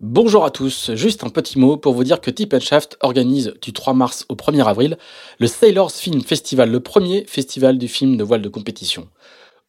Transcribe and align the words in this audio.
Bonjour 0.00 0.44
à 0.44 0.50
tous, 0.50 0.90
juste 0.94 1.22
un 1.22 1.28
petit 1.28 1.56
mot 1.56 1.76
pour 1.76 1.94
vous 1.94 2.02
dire 2.02 2.20
que 2.20 2.30
Tip 2.30 2.58
Shaft 2.58 2.98
organise 3.00 3.54
du 3.62 3.72
3 3.72 3.94
mars 3.94 4.26
au 4.28 4.34
1er 4.34 4.66
avril 4.66 4.98
le 5.38 5.46
Sailors 5.46 5.92
Film 5.92 6.20
Festival, 6.20 6.68
le 6.68 6.80
premier 6.80 7.24
festival 7.26 7.78
du 7.78 7.86
film 7.86 8.16
de 8.16 8.24
voile 8.24 8.42
de 8.42 8.48
compétition. 8.48 9.08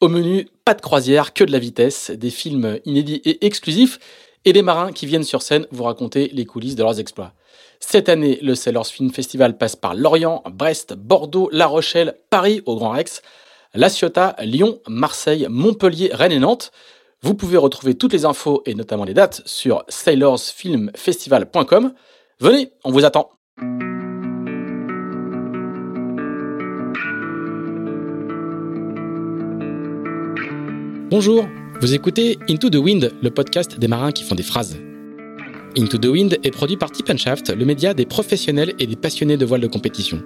Au 0.01 0.07
menu, 0.07 0.49
pas 0.65 0.73
de 0.73 0.81
croisière, 0.81 1.31
que 1.33 1.43
de 1.43 1.51
la 1.51 1.59
vitesse, 1.59 2.09
des 2.09 2.31
films 2.31 2.79
inédits 2.85 3.21
et 3.23 3.45
exclusifs, 3.45 3.99
et 4.45 4.51
des 4.51 4.63
marins 4.63 4.91
qui 4.91 5.05
viennent 5.05 5.23
sur 5.23 5.43
scène 5.43 5.67
vous 5.69 5.83
raconter 5.83 6.31
les 6.33 6.45
coulisses 6.45 6.75
de 6.75 6.81
leurs 6.81 6.99
exploits. 6.99 7.33
Cette 7.79 8.09
année, 8.09 8.39
le 8.41 8.55
Sailors 8.55 8.87
Film 8.87 9.11
Festival 9.11 9.59
passe 9.59 9.75
par 9.75 9.93
Lorient, 9.93 10.41
Brest, 10.51 10.95
Bordeaux, 10.95 11.49
La 11.51 11.67
Rochelle, 11.67 12.15
Paris 12.31 12.63
au 12.65 12.75
Grand 12.77 12.91
Rex, 12.91 13.21
La 13.75 13.89
Ciotat, 13.89 14.35
Lyon, 14.41 14.79
Marseille, 14.87 15.45
Montpellier, 15.51 16.09
Rennes 16.11 16.31
et 16.31 16.39
Nantes. 16.39 16.71
Vous 17.21 17.33
pouvez 17.33 17.57
retrouver 17.57 17.95
toutes 17.95 18.13
les 18.13 18.23
infos 18.25 18.61
et 18.65 18.75
notamment 18.75 19.03
les 19.03 19.13
dates 19.13 19.41
sur 19.45 19.83
sailorsfilmfestival.com. 19.89 21.93
Venez, 22.39 22.71
on 22.83 22.91
vous 22.91 23.05
attend. 23.05 23.31
Bonjour, 31.09 31.45
vous 31.81 31.93
écoutez 31.93 32.37
Into 32.49 32.69
the 32.69 32.75
Wind, 32.75 33.11
le 33.21 33.29
podcast 33.29 33.79
des 33.79 33.87
marins 33.87 34.11
qui 34.11 34.23
font 34.23 34.35
des 34.35 34.43
phrases. 34.43 34.77
Into 35.77 35.97
the 35.97 36.07
Wind 36.07 36.37
est 36.43 36.51
produit 36.51 36.77
par 36.77 36.91
Tip 36.91 37.15
Shaft, 37.17 37.49
le 37.49 37.65
média 37.65 37.93
des 37.93 38.05
professionnels 38.05 38.73
et 38.79 38.87
des 38.87 38.95
passionnés 38.95 39.37
de 39.37 39.45
voile 39.45 39.61
de 39.61 39.67
compétition. 39.67 40.21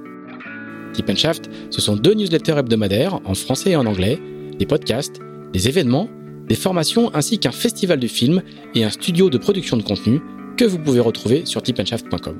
Tip 0.93 1.15
Shaft, 1.15 1.49
ce 1.69 1.81
sont 1.81 1.95
deux 1.95 2.13
newsletters 2.13 2.57
hebdomadaires 2.57 3.19
en 3.25 3.35
français 3.35 3.71
et 3.71 3.75
en 3.75 3.85
anglais, 3.85 4.19
des 4.57 4.65
podcasts, 4.65 5.19
des 5.53 5.67
événements 5.67 6.09
des 6.49 6.55
formations 6.55 7.13
ainsi 7.13 7.37
qu'un 7.37 7.51
festival 7.51 7.99
du 7.99 8.07
film 8.07 8.41
et 8.73 8.83
un 8.83 8.89
studio 8.89 9.29
de 9.29 9.37
production 9.37 9.77
de 9.77 9.83
contenu 9.83 10.19
que 10.57 10.65
vous 10.65 10.79
pouvez 10.79 10.99
retrouver 10.99 11.45
sur 11.45 11.61
tipandshaft.com. 11.61 12.35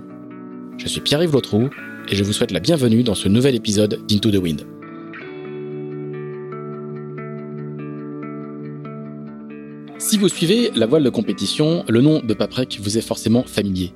Je 0.77 0.88
suis 0.88 0.99
Pierre-Yves 0.99 1.32
Lotrou 1.32 1.70
et 2.10 2.16
je 2.16 2.24
vous 2.24 2.34
souhaite 2.34 2.51
la 2.51 2.60
bienvenue 2.60 3.04
dans 3.04 3.13
ce 3.13 3.29
nouvel 3.29 3.55
épisode 3.55 4.01
d'Into 4.07 4.32
the 4.32 4.41
Wind. 4.41 4.66
Si 9.99 10.18
vous 10.18 10.27
suivez 10.27 10.71
la 10.73 10.88
voile 10.88 11.04
de 11.04 11.10
compétition, 11.10 11.84
le 11.88 12.01
nom 12.01 12.20
de 12.20 12.34
Paprec 12.34 12.79
vous 12.82 12.98
est 12.98 13.01
forcément 13.01 13.44
familier. 13.44 13.94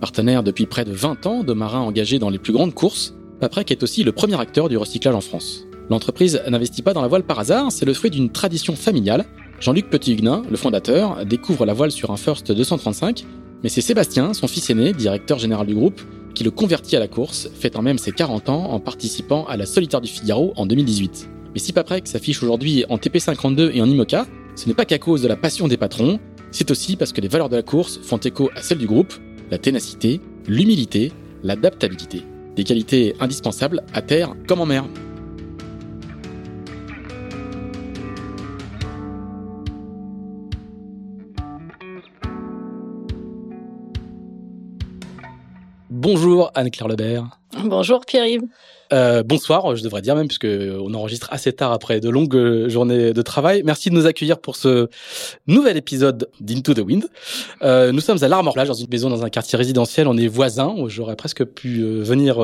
Partenaire 0.00 0.42
depuis 0.42 0.64
près 0.64 0.86
de 0.86 0.92
20 0.92 1.26
ans 1.26 1.44
de 1.44 1.52
marins 1.52 1.80
engagés 1.80 2.18
dans 2.18 2.30
les 2.30 2.38
plus 2.38 2.54
grandes 2.54 2.72
courses, 2.72 3.14
Paprec 3.40 3.70
est 3.70 3.82
aussi 3.82 4.04
le 4.04 4.12
premier 4.12 4.40
acteur 4.40 4.70
du 4.70 4.78
recyclage 4.78 5.14
en 5.14 5.20
France. 5.20 5.66
L'entreprise 5.90 6.40
n'investit 6.48 6.82
pas 6.82 6.94
dans 6.94 7.02
la 7.02 7.08
voile 7.08 7.24
par 7.24 7.40
hasard, 7.40 7.72
c'est 7.72 7.84
le 7.84 7.92
fruit 7.92 8.10
d'une 8.10 8.30
tradition 8.30 8.74
familiale 8.76 9.26
Jean-Luc 9.60 9.90
Petit-Huguenin, 9.90 10.42
le 10.50 10.56
fondateur, 10.56 11.26
découvre 11.26 11.66
la 11.66 11.74
voile 11.74 11.90
sur 11.90 12.10
un 12.10 12.16
First 12.16 12.50
235, 12.50 13.26
mais 13.62 13.68
c'est 13.68 13.82
Sébastien, 13.82 14.32
son 14.32 14.48
fils 14.48 14.70
aîné, 14.70 14.94
directeur 14.94 15.38
général 15.38 15.66
du 15.66 15.74
groupe, 15.74 16.00
qui 16.34 16.44
le 16.44 16.50
convertit 16.50 16.96
à 16.96 16.98
la 16.98 17.08
course, 17.08 17.50
fêtant 17.52 17.82
même 17.82 17.98
ses 17.98 18.10
40 18.10 18.48
ans 18.48 18.70
en 18.70 18.80
participant 18.80 19.44
à 19.44 19.58
la 19.58 19.66
Solitaire 19.66 20.00
du 20.00 20.08
Figaro 20.08 20.54
en 20.56 20.64
2018. 20.64 21.28
Mais 21.52 21.60
si 21.60 21.74
Paprec 21.74 22.08
s'affiche 22.08 22.42
aujourd'hui 22.42 22.86
en 22.88 22.96
TP52 22.96 23.72
et 23.74 23.82
en 23.82 23.86
IMOCA, 23.86 24.26
ce 24.56 24.66
n'est 24.66 24.74
pas 24.74 24.86
qu'à 24.86 24.98
cause 24.98 25.20
de 25.20 25.28
la 25.28 25.36
passion 25.36 25.68
des 25.68 25.76
patrons, 25.76 26.18
c'est 26.52 26.70
aussi 26.70 26.96
parce 26.96 27.12
que 27.12 27.20
les 27.20 27.28
valeurs 27.28 27.50
de 27.50 27.56
la 27.56 27.62
course 27.62 28.00
font 28.02 28.16
écho 28.16 28.50
à 28.56 28.62
celles 28.62 28.78
du 28.78 28.86
groupe, 28.86 29.12
la 29.50 29.58
ténacité, 29.58 30.22
l'humilité, 30.48 31.12
l'adaptabilité. 31.42 32.22
Des 32.56 32.64
qualités 32.64 33.14
indispensables 33.20 33.82
à 33.92 34.00
terre 34.00 34.34
comme 34.48 34.62
en 34.62 34.66
mer. 34.66 34.86
Bonjour 46.02 46.50
Anne-Claire 46.54 46.88
Lebert. 46.88 47.28
Bonjour 47.62 48.06
Pierre-Yves. 48.06 48.44
Euh, 48.94 49.22
bonsoir, 49.22 49.76
je 49.76 49.82
devrais 49.82 50.00
dire 50.00 50.16
même, 50.16 50.28
puisque 50.28 50.46
on 50.46 50.94
enregistre 50.94 51.28
assez 51.30 51.52
tard 51.52 51.72
après 51.72 52.00
de 52.00 52.08
longues 52.08 52.34
euh, 52.34 52.70
journées 52.70 53.12
de 53.12 53.20
travail. 53.20 53.60
Merci 53.66 53.90
de 53.90 53.96
nous 53.96 54.06
accueillir 54.06 54.40
pour 54.40 54.56
ce 54.56 54.88
nouvel 55.46 55.76
épisode 55.76 56.30
d'Into 56.40 56.72
the 56.72 56.78
Wind. 56.78 57.04
Euh, 57.60 57.92
nous 57.92 58.00
sommes 58.00 58.16
à 58.24 58.28
l'Armor 58.28 58.54
Plage, 58.54 58.68
dans 58.68 58.72
une 58.72 58.88
maison 58.88 59.10
dans 59.10 59.26
un 59.26 59.28
quartier 59.28 59.58
résidentiel. 59.58 60.08
On 60.08 60.16
est 60.16 60.26
voisins. 60.26 60.74
J'aurais 60.86 61.16
presque 61.16 61.44
pu 61.44 61.82
venir 61.82 62.38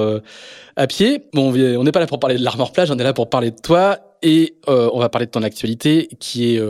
à 0.76 0.86
pied. 0.86 1.24
Bon, 1.32 1.50
on 1.54 1.82
n'est 1.82 1.92
pas 1.92 2.00
là 2.00 2.06
pour 2.06 2.20
parler 2.20 2.36
de 2.36 2.44
l'Armor 2.44 2.72
Plage, 2.72 2.90
on 2.90 2.98
est 2.98 3.04
là 3.04 3.14
pour 3.14 3.30
parler 3.30 3.52
de 3.52 3.58
toi 3.58 4.00
et 4.22 4.56
on 4.66 4.98
va 4.98 5.08
parler 5.08 5.24
de 5.24 5.30
ton 5.30 5.42
actualité 5.42 6.10
qui 6.20 6.56
est 6.56 6.62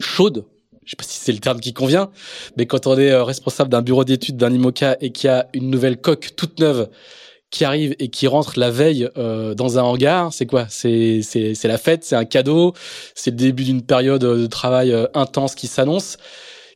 chaude 0.00 0.44
je 0.86 0.92
sais 0.92 0.96
pas 0.96 1.04
si 1.04 1.18
c'est 1.18 1.32
le 1.32 1.40
terme 1.40 1.60
qui 1.60 1.74
convient, 1.74 2.10
mais 2.56 2.66
quand 2.66 2.86
on 2.86 2.96
est 2.96 3.10
euh, 3.10 3.24
responsable 3.24 3.70
d'un 3.70 3.82
bureau 3.82 4.04
d'études 4.04 4.36
d'un 4.36 4.52
IMOCA 4.52 4.96
et 5.00 5.10
qu'il 5.10 5.28
y 5.28 5.30
a 5.30 5.48
une 5.52 5.68
nouvelle 5.68 6.00
coque 6.00 6.34
toute 6.36 6.60
neuve 6.60 6.88
qui 7.50 7.64
arrive 7.64 7.94
et 7.98 8.08
qui 8.08 8.28
rentre 8.28 8.58
la 8.58 8.70
veille 8.70 9.08
euh, 9.18 9.54
dans 9.54 9.78
un 9.78 9.82
hangar, 9.82 10.32
c'est 10.32 10.46
quoi? 10.46 10.66
C'est 10.68 11.22
c'est 11.22 11.64
la 11.64 11.78
fête, 11.78 12.04
c'est 12.04 12.16
un 12.16 12.24
cadeau, 12.24 12.72
c'est 13.14 13.30
le 13.32 13.36
début 13.36 13.64
d'une 13.64 13.82
période 13.82 14.20
de 14.22 14.46
travail 14.46 14.92
euh, 14.92 15.06
intense 15.14 15.56
qui 15.56 15.66
s'annonce. 15.66 16.18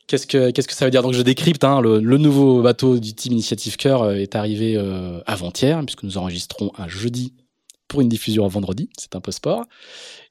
Qu'est-ce 0.08 0.26
que 0.26 0.50
qu'est-ce 0.50 0.66
que 0.66 0.74
ça 0.74 0.84
veut 0.84 0.90
dire? 0.90 1.02
Donc 1.02 1.14
je 1.14 1.22
décrypte. 1.22 1.62
Hein, 1.62 1.80
le, 1.80 2.00
le, 2.00 2.18
nouveau 2.18 2.62
bateau 2.62 2.98
du 2.98 3.14
Team 3.14 3.34
Initiative 3.34 3.76
Cœur 3.76 4.10
est 4.10 4.34
arrivé 4.34 4.76
avant-hier, 5.26 5.80
puisque 5.86 6.02
nous 6.02 6.18
enregistrons 6.18 6.72
un 6.78 6.88
jeudi 6.88 7.32
pour 7.86 8.00
une 8.00 8.08
diffusion 8.08 8.46
vendredi. 8.48 8.88
C'est 8.98 9.14
un 9.14 9.20
peu 9.20 9.32
sport. 9.32 9.64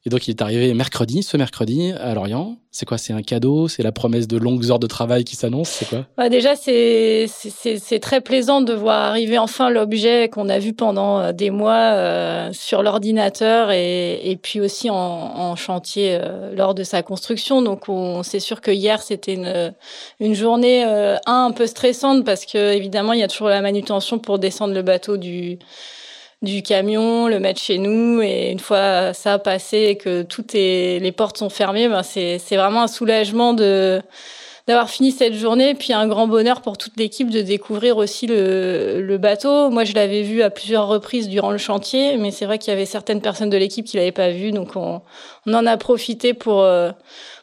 Et 0.06 0.08
donc, 0.08 0.26
il 0.26 0.30
est 0.30 0.40
arrivé 0.40 0.72
mercredi, 0.72 1.22
ce 1.22 1.36
mercredi, 1.36 1.92
à 1.92 2.14
Lorient. 2.14 2.56
C'est 2.70 2.86
quoi? 2.86 2.96
C'est 2.96 3.12
un 3.12 3.20
cadeau? 3.20 3.68
C'est 3.68 3.82
la 3.82 3.92
promesse 3.92 4.26
de 4.26 4.38
longues 4.38 4.70
heures 4.70 4.78
de 4.78 4.86
travail 4.86 5.24
qui 5.24 5.36
s'annonce? 5.36 5.68
C'est 5.68 5.86
quoi? 5.86 6.06
Bah 6.16 6.30
Déjà, 6.30 6.56
c'est 6.56 7.28
très 8.00 8.22
plaisant 8.22 8.62
de 8.62 8.72
voir 8.72 9.10
arriver 9.10 9.36
enfin 9.36 9.68
l'objet 9.68 10.30
qu'on 10.30 10.48
a 10.48 10.58
vu 10.58 10.72
pendant 10.72 11.20
euh, 11.20 11.32
des 11.32 11.50
mois 11.50 11.92
euh, 11.92 12.48
sur 12.52 12.82
l'ordinateur 12.82 13.72
et, 13.72 14.30
et, 14.30 14.36
puis 14.36 14.62
aussi 14.62 14.88
en, 14.88 15.54
chantier 15.56 16.18
euh, 16.18 16.54
lors 16.56 16.74
de 16.74 16.82
sa 16.82 17.02
construction. 17.02 17.60
Donc, 17.60 17.84
c'est 18.22 18.40
sûr 18.40 18.62
que 18.62 18.70
hier, 18.70 19.02
c'était 19.02 19.34
une, 19.34 19.74
une 20.18 20.34
journée, 20.34 20.82
un, 20.82 21.20
un 21.26 21.50
peu 21.50 21.66
stressante 21.66 22.24
parce 22.24 22.46
que, 22.46 22.72
évidemment, 22.72 23.12
il 23.12 23.20
y 23.20 23.24
a 23.24 23.28
toujours 23.28 23.48
la 23.48 23.60
manutention 23.60 24.18
pour 24.18 24.38
descendre 24.38 24.72
le 24.72 24.82
bateau 24.82 25.18
du 25.18 25.58
du 26.42 26.62
camion, 26.62 27.28
le 27.28 27.38
mettre 27.40 27.60
chez 27.60 27.78
nous. 27.78 28.22
Et 28.22 28.50
une 28.50 28.60
fois 28.60 29.12
ça 29.12 29.38
passé 29.38 29.78
et 29.90 29.96
que 29.96 30.22
toutes 30.22 30.52
les 30.52 31.12
portes 31.16 31.38
sont 31.38 31.50
fermées, 31.50 31.88
ben 31.88 32.02
c'est 32.02 32.38
vraiment 32.56 32.82
un 32.82 32.88
soulagement 32.88 33.52
de 33.52 34.02
d'avoir 34.70 34.88
fini 34.88 35.10
cette 35.10 35.34
journée, 35.34 35.74
puis 35.74 35.92
un 35.92 36.06
grand 36.06 36.28
bonheur 36.28 36.60
pour 36.60 36.78
toute 36.78 36.96
l'équipe 36.96 37.28
de 37.28 37.40
découvrir 37.42 37.96
aussi 37.96 38.28
le, 38.28 39.00
le 39.00 39.18
bateau. 39.18 39.68
Moi, 39.68 39.82
je 39.82 39.94
l'avais 39.94 40.22
vu 40.22 40.42
à 40.42 40.50
plusieurs 40.50 40.86
reprises 40.86 41.28
durant 41.28 41.50
le 41.50 41.58
chantier, 41.58 42.16
mais 42.18 42.30
c'est 42.30 42.44
vrai 42.44 42.58
qu'il 42.58 42.70
y 42.70 42.76
avait 42.76 42.86
certaines 42.86 43.20
personnes 43.20 43.50
de 43.50 43.56
l'équipe 43.56 43.84
qui 43.84 43.96
l'avaient 43.96 44.12
pas 44.12 44.30
vu, 44.30 44.52
donc 44.52 44.76
on, 44.76 45.02
on, 45.46 45.54
en 45.54 45.66
a 45.66 45.76
profité 45.76 46.34
pour 46.34 46.62
euh, 46.62 46.92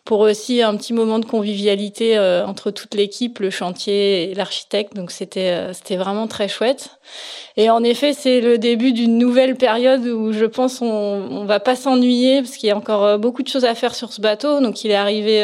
pour 0.08 0.22
aussi 0.22 0.62
un 0.62 0.78
petit 0.78 0.94
moment 0.94 1.20
de 1.20 1.26
convivialité 1.26 2.18
euh, 2.18 2.46
entre 2.46 2.72
toute 2.72 2.96
l'équipe, 2.96 3.40
le 3.40 3.50
chantier 3.50 4.32
et 4.32 4.36
l'architecte. 4.36 4.96
Donc 4.96 5.12
c'était 5.12 5.50
euh, 5.50 5.74
c'était 5.74 5.98
vraiment 5.98 6.28
très 6.28 6.48
chouette. 6.48 6.92
Et 7.58 7.70
en 7.70 7.84
effet, 7.84 8.14
c'est 8.14 8.40
le 8.40 8.58
début 8.58 8.94
d'une 8.94 9.18
nouvelle 9.18 9.58
période 9.58 10.06
où 10.08 10.32
je 10.32 10.46
pense 10.46 10.82
on, 10.82 10.86
on 10.86 11.44
va 11.44 11.60
pas 11.60 11.76
s'ennuyer 11.76 12.42
parce 12.42 12.56
qu'il 12.56 12.70
y 12.70 12.72
a 12.72 12.78
encore 12.78 13.04
euh, 13.04 13.18
beaucoup 13.18 13.44
de 13.44 13.50
choses 13.50 13.66
à 13.66 13.76
faire 13.76 13.94
sur 13.94 14.14
ce 14.14 14.22
bateau. 14.22 14.62
Donc 14.62 14.86
il 14.86 14.92
est 14.92 14.96
arrivé 14.96 15.44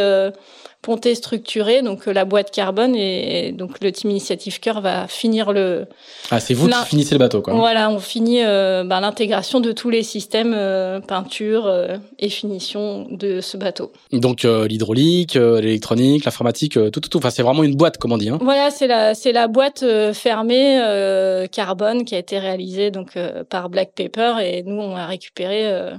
ponté 0.84 1.16
structuré, 1.16 1.82
donc 1.82 2.08
euh, 2.08 2.14
la 2.14 2.26
boîte 2.26 2.52
carbone 2.52 2.94
et, 2.96 3.54
donc 3.54 3.82
le 3.82 3.92
team 3.92 4.12
Initiative 4.12 4.60
Cœur 4.60 4.82
va 4.82 5.08
finir 5.08 5.52
le. 5.52 5.88
Ah, 6.30 6.40
c'est 6.40 6.54
vous 6.54 6.68
qui 6.68 6.86
finissez 6.86 7.16
le 7.16 7.20
bateau, 7.20 7.42
quoi. 7.42 7.54
Voilà, 7.54 7.90
on 7.90 8.00
finit 8.00 8.44
euh, 8.44 8.84
ben, 8.84 9.00
l'intégration 9.00 9.62
de 9.62 9.72
tous 9.72 9.90
les 9.90 10.04
systèmes 10.04 10.54
euh, 10.54 11.00
peinture 11.00 11.74
et 12.20 12.30
finition 12.30 13.08
de 13.10 13.42
ce 13.42 13.58
bateau. 13.58 13.92
Donc 14.12 14.44
l'hydraulique, 14.44 15.36
l'électronique, 15.36 16.26
l'informatique, 16.26 16.74
tout, 16.74 17.00
tout, 17.00 17.10
tout. 17.10 17.18
Enfin, 17.18 17.30
c'est 17.30 17.44
vraiment 17.44 17.64
une 17.64 17.76
boîte, 17.76 17.98
comme 17.98 18.12
on 18.12 18.18
dit. 18.18 18.30
Hein. 18.30 18.38
Voilà, 18.42 18.70
c'est 18.70 18.88
la, 18.88 19.16
c'est 19.16 19.32
la 19.32 19.48
boîte 19.48 19.86
fermée 20.14 21.48
carbone 21.52 22.04
qui 22.04 22.14
a 22.14 22.18
été 22.18 22.38
réalisée 22.38 22.92
donc 22.92 23.18
par 23.50 23.70
Black 23.70 23.94
Paper 23.96 24.36
et 24.44 24.64
nous 24.64 24.82
on 24.82 24.96
a 24.96 25.06
récupéré 25.06 25.94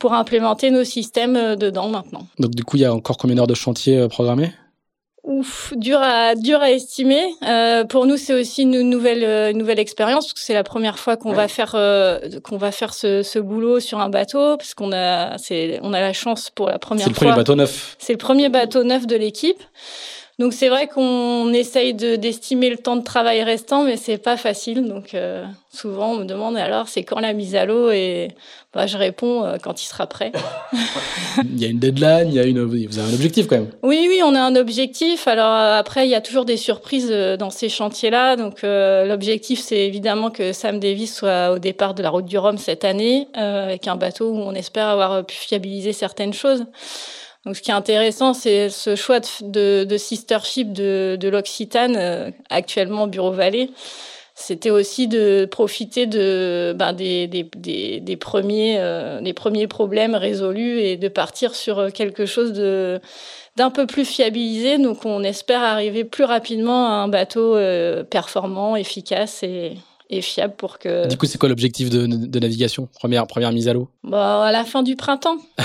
pour 0.00 0.14
implémenter 0.14 0.72
nos 0.72 0.82
systèmes 0.82 1.36
euh, 1.36 1.54
dedans 1.54 1.88
maintenant. 1.88 2.26
Donc 2.40 2.56
du 2.56 2.64
coup, 2.64 2.76
il 2.76 2.80
y 2.80 2.84
a 2.84 2.92
encore 2.92 3.16
combien 3.16 3.36
d'heures 3.36 3.46
de 3.46 3.54
chantier 3.54 3.96
euh, 3.96 4.08
programmées? 4.08 4.52
Ouf, 5.22 5.74
dur 5.76 6.00
à 6.00 6.34
dur 6.34 6.60
à 6.60 6.72
estimer. 6.72 7.22
Euh, 7.46 7.84
pour 7.84 8.06
nous, 8.06 8.16
c'est 8.16 8.32
aussi 8.32 8.62
une 8.62 8.80
nouvelle 8.80 9.52
une 9.52 9.58
nouvelle 9.58 9.78
expérience 9.78 10.26
parce 10.26 10.32
que 10.32 10.40
c'est 10.40 10.54
la 10.54 10.64
première 10.64 10.98
fois 10.98 11.18
qu'on 11.18 11.34
va 11.34 11.46
faire 11.46 11.72
qu'on 12.42 12.56
va 12.56 12.72
faire 12.72 12.94
ce, 12.94 13.22
ce, 13.22 13.38
boulot 13.38 13.80
sur 13.80 14.00
un 14.00 14.08
bateau 14.08 14.56
parce 14.56 14.72
qu'on 14.72 14.92
a 14.92 15.36
c'est 15.36 15.78
on 15.82 15.92
a 15.92 16.00
la 16.00 16.14
chance 16.14 16.48
pour 16.48 16.68
la 16.68 16.78
première 16.78 17.04
fois. 17.04 17.12
C'est 17.14 17.20
le 17.20 17.26
premier 17.26 17.36
bateau 17.36 17.54
neuf. 17.54 17.96
C'est 17.98 18.14
le 18.14 18.18
premier 18.18 18.48
bateau 18.48 18.82
neuf 18.82 19.06
de 19.06 19.14
l'équipe. 19.14 19.62
Donc 20.40 20.54
c'est 20.54 20.70
vrai 20.70 20.86
qu'on 20.86 21.52
essaye 21.52 21.92
d'estimer 21.92 22.70
le 22.70 22.78
temps 22.78 22.96
de 22.96 23.04
travail 23.04 23.42
restant, 23.42 23.84
mais 23.84 23.98
c'est 23.98 24.16
pas 24.16 24.38
facile. 24.38 24.88
Donc 24.88 25.12
euh, 25.12 25.44
souvent 25.70 26.12
on 26.12 26.16
me 26.16 26.24
demande 26.24 26.56
alors 26.56 26.88
c'est 26.88 27.02
quand 27.02 27.20
la 27.20 27.34
mise 27.34 27.54
à 27.54 27.66
l'eau? 27.66 27.90
Et 27.90 28.28
bah, 28.72 28.86
je 28.86 28.96
réponds 28.96 29.44
euh, 29.44 29.58
quand 29.62 29.82
il 29.82 29.84
sera 29.84 30.06
prêt. 30.06 30.32
il 31.44 31.60
y 31.60 31.66
a 31.66 31.68
une 31.68 31.78
deadline, 31.78 32.28
il 32.28 32.34
y 32.36 32.38
a 32.38 32.44
une, 32.44 32.62
vous 32.62 32.98
avez 32.98 33.10
un 33.10 33.12
objectif 33.12 33.48
quand 33.48 33.56
même. 33.56 33.68
Oui, 33.82 34.06
oui, 34.08 34.22
on 34.24 34.34
a 34.34 34.40
un 34.40 34.56
objectif. 34.56 35.28
Alors 35.28 35.52
euh, 35.52 35.78
après 35.78 36.06
il 36.06 36.10
y 36.10 36.14
a 36.14 36.22
toujours 36.22 36.46
des 36.46 36.56
surprises 36.56 37.10
dans 37.10 37.50
ces 37.50 37.68
chantiers-là. 37.68 38.36
Donc 38.36 38.62
l'objectif 38.62 39.60
c'est 39.60 39.80
évidemment 39.80 40.30
que 40.30 40.54
Sam 40.54 40.80
Davis 40.80 41.16
soit 41.16 41.50
au 41.50 41.58
départ 41.58 41.92
de 41.92 42.02
la 42.02 42.08
route 42.08 42.24
du 42.24 42.38
Rhum 42.38 42.56
cette 42.56 42.86
année 42.86 43.28
avec 43.34 43.86
un 43.86 43.96
bateau 43.96 44.30
où 44.30 44.38
on 44.38 44.54
espère 44.54 44.88
avoir 44.88 45.22
pu 45.22 45.36
fiabiliser 45.36 45.92
certaines 45.92 46.32
choses. 46.32 46.64
Donc, 47.46 47.56
ce 47.56 47.62
qui 47.62 47.70
est 47.70 47.74
intéressant, 47.74 48.34
c'est 48.34 48.68
ce 48.68 48.96
choix 48.96 49.20
de, 49.40 49.84
de, 49.84 49.96
sistership 49.96 50.72
de, 50.72 51.16
de 51.18 51.28
l'Occitane, 51.28 51.96
euh, 51.96 52.30
actuellement 52.50 53.06
Bureau 53.06 53.32
Vallée. 53.32 53.70
C'était 54.34 54.70
aussi 54.70 55.06
de 55.08 55.46
profiter 55.50 56.06
de 56.06 56.74
ben, 56.76 56.92
des, 56.92 57.26
des, 57.26 57.48
des, 57.56 58.00
des 58.00 58.16
premiers 58.16 58.76
euh, 58.78 59.20
des 59.20 59.34
premiers 59.34 59.66
problèmes 59.66 60.14
résolus 60.14 60.80
et 60.80 60.96
de 60.96 61.08
partir 61.08 61.54
sur 61.54 61.92
quelque 61.92 62.24
chose 62.24 62.52
de 62.52 63.00
d'un 63.56 63.70
peu 63.70 63.86
plus 63.86 64.04
fiabilisé. 64.06 64.78
Donc, 64.78 65.04
on 65.04 65.22
espère 65.22 65.62
arriver 65.62 66.04
plus 66.04 66.24
rapidement 66.24 66.86
à 66.86 66.92
un 66.92 67.08
bateau 67.08 67.56
euh, 67.56 68.04
performant, 68.04 68.76
efficace 68.76 69.42
et, 69.42 69.76
et 70.10 70.20
fiable 70.20 70.54
pour 70.56 70.78
que. 70.78 71.08
Du 71.08 71.16
coup, 71.16 71.26
c'est 71.26 71.38
quoi 71.38 71.48
l'objectif 71.48 71.88
de, 71.88 72.06
de, 72.06 72.38
navigation? 72.40 72.88
Première 72.98 73.26
première 73.26 73.52
mise 73.52 73.68
à 73.68 73.72
l'eau? 73.72 73.88
Bah 74.02 74.44
à 74.44 74.52
la 74.52 74.64
fin 74.64 74.82
du 74.82 74.96
printemps. 74.96 75.38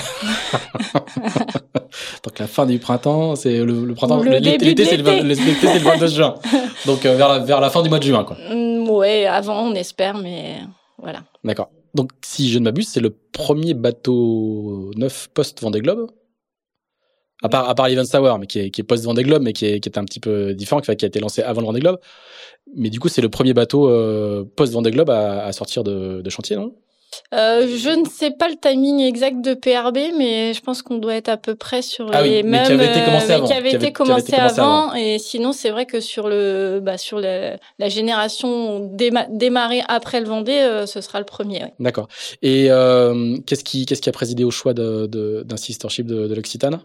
Donc 2.23 2.39
la 2.39 2.47
fin 2.47 2.65
du 2.65 2.79
printemps, 2.79 3.35
c'est 3.35 3.57
le, 3.63 3.93
printemps. 3.93 4.21
L'été, 4.21 4.85
c'est 4.85 4.97
le, 4.97 5.03
le 5.23 5.79
22 5.79 6.07
juin. 6.07 6.35
Donc 6.85 7.05
euh, 7.05 7.15
vers, 7.15 7.27
la, 7.27 7.39
vers 7.39 7.59
la 7.59 7.69
fin 7.69 7.81
du 7.81 7.89
mois 7.89 7.99
de 7.99 8.03
juin, 8.03 8.23
quoi. 8.23 8.37
Mm, 8.49 8.87
ouais, 8.89 9.25
avant, 9.25 9.63
on 9.63 9.73
espère, 9.73 10.17
mais 10.17 10.59
voilà. 11.01 11.23
D'accord. 11.43 11.69
Donc 11.95 12.11
si 12.21 12.49
je 12.49 12.59
ne 12.59 12.65
m'abuse, 12.65 12.87
c'est 12.87 12.99
le 12.99 13.15
premier 13.31 13.73
bateau 13.73 14.91
neuf 14.95 15.29
post 15.33 15.61
Vendée 15.61 15.81
Globe? 15.81 16.11
À 17.43 17.49
part, 17.49 17.69
à 17.69 17.75
part 17.75 17.89
l'Event 17.89 18.37
mais 18.39 18.47
qui 18.47 18.59
est, 18.59 18.69
qui 18.69 18.81
est 18.81 18.83
post 18.83 19.03
Vendée 19.03 19.23
Globe, 19.23 19.41
mais 19.43 19.53
qui 19.53 19.65
est, 19.65 19.79
qui 19.79 19.89
est 19.89 19.97
un 19.97 20.05
petit 20.05 20.19
peu 20.19 20.53
différent, 20.53 20.81
qui 20.81 20.89
a 20.89 20.93
été 20.93 21.19
lancé 21.19 21.41
avant 21.41 21.61
le 21.61 21.67
Vendée 21.67 21.81
Globe. 21.81 21.99
Mais 22.75 22.89
du 22.89 22.99
coup, 22.99 23.09
c'est 23.09 23.21
le 23.21 23.29
premier 23.29 23.53
bateau 23.53 23.89
euh, 23.89 24.45
post 24.55 24.73
Vendée 24.73 24.91
Globe 24.91 25.09
à, 25.09 25.45
à 25.45 25.51
sortir 25.51 25.83
de, 25.83 26.21
de 26.21 26.29
chantier, 26.29 26.55
non? 26.55 26.73
Euh, 27.33 27.67
je 27.77 27.89
ne 27.89 28.05
sais 28.05 28.31
pas 28.31 28.47
le 28.47 28.55
timing 28.55 28.99
exact 28.99 29.41
de 29.41 29.53
PRB, 29.53 30.17
mais 30.17 30.53
je 30.53 30.61
pense 30.61 30.81
qu'on 30.81 30.97
doit 30.97 31.15
être 31.15 31.29
à 31.29 31.37
peu 31.37 31.55
près 31.55 31.81
sur 31.81 32.09
ah 32.13 32.21
les 32.21 32.43
mêmes. 32.43 32.65
Qui 32.65 32.71
avait 32.73 32.89
été 32.89 33.05
commencé 33.05 33.31
avant. 33.31 33.47
Qui 33.47 33.53
avait, 33.53 33.71
été 33.71 33.91
commencé, 33.91 34.33
avant, 34.33 34.93
Et 34.93 35.19
sinon, 35.19 35.51
c'est 35.51 35.69
vrai 35.69 35.85
que 35.85 35.99
sur 35.99 36.27
le, 36.27 36.79
bah, 36.81 36.97
sur 36.97 37.19
la, 37.19 37.57
la 37.79 37.89
génération 37.89 38.89
démarrée 39.29 39.81
après 39.87 40.19
le 40.19 40.27
Vendée, 40.27 40.53
euh, 40.53 40.85
ce 40.85 41.01
sera 41.01 41.19
le 41.19 41.25
premier. 41.25 41.63
D'accord. 41.79 42.07
Et 42.41 42.67
euh, 42.69 43.37
qu'est-ce 43.45 43.63
qui, 43.63 43.85
qu'est-ce 43.85 44.01
qui 44.01 44.09
a 44.09 44.13
présidé 44.13 44.43
au 44.43 44.51
choix 44.51 44.73
de, 44.73 45.07
de, 45.07 45.43
d'un 45.45 45.57
sistership 45.57 46.05
de, 46.05 46.27
de 46.27 46.35
l'Occitane? 46.35 46.79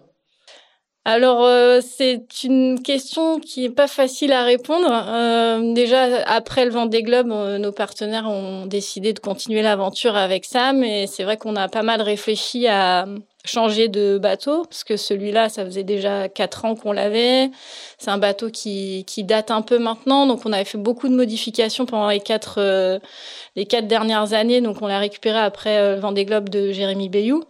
Alors 1.06 1.44
euh, 1.44 1.80
c'est 1.80 2.44
une 2.44 2.82
question 2.82 3.40
qui 3.40 3.64
est 3.64 3.70
pas 3.70 3.88
facile 3.88 4.32
à 4.32 4.44
répondre. 4.44 4.86
Euh, 4.90 5.72
déjà 5.72 6.22
après 6.26 6.66
le 6.66 6.70
Vendée 6.70 7.02
Globe, 7.02 7.32
euh, 7.32 7.56
nos 7.56 7.72
partenaires 7.72 8.28
ont 8.28 8.66
décidé 8.66 9.14
de 9.14 9.18
continuer 9.18 9.62
l'aventure 9.62 10.14
avec 10.14 10.44
Sam 10.44 10.84
et 10.84 11.06
c'est 11.06 11.24
vrai 11.24 11.38
qu'on 11.38 11.56
a 11.56 11.68
pas 11.68 11.82
mal 11.82 12.02
réfléchi 12.02 12.68
à 12.68 13.06
changer 13.46 13.88
de 13.88 14.18
bateau 14.18 14.64
parce 14.64 14.84
que 14.84 14.98
celui-là, 14.98 15.48
ça 15.48 15.64
faisait 15.64 15.84
déjà 15.84 16.28
quatre 16.28 16.66
ans 16.66 16.74
qu'on 16.74 16.92
l'avait. 16.92 17.50
C'est 17.96 18.10
un 18.10 18.18
bateau 18.18 18.50
qui, 18.50 19.04
qui 19.06 19.24
date 19.24 19.50
un 19.50 19.62
peu 19.62 19.78
maintenant, 19.78 20.26
donc 20.26 20.42
on 20.44 20.52
avait 20.52 20.66
fait 20.66 20.76
beaucoup 20.76 21.08
de 21.08 21.14
modifications 21.14 21.86
pendant 21.86 22.10
les 22.10 22.20
quatre 22.20 23.00
les 23.56 23.64
quatre 23.64 23.86
dernières 23.86 24.34
années. 24.34 24.60
Donc 24.60 24.82
on 24.82 24.86
l'a 24.86 24.98
récupéré 24.98 25.38
après 25.38 25.94
le 25.94 25.98
Vendée 25.98 26.26
Globe 26.26 26.50
de 26.50 26.72
Jérémy 26.72 27.08
Bayou. 27.08 27.44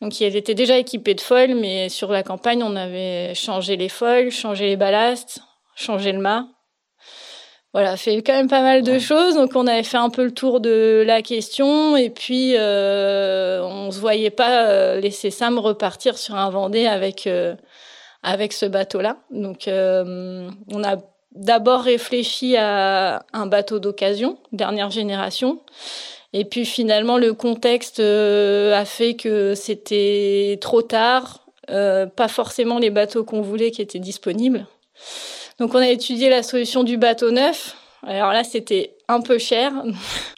Donc 0.00 0.20
il 0.20 0.36
était 0.36 0.54
déjà 0.54 0.78
équipé 0.78 1.14
de 1.14 1.20
foils, 1.20 1.54
mais 1.54 1.88
sur 1.88 2.12
la 2.12 2.22
campagne, 2.22 2.62
on 2.62 2.76
avait 2.76 3.34
changé 3.34 3.76
les 3.76 3.88
foils, 3.88 4.30
changé 4.30 4.66
les 4.66 4.76
ballasts, 4.76 5.40
changé 5.74 6.12
le 6.12 6.20
mât. 6.20 6.46
Voilà, 7.74 7.98
fait 7.98 8.22
quand 8.22 8.32
même 8.32 8.48
pas 8.48 8.62
mal 8.62 8.82
de 8.82 8.98
choses. 8.98 9.34
Donc 9.34 9.54
on 9.54 9.66
avait 9.66 9.82
fait 9.82 9.98
un 9.98 10.08
peu 10.08 10.24
le 10.24 10.32
tour 10.32 10.60
de 10.60 11.02
la 11.06 11.20
question 11.20 11.96
et 11.96 12.10
puis 12.10 12.54
euh, 12.56 13.62
on 13.62 13.90
se 13.90 14.00
voyait 14.00 14.30
pas 14.30 14.66
euh, 14.68 15.00
laisser 15.00 15.30
Sam 15.30 15.58
repartir 15.58 16.16
sur 16.16 16.34
un 16.34 16.48
Vendée 16.48 16.86
avec 16.86 17.26
euh, 17.26 17.54
avec 18.22 18.52
ce 18.52 18.66
bateau-là. 18.66 19.18
Donc 19.30 19.68
euh, 19.68 20.50
on 20.72 20.82
a 20.82 20.96
d'abord 21.32 21.82
réfléchi 21.82 22.56
à 22.56 23.24
un 23.32 23.46
bateau 23.46 23.78
d'occasion, 23.78 24.38
dernière 24.52 24.90
génération. 24.90 25.60
Et 26.32 26.44
puis 26.44 26.66
finalement, 26.66 27.16
le 27.16 27.32
contexte 27.32 28.00
euh, 28.00 28.78
a 28.78 28.84
fait 28.84 29.14
que 29.14 29.54
c'était 29.54 30.58
trop 30.60 30.82
tard, 30.82 31.46
euh, 31.70 32.06
pas 32.06 32.28
forcément 32.28 32.78
les 32.78 32.90
bateaux 32.90 33.24
qu'on 33.24 33.40
voulait 33.40 33.70
qui 33.70 33.80
étaient 33.80 33.98
disponibles. 33.98 34.66
Donc 35.58 35.74
on 35.74 35.78
a 35.78 35.88
étudié 35.88 36.28
la 36.28 36.42
solution 36.42 36.84
du 36.84 36.98
bateau 36.98 37.30
neuf. 37.30 37.76
Alors 38.02 38.32
là, 38.32 38.44
c'était 38.44 38.97
un 39.08 39.20
peu 39.20 39.38
cher. 39.38 39.72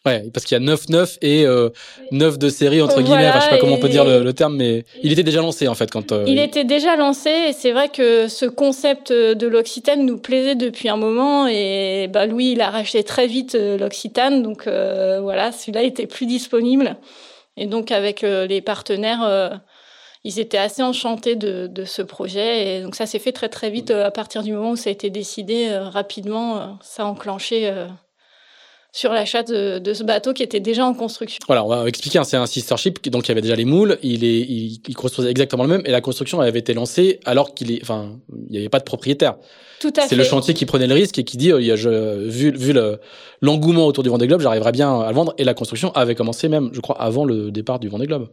Ouais, 0.06 0.25
parce 0.32 0.46
qu'il 0.46 0.56
y 0.56 0.70
a 0.70 0.75
9-9 0.75 1.19
et 1.22 1.44
euh, 1.44 1.70
9 2.12 2.38
de 2.38 2.49
série, 2.49 2.81
entre 2.81 3.02
guillemets. 3.02 3.22
Voilà, 3.22 3.40
je 3.40 3.44
sais 3.44 3.50
pas 3.50 3.58
comment 3.58 3.75
on 3.75 3.81
peut 3.81 3.88
dire 3.88 4.05
le, 4.05 4.22
le, 4.22 4.32
terme, 4.32 4.56
mais 4.56 4.84
il 5.02 5.12
était 5.12 5.22
déjà 5.22 5.40
lancé, 5.40 5.69
en 5.69 5.75
fait. 5.75 5.90
quand. 5.90 6.12
Euh, 6.12 6.25
il, 6.26 6.38
était 6.38 6.64
déjà 6.64 6.96
lancé 6.96 7.31
et 7.49 7.52
c'est 7.52 7.72
vrai 7.72 7.88
que 7.88 8.28
ce 8.28 8.46
concept 8.46 9.12
de 9.12 9.46
l'Occitane 9.46 10.06
nous 10.06 10.19
plaisait 10.19 10.55
depuis 10.55 10.88
un 10.88 10.96
moment 10.96 11.46
et 11.46 12.08
bah, 12.08 12.26
Louis, 12.26 12.52
il 12.52 12.61
a 12.61 12.70
racheté 12.70 13.05
très 13.05 13.26
vite 13.26 13.55
euh, 13.55 13.78
l'Occitane. 13.78 14.43
Donc 14.43 14.67
euh, 14.67 15.20
voilà, 15.20 15.52
celui-là 15.52 15.82
était 15.82 16.06
plus 16.06 16.26
disponible. 16.26 16.96
Et 17.56 17.67
donc 17.67 17.90
avec 17.90 18.25
euh, 18.25 18.46
les 18.46 18.61
partenaires, 18.61 19.61
ils 20.25 20.38
étaient 20.38 20.58
assez 20.58 20.82
enchantés 20.82 21.37
de, 21.37 21.67
de, 21.67 21.84
ce 21.84 22.02
projet. 22.02 22.78
Et 22.78 22.82
donc 22.82 22.94
ça 22.94 23.06
s'est 23.06 23.19
fait 23.19 23.32
très 23.32 23.49
très 23.49 23.70
vite 23.70 23.90
à 23.90 24.11
partir 24.11 24.43
du 24.43 24.52
moment 24.52 24.72
où 24.72 24.76
ça 24.76 24.90
a 24.90 24.93
été 24.93 25.11
décidé 25.11 25.76
rapidement. 25.76 26.78
ça 26.82 27.02
a 27.02 27.06
enclenché 27.06 27.70
sur 28.92 29.12
l'achat 29.12 29.42
de, 29.42 29.78
de, 29.78 29.94
ce 29.94 30.02
bateau 30.02 30.32
qui 30.32 30.42
était 30.42 30.60
déjà 30.60 30.84
en 30.84 30.94
construction. 30.94 31.38
Voilà, 31.46 31.64
on 31.64 31.69
va 31.69 31.87
expliquer. 31.87 32.19
Hein, 32.19 32.25
c'est 32.25 32.37
un 32.37 32.46
sister 32.46 32.76
ship, 32.76 33.08
donc 33.10 33.26
il 33.26 33.28
y 33.28 33.32
avait 33.32 33.40
déjà 33.40 33.56
les 33.56 33.64
moules. 33.64 33.98
Il 34.02 34.25
est, 34.25 34.40
il, 34.40 34.81
il, 34.87 34.96
construisait 34.96 35.31
exactement 35.31 35.64
le 35.64 35.69
même, 35.69 35.82
et 35.84 35.90
la 35.90 36.00
construction 36.00 36.40
avait 36.40 36.58
été 36.58 36.75
lancée 36.75 37.20
alors 37.25 37.54
qu'il 37.54 37.72
est, 37.72 37.81
enfin, 37.82 38.19
il 38.46 38.52
n'y 38.52 38.58
avait 38.58 38.69
pas 38.69 38.78
de 38.78 38.84
propriétaire. 38.84 39.37
Tout 39.81 39.92
à 39.96 40.02
fait. 40.02 40.08
C'est 40.08 40.16
le 40.16 40.25
chantier 40.25 40.54
qui 40.54 40.66
prenait 40.66 40.87
le 40.87 40.94
risque 40.94 41.19
et 41.19 41.25
qui 41.25 41.37
dit, 41.37 41.52
euh, 41.52 41.76
je, 41.76 42.28
vu, 42.28 42.50
vu 42.50 42.75
l'engouement 43.40 43.87
autour 43.87 44.04
du 44.04 44.10
Vendée 44.10 44.26
Globe, 44.26 44.42
j'arriverai 44.42 44.72
bien 44.72 45.00
à 45.00 45.08
le 45.08 45.14
vendre. 45.14 45.34
Et 45.38 45.44
la 45.44 45.54
construction 45.54 45.90
avait 45.93 46.14
commencé 46.14 46.48
même, 46.48 46.70
je 46.72 46.81
crois, 46.81 47.00
avant 47.00 47.25
le 47.25 47.50
départ 47.50 47.78
du 47.78 47.88
Vendée 47.88 48.06
Globe. 48.06 48.28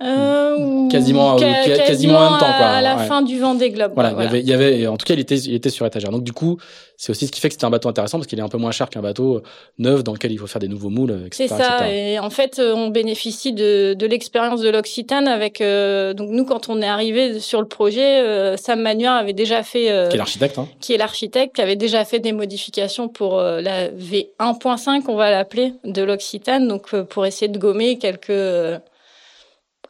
Euh, 0.00 0.88
quasiment, 0.90 1.38
ca 1.38 1.64
quasiment, 1.64 1.86
quasiment 1.86 2.18
en 2.18 2.30
même 2.30 2.38
temps, 2.38 2.52
quoi. 2.56 2.66
À 2.66 2.80
la 2.80 2.96
ouais. 2.96 3.06
fin 3.06 3.22
du 3.22 3.38
Vendée 3.38 3.70
Globe. 3.70 3.92
Voilà, 3.94 4.12
voilà. 4.12 4.36
Il, 4.36 4.46
y 4.46 4.52
avait, 4.52 4.72
il 4.74 4.80
y 4.80 4.82
avait, 4.82 4.86
en 4.86 4.96
tout 4.96 5.04
cas, 5.04 5.14
il 5.14 5.20
était, 5.20 5.36
il 5.36 5.54
était 5.54 5.70
sur 5.70 5.86
étagère. 5.86 6.10
Donc, 6.10 6.22
du 6.22 6.32
coup, 6.32 6.56
c'est 6.96 7.10
aussi 7.10 7.26
ce 7.26 7.32
qui 7.32 7.40
fait 7.40 7.48
que 7.48 7.54
c'était 7.54 7.64
un 7.64 7.70
bateau 7.70 7.88
intéressant 7.88 8.18
parce 8.18 8.28
qu'il 8.28 8.38
est 8.38 8.42
un 8.42 8.48
peu 8.48 8.58
moins 8.58 8.70
cher 8.70 8.90
qu'un 8.90 9.02
bateau 9.02 9.42
neuf 9.78 10.04
dans 10.04 10.12
lequel 10.12 10.30
il 10.30 10.38
faut 10.38 10.46
faire 10.46 10.60
des 10.60 10.68
nouveaux 10.68 10.90
moules, 10.90 11.24
etc. 11.26 11.30
C'est 11.30 11.48
ça. 11.48 11.78
etc. 11.78 12.12
Et 12.14 12.18
en 12.20 12.30
fait, 12.30 12.58
euh, 12.58 12.74
on 12.74 12.88
bénéficie 12.88 13.52
de, 13.52 13.94
de 13.94 14.06
l'expérience 14.06 14.60
de 14.60 14.68
l'Occitane 14.68 15.26
avec, 15.26 15.60
euh, 15.60 16.14
donc 16.14 16.30
nous, 16.30 16.44
quand 16.44 16.68
on 16.68 16.80
est 16.80 16.88
arrivé 16.88 17.40
sur 17.40 17.60
le 17.60 17.66
projet, 17.66 18.20
euh, 18.20 18.56
Sam 18.56 18.80
Manuel 18.80 19.10
avait 19.10 19.32
déjà 19.32 19.64
fait, 19.64 20.08
qui 20.10 20.14
est 20.14 20.18
l'architecte, 20.18 20.58
hein. 20.58 20.68
qui 20.80 20.92
est 20.92 20.98
l'architecte, 20.98 21.56
qui 21.56 21.62
avait 21.62 21.76
déjà 21.76 22.04
fait 22.04 22.20
des 22.20 22.32
modifications 22.32 23.08
pour 23.08 23.38
euh, 23.38 23.60
la 23.60 23.88
V1.5, 23.88 25.02
on 25.08 25.16
va 25.16 25.30
l'appeler, 25.30 25.74
de 25.84 26.02
l'Occitane, 26.02 26.68
donc 26.68 26.94
euh, 26.94 27.04
pour 27.04 27.26
essayer 27.26 27.48
de 27.48 27.58
gommer 27.58 27.98
quelques 27.98 28.28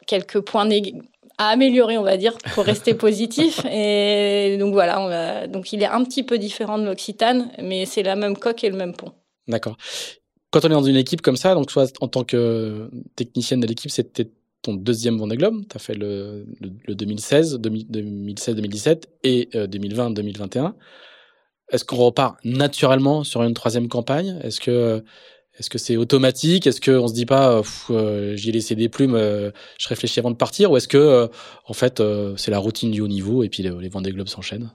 quelques 0.09 0.39
points 0.41 0.67
à 1.37 1.49
améliorer, 1.49 1.97
on 1.97 2.03
va 2.03 2.17
dire, 2.17 2.35
pour 2.55 2.65
rester 2.65 2.93
positif. 3.05 3.63
Et 3.71 4.57
donc 4.59 4.73
voilà, 4.73 4.99
on 4.99 5.07
va... 5.07 5.47
donc 5.47 5.71
il 5.71 5.83
est 5.83 5.87
un 5.87 6.03
petit 6.03 6.23
peu 6.23 6.37
différent 6.39 6.79
de 6.79 6.85
l'Occitane, 6.85 7.51
mais 7.61 7.85
c'est 7.85 8.03
la 8.03 8.15
même 8.15 8.35
coque 8.35 8.63
et 8.63 8.69
le 8.69 8.75
même 8.75 8.93
pont. 8.93 9.11
D'accord. 9.47 9.77
Quand 10.51 10.65
on 10.65 10.67
est 10.67 10.73
dans 10.73 10.83
une 10.83 10.95
équipe 10.95 11.21
comme 11.21 11.37
ça, 11.37 11.53
donc 11.53 11.67
toi, 11.67 11.85
en 12.01 12.07
tant 12.07 12.23
que 12.23 12.89
technicienne 13.15 13.59
de 13.59 13.67
l'équipe, 13.67 13.91
c'était 13.91 14.31
ton 14.63 14.73
deuxième 14.73 15.17
Vendée 15.17 15.37
Globe. 15.37 15.61
Tu 15.69 15.75
as 15.77 15.79
fait 15.79 15.93
le, 15.93 16.47
le, 16.59 16.71
le 16.87 16.95
2016, 16.95 17.59
2016-2017 17.59 19.03
et 19.23 19.47
euh, 19.53 19.67
2020-2021. 19.67 20.73
Est-ce 21.71 21.85
qu'on 21.85 21.97
repart 21.97 22.37
naturellement 22.43 23.23
sur 23.23 23.43
une 23.43 23.53
troisième 23.53 23.87
campagne? 23.87 24.39
Est-ce 24.43 24.59
que 24.59 25.03
est-ce 25.59 25.69
que 25.69 25.77
c'est 25.77 25.97
automatique? 25.97 26.67
Est-ce 26.67 26.79
qu'on 26.79 27.07
se 27.07 27.13
dit 27.13 27.25
pas, 27.25 27.61
euh, 27.89 28.35
j'y 28.35 28.49
ai 28.49 28.51
laissé 28.53 28.75
des 28.75 28.87
plumes, 28.87 29.15
euh, 29.15 29.51
je 29.77 29.87
réfléchis 29.89 30.19
avant 30.19 30.31
de 30.31 30.37
partir? 30.37 30.71
Ou 30.71 30.77
est-ce 30.77 30.87
que, 30.87 30.97
euh, 30.97 31.27
en 31.67 31.73
fait, 31.73 32.01
c'est 32.37 32.51
la 32.51 32.59
routine 32.59 32.91
du 32.91 33.01
haut 33.01 33.07
niveau 33.07 33.43
et 33.43 33.49
puis 33.49 33.63
les, 33.63 33.69
les 33.69 33.89
Vendée 33.89 34.11
Globes 34.11 34.29
s'enchaînent? 34.29 34.71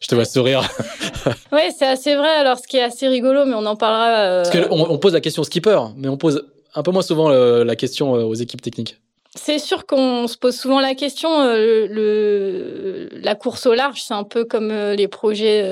Je 0.00 0.08
te 0.08 0.14
vois 0.16 0.24
sourire. 0.24 0.68
oui, 1.52 1.60
c'est 1.78 1.86
assez 1.86 2.16
vrai. 2.16 2.28
Alors, 2.28 2.58
ce 2.58 2.66
qui 2.66 2.76
est 2.76 2.82
assez 2.82 3.06
rigolo, 3.06 3.44
mais 3.46 3.54
on 3.54 3.64
en 3.66 3.76
parlera. 3.76 4.42
Parce 4.42 4.50
qu'on 4.50 4.80
on 4.80 4.98
pose 4.98 5.12
la 5.12 5.20
question 5.20 5.44
skipper, 5.44 5.80
mais 5.96 6.08
on 6.08 6.16
pose 6.16 6.44
un 6.74 6.82
peu 6.82 6.90
moins 6.90 7.02
souvent 7.02 7.28
la 7.28 7.76
question 7.76 8.12
aux 8.12 8.34
équipes 8.34 8.60
techniques. 8.60 8.96
c'est 9.36 9.58
sûr 9.58 9.86
qu'on 9.86 10.26
se 10.26 10.36
pose 10.36 10.56
souvent 10.56 10.80
la 10.80 10.94
question. 10.94 11.40
Euh, 11.40 11.86
le, 11.88 13.08
la 13.22 13.34
course 13.36 13.66
au 13.66 13.74
large, 13.74 14.02
c'est 14.02 14.14
un 14.14 14.24
peu 14.24 14.44
comme 14.44 14.70
euh, 14.70 14.96
les 14.96 15.08
projets 15.08 15.62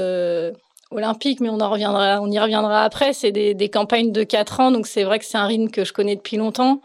euh, 0.95 0.99
olympiques, 0.99 1.41
mais 1.41 1.49
on 1.49 1.61
en 1.61 1.71
reviendra, 1.71 2.21
on 2.21 2.31
y 2.31 2.39
reviendra 2.39 2.85
après. 2.85 3.13
C'est 3.13 3.33
des, 3.33 3.69
campagnes 3.69 4.13
de 4.13 4.23
quatre 4.23 4.61
ans, 4.61 4.71
donc 4.71 4.87
c'est 4.87 5.05
vrai 5.05 5.19
que 5.19 5.25
c'est 5.25 5.39
un 5.39 5.47
rythme 5.47 5.69
que 5.69 5.85
je 5.85 5.93
connais 5.93 6.17
depuis 6.17 6.37
longtemps. 6.37 6.81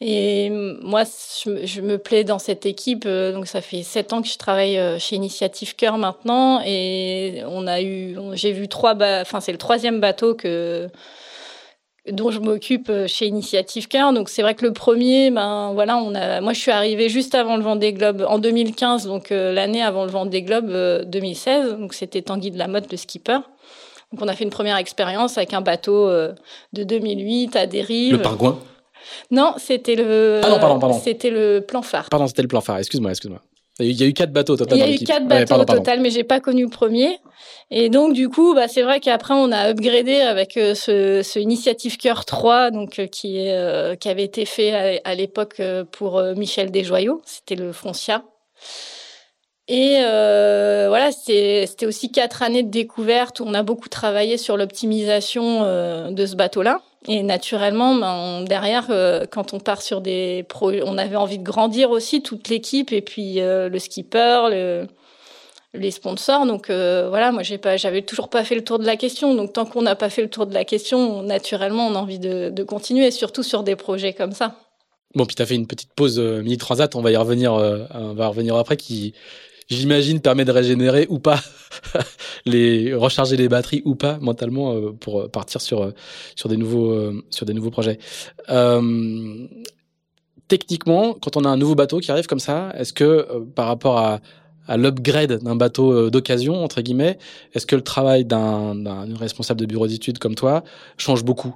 Et 0.00 0.50
moi, 0.50 1.02
je, 1.44 1.80
me 1.80 1.98
plais 1.98 2.22
dans 2.22 2.38
cette 2.38 2.66
équipe. 2.66 3.06
Donc, 3.06 3.48
ça 3.48 3.60
fait 3.60 3.82
sept 3.82 4.12
ans 4.12 4.22
que 4.22 4.28
je 4.28 4.38
travaille 4.38 4.78
chez 5.00 5.16
Initiative 5.16 5.74
Cœur 5.74 5.98
maintenant, 5.98 6.60
et 6.64 7.42
on 7.48 7.66
a 7.66 7.82
eu, 7.82 8.16
j'ai 8.34 8.52
vu 8.52 8.68
trois, 8.68 8.94
enfin 8.94 9.40
c'est 9.40 9.52
le 9.52 9.58
troisième 9.58 10.00
bateau 10.00 10.34
que 10.34 10.88
dont 12.12 12.30
je 12.30 12.40
m'occupe 12.40 12.88
euh, 12.90 13.06
chez 13.06 13.26
Initiative 13.26 13.88
Cœur. 13.88 14.12
Donc 14.12 14.28
c'est 14.28 14.42
vrai 14.42 14.54
que 14.54 14.64
le 14.64 14.72
premier, 14.72 15.30
ben 15.30 15.72
voilà, 15.74 15.96
on 15.96 16.14
a, 16.14 16.40
moi 16.40 16.52
je 16.52 16.60
suis 16.60 16.70
arrivée 16.70 17.08
juste 17.08 17.34
avant 17.34 17.56
le 17.56 17.62
Vendée 17.62 17.92
Globe 17.92 18.24
en 18.28 18.38
2015, 18.38 19.06
donc 19.06 19.32
euh, 19.32 19.52
l'année 19.52 19.82
avant 19.82 20.04
le 20.04 20.10
Vendée 20.10 20.42
Globe 20.42 20.70
2016. 21.06 21.66
Euh, 21.66 21.76
donc 21.76 21.94
c'était 21.94 22.22
Tanguy 22.22 22.50
de 22.50 22.58
la 22.58 22.68
Motte, 22.68 22.90
le 22.90 22.96
skipper. 22.96 23.38
Donc 24.12 24.22
on 24.22 24.28
a 24.28 24.34
fait 24.34 24.44
une 24.44 24.50
première 24.50 24.76
expérience 24.76 25.36
avec 25.36 25.52
un 25.52 25.60
bateau 25.60 26.08
de 26.08 26.82
2008 26.82 27.56
à 27.56 27.66
dérive. 27.66 28.12
Le 28.12 28.22
pingouin. 28.22 28.58
Non, 29.30 29.54
c'était 29.58 29.96
le. 29.96 30.40
Ah 30.42 30.48
non, 30.48 30.58
pardon, 30.58 30.78
pardon. 30.78 30.98
C'était 30.98 31.30
le 31.30 31.60
plan 31.66 31.82
phare. 31.82 32.08
Pardon, 32.08 32.26
c'était 32.26 32.42
le 32.42 32.48
plan 32.48 32.60
phare. 32.60 32.78
Excuse-moi, 32.78 33.10
excuse-moi. 33.10 33.40
Il 33.80 34.00
y 34.00 34.02
a 34.02 34.06
eu 34.06 34.12
quatre 34.12 34.32
bateaux 34.32 34.54
au 34.54 34.56
total. 34.56 34.78
Il 34.78 34.80
y 34.80 34.84
a 34.84 34.92
eu 34.92 34.98
quatre 35.04 35.26
bateaux 35.26 35.54
au 35.54 35.64
total, 35.64 36.00
mais 36.00 36.10
j'ai 36.10 36.24
pas 36.24 36.40
connu 36.40 36.64
le 36.64 36.68
premier. 36.68 37.18
Et 37.70 37.90
donc 37.90 38.12
du 38.12 38.28
coup, 38.28 38.54
bah, 38.54 38.66
c'est 38.66 38.82
vrai 38.82 38.98
qu'après 38.98 39.34
on 39.34 39.52
a 39.52 39.70
upgradé 39.70 40.20
avec 40.20 40.56
euh, 40.56 40.74
ce, 40.74 41.22
ce 41.22 41.38
Initiative 41.38 41.96
Cœur 41.96 42.24
3, 42.24 42.70
donc 42.70 42.98
euh, 42.98 43.06
qui 43.06 43.38
est 43.38 43.52
euh, 43.52 43.94
qui 43.94 44.08
avait 44.08 44.24
été 44.24 44.46
fait 44.46 44.72
à, 44.72 45.00
à 45.10 45.14
l'époque 45.14 45.62
pour 45.92 46.20
Michel 46.36 46.70
Desjoyaux. 46.70 47.22
C'était 47.24 47.56
le 47.56 47.72
Foncia. 47.72 48.24
Et 49.68 49.96
voilà, 50.00 51.10
c'était 51.12 51.86
aussi 51.86 52.10
quatre 52.10 52.42
années 52.42 52.62
de 52.62 52.70
découverte 52.70 53.40
où 53.40 53.44
on 53.46 53.52
a 53.52 53.62
beaucoup 53.62 53.90
travaillé 53.90 54.38
sur 54.38 54.56
l'optimisation 54.56 56.10
de 56.10 56.26
ce 56.26 56.36
bateau-là. 56.36 56.80
Et 57.10 57.22
naturellement, 57.22 57.94
ben, 57.94 58.44
derrière, 58.44 58.88
euh, 58.90 59.24
quand 59.28 59.54
on 59.54 59.60
part 59.60 59.80
sur 59.80 60.02
des 60.02 60.44
projets, 60.46 60.82
on 60.84 60.98
avait 60.98 61.16
envie 61.16 61.38
de 61.38 61.42
grandir 61.42 61.90
aussi 61.90 62.22
toute 62.22 62.48
l'équipe 62.48 62.92
et 62.92 63.00
puis 63.00 63.40
euh, 63.40 63.70
le 63.70 63.78
skipper, 63.78 64.48
le, 64.50 64.86
les 65.72 65.90
sponsors. 65.90 66.44
Donc 66.44 66.68
euh, 66.68 67.08
voilà, 67.08 67.32
moi 67.32 67.42
j'ai 67.42 67.56
pas, 67.56 67.78
j'avais 67.78 68.02
toujours 68.02 68.28
pas 68.28 68.44
fait 68.44 68.54
le 68.54 68.62
tour 68.62 68.78
de 68.78 68.84
la 68.84 68.96
question. 68.96 69.34
Donc 69.34 69.54
tant 69.54 69.64
qu'on 69.64 69.80
n'a 69.80 69.96
pas 69.96 70.10
fait 70.10 70.20
le 70.20 70.28
tour 70.28 70.46
de 70.46 70.52
la 70.52 70.66
question, 70.66 71.22
naturellement, 71.22 71.86
on 71.86 71.94
a 71.94 71.98
envie 71.98 72.18
de, 72.18 72.62
continuer, 72.62 73.10
surtout 73.10 73.42
sur 73.42 73.62
des 73.62 73.74
projets 73.74 74.12
comme 74.12 74.32
ça. 74.32 74.56
Bon, 75.14 75.24
puis 75.24 75.34
tu 75.34 75.40
as 75.40 75.46
fait 75.46 75.54
une 75.54 75.66
petite 75.66 75.94
pause 75.94 76.20
mini 76.20 76.58
transat. 76.58 76.94
On 76.94 77.00
va 77.00 77.10
y 77.10 77.16
revenir, 77.16 77.54
on 77.54 78.12
va 78.12 78.28
revenir 78.28 78.54
après 78.56 78.76
qui 78.76 79.14
j'imagine, 79.68 80.20
permet 80.20 80.44
de 80.44 80.52
régénérer 80.52 81.06
ou 81.10 81.18
pas, 81.18 81.40
les 82.46 82.94
recharger 82.94 83.36
les 83.36 83.48
batteries 83.48 83.82
ou 83.84 83.94
pas 83.94 84.18
mentalement 84.20 84.74
euh, 84.74 84.92
pour 84.92 85.30
partir 85.30 85.60
sur 85.60 85.82
euh, 85.82 85.92
sur 86.36 86.48
des 86.48 86.56
nouveaux 86.56 86.92
euh, 86.92 87.22
sur 87.30 87.46
des 87.46 87.54
nouveaux 87.54 87.70
projets. 87.70 87.98
techniquement, 90.48 91.14
quand 91.14 91.36
on 91.36 91.44
a 91.44 91.48
un 91.48 91.58
nouveau 91.58 91.74
bateau 91.74 91.98
qui 92.00 92.10
arrive 92.10 92.26
comme 92.26 92.40
ça, 92.40 92.72
est-ce 92.76 92.92
que 92.92 93.44
par 93.54 93.66
rapport 93.66 93.98
à 93.98 94.20
à 94.66 94.76
l'upgrade 94.76 95.42
d'un 95.42 95.56
bateau 95.56 96.10
d'occasion 96.10 96.62
entre 96.62 96.82
guillemets, 96.82 97.18
est-ce 97.54 97.64
que 97.64 97.74
le 97.74 97.82
travail 97.82 98.26
d'un 98.26 99.14
responsable 99.14 99.60
de 99.60 99.66
bureau 99.66 99.86
d'études 99.86 100.18
comme 100.18 100.34
toi 100.34 100.62
change 100.98 101.24
beaucoup? 101.24 101.54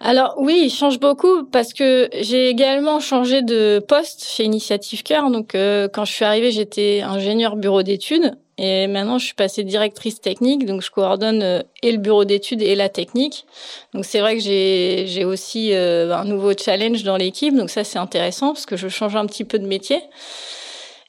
Alors 0.00 0.34
oui, 0.36 0.62
il 0.66 0.70
change 0.70 1.00
beaucoup 1.00 1.44
parce 1.44 1.72
que 1.72 2.08
j'ai 2.20 2.48
également 2.48 3.00
changé 3.00 3.42
de 3.42 3.82
poste 3.86 4.24
chez 4.24 4.44
Initiative 4.44 5.02
Cœur. 5.02 5.30
Donc 5.30 5.54
euh, 5.54 5.88
quand 5.88 6.04
je 6.04 6.12
suis 6.12 6.24
arrivée, 6.24 6.50
j'étais 6.50 7.00
ingénieur 7.00 7.56
bureau 7.56 7.82
d'études 7.82 8.36
et 8.58 8.86
maintenant 8.88 9.18
je 9.18 9.26
suis 9.26 9.34
passée 9.34 9.64
directrice 9.64 10.20
technique. 10.20 10.66
Donc 10.66 10.82
je 10.82 10.90
coordonne 10.90 11.42
euh, 11.42 11.62
et 11.82 11.92
le 11.92 11.98
bureau 11.98 12.24
d'études 12.24 12.60
et 12.60 12.74
la 12.74 12.90
technique. 12.90 13.46
Donc 13.94 14.04
c'est 14.04 14.20
vrai 14.20 14.36
que 14.36 14.42
j'ai 14.42 15.04
j'ai 15.06 15.24
aussi 15.24 15.72
euh, 15.72 16.14
un 16.14 16.24
nouveau 16.24 16.52
challenge 16.52 17.02
dans 17.02 17.16
l'équipe. 17.16 17.54
Donc 17.54 17.70
ça 17.70 17.82
c'est 17.82 17.98
intéressant 17.98 18.52
parce 18.52 18.66
que 18.66 18.76
je 18.76 18.88
change 18.88 19.16
un 19.16 19.24
petit 19.26 19.44
peu 19.44 19.58
de 19.58 19.66
métier. 19.66 20.02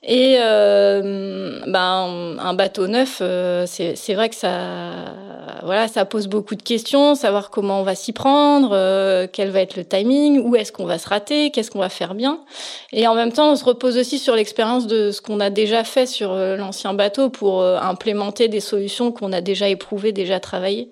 Et 0.10 0.38
euh, 0.40 1.60
ben, 1.68 2.38
un 2.40 2.54
bateau 2.54 2.88
neuf, 2.88 3.18
euh, 3.20 3.66
c'est 3.68 4.14
vrai 4.14 4.30
que 4.30 4.36
ça, 4.36 5.14
voilà, 5.64 5.90
ça 5.90 6.06
pose 6.06 6.28
beaucoup 6.28 6.56
de 6.56 6.64
questions, 6.64 7.14
savoir 7.14 7.50
comment 7.50 7.82
on 7.82 7.84
va 7.84 7.94
s'y 7.94 8.14
prendre, 8.14 8.70
euh, 8.72 9.28
quel 9.30 9.50
va 9.50 9.60
être 9.60 9.76
le 9.76 9.84
timing, 9.84 10.40
où 10.40 10.56
est-ce 10.56 10.72
qu'on 10.72 10.86
va 10.86 10.98
se 10.98 11.10
rater, 11.10 11.52
qu'est-ce 11.52 11.72
qu'on 11.72 11.80
va 11.80 11.90
faire 11.90 12.16
bien. 12.16 12.40
Et 12.94 13.06
en 13.06 13.16
même 13.16 13.34
temps, 13.34 13.52
on 13.52 13.58
se 13.58 13.66
repose 13.66 13.98
aussi 13.98 14.18
sur 14.18 14.34
l'expérience 14.34 14.88
de 14.88 15.12
ce 15.12 15.20
qu'on 15.20 15.42
a 15.42 15.50
déjà 15.50 15.84
fait 15.84 16.06
sur 16.06 16.32
euh, 16.32 16.56
l'ancien 16.56 16.94
bateau 16.94 17.30
pour 17.30 17.62
implémenter 17.62 18.48
des 18.48 18.62
solutions 18.62 19.12
qu'on 19.12 19.34
a 19.34 19.42
déjà 19.42 19.68
éprouvées, 19.68 20.14
déjà 20.14 20.40
travaillées. 20.40 20.90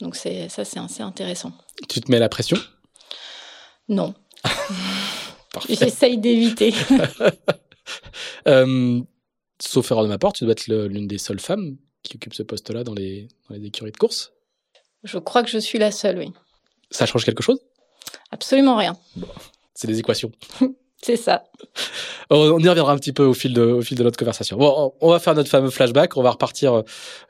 Donc 0.00 0.16
ça, 0.16 0.30
c'est 0.48 0.80
assez 0.80 1.02
intéressant. 1.02 1.52
Tu 1.88 2.00
te 2.00 2.10
mets 2.10 2.18
la 2.18 2.28
pression? 2.28 2.56
Non. 3.88 4.14
J'essaye 5.68 6.18
d'éviter. 6.18 6.74
euh, 8.48 9.00
sauf 9.60 9.90
erreur 9.90 10.04
de 10.04 10.08
ma 10.08 10.18
part, 10.18 10.32
tu 10.32 10.44
dois 10.44 10.52
être 10.52 10.66
l'une 10.66 11.06
des 11.06 11.18
seules 11.18 11.40
femmes 11.40 11.76
qui 12.02 12.16
occupe 12.16 12.34
ce 12.34 12.42
poste-là 12.42 12.84
dans 12.84 12.94
les, 12.94 13.28
dans 13.48 13.54
les 13.54 13.64
écuries 13.64 13.92
de 13.92 13.96
course. 13.96 14.32
Je 15.04 15.18
crois 15.18 15.42
que 15.42 15.50
je 15.50 15.58
suis 15.58 15.78
la 15.78 15.90
seule, 15.90 16.18
oui. 16.18 16.32
Ça 16.90 17.06
change 17.06 17.24
quelque 17.24 17.42
chose? 17.42 17.60
Absolument 18.30 18.76
rien. 18.76 18.96
Bon, 19.16 19.28
c'est 19.74 19.86
des 19.86 19.98
équations. 19.98 20.32
c'est 21.02 21.16
ça. 21.16 21.44
On 22.30 22.58
y 22.58 22.68
reviendra 22.68 22.92
un 22.92 22.96
petit 22.96 23.12
peu 23.12 23.24
au 23.24 23.34
fil 23.34 23.52
de, 23.52 23.62
au 23.62 23.82
fil 23.82 23.96
de 23.96 24.02
notre 24.02 24.18
conversation. 24.18 24.56
Bon, 24.56 24.94
on 25.00 25.10
va 25.10 25.18
faire 25.18 25.34
notre 25.34 25.50
fameux 25.50 25.70
flashback. 25.70 26.16
On 26.16 26.22
va 26.22 26.30
repartir 26.30 26.74
euh, 26.74 26.82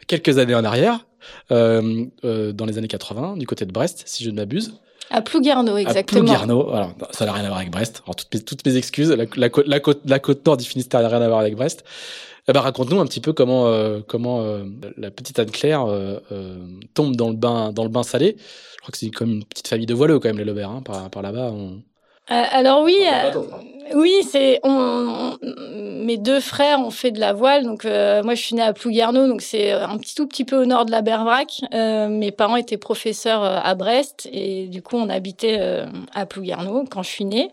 quelques 0.06 0.38
années 0.38 0.54
en 0.54 0.64
arrière, 0.64 1.06
euh, 1.50 2.04
euh, 2.24 2.52
dans 2.52 2.66
les 2.66 2.78
années 2.78 2.88
80, 2.88 3.36
du 3.36 3.46
côté 3.46 3.64
de 3.64 3.72
Brest, 3.72 4.02
si 4.06 4.24
je 4.24 4.30
ne 4.30 4.36
m'abuse. 4.36 4.80
À 5.12 5.22
Plouguerneau, 5.22 5.76
exactement. 5.76 6.20
À 6.20 6.24
Plouguerneau, 6.24 6.70
alors, 6.72 6.94
ça 7.10 7.26
n'a 7.26 7.32
rien 7.32 7.44
à 7.44 7.48
voir 7.48 7.58
avec 7.58 7.70
Brest. 7.70 8.02
Alors, 8.04 8.16
toutes 8.16 8.32
mes, 8.34 8.40
toutes 8.40 8.66
mes 8.66 8.76
excuses, 8.76 9.10
la, 9.10 9.26
la, 9.36 9.48
côte, 9.50 9.66
la, 9.66 9.80
côte, 9.80 10.00
la 10.06 10.18
côte 10.18 10.44
nord 10.46 10.56
du 10.56 10.64
Finistère 10.64 11.02
n'a 11.02 11.08
rien 11.08 11.20
à 11.20 11.28
voir 11.28 11.40
avec 11.40 11.54
Brest. 11.54 11.84
Eh 12.48 12.52
ben, 12.52 12.60
raconte-nous 12.60 12.98
un 12.98 13.06
petit 13.06 13.20
peu 13.20 13.32
comment, 13.32 13.68
euh, 13.68 14.00
comment 14.06 14.40
euh, 14.40 14.64
la 14.96 15.10
petite 15.12 15.38
Anne-Claire 15.38 15.84
euh, 15.84 16.18
euh, 16.32 16.58
tombe 16.94 17.14
dans 17.14 17.28
le 17.28 17.36
bain, 17.36 17.72
dans 17.72 17.84
le 17.84 17.90
bain 17.90 18.02
salé. 18.02 18.36
Je 18.38 18.80
crois 18.80 18.90
que 18.90 18.98
c'est 18.98 19.10
comme 19.10 19.30
une 19.30 19.44
petite 19.44 19.68
famille 19.68 19.86
de 19.86 19.94
voileux 19.94 20.18
quand 20.18 20.28
même, 20.28 20.38
les 20.38 20.44
Lebert, 20.44 20.70
hein, 20.70 20.82
par, 20.84 21.08
par 21.08 21.22
là-bas. 21.22 21.52
On... 21.52 21.82
Euh, 22.30 22.44
alors 22.50 22.82
oui, 22.82 22.96
euh, 23.12 23.42
oui, 23.94 24.14
c'est 24.28 24.60
on, 24.62 25.36
mes 25.42 26.16
deux 26.16 26.40
frères 26.40 26.78
ont 26.80 26.90
fait 26.90 27.10
de 27.10 27.20
la 27.20 27.32
voile. 27.32 27.64
Donc 27.64 27.84
euh, 27.84 28.22
moi, 28.22 28.34
je 28.34 28.42
suis 28.42 28.54
née 28.54 28.62
à 28.62 28.72
Plouguerneau, 28.72 29.26
donc 29.26 29.42
c'est 29.42 29.72
un 29.72 29.98
petit 29.98 30.14
tout 30.14 30.26
petit 30.26 30.44
peu 30.44 30.62
au 30.62 30.66
nord 30.66 30.84
de 30.86 30.92
la 30.92 31.02
Bervrac. 31.02 31.60
mes 31.72 32.30
parents 32.30 32.56
étaient 32.56 32.76
professeurs 32.76 33.42
à 33.42 33.74
Brest 33.74 34.28
et 34.32 34.66
du 34.68 34.82
coup, 34.82 34.96
on 34.96 35.08
habitait 35.08 35.84
à 36.14 36.26
Plouguerneau 36.26 36.84
quand 36.90 37.02
je 37.02 37.10
suis 37.10 37.24
née. 37.24 37.50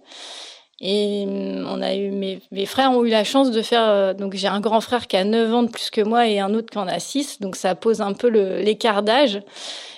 Et 0.81 1.25
on 1.27 1.81
a 1.81 1.93
eu 1.95 2.09
mes, 2.11 2.65
frères 2.65 2.91
ont 2.91 3.03
eu 3.03 3.09
la 3.09 3.25
chance 3.25 3.51
de 3.51 3.61
faire 3.61 4.15
donc 4.15 4.35
j'ai 4.35 4.47
un 4.47 4.61
grand 4.61 4.79
frère 4.79 5.07
qui 5.07 5.17
a 5.17 5.25
9 5.25 5.53
ans 5.53 5.63
de 5.63 5.69
plus 5.69 5.89
que 5.89 5.99
moi 5.99 6.27
et 6.27 6.39
un 6.39 6.53
autre 6.53 6.69
qui 6.69 6.77
en 6.77 6.87
a 6.87 6.99
6 6.99 7.41
donc 7.41 7.57
ça 7.57 7.75
pose 7.75 7.99
un 7.99 8.13
peu 8.13 8.29
l'écart 8.29 9.03
d'âge 9.03 9.41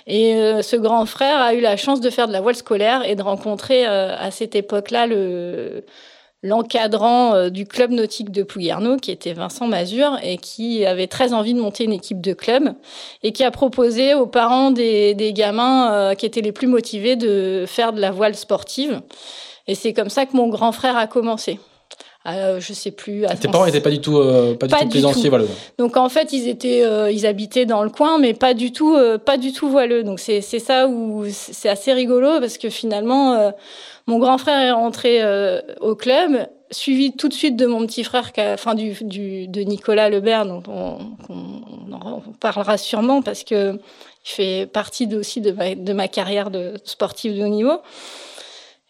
et 0.07 0.35
euh, 0.35 0.61
ce 0.61 0.75
grand 0.75 1.05
frère 1.05 1.39
a 1.39 1.53
eu 1.53 1.61
la 1.61 1.77
chance 1.77 2.01
de 2.01 2.09
faire 2.09 2.27
de 2.27 2.33
la 2.33 2.41
voile 2.41 2.55
scolaire 2.55 3.07
et 3.07 3.15
de 3.15 3.21
rencontrer 3.21 3.87
euh, 3.87 4.15
à 4.17 4.31
cette 4.31 4.55
époque-là 4.55 5.07
le 5.07 5.83
l'encadrant 6.43 7.35
euh, 7.35 7.49
du 7.49 7.67
club 7.67 7.91
nautique 7.91 8.31
de 8.31 8.41
Plouguerneau, 8.41 8.97
qui 8.97 9.11
était 9.11 9.33
Vincent 9.33 9.67
Mazur, 9.67 10.17
et 10.23 10.37
qui 10.37 10.83
avait 10.87 11.05
très 11.05 11.33
envie 11.33 11.53
de 11.53 11.59
monter 11.59 11.83
une 11.83 11.93
équipe 11.93 12.19
de 12.19 12.33
club, 12.33 12.73
et 13.21 13.31
qui 13.31 13.43
a 13.43 13.51
proposé 13.51 14.15
aux 14.15 14.25
parents 14.25 14.71
des 14.71 15.33
gamins 15.35 16.15
qui 16.15 16.25
étaient 16.25 16.41
les 16.41 16.51
plus 16.51 16.65
motivés 16.65 17.15
de 17.15 17.65
faire 17.67 17.93
de 17.93 18.01
la 18.01 18.09
voile 18.09 18.33
sportive. 18.33 19.01
Et 19.71 19.75
c'est 19.75 19.93
comme 19.93 20.09
ça 20.09 20.25
que 20.25 20.35
mon 20.35 20.49
grand 20.49 20.73
frère 20.73 20.97
a 20.97 21.07
commencé. 21.07 21.57
Euh, 22.27 22.59
je 22.59 22.73
sais 22.73 22.91
plus. 22.91 23.25
Tes 23.39 23.47
parents 23.47 23.65
n'étaient 23.65 23.79
pas 23.79 23.89
du 23.89 24.01
tout, 24.01 24.17
euh, 24.17 24.53
pas 24.53 24.67
du 24.67 24.73
tout 24.73 24.89
plaisanciers 24.89 25.29
voileux. 25.29 25.47
Donc 25.77 25.95
en 25.95 26.09
fait, 26.09 26.33
ils 26.33 26.49
étaient, 26.49 26.83
euh, 26.83 27.09
ils 27.09 27.25
habitaient 27.25 27.65
dans 27.65 27.81
le 27.81 27.89
coin, 27.89 28.19
mais 28.19 28.33
pas 28.33 28.53
du 28.53 28.73
tout, 28.73 28.95
euh, 28.95 29.17
pas 29.17 29.37
du 29.37 29.53
tout 29.53 29.69
voileux. 29.69 30.03
Donc 30.03 30.19
c'est 30.19 30.41
c'est 30.41 30.59
ça 30.59 30.89
où 30.89 31.23
c'est 31.29 31.69
assez 31.69 31.93
rigolo 31.93 32.41
parce 32.41 32.57
que 32.57 32.69
finalement, 32.69 33.35
euh, 33.35 33.51
mon 34.07 34.19
grand 34.19 34.37
frère 34.37 34.59
est 34.59 34.71
rentré 34.71 35.21
au 35.79 35.95
club, 35.95 36.47
suivi 36.69 37.13
tout 37.13 37.29
de 37.29 37.33
suite 37.33 37.55
de 37.55 37.65
mon 37.65 37.87
petit 37.87 38.03
frère, 38.03 38.33
enfin 38.53 38.75
du, 38.75 38.93
du 39.01 39.47
de 39.47 39.61
Nicolas 39.61 40.09
Lebert, 40.09 40.45
dont 40.45 40.63
on, 40.67 40.97
on, 41.29 41.93
en 41.93 42.21
parlera 42.41 42.77
sûrement 42.77 43.21
parce 43.21 43.45
que 43.45 43.79
il 44.25 44.29
fait 44.29 44.69
partie 44.71 45.07
aussi 45.15 45.39
de 45.39 45.51
ma, 45.51 45.75
de 45.75 45.93
ma 45.93 46.09
carrière 46.09 46.51
de 46.51 46.73
sportive 46.83 47.37
de 47.37 47.43
haut 47.43 47.47
niveau. 47.47 47.79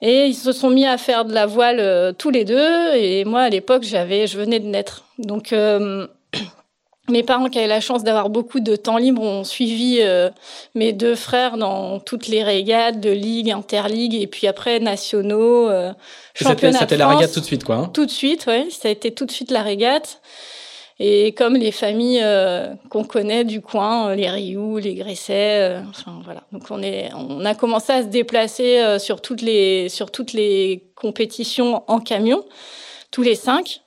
Et 0.01 0.25
ils 0.25 0.35
se 0.35 0.51
sont 0.51 0.69
mis 0.69 0.85
à 0.85 0.97
faire 0.97 1.25
de 1.25 1.33
la 1.33 1.45
voile 1.45 1.79
euh, 1.79 2.11
tous 2.11 2.31
les 2.31 2.45
deux. 2.45 2.95
Et 2.95 3.23
moi, 3.25 3.41
à 3.41 3.49
l'époque, 3.49 3.83
j'avais, 3.83 4.25
je 4.27 4.37
venais 4.37 4.59
de 4.59 4.65
naître. 4.65 5.05
Donc, 5.19 5.53
euh, 5.53 6.07
Mes 7.09 7.23
parents 7.23 7.49
qui 7.49 7.57
avaient 7.57 7.67
la 7.67 7.81
chance 7.81 8.03
d'avoir 8.03 8.29
beaucoup 8.29 8.59
de 8.59 8.75
temps 8.75 8.97
libre 8.97 9.21
ont 9.21 9.43
suivi 9.43 9.97
euh, 9.99 10.29
mes 10.75 10.93
deux 10.93 11.15
frères 11.15 11.57
dans 11.57 11.99
toutes 11.99 12.27
les 12.27 12.43
régates 12.43 12.99
de 12.99 13.09
ligue, 13.09 13.51
interligue 13.51 14.15
et 14.15 14.27
puis 14.27 14.47
après 14.47 14.79
nationaux, 14.79 15.67
euh, 15.67 15.91
championnat 16.35 16.79
C'était 16.79 16.97
la 16.97 17.07
régate 17.07 17.33
tout 17.33 17.39
de 17.39 17.45
suite, 17.45 17.63
quoi. 17.63 17.75
Hein 17.75 17.91
tout 17.93 18.05
de 18.05 18.11
suite, 18.11 18.45
ouais. 18.45 18.67
Ça 18.69 18.87
a 18.87 18.91
été 18.91 19.11
tout 19.11 19.25
de 19.25 19.31
suite 19.31 19.51
la 19.51 19.63
régate. 19.63 20.21
Et 21.03 21.31
comme 21.31 21.55
les 21.55 21.71
familles 21.71 22.21
euh, 22.21 22.75
qu'on 22.91 23.03
connaît 23.03 23.43
du 23.43 23.59
coin, 23.59 24.09
euh, 24.09 24.15
les 24.15 24.29
Rioux, 24.29 24.77
les 24.77 24.93
Gresset, 24.93 25.57
euh, 25.71 25.81
enfin 25.89 26.21
voilà. 26.23 26.43
Donc 26.51 26.65
on 26.69 26.79
est, 26.83 27.09
on 27.15 27.43
a 27.43 27.55
commencé 27.55 27.91
à 27.91 28.03
se 28.03 28.07
déplacer 28.07 28.99
sur 28.99 29.19
toutes 29.19 29.41
les 29.41 29.89
sur 29.89 30.11
toutes 30.11 30.31
les 30.31 30.83
compétitions 30.93 31.83
en 31.87 31.99
camion, 31.99 32.45
tous 33.09 33.23
les 33.23 33.33
cinq. 33.33 33.81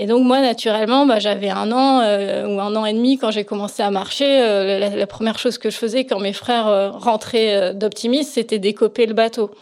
Et 0.00 0.06
donc 0.06 0.24
moi, 0.24 0.40
naturellement, 0.40 1.06
bah, 1.06 1.20
j'avais 1.20 1.48
un 1.48 1.70
an 1.70 2.00
ou 2.00 2.60
un 2.60 2.74
an 2.74 2.84
et 2.84 2.92
demi 2.92 3.18
quand 3.18 3.30
j'ai 3.30 3.44
commencé 3.44 3.84
à 3.84 3.92
marcher. 3.92 4.40
La, 4.80 5.06
première 5.06 5.38
chose 5.38 5.58
que 5.58 5.70
je 5.70 5.76
faisais 5.76 6.06
quand 6.06 6.18
mes 6.18 6.32
frères 6.32 6.92
rentraient 6.92 7.72
d'Optimisme, 7.72 8.32
c'était 8.32 8.58
décoper 8.58 9.06
le 9.06 9.14
bateau. 9.14 9.52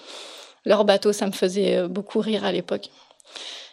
Leur 0.64 0.86
bateau, 0.86 1.12
ça 1.12 1.26
me 1.26 1.32
faisait 1.32 1.88
beaucoup 1.88 2.20
rire 2.20 2.44
à 2.44 2.52
l'époque. 2.52 2.88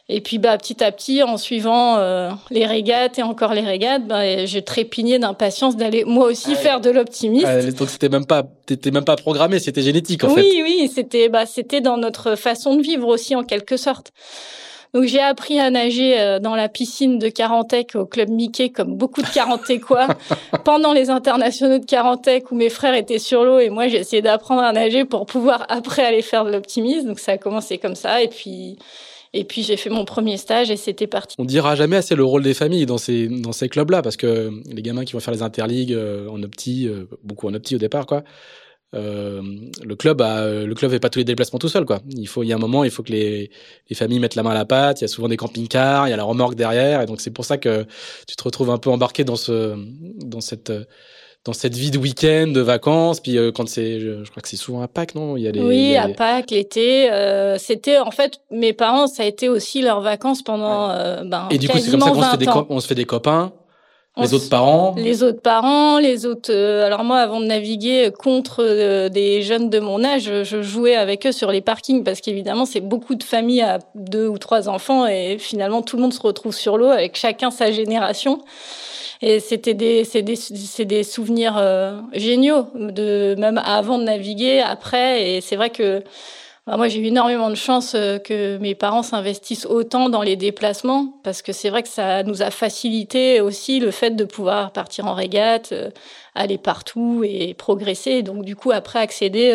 Et 0.10 0.20
puis 0.20 0.38
bah, 0.38 0.58
petit 0.58 0.84
à 0.84 0.92
petit, 0.92 1.24
en 1.24 1.38
suivant 1.38 1.98
euh, 1.98 2.30
les 2.52 2.66
régates 2.66 3.20
et 3.20 3.24
encore 3.24 3.54
les 3.54 3.62
régates, 3.62 4.06
bah, 4.06 4.46
j'ai 4.46 4.62
trépigné 4.62 5.18
d'impatience 5.18 5.78
d'aller 5.78 6.04
moi 6.04 6.26
aussi 6.26 6.56
faire 6.56 6.82
de 6.82 6.90
l'optimisme. 6.90 7.72
donc 7.72 7.90
c'était 7.90 8.10
même 8.10 8.26
pas, 8.26 8.44
t'étais 8.66 8.92
même 8.92 9.06
pas 9.06 9.16
programmé, 9.16 9.60
c'était 9.60 9.82
génétique 9.82 10.26
en 10.26 10.28
oui, 10.28 10.36
fait. 10.36 10.42
Oui, 10.42 10.64
oui, 10.64 10.92
c'était 10.94 11.30
bah, 11.30 11.46
c'était 11.46 11.80
dans 11.80 11.96
notre 11.96 12.36
façon 12.36 12.76
de 12.76 12.82
vivre 12.82 13.08
aussi 13.08 13.34
en 13.36 13.44
quelque 13.44 13.78
sorte. 13.78 14.12
Donc 14.94 15.06
j'ai 15.06 15.22
appris 15.22 15.60
à 15.60 15.72
nager 15.72 16.20
euh, 16.20 16.38
dans 16.38 16.56
la 16.56 16.70
piscine 16.70 17.18
de 17.18 17.30
Carantec 17.30 17.96
au 17.96 18.06
club 18.06 18.30
Mickey 18.30 18.70
comme 18.70 18.96
beaucoup 18.96 19.22
de 19.24 19.28
Carantécois 19.28 20.08
pendant 20.66 20.94
les 20.94 21.10
internationaux 21.10 21.80
de 21.80 21.86
Carantec 21.86 22.52
où 22.52 22.56
mes 22.56 22.70
frères 22.70 22.94
étaient 22.94 23.20
sur 23.20 23.44
l'eau 23.44 23.58
et 23.58 23.70
moi 23.70 23.88
j'ai 23.88 23.98
essayé 23.98 24.22
d'apprendre 24.22 24.62
à 24.62 24.72
nager 24.72 25.06
pour 25.06 25.26
pouvoir 25.26 25.66
après 25.70 26.04
aller 26.04 26.22
faire 26.22 26.44
de 26.44 26.52
l'optimisme. 26.52 27.08
Donc 27.08 27.20
ça 27.20 27.32
a 27.32 27.38
commencé 27.38 27.78
comme 27.80 27.96
ça 27.96 28.22
et 28.22 28.28
puis 28.28 28.78
et 29.34 29.44
puis 29.46 29.64
j'ai 29.64 29.78
fait 29.78 29.90
mon 29.90 30.06
premier 30.06 30.38
stage 30.38 30.70
et 30.70 30.78
c'était 30.78 31.08
parti. 31.08 31.36
On 31.40 31.46
dira 31.46 31.76
jamais 31.76 31.96
assez 31.96 32.16
le 32.16 32.24
rôle 32.24 32.44
des 32.44 32.54
familles 32.54 32.86
dans 32.86 33.00
ces 33.00 33.28
dans 33.28 33.52
ces 33.52 33.68
clubs-là 33.68 34.02
parce 34.02 34.16
que 34.16 34.52
les 34.68 34.82
gamins 34.82 35.06
qui 35.06 35.14
vont 35.14 35.20
faire 35.20 35.34
les 35.34 35.42
interligues 35.42 35.94
euh, 35.94 36.30
en 36.30 36.42
opti, 36.44 36.88
euh, 36.88 37.06
beaucoup 37.24 37.48
en 37.48 37.54
opti 37.54 37.76
au 37.76 37.80
départ 37.80 38.06
quoi. 38.06 38.24
Euh, 38.96 39.42
le 39.84 39.96
club 39.96 40.22
a, 40.22 40.46
le 40.64 40.76
club 40.76 40.92
fait 40.92 41.00
pas 41.00 41.10
tous 41.10 41.18
les 41.18 41.26
déplacements 41.26 41.58
tout 41.58 41.68
seul 41.68 41.84
quoi. 41.84 42.02
Il 42.16 42.28
faut 42.28 42.44
il 42.44 42.48
y 42.48 42.54
a 42.54 42.56
un 42.56 42.60
moment 42.60 42.84
il 42.84 42.92
faut 42.92 43.02
que 43.02 43.12
les, 43.12 43.50
les 43.90 43.96
familles 43.96 44.20
mettent 44.20 44.36
la 44.36 44.44
main 44.44 44.52
à 44.52 44.56
la 44.56 44.66
pâte. 44.66 45.02
Il 45.02 45.04
y 45.04 45.06
a 45.06 45.08
souvent 45.08 45.28
des 45.28 45.38
camping-cars, 45.38 46.08
il 46.08 46.12
y 46.12 46.14
a 46.14 46.18
la 46.18 46.24
remorque 46.24 46.54
derrière 46.54 47.02
et 47.02 47.08
donc 47.08 47.20
c'est 47.20 47.32
pour 47.32 47.46
ça 47.46 47.58
que 47.58 47.88
tu 48.28 48.36
te 48.36 48.44
retrouves 48.44 48.70
un 48.70 48.78
peu 48.78 48.92
embarqué 48.92 49.24
dans 49.24 49.36
ce 49.36 49.76
dans 50.18 50.42
cette 50.42 50.72
dans 51.46 51.54
cette 51.54 51.76
vie 51.76 51.92
de 51.92 51.98
week-end, 51.98 52.48
de 52.48 52.62
vacances. 52.62 53.20
Puis 53.20 53.38
euh, 53.38 53.52
quand 53.52 53.68
c'est, 53.68 54.00
je, 54.00 54.30
crois 54.30 54.42
que 54.42 54.48
c'est 54.48 54.58
souvent 54.58 54.82
à 54.82 54.88
Pâques, 54.88 55.16
non? 55.16 55.36
Il 55.36 55.44
y 55.44 55.48
a 55.48 55.52
les, 55.52 55.62
Oui, 55.62 55.96
à 55.96 56.08
Pâques, 56.10 56.52
l'été. 56.52 57.12
Euh, 57.12 57.58
c'était 57.58 57.98
en 58.00 58.12
fait 58.12 58.40
mes 58.52 58.74
parents, 58.74 59.08
ça 59.08 59.24
a 59.24 59.26
été 59.26 59.50
aussi 59.50 59.82
leurs 59.82 60.02
vacances 60.02 60.42
pendant. 60.42 60.90
Euh, 60.90 61.24
ben, 61.24 61.48
Et 61.52 61.58
du 61.58 61.68
coup, 61.68 61.78
c'est 61.80 61.92
comme 61.92 62.02
ça 62.02 62.12
qu'on 62.12 62.22
se 62.22 62.30
fait 62.30 62.38
des, 62.38 62.50
on 62.70 62.80
se 62.80 62.88
fait 62.88 62.96
des 62.96 63.06
copains. 63.06 63.52
Les 64.18 64.34
autres 64.34 64.50
parents 64.50 64.94
Les 64.98 65.24
autres 65.24 65.42
parents, 65.42 66.00
les 66.00 66.26
autres. 66.26 66.54
alors 66.54 67.04
moi, 67.04 67.20
avant 67.20 67.40
de 67.40 67.46
naviguer 67.46 68.12
contre 68.12 69.08
des 69.10 69.42
jeunes 69.42 69.70
de 69.70 69.80
mon 69.80 70.04
âge, 70.04 70.44
je 70.44 70.62
jouais 70.62 70.96
avec 70.96 71.26
eux 71.26 71.32
sur 71.32 71.52
les 71.52 71.62
parkings 71.62 72.04
parce 72.04 72.22
qu'évidemment, 72.22 72.66
c'est 72.66 72.82
beaucoup 72.82 73.16
de 73.16 73.24
familles 73.24 73.62
à 73.62 73.80
deux 73.96 74.28
ou 74.28 74.38
trois 74.38 74.70
enfants 74.70 75.08
et 75.08 75.38
finalement, 75.40 75.82
tout 75.82 75.96
le 75.96 76.04
monde 76.04 76.14
se 76.14 76.22
retrouve 76.22 76.56
sur 76.56 76.78
l'eau 76.78 76.90
avec 76.90 77.16
chacun 77.18 77.50
sa 77.52 77.72
génération. 77.72 78.40
Et 79.26 79.40
c'était 79.40 79.74
des, 79.74 80.04
c'est 80.04 80.22
des, 80.22 80.36
c'est 80.36 80.84
des 80.84 81.04
souvenirs 81.04 81.56
euh, 81.58 81.98
géniaux, 82.12 82.68
de 82.76 83.36
même 83.38 83.58
avant 83.64 83.98
de 83.98 84.04
naviguer, 84.04 84.60
après. 84.60 85.38
Et 85.38 85.42
c'est 85.42 85.56
vrai 85.56 85.70
que 85.70 86.04
bah, 86.66 86.78
moi, 86.78 86.88
j'ai 86.88 87.00
eu 87.00 87.06
énormément 87.08 87.50
de 87.50 87.56
chance 87.56 87.94
euh, 87.94 88.20
que 88.20 88.58
mes 88.58 88.74
parents 88.74 89.04
s'investissent 89.04 89.66
autant 89.66 90.08
dans 90.10 90.22
les 90.22 90.38
déplacements, 90.38 91.20
parce 91.24 91.42
que 91.42 91.52
c'est 91.52 91.70
vrai 91.70 91.84
que 91.84 91.90
ça 91.90 92.24
nous 92.24 92.42
a 92.42 92.52
facilité 92.52 93.42
aussi 93.42 93.82
le 93.82 93.92
fait 93.92 94.12
de 94.12 94.24
pouvoir 94.24 94.72
partir 94.72 95.06
en 95.06 95.14
régate, 95.14 95.74
euh, 95.74 95.90
aller 96.36 96.58
partout 96.58 97.24
et 97.26 97.54
progresser. 97.54 98.24
donc, 98.24 98.46
du 98.46 98.56
coup, 98.56 98.72
après, 98.72 99.00
accéder 99.00 99.52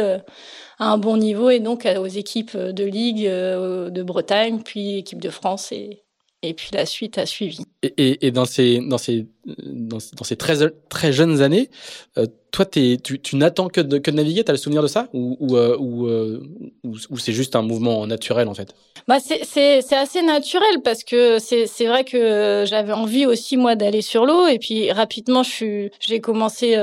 à 0.78 0.90
un 0.90 0.98
bon 0.98 1.16
niveau 1.16 1.50
et 1.50 1.60
donc 1.60 1.86
aux 1.86 2.06
équipes 2.06 2.56
de 2.56 2.84
Ligue 2.84 3.24
de 3.26 4.02
Bretagne, 4.02 4.60
puis 4.62 4.98
équipe 4.98 5.20
de 5.20 5.30
France 5.30 5.72
et, 5.72 6.04
et 6.42 6.54
puis 6.54 6.68
la 6.72 6.86
suite 6.86 7.18
a 7.18 7.26
suivi. 7.26 7.64
Et, 7.82 7.92
et, 7.96 8.26
et 8.26 8.30
dans 8.30 8.44
ces 8.44 8.80
dans 8.80 8.98
ces 8.98 9.26
dans, 9.46 9.98
ces 10.00 10.36
très 10.36 10.70
très 10.88 11.12
jeunes 11.12 11.42
années, 11.42 11.70
euh, 12.16 12.26
toi 12.50 12.66
es, 12.76 12.98
tu, 13.02 13.18
tu 13.18 13.36
n'attends 13.36 13.68
que 13.68 13.80
de, 13.80 13.98
que 13.98 14.10
de 14.10 14.16
naviguer, 14.16 14.44
tu 14.44 14.50
as 14.50 14.52
le 14.52 14.58
souvenir 14.58 14.82
de 14.82 14.88
ça? 14.88 15.08
Ou 15.12 15.36
ou, 15.40 15.56
euh, 15.56 15.76
euh, 15.80 16.42
ou, 16.84 16.96
ou, 17.10 17.18
c'est 17.18 17.32
juste 17.32 17.56
un 17.56 17.62
mouvement 17.62 18.06
naturel 18.06 18.46
en 18.46 18.54
fait? 18.54 18.74
Bah 19.08 19.16
c'est 19.20 19.92
assez 19.92 20.22
naturel 20.22 20.82
parce 20.84 21.02
que 21.02 21.38
c'est 21.38 21.86
vrai 21.86 22.04
que 22.04 22.64
j'avais 22.66 22.92
envie 22.92 23.26
aussi 23.26 23.56
moi 23.56 23.74
d'aller 23.74 24.02
sur 24.02 24.26
l'eau 24.26 24.46
et 24.46 24.58
puis 24.58 24.92
rapidement 24.92 25.42
j'ai 25.42 26.20
commencé 26.20 26.76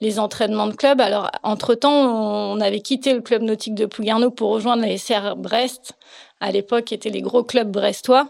les 0.00 0.18
entraînements 0.18 0.68
de 0.68 0.74
club. 0.74 1.00
Alors 1.00 1.30
entre-temps, 1.42 2.54
on 2.54 2.60
avait 2.60 2.80
quitté 2.80 3.12
le 3.12 3.20
club 3.20 3.42
nautique 3.42 3.74
de 3.74 3.84
Plouguerneau 3.84 4.30
pour 4.30 4.50
rejoindre 4.50 4.82
la 4.82 4.96
SR 4.96 5.36
Brest 5.36 5.92
à 6.40 6.50
l'époque 6.50 6.92
étaient 6.92 7.10
les 7.10 7.20
gros 7.20 7.44
clubs 7.44 7.70
brestois, 7.70 8.28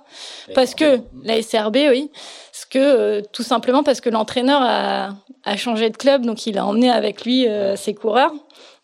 parce 0.55 0.75
que 0.75 1.01
la 1.23 1.41
SRB, 1.41 1.77
oui, 1.91 2.11
parce 2.51 2.65
que 2.65 2.79
euh, 2.79 3.23
tout 3.33 3.45
simplement 3.45 3.83
parce 3.83 4.01
que 4.01 4.11
l'entraîneur 4.11 4.61
a, 4.63 5.11
a, 5.45 5.57
changé 5.57 5.89
de 5.91 5.97
club, 5.97 6.27
donc 6.27 6.47
il 6.47 6.59
a 6.59 6.67
emmené 6.67 6.91
avec 6.91 7.25
lui 7.25 7.47
euh, 7.47 7.77
ses 7.77 7.95
coureurs. 7.95 8.33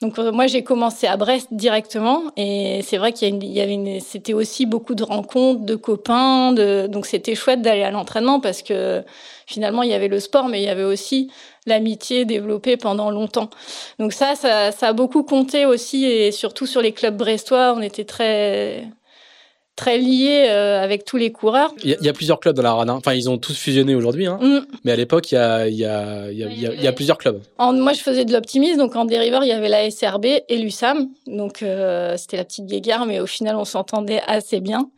Donc 0.01 0.19
euh, 0.19 0.31
moi 0.31 0.47
j'ai 0.47 0.63
commencé 0.63 1.07
à 1.07 1.17
Brest 1.17 1.49
directement. 1.51 2.23
Et 2.37 2.81
c'est 2.83 2.99
vrai 2.99 3.13
qu'il 3.13 3.43
y, 3.43 3.47
y, 3.47 3.61
avait 3.61 3.73
une, 3.73 4.01
c'était 4.01 4.35
aussi 4.35 4.65
beaucoup 4.67 4.95
de 4.95 5.03
rencontres, 5.03 5.63
de 5.63 5.75
copains, 5.75 6.53
de, 6.53 6.87
donc 6.87 7.07
c'était 7.07 7.35
chouette 7.35 7.63
d'aller 7.63 7.83
à 7.83 7.91
l'entraînement 7.91 8.39
parce 8.39 8.63
que 8.63 9.03
finalement 9.47 9.83
il 9.83 9.91
y 9.91 9.95
avait 9.95 10.09
le 10.09 10.21
sport, 10.21 10.49
mais 10.49 10.61
il 10.63 10.65
y 10.65 10.71
avait 10.71 10.85
aussi 10.85 11.31
l'amitié 11.67 12.25
développée 12.25 12.77
pendant 12.77 13.11
longtemps. 13.11 13.51
Donc 13.99 14.13
ça, 14.13 14.37
ça, 14.37 14.71
ça 14.71 14.89
a 14.89 14.93
beaucoup 14.93 15.25
compté 15.25 15.67
aussi 15.67 16.05
et 16.05 16.31
surtout 16.31 16.67
sur 16.67 16.81
les 16.81 16.93
clubs 16.93 17.17
brestois, 17.17 17.75
on 17.77 17.83
était 17.83 18.05
très 18.05 18.87
très 19.77 19.99
lié 19.99 20.47
euh, 20.49 20.83
avec 20.83 21.05
tous 21.05 21.19
les 21.19 21.31
coureurs. 21.31 21.73
Il 21.85 21.97
y, 22.01 22.09
a, 22.09 22.13
plusieurs 22.15 22.41
clubs 22.41 22.57
dans 22.57 22.63
la 22.63 22.73
Rana. 22.73 22.95
Enfin, 22.95 23.13
ils 23.13 23.29
ont 23.29 23.37
tous 23.37 23.57
fusionné 23.57 23.95
aujourd'hui. 23.95 24.27
Hein. 24.27 24.39
Mm. 24.41 24.61
Mais 24.85 24.93
à 24.93 24.97
l'époque, 24.97 25.31
il 25.31 25.35
y 25.35 25.39
a, 25.39 25.69
y, 25.69 25.85
a, 25.85 26.33
y, 26.33 26.43
a, 26.43 26.75
y 26.75 26.87
a, 26.87 26.93
plusieurs 26.93 27.19
clubs. 27.19 27.43
En, 27.59 27.75
moi, 27.75 27.93
je 27.93 28.01
faisais 28.01 28.25
de 28.25 28.33
l'optimisme. 28.33 28.79
Donc, 28.79 28.97
en 28.97 29.05
dériveur, 29.05 29.45
il 29.45 29.49
y 29.49 29.53
avait 29.53 29.69
la 29.69 29.89
SRB 29.91 30.25
et 30.49 30.57
l'USAM. 30.57 31.09
Donc, 31.27 31.63
euh, 31.63 32.17
c'était 32.17 32.39
la 32.39 32.45
petite 32.45 32.67
guéguerre, 32.67 33.05
mais 33.05 33.21
au 33.21 33.27
final, 33.27 33.55
on 33.57 33.67
s'entendait 33.67 34.23
assez 34.27 34.61
bien. 34.61 34.91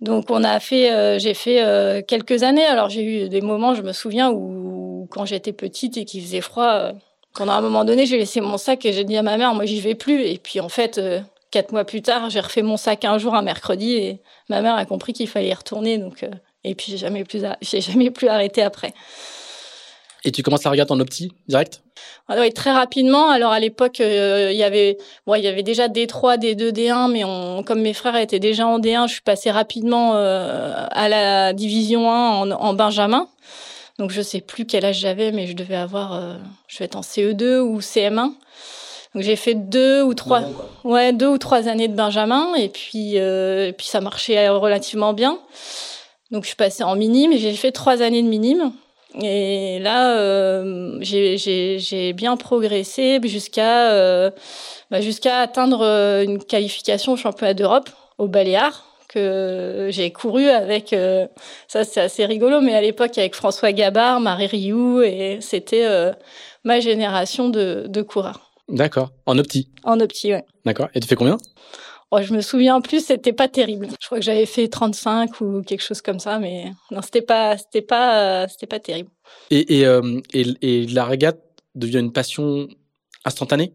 Donc, 0.00 0.30
on 0.30 0.42
a 0.42 0.58
fait, 0.58 0.90
euh, 0.90 1.18
j'ai 1.18 1.34
fait 1.34 2.02
quelques 2.08 2.42
années. 2.42 2.64
Alors, 2.64 2.88
j'ai 2.88 3.04
eu 3.04 3.28
des 3.28 3.42
moments, 3.42 3.74
je 3.74 3.82
me 3.82 3.92
souviens, 3.92 4.30
où 4.32 5.06
quand 5.10 5.26
j'étais 5.26 5.52
petite 5.52 5.98
et 5.98 6.06
qu'il 6.06 6.22
faisait 6.22 6.40
froid, 6.40 6.92
pendant 7.34 7.52
un 7.52 7.60
moment 7.60 7.84
donné, 7.84 8.06
j'ai 8.06 8.16
laissé 8.16 8.40
mon 8.40 8.56
sac 8.56 8.86
et 8.86 8.92
j'ai 8.94 9.04
dit 9.04 9.18
à 9.18 9.22
ma 9.22 9.36
mère, 9.36 9.54
moi, 9.54 9.66
j'y 9.66 9.80
vais 9.80 9.94
plus. 9.94 10.22
Et 10.22 10.38
puis, 10.38 10.60
en 10.60 10.70
fait, 10.70 10.98
quatre 11.52 11.70
mois 11.70 11.84
plus 11.84 12.02
tard, 12.02 12.30
j'ai 12.30 12.40
refait 12.40 12.62
mon 12.62 12.76
sac 12.76 13.04
un 13.04 13.18
jour, 13.18 13.36
un 13.36 13.42
mercredi, 13.42 13.94
et 13.94 14.20
ma 14.48 14.60
mère 14.60 14.74
a 14.74 14.84
compris 14.84 15.12
qu'il 15.12 15.28
fallait 15.28 15.50
y 15.50 15.54
retourner. 15.54 15.98
Donc, 15.98 16.24
euh, 16.24 16.30
et 16.64 16.74
puis, 16.74 16.86
j'ai 16.90 16.98
jamais 16.98 17.22
plus, 17.22 17.44
j'ai 17.60 17.80
jamais 17.80 18.10
plus 18.10 18.26
arrêté 18.26 18.62
après. 18.62 18.92
Et 20.24 20.30
tu 20.30 20.42
commences 20.42 20.62
la 20.62 20.70
regate 20.70 20.90
en 20.90 21.00
opti 21.00 21.32
direct? 21.48 21.82
Ah 22.28 22.36
Oui, 22.38 22.52
très 22.52 22.70
rapidement. 22.70 23.28
Alors 23.28 23.50
à 23.50 23.58
l'époque, 23.58 24.00
euh, 24.00 24.50
il 24.52 24.56
y 24.56 24.62
avait, 24.62 24.96
bon, 25.26 25.34
il 25.34 25.42
y 25.42 25.48
avait 25.48 25.64
déjà 25.64 25.88
D3, 25.88 26.38
D2, 26.38 26.70
D1, 26.70 27.10
mais 27.10 27.24
on, 27.24 27.64
comme 27.64 27.80
mes 27.80 27.92
frères 27.92 28.14
étaient 28.14 28.38
déjà 28.38 28.66
en 28.68 28.78
D1, 28.78 29.08
je 29.08 29.14
suis 29.14 29.22
passée 29.22 29.50
rapidement 29.50 30.14
euh, 30.14 30.86
à 30.90 31.08
la 31.08 31.52
division 31.52 32.08
1 32.08 32.30
en, 32.30 32.50
en, 32.52 32.74
Benjamin. 32.74 33.26
Donc 33.98 34.12
je 34.12 34.22
sais 34.22 34.40
plus 34.40 34.64
quel 34.64 34.84
âge 34.84 35.00
j'avais, 35.00 35.32
mais 35.32 35.48
je 35.48 35.54
devais 35.54 35.74
avoir, 35.74 36.38
je 36.68 36.78
vais 36.78 36.84
être 36.84 36.96
en 36.96 37.02
CE2 37.02 37.58
ou 37.58 37.80
CM1. 37.80 38.32
Donc 39.14 39.24
j'ai 39.24 39.36
fait 39.36 39.54
deux 39.54 40.02
ou 40.02 40.14
trois, 40.14 40.42
ouais, 40.84 41.12
deux 41.12 41.28
ou 41.28 41.38
trois 41.38 41.68
années 41.68 41.88
de 41.88 41.94
Benjamin 41.94 42.54
et 42.54 42.68
puis 42.68 43.18
euh, 43.18 43.68
et 43.68 43.72
puis 43.72 43.86
ça 43.86 44.00
marchait 44.00 44.48
relativement 44.48 45.12
bien. 45.12 45.38
Donc 46.30 46.44
je 46.44 46.48
suis 46.48 46.56
passée 46.56 46.82
en 46.82 46.96
minime 46.96 47.32
et 47.32 47.38
j'ai 47.38 47.52
fait 47.52 47.72
trois 47.72 48.00
années 48.00 48.22
de 48.22 48.28
minime. 48.28 48.72
Et 49.20 49.78
là, 49.80 50.16
euh, 50.16 50.98
j'ai 51.02 52.12
bien 52.14 52.38
progressé 52.38 53.20
jusqu'à 53.24 53.90
euh, 53.90 54.30
bah, 54.90 55.02
jusqu'à 55.02 55.40
atteindre 55.40 55.82
euh, 55.82 56.24
une 56.24 56.42
qualification 56.42 57.12
au 57.12 57.16
championnat 57.16 57.52
d'Europe 57.52 57.90
au 58.16 58.28
Baléares 58.28 58.84
que 59.08 59.88
j'ai 59.90 60.10
couru 60.10 60.48
avec. 60.48 60.94
Euh, 60.94 61.26
ça, 61.68 61.84
c'est 61.84 62.00
assez 62.00 62.24
rigolo, 62.24 62.62
mais 62.62 62.74
à 62.74 62.80
l'époque 62.80 63.18
avec 63.18 63.34
François 63.34 63.72
Gabard, 63.72 64.20
Marie 64.20 64.46
Rioux, 64.46 65.02
et 65.02 65.38
c'était 65.42 65.86
ma 66.64 66.80
génération 66.80 67.50
de, 67.50 67.84
de 67.88 68.00
coureurs. 68.00 68.51
D'accord. 68.72 69.12
En 69.26 69.38
opti 69.38 69.68
En 69.84 70.00
opti, 70.00 70.32
ouais. 70.32 70.44
D'accord. 70.64 70.88
Et 70.94 71.00
tu 71.00 71.06
fais 71.06 71.14
combien? 71.14 71.36
Oh, 72.10 72.20
je 72.20 72.34
me 72.34 72.40
souviens 72.40 72.80
plus, 72.80 73.06
c'était 73.06 73.32
pas 73.32 73.48
terrible. 73.48 73.88
Je 74.00 74.06
crois 74.06 74.18
que 74.18 74.24
j'avais 74.24 74.46
fait 74.46 74.68
35 74.68 75.40
ou 75.40 75.62
quelque 75.62 75.82
chose 75.82 76.02
comme 76.02 76.18
ça, 76.18 76.38
mais 76.38 76.72
non, 76.90 77.00
c'était 77.02 77.22
pas, 77.22 77.56
c'était 77.56 77.80
pas, 77.82 78.42
euh, 78.42 78.46
c'était 78.50 78.66
pas 78.66 78.80
terrible. 78.80 79.10
Et, 79.50 79.78
et, 79.78 79.86
euh, 79.86 80.20
et, 80.34 80.46
et, 80.60 80.86
la 80.88 81.04
régate 81.04 81.40
devient 81.74 82.00
une 82.00 82.12
passion 82.12 82.68
instantanée? 83.24 83.72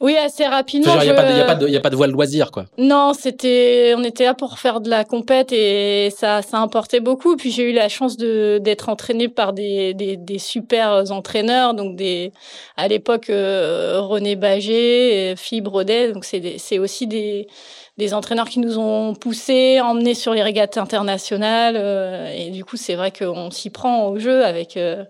Oui, 0.00 0.16
assez 0.16 0.46
rapidement. 0.46 0.94
Il 1.00 1.02
n'y 1.02 1.08
a, 1.08 1.12
a, 1.12 1.16
pas 1.44 1.54
de, 1.56 1.76
a 1.76 1.80
pas 1.80 1.90
de 1.90 1.96
voile 1.96 2.12
loisir, 2.12 2.52
quoi. 2.52 2.66
Non, 2.78 3.12
c'était, 3.14 3.94
on 3.96 4.04
était 4.04 4.24
là 4.24 4.34
pour 4.34 4.60
faire 4.60 4.80
de 4.80 4.88
la 4.88 5.04
compète 5.04 5.50
et 5.50 6.10
ça, 6.16 6.40
ça 6.42 6.58
importait 6.58 7.00
beaucoup. 7.00 7.36
Puis 7.36 7.50
j'ai 7.50 7.64
eu 7.64 7.72
la 7.72 7.88
chance 7.88 8.16
de 8.16 8.58
d'être 8.62 8.88
entraîné 8.90 9.28
par 9.28 9.52
des, 9.52 9.94
des, 9.94 10.16
des, 10.16 10.38
super 10.38 11.02
entraîneurs, 11.10 11.74
donc 11.74 11.96
des, 11.96 12.32
à 12.76 12.86
l'époque 12.86 13.28
euh, 13.28 14.00
René 14.00 14.36
Bagé, 14.36 15.34
Fibre 15.36 15.74
Audet. 15.74 16.12
Donc 16.12 16.24
c'est, 16.24 16.58
c'est 16.58 16.78
aussi 16.78 17.08
des, 17.08 17.48
des 17.96 18.14
entraîneurs 18.14 18.48
qui 18.48 18.60
nous 18.60 18.78
ont 18.78 19.14
poussés, 19.14 19.80
emmenés 19.80 20.14
sur 20.14 20.32
les 20.32 20.44
régates 20.44 20.78
internationales. 20.78 21.74
Euh, 21.76 22.32
et 22.32 22.50
du 22.50 22.64
coup, 22.64 22.76
c'est 22.76 22.94
vrai 22.94 23.10
qu'on 23.10 23.50
s'y 23.50 23.70
prend 23.70 24.06
au 24.06 24.20
jeu 24.20 24.44
avec. 24.44 24.76
Euh, 24.76 25.02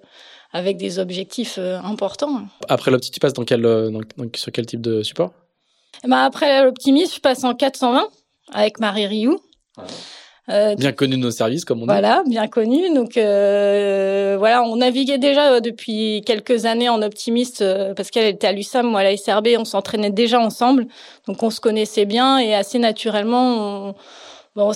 avec 0.52 0.76
des 0.76 0.98
objectifs 0.98 1.56
euh, 1.58 1.78
importants. 1.80 2.42
Après 2.68 2.90
l'Opti, 2.90 3.10
tu 3.10 3.20
passes 3.20 3.34
dans 3.34 3.44
quel, 3.44 3.64
euh, 3.66 3.90
sur 4.34 4.52
quel 4.52 4.66
type 4.66 4.80
de 4.80 5.02
support? 5.02 5.32
Bah 6.06 6.24
Après 6.24 6.64
l'Optimisme, 6.64 7.14
je 7.16 7.20
passe 7.20 7.44
en 7.44 7.54
420 7.54 8.08
avec 8.52 8.80
Marie 8.80 9.06
Rioux. 9.06 9.40
Euh, 10.50 10.74
bien 10.76 10.92
connu 10.92 11.16
de 11.16 11.20
nos 11.20 11.30
services, 11.30 11.66
comme 11.66 11.78
on 11.78 11.82
dit. 11.82 11.88
Voilà, 11.92 12.22
bien 12.26 12.48
connu. 12.48 12.94
Donc 12.94 13.18
euh, 13.18 14.36
voilà, 14.38 14.62
on 14.62 14.76
naviguait 14.76 15.18
déjà 15.18 15.60
depuis 15.60 16.22
quelques 16.24 16.64
années 16.64 16.88
en 16.88 17.02
optimiste 17.02 17.62
parce 17.94 18.10
qu'elle 18.10 18.26
était 18.26 18.46
à 18.46 18.52
l'USAM, 18.52 18.86
moi 18.86 19.00
à 19.00 19.04
la 19.04 19.16
SRB, 19.16 19.48
on 19.58 19.66
s'entraînait 19.66 20.10
déjà 20.10 20.40
ensemble, 20.40 20.86
donc 21.26 21.42
on 21.42 21.50
se 21.50 21.60
connaissait 21.60 22.06
bien 22.06 22.38
et 22.38 22.54
assez 22.54 22.78
naturellement. 22.78 23.88
On, 23.88 23.94
Bon, 24.58 24.70
on 24.70 24.72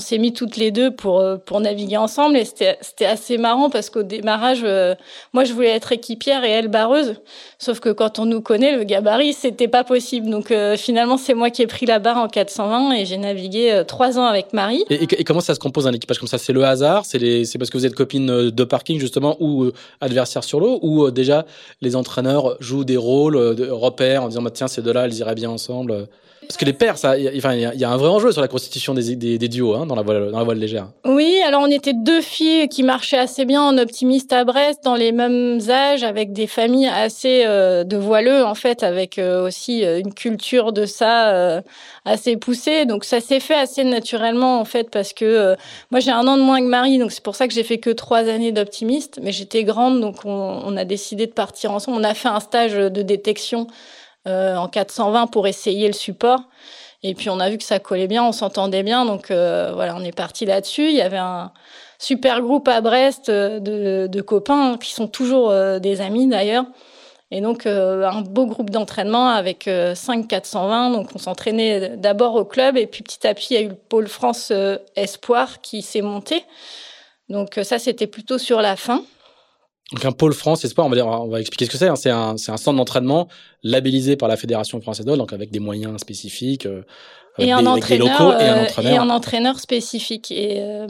s'est 0.00 0.18
mis 0.18 0.34
toutes 0.34 0.58
les 0.58 0.70
deux 0.70 0.90
pour 0.90 1.20
euh, 1.20 1.38
pour 1.38 1.58
naviguer 1.58 1.96
ensemble 1.96 2.36
et 2.36 2.44
c'était 2.44 3.06
assez 3.06 3.38
marrant 3.38 3.70
parce 3.70 3.88
qu'au 3.88 4.02
démarrage 4.02 4.60
euh, 4.64 4.94
moi 5.32 5.44
je 5.44 5.54
voulais 5.54 5.70
être 5.70 5.92
équipière 5.92 6.44
et 6.44 6.50
elle 6.50 6.68
barreuse. 6.68 7.14
Sauf 7.58 7.80
que 7.80 7.88
quand 7.88 8.18
on 8.18 8.26
nous 8.26 8.42
connaît 8.42 8.76
le 8.76 8.84
gabarit 8.84 9.32
c'était 9.32 9.66
pas 9.66 9.82
possible. 9.82 10.28
Donc 10.28 10.50
euh, 10.50 10.76
finalement 10.76 11.16
c'est 11.16 11.32
moi 11.32 11.48
qui 11.48 11.62
ai 11.62 11.66
pris 11.66 11.86
la 11.86 12.00
barre 12.00 12.18
en 12.18 12.28
420 12.28 12.92
et 12.92 13.06
j'ai 13.06 13.16
navigué 13.16 13.82
trois 13.88 14.18
ans 14.18 14.26
avec 14.26 14.52
Marie. 14.52 14.84
Et, 14.90 15.24
comment 15.24 15.40
ça 15.40 15.54
se 15.54 15.58
compose 15.58 15.86
un 15.86 15.94
équipage 15.94 16.18
comme 16.18 16.28
ça? 16.28 16.36
C'est 16.36 16.52
le 16.52 16.62
hasard? 16.62 17.06
C'est 17.06 17.18
parce 17.56 17.70
que 17.70 17.78
vous 17.78 17.86
êtes 17.86 17.94
copine 17.94 18.50
de 18.50 18.64
parking 18.64 19.00
justement 19.00 19.38
ou 19.40 19.70
adversaire 20.02 20.44
sur 20.44 20.60
l'eau? 20.60 20.80
Ou 20.82 21.10
déjà 21.10 21.46
les 21.80 21.96
entraîneurs 21.96 22.56
jouent 22.60 22.84
des 22.84 22.98
rôles 22.98 23.54
de 23.54 23.70
repères 23.70 24.24
en 24.24 24.28
disant 24.28 24.42
bah, 24.42 24.50
tiens 24.52 24.68
ces 24.68 24.82
deux 24.82 24.92
là 24.92 25.06
elles 25.06 25.16
iraient 25.16 25.34
bien 25.34 25.48
ensemble 25.48 26.08
parce 26.46 26.56
que 26.56 26.64
les 26.64 26.72
pairs, 26.72 26.98
ça, 26.98 27.16
il 27.16 27.24
y, 27.24 27.84
a 27.84 27.90
un 27.90 27.96
vrai 27.96 28.08
enjeu 28.08 28.32
sur 28.32 28.40
la 28.40 28.48
constitution 28.48 28.94
des, 28.94 29.38
duos 29.48 29.74
hein, 29.74 29.86
dans, 29.86 29.94
la 29.94 30.02
voile, 30.02 30.58
légère. 30.58 30.88
Oui, 31.04 31.40
alors 31.46 31.62
on 31.62 31.70
était 31.70 31.92
deux 31.92 32.20
filles 32.20 32.68
qui 32.68 32.82
marchaient 32.82 33.18
assez 33.18 33.44
bien 33.44 33.62
en 33.62 33.78
optimiste 33.78 34.32
à 34.32 34.44
Brest, 34.44 34.80
dans 34.84 34.94
les 34.94 35.12
mêmes 35.12 35.58
âges, 35.68 36.04
avec 36.04 36.32
des 36.32 36.46
familles 36.46 36.88
assez 36.88 37.44
euh, 37.44 37.84
de 37.84 37.96
voileux 37.96 38.44
en 38.44 38.54
fait, 38.54 38.82
avec 38.82 39.18
euh, 39.18 39.46
aussi 39.46 39.84
euh, 39.84 39.98
une 39.98 40.14
culture 40.14 40.72
de 40.72 40.86
ça 40.86 41.30
euh, 41.30 41.62
assez 42.04 42.36
poussée. 42.36 42.84
Donc 42.86 43.04
ça 43.04 43.20
s'est 43.20 43.40
fait 43.40 43.54
assez 43.54 43.84
naturellement 43.84 44.60
en 44.60 44.64
fait, 44.64 44.90
parce 44.90 45.12
que 45.12 45.56
moi 45.90 46.00
j'ai 46.00 46.10
un 46.10 46.26
an 46.26 46.36
de 46.36 46.42
moins 46.42 46.60
que 46.60 46.66
Marie, 46.66 46.98
donc 46.98 47.12
c'est 47.12 47.22
pour 47.22 47.36
ça 47.36 47.48
que 47.48 47.54
j'ai 47.54 47.64
fait 47.64 47.78
que 47.78 47.90
trois 47.90 48.28
années 48.28 48.52
d'optimiste, 48.52 49.18
mais 49.22 49.32
j'étais 49.32 49.64
grande, 49.64 50.00
donc 50.00 50.24
on, 50.24 50.62
on 50.64 50.76
a 50.76 50.84
décidé 50.84 51.26
de 51.26 51.32
partir 51.32 51.72
ensemble. 51.72 51.98
On 51.98 52.04
a 52.04 52.14
fait 52.14 52.28
un 52.28 52.40
stage 52.40 52.74
de 52.74 53.02
détection 53.02 53.66
euh, 54.26 54.56
en 54.56 54.68
420 54.68 55.26
pour 55.26 55.46
essayer 55.46 55.86
le 55.86 55.92
support. 55.92 56.40
Et 57.02 57.14
puis 57.14 57.28
on 57.28 57.40
a 57.40 57.50
vu 57.50 57.58
que 57.58 57.64
ça 57.64 57.78
collait 57.78 58.06
bien, 58.06 58.24
on 58.24 58.32
s'entendait 58.32 58.82
bien, 58.82 59.04
donc 59.04 59.30
euh, 59.30 59.72
voilà, 59.74 59.94
on 59.94 60.02
est 60.02 60.16
parti 60.16 60.46
là-dessus. 60.46 60.88
Il 60.88 60.94
y 60.94 61.02
avait 61.02 61.18
un 61.18 61.52
super 61.98 62.40
groupe 62.40 62.66
à 62.68 62.80
Brest 62.80 63.28
euh, 63.28 63.60
de, 63.60 64.06
de 64.06 64.22
copains 64.22 64.78
qui 64.78 64.92
sont 64.92 65.08
toujours 65.08 65.52
des 65.80 66.00
amis 66.00 66.26
d'ailleurs. 66.26 66.64
Et 67.30 67.40
donc 67.40 67.66
un 67.66 68.22
beau 68.22 68.46
groupe 68.46 68.70
d'entraînement 68.70 69.28
avec 69.28 69.68
5 69.94 70.28
420. 70.28 70.90
Donc 70.90 71.08
on 71.14 71.18
s'entraînait 71.18 71.96
d'abord 71.96 72.36
au 72.36 72.44
club 72.44 72.76
et 72.76 72.86
puis 72.86 73.02
petit 73.02 73.26
à 73.26 73.34
petit 73.34 73.54
il 73.54 73.56
y 73.56 73.60
a 73.60 73.66
eu 73.66 73.68
le 73.68 73.74
pôle 73.74 74.06
France 74.06 74.52
Espoir 74.94 75.60
qui 75.60 75.82
s'est 75.82 76.02
monté. 76.02 76.44
Donc 77.28 77.58
ça 77.62 77.78
c'était 77.78 78.06
plutôt 78.06 78.38
sur 78.38 78.62
la 78.62 78.76
fin. 78.76 79.02
Donc 79.94 80.04
un 80.04 80.10
pôle 80.10 80.34
France 80.34 80.64
Espoir, 80.64 80.88
on 80.88 80.90
va, 80.90 80.96
dire, 80.96 81.06
on 81.06 81.28
va 81.28 81.40
expliquer 81.40 81.66
ce 81.66 81.70
que 81.70 81.76
c'est. 81.76 81.86
Hein. 81.86 81.94
C'est 81.94 82.10
un, 82.10 82.30
un, 82.34 82.56
centre 82.56 82.72
d'entraînement 82.72 83.28
labellisé 83.62 84.16
par 84.16 84.28
la 84.28 84.36
Fédération 84.36 84.80
française 84.80 85.06
de 85.06 85.14
donc 85.14 85.32
avec 85.32 85.52
des 85.52 85.60
moyens 85.60 86.00
spécifiques, 86.00 86.66
euh, 86.66 86.82
et, 87.38 87.52
un 87.52 87.64
entraîneur, 87.64 88.08
locaux, 88.08 88.32
et, 88.40 88.48
un 88.48 88.64
entraîneur. 88.64 88.92
et 88.92 88.96
un 88.96 89.10
entraîneur 89.10 89.60
spécifique. 89.60 90.32
Et 90.32 90.56
euh, 90.58 90.88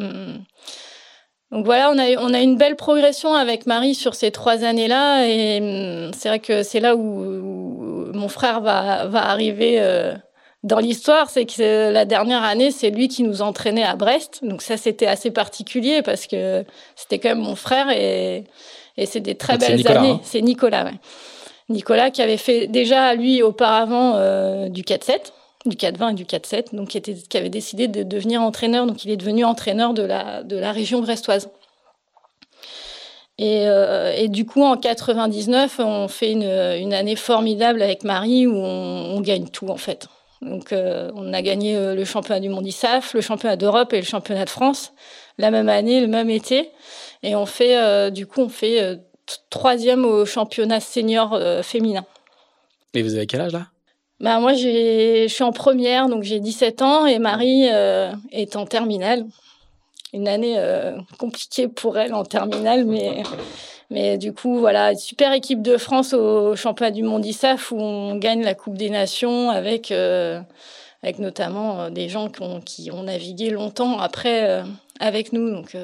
donc 1.52 1.66
voilà, 1.66 1.90
on 1.90 1.98
a, 1.98 2.16
on 2.18 2.32
a 2.32 2.40
une 2.40 2.56
belle 2.56 2.76
progression 2.76 3.34
avec 3.34 3.66
Marie 3.66 3.94
sur 3.94 4.14
ces 4.14 4.30
trois 4.30 4.64
années-là. 4.64 5.26
Et 5.28 5.60
hum, 5.60 6.10
c'est 6.16 6.30
vrai 6.30 6.38
que 6.38 6.62
c'est 6.62 6.80
là 6.80 6.96
où, 6.96 7.00
où, 7.02 8.12
mon 8.14 8.28
frère 8.28 8.62
va, 8.62 9.06
va 9.06 9.28
arriver. 9.28 9.82
Euh, 9.82 10.14
dans 10.62 10.78
l'histoire, 10.78 11.28
c'est 11.28 11.44
que 11.44 11.92
la 11.92 12.06
dernière 12.06 12.42
année, 12.42 12.70
c'est 12.70 12.88
lui 12.88 13.08
qui 13.08 13.22
nous 13.22 13.42
entraînait 13.42 13.84
à 13.84 13.96
Brest. 13.96 14.40
Donc 14.42 14.62
ça, 14.62 14.78
c'était 14.78 15.06
assez 15.06 15.30
particulier 15.30 16.00
parce 16.00 16.26
que 16.26 16.64
c'était 16.96 17.18
quand 17.18 17.28
même 17.28 17.44
mon 17.44 17.54
frère 17.54 17.90
et 17.90 18.44
et 18.96 19.06
c'est 19.06 19.20
des 19.20 19.34
très 19.34 19.58
belles 19.58 19.86
années. 19.88 20.10
Hein. 20.10 20.20
C'est 20.22 20.42
Nicolas, 20.42 20.84
ouais. 20.84 20.94
Nicolas 21.68 22.10
qui 22.10 22.22
avait 22.22 22.36
fait 22.36 22.66
déjà, 22.66 23.14
lui, 23.14 23.42
auparavant, 23.42 24.14
euh, 24.16 24.68
du 24.68 24.82
4-7, 24.82 25.32
du 25.66 25.76
4-20 25.76 26.10
et 26.10 26.14
du 26.14 26.24
4-7, 26.24 26.74
donc 26.74 26.88
qui, 26.88 26.98
était, 26.98 27.14
qui 27.14 27.36
avait 27.36 27.48
décidé 27.48 27.88
de 27.88 28.02
devenir 28.02 28.42
entraîneur. 28.42 28.86
Donc 28.86 29.04
il 29.04 29.10
est 29.10 29.16
devenu 29.16 29.44
entraîneur 29.44 29.94
de 29.94 30.02
la, 30.02 30.42
de 30.42 30.56
la 30.56 30.72
région 30.72 31.00
brestoise. 31.00 31.48
Et, 33.38 33.66
euh, 33.66 34.14
et, 34.16 34.28
du 34.28 34.46
coup, 34.46 34.62
en 34.62 34.76
99, 34.76 35.80
on 35.80 36.06
fait 36.06 36.30
une, 36.30 36.44
une 36.44 36.94
année 36.94 37.16
formidable 37.16 37.82
avec 37.82 38.04
Marie 38.04 38.46
où 38.46 38.54
on, 38.54 39.16
on 39.16 39.20
gagne 39.22 39.48
tout 39.48 39.70
en 39.70 39.76
fait. 39.76 40.06
Donc, 40.40 40.72
euh, 40.72 41.10
on 41.16 41.32
a 41.32 41.42
gagné 41.42 41.94
le 41.94 42.04
championnat 42.04 42.38
du 42.38 42.48
monde 42.48 42.66
ISAF, 42.66 43.12
le 43.14 43.22
championnat 43.22 43.56
d'Europe 43.56 43.92
et 43.92 43.96
le 43.96 44.06
championnat 44.06 44.44
de 44.44 44.50
France 44.50 44.92
la 45.38 45.50
même 45.50 45.68
année, 45.68 46.00
le 46.00 46.06
même 46.06 46.30
été. 46.30 46.70
Et 47.24 47.34
on 47.34 47.46
fait, 47.46 47.78
euh, 47.78 48.10
du 48.10 48.26
coup, 48.26 48.42
on 48.42 48.50
fait 48.50 48.82
euh, 48.82 48.96
troisième 49.48 50.04
au 50.04 50.26
championnat 50.26 50.78
senior 50.78 51.32
euh, 51.32 51.62
féminin. 51.62 52.04
Et 52.92 53.02
vous 53.02 53.14
avez 53.14 53.26
quel 53.26 53.40
âge 53.40 53.52
là? 53.52 53.68
Bah, 54.20 54.38
Moi, 54.40 54.52
je 54.52 55.26
suis 55.26 55.42
en 55.42 55.52
première, 55.52 56.08
donc 56.08 56.22
j'ai 56.22 56.38
17 56.38 56.82
ans, 56.82 57.06
et 57.06 57.18
Marie 57.18 57.64
est 58.30 58.56
en 58.56 58.66
terminale. 58.66 59.26
Une 60.12 60.28
année 60.28 60.56
compliquée 61.18 61.66
pour 61.66 61.98
elle 61.98 62.14
en 62.14 62.24
terminale, 62.24 62.84
mais, 62.84 63.24
mais 63.90 64.16
du 64.16 64.32
coup, 64.32 64.60
voilà, 64.60 64.94
super 64.94 65.32
équipe 65.32 65.60
de 65.60 65.76
France 65.76 66.12
au 66.14 66.54
championnat 66.54 66.92
du 66.92 67.02
monde 67.02 67.26
ISAF 67.26 67.72
où 67.72 67.80
on 67.80 68.14
gagne 68.14 68.44
la 68.44 68.54
Coupe 68.54 68.78
des 68.78 68.90
Nations 68.90 69.50
avec, 69.50 69.90
avec 69.90 71.18
notamment 71.18 71.90
des 71.90 72.08
gens 72.08 72.28
qui 72.28 72.42
ont, 72.42 72.60
qui 72.60 72.92
ont 72.92 73.02
navigué 73.02 73.50
longtemps 73.50 73.98
après 73.98 74.62
avec 75.00 75.32
nous. 75.32 75.50
Donc, 75.50 75.76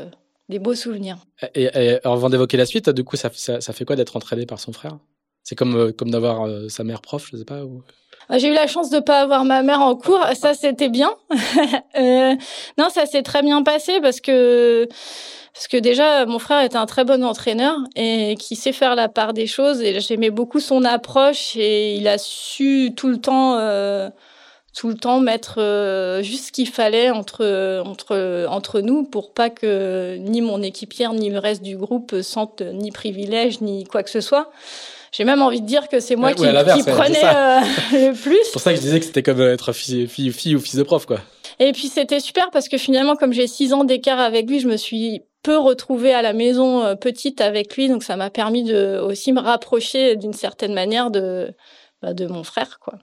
des 0.51 0.59
beaux 0.59 0.75
souvenirs. 0.75 1.17
Et, 1.55 1.65
et 1.65 2.07
avant 2.07 2.29
d'évoquer 2.29 2.59
la 2.59 2.67
suite, 2.67 2.91
du 2.91 3.05
coup, 3.05 3.17
ça, 3.17 3.31
ça, 3.33 3.61
ça 3.61 3.73
fait 3.73 3.85
quoi 3.85 3.97
d'être 3.97 4.17
entraîné 4.17 4.45
par 4.45 4.61
son 4.61 4.73
frère? 4.73 4.99
C'est 5.43 5.55
comme, 5.55 5.77
euh, 5.77 5.93
comme 5.93 6.11
d'avoir 6.11 6.47
euh, 6.47 6.69
sa 6.69 6.85
mère 6.85 7.01
prof, 7.01 7.29
je 7.33 7.37
sais 7.37 7.45
pas 7.45 7.65
ou... 7.65 7.83
Ah, 8.29 8.39
j'ai 8.39 8.49
eu 8.49 8.55
la 8.55 8.69
chance 8.69 8.91
de 8.91 9.01
pas 9.01 9.23
avoir 9.23 9.45
ma 9.45 9.63
mère 9.63 9.81
en 9.81 9.97
cours, 9.97 10.25
ça 10.35 10.55
c'était 10.55 10.89
bien. 10.89 11.11
euh, 11.99 12.37
non, 12.79 12.89
ça 12.89 13.07
s'est 13.07 13.23
très 13.23 13.43
bien 13.43 13.63
passé 13.65 14.01
parce 14.01 14.21
que 14.21 14.87
parce 15.53 15.67
que 15.67 15.77
déjà 15.77 16.27
mon 16.27 16.39
frère 16.39 16.63
était 16.63 16.77
un 16.77 16.87
très 16.87 17.05
bon 17.05 17.25
entraîneur 17.25 17.77
et 17.97 18.37
qui 18.39 18.55
sait 18.55 18.73
faire 18.73 18.95
la 18.95 19.09
part 19.09 19.33
des 19.33 19.49
choses 19.49 19.81
et 19.81 19.99
j'aimais 19.99 20.31
beaucoup 20.31 20.61
son 20.61 20.85
approche 20.85 21.57
et 21.57 21.97
il 21.97 22.07
a 22.07 22.19
su 22.19 22.93
tout 22.97 23.09
le 23.09 23.19
temps 23.19 23.59
tout 24.75 24.89
le 24.89 24.95
temps 24.95 25.21
mettre 25.21 25.61
euh, 25.61 26.23
juste 26.23 26.47
ce 26.47 26.53
qu'il 26.53 26.69
fallait 26.69 27.11
entre 27.11 27.83
entre 27.85 28.47
entre 28.49 28.81
nous 28.81 29.05
pour 29.05 29.33
pas 29.33 29.51
que 29.51 30.17
ni 30.17 30.41
mon 30.41 30.63
équipière 30.63 31.13
ni 31.13 31.31
le 31.31 31.39
reste 31.39 31.63
du 31.63 31.77
groupe 31.77 32.21
sentent 32.23 32.63
ni 32.63 32.91
privilège 32.91 33.61
ni 33.61 33.85
quoi 33.85 34.03
que 34.03 34.11
ce 34.11 34.21
soit. 34.21 34.51
J'ai 35.13 35.25
même 35.25 35.43
envie 35.43 35.61
de 35.61 35.67
dire 35.67 35.89
que 35.89 35.99
c'est 35.99 36.15
moi 36.15 36.33
qui, 36.33 36.43
qui 36.43 36.83
prenais 36.85 37.25
euh, 37.25 37.61
le 37.93 38.13
plus. 38.13 38.39
C'est 38.45 38.53
pour 38.53 38.61
ça 38.61 38.71
que 38.71 38.77
je 38.77 38.83
disais 38.83 39.01
que 39.01 39.07
c'était 39.07 39.23
comme 39.23 39.41
être 39.41 39.73
fille, 39.73 40.07
fille, 40.07 40.33
fille 40.33 40.55
ou 40.55 40.61
fils 40.61 40.77
de 40.77 40.83
prof, 40.85 41.05
quoi. 41.05 41.19
Et 41.59 41.73
puis 41.73 41.89
c'était 41.89 42.21
super 42.21 42.51
parce 42.53 42.69
que 42.69 42.79
finalement, 42.79 43.17
comme 43.17 43.33
j'ai 43.33 43.49
six 43.49 43.73
ans 43.73 43.85
d'écart 43.85 44.21
avec 44.21 44.49
lui, 44.49 44.61
je 44.61 44.69
me 44.69 44.77
suis 44.77 45.23
peu 45.43 45.59
retrouvée 45.59 46.15
à 46.15 46.23
la 46.23 46.33
maison 46.33 46.85
euh, 46.85 46.95
petite 46.95 47.41
avec 47.41 47.77
lui, 47.77 47.89
donc 47.89 48.05
ça 48.05 48.17
m'a 48.17 48.31
permis 48.31 48.63
de 48.63 49.01
aussi 49.03 49.33
me 49.33 49.41
rapprocher 49.41 50.15
d'une 50.17 50.33
certaine 50.33 50.75
manière 50.75 51.11
de 51.11 51.53
bah, 52.03 52.15
de 52.15 52.27
mon 52.27 52.45
frère, 52.45 52.79
quoi. 52.81 52.95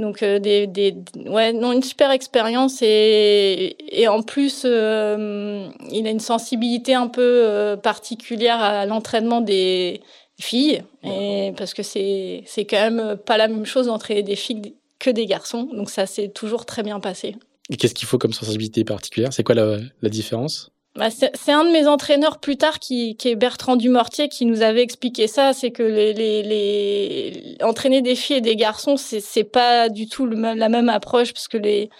Donc 0.00 0.22
euh, 0.22 0.38
des, 0.38 0.66
des, 0.66 0.94
ouais 1.26 1.52
non 1.52 1.72
une 1.72 1.82
super 1.82 2.10
expérience 2.10 2.80
et, 2.82 3.76
et 3.90 4.08
en 4.08 4.22
plus 4.22 4.62
euh, 4.64 5.68
il 5.92 6.06
a 6.06 6.10
une 6.10 6.20
sensibilité 6.20 6.94
un 6.94 7.06
peu 7.08 7.20
euh, 7.22 7.76
particulière 7.76 8.60
à 8.60 8.86
l'entraînement 8.86 9.40
des 9.42 10.00
filles 10.40 10.82
et 11.04 11.52
parce 11.56 11.74
que 11.74 11.82
c'est 11.82 12.42
c'est 12.46 12.64
quand 12.64 12.90
même 12.90 13.16
pas 13.16 13.36
la 13.36 13.46
même 13.46 13.66
chose 13.66 13.86
d'entraîner 13.86 14.22
des 14.22 14.36
filles 14.36 14.74
que 14.98 15.10
des 15.10 15.26
garçons. 15.26 15.64
Donc 15.64 15.90
ça 15.90 16.06
s'est 16.06 16.28
toujours 16.28 16.64
très 16.64 16.82
bien 16.82 17.00
passé. 17.00 17.36
Et 17.70 17.76
qu'est-ce 17.76 17.94
qu'il 17.94 18.08
faut 18.08 18.18
comme 18.18 18.32
sensibilité 18.32 18.84
particulière? 18.84 19.32
C'est 19.32 19.44
quoi 19.44 19.54
la, 19.54 19.78
la 20.02 20.08
différence? 20.08 20.72
Bah, 20.96 21.08
c'est 21.10 21.52
un 21.52 21.64
de 21.64 21.70
mes 21.70 21.86
entraîneurs 21.86 22.38
plus 22.40 22.56
tard 22.56 22.80
qui, 22.80 23.16
qui 23.16 23.28
est 23.28 23.36
Bertrand 23.36 23.76
Dumortier 23.76 24.28
qui 24.28 24.44
nous 24.44 24.62
avait 24.62 24.82
expliqué 24.82 25.28
ça. 25.28 25.52
C'est 25.52 25.70
que 25.70 25.84
les, 25.84 26.12
les, 26.12 26.42
les, 26.42 27.56
entraîner 27.62 28.02
des 28.02 28.16
filles 28.16 28.38
et 28.38 28.40
des 28.40 28.56
garçons, 28.56 28.96
c'est 28.96 29.44
pas 29.44 29.88
du 29.88 30.08
tout 30.08 30.26
le 30.26 30.36
la 30.36 30.68
même 30.68 30.88
approche 30.88 31.32
parce 31.32 31.46
que 31.46 31.58
les 31.58 31.90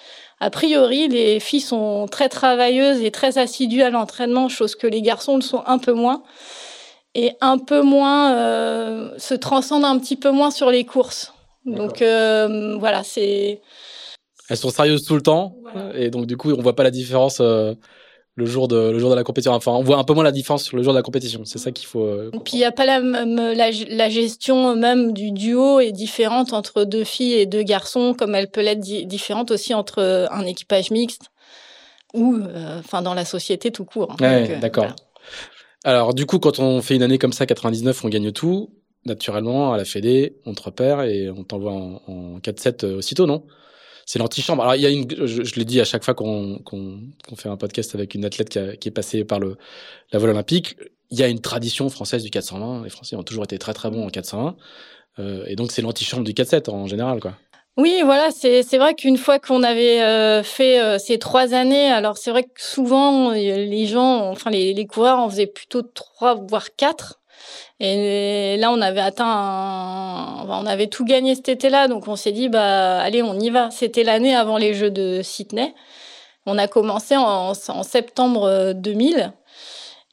a 0.40 0.50
priori 0.50 1.07
les 1.07 1.38
filles 1.38 1.61
sont 1.61 2.07
très 2.11 2.29
travailleuses 2.29 3.00
et 3.00 3.12
très 3.12 3.38
assidues 3.38 3.83
à 3.83 3.90
l'entraînement, 3.90 4.48
chose 4.48 4.74
que 4.74 4.88
les 4.88 5.03
garçons 5.03 5.37
le 5.37 5.42
sont 5.42 5.62
un 5.66 5.79
peu 5.79 5.92
moins 5.92 6.24
et 7.14 7.33
un 7.40 7.59
peu 7.59 7.83
moins 7.83 8.35
euh, 8.35 9.11
se 9.18 9.35
transcendent 9.35 9.85
un 9.85 9.98
petit 10.00 10.16
peu 10.16 10.33
moins 10.33 10.50
sur 10.50 10.68
les 10.70 10.85
courses. 10.85 11.33
Donc 11.64 12.03
euh, 12.03 12.76
voilà, 12.79 13.05
c'est 13.05 13.61
elles 14.48 14.57
sont 14.57 14.70
sérieuses 14.70 15.05
tout 15.05 15.14
le 15.14 15.22
temps 15.22 15.55
et 15.94 16.11
donc 16.11 16.26
du 16.26 16.37
coup 16.37 16.50
on 16.50 16.61
voit 16.61 16.74
pas 16.74 16.83
la 16.83 16.90
différence. 16.90 17.38
Euh 17.40 17.74
le 18.40 18.46
jour 18.46 18.66
de 18.66 18.90
le 18.90 18.98
jour 18.98 19.11
de 19.11 19.14
la 19.14 19.22
compétition. 19.22 19.53
Enfin, 19.53 19.72
on 19.72 19.83
voit 19.83 19.98
un 19.98 20.05
peu 20.05 20.14
moins 20.14 20.24
la 20.24 20.33
différence 20.33 20.64
sur 20.64 20.76
le 20.76 20.83
jour 20.83 20.92
de 20.92 20.98
la 20.98 21.03
compétition. 21.03 21.44
C'est 21.44 21.59
ça 21.59 21.70
qu'il 21.70 21.87
faut. 21.87 22.05
Euh, 22.05 22.31
puis 22.44 22.55
il 22.55 22.59
y 22.61 22.64
a 22.64 22.72
pas 22.72 22.87
la, 22.87 22.98
la, 23.00 23.70
la 23.70 24.09
gestion 24.09 24.74
même 24.74 25.12
du 25.12 25.31
duo 25.31 25.81
est 25.81 25.92
différente 25.92 26.53
entre 26.53 26.85
deux 26.85 27.05
filles 27.05 27.35
et 27.35 27.46
deux 27.46 27.62
garçons, 27.62 28.14
comme 28.18 28.35
elle 28.35 28.50
peut 28.50 28.62
l'être 28.62 28.81
différente 28.81 29.50
aussi 29.50 29.74
entre 29.74 30.29
un 30.31 30.44
équipage 30.46 30.90
mixte 30.90 31.31
ou 32.14 32.35
euh, 32.35 32.81
enfin 32.81 33.03
dans 33.03 33.14
la 33.14 33.24
société 33.24 33.70
tout 33.70 33.85
court. 33.85 34.12
Hein. 34.12 34.16
Ouais, 34.20 34.57
euh, 34.57 34.61
d'accord. 34.61 34.96
Alors 35.85 36.14
du 36.14 36.26
coup, 36.26 36.38
quand 36.38 36.59
on 36.59 36.83
fait 36.83 36.96
une 36.96 37.03
année 37.03 37.18
comme 37.18 37.33
ça, 37.33 37.46
99, 37.46 38.05
on 38.05 38.09
gagne 38.09 38.33
tout. 38.33 38.70
Naturellement, 39.07 39.72
à 39.72 39.79
la 39.79 39.87
Fédé, 39.87 40.37
on 40.44 40.53
te 40.55 40.62
repère 40.62 41.03
et 41.03 41.31
on 41.31 41.42
t'envoie 41.42 41.72
en, 41.72 42.03
en 42.07 42.38
4-7 42.38 42.96
aussitôt, 42.96 43.26
non? 43.26 43.44
C'est 44.07 44.19
l'antichambre. 44.19 44.63
Alors 44.63 44.75
il 44.75 44.83
y 44.83 44.87
a 44.87 44.91
une, 44.91 45.07
je, 45.27 45.55
l'ai 45.55 45.65
dit 45.65 45.81
à 45.81 45.85
chaque 45.85 46.05
fois 46.05 46.15
qu'on 46.15 46.61
fait 47.37 47.49
un 47.49 47.57
podcast 47.57 47.95
avec 47.95 48.15
une 48.15 48.25
athlète 48.25 48.49
qui, 48.79 48.89
est 48.89 48.93
passée 48.93 49.25
par 49.25 49.41
le 49.41 49.57
la 50.13 50.19
voile 50.19 50.33
olympique, 50.33 50.77
il 51.11 51.19
y 51.19 51.23
a 51.23 51.29
une 51.29 51.41
tradition 51.41 51.89
française 51.89 52.23
du 52.23 52.31
420. 52.31 52.85
Les 52.85 52.91
Français 52.91 53.17
ont 53.17 53.23
toujours 53.23 53.45
été 53.45 53.59
très 53.59 53.75
très 53.75 53.91
bons 53.91 54.07
en 54.07 54.11
420, 54.11 54.57
euh, 55.19 55.45
et 55.47 55.57
donc 55.57 55.73
c'est 55.73 55.83
l'antichambre 55.83 56.25
du 56.25 56.33
4-7 56.33 56.71
en 56.71 56.87
général, 56.87 57.21
quoi. 57.21 57.35
Oui, 57.77 58.03
voilà, 58.05 58.31
c'est 58.31 58.77
vrai 58.77 58.95
qu'une 58.95 59.17
fois 59.17 59.39
qu'on 59.39 59.63
avait 59.63 60.03
euh, 60.03 60.43
fait 60.43 60.81
euh, 60.81 60.99
ces 60.99 61.19
trois 61.19 61.55
années, 61.55 61.91
alors 61.91 62.19
c'est 62.19 62.31
vrai 62.31 62.43
que 62.43 62.51
souvent 62.57 63.31
les 63.31 63.87
gens, 63.87 64.29
enfin 64.29 64.51
les, 64.51 64.75
les 64.75 64.87
coureurs, 64.87 65.19
en 65.19 65.31
faisaient 65.31 65.47
plutôt 65.47 65.83
trois 65.83 66.35
voire 66.35 66.75
quatre. 66.75 67.20
Et 67.81 68.57
là, 68.59 68.70
on 68.70 68.81
avait 68.81 69.00
atteint, 69.00 70.44
on 70.48 70.66
avait 70.66 70.88
tout 70.88 71.05
gagné 71.05 71.35
cet 71.35 71.48
été-là, 71.48 71.88
donc 71.88 72.09
on 72.09 72.16
s'est 72.16 72.33
dit, 72.33 72.48
bah, 72.48 73.00
allez, 73.00 73.22
on 73.22 73.38
y 73.38 73.50
va. 73.50 73.70
C'était 73.70 74.05
l'année 74.05 74.35
avant 74.35 74.59
les 74.59 74.74
Jeux 74.74 74.90
de 74.90 75.22
Sydney. 75.22 75.74
On 76.46 76.59
a 76.59 76.68
commencé 76.68 77.16
en, 77.16 77.53
en 77.53 77.83
septembre 77.83 78.72
2000 78.74 79.18
euh, 79.18 79.26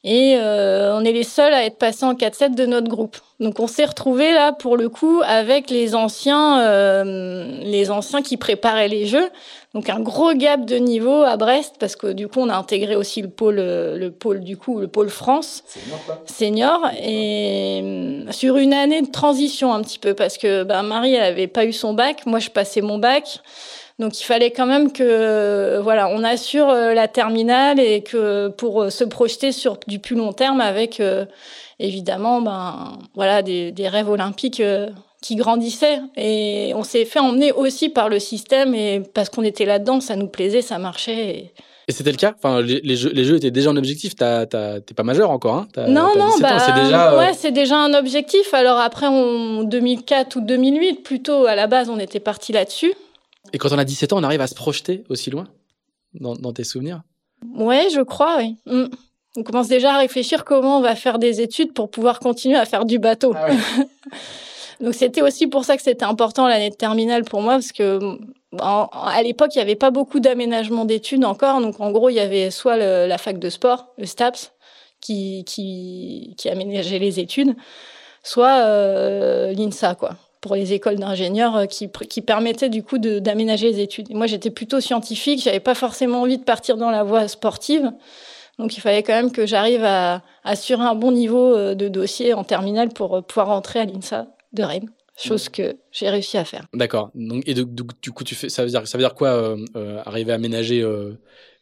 et 0.04 0.36
euh, 0.36 0.96
on 0.96 1.04
est 1.04 1.12
les 1.12 1.24
seuls 1.24 1.52
à 1.52 1.64
être 1.64 1.76
passés 1.76 2.04
en 2.04 2.14
4-7 2.14 2.54
de 2.54 2.66
notre 2.66 2.88
groupe. 2.88 3.16
Donc 3.40 3.58
on 3.58 3.66
s'est 3.66 3.84
retrouvés 3.84 4.32
là 4.32 4.52
pour 4.52 4.76
le 4.76 4.88
coup 4.88 5.20
avec 5.24 5.70
les 5.70 5.96
anciens, 5.96 6.60
euh, 6.60 7.58
les 7.62 7.90
anciens 7.90 8.22
qui 8.22 8.36
préparaient 8.36 8.88
les 8.88 9.06
jeux. 9.06 9.28
Donc 9.74 9.90
un 9.90 10.00
gros 10.00 10.32
gap 10.34 10.64
de 10.64 10.76
niveau 10.76 11.22
à 11.22 11.36
Brest 11.36 11.74
parce 11.80 11.96
que 11.96 12.12
du 12.12 12.28
coup 12.28 12.40
on 12.40 12.48
a 12.48 12.56
intégré 12.56 12.94
aussi 12.94 13.22
le 13.22 13.28
pôle, 13.28 13.56
le 13.56 14.08
pôle 14.10 14.40
du 14.40 14.56
coup 14.56 14.78
le 14.78 14.88
pôle 14.88 15.10
France 15.10 15.64
senior, 15.66 16.00
quoi. 16.06 16.22
senior 16.26 16.90
et 17.02 17.80
euh, 17.82 18.32
sur 18.32 18.56
une 18.56 18.74
année 18.74 19.02
de 19.02 19.10
transition 19.10 19.74
un 19.74 19.82
petit 19.82 19.98
peu 19.98 20.14
parce 20.14 20.38
que 20.38 20.62
bah, 20.62 20.82
Marie 20.82 21.14
elle 21.14 21.24
avait 21.24 21.48
pas 21.48 21.64
eu 21.64 21.72
son 21.72 21.92
bac, 21.92 22.24
moi 22.24 22.38
je 22.38 22.50
passais 22.50 22.80
mon 22.80 22.98
bac. 22.98 23.40
Donc 23.98 24.20
il 24.20 24.24
fallait 24.24 24.52
quand 24.52 24.66
même 24.66 24.92
que 24.92 25.80
voilà, 25.82 26.08
on 26.08 26.22
assure 26.22 26.68
euh, 26.68 26.94
la 26.94 27.08
terminale 27.08 27.80
et 27.80 28.02
que 28.02 28.48
pour 28.48 28.92
se 28.92 29.04
projeter 29.04 29.50
sur 29.52 29.78
du 29.86 29.98
plus 29.98 30.14
long 30.14 30.32
terme 30.32 30.60
avec 30.60 31.00
évidemment, 31.78 32.40
ben 32.40 32.98
voilà, 33.14 33.42
des, 33.42 33.72
des 33.72 33.88
rêves 33.88 34.08
olympiques 34.08 34.60
euh, 34.60 34.88
qui 35.22 35.36
grandissaient. 35.36 36.00
Et 36.16 36.72
on 36.74 36.82
s'est 36.82 37.04
fait 37.04 37.20
emmener 37.20 37.52
aussi 37.52 37.88
par 37.88 38.08
le 38.08 38.18
système 38.18 38.74
et 38.74 39.02
parce 39.14 39.28
qu'on 39.28 39.42
était 39.42 39.64
là-dedans, 39.64 40.00
ça 40.00 40.16
nous 40.16 40.28
plaisait, 40.28 40.62
ça 40.62 40.78
marchait. 40.78 41.28
Et... 41.28 41.52
Et 41.90 41.92
c'était 41.92 42.10
le 42.10 42.18
cas? 42.18 42.34
Enfin, 42.36 42.60
les, 42.60 42.80
les, 42.82 42.96
jeux, 42.96 43.10
les 43.14 43.24
jeux 43.24 43.36
étaient 43.36 43.50
déjà 43.50 43.70
un 43.70 43.76
objectif. 43.78 44.14
T'es 44.14 44.94
pas 44.94 45.02
majeur 45.04 45.30
encore, 45.30 45.54
hein? 45.54 45.68
Non, 45.88 46.10
non, 46.18 46.38
bah, 46.38 46.58
c'est 46.58 46.74
déjà. 46.74 47.12
Euh, 47.12 47.18
ouais, 47.18 47.32
c'est 47.32 47.50
déjà 47.50 47.76
un 47.78 47.94
objectif. 47.94 48.52
Alors 48.52 48.78
après, 48.78 49.06
en 49.06 49.62
2004 49.62 50.36
ou 50.36 50.40
2008, 50.42 51.02
plutôt 51.02 51.46
à 51.46 51.54
la 51.54 51.66
base, 51.66 51.88
on 51.88 51.98
était 51.98 52.20
parti 52.20 52.52
là-dessus. 52.52 52.92
Et 53.52 53.58
quand 53.58 53.72
on 53.72 53.78
a 53.78 53.84
17 53.84 54.12
ans, 54.12 54.18
on 54.18 54.22
arrive 54.22 54.40
à 54.40 54.46
se 54.46 54.54
projeter 54.54 55.04
aussi 55.08 55.30
loin 55.30 55.48
dans, 56.14 56.34
dans 56.34 56.52
tes 56.52 56.64
souvenirs? 56.64 57.02
Ouais, 57.54 57.88
je 57.92 58.00
crois, 58.00 58.38
oui. 58.38 58.56
Mm 58.66 58.86
on 59.38 59.42
commence 59.42 59.68
déjà 59.68 59.94
à 59.94 59.98
réfléchir 59.98 60.44
comment 60.44 60.78
on 60.78 60.80
va 60.80 60.96
faire 60.96 61.18
des 61.18 61.40
études 61.40 61.72
pour 61.72 61.90
pouvoir 61.90 62.18
continuer 62.18 62.56
à 62.56 62.64
faire 62.64 62.84
du 62.84 62.98
bateau. 62.98 63.32
Ah 63.36 63.48
Donc 64.80 64.94
c'était 64.94 65.22
aussi 65.22 65.46
pour 65.46 65.64
ça 65.64 65.76
que 65.76 65.82
c'était 65.82 66.04
important 66.04 66.46
l'année 66.46 66.70
de 66.70 66.74
terminale 66.74 67.24
pour 67.24 67.42
moi 67.42 67.54
parce 67.54 67.72
que 67.72 67.98
à 68.60 69.22
l'époque 69.22 69.54
il 69.54 69.58
n'y 69.58 69.62
avait 69.62 69.76
pas 69.76 69.90
beaucoup 69.90 70.20
d'aménagement 70.20 70.84
d'études 70.84 71.24
encore. 71.24 71.60
Donc 71.60 71.80
en 71.80 71.90
gros 71.90 72.10
il 72.10 72.14
y 72.14 72.20
avait 72.20 72.50
soit 72.50 72.76
la 72.76 73.18
fac 73.18 73.38
de 73.38 73.50
sport, 73.50 73.88
le 73.98 74.06
STAPS, 74.06 74.52
qui 75.00 75.44
qui, 75.44 76.34
qui 76.38 76.48
aménageait 76.48 76.98
les 76.98 77.18
études, 77.18 77.54
soit 78.22 78.64
euh, 78.64 79.52
l'INSA 79.52 79.94
quoi 79.94 80.16
pour 80.40 80.54
les 80.54 80.72
écoles 80.72 80.96
d'ingénieurs 80.96 81.56
euh, 81.56 81.66
qui, 81.66 81.88
qui 81.90 82.22
permettaient 82.22 82.68
du 82.68 82.82
coup 82.82 82.98
d'aménager 82.98 83.70
les 83.70 83.80
études. 83.80 84.10
Et 84.10 84.14
moi 84.14 84.26
j'étais 84.26 84.50
plutôt 84.50 84.80
scientifique, 84.80 85.42
j'avais 85.42 85.60
pas 85.60 85.74
forcément 85.74 86.22
envie 86.22 86.38
de 86.38 86.44
partir 86.44 86.76
dans 86.76 86.90
la 86.90 87.02
voie 87.02 87.28
sportive. 87.28 87.92
Donc 88.58 88.76
il 88.76 88.80
fallait 88.80 89.02
quand 89.02 89.14
même 89.14 89.30
que 89.30 89.46
j'arrive 89.46 89.84
à, 89.84 90.22
assurer 90.44 90.82
un 90.82 90.94
bon 90.94 91.12
niveau 91.12 91.54
euh, 91.54 91.74
de 91.74 91.88
dossier 91.88 92.34
en 92.34 92.44
terminale 92.44 92.88
pour 92.88 93.16
euh, 93.16 93.22
pouvoir 93.22 93.48
rentrer 93.48 93.80
à 93.80 93.84
l'INSA 93.84 94.28
de 94.52 94.62
Rennes. 94.62 94.90
Chose 95.16 95.48
que 95.48 95.76
j'ai 95.90 96.08
réussi 96.08 96.38
à 96.38 96.44
faire. 96.44 96.66
D'accord. 96.74 97.10
Donc 97.16 97.42
et 97.48 97.54
du 97.54 98.12
coup 98.12 98.22
tu 98.22 98.36
fais 98.36 98.48
ça 98.48 98.62
veut 98.62 98.70
dire 98.70 98.86
ça 98.86 98.96
veut 98.96 99.02
dire 99.02 99.14
quoi 99.14 99.30
euh, 99.30 100.00
arriver 100.06 100.32
à 100.32 100.38
ménager 100.38 100.86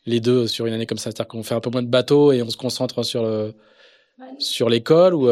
les 0.05 0.21
deux 0.21 0.47
sur 0.47 0.67
une 0.67 0.75
année 0.75 0.85
comme 0.85 0.99
ça, 0.99 1.05
c'est-à-dire 1.05 1.27
qu'on 1.27 1.43
fait 1.43 1.55
un 1.55 1.61
peu 1.61 1.71
moins 1.71 1.83
de 1.83 1.89
bateaux 1.89 2.33
et 2.33 2.43
on 2.43 2.51
se 2.51 2.59
concentre 2.59 3.03
sur 3.03 3.23
le 3.23 3.55
sur 4.39 4.69
l'école 4.69 5.15
ou 5.15 5.27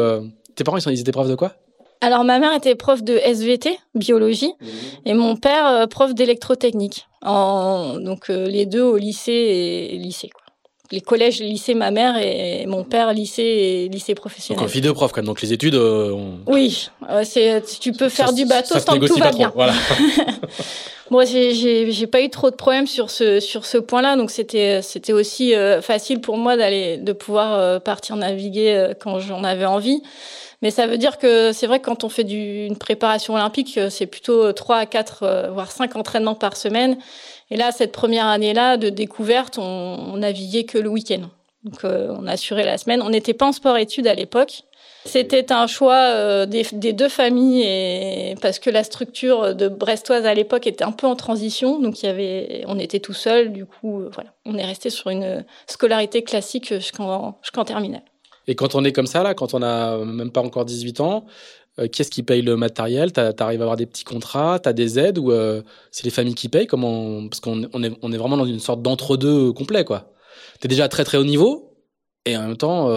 tes 0.55 0.63
parents 0.63 0.77
ils, 0.77 0.81
sont, 0.81 0.89
ils 0.89 0.99
étaient 0.99 1.11
profs 1.11 1.29
de 1.29 1.35
quoi? 1.35 1.53
Alors 2.01 2.23
ma 2.23 2.39
mère 2.39 2.53
était 2.53 2.75
prof 2.75 3.03
de 3.03 3.17
SVT, 3.17 3.77
biologie, 3.95 4.53
et 5.05 5.13
mon 5.13 5.35
père 5.35 5.87
prof 5.89 6.13
d'électrotechnique. 6.13 7.07
En, 7.21 7.99
donc 7.99 8.27
les 8.27 8.65
deux 8.65 8.83
au 8.83 8.97
lycée 8.97 9.89
et 9.91 9.97
lycée. 9.97 10.29
Quoi 10.29 10.45
les 10.91 11.01
collèges, 11.01 11.39
lycée, 11.39 11.73
ma 11.73 11.91
mère 11.91 12.17
et 12.17 12.65
mon 12.67 12.83
père, 12.83 13.13
lycée 13.13 13.41
et 13.43 13.89
lycée 13.89 14.15
professionnel. 14.15 14.61
Donc, 14.61 14.69
fille 14.69 14.81
de 14.81 14.91
prof, 14.91 15.11
quand 15.11 15.21
même. 15.21 15.25
Donc, 15.25 15.41
les 15.41 15.53
études. 15.53 15.75
Euh, 15.75 16.15
oui, 16.47 16.89
euh, 17.09 17.23
c'est, 17.23 17.63
tu 17.79 17.91
peux 17.91 18.09
faire 18.09 18.33
du 18.33 18.45
bateau 18.45 18.79
tant 18.79 18.99
que 18.99 19.05
tout 19.05 19.15
va 19.15 19.31
bien. 19.31 19.51
Voilà. 19.55 19.73
Moi, 21.11 21.25
j'ai, 21.25 21.53
j'ai 21.91 22.07
pas 22.07 22.21
eu 22.21 22.29
trop 22.29 22.49
de 22.49 22.55
problèmes 22.55 22.87
sur 22.87 23.09
ce, 23.11 23.39
sur 23.39 23.65
ce 23.65 23.77
point-là. 23.77 24.15
Donc, 24.15 24.31
c'était, 24.31 24.81
c'était 24.81 25.13
aussi 25.13 25.53
euh, 25.53 25.81
facile 25.81 26.19
pour 26.19 26.37
moi 26.37 26.57
d'aller, 26.57 26.97
de 26.97 27.13
pouvoir 27.13 27.81
partir 27.81 28.15
naviguer 28.15 28.93
quand 28.99 29.19
j'en 29.19 29.43
avais 29.43 29.65
envie. 29.65 30.01
Mais 30.61 30.71
ça 30.71 30.87
veut 30.87 30.97
dire 30.97 31.17
que 31.17 31.51
c'est 31.51 31.67
vrai 31.67 31.79
que 31.79 31.85
quand 31.85 32.03
on 32.03 32.09
fait 32.09 32.23
du, 32.23 32.65
une 32.65 32.77
préparation 32.77 33.35
olympique, 33.35 33.79
c'est 33.89 34.07
plutôt 34.07 34.51
3 34.51 34.77
à 34.77 34.85
4, 34.85 35.49
voire 35.53 35.71
5 35.71 35.95
entraînements 35.95 36.33
par 36.33 36.57
semaine. 36.57 36.97
Et 37.51 37.57
là, 37.57 37.71
cette 37.71 37.91
première 37.91 38.25
année-là 38.25 38.77
de 38.77 38.89
découverte, 38.89 39.59
on, 39.59 39.61
on 39.61 40.17
naviguait 40.17 40.63
que 40.63 40.79
le 40.79 40.89
week-end. 40.89 41.29
Donc, 41.65 41.83
euh, 41.83 42.15
on 42.17 42.27
assurait 42.27 42.63
la 42.63 42.77
semaine. 42.77 43.01
On 43.01 43.09
n'était 43.09 43.33
pas 43.33 43.47
en 43.47 43.51
sport-études 43.51 44.07
à 44.07 44.13
l'époque. 44.13 44.61
C'était 45.05 45.51
un 45.51 45.67
choix 45.67 46.09
euh, 46.09 46.45
des, 46.47 46.93
deux 46.93 47.09
familles 47.09 47.61
et 47.61 48.35
parce 48.41 48.57
que 48.57 48.71
la 48.71 48.83
structure 48.83 49.53
de 49.55 49.67
Brestoise 49.67 50.25
à 50.25 50.33
l'époque 50.33 50.65
était 50.65 50.83
un 50.83 50.91
peu 50.91 51.05
en 51.05 51.15
transition, 51.15 51.79
donc 51.79 52.01
il 52.01 52.07
y 52.07 52.09
avait, 52.09 52.63
on 52.67 52.79
était 52.79 52.99
tout 52.99 53.13
seul. 53.13 53.53
Du 53.53 53.65
coup, 53.65 54.01
euh, 54.01 54.09
voilà, 54.11 54.33
on 54.45 54.57
est 54.57 54.65
resté 54.65 54.89
sur 54.89 55.11
une 55.11 55.45
scolarité 55.67 56.23
classique 56.23 56.73
jusqu'en 56.73 57.37
jusqu'en 57.43 57.65
terminale. 57.65 58.01
Et 58.47 58.55
quand 58.55 58.73
on 58.73 58.83
est 58.83 58.91
comme 58.91 59.05
ça 59.05 59.21
là, 59.21 59.35
quand 59.35 59.53
on 59.53 59.61
a 59.61 60.03
même 60.03 60.31
pas 60.31 60.41
encore 60.41 60.65
18 60.65 60.99
ans, 61.01 61.25
euh, 61.79 61.87
qui 61.87 62.01
est-ce 62.01 62.11
qui 62.11 62.23
paye 62.23 62.41
le 62.41 62.55
matériel? 62.55 63.13
Tu 63.13 63.19
arrives 63.19 63.61
à 63.61 63.63
avoir 63.63 63.75
des 63.75 63.85
petits 63.85 64.05
contrats, 64.05 64.59
tu 64.59 64.69
as 64.69 64.73
des 64.73 64.97
aides 64.97 65.19
ou 65.19 65.31
euh, 65.31 65.61
c'est 65.91 66.03
les 66.03 66.09
familles 66.09 66.35
qui 66.35 66.49
payent? 66.49 66.67
Comment 66.67 67.27
Parce 67.27 67.41
qu'on 67.41 67.69
on 67.73 67.83
est, 67.83 68.17
vraiment 68.17 68.37
dans 68.37 68.45
une 68.45 68.59
sorte 68.59 68.81
d'entre-deux 68.81 69.51
complet. 69.51 69.83
quoi. 69.83 70.13
Tu 70.61 70.65
es 70.65 70.67
déjà 70.67 70.87
très 70.87 71.03
très 71.03 71.17
haut 71.17 71.23
niveau 71.23 71.77
et 72.25 72.35
en 72.37 72.41
même 72.47 72.57
temps, 72.57 72.89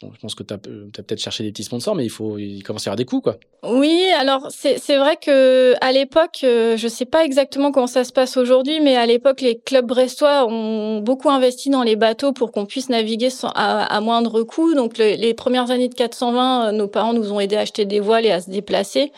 je 0.00 0.20
pense 0.20 0.36
que 0.36 0.44
tu 0.44 0.54
as, 0.54 0.58
peut-être 0.58 1.18
cherché 1.18 1.42
des 1.42 1.50
petits 1.50 1.64
sponsors, 1.64 1.96
mais 1.96 2.04
il 2.04 2.10
faut 2.10 2.38
il 2.38 2.62
commence 2.62 2.86
à 2.86 2.86
y 2.86 2.88
avoir 2.90 2.96
des 2.96 3.04
coûts, 3.04 3.20
quoi. 3.20 3.36
Oui, 3.64 4.04
alors 4.16 4.46
c'est 4.50 4.96
vrai 4.96 5.16
que 5.16 5.74
à 5.80 5.90
l'époque, 5.90 6.40
euh, 6.44 6.76
je 6.76 6.86
sais 6.86 7.04
pas 7.04 7.24
exactement 7.24 7.72
comment 7.72 7.88
ça 7.88 8.04
se 8.04 8.12
passe 8.12 8.36
aujourd'hui, 8.36 8.80
mais 8.80 8.96
à 8.96 9.06
l'époque, 9.06 9.40
les 9.40 9.58
clubs 9.58 9.86
brestois 9.86 10.46
ont 10.46 11.00
beaucoup 11.00 11.30
investi 11.30 11.68
dans 11.68 11.82
les 11.82 11.96
bateaux 11.96 12.32
pour 12.32 12.52
qu'on 12.52 12.66
puisse 12.66 12.88
naviguer 12.88 13.30
sans, 13.30 13.50
à, 13.56 14.00
moindre 14.00 14.44
coût. 14.44 14.74
Donc 14.74 14.98
les 14.98 15.34
premières 15.34 15.72
années 15.72 15.88
de 15.88 15.94
420, 15.94 16.68
euh, 16.68 16.72
nos 16.72 16.86
parents 16.86 17.12
nous 17.12 17.32
ont 17.32 17.40
aidés 17.40 17.56
à 17.56 17.60
acheter 17.60 17.84
des 17.84 17.98
voiles 17.98 18.26
et 18.26 18.30
à 18.30 18.40
se 18.40 18.50
déplacer. 18.50 19.12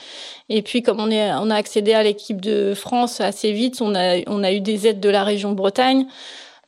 Et 0.49 0.63
puis 0.63 0.83
comme 0.83 0.99
on 0.99 1.11
est, 1.11 1.31
on 1.35 1.51
a 1.51 1.55
accédé 1.57 1.93
à 1.93 2.03
l'équipe 2.03 2.41
de 2.41 2.73
France 2.75 3.21
assez 3.21 3.53
vite, 3.53 3.83
on 3.83 3.95
a 3.95 4.21
on 4.27 4.43
a 4.43 4.53
eu 4.53 4.61
des 4.61 4.87
aides 4.87 5.01
de 5.01 5.11
la 5.11 5.25
région 5.25 5.53
Bretagne. 5.53 6.07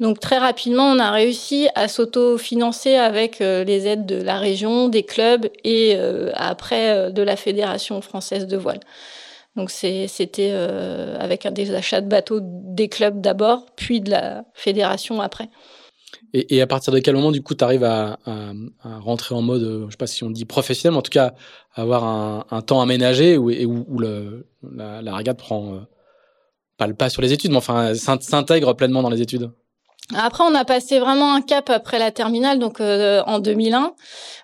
Donc 0.03 0.19
très 0.19 0.39
rapidement, 0.39 0.91
on 0.91 0.99
a 0.99 1.13
réussi 1.13 1.69
à 1.77 1.87
s'auto-financer 1.87 2.97
avec 2.97 3.41
euh, 3.41 3.63
les 3.63 3.87
aides 3.87 4.05
de 4.05 4.17
la 4.17 4.37
région, 4.37 4.89
des 4.89 5.05
clubs 5.05 5.47
et 5.63 5.95
euh, 5.95 6.33
après 6.35 6.91
euh, 6.91 7.11
de 7.11 7.23
la 7.23 7.37
Fédération 7.37 8.01
française 8.03 8.49
de 8.49 8.57
voile. 8.57 8.81
Donc 9.55 9.71
c'était 9.71 10.51
avec 10.51 11.47
des 11.53 11.75
achats 11.75 12.01
de 12.01 12.09
bateaux 12.09 12.41
des 12.43 12.89
clubs 12.89 13.21
d'abord, 13.21 13.67
puis 13.77 14.01
de 14.01 14.11
la 14.11 14.45
fédération 14.55 15.21
après. 15.21 15.51
Et, 16.33 16.63
à 16.63 16.67
partir 16.67 16.91
de 16.91 16.99
quel 17.01 17.15
moment, 17.15 17.31
du 17.31 17.43
coup, 17.43 17.55
tu 17.55 17.63
arrives 17.63 17.85
à, 17.85 18.19
rentrer 18.83 19.35
en 19.35 19.43
mode, 19.43 19.85
je 19.85 19.91
sais 19.91 19.99
pas 19.99 20.07
si 20.07 20.25
on 20.25 20.31
dit 20.31 20.47
professionnel, 20.47 20.95
mais 20.95 21.01
en 21.01 21.03
tout 21.03 21.11
cas, 21.11 21.35
avoir 21.75 22.03
un, 22.05 22.63
temps 22.63 22.81
aménagé 22.81 23.37
où, 23.37 23.51
la, 24.01 25.03
la, 25.03 25.35
prend 25.35 25.83
pas 26.79 26.87
le 26.87 26.95
pas 26.95 27.11
sur 27.11 27.21
les 27.21 27.35
études, 27.35 27.51
mais 27.51 27.59
enfin 27.59 27.93
s'intègre 27.95 28.73
pleinement 28.73 29.03
dans 29.03 29.11
les 29.11 29.21
études? 29.21 29.51
Après, 30.15 30.45
on 30.45 30.55
a 30.55 30.65
passé 30.65 30.99
vraiment 30.99 31.35
un 31.35 31.41
cap 31.41 31.71
après 31.71 31.99
la 31.99 32.11
terminale, 32.11 32.59
donc 32.59 32.81
euh, 32.81 33.23
en 33.27 33.39
2001, 33.39 33.93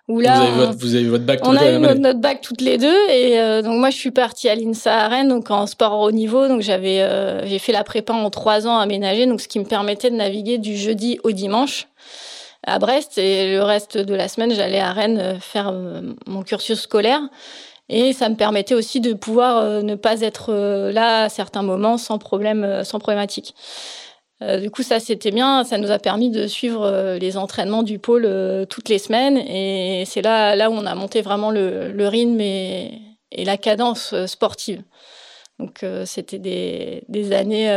où 0.06 0.20
là, 0.20 0.36
vous 0.36 0.42
avez, 0.42 0.56
votre, 0.56 0.78
vous 0.78 0.94
avez 0.94 1.08
votre 1.08 1.24
bac. 1.24 1.40
On 1.42 1.56
a 1.56 1.70
eu 1.70 1.78
notre, 1.78 2.20
bac 2.20 2.40
toutes 2.40 2.60
les 2.60 2.78
deux, 2.78 2.96
et 3.10 3.38
euh, 3.38 3.60
donc 3.60 3.78
moi, 3.78 3.90
je 3.90 3.96
suis 3.96 4.10
partie 4.10 4.48
à 4.48 4.54
l'INSA 4.54 5.04
à 5.04 5.08
Rennes, 5.08 5.28
donc 5.28 5.50
en 5.50 5.66
sport 5.66 5.98
haut 5.98 6.12
niveau, 6.12 6.48
donc 6.48 6.62
j'avais, 6.62 7.02
euh, 7.02 7.44
j'ai 7.46 7.58
fait 7.58 7.72
la 7.72 7.84
prépa 7.84 8.12
en 8.12 8.30
trois 8.30 8.66
ans 8.66 8.78
aménagée, 8.78 9.26
donc 9.26 9.40
ce 9.40 9.48
qui 9.48 9.58
me 9.58 9.64
permettait 9.64 10.10
de 10.10 10.16
naviguer 10.16 10.58
du 10.58 10.76
jeudi 10.76 11.18
au 11.24 11.32
dimanche 11.32 11.88
à 12.66 12.78
Brest, 12.78 13.18
et 13.18 13.52
le 13.52 13.62
reste 13.62 13.98
de 13.98 14.14
la 14.14 14.28
semaine, 14.28 14.52
j'allais 14.54 14.80
à 14.80 14.92
Rennes 14.92 15.38
faire 15.40 15.72
mon 16.26 16.42
cursus 16.42 16.80
scolaire. 16.80 17.20
Et 17.90 18.12
ça 18.12 18.28
me 18.28 18.34
permettait 18.34 18.74
aussi 18.74 19.00
de 19.00 19.14
pouvoir 19.14 19.82
ne 19.82 19.94
pas 19.94 20.20
être 20.20 20.52
là 20.92 21.22
à 21.22 21.28
certains 21.30 21.62
moments 21.62 21.96
sans 21.96 22.18
problème, 22.18 22.82
sans 22.84 22.98
problématique. 22.98 23.54
Euh, 24.42 24.60
du 24.60 24.70
coup, 24.70 24.82
ça 24.82 25.00
c'était 25.00 25.30
bien. 25.30 25.64
Ça 25.64 25.78
nous 25.78 25.90
a 25.90 25.98
permis 25.98 26.30
de 26.30 26.46
suivre 26.46 26.84
euh, 26.84 27.18
les 27.18 27.36
entraînements 27.36 27.82
du 27.82 27.98
pôle 27.98 28.24
euh, 28.24 28.64
toutes 28.66 28.88
les 28.88 28.98
semaines, 28.98 29.36
et 29.36 30.04
c'est 30.06 30.22
là 30.22 30.54
là 30.54 30.70
où 30.70 30.74
on 30.74 30.86
a 30.86 30.94
monté 30.94 31.22
vraiment 31.22 31.50
le, 31.50 31.92
rythme 32.06 32.40
et, 32.40 33.00
et, 33.32 33.44
la 33.44 33.56
cadence 33.56 34.14
sportive. 34.26 34.82
Donc 35.58 35.84
c'était 36.04 36.38
des, 36.38 37.02
des 37.08 37.32
années 37.32 37.68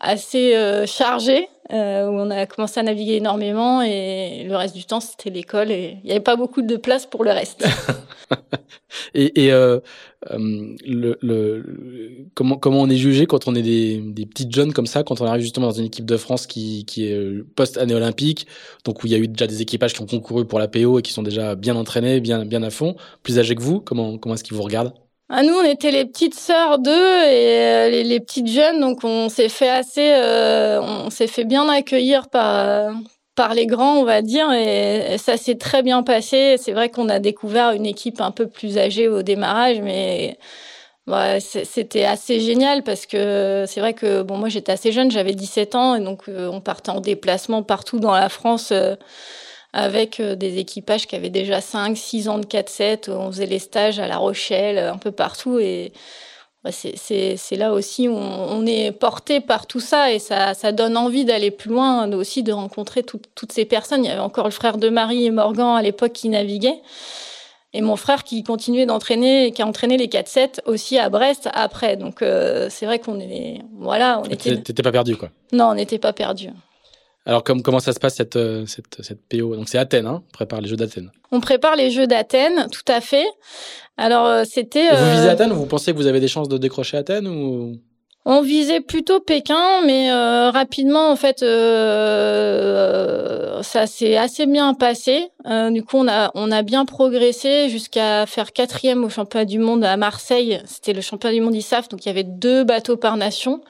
assez 0.00 0.84
chargées 0.86 1.48
où 1.70 1.74
on 1.74 2.30
a 2.30 2.46
commencé 2.46 2.80
à 2.80 2.82
naviguer 2.82 3.16
énormément, 3.16 3.82
et 3.82 4.44
le 4.48 4.56
reste 4.56 4.74
du 4.74 4.84
temps 4.84 5.00
c'était 5.00 5.30
l'école 5.30 5.70
et 5.70 5.98
il 6.02 6.06
n'y 6.06 6.12
avait 6.12 6.20
pas 6.20 6.36
beaucoup 6.36 6.62
de 6.62 6.76
place 6.76 7.04
pour 7.06 7.24
le 7.24 7.30
reste. 7.30 7.66
et, 9.14 9.44
et 9.44 9.52
euh, 9.52 9.80
euh, 10.30 10.76
le, 10.86 11.18
le, 11.20 12.26
comment, 12.34 12.56
comment 12.56 12.80
on 12.80 12.90
est 12.90 12.96
jugé 12.96 13.26
quand 13.26 13.48
on 13.48 13.54
est 13.54 13.62
des, 13.62 14.00
des 14.00 14.26
petites 14.26 14.54
jeunes 14.54 14.72
comme 14.72 14.86
ça, 14.86 15.02
quand 15.02 15.20
on 15.20 15.26
arrive 15.26 15.42
justement 15.42 15.68
dans 15.68 15.72
une 15.72 15.86
équipe 15.86 16.04
de 16.04 16.16
France 16.16 16.46
qui, 16.46 16.84
qui 16.84 17.06
est 17.06 17.14
euh, 17.14 17.46
post-année 17.56 17.94
olympique, 17.94 18.46
donc 18.84 19.02
où 19.02 19.06
il 19.06 19.12
y 19.12 19.14
a 19.14 19.18
eu 19.18 19.28
déjà 19.28 19.46
des 19.46 19.62
équipages 19.62 19.94
qui 19.94 20.02
ont 20.02 20.06
concouru 20.06 20.46
pour 20.46 20.58
la 20.58 20.68
PO 20.68 20.98
et 20.98 21.02
qui 21.02 21.12
sont 21.12 21.22
déjà 21.22 21.54
bien 21.54 21.76
entraînés, 21.76 22.20
bien, 22.20 22.44
bien 22.44 22.62
à 22.62 22.70
fond, 22.70 22.96
plus 23.22 23.38
âgés 23.38 23.54
que 23.54 23.62
vous, 23.62 23.80
comment, 23.80 24.18
comment 24.18 24.34
est-ce 24.34 24.44
qu'ils 24.44 24.56
vous 24.56 24.62
regardent? 24.62 24.92
Ah, 25.30 25.42
nous, 25.42 25.54
on 25.54 25.64
était 25.64 25.90
les 25.90 26.04
petites 26.04 26.34
sœurs 26.34 26.78
d'eux 26.78 27.24
et 27.24 27.90
les, 27.90 28.04
les, 28.04 28.20
petites 28.20 28.48
jeunes, 28.48 28.80
donc 28.80 29.04
on 29.04 29.28
s'est 29.28 29.48
fait 29.48 29.68
assez, 29.68 30.14
on 30.82 31.10
s'est 31.10 31.26
fait 31.26 31.44
bien 31.44 31.68
accueillir 31.68 32.28
par 32.28 32.92
par 33.38 33.54
les 33.54 33.66
grands, 33.66 33.98
on 33.98 34.04
va 34.04 34.20
dire, 34.20 34.50
et 34.52 35.16
ça 35.16 35.36
s'est 35.36 35.54
très 35.54 35.84
bien 35.84 36.02
passé. 36.02 36.56
C'est 36.58 36.72
vrai 36.72 36.88
qu'on 36.90 37.08
a 37.08 37.20
découvert 37.20 37.70
une 37.70 37.86
équipe 37.86 38.20
un 38.20 38.32
peu 38.32 38.48
plus 38.48 38.78
âgée 38.78 39.06
au 39.06 39.22
démarrage, 39.22 39.80
mais 39.80 40.38
c'était 41.40 42.04
assez 42.04 42.40
génial 42.40 42.82
parce 42.82 43.06
que 43.06 43.64
c'est 43.66 43.80
vrai 43.80 43.94
que 43.94 44.22
bon, 44.22 44.36
moi 44.36 44.48
j'étais 44.48 44.72
assez 44.72 44.92
jeune, 44.92 45.10
j'avais 45.10 45.34
17 45.34 45.74
ans, 45.76 45.94
et 45.94 46.00
donc 46.00 46.28
euh, 46.28 46.48
on 46.48 46.60
partait 46.60 46.90
en 46.90 47.00
déplacement 47.00 47.62
partout 47.62 48.00
dans 48.00 48.12
la 48.12 48.28
France. 48.28 48.70
Euh, 48.72 48.96
avec 49.72 50.20
euh, 50.20 50.34
des 50.34 50.58
équipages 50.58 51.06
qui 51.06 51.16
avaient 51.16 51.30
déjà 51.30 51.60
5, 51.60 51.96
6 51.96 52.28
ans 52.28 52.38
de 52.38 52.46
4-7. 52.46 53.10
On 53.10 53.30
faisait 53.30 53.46
les 53.46 53.58
stages 53.58 53.98
à 53.98 54.06
La 54.06 54.18
Rochelle, 54.18 54.78
un 54.78 54.96
peu 54.98 55.12
partout. 55.12 55.58
Et 55.58 55.92
c'est 56.70 57.56
là 57.56 57.72
aussi 57.72 58.08
où 58.08 58.14
on, 58.14 58.66
est 58.66 58.92
porté 58.92 59.40
par 59.40 59.66
tout 59.66 59.80
ça 59.80 60.12
et 60.12 60.18
ça, 60.18 60.54
ça 60.54 60.72
donne 60.72 60.96
envie 60.96 61.24
d'aller 61.24 61.50
plus 61.50 61.70
loin, 61.70 62.10
aussi 62.12 62.42
de 62.42 62.52
rencontrer 62.52 63.02
toutes 63.02 63.52
ces 63.52 63.64
personnes. 63.64 64.04
Il 64.04 64.08
y 64.08 64.10
avait 64.10 64.20
encore 64.20 64.44
le 64.44 64.50
frère 64.50 64.76
de 64.76 64.88
Marie 64.88 65.26
et 65.26 65.30
Morgan 65.30 65.76
à 65.76 65.82
l'époque 65.82 66.12
qui 66.12 66.28
naviguait. 66.28 66.80
Et 67.74 67.82
mon 67.82 67.96
frère 67.96 68.24
qui 68.24 68.42
continuait 68.42 68.86
d'entraîner, 68.86 69.52
qui 69.52 69.60
a 69.60 69.66
entraîné 69.66 69.98
les 69.98 70.06
4-7 70.06 70.60
aussi 70.64 70.98
à 70.98 71.10
Brest 71.10 71.50
après. 71.52 71.96
Donc 71.96 72.22
euh, 72.22 72.68
c'est 72.70 72.86
vrai 72.86 72.98
qu'on 72.98 73.20
est, 73.20 73.60
voilà, 73.76 74.20
on 74.24 74.24
était. 74.24 74.56
T'étais 74.56 74.82
pas 74.82 74.92
perdu 74.92 75.16
quoi. 75.16 75.28
Non, 75.52 75.66
on 75.66 75.74
n'était 75.74 75.98
pas 75.98 76.14
perdu. 76.14 76.48
Alors 77.28 77.44
comme, 77.44 77.62
comment 77.62 77.78
ça 77.78 77.92
se 77.92 78.00
passe 78.00 78.16
cette, 78.16 78.36
euh, 78.36 78.64
cette, 78.66 79.02
cette 79.02 79.20
PO 79.28 79.54
Donc 79.54 79.68
c'est 79.68 79.78
Athènes, 79.78 80.06
hein 80.06 80.22
on 80.26 80.32
prépare 80.32 80.60
les 80.60 80.68
Jeux 80.68 80.76
d'Athènes. 80.76 81.12
On 81.30 81.40
prépare 81.40 81.76
les 81.76 81.90
Jeux 81.90 82.06
d'Athènes, 82.06 82.66
tout 82.72 82.90
à 82.90 83.00
fait. 83.00 83.26
Alors 83.96 84.26
euh, 84.26 84.44
c'était. 84.44 84.88
Vous 84.88 85.10
visez 85.12 85.28
euh, 85.28 85.32
Athènes 85.32 85.52
Vous 85.52 85.66
pensez 85.66 85.92
que 85.92 85.96
vous 85.98 86.06
avez 86.06 86.20
des 86.20 86.28
chances 86.28 86.48
de 86.48 86.58
décrocher 86.58 86.96
Athènes 86.96 87.28
ou? 87.28 87.78
On 88.30 88.42
visait 88.42 88.80
plutôt 88.80 89.20
Pékin, 89.20 89.80
mais 89.86 90.10
euh, 90.10 90.50
rapidement, 90.50 91.10
en 91.10 91.16
fait, 91.16 91.42
euh, 91.42 92.42
ça 93.62 93.86
s'est 93.86 94.18
assez 94.18 94.44
bien 94.44 94.74
passé. 94.74 95.28
Euh, 95.46 95.70
du 95.70 95.82
coup, 95.82 95.96
on 95.96 96.06
a, 96.08 96.30
on 96.34 96.52
a 96.52 96.60
bien 96.60 96.84
progressé 96.84 97.70
jusqu'à 97.70 98.26
faire 98.26 98.52
quatrième 98.52 99.02
au 99.02 99.08
championnat 99.08 99.46
du 99.46 99.58
monde 99.58 99.82
à 99.82 99.96
Marseille. 99.96 100.60
C'était 100.66 100.92
le 100.92 101.00
championnat 101.00 101.36
du 101.36 101.40
monde 101.40 101.54
ISAF, 101.54 101.88
donc 101.88 102.04
il 102.04 102.08
y 102.08 102.10
avait 102.10 102.22
deux 102.22 102.64
bateaux 102.64 102.98
par 102.98 103.16
nation. 103.16 103.62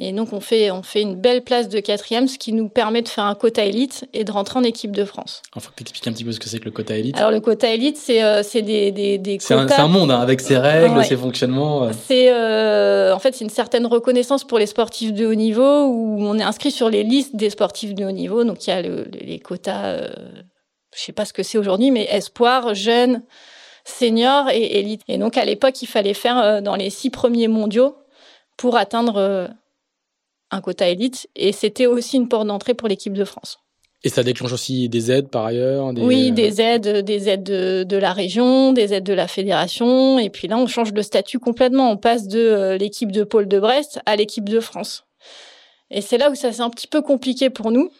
Et 0.00 0.12
donc 0.12 0.32
on 0.32 0.38
fait 0.38 0.70
on 0.70 0.84
fait 0.84 1.02
une 1.02 1.16
belle 1.16 1.42
place 1.42 1.68
de 1.68 1.80
quatrième, 1.80 2.28
ce 2.28 2.38
qui 2.38 2.52
nous 2.52 2.68
permet 2.68 3.02
de 3.02 3.08
faire 3.08 3.24
un 3.24 3.34
quota 3.34 3.64
élite 3.64 4.08
et 4.12 4.22
de 4.22 4.30
rentrer 4.30 4.60
en 4.60 4.62
équipe 4.62 4.92
de 4.92 5.04
France. 5.04 5.42
Il 5.56 5.60
faut 5.60 5.70
expliquer 5.80 6.10
un 6.10 6.12
petit 6.12 6.24
peu 6.24 6.30
ce 6.30 6.38
que 6.38 6.48
c'est 6.48 6.60
que 6.60 6.66
le 6.66 6.70
quota 6.70 6.96
élite. 6.96 7.16
Alors 7.16 7.32
le 7.32 7.40
quota 7.40 7.68
élite, 7.68 7.96
c'est 7.96 8.22
euh, 8.22 8.42
des 8.54 8.92
des, 8.92 9.18
des 9.18 9.38
quotas. 9.38 9.66
C'est 9.68 9.80
un, 9.80 9.88
monde 9.88 10.12
hein, 10.12 10.20
avec 10.20 10.40
ses 10.40 10.56
règles, 10.56 11.04
ses 11.04 11.16
fonctionnements. 11.16 11.82
Euh. 11.82 11.90
C'est 12.06 12.32
euh, 12.32 13.12
en 13.12 13.18
fait 13.18 13.34
c'est 13.34 13.42
une 13.42 13.50
certaine 13.50 13.86
reconnaissance 13.86 14.44
pour 14.44 14.60
les 14.60 14.66
sportifs 14.66 15.12
de 15.12 15.26
haut 15.26 15.34
niveau 15.34 15.86
où 15.86 16.18
on 16.20 16.38
est 16.38 16.44
inscrit 16.44 16.70
sur 16.70 16.90
les 16.90 17.02
listes 17.02 17.34
des 17.34 17.50
sportifs 17.50 17.94
de 17.94 18.04
haut 18.04 18.12
niveau. 18.12 18.44
Donc 18.44 18.68
il 18.68 18.70
y 18.70 18.72
a 18.72 18.80
le, 18.80 19.08
les 19.10 19.40
quotas, 19.40 19.86
euh, 19.86 20.08
je 20.94 21.00
sais 21.00 21.12
pas 21.12 21.24
ce 21.24 21.32
que 21.32 21.42
c'est 21.42 21.58
aujourd'hui, 21.58 21.90
mais 21.90 22.06
espoir, 22.08 22.72
jeune, 22.72 23.22
senior 23.84 24.48
et 24.50 24.78
élite. 24.78 25.02
Et 25.08 25.18
donc 25.18 25.36
à 25.36 25.44
l'époque 25.44 25.82
il 25.82 25.86
fallait 25.86 26.14
faire 26.14 26.62
dans 26.62 26.76
les 26.76 26.90
six 26.90 27.10
premiers 27.10 27.48
mondiaux 27.48 27.96
pour 28.56 28.76
atteindre 28.76 29.50
un 30.50 30.60
quota 30.60 30.88
élite 30.88 31.28
et 31.36 31.52
c'était 31.52 31.86
aussi 31.86 32.16
une 32.16 32.28
porte 32.28 32.46
d'entrée 32.46 32.74
pour 32.74 32.88
l'équipe 32.88 33.12
de 33.12 33.24
France. 33.24 33.58
Et 34.04 34.10
ça 34.10 34.22
déclenche 34.22 34.52
aussi 34.52 34.88
des 34.88 35.10
aides 35.10 35.28
par 35.28 35.44
ailleurs 35.44 35.92
Oui, 35.96 36.30
des 36.30 36.60
aides, 36.60 37.04
des 37.04 37.28
aides 37.28 37.42
de, 37.42 37.96
la 37.96 38.12
région, 38.12 38.72
des 38.72 38.94
aides 38.94 39.04
de 39.04 39.12
la 39.12 39.26
fédération. 39.26 40.20
Et 40.20 40.30
puis 40.30 40.46
là, 40.46 40.56
on 40.56 40.68
change 40.68 40.92
de 40.92 41.02
statut 41.02 41.40
complètement. 41.40 41.90
On 41.90 41.96
passe 41.96 42.28
de 42.28 42.38
euh, 42.38 42.76
l'équipe 42.76 43.10
de 43.10 43.24
Pôle 43.24 43.48
de 43.48 43.58
Brest 43.58 44.00
à 44.06 44.14
l'équipe 44.14 44.48
de 44.48 44.60
France. 44.60 45.04
Et 45.90 46.00
c'est 46.00 46.16
là 46.16 46.30
où 46.30 46.36
ça 46.36 46.52
c'est 46.52 46.62
un 46.62 46.70
petit 46.70 46.86
peu 46.86 47.02
compliqué 47.02 47.50
pour 47.50 47.72
nous. 47.72 47.90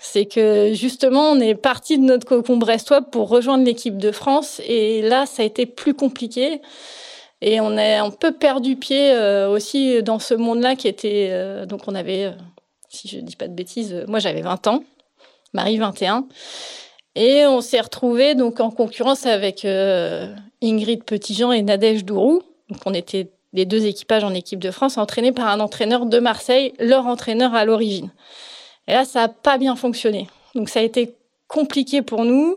C'est 0.00 0.26
que 0.26 0.74
justement, 0.74 1.30
on 1.30 1.40
est 1.40 1.54
parti 1.54 1.98
de 1.98 2.04
notre 2.04 2.26
cocon 2.26 2.58
brestois 2.58 3.00
pour 3.00 3.28
rejoindre 3.30 3.64
l'équipe 3.64 3.96
de 3.96 4.12
France. 4.12 4.60
Et 4.66 5.00
là, 5.00 5.24
ça 5.24 5.42
a 5.42 5.46
été 5.46 5.64
plus 5.64 5.94
compliqué. 5.94 6.60
Et 7.40 7.60
on 7.60 7.76
a 7.76 8.02
un 8.02 8.10
peu 8.10 8.32
perdu 8.32 8.76
pied 8.76 9.12
euh, 9.12 9.48
aussi 9.48 10.02
dans 10.02 10.18
ce 10.18 10.34
monde-là 10.34 10.74
qui 10.76 10.88
était. 10.88 11.28
Euh, 11.30 11.66
donc 11.66 11.82
on 11.86 11.94
avait, 11.94 12.24
euh, 12.24 12.32
si 12.88 13.08
je 13.08 13.20
dis 13.20 13.36
pas 13.36 13.48
de 13.48 13.54
bêtises, 13.54 14.04
moi 14.08 14.18
j'avais 14.18 14.42
20 14.42 14.66
ans, 14.66 14.82
Marie 15.52 15.78
21. 15.78 16.26
Et 17.14 17.46
on 17.46 17.60
s'est 17.60 17.80
retrouvés 17.80 18.34
donc 18.34 18.60
en 18.60 18.70
concurrence 18.70 19.26
avec 19.26 19.64
Ingrid 19.64 21.04
Petitjean 21.04 21.52
et 21.52 21.62
Nadège 21.62 22.04
Dourou. 22.04 22.42
Donc 22.68 22.80
on 22.86 22.94
était 22.94 23.30
les 23.52 23.64
deux 23.64 23.86
équipages 23.86 24.24
en 24.24 24.34
équipe 24.34 24.60
de 24.60 24.70
France 24.70 24.98
entraînés 24.98 25.32
par 25.32 25.48
un 25.48 25.60
entraîneur 25.60 26.06
de 26.06 26.18
Marseille, 26.20 26.74
leur 26.78 27.06
entraîneur 27.06 27.54
à 27.54 27.64
l'origine. 27.64 28.10
Et 28.86 28.92
là, 28.92 29.04
ça 29.04 29.22
n'a 29.22 29.28
pas 29.28 29.58
bien 29.58 29.74
fonctionné. 29.74 30.28
Donc 30.54 30.68
ça 30.68 30.80
a 30.80 30.82
été 30.82 31.14
compliqué 31.48 32.02
pour 32.02 32.24
nous. 32.24 32.56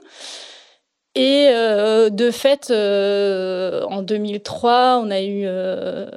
Et 1.16 1.48
euh, 1.50 2.10
de 2.10 2.32
fait, 2.32 2.70
euh, 2.72 3.84
en 3.84 4.02
2003, 4.02 5.02
on 5.04 5.12
a 5.12 5.22
eu, 5.22 5.44
euh, 5.46 6.10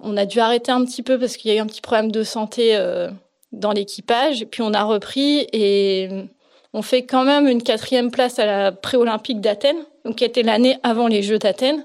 on 0.00 0.16
a 0.16 0.24
dû 0.24 0.38
arrêter 0.38 0.70
un 0.70 0.84
petit 0.84 1.02
peu 1.02 1.18
parce 1.18 1.36
qu'il 1.36 1.50
y 1.50 1.54
a 1.54 1.56
eu 1.56 1.60
un 1.60 1.66
petit 1.66 1.80
problème 1.80 2.12
de 2.12 2.22
santé 2.22 2.78
dans 3.52 3.72
l'équipage. 3.72 4.46
Puis 4.50 4.62
on 4.62 4.72
a 4.72 4.84
repris 4.84 5.46
et 5.52 6.08
on 6.72 6.82
fait 6.82 7.02
quand 7.02 7.24
même 7.24 7.48
une 7.48 7.62
quatrième 7.62 8.10
place 8.10 8.38
à 8.38 8.46
la 8.46 8.72
pré-olympique 8.72 9.40
d'Athènes, 9.40 9.84
donc 10.04 10.16
qui 10.16 10.24
était 10.24 10.42
l'année 10.42 10.78
avant 10.82 11.08
les 11.08 11.22
Jeux 11.22 11.38
d'Athènes. 11.38 11.84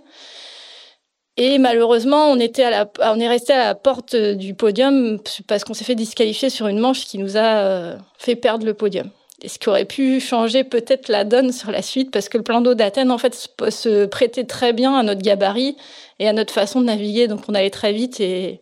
Et 1.38 1.58
malheureusement, 1.58 2.28
on 2.30 2.40
était 2.40 2.64
à 2.64 2.70
la, 2.70 2.92
on 3.12 3.20
est 3.20 3.28
resté 3.28 3.54
à 3.54 3.68
la 3.68 3.76
porte 3.76 4.16
du 4.16 4.54
podium 4.54 5.18
parce 5.48 5.64
qu'on 5.64 5.74
s'est 5.74 5.86
fait 5.86 5.96
disqualifier 5.96 6.50
sur 6.50 6.68
une 6.68 6.78
manche 6.78 7.06
qui 7.06 7.18
nous 7.18 7.38
a 7.38 7.64
euh, 7.64 7.98
fait 8.18 8.36
perdre 8.36 8.66
le 8.66 8.74
podium. 8.74 9.10
Ce 9.46 9.58
qui 9.58 9.70
aurait 9.70 9.86
pu 9.86 10.20
changer 10.20 10.64
peut-être 10.64 11.10
la 11.10 11.24
donne 11.24 11.52
sur 11.52 11.72
la 11.72 11.82
suite 11.82 12.12
parce 12.12 12.30
que 12.30 12.38
le 12.38 12.44
plan 12.44 12.62
d'eau 12.62 12.76
d'Athènes, 12.76 13.12
en 13.12 13.18
fait, 13.18 13.34
se 13.70 14.06
prêtait 14.06 14.44
très 14.44 14.72
bien 14.72 14.96
à 14.96 15.04
notre 15.04 15.22
gabarit 15.22 15.78
et 16.20 16.28
à 16.28 16.34
notre 16.34 16.54
façon 16.54 16.82
de 16.82 16.86
naviguer. 16.86 17.28
Donc, 17.28 17.42
on 17.48 17.56
allait 17.56 17.72
très 17.72 17.92
vite 17.92 18.20
et 18.20 18.62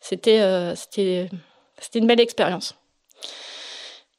c'était, 0.00 0.40
euh, 0.40 0.74
c'était, 0.74 1.28
une 1.94 2.06
belle 2.06 2.20
expérience. 2.20 2.74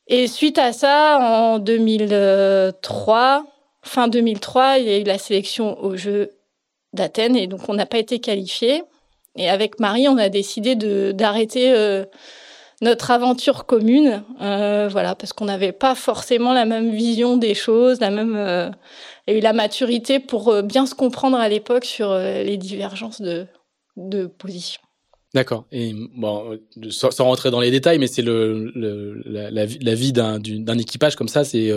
Et 0.08 0.28
suite 0.28 0.58
à 0.58 0.74
ça, 0.74 1.20
en 1.20 1.60
2003, 1.60 3.45
fin 3.84 4.08
2003, 4.08 4.80
il 4.80 4.88
y 4.88 4.91
a 4.91 4.97
eu 4.97 5.04
la 5.04 5.18
sélection 5.18 5.82
aux 5.84 5.95
Jeux 5.95 6.32
d'Athènes 6.93 7.36
et 7.36 7.47
donc 7.47 7.70
on 7.70 7.74
n'a 7.74 7.86
pas 7.86 8.00
été 8.00 8.20
qualifié. 8.20 8.84
Et 9.36 9.50
avec 9.50 9.80
Marie, 9.80 10.08
on 10.08 10.18
a 10.18 10.30
décidé 10.30 10.76
d'arrêter 11.14 11.72
euh, 11.72 12.06
notre 12.82 13.11
aventure 13.11 13.65
commune, 13.65 14.23
euh, 14.41 14.88
voilà, 14.89 15.15
parce 15.15 15.34
qu'on 15.34 15.45
n'avait 15.45 15.71
pas 15.73 15.95
forcément 15.95 16.53
la 16.53 16.65
même 16.65 16.91
vision 16.91 17.38
des 17.38 17.53
choses, 17.53 17.99
la 17.99 18.09
même 18.09 18.36
euh, 18.38 18.69
et 19.27 19.41
la 19.41 19.53
maturité 19.53 20.19
pour 20.19 20.49
euh, 20.49 20.61
bien 20.61 20.86
se 20.86 20.95
comprendre 20.95 21.38
à 21.38 21.49
l'époque 21.49 21.86
sur 21.86 22.11
euh, 22.11 22.43
les 22.43 22.57
divergences 22.57 23.21
de 23.21 23.47
de 23.97 24.27
position. 24.27 24.82
D'accord. 25.34 25.65
Et 25.71 25.93
bon, 26.15 26.57
sans, 26.89 27.25
rentrer 27.25 27.51
dans 27.51 27.59
les 27.59 27.69
détails, 27.69 27.99
mais 27.99 28.07
c'est 28.07 28.21
le, 28.21 28.71
la, 29.25 29.95
vie 29.95 30.13
d'un 30.13 30.77
équipage 30.77 31.15
comme 31.17 31.27
ça, 31.27 31.43
c'est 31.43 31.69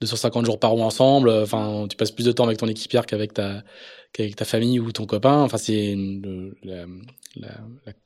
250 0.00 0.44
jours 0.44 0.58
par 0.58 0.74
an 0.74 0.80
ensemble. 0.80 1.30
Enfin, 1.30 1.86
tu 1.88 1.96
passes 1.96 2.10
plus 2.10 2.26
de 2.26 2.32
temps 2.32 2.44
avec 2.44 2.58
ton 2.58 2.66
équipière 2.66 3.06
qu'avec 3.06 3.32
ta 3.32 3.62
qu'avec 4.12 4.36
ta 4.36 4.44
famille 4.44 4.78
ou 4.78 4.92
ton 4.92 5.06
copain. 5.06 5.38
Enfin, 5.38 5.56
c'est 5.56 5.96
la, 7.36 7.48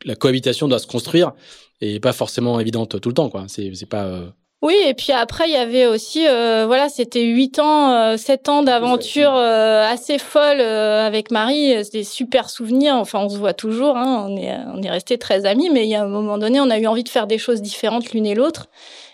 la, 0.04 0.14
cohabitation 0.14 0.68
doit 0.68 0.78
se 0.78 0.86
construire 0.86 1.32
et 1.80 2.00
pas 2.00 2.12
forcément 2.12 2.60
évidente 2.60 3.00
tout 3.00 3.08
le 3.08 3.14
temps, 3.14 3.28
quoi. 3.28 3.46
C'est 3.48 3.88
pas 3.88 4.04
euh... 4.04 4.28
Oui, 4.62 4.74
et 4.86 4.94
puis 4.94 5.12
après, 5.12 5.44
il 5.48 5.52
y 5.52 5.56
avait 5.56 5.86
aussi, 5.86 6.26
euh, 6.26 6.64
voilà, 6.66 6.88
c'était 6.88 7.22
huit 7.22 7.58
ans, 7.58 7.92
euh, 7.92 8.16
sept 8.16 8.48
ans 8.48 8.62
d'aventure 8.62 9.34
euh, 9.36 9.86
assez 9.86 10.18
folle 10.18 10.60
euh, 10.60 11.06
avec 11.06 11.30
Marie. 11.30 11.84
C'était 11.84 11.98
des 11.98 12.04
super 12.04 12.48
souvenirs. 12.48 12.96
Enfin, 12.96 13.20
on 13.20 13.28
se 13.28 13.36
voit 13.36 13.52
toujours. 13.52 13.96
Hein, 13.98 14.26
on 14.28 14.36
est, 14.36 14.56
on 14.74 14.82
est 14.82 14.90
restés 14.90 15.18
très 15.18 15.44
amis, 15.44 15.68
mais 15.70 15.84
il 15.84 15.90
y 15.90 15.94
a 15.94 16.02
un 16.02 16.08
moment 16.08 16.38
donné, 16.38 16.58
on 16.58 16.70
a 16.70 16.78
eu 16.78 16.86
envie 16.86 17.04
de 17.04 17.08
faire 17.10 17.26
des 17.26 17.38
choses 17.38 17.60
différentes 17.60 18.12
l'une 18.12 18.26
et 18.26 18.34
l'autre. 18.34 18.68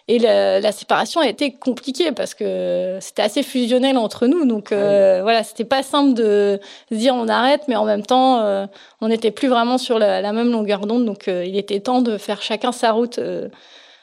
Et 0.08 0.18
la, 0.18 0.60
la, 0.60 0.72
séparation 0.72 1.20
a 1.20 1.28
été 1.28 1.52
compliquée 1.52 2.10
parce 2.10 2.34
que 2.34 2.98
c'était 3.00 3.22
assez 3.22 3.42
fusionnel 3.42 3.96
entre 3.96 4.26
nous. 4.26 4.44
Donc 4.44 4.72
euh, 4.72 5.16
ouais. 5.16 5.22
voilà, 5.22 5.44
c'était 5.44 5.64
pas 5.64 5.82
simple 5.82 6.14
de 6.14 6.58
se 6.90 6.96
dire 6.96 7.14
on 7.14 7.28
arrête, 7.28 7.62
mais 7.68 7.76
en 7.76 7.84
même 7.84 8.04
temps, 8.04 8.40
euh, 8.40 8.66
on 9.00 9.08
n'était 9.08 9.30
plus 9.30 9.48
vraiment 9.48 9.78
sur 9.78 9.98
la, 10.00 10.20
la 10.20 10.32
même 10.32 10.50
longueur 10.50 10.86
d'onde. 10.86 11.04
Donc 11.04 11.28
euh, 11.28 11.44
il 11.44 11.56
était 11.56 11.78
temps 11.78 12.02
de 12.02 12.18
faire 12.18 12.42
chacun 12.42 12.72
sa 12.72 12.90
route 12.90 13.18
euh, 13.18 13.48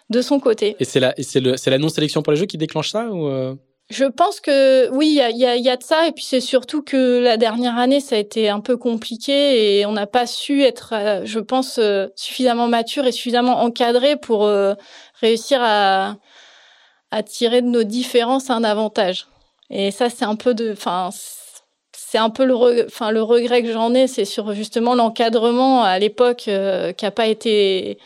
de 0.10 0.22
son 0.22 0.40
côté. 0.40 0.78
Et 0.80 0.86
c'est 0.86 1.02
la, 1.02 1.14
c'est 1.20 1.42
le, 1.42 1.58
c'est 1.58 1.70
la 1.70 1.78
non-sélection 1.78 2.22
pour 2.22 2.32
les 2.32 2.40
jeux 2.40 2.46
qui 2.46 2.58
déclenche 2.58 2.92
ça 2.92 3.08
ou? 3.08 3.58
Je 3.90 4.06
pense 4.06 4.40
que 4.40 4.90
oui, 4.92 5.08
il 5.08 5.14
y 5.16 5.22
a, 5.22 5.32
y, 5.32 5.46
a, 5.46 5.56
y 5.56 5.70
a, 5.70 5.76
de 5.78 5.84
ça. 5.84 6.08
Et 6.08 6.12
puis 6.12 6.24
c'est 6.24 6.42
surtout 6.42 6.84
que 6.84 7.20
la 7.24 7.38
dernière 7.38 7.78
année, 7.78 8.00
ça 8.00 8.16
a 8.16 8.20
été 8.20 8.50
un 8.50 8.60
peu 8.60 8.78
compliqué 8.78 9.80
et 9.80 9.86
on 9.88 9.94
n'a 9.94 10.06
pas 10.08 10.28
su 10.28 10.64
être, 10.64 10.94
je 11.24 11.40
pense, 11.40 11.80
suffisamment 12.16 12.68
mature 12.68 13.08
et 13.08 13.12
suffisamment 13.12 13.62
encadré 13.62 14.16
pour 14.16 14.48
réussir 15.22 15.60
à, 15.62 16.18
à 17.12 17.24
tirer 17.24 17.62
de 17.62 17.68
nos 17.68 17.84
différences 17.84 18.50
un 18.50 18.64
avantage. 18.64 19.28
Et 19.70 19.92
ça, 19.92 20.10
c'est 20.10 20.26
un 20.26 20.36
peu 20.36 20.54
de, 20.54 20.72
enfin, 20.72 21.10
c'est 21.96 22.18
un 22.18 22.30
peu 22.30 22.46
le, 22.46 22.86
enfin, 22.86 23.12
le 23.12 23.22
regret 23.22 23.62
que 23.62 23.72
j'en 23.72 23.94
ai, 23.94 24.08
c'est 24.08 24.26
sur 24.26 24.54
justement 24.54 24.96
l'encadrement 24.96 25.84
à 25.84 26.00
l'époque 26.00 26.48
euh, 26.48 26.92
qui 26.94 27.06
a 27.06 27.12
pas 27.12 27.28
été 27.28 28.00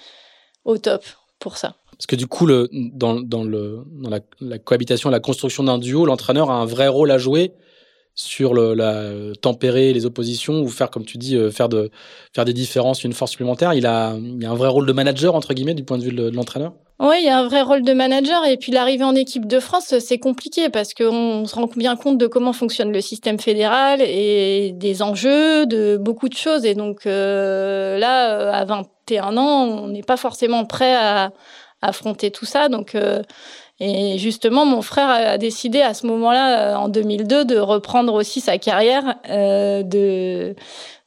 au 0.65 0.77
top 0.77 1.03
pour 1.43 1.57
ça. 1.57 1.75
Parce 1.91 2.07
que 2.07 2.15
du 2.15 2.25
coup, 2.25 2.47
dans 2.47 3.43
la, 3.43 4.19
la 4.39 4.59
cohabitation, 4.59 5.09
la 5.09 5.19
construction 5.19 5.63
d'un 5.65 5.77
duo, 5.77 6.05
l'entraîneur 6.05 6.49
a 6.49 6.55
un 6.55 6.65
vrai 6.65 6.87
rôle 6.87 7.11
à 7.11 7.17
jouer 7.17 7.51
sur 8.15 8.53
la 8.53 9.11
tempérer 9.41 9.91
les 9.91 10.05
oppositions 10.05 10.61
ou 10.61 10.67
faire 10.67 10.91
comme 10.91 11.05
tu 11.05 11.17
dis 11.17 11.35
euh, 11.35 11.49
faire 11.49 11.67
de 11.67 11.89
faire 12.33 12.45
des 12.45 12.53
différences 12.53 13.03
une 13.03 13.13
force 13.13 13.31
supplémentaire 13.31 13.73
il 13.73 13.87
a 13.87 14.15
il 14.15 14.41
y 14.41 14.45
a 14.45 14.51
un 14.51 14.55
vrai 14.55 14.67
rôle 14.67 14.85
de 14.85 14.93
manager 14.93 15.33
entre 15.33 15.53
guillemets 15.53 15.73
du 15.73 15.83
point 15.83 15.97
de 15.97 16.03
vue 16.03 16.13
de, 16.13 16.29
l'entraîneur 16.29 16.73
oui, 16.99 17.15
il 17.19 17.25
y 17.25 17.29
a 17.29 17.39
un 17.39 17.47
vrai 17.47 17.63
rôle 17.63 17.81
de 17.81 17.91
manager 17.91 18.45
et 18.45 18.55
puis 18.55 18.71
l'arrivée 18.71 19.03
en 19.03 19.15
équipe 19.15 19.47
de 19.47 19.59
France, 19.59 19.97
c'est 19.99 20.19
compliqué 20.19 20.69
parce 20.69 20.93
qu'on 20.93 21.43
se 21.45 21.55
rend 21.55 21.67
bien 21.75 21.95
compte 21.95 22.19
de 22.19 22.27
comment 22.27 22.53
fonctionne 22.53 22.93
le 22.93 23.01
système 23.01 23.39
fédéral 23.39 23.99
et 23.99 24.71
des 24.73 25.01
enjeux, 25.01 25.65
de 25.65 25.97
beaucoup 25.97 26.29
de 26.29 26.35
choses. 26.35 26.65
Et 26.65 26.75
donc 26.75 27.05
euh, 27.05 27.97
là, 27.97 28.53
à 28.53 28.63
21 28.63 29.35
ans, 29.37 29.65
on 29.65 29.87
n'est 29.87 30.03
pas 30.03 30.17
forcément 30.17 30.65
prêt 30.65 30.93
à, 30.93 31.25
à, 31.25 31.31
affronter 31.81 32.29
tout 32.29 32.45
ça. 32.45 32.69
Donc 32.69 32.93
euh, 32.93 33.23
et 33.85 34.17
justement, 34.17 34.65
mon 34.65 34.81
frère 34.81 35.09
a 35.09 35.37
décidé 35.37 35.81
à 35.81 35.93
ce 35.93 36.07
moment-là, 36.07 36.79
en 36.79 36.87
2002, 36.87 37.43
de 37.43 37.57
reprendre 37.57 38.13
aussi 38.13 38.39
sa 38.39 38.57
carrière 38.57 39.15
euh, 39.29 39.83
de 39.83 40.55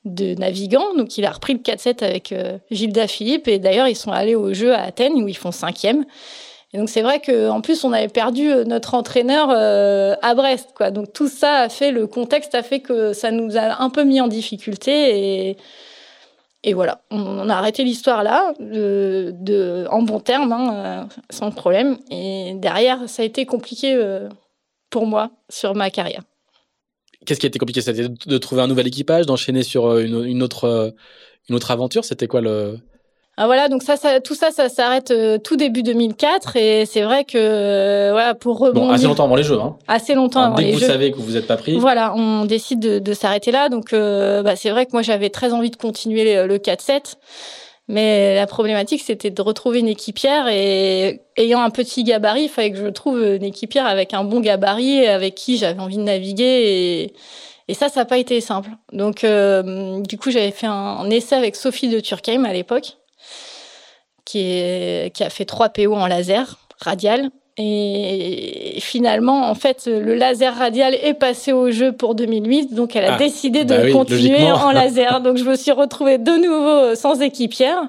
de 0.06 0.34
navigant. 0.34 0.94
Donc, 0.96 1.18
il 1.18 1.24
a 1.24 1.30
repris 1.30 1.52
le 1.52 1.58
4-7 1.58 2.04
avec 2.04 2.32
euh, 2.32 2.58
Gilda 2.70 3.06
Philippe. 3.06 3.48
Et 3.48 3.58
d'ailleurs, 3.58 3.88
ils 3.88 3.96
sont 3.96 4.12
allés 4.12 4.34
au 4.34 4.54
jeu 4.54 4.72
à 4.72 4.82
Athènes 4.82 5.14
où 5.14 5.28
ils 5.28 5.36
font 5.36 5.52
cinquième. 5.52 6.04
Et 6.72 6.78
donc, 6.78 6.88
c'est 6.88 7.02
vrai 7.02 7.20
qu'en 7.20 7.60
plus, 7.60 7.84
on 7.84 7.92
avait 7.92 8.08
perdu 8.08 8.50
euh, 8.50 8.64
notre 8.64 8.94
entraîneur 8.94 9.48
euh, 9.50 10.14
à 10.22 10.34
Brest. 10.34 10.68
Donc, 10.92 11.12
tout 11.12 11.28
ça 11.28 11.60
a 11.60 11.68
fait, 11.68 11.90
le 11.90 12.06
contexte 12.06 12.54
a 12.54 12.62
fait 12.62 12.80
que 12.80 13.12
ça 13.12 13.30
nous 13.30 13.56
a 13.56 13.82
un 13.82 13.90
peu 13.90 14.04
mis 14.04 14.20
en 14.20 14.28
difficulté. 14.28 15.48
Et, 15.48 15.56
et 16.68 16.74
voilà, 16.74 17.00
on, 17.12 17.48
a 17.48 17.54
arrêté 17.54 17.84
l'histoire 17.84 18.24
là, 18.24 18.52
en 18.58 20.02
bon 20.02 20.18
terme, 20.18 20.50
hein, 20.50 21.08
sans 21.30 21.52
problème. 21.52 21.96
Et 22.10 22.54
derrière, 22.56 23.08
ça 23.08 23.22
a 23.22 23.24
été 23.24 23.46
compliqué 23.46 23.94
euh, 23.94 24.28
pour 24.90 25.06
moi 25.06 25.30
sur 25.48 25.76
ma 25.76 25.90
carrière. 25.90 26.22
Qu'est-ce 27.24 27.38
qui 27.38 27.46
a 27.46 27.50
été 27.50 27.60
compliqué? 27.60 27.82
C'était 27.82 28.08
de 28.08 28.38
trouver 28.38 28.62
un 28.62 28.66
nouvel 28.66 28.88
équipage, 28.88 29.26
d'enchaîner 29.26 29.62
sur 29.62 29.86
euh, 29.86 30.02
une, 30.02 30.42
autre, 30.42 30.64
euh, 30.64 30.90
une 31.48 31.54
autre 31.54 31.70
aventure? 31.70 32.04
C'était 32.04 32.26
quoi 32.26 32.40
le... 32.40 32.80
Ah 33.38 33.44
voilà, 33.46 33.68
donc 33.68 33.82
ça, 33.82 33.96
ça 33.96 34.20
tout 34.20 34.34
ça, 34.34 34.50
ça 34.50 34.70
s'arrête 34.70 35.10
euh, 35.10 35.36
tout 35.36 35.56
début 35.56 35.82
2004 35.82 36.56
et 36.56 36.86
c'est 36.86 37.02
vrai 37.02 37.24
que 37.24 37.36
euh, 37.36 38.08
voilà 38.12 38.34
pour 38.34 38.58
rebondir. 38.58 38.88
Bon, 38.88 38.90
assez 38.90 39.04
longtemps 39.06 39.24
avant 39.24 39.36
les 39.36 39.42
jeux. 39.42 39.60
Hein. 39.60 39.76
Assez 39.88 40.14
longtemps 40.14 40.40
Alors, 40.40 40.52
avant 40.52 40.56
dès 40.62 40.64
les 40.68 40.72
que 40.72 40.78
jeux. 40.78 40.86
vous 40.86 40.92
savez 40.92 41.10
que 41.12 41.18
vous 41.18 41.32
n'êtes 41.32 41.46
pas 41.46 41.58
pris. 41.58 41.76
Voilà, 41.76 42.14
on 42.14 42.46
décide 42.46 42.80
de, 42.80 42.98
de 42.98 43.12
s'arrêter 43.12 43.50
là. 43.50 43.68
Donc 43.68 43.92
euh, 43.92 44.42
bah, 44.42 44.56
c'est 44.56 44.70
vrai 44.70 44.86
que 44.86 44.92
moi 44.94 45.02
j'avais 45.02 45.28
très 45.28 45.52
envie 45.52 45.70
de 45.70 45.76
continuer 45.76 46.34
le, 46.34 46.46
le 46.46 46.58
4-7. 46.58 47.16
Mais 47.88 48.34
la 48.34 48.46
problématique, 48.48 49.00
c'était 49.00 49.30
de 49.30 49.42
retrouver 49.42 49.78
une 49.78 49.86
équipière 49.86 50.48
et 50.48 51.20
ayant 51.36 51.60
un 51.60 51.70
petit 51.70 52.02
gabarit, 52.02 52.44
il 52.44 52.48
fallait 52.48 52.72
que 52.72 52.78
je 52.78 52.86
trouve 52.88 53.22
une 53.22 53.44
équipière 53.44 53.86
avec 53.86 54.12
un 54.12 54.24
bon 54.24 54.40
gabarit, 54.40 55.06
avec 55.06 55.36
qui 55.36 55.56
j'avais 55.56 55.78
envie 55.78 55.96
de 55.98 56.02
naviguer 56.02 56.44
et, 56.44 57.14
et 57.68 57.74
ça, 57.74 57.88
ça 57.88 58.00
n'a 58.00 58.04
pas 58.06 58.18
été 58.18 58.40
simple. 58.40 58.70
Donc, 58.92 59.22
euh, 59.22 60.00
du 60.00 60.18
coup, 60.18 60.32
j'avais 60.32 60.50
fait 60.50 60.66
un, 60.66 60.72
un, 60.72 61.10
essai 61.10 61.36
avec 61.36 61.54
Sophie 61.54 61.86
de 61.88 62.00
Turkheim 62.00 62.44
à 62.44 62.52
l'époque, 62.52 62.96
qui, 64.26 64.40
est, 64.40 65.14
qui 65.14 65.24
a 65.24 65.30
fait 65.30 65.46
trois 65.46 65.70
PO 65.70 65.94
en 65.94 66.06
laser 66.06 66.58
radial. 66.78 67.30
Et 67.56 68.76
finalement, 68.80 69.48
en 69.48 69.54
fait, 69.54 69.86
le 69.86 70.14
laser 70.14 70.54
radial 70.54 70.94
est 70.94 71.14
passé 71.14 71.52
au 71.54 71.70
jeu 71.70 71.92
pour 71.92 72.14
2008, 72.14 72.74
donc 72.74 72.94
elle 72.94 73.06
a 73.06 73.14
ah, 73.14 73.16
décidé 73.16 73.64
de 73.64 73.74
bah 73.74 73.82
oui, 73.84 73.92
continuer 73.92 74.52
en 74.52 74.70
laser. 74.72 75.22
Donc, 75.22 75.38
je 75.38 75.44
me 75.44 75.56
suis 75.56 75.72
retrouvée 75.72 76.18
de 76.18 76.32
nouveau 76.32 76.94
sans 76.94 77.22
équipière. 77.22 77.88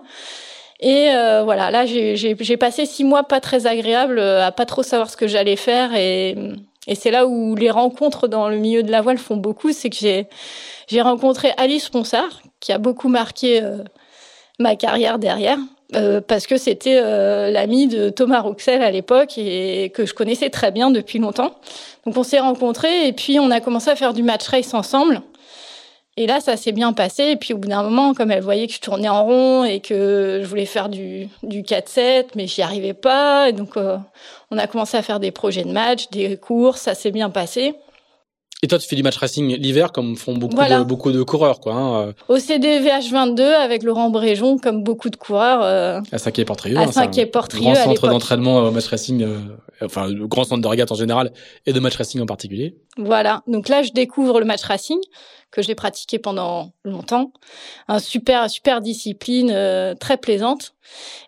Et 0.80 1.10
euh, 1.10 1.44
voilà, 1.44 1.70
là, 1.70 1.86
j'ai 1.86 2.58
passé 2.58 2.86
six 2.86 3.04
mois 3.04 3.24
pas 3.24 3.42
très 3.42 3.68
agréables, 3.68 4.20
à 4.20 4.54
pas 4.54 4.66
trop 4.66 4.84
savoir 4.84 5.10
ce 5.10 5.18
que 5.18 5.28
j'allais 5.28 5.58
faire. 5.58 5.94
Et 5.96 6.38
et 6.88 6.96
c'est 6.96 7.12
là 7.12 7.28
où 7.28 7.56
les 7.56 7.70
rencontres 7.70 8.28
dans 8.28 8.48
le 8.50 8.58
milieu 8.58 8.82
de 8.82 8.92
la 8.92 9.02
voile 9.02 9.18
font 9.18 9.36
beaucoup, 9.36 9.72
c'est 9.74 9.90
que 9.90 9.98
j'ai 9.98 10.28
j'ai 10.88 11.02
rencontré 11.02 11.52
Alice 11.58 11.90
Ponsard, 11.90 12.42
qui 12.62 12.72
a 12.72 12.78
beaucoup 12.78 13.10
marqué 13.10 13.62
euh, 13.62 13.84
ma 14.58 14.78
carrière 14.78 15.20
derrière, 15.20 15.60
euh, 15.96 16.20
parce 16.20 16.48
que 16.48 16.58
c'était 16.58 17.00
euh, 17.02 17.50
l'amie 17.50 17.88
de 17.88 18.10
Thomas 18.10 18.42
Rouxel 18.42 18.82
à 18.82 18.92
l'époque 18.92 19.38
et 19.38 19.90
que 19.94 20.06
je 20.06 20.14
connaissais 20.14 20.50
très 20.50 20.72
bien 20.72 20.92
depuis 20.92 21.20
longtemps. 21.20 21.56
Donc 22.06 22.18
on 22.18 22.24
s'est 22.24 22.40
rencontrés 22.40 23.08
et 23.08 23.14
puis 23.14 23.40
on 23.40 23.50
a 23.52 23.62
commencé 23.62 23.90
à 23.90 23.96
faire 23.96 24.14
du 24.14 24.24
match 24.24 24.48
race 24.48 24.74
ensemble. 24.74 25.22
Et 26.20 26.26
là, 26.26 26.40
ça 26.40 26.58
s'est 26.58 26.72
bien 26.72 26.94
passé. 26.94 27.26
Et 27.26 27.36
puis, 27.36 27.54
au 27.54 27.60
bout 27.60 27.68
d'un 27.68 27.84
moment, 27.84 28.16
comme 28.16 28.32
elle 28.32 28.42
voyait 28.42 28.66
que 28.66 28.74
je 28.74 28.80
tournais 28.80 29.08
en 29.08 29.24
rond 29.24 29.64
et 29.64 29.80
que 29.80 30.40
je 30.42 30.48
voulais 30.48 30.66
faire 30.66 30.90
du, 30.90 31.30
du 31.44 31.62
4-7, 31.62 32.30
mais 32.36 32.48
j'y 32.48 32.64
arrivais 32.64 32.96
pas. 32.96 33.50
Et 33.50 33.54
donc, 33.54 33.78
euh, 33.78 33.98
on 34.50 34.58
a 34.58 34.66
commencé 34.66 34.98
à 34.98 35.04
faire 35.04 35.20
des 35.20 35.30
projets 35.30 35.64
de 35.64 35.72
match, 35.72 36.10
des 36.10 36.36
courses. 36.36 36.82
Ça 36.82 36.96
s'est 36.96 37.12
bien 37.12 37.30
passé. 37.30 37.76
Et 38.64 38.68
toi, 38.68 38.80
tu 38.80 38.88
fais 38.88 38.96
du 38.96 39.04
match 39.04 39.18
racing 39.18 39.56
l'hiver, 39.56 39.92
comme 39.92 40.16
font 40.16 40.34
beaucoup, 40.34 40.56
de, 40.56 40.84
beaucoup 40.84 41.12
de 41.12 41.22
coureurs, 41.22 41.60
quoi. 41.60 41.76
Hein. 41.76 42.14
Au 42.28 42.40
CDVH 42.40 43.12
22, 43.12 43.44
avec 43.44 43.84
Laurent 43.84 44.10
Bréjon, 44.10 44.58
comme 44.58 44.84
beaucoup 44.84 45.12
de 45.12 45.16
coureurs. 45.16 45.62
Euh, 45.62 46.02
à 46.12 46.18
Saint-Quay-Portrieux. 46.18 46.76
À 46.76 46.82
hein, 46.82 46.92
Saint-Quay-Portrieux. 46.92 47.74
Grand 47.74 47.84
centre 47.84 48.08
d'entraînement 48.08 48.58
au 48.58 48.72
match 48.72 48.88
racing, 48.88 49.22
euh, 49.22 49.38
enfin, 49.84 50.08
le 50.08 50.26
grand 50.26 50.44
centre 50.44 50.64
de 50.64 50.68
régate 50.68 50.92
en 50.92 50.96
général, 50.96 51.34
et 51.68 51.74
de 51.74 51.80
match 51.80 51.96
racing 51.98 52.20
en 52.20 52.26
particulier. 52.26 52.76
Voilà. 52.98 53.44
Donc 53.46 53.70
là, 53.70 53.84
je 53.84 53.92
découvre 53.92 54.40
le 54.40 54.46
match 54.48 54.64
racing, 54.64 54.98
que 55.52 55.62
j'ai 55.62 55.76
pratiqué 55.76 56.18
pendant 56.18 56.72
longtemps. 56.84 57.32
Un 57.88 58.00
super, 58.00 58.50
super 58.50 58.82
discipline, 58.82 59.52
euh, 59.54 59.94
très 59.94 60.18
plaisante. 60.18 60.74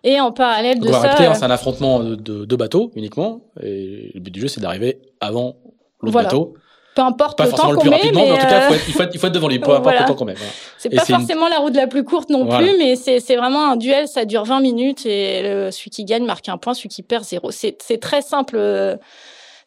Et 0.02 0.20
en 0.20 0.32
parallèle 0.32 0.80
de 0.80 0.90
ça. 0.90 1.14
Hein, 1.16 1.34
c'est 1.34 1.44
un 1.44 1.50
affrontement 1.50 2.00
de 2.00 2.44
deux 2.44 2.56
bateaux 2.56 2.90
uniquement. 2.96 3.42
Et 3.62 4.10
le 4.14 4.20
but 4.20 4.32
du 4.32 4.40
jeu, 4.40 4.48
c'est 4.48 4.60
d'arriver 4.60 5.00
avant 5.20 5.54
l'autre 6.02 6.22
bateau 6.24 6.54
peu 6.94 7.02
importe 7.02 7.40
le 7.40 7.50
temps 7.50 7.74
qu'on 7.74 7.84
met, 7.88 8.00
mais, 8.04 8.12
mais 8.12 8.30
en 8.32 8.36
tout 8.36 8.46
cas, 8.46 8.68
il 8.70 8.92
faut, 8.92 9.02
être, 9.02 9.14
il 9.14 9.20
faut 9.20 9.26
être 9.28 9.32
devant 9.32 9.48
lui, 9.48 9.58
peu 9.60 9.70
importe 9.70 10.00
le 10.00 10.06
temps 10.06 10.14
qu'on 10.14 10.24
met. 10.24 10.34
C'est 10.78 10.90
pas 10.90 11.04
forcément 11.04 11.48
la 11.48 11.58
route 11.58 11.76
la 11.76 11.86
plus 11.86 12.04
courte 12.04 12.30
non 12.30 12.46
plus, 12.46 12.76
mais 12.78 12.96
c'est 12.96 13.36
vraiment 13.36 13.70
un 13.70 13.76
duel, 13.76 14.08
ça 14.08 14.24
dure 14.24 14.44
20 14.44 14.60
minutes 14.60 15.06
et 15.06 15.42
le, 15.42 15.70
celui 15.70 15.90
qui 15.90 16.04
gagne 16.04 16.24
marque 16.24 16.48
un 16.48 16.58
point, 16.58 16.74
celui 16.74 16.88
qui 16.88 17.02
perd 17.02 17.24
zéro. 17.24 17.50
C'est 17.50 18.00
très 18.00 18.22
simple. 18.22 18.98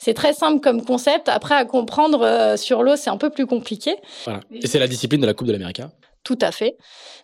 C'est 0.03 0.13
très 0.13 0.33
simple 0.33 0.59
comme 0.59 0.83
concept. 0.83 1.29
Après, 1.29 1.55
à 1.55 1.63
comprendre 1.63 2.23
euh, 2.23 2.57
sur 2.57 2.83
l'eau, 2.83 2.97
c'est 2.97 3.09
un 3.09 3.15
peu 3.15 3.29
plus 3.29 3.45
compliqué. 3.45 3.95
Voilà. 4.25 4.41
Et 4.51 4.67
c'est 4.67 4.79
la 4.79 4.89
discipline 4.89 5.21
de 5.21 5.25
la 5.25 5.33
Coupe 5.33 5.47
de 5.47 5.53
l'Amérique. 5.53 5.81
Tout 6.25 6.37
à 6.41 6.51
fait. 6.51 6.75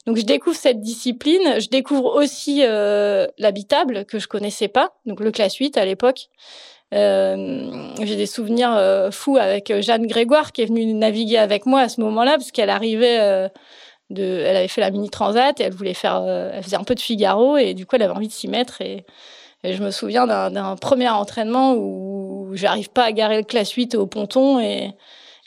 Donc 0.05 0.15
je 0.15 0.23
découvre 0.23 0.55
cette 0.55 0.79
discipline. 0.79 1.59
Je 1.59 1.67
découvre 1.67 2.15
aussi 2.15 2.61
euh, 2.63 3.27
l'habitable 3.37 4.05
que 4.05 4.17
je 4.17 4.29
connaissais 4.29 4.69
pas, 4.69 4.93
donc 5.05 5.19
le 5.19 5.31
classe 5.31 5.55
8 5.55 5.77
à 5.77 5.83
l'époque. 5.83 6.29
Euh, 6.93 7.93
j'ai 8.01 8.15
des 8.15 8.25
souvenirs 8.25 8.73
euh, 8.73 9.11
fous 9.11 9.37
avec 9.37 9.69
euh, 9.69 9.79
Jeanne 9.79 10.07
Grégoire 10.07 10.51
qui 10.51 10.63
est 10.63 10.65
venue 10.65 10.91
naviguer 10.93 11.37
avec 11.37 11.67
moi 11.67 11.81
à 11.81 11.89
ce 11.89 12.01
moment-là 12.01 12.31
parce 12.31 12.51
qu'elle 12.51 12.71
arrivait 12.71 13.49
elle 14.09 14.55
avait 14.55 14.67
fait 14.67 14.81
la 14.81 14.89
mini 14.89 15.11
transat 15.11 15.59
et 15.59 15.63
elle 15.63 15.73
voulait 15.73 15.93
faire, 15.93 16.25
elle 16.25 16.63
faisait 16.63 16.77
un 16.77 16.83
peu 16.83 16.95
de 16.95 16.99
Figaro 16.99 17.57
et 17.57 17.75
du 17.75 17.85
coup 17.85 17.95
elle 17.95 18.01
avait 18.01 18.15
envie 18.15 18.27
de 18.27 18.33
s'y 18.33 18.47
mettre 18.47 18.81
et, 18.81 19.05
je 19.63 19.83
me 19.83 19.91
souviens 19.91 20.25
d'un 20.25 20.75
premier 20.77 21.09
entraînement 21.09 21.73
où 21.73 22.49
j'arrive 22.53 22.89
pas 22.89 23.03
à 23.03 23.11
garer 23.11 23.37
le 23.37 23.43
classe 23.43 23.71
8 23.71 23.93
au 23.95 24.07
ponton 24.07 24.59
et 24.59 24.93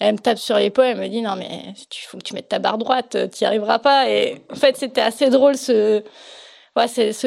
elle 0.01 0.13
me 0.13 0.19
tape 0.19 0.37
sur 0.39 0.59
l'épaule, 0.59 0.85
elle 0.85 0.99
me 0.99 1.09
dit 1.09 1.23
non 1.23 1.35
mais 1.35 1.73
il 1.75 2.07
faut 2.07 2.19
que 2.19 2.23
tu 2.23 2.35
mettes 2.35 2.51
ta 2.51 2.59
barre 2.59 2.79
droite, 2.79 3.17
tu 3.33 3.43
n'y 3.43 3.47
arriveras 3.47 3.79
pas 3.79 4.09
et 4.11 4.45
en 4.53 4.55
fait 4.55 4.77
c'était 4.77 5.01
assez 5.01 5.31
drôle 5.31 5.57
ce 5.57 6.03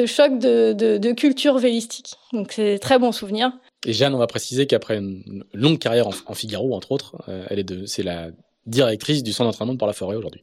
choc 0.06 0.38
de 0.38 1.12
culture 1.12 1.58
vélistique 1.58 2.14
donc 2.32 2.52
c'est 2.52 2.78
très 2.78 2.98
bon 2.98 3.12
souvenir. 3.12 3.52
Et 3.86 3.92
Jeanne, 3.92 4.14
on 4.14 4.18
va 4.18 4.26
préciser 4.26 4.66
qu'après 4.66 4.98
une 4.98 5.44
longue 5.54 5.78
carrière 5.78 6.08
en, 6.08 6.34
Figaro, 6.34 6.74
entre 6.74 6.90
autres, 6.90 7.16
euh, 7.28 7.46
elle 7.48 7.60
est 7.60 7.64
de, 7.64 7.86
c'est 7.86 8.02
la 8.02 8.28
directrice 8.66 9.22
du 9.22 9.32
centre 9.32 9.48
d'entraînement 9.50 9.74
de 9.74 9.78
Port-la-Forêt 9.78 10.16
aujourd'hui. 10.16 10.40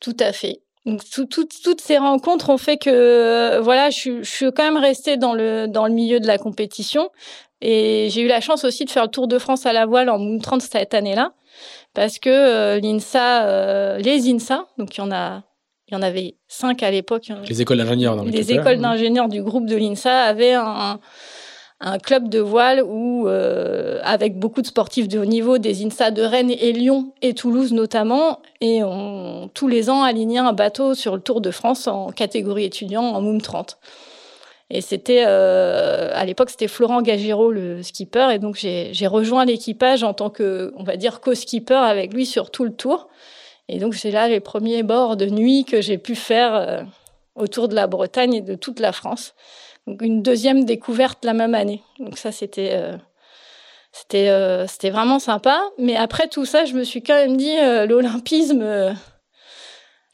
Tout 0.00 0.16
à 0.18 0.32
fait. 0.32 0.62
Donc 0.86 1.02
toutes 1.08 1.80
ces 1.80 1.98
rencontres 1.98 2.50
ont 2.50 2.58
fait 2.58 2.76
que 2.76 3.60
voilà, 3.60 3.90
je, 3.90 4.22
suis 4.22 4.46
quand 4.46 4.64
même 4.64 4.78
restée 4.78 5.16
dans 5.16 5.32
le 5.32 5.68
dans 5.68 5.86
le 5.86 5.92
milieu 5.92 6.18
de 6.18 6.26
la 6.26 6.38
compétition 6.38 7.10
et 7.60 8.08
j'ai 8.10 8.22
eu 8.22 8.26
la 8.26 8.40
chance 8.40 8.64
aussi 8.64 8.84
de 8.84 8.90
faire 8.90 9.04
le 9.04 9.10
Tour 9.10 9.28
de 9.28 9.38
France 9.38 9.64
à 9.64 9.72
la 9.72 9.86
voile 9.86 10.10
en 10.10 10.18
Moon 10.18 10.40
30 10.40 10.60
cette 10.60 10.94
année-là 10.94 11.34
parce 11.94 12.18
que 12.18 12.30
euh, 12.30 12.80
l'INSA, 12.80 13.46
euh, 13.46 13.98
les 13.98 14.28
INSA, 14.28 14.66
donc 14.76 14.96
il 14.96 14.98
y 14.98 15.04
en 15.04 15.12
a 15.12 15.44
il 15.86 15.94
y 15.94 15.96
en 15.96 16.02
avait 16.02 16.34
cinq 16.48 16.82
à 16.82 16.90
l'époque. 16.90 17.30
Les 17.48 17.62
écoles 17.62 17.78
d'ingénieurs 17.78 18.16
dans 18.16 18.24
Les 18.24 18.50
écoles 18.50 18.78
d'ingénieurs 18.78 19.28
du 19.28 19.40
groupe 19.42 19.66
de 19.66 19.76
l'INSA 19.76 20.22
avaient 20.22 20.54
un, 20.54 20.64
un 20.64 21.00
club 21.98 22.28
de 22.28 22.38
voile 22.38 22.82
où, 22.82 23.26
euh, 23.26 23.98
avec 24.04 24.38
beaucoup 24.38 24.62
de 24.62 24.66
sportifs 24.66 25.08
de 25.08 25.18
haut 25.18 25.24
niveau, 25.24 25.58
des 25.58 25.84
INSA 25.84 26.12
de 26.12 26.22
Rennes 26.22 26.50
et 26.50 26.72
Lyon 26.72 27.12
et 27.22 27.34
Toulouse 27.34 27.72
notamment, 27.72 28.40
et 28.60 28.84
on 28.84 29.50
tous 29.52 29.66
les 29.66 29.90
ans 29.90 30.04
alignait 30.04 30.38
un 30.38 30.52
bateau 30.52 30.94
sur 30.94 31.16
le 31.16 31.20
Tour 31.20 31.40
de 31.40 31.50
France 31.50 31.88
en 31.88 32.12
catégorie 32.12 32.64
étudiant 32.64 33.02
en 33.02 33.20
Moom 33.20 33.40
30. 33.40 33.78
Et 34.70 34.80
c'était 34.80 35.24
euh, 35.26 36.10
à 36.14 36.24
l'époque 36.24 36.50
c'était 36.50 36.68
Florent 36.68 37.02
Gagiro 37.02 37.50
le 37.50 37.82
skipper 37.82 38.28
et 38.32 38.38
donc 38.38 38.56
j'ai 38.56 39.06
rejoint 39.06 39.44
l'équipage 39.44 40.02
en 40.02 40.14
tant 40.14 40.30
que 40.30 40.72
on 40.76 40.82
va 40.82 40.96
dire 40.96 41.20
co-skipper 41.20 41.74
avec 41.74 42.14
lui 42.14 42.24
sur 42.24 42.50
tout 42.50 42.64
le 42.64 42.72
tour. 42.72 43.08
Et 43.68 43.78
donc 43.78 43.94
c'est 43.94 44.10
là 44.10 44.28
les 44.28 44.40
premiers 44.40 44.82
bords 44.82 45.16
de 45.16 45.26
nuit 45.26 45.64
que 45.64 45.80
j'ai 45.82 45.98
pu 45.98 46.14
faire 46.14 46.54
euh, 46.54 46.82
autour 47.34 47.68
de 47.68 47.74
la 47.74 47.86
Bretagne 47.86 48.34
et 48.34 48.40
de 48.40 48.54
toute 48.54 48.80
la 48.80 48.92
France. 48.92 49.34
Donc 49.86 50.02
une 50.02 50.22
deuxième 50.22 50.64
découverte 50.64 51.24
la 51.24 51.32
même 51.32 51.54
année. 51.54 51.82
Donc 51.98 52.18
ça 52.18 52.30
c'était 52.32 52.70
euh, 52.72 52.96
c'était 53.92 54.28
euh, 54.28 54.66
c'était 54.66 54.90
vraiment 54.90 55.18
sympa. 55.18 55.60
Mais 55.78 55.96
après 55.96 56.28
tout 56.28 56.44
ça, 56.44 56.64
je 56.64 56.74
me 56.74 56.84
suis 56.84 57.02
quand 57.02 57.14
même 57.14 57.36
dit 57.36 57.58
euh, 57.58 57.86
l'olympisme. 57.86 58.94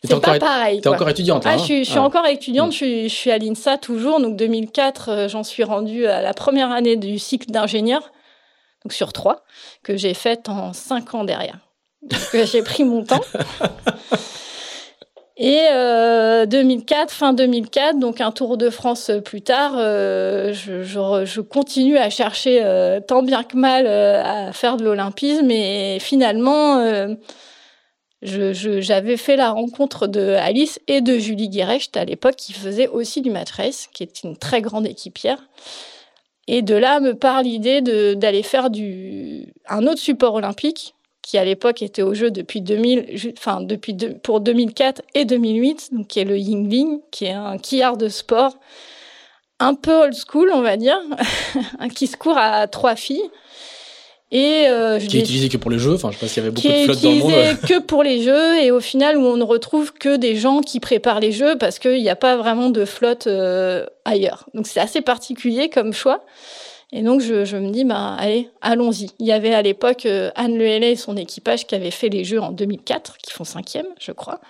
c'est 0.02 0.20
pas 0.20 0.38
pareil. 0.38 0.80
T'es 0.80 0.88
encore 0.88 1.10
étudiante. 1.10 1.44
ah, 1.46 1.58
je 1.58 1.64
suis, 1.64 1.84
je 1.84 1.90
suis 1.90 1.98
ah. 1.98 2.02
encore 2.02 2.26
étudiante. 2.26 2.68
Mm. 2.68 2.72
Je, 2.72 2.76
suis, 2.76 3.08
je 3.08 3.14
suis 3.14 3.30
à 3.30 3.38
l'INSA 3.38 3.76
toujours. 3.76 4.20
Donc 4.20 4.36
2004, 4.36 5.26
j'en 5.28 5.44
suis 5.44 5.64
rendue 5.64 6.06
à 6.06 6.22
la 6.22 6.32
première 6.32 6.70
année 6.70 6.96
du 6.96 7.18
cycle 7.18 7.50
d'ingénieur, 7.50 8.10
donc 8.84 8.92
sur 8.92 9.12
trois, 9.12 9.44
que 9.82 9.96
j'ai 9.96 10.14
faite 10.14 10.48
en 10.48 10.72
cinq 10.72 11.14
ans 11.14 11.24
derrière. 11.24 11.58
Donc 12.02 12.44
j'ai 12.44 12.62
pris 12.62 12.84
mon 12.84 13.04
temps. 13.04 13.20
Et 15.40 15.60
euh, 15.70 16.46
2004, 16.46 17.12
fin 17.12 17.32
2004, 17.32 18.00
donc 18.00 18.20
un 18.20 18.32
Tour 18.32 18.56
de 18.56 18.70
France 18.70 19.12
plus 19.24 19.40
tard, 19.40 19.74
euh, 19.76 20.52
je, 20.52 20.82
je, 20.82 21.24
je, 21.24 21.40
continue 21.40 21.96
à 21.96 22.10
chercher 22.10 22.64
euh, 22.64 22.98
tant 22.98 23.22
bien 23.22 23.44
que 23.44 23.56
mal 23.56 23.86
euh, 23.86 24.20
à 24.24 24.52
faire 24.52 24.76
de 24.76 24.82
l'olympisme 24.82 25.48
et 25.52 25.98
finalement, 26.00 26.78
euh, 26.78 27.14
j'avais 28.22 29.16
fait 29.16 29.36
la 29.36 29.52
rencontre 29.52 30.08
de 30.08 30.30
Alice 30.32 30.80
et 30.88 31.02
de 31.02 31.16
Julie 31.18 31.48
Guérecht 31.48 31.96
à 31.96 32.04
l'époque 32.04 32.34
qui 32.34 32.52
faisait 32.52 32.88
aussi 32.88 33.22
du 33.22 33.30
matresse, 33.30 33.88
qui 33.94 34.02
est 34.02 34.24
une 34.24 34.36
très 34.36 34.60
grande 34.60 34.88
équipière. 34.88 35.38
Et 36.48 36.62
de 36.62 36.74
là 36.74 36.98
me 36.98 37.14
part 37.14 37.44
l'idée 37.44 37.80
d'aller 38.16 38.42
faire 38.42 38.70
du 38.70 39.52
un 39.68 39.86
autre 39.86 40.00
support 40.00 40.34
olympique 40.34 40.96
qui 41.22 41.38
à 41.38 41.44
l'époque 41.44 41.82
était 41.82 42.02
au 42.02 42.14
jeu 42.14 42.30
depuis 42.30 42.60
2000, 42.60 43.32
enfin 43.36 43.60
depuis 43.60 43.96
pour 44.22 44.40
2004 44.40 45.02
et 45.14 45.24
2008, 45.24 45.90
donc 45.92 46.08
qui 46.08 46.20
est 46.20 46.24
le 46.24 46.38
Yingling, 46.38 47.00
qui 47.10 47.26
est 47.26 47.32
un 47.32 47.58
quillard 47.58 47.96
de 47.96 48.08
sport 48.08 48.56
un 49.60 49.74
peu 49.74 49.92
old 49.92 50.14
school, 50.14 50.50
on 50.54 50.62
va 50.62 50.76
dire, 50.76 50.98
qui 51.94 52.06
se 52.06 52.16
court 52.16 52.38
à 52.38 52.66
trois 52.66 52.96
filles. 52.96 53.30
Et 54.30 54.66
euh, 54.68 54.98
qui 54.98 55.16
est 55.16 55.20
utilisé 55.20 55.48
que 55.48 55.56
pour 55.56 55.70
les 55.70 55.78
jeux, 55.78 55.94
enfin 55.94 56.10
je 56.10 56.18
sais 56.18 56.20
pas 56.20 56.28
s'il 56.28 56.42
y 56.42 56.46
avait 56.46 56.54
beaucoup 56.54 56.68
de 56.68 56.84
flottes 56.84 57.02
dans 57.02 57.10
le 57.10 57.16
monde. 57.16 57.30
Qui 57.30 57.34
est 57.34 57.52
utilisé 57.52 57.74
que 57.74 57.80
pour 57.80 58.02
les 58.02 58.22
jeux 58.22 58.62
et 58.62 58.70
au 58.70 58.80
final 58.80 59.16
où 59.16 59.22
on 59.22 59.38
ne 59.38 59.42
retrouve 59.42 59.94
que 59.94 60.16
des 60.16 60.36
gens 60.36 60.60
qui 60.60 60.80
préparent 60.80 61.20
les 61.20 61.32
jeux 61.32 61.56
parce 61.56 61.78
qu'il 61.78 62.02
n'y 62.02 62.10
a 62.10 62.16
pas 62.16 62.36
vraiment 62.36 62.68
de 62.68 62.84
flotte 62.84 63.26
euh, 63.26 63.86
ailleurs. 64.04 64.46
Donc 64.52 64.66
c'est 64.66 64.80
assez 64.80 65.00
particulier 65.00 65.70
comme 65.70 65.94
choix. 65.94 66.26
Et 66.90 67.02
donc, 67.02 67.20
je, 67.20 67.56
me 67.56 67.70
dis, 67.70 67.84
bah, 67.84 68.14
allez, 68.18 68.50
allons-y. 68.62 69.10
Il 69.18 69.26
y 69.26 69.32
avait 69.32 69.52
à 69.52 69.60
l'époque 69.60 70.06
euh, 70.06 70.30
Anne 70.34 70.56
Lehellé 70.56 70.92
et 70.92 70.96
son 70.96 71.16
équipage 71.16 71.66
qui 71.66 71.74
avaient 71.74 71.90
fait 71.90 72.08
les 72.08 72.24
Jeux 72.24 72.40
en 72.40 72.50
2004, 72.50 73.18
qui 73.18 73.30
font 73.30 73.44
cinquième, 73.44 73.88
je 74.00 74.12
crois, 74.12 74.40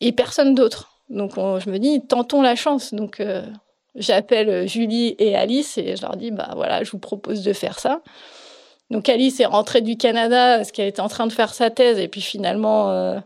et 0.00 0.12
personne 0.12 0.54
d'autre. 0.54 0.90
Donc, 1.08 1.32
je 1.36 1.70
me 1.70 1.78
dis, 1.78 2.02
tentons 2.06 2.42
la 2.42 2.56
chance. 2.56 2.92
Donc, 2.92 3.20
euh, 3.20 3.42
j'appelle 3.94 4.68
Julie 4.68 5.16
et 5.18 5.34
Alice 5.34 5.78
et 5.78 5.96
je 5.96 6.02
leur 6.02 6.16
dis, 6.16 6.30
bah 6.30 6.50
voilà, 6.54 6.84
je 6.84 6.90
vous 6.90 6.98
propose 6.98 7.42
de 7.42 7.52
faire 7.52 7.78
ça. 7.78 8.02
Donc, 8.90 9.08
Alice 9.08 9.40
est 9.40 9.46
rentrée 9.46 9.80
du 9.80 9.96
Canada 9.96 10.56
parce 10.56 10.72
qu'elle 10.72 10.88
était 10.88 11.00
en 11.00 11.08
train 11.08 11.26
de 11.26 11.32
faire 11.32 11.54
sa 11.54 11.70
thèse 11.70 11.98
et 11.98 12.08
puis 12.08 12.20
finalement, 12.20 12.90
euh, 12.90 13.18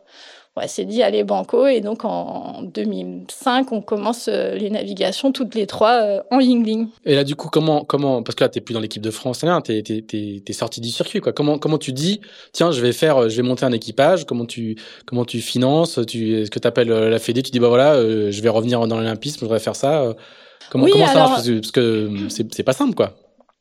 ouais, 0.56 0.68
c'est 0.68 0.84
dit 0.84 1.02
allez 1.02 1.24
banco. 1.24 1.66
Et 1.66 1.80
donc 1.80 2.04
en 2.04 2.62
2005 2.62 3.72
on 3.72 3.80
commence 3.80 4.28
euh, 4.28 4.54
les 4.54 4.70
navigations 4.70 5.32
toutes 5.32 5.54
les 5.54 5.66
trois 5.66 6.02
euh, 6.02 6.22
en 6.30 6.40
Yingling. 6.40 6.88
Et 7.04 7.14
là 7.14 7.24
du 7.24 7.36
coup 7.36 7.48
comment 7.48 7.84
comment 7.84 8.22
parce 8.22 8.34
que 8.34 8.44
là 8.44 8.48
t'es 8.48 8.60
plus 8.60 8.74
dans 8.74 8.80
l'équipe 8.80 9.02
de 9.02 9.10
France 9.10 9.42
rien 9.42 9.60
t'es 9.60 9.82
t'es 9.82 10.02
t'es 10.02 10.42
t'es 10.44 10.52
sorti 10.52 10.80
du 10.80 10.88
circuit 10.90 11.20
quoi. 11.20 11.32
Comment 11.32 11.58
comment 11.58 11.78
tu 11.78 11.92
dis 11.92 12.20
tiens 12.52 12.70
je 12.70 12.80
vais 12.80 12.92
faire 12.92 13.22
euh, 13.22 13.28
je 13.28 13.36
vais 13.36 13.42
monter 13.42 13.64
un 13.64 13.72
équipage 13.72 14.24
comment 14.26 14.46
tu 14.46 14.76
comment 15.06 15.24
tu 15.24 15.40
finances 15.40 16.00
tu 16.06 16.40
est-ce 16.42 16.50
que 16.50 16.58
t'appelles 16.58 16.88
la 16.88 17.18
Fédé 17.18 17.42
tu 17.42 17.50
dis 17.50 17.60
bah 17.60 17.68
voilà 17.68 17.94
je 17.94 18.40
vais 18.42 18.48
revenir 18.48 18.86
dans 18.86 18.96
l'olympisme 18.96 19.40
je 19.40 19.44
voudrais 19.44 19.60
faire 19.60 19.76
ça 19.76 20.14
comment 20.70 20.86
comment 20.86 21.06
ça 21.06 21.14
marche? 21.14 21.50
parce 21.50 21.70
que 21.70 22.10
c'est 22.28 22.52
c'est 22.54 22.62
pas 22.62 22.72
simple 22.72 22.94
quoi. 22.94 23.16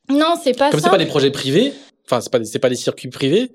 Non 0.09 0.35
c'est 0.41 0.57
pas 0.57 0.69
comme 0.71 0.79
c'est 0.79 0.89
pas 0.89 0.97
des 0.97 1.05
projets 1.05 1.31
privés 1.31 1.73
enfin 2.05 2.21
c'est 2.21 2.31
pas 2.31 2.43
c'est 2.43 2.59
pas 2.59 2.69
des 2.69 2.75
circuits 2.75 3.09
privés 3.09 3.51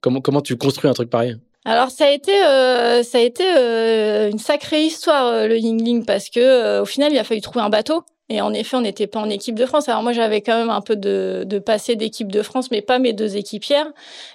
comment 0.00 0.20
comment 0.20 0.40
tu 0.40 0.56
construis 0.56 0.90
un 0.90 0.94
truc 0.94 1.10
pareil? 1.10 1.36
Alors 1.68 1.90
ça 1.90 2.06
a 2.06 2.10
été 2.10 2.32
euh, 2.32 3.02
ça 3.02 3.18
a 3.18 3.20
été 3.20 3.44
euh, 3.44 4.30
une 4.30 4.38
sacrée 4.38 4.84
histoire 4.84 5.26
euh, 5.26 5.46
le 5.46 5.58
Yingling 5.58 6.06
parce 6.06 6.30
que 6.30 6.80
au 6.80 6.86
final 6.86 7.12
il 7.12 7.18
a 7.18 7.24
fallu 7.24 7.42
trouver 7.42 7.60
un 7.60 7.68
bateau 7.68 8.04
et 8.30 8.40
en 8.40 8.54
effet 8.54 8.78
on 8.78 8.80
n'était 8.80 9.06
pas 9.06 9.20
en 9.20 9.28
équipe 9.28 9.54
de 9.54 9.66
France. 9.66 9.86
Alors 9.90 10.02
moi 10.02 10.14
j'avais 10.14 10.40
quand 10.40 10.56
même 10.56 10.70
un 10.70 10.80
peu 10.80 10.96
de, 10.96 11.58
passé 11.58 11.94
d'équipe 11.94 12.32
de 12.32 12.40
France 12.40 12.70
mais 12.70 12.80
pas 12.80 12.98
mes 12.98 13.12
deux 13.12 13.36
équipières. 13.36 13.86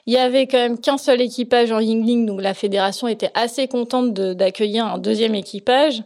Il 0.05 0.13
y 0.13 0.17
avait 0.17 0.45
quand 0.45 0.59
même 0.59 0.79
qu'un 0.79 0.99
seul 0.99 1.21
équipage 1.21 1.71
en 1.71 1.79
Yingling 1.79 2.27
donc 2.27 2.39
la 2.39 2.53
fédération 2.53 3.07
était 3.07 3.31
assez 3.33 3.67
contente 3.67 4.13
d'accueillir 4.13 4.85
un 4.85 4.99
deuxième 4.99 5.33
équipage. 5.33 6.03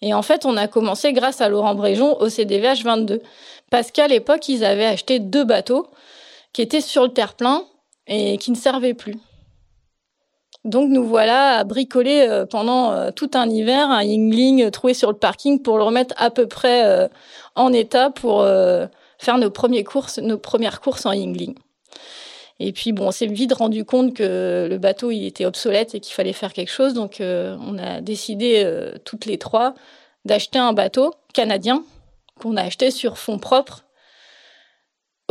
Et 0.00 0.14
en 0.14 0.22
fait 0.22 0.46
on 0.46 0.56
a 0.56 0.68
commencé 0.68 1.12
grâce 1.12 1.42
à 1.42 1.50
Laurent 1.50 1.74
Bréjon 1.74 2.18
au 2.18 2.30
CDVH 2.30 2.82
22 2.82 3.20
parce 3.70 3.90
qu'à 3.90 4.08
l'époque 4.08 4.48
ils 4.48 4.64
avaient 4.64 4.86
acheté 4.86 5.18
deux 5.18 5.44
bateaux 5.44 5.88
qui 6.54 6.62
étaient 6.62 6.80
sur 6.80 7.02
le 7.02 7.10
terre-plein 7.10 7.66
et 8.06 8.38
qui 8.38 8.50
ne 8.50 8.56
servait 8.56 8.94
plus. 8.94 9.18
Donc 10.64 10.90
nous 10.90 11.04
voilà 11.04 11.58
à 11.58 11.64
bricoler 11.64 12.26
euh, 12.28 12.46
pendant 12.46 12.92
euh, 12.92 13.10
tout 13.10 13.30
un 13.34 13.48
hiver 13.48 13.90
un 13.90 14.04
Yingling 14.04 14.70
trouvé 14.70 14.94
sur 14.94 15.10
le 15.10 15.16
parking 15.16 15.60
pour 15.60 15.76
le 15.76 15.82
remettre 15.82 16.14
à 16.18 16.30
peu 16.30 16.46
près 16.46 16.86
euh, 16.86 17.08
en 17.56 17.72
état 17.72 18.10
pour 18.10 18.46
faire 19.18 19.38
nos, 19.38 19.50
premières 19.50 19.84
courses, 19.84 20.18
nos 20.18 20.38
premières 20.38 20.80
courses 20.80 21.04
en 21.04 21.12
Yingling. 21.12 21.54
Et 22.60 22.72
puis 22.72 22.92
bon, 22.92 23.08
on 23.08 23.10
s'est 23.10 23.26
vite 23.26 23.52
rendu 23.52 23.84
compte 23.84 24.14
que 24.14 24.68
le 24.70 24.78
bateau 24.78 25.10
il 25.10 25.26
était 25.26 25.44
obsolète 25.44 25.96
et 25.96 26.00
qu'il 26.00 26.14
fallait 26.14 26.32
faire 26.32 26.52
quelque 26.52 26.70
chose. 26.70 26.94
Donc 26.94 27.16
on 27.20 27.78
a 27.78 28.00
décidé 28.00 28.64
toutes 29.04 29.26
les 29.26 29.36
trois 29.36 29.74
d'acheter 30.24 30.58
un 30.58 30.72
bateau 30.72 31.12
canadien 31.34 31.82
qu'on 32.40 32.56
a 32.56 32.62
acheté 32.62 32.90
sur 32.90 33.18
fonds 33.18 33.38
propres 33.38 33.84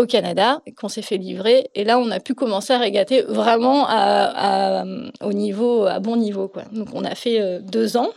Canada, 0.05 0.61
qu'on 0.77 0.89
s'est 0.89 1.01
fait 1.01 1.17
livrer. 1.17 1.69
Et 1.75 1.83
là, 1.83 1.99
on 1.99 2.09
a 2.11 2.19
pu 2.19 2.33
commencer 2.33 2.73
à 2.73 2.77
régater 2.77 3.21
vraiment 3.21 3.85
à, 3.87 4.83
au 5.21 5.33
niveau, 5.33 5.85
à 5.85 5.99
bon 5.99 6.15
niveau. 6.15 6.47
Quoi. 6.47 6.63
Donc, 6.71 6.89
on 6.93 7.03
a 7.03 7.15
fait 7.15 7.41
euh, 7.41 7.59
deux 7.59 7.97
ans 7.97 8.09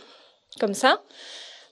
comme 0.59 0.73
ça. 0.73 1.01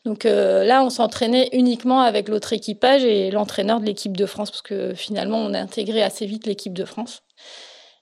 Donc 0.06 0.26
euh, 0.26 0.66
là, 0.66 0.84
on 0.84 0.90
s'entraînait 0.90 1.50
uniquement 1.54 2.02
avec 2.02 2.28
l'autre 2.28 2.52
équipage 2.52 3.06
et 3.06 3.32
l'entraîneur 3.32 3.80
de 3.80 3.86
l'équipe 3.86 4.18
de 4.18 4.26
France, 4.26 4.52
parce 4.52 4.62
que 4.62 4.94
finalement, 4.94 5.38
on 5.38 5.54
a 5.54 5.60
intégré 5.60 6.04
assez 6.04 6.26
vite 6.26 6.46
l'équipe 6.46 6.74
de 6.74 6.84
France. 6.84 7.24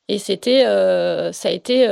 Et 0.08 0.18
c'était, 0.18 0.66
euh, 0.66 1.32
ça 1.32 1.50
a 1.50 1.52
été 1.52 1.88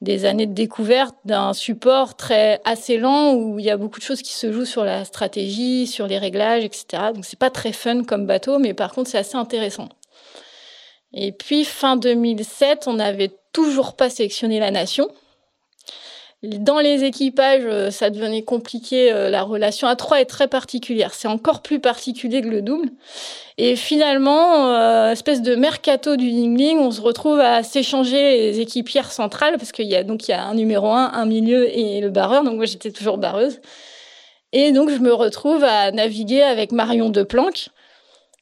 des 0.00 0.24
années 0.24 0.46
de 0.46 0.54
découverte 0.54 1.14
d'un 1.24 1.52
support 1.52 2.16
très 2.16 2.60
assez 2.64 2.96
lent 2.96 3.34
où 3.34 3.58
il 3.58 3.64
y 3.64 3.70
a 3.70 3.76
beaucoup 3.76 3.98
de 3.98 4.04
choses 4.04 4.22
qui 4.22 4.32
se 4.32 4.50
jouent 4.50 4.64
sur 4.64 4.84
la 4.84 5.04
stratégie, 5.04 5.86
sur 5.86 6.06
les 6.06 6.18
réglages, 6.18 6.64
etc. 6.64 7.12
Donc 7.14 7.24
c'est 7.24 7.38
pas 7.38 7.50
très 7.50 7.72
fun 7.72 8.04
comme 8.04 8.26
bateau, 8.26 8.58
mais 8.58 8.72
par 8.72 8.92
contre 8.92 9.10
c'est 9.10 9.18
assez 9.18 9.36
intéressant. 9.36 9.88
Et 11.12 11.32
puis 11.32 11.64
fin 11.64 11.96
2007, 11.96 12.84
on 12.86 12.94
n'avait 12.94 13.32
toujours 13.52 13.96
pas 13.96 14.08
sélectionné 14.08 14.60
la 14.60 14.70
nation. 14.70 15.08
Dans 16.42 16.78
les 16.78 17.04
équipages, 17.04 17.64
euh, 17.66 17.90
ça 17.90 18.08
devenait 18.08 18.42
compliqué. 18.42 19.12
Euh, 19.12 19.28
la 19.28 19.42
relation 19.42 19.86
à 19.88 19.94
trois 19.94 20.22
est 20.22 20.26
très 20.26 20.48
particulière. 20.48 21.12
C'est 21.12 21.28
encore 21.28 21.60
plus 21.60 21.80
particulier 21.80 22.40
que 22.40 22.48
le 22.48 22.62
double. 22.62 22.88
Et 23.58 23.76
finalement, 23.76 24.74
euh, 24.74 25.12
espèce 25.12 25.42
de 25.42 25.54
mercato 25.54 26.16
du 26.16 26.28
Yingling, 26.28 26.78
on 26.78 26.92
se 26.92 27.02
retrouve 27.02 27.40
à 27.40 27.62
s'échanger 27.62 28.38
les 28.38 28.60
équipières 28.60 29.12
centrales 29.12 29.58
parce 29.58 29.70
qu'il 29.70 29.86
y 29.86 29.94
a 29.94 30.02
donc 30.02 30.28
il 30.28 30.30
y 30.30 30.34
a 30.34 30.42
un 30.42 30.54
numéro 30.54 30.86
un, 30.88 31.12
un 31.12 31.26
milieu 31.26 31.68
et 31.76 32.00
le 32.00 32.08
barreur. 32.08 32.42
Donc 32.42 32.56
moi 32.56 32.64
j'étais 32.64 32.90
toujours 32.90 33.18
barreuse. 33.18 33.60
Et 34.52 34.72
donc 34.72 34.88
je 34.88 34.98
me 34.98 35.12
retrouve 35.12 35.62
à 35.62 35.92
naviguer 35.92 36.42
avec 36.42 36.72
Marion 36.72 37.10
Deplanque 37.10 37.68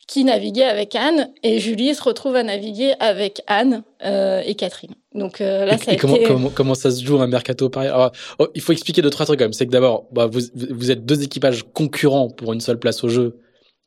qui 0.09 0.25
naviguait 0.25 0.65
avec 0.65 0.97
Anne 0.97 1.29
et 1.45 1.61
Julie 1.61 1.95
se 1.95 2.03
retrouve 2.03 2.35
à 2.35 2.43
naviguer 2.43 2.95
avec 2.99 3.43
Anne 3.47 3.85
euh, 4.05 4.43
et 4.45 4.55
Catherine. 4.55 4.95
Donc 5.15 5.41
euh, 5.41 5.67
là, 5.67 5.77
ça 5.77 5.93
a 5.93 5.97
comment, 5.97 6.17
été... 6.17 6.25
comment, 6.25 6.49
comment, 6.49 6.75
ça 6.75 6.91
se 6.91 7.05
joue 7.05 7.21
un 7.21 7.27
mercato 7.27 7.69
pareil? 7.69 7.91
Alors, 7.91 8.13
oh, 8.39 8.49
Il 8.55 8.63
faut 8.63 8.73
expliquer 8.73 9.03
deux 9.03 9.11
trois 9.11 9.27
trucs 9.27 9.39
quand 9.39 9.45
même. 9.45 9.53
C'est 9.53 9.67
que 9.67 9.71
d'abord, 9.71 10.07
bah, 10.11 10.27
vous, 10.27 10.41
vous 10.55 10.91
êtes 10.91 11.05
deux 11.05 11.23
équipages 11.23 11.63
concurrents 11.75 12.31
pour 12.31 12.55
une 12.55 12.61
seule 12.61 12.79
place 12.79 13.05
au 13.05 13.09
jeu 13.09 13.37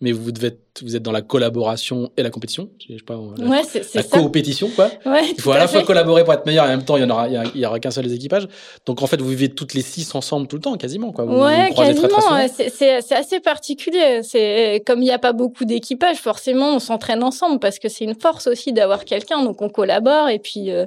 mais 0.02 0.12
vous 0.12 0.32
devez 0.32 0.48
être, 0.48 0.82
vous 0.82 0.96
êtes 0.96 1.04
dans 1.04 1.12
la 1.12 1.22
collaboration 1.22 2.12
et 2.18 2.24
la 2.24 2.32
compétition. 2.32 2.70
Je 2.80 2.98
sais 2.98 3.04
pas, 3.06 3.18
la, 3.38 3.46
ouais, 3.46 3.62
c'est, 3.64 3.94
la 3.94 4.04
compétition 4.04 4.70
quoi. 4.76 4.90
Ouais, 5.06 5.30
il 5.30 5.40
faut 5.40 5.52
à, 5.52 5.58
la 5.58 5.68
fois 5.68 5.84
collaborer 5.84 6.24
pour 6.24 6.34
être 6.34 6.46
meilleur 6.46 6.66
et 6.66 6.70
en 6.70 6.72
même 6.72 6.84
temps 6.84 6.98
il 6.98 7.02
y 7.02 7.06
en 7.06 7.10
aura, 7.10 7.30
il 7.30 7.60
y, 7.60 7.66
aura 7.66 7.80
qu'un 7.80 7.92
seul 7.92 8.06
des 8.08 8.16
équipages. 8.16 8.48
Donc 8.86 9.02
en 9.02 9.08
fait 9.08 9.22
vous 9.22 9.30
vivez 9.30 9.50
toutes 9.50 9.74
les 9.74 9.82
six 9.82 10.14
ensemble 10.16 10.48
tout 10.48 10.56
le 10.56 10.62
temps 10.62 10.76
quasiment 10.78 11.12
quoi. 11.12 11.26
Vous, 11.26 11.40
ouais, 11.40 11.70
vous 11.70 11.76
quasiment. 11.76 12.08
Très, 12.08 12.50
très 12.50 12.70
c'est, 12.70 13.02
c'est 13.02 13.16
assez 13.16 13.40
particulier. 13.40 14.22
C'est 14.24 14.84
comme 14.86 15.00
il 15.00 15.06
n'y 15.06 15.12
a 15.12 15.20
pas 15.20 15.34
beaucoup 15.34 15.66
d'équipages, 15.66 16.18
forcément 16.18 16.76
on 16.76 16.80
s'entraîne 16.80 17.24
ensemble 17.24 17.60
parce 17.60 17.78
que 17.78 17.88
c'est 17.88 18.04
une 18.04 18.20
force 18.20 18.48
aussi 18.48 18.74
d'avoir 18.74 19.06
quelqu'un. 19.06 19.44
Donc 19.44 19.62
on 19.62 19.70
collabore 19.70 20.30
et 20.30 20.40
puis. 20.40 20.72
Euh, 20.72 20.86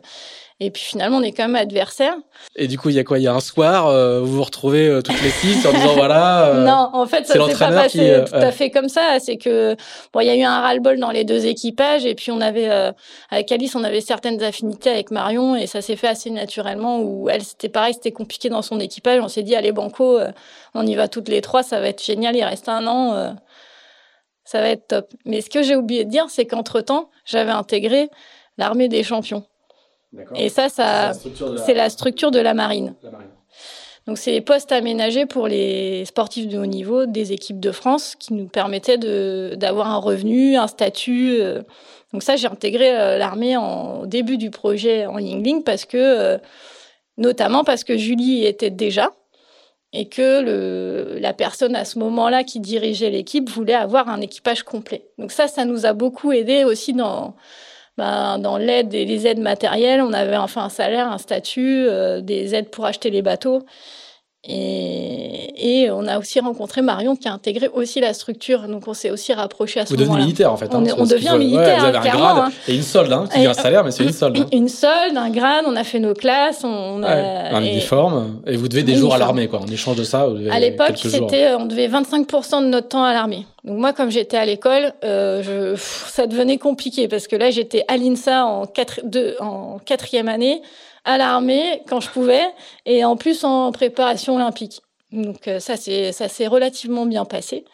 et 0.61 0.71
puis 0.71 0.85
finalement, 0.85 1.17
on 1.17 1.23
est 1.23 1.33
quand 1.33 1.49
même 1.49 1.57
adversaires. 1.57 2.15
Et 2.55 2.69
du 2.69 2.79
coup, 2.79 2.89
il 2.89 2.95
y 2.95 3.01
a 3.01 3.05
quoi? 3.05 3.19
Il 3.19 3.23
y 3.23 3.27
a 3.27 3.35
un 3.35 3.41
soir, 3.41 3.89
euh, 3.89 4.21
vous 4.21 4.37
vous 4.37 4.45
retrouvez 4.45 4.87
euh, 4.87 5.03
toutes 5.03 5.21
les 5.21 5.31
six 5.31 5.67
en 5.67 5.73
disant 5.73 5.95
voilà. 5.95 6.47
Euh, 6.47 6.65
non, 6.67 6.91
en 6.93 7.07
fait, 7.07 7.27
ça 7.27 7.35
s'est 7.35 7.59
pas 7.59 7.73
passé 7.73 8.23
tout 8.25 8.37
à 8.37 8.53
fait 8.53 8.71
comme 8.71 8.89
ça. 8.89 9.19
C'est 9.19 9.37
que 9.37 9.75
bon, 10.13 10.21
il 10.21 10.27
y 10.27 10.31
a 10.31 10.37
eu 10.37 10.43
un 10.43 10.61
ras-le-bol 10.61 11.01
dans 11.01 11.11
les 11.11 11.25
deux 11.25 11.47
équipages, 11.47 12.07
et 12.07 12.15
puis 12.15 12.31
on 12.31 12.41
avait 12.41 12.71
avec 13.31 13.51
Alice, 13.51 13.75
on 13.75 13.83
avait 13.83 14.01
certaines 14.01 14.41
affinités 14.45 14.91
avec 14.91 15.11
Marion, 15.11 15.57
et 15.57 15.67
ça 15.67 15.83
s'est 15.83 15.97
fait 15.97 16.07
assez 16.07 16.31
naturellement. 16.31 17.01
Où 17.01 17.29
elle, 17.29 17.43
c'était 17.43 17.69
pareil, 17.69 17.95
c'était 17.95 18.13
compliqué 18.13 18.49
dans 18.49 18.63
son 18.63 18.79
équipage. 18.79 19.21
On 19.21 19.29
s'est 19.29 19.43
dit 19.43 19.57
allez 19.57 19.73
banco, 19.73 20.21
on 20.75 20.87
y 20.87 20.95
va 20.95 21.09
toutes 21.09 21.29
les 21.29 21.41
trois, 21.41 21.65
ça 21.65 21.81
va 21.81 21.89
être 21.89 22.03
génial. 22.03 22.37
Il 22.37 22.45
reste 22.45 22.69
un 22.69 22.87
an. 22.87 23.35
ça 24.45 24.61
va 24.61 24.69
être 24.69 24.87
top. 24.87 25.11
Mais 25.25 25.41
ce 25.41 25.51
que 25.51 25.65
j'ai 25.65 25.75
oublié 25.75 26.05
de 26.05 26.11
dire, 26.11 26.27
c'est 26.29 26.47
qu'entre 26.47 26.81
temps, 26.81 27.11
j'avais 27.25 27.51
intégré 27.51 28.09
l'armée 28.57 28.87
des 28.87 29.03
champions. 29.03 29.45
Et 30.35 30.49
ça, 30.49 30.69
ça 30.69 31.13
c'est 31.65 31.75
la, 31.75 31.91
structure 31.91 32.31
de 32.31 32.39
la 32.39 32.55
marine. 32.55 32.95
Donc, 34.07 34.19
c'est 34.19 34.33
les 34.33 34.43
postes 34.43 34.71
aménagés 34.71 35.25
pour 35.25 35.49
les 35.49 36.05
sportifs 36.05 36.47
de 36.47 36.59
haut 36.59 36.67
niveau 36.67 37.07
des 37.07 37.33
équipes 37.33 37.61
de 37.61 37.73
France 37.73 38.17
qui 38.19 38.35
nous 38.35 38.47
permettaient 38.47 38.99
d'avoir 38.99 39.89
un 39.91 39.97
revenu, 39.97 40.57
un 40.57 40.67
statut. 40.67 41.39
Euh. 41.41 41.63
Donc, 42.13 42.23
ça, 42.23 42.37
j'ai 42.37 42.47
intégré 42.47 42.95
euh, 42.95 43.17
l'armée 43.17 43.57
au 43.57 44.05
début 44.07 44.37
du 44.37 44.51
projet 44.51 45.07
en 45.07 45.19
Yingling 45.19 45.65
parce 45.65 45.87
que, 45.87 45.97
euh, 45.97 46.39
notamment 47.17 47.65
parce 47.65 47.83
que 47.83 47.97
Julie 47.97 48.41
y 48.41 48.47
était 48.47 48.71
déjà 48.71 49.11
et 49.95 50.09
que 50.09 50.43
le, 50.43 51.19
la 51.19 51.33
personne 51.33 51.75
à 51.75 51.87
ce 51.87 51.99
moment-là 52.01 52.45
qui 52.45 52.61
dirigeait 52.61 53.11
l'équipe 53.11 53.49
voulait 53.49 53.75
avoir 53.75 54.09
un 54.11 54.21
équipage 54.21 54.65
complet. 54.65 55.07
Donc, 55.17 55.33
ça, 55.33 55.49
ça 55.49 55.65
nous 55.65 55.87
a 55.87 55.95
beaucoup 55.95 56.31
aidé 56.33 56.65
aussi 56.65 56.93
dans 56.93 57.37
ben, 57.97 58.39
dans 58.39 58.57
l'aide 58.57 58.93
et 58.95 59.05
les 59.05 59.27
aides 59.27 59.39
matérielles, 59.41 60.03
on 60.03 60.13
avait 60.13 60.37
enfin 60.37 60.65
un 60.65 60.69
salaire, 60.69 61.11
un 61.11 61.19
statut, 61.19 61.87
euh, 61.89 62.21
des 62.21 62.55
aides 62.55 62.71
pour 62.71 62.87
acheter 62.87 63.11
les 63.11 63.23
bateaux. 63.23 63.65
Et, 64.47 65.83
et, 65.85 65.91
on 65.91 66.07
a 66.07 66.19
aussi 66.19 66.39
rencontré 66.39 66.83
Marion 66.83 67.17
qui 67.17 67.29
a 67.29 67.33
intégré 67.33 67.69
aussi 67.73 68.01
la 68.01 68.13
structure. 68.13 68.69
Donc 68.69 68.87
on 68.87 68.93
s'est 68.93 69.11
aussi 69.11 69.33
rapproché 69.33 69.81
à 69.81 69.87
ce 69.87 69.93
moment-là. 69.93 70.07
Vous 70.07 70.13
devenez 70.13 70.27
militaire 70.27 70.53
en 70.53 70.57
fait. 70.59 70.67
Hein, 70.75 70.85
on, 70.99 71.07
devient 71.07 71.35
militaire. 71.39 71.79
vous 71.79 71.85
avez 71.87 71.97
un 71.97 72.03
grade 72.03 72.39
hein. 72.39 72.53
et 72.69 72.75
une 72.75 72.83
solde. 72.83 73.13
Hein, 73.13 73.27
qui 73.33 73.47
un 73.47 73.55
salaire, 73.55 73.85
mais 73.85 73.91
c'est 73.91 74.05
une 74.05 74.13
solde. 74.13 74.39
Hein. 74.39 74.47
Une 74.53 74.69
solde, 74.69 75.17
un 75.17 75.31
grade, 75.31 75.65
on 75.67 75.77
a 75.77 75.85
fait 75.85 75.99
nos 75.99 76.13
classes. 76.13 76.63
On 76.63 77.03
a, 77.03 77.55
un 77.55 77.63
uniforme. 77.63 78.41
Et 78.47 78.57
vous 78.57 78.69
devez 78.69 78.83
des 78.83 78.97
jours 78.97 79.15
à 79.15 79.19
l'armée 79.19 79.49
quoi. 79.49 79.61
En 79.61 79.67
échange 79.67 79.97
de 79.97 80.05
ça, 80.05 80.27
À 80.51 80.61
l'époque, 80.61 80.99
c'était, 80.99 81.55
on 81.55 81.65
devait 81.65 81.89
25% 81.89 82.63
de 82.63 82.67
notre 82.67 82.89
temps 82.89 83.05
à 83.05 83.15
l'armée. 83.15 83.47
Donc 83.65 83.79
moi, 83.79 83.95
comme 83.95 84.11
j'étais 84.11 84.37
à 84.37 84.45
l'école, 84.45 84.93
euh, 85.05 85.43
je, 85.43 85.81
ça 85.81 86.27
devenait 86.27 86.59
compliqué 86.59 87.09
parce 87.09 87.27
que 87.27 87.37
là, 87.37 87.51
j'étais 87.51 87.85
à 87.89 87.97
l'INSA 87.97 88.45
en, 88.45 88.67
quatre, 88.67 89.01
deux, 89.05 89.37
en 89.41 89.79
quatrième 89.79 90.29
année 90.29 90.61
à 91.05 91.19
l'armée 91.19 91.83
quand 91.89 92.01
je 92.01 92.11
pouvais 92.11 92.45
et 92.87 93.05
en 93.05 93.17
plus 93.17 93.45
en 93.45 93.73
préparation 93.73 94.37
olympique. 94.37 94.81
Donc 95.13 95.47
euh, 95.47 95.61
ça 95.61 95.77
c'est 95.77 96.13
ça 96.13 96.29
s'est 96.29 96.47
relativement 96.47 97.07
bien 97.07 97.25
passé. 97.25 97.65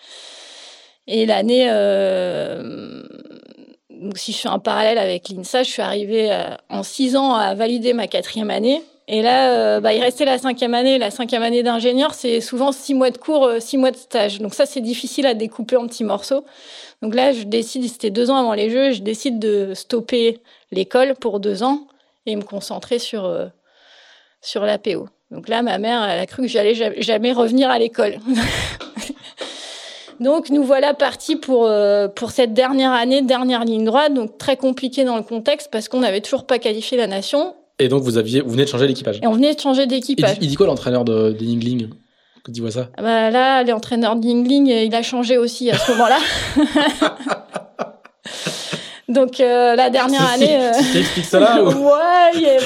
Et 1.06 1.26
l'année 1.26 1.66
euh, 1.68 3.02
donc 3.90 4.18
si 4.18 4.32
je 4.32 4.38
fais 4.38 4.48
un 4.48 4.58
parallèle 4.58 4.98
avec 4.98 5.28
l'INSA, 5.28 5.62
je 5.62 5.70
suis 5.70 5.82
arrivée 5.82 6.30
euh, 6.30 6.54
en 6.68 6.82
six 6.82 7.16
ans 7.16 7.34
à 7.34 7.54
valider 7.54 7.92
ma 7.92 8.06
quatrième 8.06 8.50
année. 8.50 8.82
Et 9.12 9.22
là, 9.22 9.80
bah, 9.80 9.92
il 9.92 10.00
restait 10.00 10.24
la 10.24 10.38
cinquième 10.38 10.72
année. 10.72 10.96
La 10.96 11.10
cinquième 11.10 11.42
année 11.42 11.64
d'ingénieur, 11.64 12.14
c'est 12.14 12.40
souvent 12.40 12.70
six 12.70 12.94
mois 12.94 13.10
de 13.10 13.18
cours, 13.18 13.50
six 13.58 13.76
mois 13.76 13.90
de 13.90 13.96
stage. 13.96 14.38
Donc 14.38 14.54
ça, 14.54 14.66
c'est 14.66 14.80
difficile 14.80 15.26
à 15.26 15.34
découper 15.34 15.74
en 15.74 15.88
petits 15.88 16.04
morceaux. 16.04 16.44
Donc 17.02 17.16
là, 17.16 17.32
je 17.32 17.42
décide, 17.42 17.88
c'était 17.88 18.10
deux 18.10 18.30
ans 18.30 18.36
avant 18.36 18.52
les 18.52 18.70
Jeux, 18.70 18.92
je 18.92 19.02
décide 19.02 19.40
de 19.40 19.74
stopper 19.74 20.38
l'école 20.70 21.16
pour 21.16 21.40
deux 21.40 21.64
ans 21.64 21.88
et 22.26 22.36
me 22.36 22.42
concentrer 22.42 22.98
sur, 22.98 23.24
euh, 23.24 23.46
sur 24.40 24.64
l'APO. 24.64 25.08
Donc 25.30 25.48
là, 25.48 25.62
ma 25.62 25.78
mère, 25.78 26.02
elle 26.04 26.18
a 26.18 26.26
cru 26.26 26.42
que 26.42 26.48
j'allais 26.48 26.74
jamais 27.00 27.32
revenir 27.32 27.70
à 27.70 27.78
l'école. 27.78 28.18
donc 30.20 30.50
nous 30.50 30.64
voilà 30.64 30.92
partis 30.92 31.36
pour, 31.36 31.66
euh, 31.66 32.08
pour 32.08 32.30
cette 32.30 32.52
dernière 32.52 32.92
année, 32.92 33.22
dernière 33.22 33.64
ligne 33.64 33.84
droite, 33.84 34.12
donc 34.12 34.38
très 34.38 34.56
compliqué 34.56 35.04
dans 35.04 35.16
le 35.16 35.22
contexte 35.22 35.68
parce 35.70 35.88
qu'on 35.88 36.00
n'avait 36.00 36.20
toujours 36.20 36.46
pas 36.46 36.58
qualifié 36.58 36.98
la 36.98 37.06
nation. 37.06 37.54
Et 37.78 37.88
donc 37.88 38.02
vous 38.02 38.18
aviez, 38.18 38.40
vous 38.40 38.50
venez 38.50 38.64
de 38.64 38.68
changer 38.68 38.86
d'équipage. 38.86 39.20
Et 39.22 39.26
on 39.26 39.32
venait 39.32 39.54
de 39.54 39.60
changer 39.60 39.86
d'équipage. 39.86 40.36
Il, 40.40 40.48
dit 40.48 40.56
quoi 40.56 40.66
l'entraîneur 40.66 41.04
de, 41.04 41.32
de 41.32 41.44
Yingling 41.44 41.88
Quand 42.44 42.52
il 42.54 42.60
voit 42.60 42.72
ça 42.72 42.90
ah 42.96 43.02
bah 43.02 43.30
Là, 43.30 43.62
l'entraîneur 43.62 44.16
de 44.16 44.26
Yingling, 44.26 44.66
il 44.66 44.94
a 44.94 45.02
changé 45.02 45.38
aussi 45.38 45.70
à 45.70 45.78
ce 45.78 45.92
moment-là. 45.92 46.18
Donc 49.10 49.40
euh, 49.40 49.74
la 49.74 49.90
dernière 49.90 50.30
année. 50.32 50.56
Euh... 50.60 51.02
Tu 51.14 51.22
ça 51.22 51.40
là 51.40 51.62
ou... 51.62 51.68
Ouais. 51.68 52.58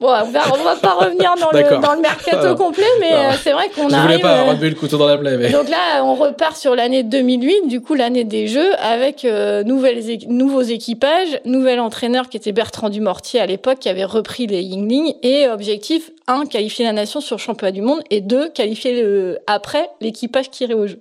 Bon, 0.00 0.06
on 0.06 0.30
va, 0.30 0.40
on 0.54 0.62
va 0.62 0.76
pas 0.76 0.92
revenir 0.92 1.34
dans 1.40 1.50
le, 1.50 1.82
dans 1.82 1.94
le 1.94 2.00
mercato 2.00 2.54
complet, 2.54 2.84
mais 3.00 3.12
euh, 3.14 3.32
c'est 3.42 3.50
vrai 3.50 3.68
qu'on 3.74 3.88
a. 3.88 3.96
Je 3.96 4.02
voulais 4.02 4.18
pas 4.20 4.44
remuer 4.44 4.68
le 4.70 4.76
couteau 4.76 4.96
dans 4.96 5.08
la 5.08 5.18
plaie. 5.18 5.36
Mais... 5.36 5.50
Donc 5.50 5.68
là, 5.68 6.04
on 6.04 6.14
repart 6.14 6.56
sur 6.56 6.76
l'année 6.76 7.02
2008, 7.02 7.66
du 7.66 7.80
coup 7.80 7.94
l'année 7.94 8.22
des 8.22 8.46
Jeux, 8.46 8.76
avec 8.78 9.24
euh, 9.24 9.64
nouvelles, 9.64 10.04
nouveaux 10.28 10.62
équipages, 10.62 11.40
nouvel 11.44 11.80
entraîneur 11.80 12.28
qui 12.28 12.36
était 12.36 12.52
Bertrand 12.52 12.90
Dumortier 12.90 13.40
à 13.40 13.46
l'époque, 13.46 13.80
qui 13.80 13.88
avait 13.88 14.04
repris 14.04 14.46
les 14.46 14.62
Yingling, 14.62 15.14
et 15.24 15.48
objectif 15.48 16.12
un, 16.28 16.46
qualifier 16.46 16.84
la 16.84 16.92
nation 16.92 17.20
sur 17.20 17.34
le 17.34 17.40
championnat 17.40 17.72
du 17.72 17.82
monde, 17.82 18.00
et 18.10 18.20
deux, 18.20 18.50
qualifier 18.50 19.02
le, 19.02 19.38
après 19.48 19.90
l'équipage 20.00 20.48
qui 20.48 20.62
irait 20.62 20.74
au 20.74 20.86
jeu. 20.86 21.00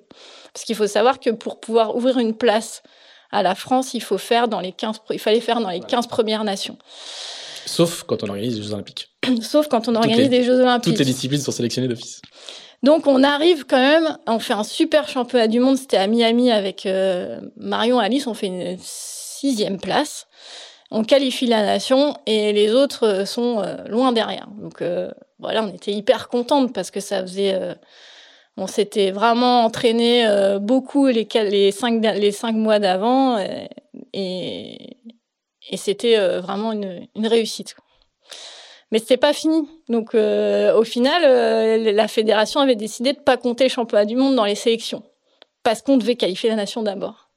Parce 0.54 0.66
qu'il 0.66 0.76
faut 0.76 0.88
savoir 0.88 1.20
que 1.20 1.30
pour 1.30 1.60
pouvoir 1.60 1.96
ouvrir 1.96 2.18
une 2.18 2.34
place 2.34 2.82
à 3.32 3.44
la 3.44 3.56
France, 3.56 3.94
il 3.94 4.02
faut 4.02 4.18
faire 4.18 4.48
dans 4.48 4.60
les 4.60 4.72
15, 4.72 5.02
il 5.12 5.20
fallait 5.20 5.42
faire 5.42 5.60
dans 5.60 5.70
les 5.70 5.80
15 5.80 6.08
premières 6.08 6.44
nations. 6.44 6.78
Sauf 7.66 8.04
quand 8.04 8.24
on 8.24 8.30
organise 8.30 8.56
des 8.56 8.64
Jeux 8.64 8.74
Olympiques. 8.74 9.10
Sauf 9.42 9.68
quand 9.68 9.88
on 9.88 9.96
organise 9.96 10.30
des 10.30 10.44
Jeux 10.44 10.60
Olympiques. 10.62 10.94
Toutes 10.94 11.00
les 11.00 11.06
disciplines 11.06 11.42
sont 11.42 11.52
sélectionnées 11.52 11.88
d'office. 11.88 12.22
Donc 12.84 13.08
on 13.08 13.24
arrive 13.24 13.66
quand 13.66 13.80
même, 13.80 14.18
on 14.28 14.40
fait 14.40 14.54
un 14.54 14.64
super 14.64 15.10
championnat 15.10 15.48
du 15.48 15.60
monde, 15.60 15.78
c'était 15.78 15.98
à 15.98 16.08
Miami 16.08 16.52
avec 16.52 16.86
euh, 16.86 17.42
Marion 17.58 18.00
Alice, 18.00 18.28
on 18.28 18.34
fait 18.34 18.48
une 18.48 18.78
sixième 18.80 19.80
place. 19.80 20.28
On 20.90 21.04
qualifie 21.04 21.48
la 21.48 21.64
nation 21.64 22.16
et 22.28 22.54
les 22.54 22.72
autres 22.72 23.06
euh, 23.06 23.26
sont 23.26 23.62
euh, 23.62 23.76
loin 23.88 24.14
derrière. 24.14 24.48
Donc 24.62 24.84
voilà, 25.40 25.64
on 25.64 25.74
était 25.74 25.92
hyper 25.92 26.30
contente 26.30 26.74
parce 26.74 26.92
que 26.92 27.00
ça 27.00 27.22
faisait... 27.22 27.76
on 28.58 28.68
s'était 28.68 29.12
vraiment 29.12 29.64
entraîné 29.64 30.28
beaucoup 30.60 31.08
les, 31.08 31.28
les, 31.34 31.72
cinq, 31.72 32.04
les 32.04 32.32
cinq 32.32 32.54
mois 32.54 32.80
d'avant 32.80 33.38
et, 34.14 34.98
et 35.70 35.78
c'était 35.78 36.18
vraiment 36.40 36.72
une, 36.72 37.08
une 37.16 37.28
réussite 37.28 37.76
mais 38.92 39.00
c'était 39.00 39.18
pas 39.18 39.34
fini. 39.34 39.68
Donc 39.90 40.16
euh, 40.16 40.74
au 40.76 40.84
final, 40.84 41.22
euh, 41.26 41.92
la 41.92 42.08
fédération 42.08 42.60
avait 42.60 42.76
décidé 42.76 43.14
de 43.14 43.20
pas 43.20 43.38
compter 43.38 43.66
le 43.66 43.70
championnat 43.70 44.06
du 44.06 44.16
monde 44.16 44.36
dans 44.36 44.46
les 44.46 44.56
sélections 44.56 45.04
parce 45.64 45.82
qu'on 45.82 45.98
devait 45.98 46.16
qualifier 46.16 46.50
la 46.50 46.56
nation 46.56 46.84
d'abord. 46.84 47.30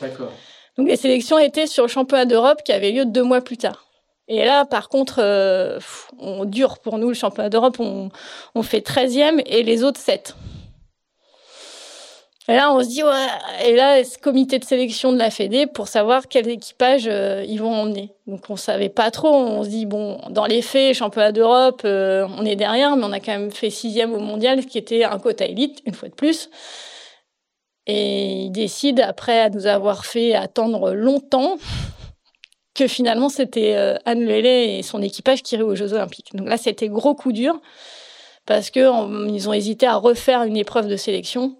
D'accord. 0.00 0.32
Donc 0.76 0.88
les 0.88 0.96
sélections 0.96 1.38
étaient 1.38 1.66
sur 1.66 1.84
le 1.84 1.88
championnat 1.88 2.24
d'Europe 2.24 2.62
qui 2.64 2.72
avait 2.72 2.90
lieu 2.90 3.04
deux 3.06 3.22
mois 3.22 3.40
plus 3.40 3.56
tard. 3.56 3.86
Et 4.28 4.44
là, 4.44 4.64
par 4.64 4.88
contre, 4.88 5.20
euh, 5.20 5.78
on 6.18 6.44
dure 6.44 6.80
pour 6.80 6.98
nous 6.98 7.08
le 7.08 7.14
championnat 7.14 7.48
d'Europe, 7.48 7.76
on, 7.78 8.10
on 8.56 8.62
fait 8.64 8.84
13e 8.84 9.40
et 9.46 9.62
les 9.62 9.84
autres 9.84 10.00
7. 10.00 10.34
Et 12.48 12.54
là, 12.54 12.72
on 12.72 12.80
se 12.80 12.88
dit, 12.88 13.02
ouais, 13.02 13.26
et 13.64 13.74
là, 13.74 14.04
ce 14.04 14.18
comité 14.18 14.60
de 14.60 14.64
sélection 14.64 15.12
de 15.12 15.18
la 15.18 15.30
Fédé 15.30 15.66
pour 15.66 15.88
savoir 15.88 16.28
quel 16.28 16.48
équipage 16.48 17.08
euh, 17.08 17.44
ils 17.46 17.60
vont 17.60 17.74
emmener. 17.74 18.12
Donc, 18.28 18.48
on 18.50 18.56
savait 18.56 18.88
pas 18.88 19.10
trop. 19.10 19.34
On 19.34 19.64
se 19.64 19.68
dit, 19.68 19.84
bon, 19.84 20.20
dans 20.30 20.46
les 20.46 20.62
faits, 20.62 20.94
championnat 20.94 21.32
d'Europe, 21.32 21.82
euh, 21.84 22.26
on 22.38 22.44
est 22.44 22.54
derrière, 22.54 22.96
mais 22.96 23.04
on 23.04 23.10
a 23.10 23.18
quand 23.18 23.32
même 23.32 23.50
fait 23.50 23.70
sixième 23.70 24.14
au 24.14 24.20
mondial, 24.20 24.62
ce 24.62 24.68
qui 24.68 24.78
était 24.78 25.02
un 25.02 25.18
quota 25.18 25.44
élite, 25.44 25.82
une 25.86 25.94
fois 25.94 26.08
de 26.08 26.14
plus. 26.14 26.48
Et 27.88 28.44
ils 28.44 28.50
décident, 28.50 29.02
après 29.04 29.40
à 29.40 29.50
nous 29.50 29.66
avoir 29.66 30.06
fait 30.06 30.34
attendre 30.34 30.92
longtemps, 30.92 31.56
que 32.76 32.86
finalement, 32.86 33.28
c'était 33.28 33.74
euh, 33.74 33.96
Anne 34.04 34.24
Lelay 34.24 34.78
et 34.78 34.82
son 34.82 35.02
équipage 35.02 35.42
qui 35.42 35.56
iraient 35.56 35.64
aux 35.64 35.74
Jeux 35.74 35.94
Olympiques. 35.94 36.30
Donc 36.34 36.48
là, 36.48 36.58
c'était 36.58 36.88
gros 36.88 37.16
coup 37.16 37.32
dur, 37.32 37.60
parce 38.44 38.70
que 38.70 39.28
ils 39.32 39.48
ont 39.48 39.52
hésité 39.52 39.88
à 39.88 39.96
refaire 39.96 40.44
une 40.44 40.56
épreuve 40.56 40.86
de 40.86 40.96
sélection 40.96 41.56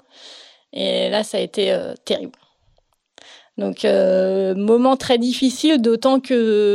et 0.76 1.08
là, 1.08 1.24
ça 1.24 1.38
a 1.38 1.40
été 1.40 1.72
euh, 1.72 1.94
terrible. 2.04 2.38
Donc 3.56 3.86
euh, 3.86 4.54
moment 4.54 4.98
très 4.98 5.16
difficile, 5.16 5.80
d'autant 5.80 6.20
que 6.20 6.34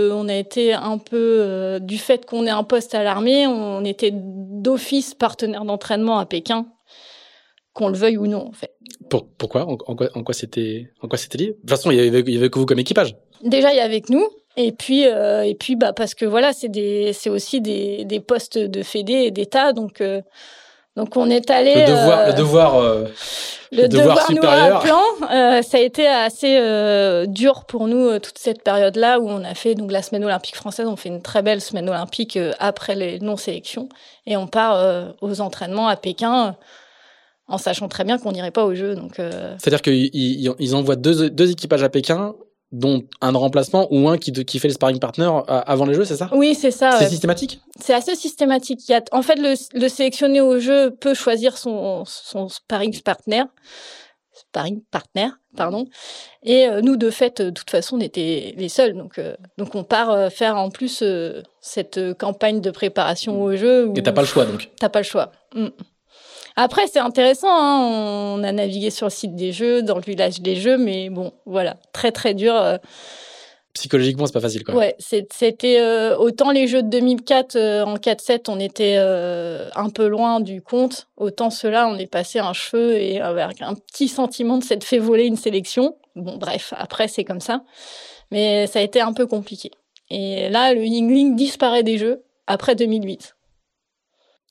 euh, 0.10 0.16
on 0.16 0.28
a 0.28 0.34
été 0.34 0.74
un 0.74 0.98
peu 0.98 1.78
du 1.80 2.00
fait 2.00 2.26
qu'on 2.26 2.48
ait 2.48 2.50
un 2.50 2.64
poste 2.64 2.96
à 2.96 3.04
l'armée, 3.04 3.46
on 3.46 3.86
était 3.86 4.10
d'office 4.12 5.14
partenaire 5.14 5.64
d'entraînement 5.64 6.18
à 6.18 6.26
Pékin, 6.26 6.66
qu'on 7.74 7.90
le 7.90 7.96
veuille 7.96 8.18
ou 8.18 8.26
non 8.26 8.48
en 8.48 8.52
fait. 8.52 8.74
pourquoi? 9.38 9.68
En, 9.68 9.76
quoi 9.76 10.34
c'était 10.34 10.90
en 11.04 11.08
quoi 11.08 11.20
c'était 11.20 11.38
lié? 11.38 11.48
De 11.50 11.52
toute 11.52 11.70
façon, 11.70 11.92
il 11.92 12.04
y 12.04 12.08
avait, 12.08 12.22
il 12.22 12.34
y 12.34 12.38
avait 12.38 12.50
que 12.50 12.58
vous 12.58 12.66
comme 12.66 12.80
équipage. 12.80 13.16
Déjà, 13.44 13.72
il 13.72 13.78
y 13.78 13.80
avait 13.80 13.94
avec 13.94 14.10
nous. 14.10 14.28
Et 14.58 14.72
puis, 14.72 15.04
et 15.04 15.56
puis, 15.58 15.76
bah, 15.76 15.94
parce 15.94 16.16
que 16.16 16.26
voilà, 16.26 16.52
c'est 16.52 16.68
des, 16.68 17.14
c'est 17.14 17.30
aussi 17.30 17.62
des, 17.62 18.04
des 18.06 18.20
postes 18.20 18.58
de 18.58 18.84
fédé 18.84 19.14
et 19.14 19.32
d'État, 19.32 19.72
donc, 19.72 20.02
donc 20.96 21.16
on 21.18 21.30
est 21.30 21.50
allé. 21.50 21.74
Le 21.76 21.88
devoir, 21.88 22.28
le 22.28 22.34
devoir 22.34 22.82
le, 23.72 23.88
devoir, 23.88 24.28
supérieur. 24.28 24.82
plan, 24.82 25.02
euh, 25.32 25.62
ça 25.62 25.78
a 25.78 25.80
été 25.80 26.06
assez 26.06 26.58
euh, 26.60 27.26
dur 27.26 27.64
pour 27.66 27.88
nous 27.88 28.06
euh, 28.08 28.20
toute 28.20 28.38
cette 28.38 28.64
période-là 28.64 29.20
où 29.20 29.30
on 29.30 29.44
a 29.46 29.54
fait 29.54 29.76
donc 29.76 29.92
la 29.92 30.02
semaine 30.02 30.26
olympique 30.26 30.58
française. 30.58 30.88
On 30.88 30.98
fait 30.98 31.08
une 31.08 31.22
très 31.22 31.42
belle 31.42 31.62
semaine 31.62 31.88
olympique 31.88 32.38
après 32.60 32.96
les 32.96 33.20
non-sélections 33.20 33.88
et 34.26 34.36
on 34.36 34.48
part 34.48 35.14
aux 35.22 35.42
entraînements 35.42 35.88
à 35.88 35.96
Pékin 35.96 36.56
en 37.48 37.58
sachant 37.58 37.88
très 37.88 38.04
bien 38.04 38.18
qu'on 38.18 38.34
n'irait 38.34 38.52
pas 38.52 38.66
aux 38.66 38.76
Jeux. 38.76 38.96
Donc, 38.96 39.14
c'est-à-dire 39.16 39.82
qu'ils 39.82 40.10
ils 40.14 40.76
envoient 40.76 40.98
deux, 40.98 41.30
deux 41.30 41.52
équipages 41.52 41.84
à 41.84 41.90
Pékin 41.90 42.36
dont 42.72 43.04
un 43.22 43.32
remplacement 43.32 43.88
ou 43.92 44.08
un 44.08 44.18
qui, 44.18 44.32
qui 44.32 44.60
fait 44.60 44.68
le 44.68 44.74
sparring 44.74 45.00
partner 45.00 45.30
avant 45.48 45.86
les 45.86 45.94
jeux, 45.94 46.06
c'est 46.06 46.16
ça? 46.16 46.30
Oui, 46.34 46.56
c'est 46.56 46.72
ça. 46.72 46.98
C'est 47.00 47.10
systématique? 47.10 47.60
C'est 47.80 47.94
assez 47.94 48.16
systématique. 48.16 48.88
Il 48.88 48.92
y 48.92 48.96
a, 48.96 49.02
en 49.12 49.22
fait, 49.22 49.36
le, 49.36 49.56
le 49.78 49.90
sélectionné 49.90 50.42
au 50.42 50.60
jeu 50.60 50.92
peut 50.92 51.14
choisir 51.14 51.58
son, 51.58 52.04
son 52.06 52.48
sparring 52.48 53.02
partner. 53.02 53.44
Sparring 54.34 54.82
partner, 54.90 55.28
pardon. 55.56 55.86
Et 56.44 56.68
euh, 56.68 56.82
nous, 56.82 56.96
de 56.96 57.10
fait, 57.10 57.42
de 57.42 57.50
toute 57.50 57.70
façon, 57.70 57.98
on 57.98 58.00
était 58.00 58.54
les 58.58 58.70
seuls. 58.70 58.94
Donc, 58.94 59.20
euh, 59.20 59.36
donc 59.58 59.76
on 59.76 59.84
part 59.84 60.10
euh, 60.10 60.30
faire 60.30 60.56
en 60.58 60.70
plus 60.70 61.04
cette 61.60 62.00
campagne 62.18 62.62
de 62.62 62.72
préparation 62.72 63.42
au 63.42 63.56
jeu. 63.56 63.88
Où... 63.88 63.94
Et 63.96 64.02
t'as 64.04 64.14
pas 64.14 64.22
le 64.22 64.28
choix, 64.28 64.46
donc 64.46 64.70
T'as 64.80 64.90
pas 64.90 65.00
le 65.00 65.06
choix. 65.06 65.32
Mm. 65.54 65.68
Après, 66.56 66.88
c'est 66.88 67.00
intéressant. 67.00 67.50
Hein. 67.50 68.36
On 68.38 68.44
a 68.44 68.52
navigué 68.52 68.90
sur 68.90 69.08
le 69.08 69.12
site 69.12 69.36
des 69.36 69.52
jeux, 69.52 69.82
dans 69.82 69.96
le 69.96 70.02
village 70.02 70.42
des 70.42 70.56
jeux, 70.56 70.78
mais 70.78 71.10
bon, 71.10 71.34
voilà, 71.46 71.78
très 71.94 72.12
très 72.12 72.34
dur. 72.34 72.56
Euh. 72.56 72.78
Psychologiquement, 73.74 74.26
c'est 74.26 74.34
pas 74.34 74.42
facile, 74.42 74.66
quoi. 74.66 74.76
Ouais, 74.76 74.96
c'était 75.00 75.80
euh, 75.80 76.18
autant 76.18 76.52
les 76.52 76.68
jeux 76.68 76.84
de 76.84 76.90
2004 76.90 77.56
euh, 77.56 77.86
en 77.86 77.96
4-7, 77.96 78.50
on 78.50 78.60
était 78.60 78.98
un 78.98 79.90
peu 79.90 80.08
loin 80.08 80.42
du 80.42 80.62
compte. 80.62 81.08
Autant 81.16 81.50
ceux-là, 81.50 81.88
on 81.88 81.98
est 81.98 82.08
passé 82.08 82.40
un 82.40 82.54
cheveu 82.54 82.96
et 82.96 83.22
avec 83.22 83.62
un 83.62 83.76
petit 83.76 84.10
sentiment 84.10 84.58
de 84.58 84.64
s'être 84.64 84.84
fait 84.84 85.00
voler 85.00 85.26
une 85.26 85.38
sélection. 85.38 85.96
Bon, 86.18 86.36
bref, 86.36 86.74
après 86.78 87.08
c'est 87.08 87.24
comme 87.24 87.40
ça, 87.40 87.64
mais 88.30 88.68
ça 88.68 88.80
a 88.80 88.82
été 88.82 89.00
un 89.00 89.14
peu 89.14 89.26
compliqué. 89.26 89.72
Et 90.10 90.50
là, 90.50 90.74
le 90.74 90.84
Yingling 90.84 91.38
disparaît 91.38 91.84
des 91.84 91.98
jeux 91.98 92.24
après 92.48 92.76
2008. 92.76 93.36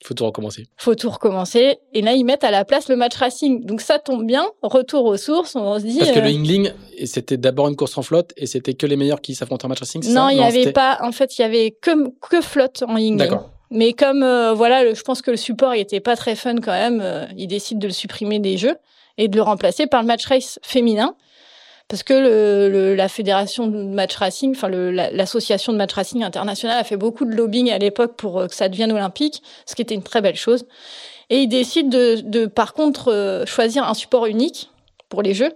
Il 0.01 0.07
faut 0.07 0.13
tout 0.15 0.25
recommencer. 0.25 0.65
faut 0.77 0.95
tout 0.95 1.11
recommencer. 1.11 1.77
Et 1.93 2.01
là, 2.01 2.13
ils 2.13 2.23
mettent 2.23 2.43
à 2.43 2.49
la 2.49 2.65
place 2.65 2.89
le 2.89 2.95
match 2.95 3.15
racing. 3.15 3.63
Donc 3.65 3.81
ça 3.81 3.99
tombe 3.99 4.25
bien. 4.25 4.47
Retour 4.63 5.05
aux 5.05 5.17
sources. 5.17 5.55
On 5.55 5.77
se 5.77 5.85
dit. 5.85 5.99
Parce 5.99 6.11
que 6.11 6.19
le 6.19 6.31
Yingling, 6.31 6.69
euh, 6.69 7.05
c'était 7.05 7.37
d'abord 7.37 7.67
une 7.67 7.75
course 7.75 7.97
en 7.99 8.01
flotte 8.01 8.33
et 8.35 8.47
c'était 8.47 8.73
que 8.73 8.87
les 8.87 8.95
meilleurs 8.95 9.21
qui 9.21 9.35
s'affrontaient 9.35 9.65
en 9.65 9.69
match 9.69 9.79
racing. 9.79 10.03
Non, 10.11 10.29
il 10.29 10.37
n'y 10.37 10.43
avait 10.43 10.71
pas. 10.71 10.97
En 11.01 11.11
fait, 11.11 11.37
il 11.37 11.43
y 11.43 11.45
avait 11.45 11.71
que, 11.79 11.91
que 12.27 12.41
flotte 12.41 12.83
en 12.87 12.97
Yingling. 12.97 13.17
D'accord. 13.17 13.51
Mais 13.69 13.93
comme 13.93 14.21
euh, 14.21 14.53
voilà, 14.53 14.93
je 14.93 15.01
pense 15.01 15.21
que 15.21 15.31
le 15.31 15.37
support 15.37 15.73
il 15.73 15.79
était 15.79 16.01
pas 16.01 16.17
très 16.17 16.35
fun 16.35 16.55
quand 16.55 16.73
même, 16.73 16.99
euh, 17.01 17.25
ils 17.37 17.47
décident 17.47 17.79
de 17.79 17.87
le 17.87 17.93
supprimer 17.93 18.39
des 18.39 18.57
jeux 18.57 18.75
et 19.17 19.29
de 19.29 19.35
le 19.37 19.41
remplacer 19.41 19.87
par 19.87 20.01
le 20.01 20.07
match 20.07 20.25
race 20.25 20.59
féminin 20.61 21.15
parce 21.91 22.03
que 22.03 22.95
la 22.95 23.09
fédération 23.09 23.67
de 23.67 23.83
match 23.83 24.15
racing, 24.15 24.55
enfin 24.55 24.69
l'association 24.69 25.73
de 25.73 25.77
match 25.77 25.91
racing 25.91 26.23
internationale 26.23 26.79
a 26.79 26.85
fait 26.85 26.95
beaucoup 26.95 27.25
de 27.25 27.35
lobbying 27.35 27.69
à 27.69 27.77
l'époque 27.79 28.15
pour 28.15 28.39
euh, 28.39 28.47
que 28.47 28.55
ça 28.55 28.69
devienne 28.69 28.93
olympique, 28.93 29.43
ce 29.65 29.75
qui 29.75 29.81
était 29.81 29.93
une 29.93 30.01
très 30.01 30.21
belle 30.21 30.37
chose. 30.37 30.65
Et 31.29 31.41
ils 31.41 31.49
décident 31.49 31.89
de, 31.89 32.45
par 32.45 32.73
contre 32.73 33.11
euh, 33.11 33.45
choisir 33.45 33.85
un 33.85 33.93
support 33.93 34.27
unique 34.27 34.69
pour 35.09 35.21
les 35.21 35.33
jeux, 35.33 35.51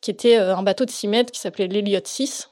qui 0.00 0.10
était 0.10 0.38
euh, 0.38 0.56
un 0.56 0.62
bateau 0.62 0.86
de 0.86 0.90
6 0.90 1.08
mètres 1.08 1.30
qui 1.30 1.40
s'appelait 1.40 1.66
l'Eliott 1.66 2.06
6 2.06 2.48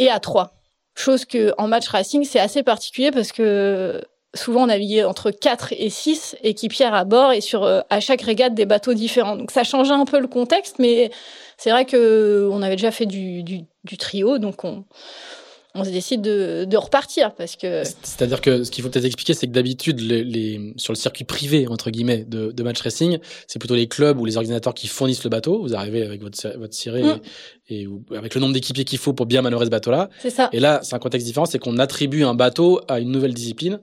et 0.00 0.10
à 0.10 0.20
3. 0.20 0.52
Chose 0.94 1.24
que 1.24 1.54
en 1.56 1.66
match 1.66 1.88
racing 1.88 2.24
c'est 2.24 2.40
assez 2.40 2.62
particulier 2.62 3.10
parce 3.10 3.32
que 3.32 4.02
souvent 4.34 4.64
on 4.64 4.66
naviguait 4.66 5.04
entre 5.04 5.30
4 5.30 5.74
et 5.76 5.90
6 5.90 6.36
équipières 6.42 6.94
à 6.94 7.04
bord 7.04 7.32
et 7.32 7.40
sur 7.40 7.64
à 7.64 8.00
chaque 8.00 8.22
régate 8.22 8.54
des 8.54 8.66
bateaux 8.66 8.94
différents. 8.94 9.36
Donc 9.36 9.50
ça 9.50 9.64
changeait 9.64 9.92
un 9.92 10.04
peu 10.04 10.20
le 10.20 10.28
contexte, 10.28 10.78
mais 10.78 11.10
c'est 11.60 11.70
vrai 11.70 11.84
que 11.84 12.48
on 12.50 12.62
avait 12.62 12.76
déjà 12.76 12.90
fait 12.90 13.04
du, 13.04 13.42
du, 13.42 13.98
trio, 13.98 14.38
donc 14.38 14.64
on, 14.64 14.84
on 15.74 15.84
se 15.84 15.90
décide 15.90 16.22
de, 16.22 16.64
de, 16.64 16.76
repartir 16.78 17.34
parce 17.34 17.56
que. 17.56 17.82
C'est-à-dire 18.02 18.40
que 18.40 18.64
ce 18.64 18.70
qu'il 18.70 18.82
faut 18.82 18.88
peut-être 18.88 19.04
expliquer, 19.04 19.34
c'est 19.34 19.46
que 19.46 19.52
d'habitude, 19.52 20.00
les, 20.00 20.24
les, 20.24 20.72
sur 20.76 20.94
le 20.94 20.96
circuit 20.96 21.24
privé 21.24 21.68
entre 21.68 21.90
guillemets 21.90 22.24
de, 22.24 22.50
de 22.50 22.62
match 22.62 22.80
racing, 22.80 23.18
c'est 23.46 23.58
plutôt 23.58 23.74
les 23.74 23.88
clubs 23.88 24.18
ou 24.18 24.24
les 24.24 24.38
organisateurs 24.38 24.72
qui 24.72 24.88
fournissent 24.88 25.22
le 25.22 25.28
bateau. 25.28 25.60
Vous 25.60 25.74
arrivez 25.74 26.02
avec 26.02 26.22
votre 26.22 26.58
votre 26.58 26.72
ciré 26.72 27.02
mm. 27.02 27.20
et, 27.68 27.86
avec 28.16 28.34
le 28.34 28.40
nombre 28.40 28.54
d'équipiers 28.54 28.84
qu'il 28.84 28.98
faut 28.98 29.12
pour 29.12 29.26
bien 29.26 29.42
manœuvrer 29.42 29.66
ce 29.66 29.70
bateau-là. 29.70 30.08
C'est 30.20 30.30
ça. 30.30 30.48
Et 30.54 30.60
là, 30.60 30.80
c'est 30.82 30.94
un 30.94 30.98
contexte 30.98 31.26
différent, 31.26 31.44
c'est 31.44 31.58
qu'on 31.58 31.78
attribue 31.78 32.24
un 32.24 32.34
bateau 32.34 32.80
à 32.88 33.00
une 33.00 33.10
nouvelle 33.10 33.34
discipline 33.34 33.80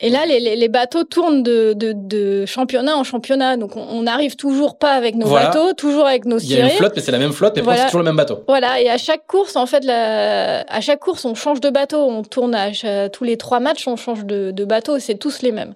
et 0.00 0.08
là, 0.08 0.26
les, 0.26 0.40
les, 0.40 0.68
bateaux 0.68 1.04
tournent 1.04 1.42
de, 1.42 1.74
de, 1.74 1.92
de, 1.94 2.44
championnat 2.46 2.96
en 2.96 3.04
championnat. 3.04 3.56
Donc, 3.56 3.76
on 3.76 4.02
n'arrive 4.02 4.34
toujours 4.36 4.76
pas 4.76 4.92
avec 4.92 5.14
nos 5.14 5.28
bateaux, 5.28 5.74
toujours 5.74 6.06
avec 6.06 6.24
nos 6.24 6.38
cirés. 6.38 6.54
Il 6.54 6.58
y 6.58 6.62
a 6.62 6.72
une 6.72 6.78
flotte, 6.78 6.92
mais 6.96 7.02
c'est 7.02 7.12
la 7.12 7.18
même 7.18 7.32
flotte, 7.32 7.56
mais 7.56 7.76
c'est 7.76 7.84
toujours 7.86 8.00
le 8.00 8.06
même 8.06 8.16
bateau. 8.16 8.42
Voilà. 8.48 8.80
Et 8.80 8.88
à 8.88 8.98
chaque 8.98 9.26
course, 9.26 9.54
en 9.54 9.66
fait, 9.66 9.84
la... 9.84 10.62
à 10.62 10.80
chaque 10.80 11.00
course, 11.00 11.24
on 11.24 11.34
change 11.34 11.60
de 11.60 11.70
bateau. 11.70 11.98
On 11.98 12.22
tourne 12.22 12.54
à 12.54 12.70
tous 13.10 13.24
les 13.24 13.36
trois 13.36 13.60
matchs, 13.60 13.86
on 13.86 13.96
change 13.96 14.24
de, 14.24 14.50
de 14.50 14.64
bateau. 14.64 14.98
C'est 14.98 15.16
tous 15.16 15.42
les 15.42 15.52
mêmes. 15.52 15.74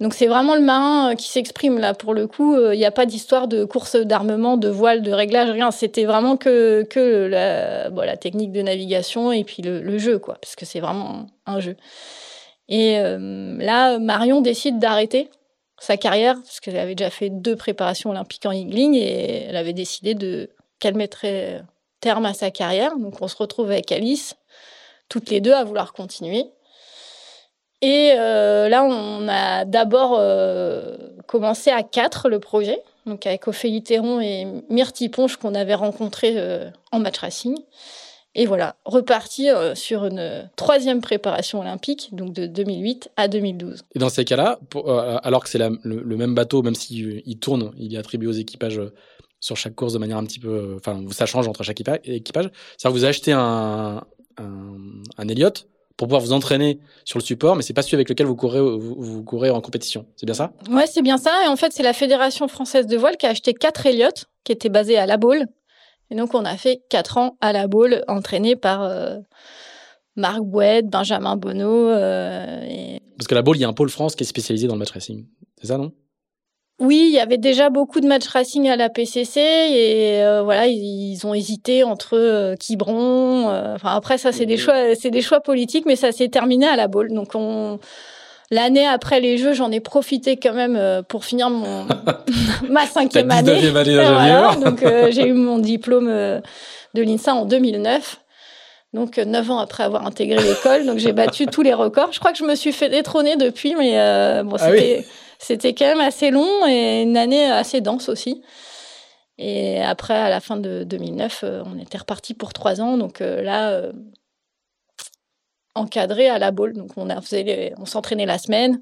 Donc, 0.00 0.14
c'est 0.14 0.28
vraiment 0.28 0.54
le 0.54 0.60
marin 0.60 1.10
euh, 1.10 1.14
qui 1.14 1.28
s'exprime 1.28 1.78
là. 1.78 1.92
Pour 1.92 2.14
le 2.14 2.28
coup, 2.28 2.54
euh, 2.54 2.74
il 2.74 2.78
n'y 2.78 2.84
a 2.84 2.92
pas 2.92 3.04
d'histoire 3.04 3.48
de 3.48 3.64
course 3.64 3.96
d'armement, 3.96 4.56
de 4.56 4.68
voile, 4.68 5.02
de 5.02 5.10
réglage, 5.10 5.50
rien. 5.50 5.72
C'était 5.72 6.04
vraiment 6.04 6.36
que, 6.36 6.84
que 6.88 7.26
la, 7.26 7.90
bon, 7.90 8.02
la 8.02 8.16
technique 8.16 8.52
de 8.52 8.62
navigation 8.62 9.32
et 9.32 9.42
puis 9.42 9.62
le, 9.62 9.80
le 9.80 9.98
jeu, 9.98 10.18
quoi. 10.18 10.36
Parce 10.40 10.54
que 10.54 10.64
c'est 10.64 10.80
vraiment 10.80 11.26
un 11.46 11.58
jeu. 11.58 11.74
Et 12.68 12.98
euh, 12.98 13.56
là, 13.58 13.98
Marion 13.98 14.40
décide 14.40 14.78
d'arrêter 14.78 15.30
sa 15.80 15.96
carrière 15.96 16.34
parce 16.34 16.60
qu'elle 16.60 16.76
avait 16.76 16.94
déjà 16.94 17.10
fait 17.10 17.30
deux 17.30 17.56
préparations 17.56 18.10
olympiques 18.10 18.46
en 18.46 18.52
Yingling 18.52 18.94
et 18.94 19.44
elle 19.44 19.56
avait 19.56 19.72
décidé 19.72 20.16
qu'elle 20.80 20.96
mettrait 20.96 21.62
terme 22.00 22.26
à 22.26 22.34
sa 22.34 22.50
carrière. 22.50 22.96
Donc 22.96 23.20
on 23.22 23.28
se 23.28 23.36
retrouve 23.36 23.70
avec 23.70 23.90
Alice, 23.92 24.36
toutes 25.08 25.30
les 25.30 25.40
deux 25.40 25.52
à 25.52 25.64
vouloir 25.64 25.92
continuer. 25.92 26.46
Et 27.80 28.12
euh, 28.16 28.68
là, 28.68 28.84
on 28.84 29.28
a 29.28 29.64
d'abord 29.64 30.16
euh, 30.18 30.96
commencé 31.26 31.70
à 31.70 31.82
quatre 31.82 32.28
le 32.28 32.40
projet, 32.40 32.82
donc 33.06 33.24
avec 33.26 33.46
Ophélie 33.46 33.82
Théron 33.82 34.20
et 34.20 34.46
Myrtille 34.68 35.08
Ponche 35.08 35.36
qu'on 35.36 35.54
avait 35.54 35.74
rencontrés 35.74 36.34
euh, 36.36 36.70
en 36.90 36.98
match 36.98 37.18
racing. 37.18 37.56
Et 38.40 38.46
voilà, 38.46 38.76
reparti 38.84 39.48
sur 39.74 40.04
une 40.04 40.48
troisième 40.54 41.00
préparation 41.00 41.60
olympique, 41.60 42.10
donc 42.12 42.32
de 42.32 42.46
2008 42.46 43.10
à 43.16 43.26
2012. 43.26 43.82
Et 43.96 43.98
dans 43.98 44.08
ces 44.08 44.24
cas-là, 44.24 44.60
alors 45.24 45.42
que 45.42 45.50
c'est 45.50 45.58
le, 45.58 45.78
le, 45.82 46.16
même 46.16 46.36
bateau, 46.36 46.62
même 46.62 46.76
s'il 46.76 47.20
il 47.26 47.38
tourne, 47.40 47.72
il 47.76 47.94
est 47.94 47.98
attribué 47.98 48.28
aux 48.28 48.32
équipages 48.32 48.80
sur 49.40 49.56
chaque 49.56 49.74
course 49.74 49.92
de 49.92 49.98
manière 49.98 50.18
un 50.18 50.24
petit 50.24 50.38
peu, 50.38 50.76
enfin, 50.76 51.04
ça 51.10 51.26
change 51.26 51.48
entre 51.48 51.64
chaque 51.64 51.80
équipage. 52.04 52.50
Ça, 52.76 52.90
vous 52.90 53.04
achetez 53.04 53.32
un, 53.32 54.04
un, 54.36 54.76
un 55.16 55.28
Elliott 55.28 55.66
pour 55.96 56.06
pouvoir 56.06 56.22
vous 56.22 56.32
entraîner 56.32 56.78
sur 57.04 57.18
le 57.18 57.24
support, 57.24 57.56
mais 57.56 57.62
c'est 57.62 57.72
pas 57.72 57.82
celui 57.82 57.96
avec 57.96 58.08
lequel 58.08 58.26
vous 58.26 58.36
courez, 58.36 58.60
vous, 58.60 59.24
courez 59.24 59.50
en 59.50 59.60
compétition. 59.60 60.06
C'est 60.16 60.26
bien 60.26 60.34
ça? 60.34 60.52
Ouais, 60.70 60.86
c'est 60.86 61.02
bien 61.02 61.18
ça. 61.18 61.32
Et 61.44 61.48
en 61.48 61.56
fait, 61.56 61.72
c'est 61.72 61.82
la 61.82 61.92
Fédération 61.92 62.46
française 62.46 62.86
de 62.86 62.96
voile 62.96 63.16
qui 63.16 63.26
a 63.26 63.30
acheté 63.30 63.52
quatre 63.52 63.84
Elliott, 63.84 64.26
qui 64.44 64.52
étaient 64.52 64.68
basés 64.68 64.96
à 64.96 65.06
La 65.06 65.16
Baule. 65.16 65.46
Et 66.10 66.16
donc, 66.16 66.34
on 66.34 66.44
a 66.44 66.56
fait 66.56 66.82
quatre 66.88 67.18
ans 67.18 67.36
à 67.40 67.52
La 67.52 67.66
Baule, 67.66 68.02
entraînés 68.08 68.56
par 68.56 68.82
euh, 68.82 69.18
Marc 70.16 70.40
Boued, 70.40 70.88
Benjamin 70.88 71.36
Bonneau. 71.36 71.88
Euh, 71.88 72.64
et... 72.68 73.00
Parce 73.16 73.26
que 73.26 73.34
La 73.34 73.42
Baule, 73.42 73.56
il 73.56 73.60
y 73.60 73.64
a 73.64 73.68
un 73.68 73.74
pôle 73.74 73.90
France 73.90 74.14
qui 74.14 74.24
est 74.24 74.26
spécialisé 74.26 74.66
dans 74.66 74.74
le 74.74 74.80
match 74.80 74.92
racing. 74.92 75.26
C'est 75.60 75.68
ça, 75.68 75.78
non? 75.78 75.92
Oui, 76.80 77.06
il 77.08 77.12
y 77.12 77.18
avait 77.18 77.38
déjà 77.38 77.70
beaucoup 77.70 78.00
de 78.00 78.06
match 78.06 78.28
racing 78.28 78.68
à 78.68 78.76
la 78.76 78.88
PCC 78.88 79.40
et 79.40 80.22
euh, 80.22 80.42
voilà, 80.44 80.68
ils, 80.68 81.18
ont 81.26 81.34
hésité 81.34 81.82
entre 81.82 82.16
euh, 82.16 82.54
Quiberon. 82.54 83.50
Euh, 83.50 83.74
enfin 83.74 83.96
après 83.96 84.16
ça, 84.16 84.30
c'est 84.30 84.46
des 84.46 84.56
choix, 84.56 84.94
c'est 84.94 85.10
des 85.10 85.20
choix 85.20 85.40
politiques, 85.40 85.86
mais 85.86 85.96
ça 85.96 86.12
s'est 86.12 86.28
terminé 86.28 86.68
à 86.68 86.76
la 86.76 86.86
boule. 86.86 87.12
Donc 87.12 87.34
on 87.34 87.80
l'année 88.50 88.86
après 88.86 89.20
les 89.20 89.38
Jeux, 89.38 89.52
j'en 89.52 89.70
ai 89.70 89.80
profité 89.80 90.36
quand 90.36 90.54
même 90.54 91.02
pour 91.08 91.24
finir 91.24 91.50
mon 91.50 91.86
ma 92.68 92.86
cinquième 92.86 93.30
année. 93.30 93.70
donc 94.60 94.84
j'ai 95.10 95.26
eu 95.26 95.32
mon 95.32 95.58
diplôme 95.58 96.08
de 96.08 96.42
l'INSA 97.02 97.34
en 97.34 97.44
2009. 97.44 98.20
Donc 98.94 99.18
neuf 99.18 99.50
ans 99.50 99.58
après 99.58 99.82
avoir 99.82 100.06
intégré 100.06 100.42
l'école, 100.42 100.86
donc 100.86 100.98
j'ai 100.98 101.12
battu 101.12 101.46
tous 101.46 101.62
les 101.62 101.74
records. 101.74 102.12
Je 102.12 102.20
crois 102.20 102.32
que 102.32 102.38
je 102.38 102.44
me 102.44 102.54
suis 102.54 102.72
fait 102.72 102.88
détrôner 102.88 103.36
depuis, 103.36 103.74
mais 103.74 103.92
bon, 104.44 104.56
ah 104.58 104.70
c'était 104.70 105.04
c'était 105.38 105.74
quand 105.74 105.86
même 105.86 106.00
assez 106.00 106.30
long 106.30 106.66
et 106.66 107.02
une 107.02 107.16
année 107.16 107.44
assez 107.44 107.80
dense 107.80 108.08
aussi. 108.08 108.42
Et 109.38 109.80
après, 109.80 110.14
à 110.14 110.28
la 110.28 110.40
fin 110.40 110.56
de 110.56 110.82
2009, 110.82 111.40
euh, 111.44 111.62
on 111.64 111.78
était 111.78 111.98
reparti 111.98 112.34
pour 112.34 112.52
trois 112.52 112.80
ans. 112.80 112.98
Donc 112.98 113.20
euh, 113.20 113.40
là, 113.40 113.70
euh, 113.70 113.92
encadré 115.78 116.28
à 116.28 116.38
la 116.38 116.50
boule. 116.50 116.74
Donc 116.74 116.90
on, 116.96 117.10
a, 117.10 117.20
on 117.78 117.86
s'entraînait 117.86 118.26
la 118.26 118.38
semaine 118.38 118.80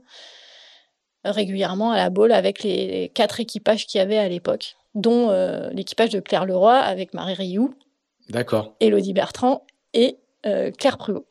régulièrement 1.25 1.91
à 1.91 1.97
la 1.97 2.11
boule 2.11 2.33
avec 2.33 2.63
les 2.63 3.11
quatre 3.15 3.41
équipages 3.41 3.87
qu'il 3.87 3.99
y 3.99 4.03
avait 4.03 4.19
à 4.19 4.29
l'époque, 4.29 4.77
dont 4.95 5.31
l'équipage 5.73 6.11
de 6.11 6.21
Claire 6.21 6.47
Leroy 6.47 6.77
avec 6.77 7.15
Marie 7.15 7.35
Rioux, 7.35 7.75
D'accord. 8.29 8.75
Elodie 8.81 9.13
Bertrand 9.13 9.65
et 9.93 10.19
Claire 10.79 10.99
Pruot. 10.99 11.27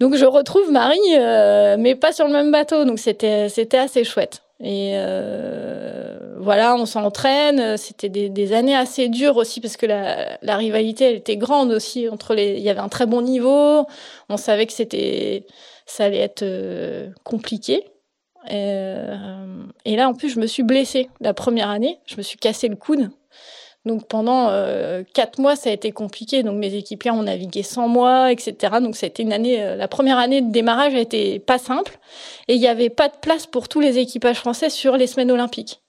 Donc 0.00 0.14
je 0.16 0.26
retrouve 0.26 0.70
Marie, 0.70 0.98
euh, 1.14 1.76
mais 1.78 1.94
pas 1.94 2.12
sur 2.12 2.26
le 2.26 2.32
même 2.32 2.52
bateau. 2.52 2.84
Donc 2.84 2.98
c'était 2.98 3.48
c'était 3.48 3.78
assez 3.78 4.04
chouette. 4.04 4.42
Et 4.60 4.92
euh, 4.94 6.36
voilà, 6.38 6.76
on 6.76 6.86
s'entraîne. 6.86 7.76
C'était 7.76 8.08
des, 8.08 8.52
années 8.52 8.76
assez 8.76 9.08
dures 9.08 9.36
aussi 9.36 9.60
parce 9.60 9.76
que 9.76 9.86
la, 9.86 10.56
rivalité 10.56 11.04
elle 11.04 11.16
était 11.16 11.36
grande 11.36 11.70
aussi 11.72 12.08
entre 12.08 12.34
les. 12.34 12.56
Il 12.56 12.62
y 12.62 12.70
avait 12.70 12.80
un 12.80 12.88
très 12.88 13.06
bon 13.06 13.22
niveau. 13.22 13.86
On 14.28 14.36
savait 14.36 14.66
que 14.66 14.72
c'était 14.72 15.44
ça 15.84 16.04
allait 16.04 16.18
être 16.18 16.42
euh, 16.42 17.10
compliqué. 17.22 17.84
et 18.50 19.96
là 19.96 20.08
en 20.08 20.14
plus 20.14 20.30
je 20.30 20.40
me 20.40 20.46
suis 20.46 20.62
blessée 20.62 21.10
la 21.20 21.34
première 21.34 21.68
année. 21.68 21.98
Je 22.06 22.16
me 22.16 22.22
suis 22.22 22.38
cassé 22.38 22.68
le 22.68 22.76
coude. 22.76 23.10
Donc 23.86 24.08
pendant 24.08 24.48
euh, 24.50 25.04
quatre 25.14 25.38
mois, 25.38 25.54
ça 25.54 25.70
a 25.70 25.72
été 25.72 25.92
compliqué. 25.92 26.42
Donc 26.42 26.56
mes 26.56 26.74
équipiers 26.74 27.12
ont 27.12 27.22
navigué 27.22 27.62
sans 27.62 27.86
moi, 27.86 28.32
etc. 28.32 28.54
Donc 28.82 28.96
ça 28.96 29.06
a 29.06 29.08
été 29.08 29.22
une 29.22 29.32
année. 29.32 29.62
Euh, 29.62 29.76
la 29.76 29.86
première 29.86 30.18
année 30.18 30.42
de 30.42 30.50
démarrage 30.50 30.94
a 30.94 30.98
été 30.98 31.38
pas 31.38 31.58
simple, 31.58 31.98
et 32.48 32.54
il 32.54 32.60
n'y 32.60 32.66
avait 32.66 32.90
pas 32.90 33.08
de 33.08 33.16
place 33.22 33.46
pour 33.46 33.68
tous 33.68 33.80
les 33.80 33.98
équipages 33.98 34.38
français 34.38 34.70
sur 34.70 34.96
les 34.96 35.06
semaines 35.06 35.30
olympiques. 35.30 35.80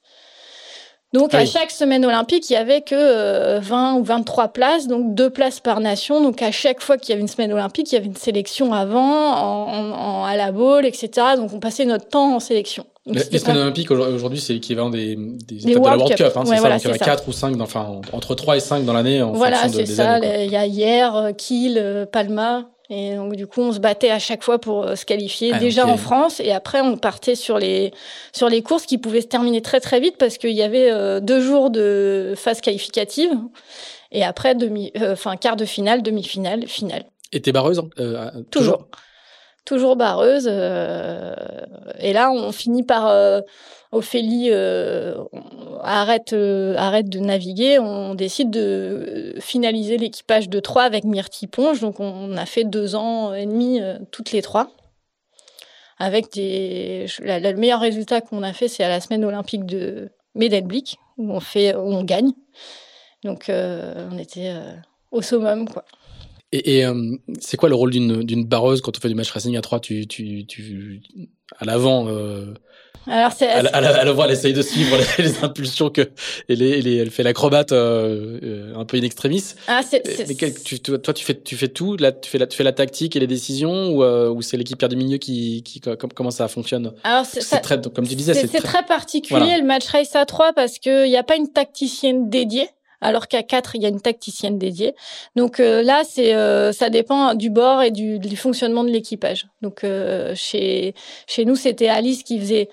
Donc 1.14 1.34
à 1.34 1.45
chaque 1.45 1.72
semaine 1.72 2.06
olympique, 2.06 2.50
il 2.50 2.54
y 2.54 2.58
avait 2.58 2.82
que 2.82 3.60
20 3.60 3.95
euh, 3.95 4.00
ou 4.00 4.04
23 4.04 4.50
places, 4.50 4.88
donc 4.88 5.16
deux 5.16 5.30
places 5.30 5.60
par 5.62 5.80
nation. 5.80 6.22
Donc 6.22 6.41
à 6.41 6.52
chaque 6.52 6.82
fois 6.82 6.98
qu'il 6.98 7.10
y 7.10 7.14
avait 7.14 7.22
une 7.22 7.30
semaine 7.30 7.54
olympique, 7.54 7.91
il 7.91 7.95
y 7.95 7.98
avait 7.98 8.08
une 8.08 8.16
sélection 8.16 8.74
avant, 8.74 9.32
en, 9.32 10.26
à 10.26 10.36
la 10.36 10.52
boule, 10.52 10.86
etc. 10.86 11.10
Donc 11.38 11.54
on 11.54 11.60
passait 11.60 11.86
notre 11.86 12.10
temps 12.10 12.36
en 12.36 12.39
sélection. 12.39 12.86
Les 13.08 13.39
semaines 13.39 13.58
olympiques 13.58 13.91
aujourd'hui, 13.91 14.39
c'est 14.39 14.53
l'équivalent 14.53 14.89
des, 14.89 15.16
des 15.16 15.68
étapes 15.68 15.84
de 15.84 15.88
la 15.88 15.97
World 15.97 16.16
Cup. 16.16 16.32
hein, 16.36 16.43
c'est 16.45 16.58
ça, 16.58 16.70
donc 16.70 16.84
il 16.84 16.88
y 16.88 16.91
en 16.91 16.93
a 16.93 16.97
4 16.97 17.28
ou 17.28 17.32
5, 17.32 17.62
enfin 17.62 18.01
entre 18.12 18.36
3 18.36 18.58
et 18.58 18.60
5 18.60 18.86
dans 18.86 18.93
l'année 18.93 19.22
en 19.22 19.32
voilà, 19.32 19.68
des 19.68 19.86
ça. 19.86 20.20
Il 20.20 20.51
y 20.51 20.55
a 20.55 20.66
hier, 20.66 21.16
euh, 21.16 21.32
Kiel, 21.32 21.78
euh, 21.78 22.05
Palma. 22.05 22.70
Et 22.89 23.16
donc 23.16 23.36
du 23.36 23.47
coup, 23.47 23.62
on 23.62 23.74
se 23.74 23.80
battait 23.80 24.12
à 24.12 24.20
chaque 24.20 24.43
fois 24.43 24.60
pour 24.60 24.84
euh, 24.86 24.95
se 24.95 25.05
qualifier, 25.05 25.51
ah, 25.53 25.60
déjà 25.60 25.86
en 25.86 25.97
France, 25.97 26.39
et 26.39 26.51
après 26.51 26.80
on 26.80 26.95
partait 26.95 27.36
sur 27.36 27.60
les 27.60 27.91
sur 28.32 28.47
les 28.47 28.62
courses 28.62 28.86
qui 28.86 28.97
pouvaient 28.97 29.22
se 29.22 29.28
terminer 29.28 29.62
très 29.62 29.82
très 29.82 29.99
vite 29.99 30.16
parce 30.18 30.38
qu'il 30.38 30.51
y 30.51 30.64
avait 30.64 30.89
euh, 30.89 31.20
deux 31.20 31.41
jours 31.41 31.70
de 31.70 32.34
phase 32.38 32.62
qualificative 32.62 33.32
et 34.14 34.24
après 34.24 34.55
demi, 34.55 34.93
euh, 35.01 35.14
enfin 35.14 35.36
quart 35.36 35.58
de 35.58 35.66
finale, 35.66 36.01
demi-finale, 36.01 36.66
finale. 36.66 37.03
Et 37.34 37.41
t'es 37.41 37.51
barreuse 37.51 37.80
hein, 37.80 38.32
toujours. 38.51 38.78
toujours, 38.78 38.88
barreuse. 39.95 40.47
et 40.47 42.13
là, 42.13 42.32
on 42.32 42.51
finit 42.51 42.84
par 42.84 43.43
Ophélie 43.91 44.49
euh, 44.51 45.15
arrête, 45.82 46.34
euh, 46.34 46.76
arrête 46.76 47.07
de 47.07 47.20
naviguer, 47.20 47.80
on 47.80 48.15
décide 48.15 48.49
de 48.49 49.36
finaliser 49.39 49.97
l'équipage 49.97 50.49
de 50.49 50.59
trois 50.59 50.84
avec 50.84 51.05
Myrtille 51.05 51.47
Ponge. 51.47 51.80
Donc 51.80 51.99
on 52.01 52.36
a 52.36 52.45
fait 52.45 52.65
deux 52.65 52.95
ans 52.95 53.34
et 53.34 53.45
demi 53.45 53.82
euh, 53.82 53.97
toutes 54.11 54.32
les 54.34 54.41
trois. 54.41 54.72
Avec 55.99 56.34
des, 56.34 57.07
le 57.22 57.53
meilleur 57.53 57.80
résultat 57.80 58.22
qu'on 58.22 58.43
a 58.43 58.53
fait, 58.53 58.68
c'est 58.68 58.84
à 58.84 58.89
la 58.89 58.99
semaine 58.99 59.24
olympique 59.24 59.65
de 59.65 60.11
Medellblick 60.36 60.97
où 61.18 61.32
on 61.32 61.39
fait, 61.39 61.74
où 61.74 61.91
on 61.91 62.03
gagne. 62.03 62.34
Donc 63.24 63.49
on 63.49 64.18
était 64.20 64.53
au 65.11 65.24
summum, 65.24 65.68
quoi. 65.68 65.86
Et, 66.52 66.84
c'est 67.39 67.58
quoi 67.58 67.70
le 67.70 67.76
rôle 67.76 67.91
d'une 67.91 68.45
barreuse 68.45 68.82
quand 68.82 68.98
on 68.98 69.02
fait 69.02 69.10
du 69.10 69.16
match 69.16 69.32
racing 69.32 69.58
à 69.58 69.62
trois? 69.62 69.80
Tu, 69.80 70.08
tu, 70.08 70.45
tu, 70.45 71.02
à 71.58 71.66
l'avant 71.66 72.08
alors 73.10 73.32
c'est 73.32 73.45
elle, 73.45 73.70
elle, 73.74 73.98
elle, 74.02 74.10
voit, 74.10 74.26
elle 74.26 74.34
essaye 74.34 74.54
de 74.54 74.62
suivre 74.62 74.98
les, 75.18 75.38
impulsions 75.43 75.89
que 75.89 76.10
elle, 76.50 76.62
elle 76.62 77.10
fait 77.10 77.24
l'acrobate 77.24 77.72
euh, 77.72 78.39
euh, 78.43 78.76
un 78.76 78.86
peu 78.86 78.98
in 78.98 79.04
extremis. 79.04 79.54
Ah, 79.68 79.82
c'est, 79.88 80.04
mais 80.28 80.36
tu, 80.52 80.80
toi, 80.80 81.14
tu 81.14 81.24
fais 81.24 81.39
tu 81.39 81.56
fais 81.56 81.70
tout, 81.70 81.95
là 81.95 82.12
tu 82.12 82.30
fais 82.30 82.38
la, 82.38 82.48
tu 82.48 82.58
fais 82.58 82.64
la 82.64 82.74
tactique 82.74 83.16
et 83.16 83.20
les 83.20 83.28
décisions 83.28 83.91
ou, 83.91 84.04
euh, 84.04 84.30
ou 84.30 84.41
c'est 84.41 84.58
l'équipe 84.58 84.84
du 84.86 84.95
milieu 84.95 85.18
qui, 85.18 85.64
qui 85.64 85.82
comment 86.16 86.32
ça 86.32 86.48
fonctionne? 86.48 86.93
Alors 87.04 87.26
c'est, 87.26 87.41
très 87.62 87.82
comme 87.82 88.08
tu 88.08 88.16
disais 88.16 88.34
c'est, 88.34 88.48
très... 88.48 88.84
particulier 88.84 89.58
le 89.60 89.66
match 89.66 89.88
race 89.88 90.16
à 90.16 90.26
3 90.26 90.54
parce 90.54 90.80
que 90.80 91.06
il 91.06 91.12
y 91.12 91.18
a 91.18 91.24
pas 91.24 91.36
une 91.38 91.52
tacticienne 91.52 92.30
dédiée 92.30 92.70
alors 93.02 93.28
qu'à 93.28 93.43
4, 93.43 93.76
il 93.76 93.82
y 93.82 93.86
a 93.86 93.89
une 93.89 94.02
tacticienne 94.02 94.58
dédiée. 94.58 94.95
Donc 95.36 95.60
euh, 95.60 95.82
là, 95.84 96.04
c'est 96.04 96.34
ça 96.74 96.89
dépend 96.89 97.34
du 97.34 97.50
bord 97.50 97.82
et 97.82 97.91
du, 97.91 98.38
fonctionnement 98.38 98.84
de 98.84 98.89
l'équipage. 98.89 99.48
Donc 99.62 99.86
chez 100.36 100.93
chez 101.28 101.45
nous, 101.45 101.56
c'était 101.56 101.89
Alice 101.89 102.24
qui 102.24 102.39
faisait 102.39 102.70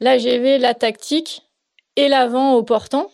l'AGV, 0.00 0.58
la 0.58 0.74
tactique 0.74 1.42
et 1.96 2.08
l'avant 2.08 2.54
au 2.54 2.62
portant. 2.62 3.10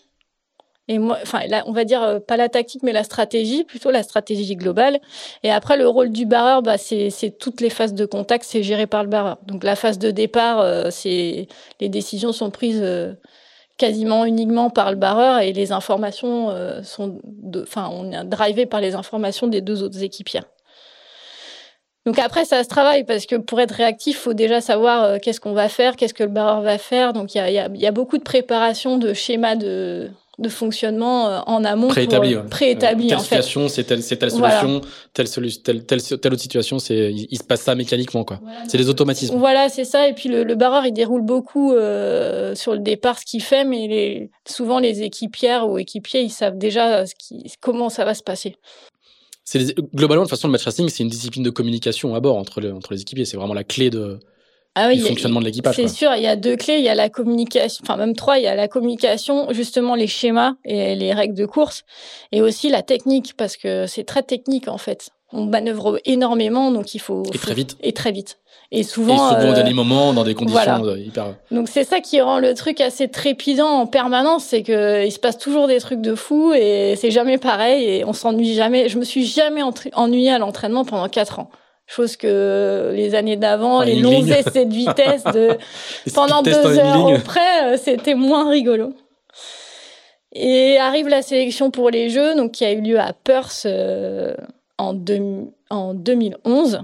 Et 0.89 0.99
moi, 0.99 1.19
enfin, 1.23 1.47
là, 1.47 1.63
on 1.67 1.73
va 1.73 1.85
dire 1.85 2.03
euh, 2.03 2.19
pas 2.19 2.37
la 2.37 2.49
tactique, 2.49 2.83
mais 2.83 2.93
la 2.93 3.05
stratégie, 3.05 3.65
plutôt 3.65 3.91
la 3.91 4.03
stratégie 4.03 4.57
globale. 4.57 5.01
Et 5.45 5.51
après, 5.51 5.77
le 5.77 5.87
rôle 5.87 6.11
du 6.11 6.27
barreur, 6.27 6.63
bah, 6.63 6.77
c'est 6.77 7.39
toutes 7.39 7.61
les 7.61 7.71
phases 7.71 7.95
de 7.95 8.05
contact, 8.05 8.45
c'est 8.45 8.65
géré 8.65 8.87
par 8.87 9.05
le 9.05 9.09
barreur. 9.09 9.39
Donc 9.47 9.63
la 9.63 9.77
phase 9.77 9.99
de 9.99 10.11
départ, 10.11 10.61
euh, 10.61 10.91
c'est 10.91 11.47
les 11.81 11.89
décisions 11.89 12.33
sont 12.33 12.51
prises 12.51 12.83
euh, 12.83 13.15
quasiment 13.79 14.25
uniquement 14.25 14.71
par 14.71 14.91
le 14.91 14.97
barreur 14.97 15.41
et 15.41 15.53
les 15.53 15.73
informations 15.73 16.51
sont, 16.83 17.21
enfin, 17.63 17.89
on 17.93 18.13
est 18.13 18.25
drivé 18.25 18.67
par 18.67 18.81
les 18.81 18.95
informations 18.95 19.47
des 19.47 19.61
deux 19.61 19.83
autres 19.83 20.03
équipières. 20.03 20.45
Donc 22.05 22.19
après, 22.19 22.45
ça 22.45 22.65
se 22.65 22.69
travaille 22.69 23.05
parce 23.05 23.27
que 23.27 23.37
pour 23.37 23.61
être 23.61 23.73
réactif, 23.73 24.19
faut 24.19 24.35
déjà 24.35 24.61
savoir 24.61 25.05
euh, 25.05 25.19
qu'est-ce 25.23 25.41
qu'on 25.41 25.53
va 25.53 25.69
faire, 25.69 25.95
qu'est-ce 25.95 26.15
que 26.15 26.25
le 26.25 26.31
barreur 26.31 26.61
va 26.61 26.79
faire. 26.79 27.13
Donc 27.13 27.35
il 27.35 27.39
y 27.39 27.41
a, 27.41 27.69
y, 27.69 27.79
y 27.79 27.87
a, 27.87 27.93
beaucoup 27.93 28.19
de 28.19 28.25
préparation, 28.25 28.99
de 28.99 29.13
schémas 29.15 29.55
de, 29.55 30.11
de 30.43 30.49
fonctionnement 30.49 31.29
euh, 31.29 31.41
en 31.47 31.65
amont. 31.65 31.89
Préétabli. 31.89 32.35
Pour, 32.35 32.47
préétabli, 32.47 33.07
euh, 33.07 33.09
telle 33.09 33.19
en 33.19 33.23
situation, 33.23 33.69
c'est 33.69 33.85
telle, 33.85 34.05
telle 34.05 34.31
solution, 34.31 34.81
telle, 35.15 35.31
telle, 35.31 35.87
telle, 35.87 36.03
telle, 36.03 36.33
autre 36.33 36.43
situation, 36.43 36.79
c'est, 36.79 37.13
il, 37.13 37.39
se 37.39 37.45
passe 37.45 37.63
ça 37.63 37.75
mécaniquement, 37.75 38.25
quoi. 38.25 38.41
c'est 38.69 38.79
des 38.79 38.89
automatismes. 38.89 39.37
Voilà, 39.39 39.69
c'est 39.69 39.85
ça. 39.85 40.09
Et 40.09 40.13
puis 40.13 40.29
le, 40.29 40.45
le, 40.45 40.55
barreur, 40.55 40.85
il 40.85 40.93
déroule 40.93 41.23
beaucoup 41.23 41.73
euh, 41.73 42.55
sur 42.55 42.73
le 42.73 42.81
départ 42.81 43.19
ce 43.19 43.25
qu'il 43.25 43.43
fait, 43.43 43.65
mais 43.65 43.89
les, 43.89 44.31
souvent 44.49 44.79
les 44.79 45.03
équipières 45.03 45.69
ou 45.69 45.79
équipiers, 45.79 46.21
ils 46.21 46.31
savent 46.31 46.59
déjà 46.59 47.07
ce 47.07 47.15
qui, 47.15 47.45
comment 47.61 47.89
ça 47.89 48.05
va 48.05 48.15
se 48.15 48.23
passer. 48.23 48.57
C'est 49.45 49.75
globalement 49.95 50.23
de 50.23 50.29
toute 50.29 50.37
façon 50.37 50.49
le 50.49 50.53
match 50.53 50.65
racing, 50.65 50.89
c'est 50.89 51.03
une 51.03 51.09
discipline 51.09 51.43
de 51.43 51.51
communication 51.51 52.15
à 52.15 52.21
bord 52.21 52.37
entre, 52.37 52.61
les, 52.61 52.71
entre 52.71 52.93
les 52.93 53.01
équipiers. 53.03 53.25
C'est 53.25 53.37
vraiment 53.37 53.55
la 53.55 53.65
clé 53.65 53.91
de, 53.91 54.21
ah 54.75 54.89
oui, 54.89 54.97
du 54.97 55.03
fonctionnement 55.03 55.41
de 55.41 55.45
l'équipage. 55.45 55.77
C'est 55.77 55.89
sûr, 55.89 56.15
il 56.17 56.23
y 56.23 56.27
a 56.27 56.37
deux 56.37 56.57
clés. 56.57 56.79
Il 56.79 56.85
y 56.85 56.89
a 56.89 56.95
la 56.95 57.11
communication, 57.11 57.83
enfin 57.85 57.97
même 57.97 58.17
trois. 58.17 58.39
Il 58.39 58.45
y 58.45 58.47
a 58.47 58.55
la 58.55 58.69
communication, 58.69 59.53
justement 59.53 59.95
les 59.95 60.07
schémas 60.07 60.55
et 60.65 60.95
les 60.95 61.13
règles 61.13 61.35
de 61.35 61.45
course, 61.45 61.85
et 62.33 62.41
aussi 62.41 62.71
la 62.71 62.83
technique 62.83 63.35
parce 63.37 63.57
que 63.57 63.87
c'est 63.87 64.05
très 64.05 64.23
technique 64.23 64.69
en 64.69 64.79
fait. 64.79 65.11
On 65.35 65.47
manœuvre 65.47 65.99
énormément, 66.05 66.71
donc 66.71 66.95
il 66.95 67.01
faut 67.01 67.23
et 67.33 67.39
très 67.39 67.55
vite 67.55 67.77
et 67.83 67.93
très 67.93 68.13
vite. 68.13 68.39
Et 68.71 68.83
souvent, 68.83 69.15
et 69.15 69.35
souvent 69.35 69.53
euh, 69.53 69.57
dans 69.57 69.65
des 69.65 69.75
moments, 69.75 70.13
dans 70.15 70.25
des 70.25 70.35
conditions 70.35 70.85
euh, 70.85 70.99
hyper. 70.99 71.35
Donc 71.51 71.69
c'est 71.69 71.85
ça 71.85 72.01
qui 72.01 72.21
rend 72.23 72.39
le 72.39 72.55
truc 72.55 72.81
assez 72.81 73.09
trépidant 73.09 73.69
en 73.69 73.87
permanence, 73.87 74.45
c'est 74.45 74.63
que 74.63 75.05
il 75.05 75.11
se 75.11 75.19
passe 75.19 75.37
toujours 75.37 75.69
des 75.69 75.79
trucs 75.81 76.01
de 76.01 76.15
fou 76.15 76.53
et 76.55 76.95
c'est 76.97 77.11
jamais 77.11 77.37
pareil 77.37 77.85
et 77.85 78.05
on 78.07 78.15
s'ennuie 78.15 78.55
jamais. 78.55 78.89
Je 78.89 78.99
me 78.99 79.05
suis 79.05 79.27
jamais 79.27 79.63
ennuyée 79.95 80.33
à 80.33 80.39
l'entraînement 80.39 80.85
pendant 80.87 81.09
quatre 81.09 81.39
ans 81.39 81.51
chose 81.87 82.17
que 82.17 82.93
les 82.95 83.15
années 83.15 83.37
d'avant, 83.37 83.83
les 83.83 83.97
longs 83.97 84.25
essais 84.27 84.65
de 84.65 84.75
vitesse 84.75 85.25
de 85.25 85.59
pendant 86.15 86.43
deux 86.43 86.79
heures 86.79 87.23
près, 87.23 87.75
euh, 87.75 87.77
c'était 87.77 88.15
moins 88.15 88.49
rigolo. 88.51 88.95
Et 90.35 90.79
arrive 90.79 91.09
la 91.09 91.21
sélection 91.21 91.71
pour 91.71 91.91
les 91.91 92.09
Jeux, 92.09 92.35
donc 92.35 92.53
qui 92.53 92.65
a 92.65 92.73
eu 92.73 92.81
lieu 92.81 92.99
à 92.99 93.13
Perth 93.13 93.65
euh, 93.67 94.35
en, 94.79 94.97
en 95.69 95.95
2011. 95.95 96.83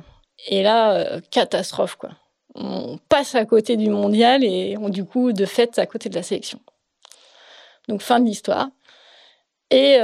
Et 0.49 0.63
là, 0.63 0.93
euh, 0.93 1.21
catastrophe 1.31 1.97
quoi. 1.97 2.11
On 2.55 2.99
passe 3.09 3.35
à 3.35 3.45
côté 3.45 3.77
du 3.77 3.89
mondial 3.89 4.43
et 4.43 4.77
on 4.79 4.89
du 4.89 5.05
coup 5.05 5.33
de 5.33 5.45
fait 5.47 5.79
à 5.79 5.87
côté 5.87 6.09
de 6.09 6.17
la 6.17 6.23
sélection. 6.23 6.59
Donc 7.89 8.03
fin 8.03 8.21
de 8.21 8.27
l'histoire. 8.27 8.69
Et 9.71 9.99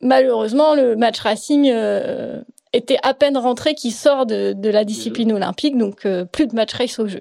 malheureusement, 0.00 0.74
le 0.74 0.94
match 0.94 1.20
racing 1.20 1.72
était 2.72 2.98
à 3.02 3.14
peine 3.14 3.36
rentré 3.36 3.74
qui 3.74 3.90
sort 3.90 4.26
de, 4.26 4.52
de 4.52 4.70
la 4.70 4.84
discipline 4.84 5.32
olympique, 5.32 5.76
donc 5.76 6.06
euh, 6.06 6.24
plus 6.24 6.46
de 6.46 6.54
match 6.54 6.72
race 6.74 6.98
au 6.98 7.06
jeu. 7.06 7.20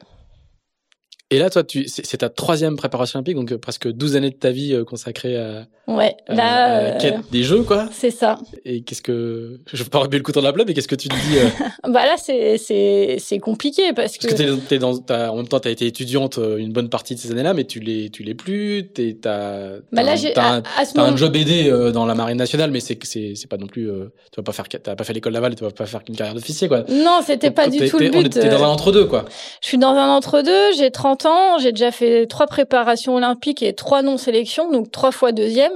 Et 1.33 1.39
là, 1.39 1.49
toi, 1.49 1.63
tu, 1.63 1.85
c'est 1.87 2.17
ta 2.17 2.27
troisième 2.27 2.75
préparation 2.75 3.19
olympique, 3.19 3.37
donc 3.37 3.53
euh, 3.53 3.57
presque 3.57 3.89
12 3.89 4.17
années 4.17 4.31
de 4.31 4.35
ta 4.35 4.51
vie 4.51 4.73
euh, 4.73 4.83
consacrée 4.83 5.37
à, 5.37 5.65
ouais, 5.87 6.17
là, 6.27 6.91
la 6.91 6.91
quête 6.97 7.21
des 7.31 7.43
jeux, 7.43 7.63
quoi. 7.63 7.87
C'est 7.93 8.11
ça. 8.11 8.37
Et 8.65 8.81
qu'est-ce 8.81 9.01
que, 9.01 9.61
je 9.71 9.81
veux 9.81 9.89
pas 9.89 9.99
rebuter 9.99 10.17
le 10.17 10.23
couteau 10.23 10.41
dans 10.41 10.47
la 10.47 10.51
plaie, 10.51 10.65
mais 10.67 10.73
qu'est-ce 10.73 10.89
que 10.89 10.95
tu 10.95 11.07
te 11.07 11.15
dis 11.15 11.37
Bah 11.87 12.05
là, 12.05 12.15
c'est 12.17 12.57
c'est 12.57 13.15
c'est 13.19 13.39
compliqué 13.39 13.93
parce 13.93 14.17
que. 14.17 14.27
Parce 14.27 14.41
que 14.41 14.55
t'es, 14.67 14.77
dans, 14.77 14.99
en 15.09 15.37
même 15.37 15.47
temps, 15.47 15.61
t'as 15.61 15.69
été 15.69 15.85
étudiante 15.85 16.37
une 16.37 16.73
bonne 16.73 16.89
partie 16.89 17.15
de 17.15 17.19
ces 17.21 17.31
années-là, 17.31 17.53
mais 17.53 17.63
tu 17.63 17.79
l'es 17.79 18.09
tu 18.09 18.23
l'es 18.23 18.35
plus. 18.35 18.89
T'es 18.93 19.17
t'as. 19.21 19.77
Bah 19.93 20.03
là, 20.03 20.17
j'ai 20.17 20.33
t'as, 20.33 20.57
un, 20.57 20.63
un 20.97 21.15
job 21.15 21.33
aidé 21.37 21.71
dans 21.93 22.05
la 22.05 22.13
marine 22.13 22.37
nationale, 22.37 22.71
mais 22.71 22.81
c'est 22.81 22.99
c'est 23.05 23.35
c'est 23.35 23.47
pas 23.47 23.57
non 23.57 23.67
plus. 23.67 23.85
tu 23.85 24.35
vas 24.35 24.43
pas 24.43 24.51
faire, 24.51 24.67
t'as 24.67 24.95
pas 24.95 25.03
fait 25.05 25.13
l'école 25.13 25.31
Laval, 25.31 25.55
tu 25.55 25.63
vas 25.63 25.71
pas 25.71 25.85
faire 25.85 26.01
une 26.09 26.17
carrière 26.17 26.35
d'officier, 26.35 26.67
quoi. 26.67 26.83
Non, 26.89 27.21
c'était 27.25 27.51
pas 27.51 27.69
du 27.69 27.89
tout 27.89 27.99
le 27.99 28.09
but. 28.09 28.29
T'es 28.29 28.49
dans 28.49 28.63
un 28.63 28.69
entre 28.69 28.91
deux, 28.91 29.05
quoi. 29.05 29.23
Je 29.61 29.67
suis 29.69 29.77
dans 29.77 29.93
un 29.93 30.09
entre 30.09 30.41
deux. 30.41 30.73
J'ai 30.77 30.91
30 30.91 31.20
j'ai 31.59 31.71
déjà 31.71 31.91
fait 31.91 32.27
trois 32.27 32.47
préparations 32.47 33.15
olympiques 33.15 33.63
et 33.63 33.73
trois 33.73 34.01
non-sélections, 34.01 34.71
donc 34.71 34.91
trois 34.91 35.11
fois 35.11 35.31
deuxième. 35.31 35.73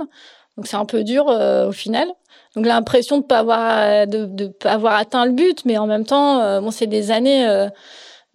Donc 0.58 0.68
c'est 0.68 0.78
un 0.78 0.86
peu 0.86 1.04
dur 1.04 1.30
euh, 1.30 1.70
au 1.70 1.72
final. 1.72 2.08
Donc 2.56 2.66
l'impression 2.66 3.18
de 3.20 3.24
pas 3.24 3.40
avoir 3.40 4.08
de, 4.08 4.26
de, 4.26 4.48
pas 4.48 4.72
avoir 4.72 4.96
atteint 4.96 5.26
le 5.26 5.32
but, 5.32 5.66
mais 5.66 5.78
en 5.78 5.88
même 5.88 6.06
temps, 6.06 6.40
euh, 6.40 6.62
bon 6.62 6.72
c'est 6.72 6.88
des 6.88 7.12
années 7.12 7.46
euh, 7.48 7.68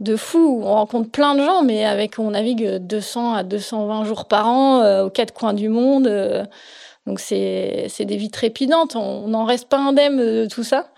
de 0.00 0.16
fou. 0.16 0.60
On 0.62 0.74
rencontre 0.74 1.10
plein 1.10 1.34
de 1.34 1.42
gens, 1.42 1.62
mais 1.62 1.84
avec 1.84 2.18
on 2.18 2.30
navigue 2.30 2.76
200 2.76 3.34
à 3.34 3.42
220 3.42 4.04
jours 4.04 4.26
par 4.26 4.46
an 4.46 5.02
aux 5.04 5.10
quatre 5.10 5.32
coins 5.32 5.54
du 5.54 5.68
monde. 5.68 6.10
donc 7.06 7.20
c'est 7.20 7.86
c'est 7.88 8.04
des 8.04 8.16
vies 8.16 8.30
trépidantes. 8.30 8.96
On 8.96 9.28
n'en 9.28 9.44
reste 9.44 9.68
pas 9.68 9.78
indemne 9.78 10.18
de 10.18 10.46
tout 10.46 10.64
ça. 10.64 10.88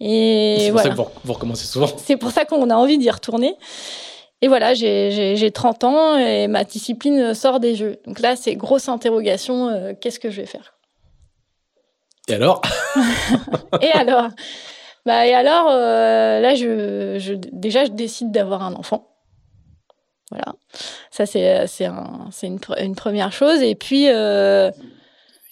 Et 0.00 0.56
c'est 0.58 0.70
pour 0.70 0.80
ça 0.80 0.88
que 0.88 0.94
vous 1.24 1.32
recommencez 1.32 1.66
souvent. 1.66 1.88
C'est 1.98 2.16
pour 2.16 2.30
ça 2.30 2.44
qu'on 2.44 2.70
a 2.70 2.74
envie 2.74 2.98
d'y 2.98 3.10
retourner. 3.10 3.54
Et 4.42 4.48
voilà, 4.48 4.72
j'ai 4.72 5.50
30 5.52 5.84
ans 5.84 6.16
et 6.16 6.46
ma 6.46 6.64
discipline 6.64 7.34
sort 7.34 7.60
des 7.60 7.74
jeux. 7.74 7.98
Donc 8.06 8.20
là, 8.20 8.36
c'est 8.36 8.56
grosse 8.56 8.88
interrogation, 8.88 9.68
euh, 9.68 9.92
qu'est-ce 9.98 10.18
que 10.18 10.30
je 10.30 10.40
vais 10.40 10.46
faire? 10.46 10.74
Et 12.28 12.34
alors? 12.34 12.62
Et 13.82 13.90
alors? 13.92 14.28
Bah, 15.04 15.26
Et 15.26 15.34
alors, 15.34 15.68
euh, 15.68 16.40
là, 16.40 16.54
je, 16.54 17.18
je, 17.18 17.34
déjà, 17.34 17.84
je 17.84 17.90
décide 17.90 18.30
d'avoir 18.30 18.62
un 18.62 18.74
enfant. 18.74 19.08
Voilà, 20.30 20.54
ça 21.10 21.26
c'est 21.26 21.84
un, 21.84 22.30
une, 22.42 22.58
une 22.78 22.94
première 22.94 23.32
chose. 23.32 23.60
Et 23.62 23.74
puis... 23.74 24.06
Euh, 24.08 24.70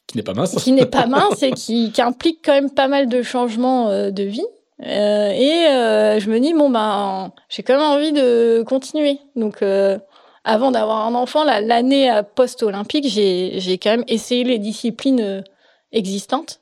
qui 0.07 0.16
n'est 0.16 0.22
pas 0.22 0.34
mince. 0.34 0.55
Qui 0.55 0.72
n'est 0.72 0.86
pas 0.86 1.07
mince 1.09 1.43
et 1.43 1.51
qui, 1.51 1.93
qui, 1.93 2.01
implique 2.01 2.41
quand 2.43 2.53
même 2.53 2.70
pas 2.70 2.89
mal 2.89 3.09
de 3.09 3.22
changements 3.22 4.11
de 4.11 4.22
vie. 4.22 4.47
Euh, 4.87 5.31
et 5.31 5.66
euh, 5.66 6.20
je 6.20 6.31
me 6.31 6.39
dis 6.39 6.55
bon 6.55 6.70
ben 6.70 7.33
j'ai 7.49 7.64
quand 7.64 7.74
même 7.74 7.83
envie 7.83 8.12
de 8.12 8.62
continuer. 8.66 9.18
Donc 9.35 9.62
euh, 9.62 9.99
avant 10.45 10.70
d'avoir 10.70 11.07
un 11.07 11.14
enfant, 11.14 11.45
l'année 11.45 12.20
post-olympique, 12.35 13.07
j'ai 13.09 13.79
quand 13.83 13.91
même 13.91 14.05
essayé 14.07 14.45
les 14.45 14.59
disciplines 14.59 15.45
existantes. 15.93 16.61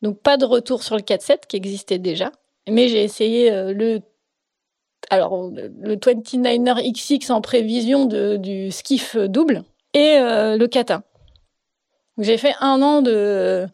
Donc 0.00 0.20
pas 0.20 0.36
de 0.36 0.44
retour 0.44 0.82
sur 0.82 0.96
le 0.96 1.02
4-7 1.02 1.46
qui 1.46 1.56
existait 1.56 1.98
déjà, 1.98 2.32
mais 2.68 2.88
j'ai 2.88 3.04
essayé 3.04 3.50
le 3.50 4.00
alors 5.10 5.50
le 5.52 5.96
29er 5.96 6.92
XX 6.92 7.30
en 7.30 7.40
prévision 7.40 8.06
du 8.06 8.72
skiff 8.72 9.16
double 9.16 9.62
et 9.94 10.18
le 10.18 10.66
kata. 10.66 11.02
J'ai 12.18 12.36
fait 12.36 12.54
un 12.60 12.82
an 12.82 13.00
de 13.00 13.68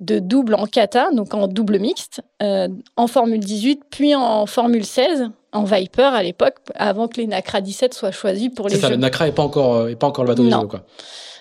de 0.00 0.18
double 0.18 0.54
en 0.54 0.66
kata, 0.66 1.10
donc 1.12 1.34
en 1.34 1.46
double 1.46 1.78
mixte, 1.78 2.22
euh, 2.42 2.68
en 2.96 3.06
Formule 3.06 3.40
18, 3.40 3.82
puis 3.90 4.14
en 4.14 4.46
Formule 4.46 4.84
16, 4.84 5.30
en 5.52 5.64
Viper 5.64 6.14
à 6.14 6.22
l'époque, 6.22 6.56
avant 6.74 7.06
que 7.08 7.20
les 7.20 7.26
NACRA 7.26 7.60
17 7.60 7.94
soient 7.94 8.10
choisis 8.10 8.48
pour 8.48 8.68
les 8.68 8.74
C'est 8.74 8.80
ça, 8.80 8.90
le 8.90 8.96
NACRA 8.96 9.26
n'est 9.26 9.32
pas, 9.32 9.42
encore, 9.42 9.74
euh, 9.76 9.88
est 9.88 9.96
pas 9.96 10.08
encore 10.08 10.24
le 10.24 10.30
bateau 10.30 10.42
non. 10.42 10.56
des 10.56 10.62
jeux, 10.62 10.68
quoi. 10.68 10.84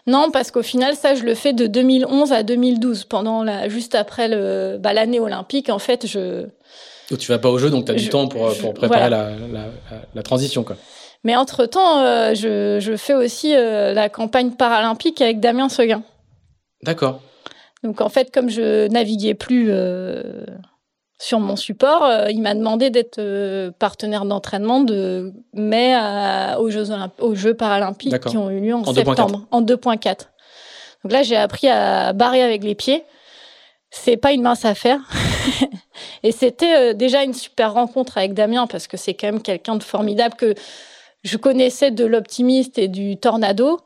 Non, 0.06 0.32
parce 0.32 0.52
qu'au 0.52 0.64
final, 0.64 0.96
ça, 0.96 1.16
je 1.16 1.24
le 1.24 1.34
fais 1.34 1.54
de 1.54 1.66
2011 1.66 2.34
à 2.34 2.44
2012, 2.44 3.06
pendant 3.06 3.42
la, 3.42 3.70
juste 3.70 3.96
après 3.96 4.28
le, 4.28 4.78
bah, 4.78 4.94
l'année 4.94 5.20
olympique. 5.20 5.70
En 5.70 5.80
fait, 5.80 6.06
je. 6.06 6.42
Donc, 7.10 7.20
tu 7.20 7.32
vas 7.32 7.40
pas 7.40 7.50
au 7.50 7.58
jeu, 7.58 7.70
donc 7.70 7.86
tu 7.86 7.92
as 7.92 7.96
du 7.96 8.10
temps 8.10 8.28
pour, 8.28 8.54
pour 8.58 8.74
préparer 8.74 9.10
la, 9.10 9.30
la, 9.52 9.66
la, 10.14 10.24
transition, 10.24 10.64
quoi. 10.64 10.76
Mais 11.24 11.38
entre-temps, 11.38 12.00
euh, 12.00 12.34
je, 12.36 12.80
je, 12.82 12.98
fais 12.98 13.14
aussi 13.14 13.54
la 13.54 14.10
campagne 14.10 14.52
paralympique 14.52 15.22
avec 15.22 15.40
Damien 15.40 15.70
Seguin. 15.70 16.04
D'accord. 16.84 17.22
Donc 17.84 18.00
en 18.02 18.10
fait, 18.10 18.34
comme 18.34 18.50
je 18.50 18.88
naviguais 18.88 19.34
plus 19.34 19.68
euh, 19.70 20.46
sur 21.20 21.40
mon 21.40 21.56
support, 21.56 22.04
euh, 22.04 22.32
il 22.32 22.42
m'a 22.42 22.56
demandé 22.56 22.90
d'être 22.90 23.20
euh, 23.20 23.72
partenaire 23.72 24.26
d'entraînement 24.26 24.80
de 24.82 25.34
mai 25.54 25.96
aux, 26.58 26.70
Jeux 26.70 26.86
aux 27.20 27.36
Jeux 27.36 27.54
paralympiques 27.54 28.20
qui 28.22 28.38
ont 28.38 28.50
eu 28.50 28.62
lieu 28.62 28.74
en, 28.74 28.94
septembre, 28.94 29.46
en 29.52 29.62
2.4. 29.62 30.04
Donc 31.04 31.12
là, 31.12 31.24
j'ai 31.24 31.36
appris 31.36 31.68
à 31.68 32.14
barrer 32.14 32.42
avec 32.42 32.64
les 32.64 32.76
pieds. 32.76 33.04
C'est 33.92 34.18
pas 34.18 34.32
une 34.32 34.42
mince 34.42 34.64
affaire. 34.66 35.00
et 36.24 36.32
c'était 36.32 36.96
déjà 36.96 37.24
une 37.24 37.34
super 37.34 37.74
rencontre 37.74 38.18
avec 38.18 38.34
Damien 38.34 38.66
parce 38.66 38.88
que 38.88 38.96
c'est 38.96 39.14
quand 39.14 39.28
même 39.28 39.42
quelqu'un 39.42 39.76
de 39.76 39.84
formidable 39.84 40.36
que 40.36 40.56
je 41.24 41.38
connaissais 41.38 41.92
de 41.92 42.06
l'optimiste 42.06 42.78
et 42.78 42.88
du 42.88 43.18
tornado 43.18 43.82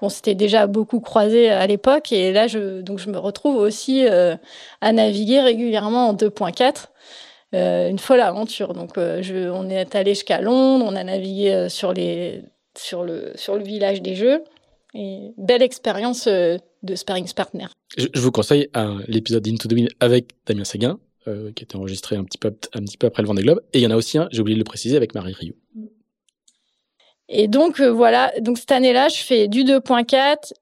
qu'on 0.00 0.08
s'était 0.08 0.34
déjà 0.34 0.66
beaucoup 0.66 1.00
croisé 1.00 1.50
à 1.50 1.66
l'époque. 1.66 2.10
Et 2.10 2.32
là, 2.32 2.46
je, 2.46 2.80
donc, 2.80 2.98
je 2.98 3.10
me 3.10 3.18
retrouve 3.18 3.56
aussi 3.56 4.06
euh, 4.06 4.34
à 4.80 4.92
naviguer 4.92 5.40
régulièrement 5.40 6.08
en 6.08 6.14
2.4. 6.14 6.86
Euh, 7.54 7.90
une 7.90 7.98
folle 7.98 8.22
aventure. 8.22 8.72
Donc, 8.72 8.96
euh, 8.96 9.20
je, 9.20 9.50
on 9.50 9.68
est 9.68 9.94
allé 9.94 10.14
jusqu'à 10.14 10.40
Londres, 10.40 10.86
on 10.88 10.96
a 10.96 11.04
navigué 11.04 11.68
sur, 11.68 11.92
les, 11.92 12.42
sur, 12.78 13.04
le, 13.04 13.32
sur 13.34 13.56
le 13.56 13.62
village 13.62 14.00
des 14.00 14.14
Jeux. 14.14 14.42
Et 14.94 15.32
belle 15.36 15.62
expérience 15.62 16.26
de 16.26 16.94
sparring 16.94 17.30
partner. 17.34 17.66
Je, 17.96 18.08
vous 18.14 18.32
conseille 18.32 18.68
l'épisode 19.06 19.42
d'Into 19.42 19.68
the 19.68 19.72
Wind 19.72 19.90
avec 20.00 20.30
Damien 20.46 20.64
Séguin, 20.64 20.98
qui 21.26 21.30
a 21.30 21.62
été 21.62 21.76
enregistré 21.76 22.16
un 22.16 22.24
petit, 22.24 22.38
peu, 22.38 22.48
un 22.72 22.80
petit 22.80 22.96
peu 22.96 23.06
après 23.06 23.22
le 23.22 23.28
Vendée 23.28 23.42
Globe. 23.42 23.60
Et 23.74 23.78
il 23.78 23.82
y 23.82 23.86
en 23.86 23.90
a 23.90 23.96
aussi 23.96 24.16
un, 24.18 24.28
j'ai 24.32 24.40
oublié 24.40 24.56
de 24.56 24.60
le 24.60 24.64
préciser, 24.64 24.96
avec 24.96 25.14
Marie 25.14 25.34
Rioux. 25.34 25.54
Et 27.30 27.46
donc 27.46 27.80
euh, 27.80 27.90
voilà, 27.90 28.32
donc 28.40 28.58
cette 28.58 28.72
année-là, 28.72 29.08
je 29.08 29.18
fais 29.22 29.46
du 29.46 29.62
2.4 29.62 30.52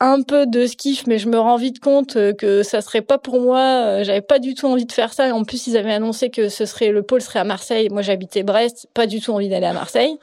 un 0.00 0.22
peu 0.22 0.46
de 0.46 0.66
skiff, 0.66 1.06
mais 1.06 1.18
je 1.18 1.28
me 1.28 1.38
rends 1.38 1.56
vite 1.56 1.78
compte 1.78 2.16
euh, 2.16 2.32
que 2.32 2.64
ça 2.64 2.80
serait 2.80 3.02
pas 3.02 3.18
pour 3.18 3.40
moi. 3.40 3.60
Euh, 3.60 4.04
j'avais 4.04 4.20
pas 4.20 4.40
du 4.40 4.54
tout 4.54 4.66
envie 4.66 4.84
de 4.84 4.92
faire 4.92 5.12
ça. 5.12 5.32
En 5.32 5.44
plus, 5.44 5.68
ils 5.68 5.76
avaient 5.76 5.92
annoncé 5.92 6.30
que 6.30 6.48
ce 6.48 6.66
serait 6.66 6.90
le 6.90 7.02
pôle 7.02 7.20
serait 7.20 7.38
à 7.38 7.44
Marseille. 7.44 7.88
Moi, 7.88 8.02
j'habitais 8.02 8.42
Brest, 8.42 8.88
pas 8.94 9.06
du 9.06 9.20
tout 9.20 9.32
envie 9.32 9.48
d'aller 9.48 9.66
à 9.66 9.72
Marseille. 9.72 10.18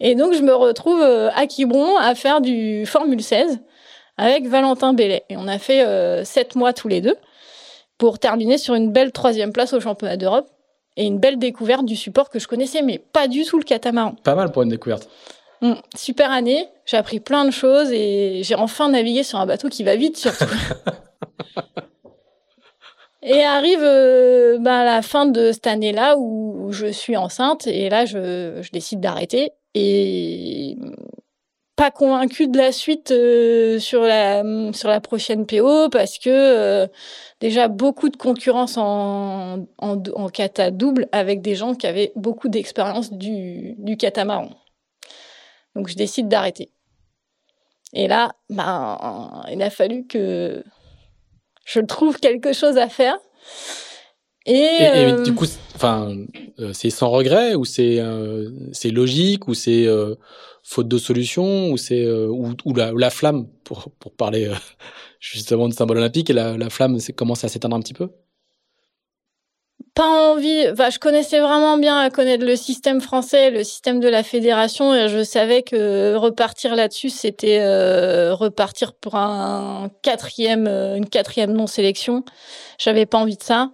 Et 0.00 0.14
donc, 0.14 0.34
je 0.34 0.42
me 0.42 0.54
retrouve 0.54 1.02
à 1.02 1.46
Quiberon 1.46 1.96
à 1.98 2.14
faire 2.14 2.40
du 2.40 2.84
Formule 2.86 3.22
16 3.22 3.60
avec 4.18 4.46
Valentin 4.46 4.92
Bellet. 4.92 5.24
Et 5.30 5.36
on 5.36 5.48
a 5.48 5.58
fait 5.58 5.84
sept 6.24 6.56
mois 6.56 6.72
tous 6.72 6.88
les 6.88 7.02
deux 7.02 7.16
pour 7.98 8.18
terminer 8.18 8.56
sur 8.56 8.74
une 8.74 8.90
belle 8.90 9.12
troisième 9.12 9.52
place 9.52 9.74
au 9.74 9.80
championnat 9.80 10.16
d'Europe 10.16 10.48
et 10.96 11.04
une 11.04 11.18
belle 11.18 11.38
découverte 11.38 11.84
du 11.84 11.96
support 11.96 12.30
que 12.30 12.38
je 12.38 12.46
connaissais, 12.46 12.82
mais 12.82 12.98
pas 12.98 13.28
du 13.28 13.44
tout 13.44 13.58
le 13.58 13.64
catamaran. 13.64 14.14
Pas 14.22 14.34
mal 14.34 14.52
pour 14.52 14.62
une 14.62 14.68
découverte. 14.68 15.08
Mm. 15.62 15.74
super 15.94 16.32
année, 16.32 16.68
j'ai 16.86 16.96
appris 16.96 17.20
plein 17.20 17.44
de 17.44 17.52
choses 17.52 17.92
et 17.92 18.40
j'ai 18.42 18.56
enfin 18.56 18.88
navigué 18.88 19.22
sur 19.22 19.38
un 19.38 19.46
bateau 19.46 19.68
qui 19.68 19.84
va 19.84 19.94
vite 19.94 20.16
surtout. 20.16 20.44
et 23.22 23.44
arrive 23.44 23.82
euh, 23.82 24.58
bah, 24.58 24.84
la 24.84 25.02
fin 25.02 25.26
de 25.26 25.52
cette 25.52 25.68
année-là 25.68 26.16
où 26.18 26.72
je 26.72 26.86
suis 26.86 27.16
enceinte 27.16 27.68
et 27.68 27.88
là 27.88 28.06
je, 28.06 28.58
je 28.60 28.70
décide 28.72 28.98
d'arrêter 28.98 29.52
et 29.74 30.76
pas 31.76 31.90
convaincue 31.90 32.48
de 32.48 32.58
la 32.58 32.70
suite 32.70 33.10
euh, 33.10 33.78
sur 33.78 34.02
la 34.02 34.42
sur 34.72 34.88
la 34.88 35.00
prochaine 35.00 35.46
PO 35.46 35.88
parce 35.88 36.18
que 36.18 36.28
euh, 36.28 36.86
déjà 37.40 37.68
beaucoup 37.68 38.08
de 38.08 38.16
concurrence 38.16 38.76
en, 38.76 39.66
en, 39.78 40.02
en 40.14 40.28
kata 40.28 40.70
double 40.70 41.08
avec 41.12 41.40
des 41.40 41.54
gens 41.54 41.74
qui 41.74 41.86
avaient 41.86 42.12
beaucoup 42.14 42.48
d'expérience 42.48 43.12
du, 43.12 43.74
du 43.78 43.96
catamaran. 43.96 44.50
Donc 45.74 45.88
je 45.88 45.96
décide 45.96 46.28
d'arrêter. 46.28 46.70
Et 47.94 48.08
là, 48.08 48.32
ben, 48.48 49.42
il 49.50 49.62
a 49.62 49.70
fallu 49.70 50.06
que 50.06 50.64
je 51.64 51.80
trouve 51.80 52.18
quelque 52.18 52.52
chose 52.52 52.78
à 52.78 52.88
faire. 52.88 53.16
Et, 54.46 54.78
euh, 54.80 55.22
du 55.22 55.34
coup, 55.34 55.46
enfin, 55.74 56.16
euh, 56.58 56.72
c'est 56.72 56.90
sans 56.90 57.10
regret 57.10 57.54
ou 57.54 57.64
c'est 57.64 58.00
euh, 58.00 58.50
c'est 58.72 58.90
logique 58.90 59.46
ou 59.46 59.54
c'est 59.54 59.86
faute 60.64 60.88
de 60.88 60.98
solution 60.98 61.70
ou 61.70 61.76
c'est 61.76 62.08
ou, 62.10 62.74
la, 62.74 62.92
la, 62.92 63.10
flamme 63.10 63.46
pour 63.64 63.90
pour 63.98 64.12
parler 64.12 64.50
justement 65.20 65.68
de 65.68 65.74
symbole 65.74 65.98
olympique 65.98 66.30
et 66.30 66.32
la, 66.32 66.56
la 66.56 66.70
flamme 66.70 66.98
commence 67.16 67.44
à 67.44 67.48
s'éteindre 67.48 67.76
un 67.76 67.80
petit 67.80 67.94
peu? 67.94 68.08
Pas 69.94 70.32
envie. 70.32 70.70
Enfin, 70.70 70.88
je 70.88 70.98
connaissais 70.98 71.40
vraiment 71.40 71.76
bien 71.76 71.98
à 71.98 72.08
connaître 72.08 72.46
le 72.46 72.56
système 72.56 73.02
français, 73.02 73.50
le 73.50 73.62
système 73.62 74.00
de 74.00 74.08
la 74.08 74.22
fédération, 74.22 74.94
et 74.94 75.08
je 75.08 75.22
savais 75.22 75.62
que 75.62 76.14
repartir 76.14 76.74
là-dessus, 76.74 77.10
c'était 77.10 77.60
euh, 77.60 78.34
repartir 78.34 78.94
pour 78.94 79.16
un 79.16 79.90
quatrième, 80.00 80.66
une 80.66 81.06
quatrième 81.06 81.52
non-sélection. 81.52 82.24
J'avais 82.78 83.04
pas 83.04 83.18
envie 83.18 83.36
de 83.36 83.42
ça. 83.42 83.70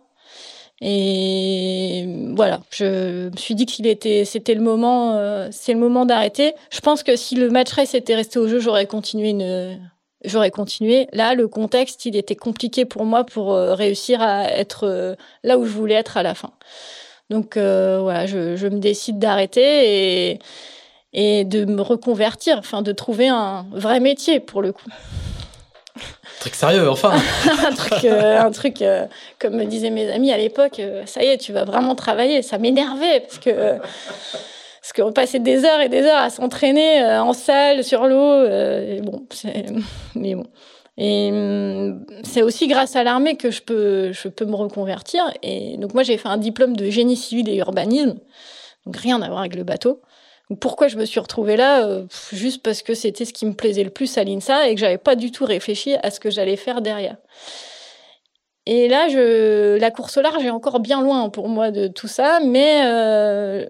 Et 0.81 2.07
voilà, 2.37 2.61
je 2.71 3.29
me 3.31 3.37
suis 3.37 3.55
dit 3.55 3.67
qu'il 3.67 3.87
était, 3.87 4.25
c'était 4.25 4.55
le 4.55 4.61
moment, 4.61 5.17
euh, 5.17 5.49
c'est 5.51 5.73
le 5.73 5.81
moment 5.81 6.07
d'arrêter. 6.07 6.55
Je 6.71 6.81
pense 6.81 7.03
que 7.03 7.17
si 7.17 7.35
le 7.35 7.51
match 7.51 7.73
race 7.73 7.95
était 7.95 8.15
resté 8.15 8.39
au 8.39 8.49
jeu, 8.49 8.61
j'aurais 8.61 8.87
continué 8.87 9.77
j'aurais 10.25 10.51
continué. 10.51 11.07
Là, 11.13 11.35
le 11.35 11.47
contexte, 11.47 12.05
il 12.05 12.17
était 12.17 12.35
compliqué 12.35 12.85
pour 12.85 13.05
moi 13.05 13.25
pour 13.25 13.53
euh, 13.53 13.75
réussir 13.75 14.21
à 14.21 14.51
être 14.51 14.85
euh, 14.85 15.15
là 15.45 15.59
où 15.59 15.65
je 15.65 15.71
voulais 15.71 15.95
être 15.95 16.17
à 16.17 16.23
la 16.23 16.35
fin. 16.35 16.51
Donc 17.31 17.57
voilà, 17.57 18.27
je, 18.27 18.57
je, 18.57 18.67
me 18.67 18.79
décide 18.79 19.19
d'arrêter 19.19 20.31
et, 20.31 20.39
et 21.13 21.45
de 21.45 21.67
me 21.67 21.83
reconvertir, 21.83 22.57
enfin 22.59 22.81
de 22.81 22.93
trouver 22.93 23.29
un 23.29 23.67
vrai 23.71 24.01
métier 24.01 24.41
pour 24.41 24.63
le 24.63 24.73
coup. 24.73 24.89
Un 25.99 26.41
truc 26.41 26.55
sérieux, 26.55 26.89
enfin. 26.89 27.13
un 27.67 27.75
truc, 27.75 28.05
un 28.05 28.51
truc 28.51 28.85
comme 29.39 29.57
me 29.57 29.65
disaient 29.65 29.91
mes 29.91 30.11
amis 30.11 30.33
à 30.33 30.37
l'époque, 30.37 30.81
ça 31.07 31.23
y 31.23 31.27
est, 31.27 31.39
tu 31.39 31.53
vas 31.53 31.65
vraiment 31.65 31.95
travailler. 31.95 32.43
Ça 32.43 32.59
m'énervait 32.59 33.21
parce 33.21 33.39
que 33.39 33.79
parce 34.89 35.03
qu'on 35.05 35.13
passait 35.13 35.39
des 35.39 35.67
heures 35.67 35.81
et 35.81 35.91
des 35.91 36.03
heures 36.03 36.21
à 36.23 36.31
s'entraîner 36.31 37.03
euh, 37.03 37.23
en 37.23 37.35
salle, 37.35 37.85
sur 37.85 38.07
l'eau. 38.07 38.17
Euh, 38.17 39.01
bon, 39.03 39.27
mais 40.15 40.35
bon. 40.35 40.47
Et 40.97 41.29
hum, 41.31 42.07
c'est 42.23 42.41
aussi 42.41 42.69
grâce 42.69 42.97
à 42.97 43.05
l'armée 43.05 43.37
que 43.37 43.51
je 43.51 43.61
peux, 43.61 44.13
je 44.13 44.29
peux 44.29 44.47
me 44.47 44.57
reconvertir. 44.57 45.23
Et 45.43 45.77
donc 45.77 45.93
moi, 45.93 46.05
j'ai 46.05 46.17
fait 46.17 46.29
un 46.29 46.39
diplôme 46.39 46.75
de 46.75 46.89
génie 46.89 47.17
civil 47.17 47.51
et 47.51 47.57
urbanisme. 47.57 48.19
Donc 48.87 48.97
rien 48.97 49.21
à 49.21 49.29
voir 49.29 49.41
avec 49.41 49.57
le 49.57 49.65
bateau. 49.65 50.01
Pourquoi 50.57 50.89
je 50.89 50.97
me 50.97 51.05
suis 51.05 51.21
retrouvée 51.21 51.57
là 51.57 51.87
euh, 51.87 52.05
Juste 52.33 52.63
parce 52.63 52.83
que 52.83 52.95
c'était 52.95 53.25
ce 53.25 53.33
qui 53.33 53.45
me 53.45 53.53
plaisait 53.53 53.85
le 53.85 53.91
plus 53.91 54.17
à 54.17 54.25
l'INSA 54.25 54.69
et 54.69 54.75
que 54.75 54.81
j'avais 54.81 54.99
pas 54.99 55.15
du 55.15 55.31
tout 55.31 55.45
réfléchi 55.45 55.95
à 56.03 56.11
ce 56.11 56.21
que 56.21 56.31
j'allais 56.31 56.57
faire 56.57 56.81
derrière. 56.81 57.17
Et 58.65 58.89
là, 58.89 59.09
je, 59.09 59.79
la 59.79 59.91
course 59.91 60.17
au 60.17 60.23
large 60.23 60.45
est 60.45 60.51
encore 60.51 60.81
bien 60.81 61.03
loin 61.03 61.29
pour 61.31 61.49
moi 61.49 61.71
de 61.71 61.87
tout 61.87 62.09
ça, 62.09 62.41
mais 62.45 62.83
euh, 62.85 63.67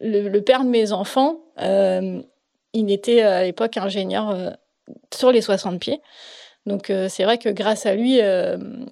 le, 0.00 0.38
père 0.40 0.64
de 0.64 0.68
mes 0.68 0.92
enfants, 0.92 1.40
euh, 1.60 2.20
il 2.72 2.92
était 2.92 3.22
à 3.22 3.44
l'époque 3.44 3.76
ingénieur 3.76 4.36
sur 5.12 5.32
les 5.32 5.40
60 5.40 5.80
pieds. 5.80 6.00
Donc 6.66 6.92
c'est 7.08 7.24
vrai 7.24 7.38
que 7.38 7.48
grâce 7.48 7.86
à 7.86 7.94
lui, 7.94 8.20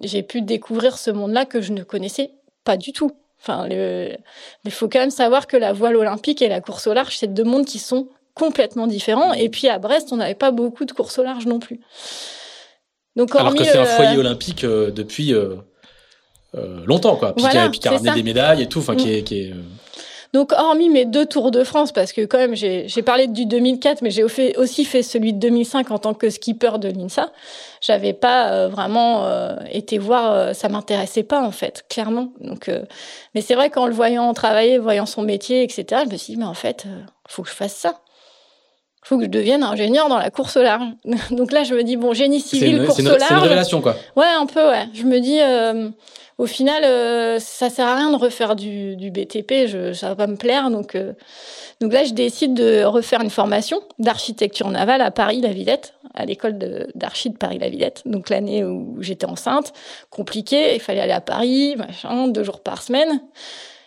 j'ai 0.01 0.23
pu 0.23 0.41
découvrir 0.41 0.97
ce 0.97 1.11
monde-là 1.11 1.45
que 1.45 1.61
je 1.61 1.71
ne 1.71 1.83
connaissais 1.83 2.31
pas 2.65 2.75
du 2.75 2.91
tout. 2.91 3.11
Enfin, 3.41 3.67
il 3.69 4.71
faut 4.71 4.89
quand 4.89 4.99
même 4.99 5.11
savoir 5.11 5.47
que 5.47 5.57
la 5.57 5.73
voile 5.73 5.95
olympique 5.95 6.41
et 6.41 6.49
la 6.49 6.59
course 6.59 6.87
au 6.87 6.93
large, 6.93 7.17
c'est 7.17 7.33
deux 7.33 7.43
mondes 7.43 7.65
qui 7.65 7.79
sont 7.79 8.09
complètement 8.33 8.87
différents. 8.87 9.33
Et 9.33 9.49
puis 9.49 9.69
à 9.69 9.79
Brest, 9.79 10.09
on 10.11 10.17
n'avait 10.17 10.35
pas 10.35 10.51
beaucoup 10.51 10.85
de 10.85 10.91
course 10.91 11.17
au 11.19 11.23
large 11.23 11.45
non 11.45 11.59
plus. 11.59 11.79
Donc, 13.15 13.35
Alors 13.35 13.55
que 13.55 13.63
c'est 13.63 13.77
un 13.77 13.85
foyer 13.85 14.17
olympique 14.17 14.63
depuis 14.63 15.33
longtemps, 16.53 17.15
quoi. 17.15 17.33
Puis, 17.33 17.45
qui, 17.45 17.87
a, 17.87 17.91
ramené 17.91 18.11
des 18.11 18.23
médailles 18.23 18.63
et 18.63 18.67
tout, 18.67 18.79
enfin, 18.79 18.95
qui 18.95 19.07
mm. 19.07 19.11
est, 19.11 19.23
qui 19.23 19.39
est 19.39 19.53
donc, 20.37 20.51
hormis 20.51 20.89
mes 20.89 21.05
deux 21.05 21.25
Tours 21.25 21.49
de 21.49 21.63
France, 21.63 21.91
parce 21.91 22.13
que 22.13 22.21
quand 22.23 22.37
même, 22.37 22.55
j'ai 22.55 23.01
parlé 23.01 23.25
du 23.25 23.47
2004, 23.47 24.03
mais 24.03 24.11
j'ai 24.11 24.23
aussi 24.23 24.85
fait 24.85 25.01
celui 25.01 25.33
de 25.33 25.39
2005 25.39 25.89
en 25.89 25.97
tant 25.97 26.13
que 26.13 26.29
skipper 26.29 26.77
de 26.77 26.89
l'INSA. 26.89 27.31
J'avais 27.81 28.13
pas 28.13 28.51
euh, 28.51 28.67
vraiment 28.67 29.25
euh, 29.25 29.55
été 29.71 29.97
voir, 29.97 30.31
euh, 30.31 30.53
ça 30.53 30.69
m'intéressait 30.69 31.23
pas 31.23 31.41
en 31.41 31.49
fait, 31.49 31.85
clairement. 31.89 32.33
Donc, 32.39 32.69
mais 33.33 33.41
c'est 33.41 33.55
vrai 33.55 33.71
qu'en 33.71 33.87
le 33.87 33.93
voyant 33.93 34.31
travailler, 34.35 34.77
voyant 34.77 35.07
son 35.07 35.23
métier, 35.23 35.63
etc., 35.63 36.03
je 36.05 36.11
me 36.11 36.17
suis 36.17 36.33
dit, 36.33 36.39
mais 36.39 36.45
en 36.45 36.53
fait, 36.53 36.85
faut 37.27 37.41
que 37.41 37.49
je 37.49 37.55
fasse 37.55 37.73
ça 37.73 37.95
faut 39.03 39.17
que 39.17 39.23
je 39.23 39.29
devienne 39.29 39.63
ingénieur 39.63 40.09
dans 40.09 40.17
la 40.17 40.29
course 40.29 40.57
au 40.57 40.61
large. 40.61 40.83
Donc 41.31 41.53
là, 41.53 41.63
je 41.63 41.73
me 41.73 41.81
dis, 41.81 41.95
bon, 41.95 42.13
génie 42.13 42.41
civil, 42.41 42.85
course 42.85 42.99
au 42.99 43.03
large. 43.03 43.23
C'est 43.25 43.33
une 43.33 43.39
révélation, 43.39 43.81
quoi. 43.81 43.95
Ouais, 44.17 44.27
un 44.37 44.45
peu, 44.45 44.67
ouais. 44.69 44.89
Je 44.93 45.03
me 45.03 45.19
dis, 45.21 45.39
au 46.37 46.45
final, 46.45 46.83
euh, 46.83 47.39
ça 47.39 47.69
sert 47.69 47.87
à 47.87 47.95
rien 47.95 48.11
de 48.11 48.15
refaire 48.15 48.55
du, 48.55 48.95
du 48.95 49.09
BTP, 49.09 49.65
je, 49.67 49.93
ça 49.93 50.09
va 50.09 50.15
pas 50.15 50.27
me 50.27 50.35
plaire. 50.35 50.69
Donc, 50.69 50.93
euh, 50.93 51.13
donc 51.81 51.91
là, 51.91 52.03
je 52.03 52.13
décide 52.13 52.53
de 52.53 52.83
refaire 52.83 53.21
une 53.21 53.31
formation 53.31 53.81
d'architecture 53.97 54.69
navale 54.69 55.01
à 55.01 55.09
Paris-La 55.09 55.51
Villette, 55.51 55.95
à 56.13 56.25
l'école 56.25 56.59
d'archi 56.93 57.31
de, 57.31 57.37
Paris-La 57.37 57.69
Villette. 57.69 58.03
Donc 58.05 58.29
l'année 58.29 58.63
où 58.63 58.97
j'étais 59.01 59.25
enceinte, 59.25 59.73
compliqué, 60.11 60.75
il 60.75 60.79
fallait 60.79 61.01
aller 61.01 61.11
à 61.11 61.21
Paris, 61.21 61.75
machin, 61.75 62.27
deux 62.27 62.43
jours 62.43 62.59
par 62.59 62.83
semaine. 62.83 63.21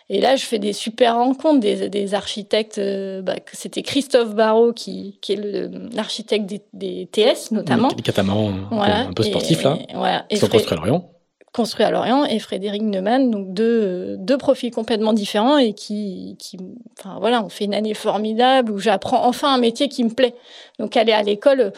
Et 0.09 0.19
là, 0.19 0.35
je 0.35 0.43
fais 0.43 0.59
des 0.59 0.73
super 0.73 1.15
rencontres 1.15 1.61
des, 1.61 1.87
des 1.87 2.13
architectes. 2.13 2.79
Euh, 2.79 3.21
bah, 3.21 3.35
c'était 3.53 3.81
Christophe 3.81 4.35
Barrault, 4.35 4.73
qui, 4.73 5.17
qui 5.21 5.31
est 5.31 5.69
l'architecte 5.95 6.45
des, 6.47 6.61
des, 6.73 7.07
TS, 7.09 7.51
notamment. 7.51 7.87
Des 7.87 8.01
catamarans 8.01 8.51
un 8.71 9.13
peu 9.13 9.23
sportifs, 9.23 9.63
là. 9.63 9.77
Voilà. 9.93 10.25
Qui 10.29 10.35
sont 10.35 10.49
construits 10.49 10.73
à 10.73 10.75
Lorient 10.75 11.09
construit 11.53 11.85
à 11.85 11.91
Lorient 11.91 12.23
et 12.25 12.39
Frédéric 12.39 12.81
Neumann, 12.81 13.29
donc 13.29 13.53
deux, 13.53 14.15
deux 14.17 14.37
profils 14.37 14.71
complètement 14.71 15.11
différents 15.11 15.57
et 15.57 15.73
qui, 15.73 16.37
qui, 16.39 16.57
enfin 16.97 17.17
voilà, 17.19 17.43
on 17.43 17.49
fait 17.49 17.65
une 17.65 17.73
année 17.73 17.93
formidable 17.93 18.71
où 18.71 18.79
j'apprends 18.79 19.25
enfin 19.25 19.53
un 19.53 19.57
métier 19.57 19.89
qui 19.89 20.03
me 20.03 20.11
plaît. 20.11 20.33
Donc 20.79 20.95
aller 20.95 21.11
à 21.11 21.23
l'école, 21.23 21.73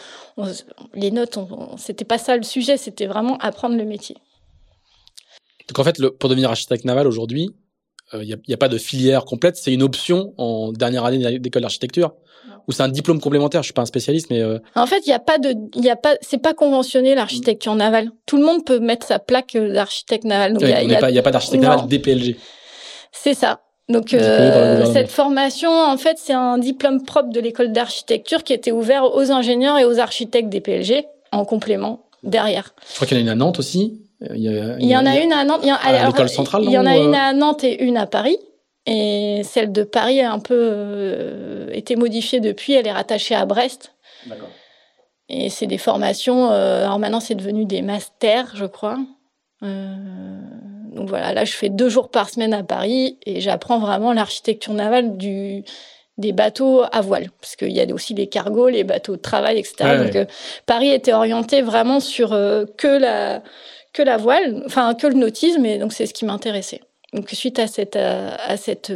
les 0.94 1.10
notes, 1.10 1.38
c'était 1.76 2.04
pas 2.04 2.18
ça 2.18 2.36
le 2.36 2.44
sujet, 2.44 2.76
c'était 2.76 3.06
vraiment 3.06 3.36
apprendre 3.38 3.76
le 3.76 3.84
métier. 3.84 4.16
Donc 5.68 5.78
en 5.78 5.84
fait, 5.84 5.98
le, 5.98 6.10
pour 6.10 6.28
devenir 6.28 6.50
architecte 6.50 6.84
naval 6.84 7.06
aujourd'hui, 7.08 7.50
il 8.12 8.18
euh, 8.20 8.36
n'y 8.46 8.54
a, 8.54 8.58
pas 8.58 8.68
de 8.68 8.78
filière 8.78 9.24
complète, 9.24 9.56
c'est 9.56 9.72
une 9.72 9.82
option 9.82 10.34
en 10.36 10.72
dernière 10.72 11.04
année 11.04 11.38
d'école 11.40 11.62
d'architecture 11.62 12.14
ou 12.68 12.72
c'est 12.72 12.82
un 12.82 12.88
diplôme 12.88 13.20
complémentaire 13.20 13.62
Je 13.62 13.66
suis 13.66 13.72
pas 13.72 13.82
un 13.82 13.86
spécialiste, 13.86 14.28
mais 14.30 14.40
euh, 14.40 14.58
en 14.74 14.86
fait, 14.86 15.00
il 15.06 15.10
y 15.10 15.12
a 15.12 15.18
pas 15.18 15.38
de, 15.38 15.54
il 15.74 15.84
y 15.84 15.90
a 15.90 15.96
pas, 15.96 16.16
c'est 16.20 16.40
pas 16.40 16.54
conventionné 16.54 17.14
l'architecture 17.14 17.74
navale. 17.74 18.10
Tout 18.26 18.36
le 18.36 18.44
monde 18.44 18.64
peut 18.64 18.80
mettre 18.80 19.06
sa 19.06 19.18
plaque 19.18 19.54
euh, 19.56 19.72
d'architecte 19.72 20.24
naval. 20.24 20.56
il 20.60 20.66
n'y 20.86 20.94
a, 20.94 20.98
a, 20.98 21.22
pas 21.22 21.30
d'architecte 21.30 21.62
naval 21.62 21.86
DPLG. 21.88 22.36
C'est 23.12 23.34
ça. 23.34 23.60
Donc 23.88 24.14
euh, 24.14 24.86
cette 24.92 25.10
formation, 25.10 25.70
en 25.70 25.96
fait, 25.98 26.16
c'est 26.18 26.32
un 26.32 26.56
diplôme 26.56 27.04
propre 27.04 27.30
de 27.30 27.40
l'école 27.40 27.70
d'architecture 27.70 28.42
qui 28.42 28.54
était 28.54 28.72
ouvert 28.72 29.14
aux 29.14 29.30
ingénieurs 29.30 29.78
et 29.78 29.84
aux 29.84 29.98
architectes 29.98 30.48
DPLG 30.48 31.04
en 31.32 31.44
complément 31.44 32.06
derrière. 32.22 32.74
Je 32.88 32.94
crois 32.94 33.06
qu'il 33.06 33.18
y 33.18 33.20
en 33.20 33.22
a 33.22 33.24
une 33.24 33.28
à 33.28 33.34
Nantes 33.34 33.58
aussi. 33.58 34.00
Il 34.34 34.40
y, 34.40 34.96
en 34.96 35.04
a, 35.04 35.18
une 35.18 35.32
à 35.32 35.44
Nantes. 35.44 35.60
Il 35.62 35.68
y, 35.68 35.70
à 35.70 36.06
l'école 36.06 36.30
centrale. 36.30 36.62
Il 36.64 36.70
y 36.70 36.78
en 36.78 36.86
a 36.86 36.96
une 36.96 37.14
à 37.14 37.34
Nantes 37.34 37.62
et 37.62 37.82
une 37.84 37.98
à 37.98 38.06
Paris. 38.06 38.38
Et 38.86 39.42
celle 39.44 39.72
de 39.72 39.82
Paris 39.82 40.20
a 40.20 40.32
un 40.32 40.38
peu 40.38 40.58
euh, 40.58 41.70
été 41.72 41.96
modifiée 41.96 42.40
depuis. 42.40 42.74
Elle 42.74 42.86
est 42.86 42.92
rattachée 42.92 43.34
à 43.34 43.46
Brest. 43.46 43.94
D'accord. 44.26 44.50
Et 45.28 45.48
c'est 45.48 45.66
des 45.66 45.78
formations. 45.78 46.50
alors 46.50 46.98
maintenant, 46.98 47.20
c'est 47.20 47.34
devenu 47.34 47.64
des 47.64 47.80
masters, 47.80 48.54
je 48.54 48.66
crois. 48.66 48.98
donc 49.62 51.08
voilà, 51.08 51.32
là, 51.32 51.46
je 51.46 51.52
fais 51.52 51.70
deux 51.70 51.88
jours 51.88 52.10
par 52.10 52.28
semaine 52.28 52.52
à 52.52 52.62
Paris 52.62 53.18
et 53.24 53.40
j'apprends 53.40 53.78
vraiment 53.78 54.12
l'architecture 54.12 54.74
navale 54.74 55.16
du 55.16 55.64
des 56.18 56.32
bateaux 56.32 56.82
à 56.92 57.00
voile, 57.00 57.30
parce 57.40 57.56
qu'il 57.56 57.72
y 57.72 57.80
a 57.80 57.92
aussi 57.92 58.14
les 58.14 58.28
cargos, 58.28 58.68
les 58.68 58.84
bateaux 58.84 59.16
de 59.16 59.20
travail, 59.20 59.58
etc. 59.58 60.04
Donc 60.04 60.16
euh, 60.16 60.24
Paris 60.66 60.90
était 60.90 61.12
orienté 61.12 61.62
vraiment 61.62 62.00
sur 62.00 62.32
euh, 62.32 62.64
que 62.76 62.88
la 62.88 63.42
que 63.92 64.02
la 64.02 64.16
voile, 64.16 64.62
enfin 64.66 64.94
que 64.94 65.06
le 65.06 65.14
nautisme, 65.14 65.64
et 65.64 65.78
donc 65.78 65.92
c'est 65.92 66.06
ce 66.06 66.14
qui 66.14 66.24
m'intéressait. 66.24 66.80
Donc 67.14 67.30
suite 67.30 67.58
à 67.58 67.66
cette 67.66 67.96
euh, 67.96 68.30
à 68.46 68.56
cette, 68.56 68.92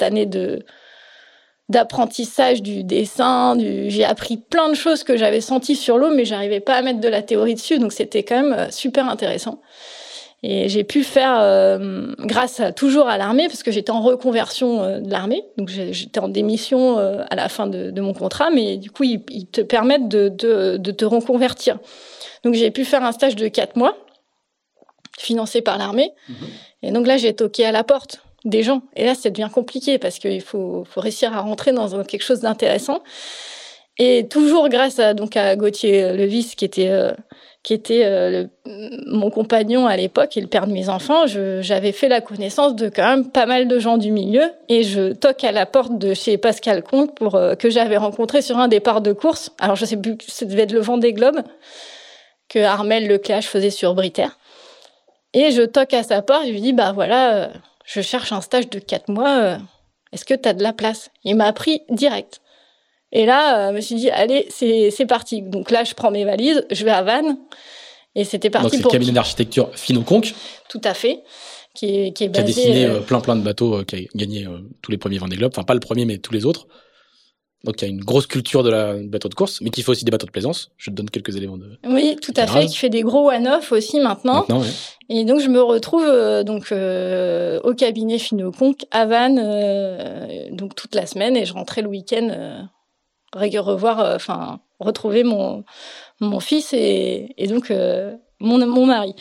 année 0.00 0.26
de 0.26 0.64
d'apprentissage 1.68 2.62
du 2.62 2.84
dessin, 2.84 3.56
j'ai 3.58 4.04
appris 4.04 4.36
plein 4.36 4.68
de 4.68 4.74
choses 4.74 5.02
que 5.02 5.16
j'avais 5.16 5.40
senties 5.40 5.76
sur 5.76 5.96
l'eau, 5.96 6.10
mais 6.14 6.26
j'arrivais 6.26 6.60
pas 6.60 6.74
à 6.74 6.82
mettre 6.82 7.00
de 7.00 7.08
la 7.08 7.22
théorie 7.22 7.54
dessus, 7.54 7.78
donc 7.78 7.92
c'était 7.92 8.22
quand 8.22 8.42
même 8.42 8.70
super 8.70 9.08
intéressant. 9.08 9.60
Et 10.46 10.68
j'ai 10.68 10.84
pu 10.84 11.04
faire, 11.04 11.38
euh, 11.40 12.12
grâce 12.18 12.60
à, 12.60 12.70
toujours 12.70 13.08
à 13.08 13.16
l'armée, 13.16 13.46
parce 13.46 13.62
que 13.62 13.70
j'étais 13.70 13.90
en 13.90 14.02
reconversion 14.02 14.82
euh, 14.82 15.00
de 15.00 15.10
l'armée, 15.10 15.42
donc 15.56 15.70
j'étais 15.70 16.20
en 16.20 16.28
démission 16.28 16.98
euh, 16.98 17.24
à 17.30 17.34
la 17.34 17.48
fin 17.48 17.66
de, 17.66 17.98
mon 17.98 18.12
contrat, 18.12 18.50
mais 18.50 18.76
du 18.76 18.90
coup, 18.90 19.04
ils, 19.04 19.46
te 19.50 19.62
permettent 19.62 20.06
de, 20.06 20.28
te 20.28 21.04
reconvertir. 21.06 21.78
Donc 22.44 22.52
j'ai 22.52 22.70
pu 22.70 22.84
faire 22.84 23.02
un 23.04 23.12
stage 23.12 23.36
de 23.36 23.48
quatre 23.48 23.76
mois, 23.76 23.96
financé 25.18 25.62
par 25.62 25.78
l'armée. 25.78 26.12
Mhm. 26.28 26.36
Et 26.82 26.90
donc 26.92 27.06
là, 27.06 27.16
j'ai 27.16 27.34
toqué 27.34 27.64
à 27.64 27.72
la 27.72 27.84
porte 27.84 28.20
des 28.44 28.62
gens. 28.62 28.82
Et 28.96 29.04
là, 29.04 29.14
ça 29.14 29.30
devient 29.30 29.48
compliqué, 29.52 29.98
parce 29.98 30.18
qu'il 30.18 30.42
faut, 30.42 30.84
faut 30.88 31.00
réussir 31.00 31.32
à 31.32 31.40
rentrer 31.40 31.72
dans 31.72 32.02
quelque 32.04 32.22
chose 32.22 32.40
d'intéressant. 32.40 33.02
Et 33.98 34.26
toujours 34.28 34.68
grâce 34.68 34.98
à, 34.98 35.14
donc, 35.14 35.36
à 35.36 35.56
Gauthier 35.56 36.12
Levis, 36.12 36.54
qui 36.56 36.64
était 36.64 36.90
qui 37.64 37.72
était 37.72 38.04
euh, 38.04 38.44
mon 39.06 39.30
compagnon 39.30 39.86
à 39.86 39.96
l'époque 39.96 40.36
et 40.36 40.40
le 40.42 40.46
père 40.46 40.66
de 40.66 40.72
mes 40.72 40.90
enfants, 40.90 41.24
j'avais 41.26 41.92
fait 41.92 42.08
la 42.08 42.20
connaissance 42.20 42.76
de 42.76 42.90
quand 42.90 43.08
même 43.08 43.30
pas 43.30 43.46
mal 43.46 43.66
de 43.66 43.78
gens 43.78 43.96
du 43.96 44.10
milieu 44.10 44.42
et 44.68 44.82
je 44.82 45.14
toque 45.14 45.42
à 45.44 45.50
la 45.50 45.64
porte 45.64 45.98
de 45.98 46.12
chez 46.12 46.36
Pascal 46.36 46.82
Comte 46.82 47.14
pour 47.14 47.36
euh, 47.36 47.54
que 47.54 47.70
j'avais 47.70 47.96
rencontré 47.96 48.42
sur 48.42 48.58
un 48.58 48.68
départ 48.68 49.00
de 49.00 49.14
course. 49.14 49.50
Alors 49.58 49.76
je 49.76 49.86
sais 49.86 49.96
plus, 49.96 50.18
ça 50.28 50.44
devait 50.44 50.62
être 50.62 50.72
le 50.72 50.80
Vendée 50.80 51.14
Globe 51.14 51.40
que 52.50 52.58
Armel 52.58 53.08
Leclache 53.08 53.46
faisait 53.46 53.70
sur 53.70 53.94
Briter. 53.94 54.28
Et 55.34 55.50
je 55.50 55.62
toque 55.62 55.92
à 55.92 56.02
sa 56.02 56.22
porte, 56.22 56.46
je 56.46 56.52
lui 56.52 56.60
dis 56.60 56.72
bah 56.72 56.92
voilà, 56.92 57.34
euh, 57.34 57.48
je 57.84 58.00
cherche 58.00 58.32
un 58.32 58.40
stage 58.40 58.70
de 58.70 58.78
quatre 58.78 59.08
mois. 59.08 59.58
Est-ce 60.12 60.24
que 60.24 60.34
tu 60.34 60.48
as 60.48 60.54
de 60.54 60.62
la 60.62 60.72
place? 60.72 61.10
Il 61.24 61.34
m'a 61.34 61.52
pris 61.52 61.82
direct. 61.90 62.40
Et 63.10 63.26
là, 63.26 63.68
euh, 63.68 63.70
je 63.70 63.76
me 63.76 63.80
suis 63.80 63.94
dit, 63.96 64.10
allez, 64.10 64.46
c'est 64.50 65.06
parti. 65.06 65.42
Donc 65.42 65.70
là, 65.70 65.84
je 65.84 65.94
prends 65.94 66.10
mes 66.10 66.24
valises, 66.24 66.66
je 66.70 66.84
vais 66.84 66.90
à 66.90 67.02
Vannes. 67.02 67.36
Et 68.14 68.24
c'était 68.24 68.50
parti 68.50 68.76
Donc, 68.76 68.82
pour... 68.82 68.92
le 68.92 68.98
cabinet 68.98 69.12
d'architecture 69.12 69.70
Finoconque. 69.74 70.34
Tout 70.68 70.80
à 70.84 70.94
fait. 70.94 71.22
Qui 71.74 71.86
est, 71.86 72.12
qui 72.12 72.24
est 72.24 72.28
basé, 72.28 72.42
a 72.42 72.46
dessiné 72.46 72.84
euh, 72.86 72.98
euh, 72.98 73.00
plein 73.00 73.20
plein 73.20 73.34
de 73.34 73.42
bateaux, 73.42 73.82
qui 73.84 73.96
a 73.96 73.98
gagné 74.14 74.46
tous 74.82 74.92
les 74.92 74.98
premiers 74.98 75.18
Vendée 75.18 75.36
Globe. 75.36 75.52
Enfin, 75.52 75.64
pas 75.64 75.74
le 75.74 75.80
premier, 75.80 76.04
mais 76.04 76.18
tous 76.18 76.32
les 76.32 76.44
autres. 76.44 76.68
Donc 77.64 77.80
il 77.80 77.84
y 77.84 77.88
a 77.88 77.90
une 77.90 78.04
grosse 78.04 78.26
culture 78.26 78.62
de 78.62 78.70
la 78.70 78.94
bateau 78.94 79.28
de 79.28 79.34
course, 79.34 79.60
mais 79.60 79.70
qui 79.70 79.82
fait 79.82 79.90
aussi 79.90 80.04
des 80.04 80.10
bateaux 80.10 80.26
de 80.26 80.30
plaisance. 80.30 80.70
Je 80.76 80.90
te 80.90 80.94
donne 80.94 81.10
quelques 81.10 81.36
éléments 81.36 81.56
de. 81.56 81.78
Oui, 81.86 82.16
tout 82.20 82.34
à 82.36 82.46
fait, 82.46 82.66
qui 82.66 82.76
fait 82.76 82.90
des 82.90 83.02
gros 83.02 83.30
one-off 83.30 83.72
aussi 83.72 84.00
maintenant. 84.00 84.44
maintenant 84.48 84.62
Et 85.08 85.24
donc 85.24 85.40
je 85.40 85.48
me 85.48 85.62
retrouve 85.62 86.06
donc 86.44 86.72
au 86.72 87.74
cabinet 87.74 88.18
Finoconque 88.18 88.84
à 88.90 89.06
Vannes, 89.06 90.50
donc 90.52 90.74
toute 90.74 90.94
la 90.94 91.06
semaine, 91.06 91.36
et 91.36 91.44
je 91.44 91.52
rentrais 91.54 91.82
le 91.82 91.88
week-end 91.88 92.68
revoir, 93.36 94.00
euh, 94.00 94.16
enfin, 94.16 94.60
retrouver 94.78 95.24
mon, 95.24 95.64
mon 96.20 96.40
fils 96.40 96.72
et, 96.72 97.34
et 97.36 97.46
donc 97.46 97.70
euh, 97.70 98.14
mon, 98.40 98.64
mon 98.66 98.86
mari 98.86 99.14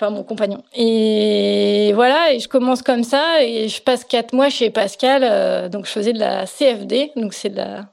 enfin 0.00 0.10
mon 0.10 0.22
compagnon. 0.22 0.62
Et 0.74 1.92
voilà, 1.94 2.32
et 2.32 2.40
je 2.40 2.48
commence 2.48 2.82
comme 2.82 3.04
ça, 3.04 3.42
et 3.42 3.68
je 3.68 3.82
passe 3.82 4.04
quatre 4.04 4.32
mois 4.32 4.48
chez 4.48 4.70
Pascal, 4.70 5.22
euh, 5.24 5.68
donc 5.68 5.86
je 5.86 5.90
faisais 5.90 6.12
de 6.12 6.18
la 6.18 6.46
CFD, 6.46 7.12
donc 7.16 7.34
c'est 7.34 7.50
de 7.50 7.56
la, 7.56 7.92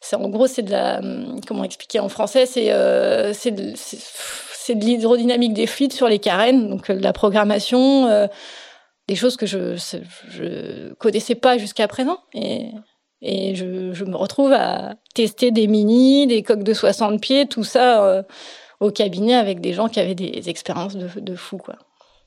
c'est 0.00 0.16
en 0.16 0.28
gros 0.30 0.46
c'est 0.46 0.62
de 0.62 0.70
la, 0.70 0.98
hum, 1.00 1.40
comment 1.46 1.64
expliquer 1.64 2.00
en 2.00 2.08
français, 2.08 2.46
c'est 2.46 2.72
euh, 2.72 3.34
c'est 3.34 3.50
de, 3.50 3.72
c'est 3.76 4.74
de 4.74 4.84
l'hydrodynamique 4.84 5.52
des 5.52 5.66
fluides 5.66 5.92
sur 5.92 6.08
les 6.08 6.18
carènes, 6.18 6.70
donc 6.70 6.90
de 6.90 7.02
la 7.02 7.12
programmation, 7.12 8.06
euh, 8.06 8.26
des 9.08 9.16
choses 9.16 9.36
que 9.36 9.46
je 9.46 9.76
je 10.30 10.94
connaissais 10.94 11.34
pas 11.34 11.58
jusqu'à 11.58 11.86
présent, 11.86 12.18
et 12.32 12.70
et 13.24 13.54
je, 13.54 13.92
je, 13.92 14.04
me 14.04 14.16
retrouve 14.16 14.52
à 14.52 14.96
tester 15.14 15.52
des 15.52 15.68
mini, 15.68 16.26
des 16.26 16.42
coques 16.42 16.64
de 16.64 16.74
60 16.74 17.20
pieds, 17.20 17.46
tout 17.46 17.62
ça 17.62 18.04
euh, 18.04 18.22
au 18.82 18.90
cabinet 18.90 19.34
avec 19.34 19.60
des 19.60 19.72
gens 19.72 19.88
qui 19.88 20.00
avaient 20.00 20.14
des 20.14 20.48
expériences 20.48 20.96
de, 20.96 21.08
de 21.20 21.36
fou, 21.36 21.56
quoi. 21.56 21.76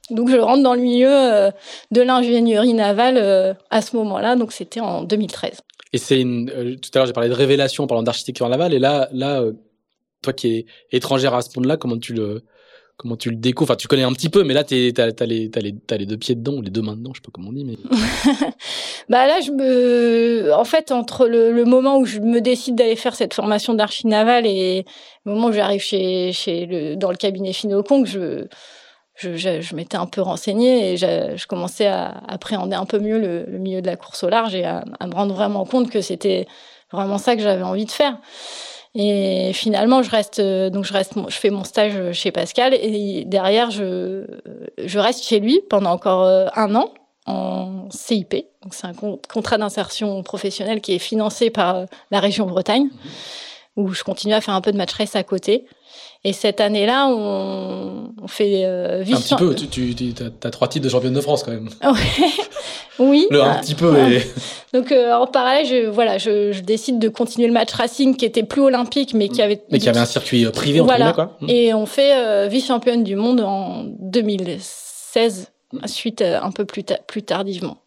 Donc 0.10 0.30
je 0.30 0.38
rentre 0.38 0.64
dans 0.64 0.76
le 0.76 0.82
milieu 0.82 1.10
euh, 1.10 1.52
de 1.92 2.02
l'ingénierie 2.02 2.74
navale 2.74 3.18
euh, 3.18 3.54
à 3.72 3.82
ce 3.82 3.96
moment-là, 3.96 4.36
donc 4.36 4.52
c'était 4.52 4.80
en 4.80 5.04
2013. 5.04 5.62
Et 5.94 5.98
c'est 5.98 6.22
une, 6.22 6.78
tout 6.80 6.90
à 6.94 7.00
l'heure 7.00 7.08
j'ai 7.08 7.14
parlé 7.14 7.30
de 7.30 7.34
révélation 7.34 7.84
en 7.84 7.88
parlant 7.88 8.04
d'architecture 8.04 8.48
navale, 8.48 8.74
et 8.74 8.80
là, 8.80 9.10
là, 9.12 9.44
toi 10.22 10.34
qui 10.34 10.58
es 10.58 10.66
étrangère 10.92 11.34
à 11.34 11.42
ce 11.42 11.50
monde-là, 11.56 11.78
comment 11.78 11.98
tu 11.98 12.14
le, 12.14 12.44
comment 12.98 13.18
tu 13.18 13.30
le 13.30 13.36
découvres 13.36 13.72
Enfin, 13.72 13.78
tu 13.78 13.88
connais 13.88 14.04
un 14.04 14.14
petit 14.14 14.30
peu, 14.30 14.44
mais 14.44 14.54
là, 14.54 14.64
t'as 14.64 14.76
as 14.76 15.26
les, 15.26 15.50
les, 15.54 15.76
les 15.98 16.06
deux 16.06 16.18
pieds 16.18 16.36
dedans, 16.36 16.62
les 16.62 16.70
deux 16.70 16.82
mains 16.82 16.96
dedans, 16.96 17.12
je 17.14 17.20
sais 17.20 17.26
pas 17.26 17.32
comment 17.34 17.50
on 17.50 17.54
dit, 17.54 17.66
mais. 17.66 17.76
bah 19.10 19.28
là, 19.28 19.40
je 19.42 19.52
me, 19.52 20.54
en 20.54 20.64
fait, 20.64 20.92
entre 20.92 21.28
le, 21.28 21.52
le 21.52 21.66
moment 21.66 21.98
où 21.98 22.06
je 22.06 22.20
me 22.20 22.42
décide 22.42 22.76
d'aller 22.76 22.96
faire 22.96 23.16
cette 23.16 23.34
formation 23.34 23.74
d'archi 23.74 24.08
navale 24.08 24.46
et 24.46 24.86
le 25.26 25.34
moment 25.34 25.48
où 25.48 25.52
j'arrive 25.54 25.82
chez, 25.82 26.32
chez 26.32 26.66
le, 26.66 26.96
dans 26.96 27.12
le 27.12 27.18
cabinet 27.18 27.54
Finocon, 27.54 28.06
je, 28.06 28.48
je, 29.16 29.36
je, 29.36 29.62
je 29.62 29.76
m'étais 29.76 29.98
un 29.98 30.08
peu 30.08 30.22
renseignée 30.22 30.94
et 30.94 30.98
je, 30.98 31.36
je, 31.36 31.48
commençais 31.48 31.88
à 31.88 32.22
appréhender 32.28 32.76
un 32.76 32.86
peu 32.86 33.00
mieux 33.00 33.20
le, 33.20 33.46
le, 33.46 33.58
milieu 33.58 33.82
de 33.82 33.88
la 33.88 33.96
course 33.96 34.24
au 34.24 34.30
large 34.30 34.56
et 34.56 34.66
à 34.66 34.84
me 35.06 35.14
rendre 35.14 35.34
vraiment 35.34 35.66
compte 35.66 35.90
que 35.90 36.02
c'était 36.02 36.48
vraiment 36.92 37.18
ça 37.18 37.36
que 37.36 37.42
j'avais 37.42 37.64
envie 37.64 37.86
de 37.86 37.92
faire. 37.92 38.18
Et 38.96 39.52
finalement, 39.54 40.02
je 40.02 40.10
reste 40.10 40.40
euh, 40.40 40.70
donc 40.70 40.86
je 40.86 40.94
reste, 40.94 41.14
je 41.28 41.36
fais 41.36 41.50
mon 41.50 41.66
stage 41.66 42.14
chez 42.14 42.32
Pascal 42.32 42.74
et 42.74 43.26
derrière 43.26 43.70
je 43.70 44.26
je 44.78 45.00
reste 45.00 45.26
chez 45.26 45.42
lui 45.42 45.60
pendant 45.70 45.92
encore 45.92 46.24
euh, 46.24 46.48
un 46.56 46.74
an 46.76 46.94
en 47.26 47.90
CIP. 47.90 48.36
Donc 48.64 48.74
c'est 48.74 48.88
un 48.88 48.94
contrat 48.94 49.58
d'insertion 49.58 50.24
professionnelle 50.24 50.80
qui 50.80 50.94
est 50.94 51.00
financé 51.00 51.50
par 51.50 51.76
euh, 51.76 51.86
la 52.10 52.22
région 52.22 52.46
Bretagne, 52.46 52.88
où 53.76 53.94
je 53.94 54.04
continue 54.04 54.34
à 54.34 54.42
faire 54.42 54.54
un 54.54 54.62
peu 54.62 54.72
de 54.72 54.78
match 54.78 54.94
race 54.94 55.16
à 55.16 55.24
côté. 55.24 55.66
Et 56.24 56.34
cette 56.34 56.60
année-là, 56.60 57.08
on, 57.08 58.12
on 58.22 58.28
fait 58.28 58.64
euh, 58.66 59.02
Un 59.02 59.06
petit 59.06 59.36
peu, 59.36 59.54
tu, 59.54 59.94
as, 60.44 60.50
trois 60.50 60.68
titres 60.68 60.86
de 60.86 60.90
championne 60.90 61.14
de 61.14 61.22
France 61.22 61.44
quand 61.44 61.52
même. 61.52 61.70
oui. 63.00 63.28
Le 63.30 63.42
un 63.42 63.60
petit 63.60 63.76
peu. 63.76 63.96
Et... 64.12 64.24
Donc 64.74 64.92
euh, 64.92 65.14
en 65.14 65.28
parallèle, 65.28 65.66
je, 65.66 65.88
voilà, 65.88 66.18
je, 66.18 66.52
je, 66.52 66.62
décide 66.62 67.00
de 67.00 67.10
continuer 67.10 67.48
le 67.48 67.54
match 67.54 67.72
racing 67.74 68.16
qui 68.16 68.26
était 68.26 68.44
plus 68.44 68.62
olympique, 68.62 69.14
mais 69.14 69.30
qui 69.30 69.42
avait 69.42 69.62
mais 69.72 69.80
qui 69.80 69.88
avait 69.88 70.00
un 70.00 70.06
circuit 70.06 70.46
euh, 70.46 70.52
privé 70.52 70.80
entre 70.80 70.90
voilà. 70.90 71.14
quoi. 71.14 71.38
Et 71.48 71.74
on 71.74 71.86
fait 71.86 72.18
euh, 72.18 72.48
vice-championne 72.48 73.04
du 73.04 73.16
monde 73.16 73.42
en 73.42 73.84
2016, 74.00 75.52
suite 75.86 76.22
un 76.22 76.52
peu 76.52 76.66
plus, 76.66 76.84
ta 76.84 76.98
plus 76.98 77.24
tardivement. 77.24 77.78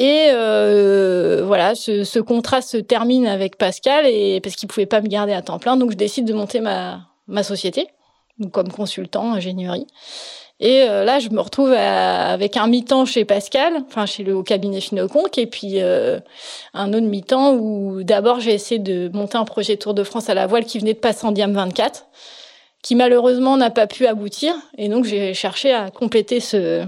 Et 0.00 0.30
euh, 0.32 1.42
voilà, 1.44 1.74
ce, 1.74 2.18
contrat 2.20 2.62
se 2.62 2.78
termine 2.78 3.26
avec 3.26 3.58
Pascal 3.58 4.06
et 4.06 4.40
parce 4.40 4.56
qu'il 4.56 4.66
pouvait 4.66 4.86
pas 4.86 5.02
me 5.02 5.08
garder 5.08 5.34
à 5.34 5.42
temps 5.42 5.58
plein, 5.58 5.76
donc 5.76 5.90
je 5.90 5.96
décide 5.96 6.24
de 6.24 6.32
monter 6.32 6.60
ma 6.60 7.42
société, 7.42 7.86
donc 8.38 8.50
comme 8.50 8.72
consultant 8.72 9.34
ingénierie. 9.34 9.86
Et 10.58 10.84
euh, 10.88 11.04
là, 11.04 11.18
je 11.18 11.28
me 11.28 11.40
retrouve 11.40 11.72
avec 11.72 12.56
un 12.56 12.66
mi-temps 12.66 13.04
chez 13.04 13.26
Pascal, 13.26 13.82
enfin 13.88 14.06
chez 14.06 14.24
le 14.24 14.34
au 14.34 14.42
cabinet 14.42 14.80
Finoconc, 14.80 15.36
et 15.36 15.46
puis 15.46 15.82
euh, 15.82 16.18
un 16.72 16.94
autre 16.94 17.06
mi-temps 17.06 17.52
où 17.52 18.02
d'abord 18.02 18.40
j'ai 18.40 18.54
essayé 18.54 18.78
de 18.78 19.10
monter 19.12 19.36
un 19.36 19.44
projet 19.44 19.76
Tour 19.76 19.92
de 19.92 20.02
France 20.02 20.30
à 20.30 20.34
la 20.34 20.46
voile 20.46 20.64
qui 20.64 20.78
venait 20.78 20.94
de 20.94 20.98
passer 20.98 21.26
en 21.26 21.32
Diam 21.32 21.52
24, 21.52 22.06
qui 22.82 22.94
malheureusement 22.94 23.58
n'a 23.58 23.68
pas 23.68 23.86
pu 23.86 24.06
aboutir, 24.06 24.54
et 24.78 24.88
donc 24.88 25.04
j'ai 25.04 25.34
cherché 25.34 25.74
à 25.74 25.90
compléter 25.90 26.40
ce 26.40 26.86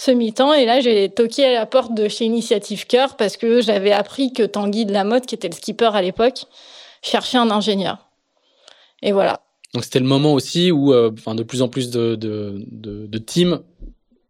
ce 0.00 0.10
mi-temps. 0.10 0.54
Et 0.54 0.64
là, 0.64 0.80
j'ai 0.80 1.10
toqué 1.10 1.44
à 1.44 1.52
la 1.52 1.66
porte 1.66 1.94
de 1.94 2.08
chez 2.08 2.24
Initiative 2.24 2.86
Cœur 2.86 3.16
parce 3.16 3.36
que 3.36 3.60
j'avais 3.60 3.92
appris 3.92 4.32
que 4.32 4.44
Tanguy 4.44 4.86
de 4.86 4.92
la 4.92 5.04
Motte, 5.04 5.26
qui 5.26 5.34
était 5.34 5.48
le 5.48 5.54
skipper 5.54 5.90
à 5.92 6.00
l'époque, 6.00 6.46
cherchait 7.02 7.36
un 7.36 7.50
ingénieur. 7.50 8.08
Et 9.02 9.12
voilà. 9.12 9.42
Donc 9.74 9.84
c'était 9.84 10.00
le 10.00 10.06
moment 10.06 10.32
aussi 10.32 10.72
où, 10.72 10.94
euh, 10.94 11.10
enfin, 11.12 11.34
de 11.34 11.42
plus 11.42 11.60
en 11.60 11.68
plus 11.68 11.90
de, 11.90 12.14
de, 12.14 12.64
de, 12.70 13.06
de 13.06 13.18
teams 13.18 13.60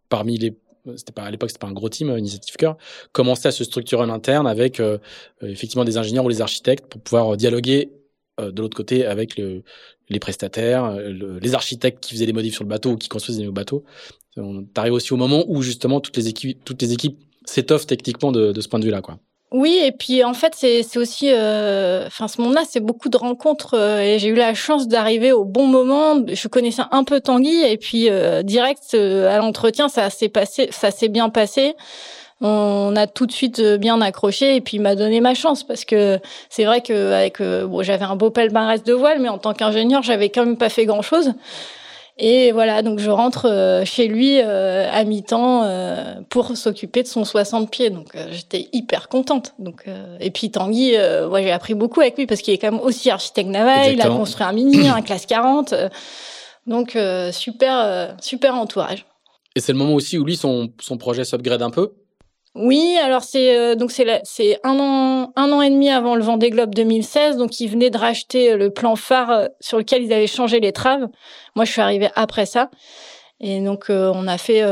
parmi 0.08 0.38
les 0.38 0.56
c'était 0.96 1.12
pas 1.12 1.24
à 1.24 1.30
l'époque 1.30 1.50
c'était 1.50 1.60
pas 1.60 1.66
un 1.66 1.72
gros 1.72 1.90
team 1.90 2.16
Initiative 2.16 2.56
Cœur 2.56 2.76
commençait 3.12 3.48
à 3.48 3.52
se 3.52 3.64
structurer 3.64 4.02
en 4.02 4.08
interne 4.08 4.46
avec 4.46 4.80
euh, 4.80 4.96
effectivement 5.42 5.84
des 5.84 5.98
ingénieurs 5.98 6.24
ou 6.24 6.30
les 6.30 6.40
architectes 6.40 6.86
pour 6.86 7.02
pouvoir 7.02 7.36
dialoguer 7.36 7.92
euh, 8.40 8.50
de 8.50 8.62
l'autre 8.62 8.76
côté 8.76 9.04
avec 9.04 9.36
le, 9.36 9.62
les 10.08 10.18
prestataires, 10.18 10.92
le, 10.96 11.38
les 11.38 11.54
architectes 11.54 12.00
qui 12.02 12.14
faisaient 12.14 12.26
les 12.26 12.32
modifs 12.32 12.54
sur 12.54 12.64
le 12.64 12.68
bateau 12.68 12.92
ou 12.92 12.96
qui 12.96 13.08
construisaient 13.08 13.42
les 13.42 13.50
bateaux 13.50 13.84
on 14.36 14.64
arrive 14.76 14.92
aussi 14.92 15.12
au 15.12 15.16
moment 15.16 15.44
où 15.48 15.62
justement 15.62 16.00
toutes 16.00 16.16
les 16.16 16.28
équipes, 16.28 17.18
s'étoffent 17.44 17.86
techniquement 17.86 18.32
de, 18.32 18.58
ce 18.60 18.68
point 18.68 18.78
de 18.78 18.84
vue-là, 18.84 19.02
quoi. 19.02 19.18
Oui, 19.52 19.80
et 19.84 19.90
puis 19.90 20.22
en 20.22 20.32
fait, 20.32 20.54
c'est 20.54 20.96
aussi, 20.96 21.32
euh, 21.32 22.06
enfin, 22.06 22.28
ce 22.28 22.40
monde-là, 22.40 22.62
c'est 22.68 22.78
beaucoup 22.78 23.08
de 23.08 23.16
rencontres 23.16 23.74
euh, 23.74 23.98
et 23.98 24.20
j'ai 24.20 24.28
eu 24.28 24.34
la 24.36 24.54
chance 24.54 24.86
d'arriver 24.86 25.32
au 25.32 25.44
bon 25.44 25.66
moment. 25.66 26.24
Je 26.24 26.46
connaissais 26.46 26.82
un 26.92 27.02
peu 27.02 27.20
Tanguy 27.20 27.64
et 27.64 27.76
puis 27.76 28.08
euh, 28.08 28.44
direct 28.44 28.94
à 28.94 29.38
l'entretien, 29.38 29.88
ça 29.88 30.08
s'est 30.08 30.28
passé, 30.28 30.68
ça 30.70 30.92
s'est 30.92 31.08
bien 31.08 31.30
passé. 31.30 31.74
On 32.40 32.94
a 32.94 33.08
tout 33.08 33.26
de 33.26 33.32
suite 33.32 33.60
bien 33.60 34.00
accroché 34.00 34.54
et 34.54 34.60
puis 34.60 34.76
il 34.76 34.80
m'a 34.82 34.94
donné 34.94 35.20
ma 35.20 35.34
chance 35.34 35.64
parce 35.64 35.84
que 35.84 36.20
c'est 36.48 36.64
vrai 36.64 36.80
que 36.80 37.64
bon, 37.64 37.82
j'avais 37.82 38.04
un 38.04 38.14
beau 38.14 38.30
palmarès 38.30 38.84
de 38.84 38.92
voile, 38.92 39.18
mais 39.18 39.28
en 39.28 39.38
tant 39.38 39.52
qu'ingénieur, 39.52 40.04
j'avais 40.04 40.28
quand 40.28 40.46
même 40.46 40.56
pas 40.56 40.68
fait 40.68 40.86
grand-chose. 40.86 41.32
Et 42.22 42.52
voilà, 42.52 42.82
donc 42.82 42.98
je 42.98 43.08
rentre 43.08 43.48
euh, 43.48 43.82
chez 43.86 44.06
lui 44.06 44.40
euh, 44.42 44.86
à 44.92 45.04
mi-temps 45.04 45.62
euh, 45.64 46.16
pour 46.28 46.54
s'occuper 46.54 47.02
de 47.02 47.08
son 47.08 47.24
60 47.24 47.70
pieds. 47.70 47.88
Donc 47.88 48.08
j'étais 48.30 48.68
hyper 48.74 49.08
contente. 49.08 49.54
Donc 49.58 49.86
et 50.20 50.30
puis 50.30 50.50
Tanguy, 50.50 50.96
moi 51.28 51.40
j'ai 51.40 51.50
appris 51.50 51.72
beaucoup 51.72 52.00
avec 52.00 52.18
lui 52.18 52.26
parce 52.26 52.42
qu'il 52.42 52.52
est 52.52 52.58
quand 52.58 52.70
même 52.70 52.80
aussi 52.80 53.10
architecte 53.10 53.48
naval. 53.48 53.94
Il 53.94 54.02
a 54.02 54.08
construit 54.08 54.44
un 54.44 54.52
mini, 54.52 54.86
un 54.88 55.00
classe 55.00 55.24
40. 55.24 55.74
donc 56.66 56.96
super 57.32 58.14
super 58.20 58.54
entourage. 58.54 59.06
Et 59.56 59.60
c'est 59.60 59.72
le 59.72 59.78
moment 59.78 59.94
aussi 59.94 60.18
où 60.18 60.24
lui 60.24 60.36
son 60.36 60.70
son 60.78 60.98
projet 60.98 61.24
s'upgrade 61.24 61.62
un 61.62 61.70
peu? 61.70 61.94
Oui, 62.56 62.96
alors 63.00 63.22
c'est 63.22 63.56
euh, 63.56 63.76
donc 63.76 63.92
c'est 63.92 64.20
c'est 64.24 64.58
un 64.64 64.76
an 64.80 65.32
un 65.36 65.52
an 65.52 65.62
et 65.62 65.70
demi 65.70 65.88
avant 65.88 66.16
le 66.16 66.22
Vendée 66.22 66.50
Globe 66.50 66.74
2016, 66.74 67.36
donc 67.36 67.60
ils 67.60 67.68
venaient 67.68 67.90
de 67.90 67.98
racheter 67.98 68.52
euh, 68.52 68.56
le 68.56 68.70
plan 68.70 68.96
phare 68.96 69.30
euh, 69.30 69.46
sur 69.60 69.78
lequel 69.78 70.02
ils 70.02 70.12
avaient 70.12 70.26
changé 70.26 70.58
les 70.58 70.72
traves. 70.72 71.08
Moi, 71.54 71.64
je 71.64 71.70
suis 71.70 71.80
arrivée 71.80 72.10
après 72.16 72.46
ça, 72.46 72.68
et 73.40 73.60
donc 73.60 73.86
on 73.88 74.26
a 74.26 74.36
fait 74.36 74.62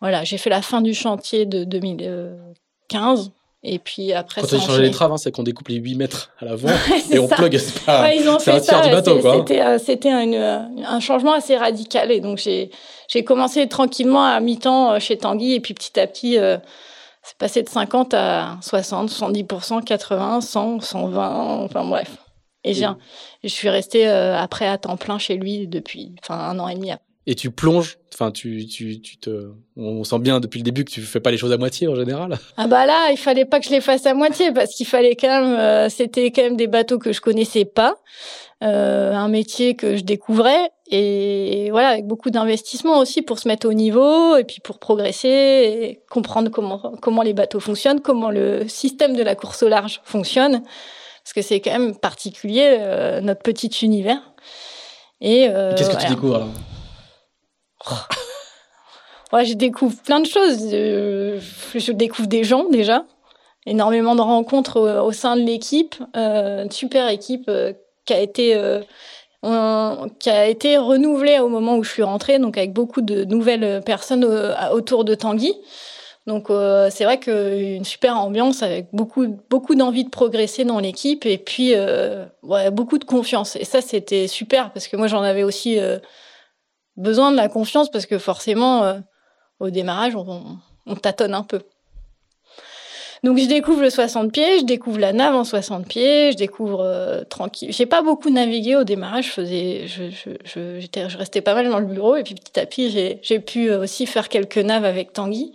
voilà, 0.00 0.24
j'ai 0.24 0.36
fait 0.36 0.50
la 0.50 0.60
fin 0.60 0.82
du 0.82 0.92
chantier 0.92 1.46
de 1.46 1.64
2015. 1.64 3.32
Et 3.68 3.80
puis 3.80 4.12
après, 4.12 4.42
quand 4.42 4.52
on 4.52 4.60
changé 4.60 4.82
les 4.82 4.90
traves, 4.92 5.10
hein, 5.10 5.16
c'est 5.16 5.32
qu'on 5.32 5.42
découpe 5.42 5.66
les 5.68 5.76
8 5.76 5.96
mètres 5.96 6.30
à 6.38 6.44
l'avant 6.44 6.68
et 7.10 7.18
on 7.18 7.26
plug. 7.26 7.58
C'est 7.58 7.84
pas, 7.84 8.08
c'est 8.38 8.50
un 8.52 8.60
tiers 8.60 8.82
du 8.82 8.90
bateau. 8.90 9.20
C'était, 9.20 9.78
c'était 9.78 10.10
un 10.10 11.00
changement 11.00 11.32
assez 11.32 11.56
radical. 11.56 12.12
Et 12.12 12.20
donc 12.20 12.38
j'ai 12.38 13.24
commencé 13.24 13.66
tranquillement 13.68 14.24
à 14.24 14.38
mi-temps 14.40 14.92
euh, 14.92 14.98
chez 14.98 15.16
Tanguy 15.16 15.54
et 15.54 15.60
puis 15.60 15.74
petit 15.74 15.98
à 15.98 16.06
petit, 16.06 16.38
euh, 16.38 16.58
c'est 17.22 17.36
passé 17.38 17.62
de 17.62 17.68
50 17.68 18.14
à 18.14 18.58
60, 18.62 19.10
70%, 19.10 19.84
80%, 19.84 20.40
100, 20.40 20.80
120, 20.80 21.64
enfin 21.64 21.84
bref. 21.84 22.16
Et 22.64 22.74
j'ai, 22.74 22.86
je 23.44 23.48
suis 23.48 23.68
restée 23.68 24.08
euh, 24.08 24.36
après 24.36 24.66
à 24.66 24.76
temps 24.76 24.96
plein 24.96 25.18
chez 25.18 25.36
lui 25.36 25.68
depuis 25.68 26.16
un 26.28 26.58
an 26.58 26.68
et 26.68 26.74
demi. 26.74 26.90
Et 27.28 27.34
tu 27.34 27.50
plonges, 27.50 27.98
enfin 28.14 28.30
tu, 28.30 28.66
tu, 28.66 29.00
tu 29.00 29.16
te, 29.16 29.50
on 29.76 30.04
sent 30.04 30.20
bien 30.20 30.38
depuis 30.38 30.58
le 30.58 30.64
début 30.64 30.84
que 30.84 30.92
tu 30.92 31.00
fais 31.00 31.18
pas 31.18 31.32
les 31.32 31.36
choses 31.36 31.52
à 31.52 31.58
moitié 31.58 31.88
en 31.88 31.96
général. 31.96 32.38
Ah 32.56 32.68
bah 32.68 32.86
là, 32.86 33.10
il 33.10 33.16
fallait 33.16 33.44
pas 33.44 33.58
que 33.58 33.66
je 33.66 33.70
les 33.70 33.80
fasse 33.80 34.06
à 34.06 34.14
moitié 34.14 34.52
parce 34.52 34.74
qu'il 34.74 34.86
fallait 34.86 35.16
quand 35.16 35.28
même, 35.28 35.90
c'était 35.90 36.30
quand 36.30 36.42
même 36.42 36.56
des 36.56 36.68
bateaux 36.68 36.98
que 36.98 37.12
je 37.12 37.20
connaissais 37.20 37.64
pas. 37.64 37.96
Euh, 38.64 39.12
un 39.12 39.28
métier 39.28 39.76
que 39.76 39.98
je 39.98 40.02
découvrais 40.02 40.70
et 40.90 41.68
voilà 41.70 41.88
avec 41.88 42.06
beaucoup 42.06 42.30
d'investissement 42.30 42.98
aussi 43.00 43.20
pour 43.20 43.38
se 43.38 43.46
mettre 43.48 43.68
au 43.68 43.74
niveau 43.74 44.34
et 44.36 44.44
puis 44.44 44.60
pour 44.64 44.78
progresser 44.78 45.28
et 45.28 46.00
comprendre 46.10 46.50
comment 46.50 46.94
comment 47.02 47.20
les 47.20 47.34
bateaux 47.34 47.60
fonctionnent, 47.60 48.00
comment 48.00 48.30
le 48.30 48.66
système 48.66 49.14
de 49.14 49.22
la 49.22 49.34
course 49.34 49.62
au 49.62 49.68
large 49.68 50.00
fonctionne 50.04 50.62
parce 50.62 51.34
que 51.34 51.42
c'est 51.42 51.60
quand 51.60 51.72
même 51.72 51.96
particulier 51.96 52.78
euh, 52.80 53.20
notre 53.20 53.42
petit 53.42 53.68
univers. 53.82 54.22
Et 55.20 55.48
euh, 55.50 55.74
qu'est-ce 55.76 55.90
que 55.90 56.00
tu 56.00 56.08
découvres 56.08 56.36
alors? 56.36 56.48
Ouais, 59.32 59.44
je 59.44 59.54
découvre 59.54 59.96
plein 60.02 60.20
de 60.20 60.26
choses. 60.26 60.70
Je, 60.70 61.38
je 61.74 61.92
découvre 61.92 62.28
des 62.28 62.44
gens 62.44 62.64
déjà, 62.68 63.04
énormément 63.66 64.14
de 64.14 64.22
rencontres 64.22 64.80
au, 64.80 65.12
sein 65.12 65.36
de 65.36 65.42
l'équipe, 65.42 65.96
euh, 66.16 66.66
super 66.70 67.08
équipe 67.08 67.50
qui 68.04 68.12
a 68.14 68.20
été 68.20 68.54
euh, 69.46 70.06
qui 70.18 70.28
a 70.28 70.46
été 70.46 70.76
renouvelé 70.76 71.38
au 71.38 71.48
moment 71.48 71.76
où 71.76 71.84
je 71.84 71.90
suis 71.90 72.02
rentrée, 72.02 72.40
donc 72.40 72.58
avec 72.58 72.72
beaucoup 72.72 73.00
de 73.00 73.24
nouvelles 73.24 73.80
personnes 73.84 74.24
euh, 74.24 74.52
autour 74.72 75.04
de 75.04 75.14
Tanguy. 75.14 75.54
Donc 76.26 76.50
euh, 76.50 76.88
c'est 76.90 77.04
vrai 77.04 77.20
qu'une 77.20 77.84
super 77.84 78.16
ambiance 78.16 78.64
avec 78.64 78.88
beaucoup 78.92 79.38
beaucoup 79.48 79.76
d'envie 79.76 80.02
de 80.02 80.08
progresser 80.10 80.64
dans 80.64 80.80
l'équipe 80.80 81.26
et 81.26 81.38
puis 81.38 81.74
beaucoup 82.72 82.98
de 82.98 83.04
confiance. 83.04 83.54
Et 83.54 83.64
ça 83.64 83.80
c'était 83.80 84.26
super 84.26 84.72
parce 84.72 84.88
que 84.88 84.96
moi 84.96 85.06
j'en 85.06 85.22
avais 85.22 85.44
aussi 85.44 85.78
besoin 86.96 87.30
de 87.30 87.36
la 87.36 87.48
confiance 87.48 87.90
parce 87.90 88.06
que 88.06 88.18
forcément 88.18 89.00
au 89.60 89.70
démarrage 89.70 90.16
on, 90.16 90.58
on 90.86 90.94
tâtonne 90.94 91.34
un 91.34 91.42
peu. 91.42 91.60
Donc 93.24 93.38
je 93.38 93.46
découvre 93.46 93.82
le 93.82 93.90
60 93.90 94.30
pieds, 94.30 94.60
je 94.60 94.64
découvre 94.64 94.98
la 94.98 95.12
nave 95.12 95.34
en 95.34 95.44
60 95.44 95.86
pieds, 95.88 96.32
je 96.32 96.36
découvre 96.36 96.80
euh, 96.80 97.24
tranquille. 97.24 97.72
J'ai 97.72 97.86
pas 97.86 98.02
beaucoup 98.02 98.30
navigué 98.30 98.76
au 98.76 98.84
démarrage, 98.84 99.26
je 99.26 99.30
faisais, 99.30 99.86
je, 99.86 100.04
je, 100.44 100.78
j'étais, 100.78 101.08
je 101.08 101.18
restais 101.18 101.40
pas 101.40 101.54
mal 101.54 101.68
dans 101.68 101.78
le 101.78 101.86
bureau 101.86 102.16
et 102.16 102.22
puis 102.22 102.34
petit 102.34 102.60
à 102.60 102.66
petit 102.66 102.90
j'ai, 103.22 103.40
pu 103.40 103.70
euh, 103.70 103.82
aussi 103.82 104.06
faire 104.06 104.28
quelques 104.28 104.58
naves 104.58 104.84
avec 104.84 105.12
Tanguy 105.12 105.52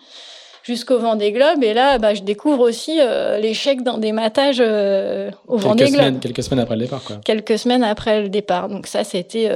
jusqu'au 0.64 1.00
Vendée 1.00 1.32
Globe 1.32 1.64
et 1.64 1.74
là 1.74 1.98
bah, 1.98 2.14
je 2.14 2.24
découvre 2.24 2.62
aussi 2.62 2.98
euh, 3.00 3.38
l'échec 3.38 3.84
d'un 3.84 4.00
dématage 4.00 4.58
euh, 4.60 5.32
au 5.48 5.56
quelques 5.56 5.66
Vendée 5.66 5.92
Globe. 5.92 6.20
quelques 6.20 6.44
semaines 6.44 6.60
après 6.60 6.76
le 6.76 6.82
départ 6.82 7.04
quoi. 7.04 7.18
Quelques 7.24 7.58
semaines 7.58 7.84
après 7.84 8.22
le 8.22 8.30
départ. 8.30 8.70
Donc 8.70 8.88
ça 8.88 9.04
c'était 9.04 9.50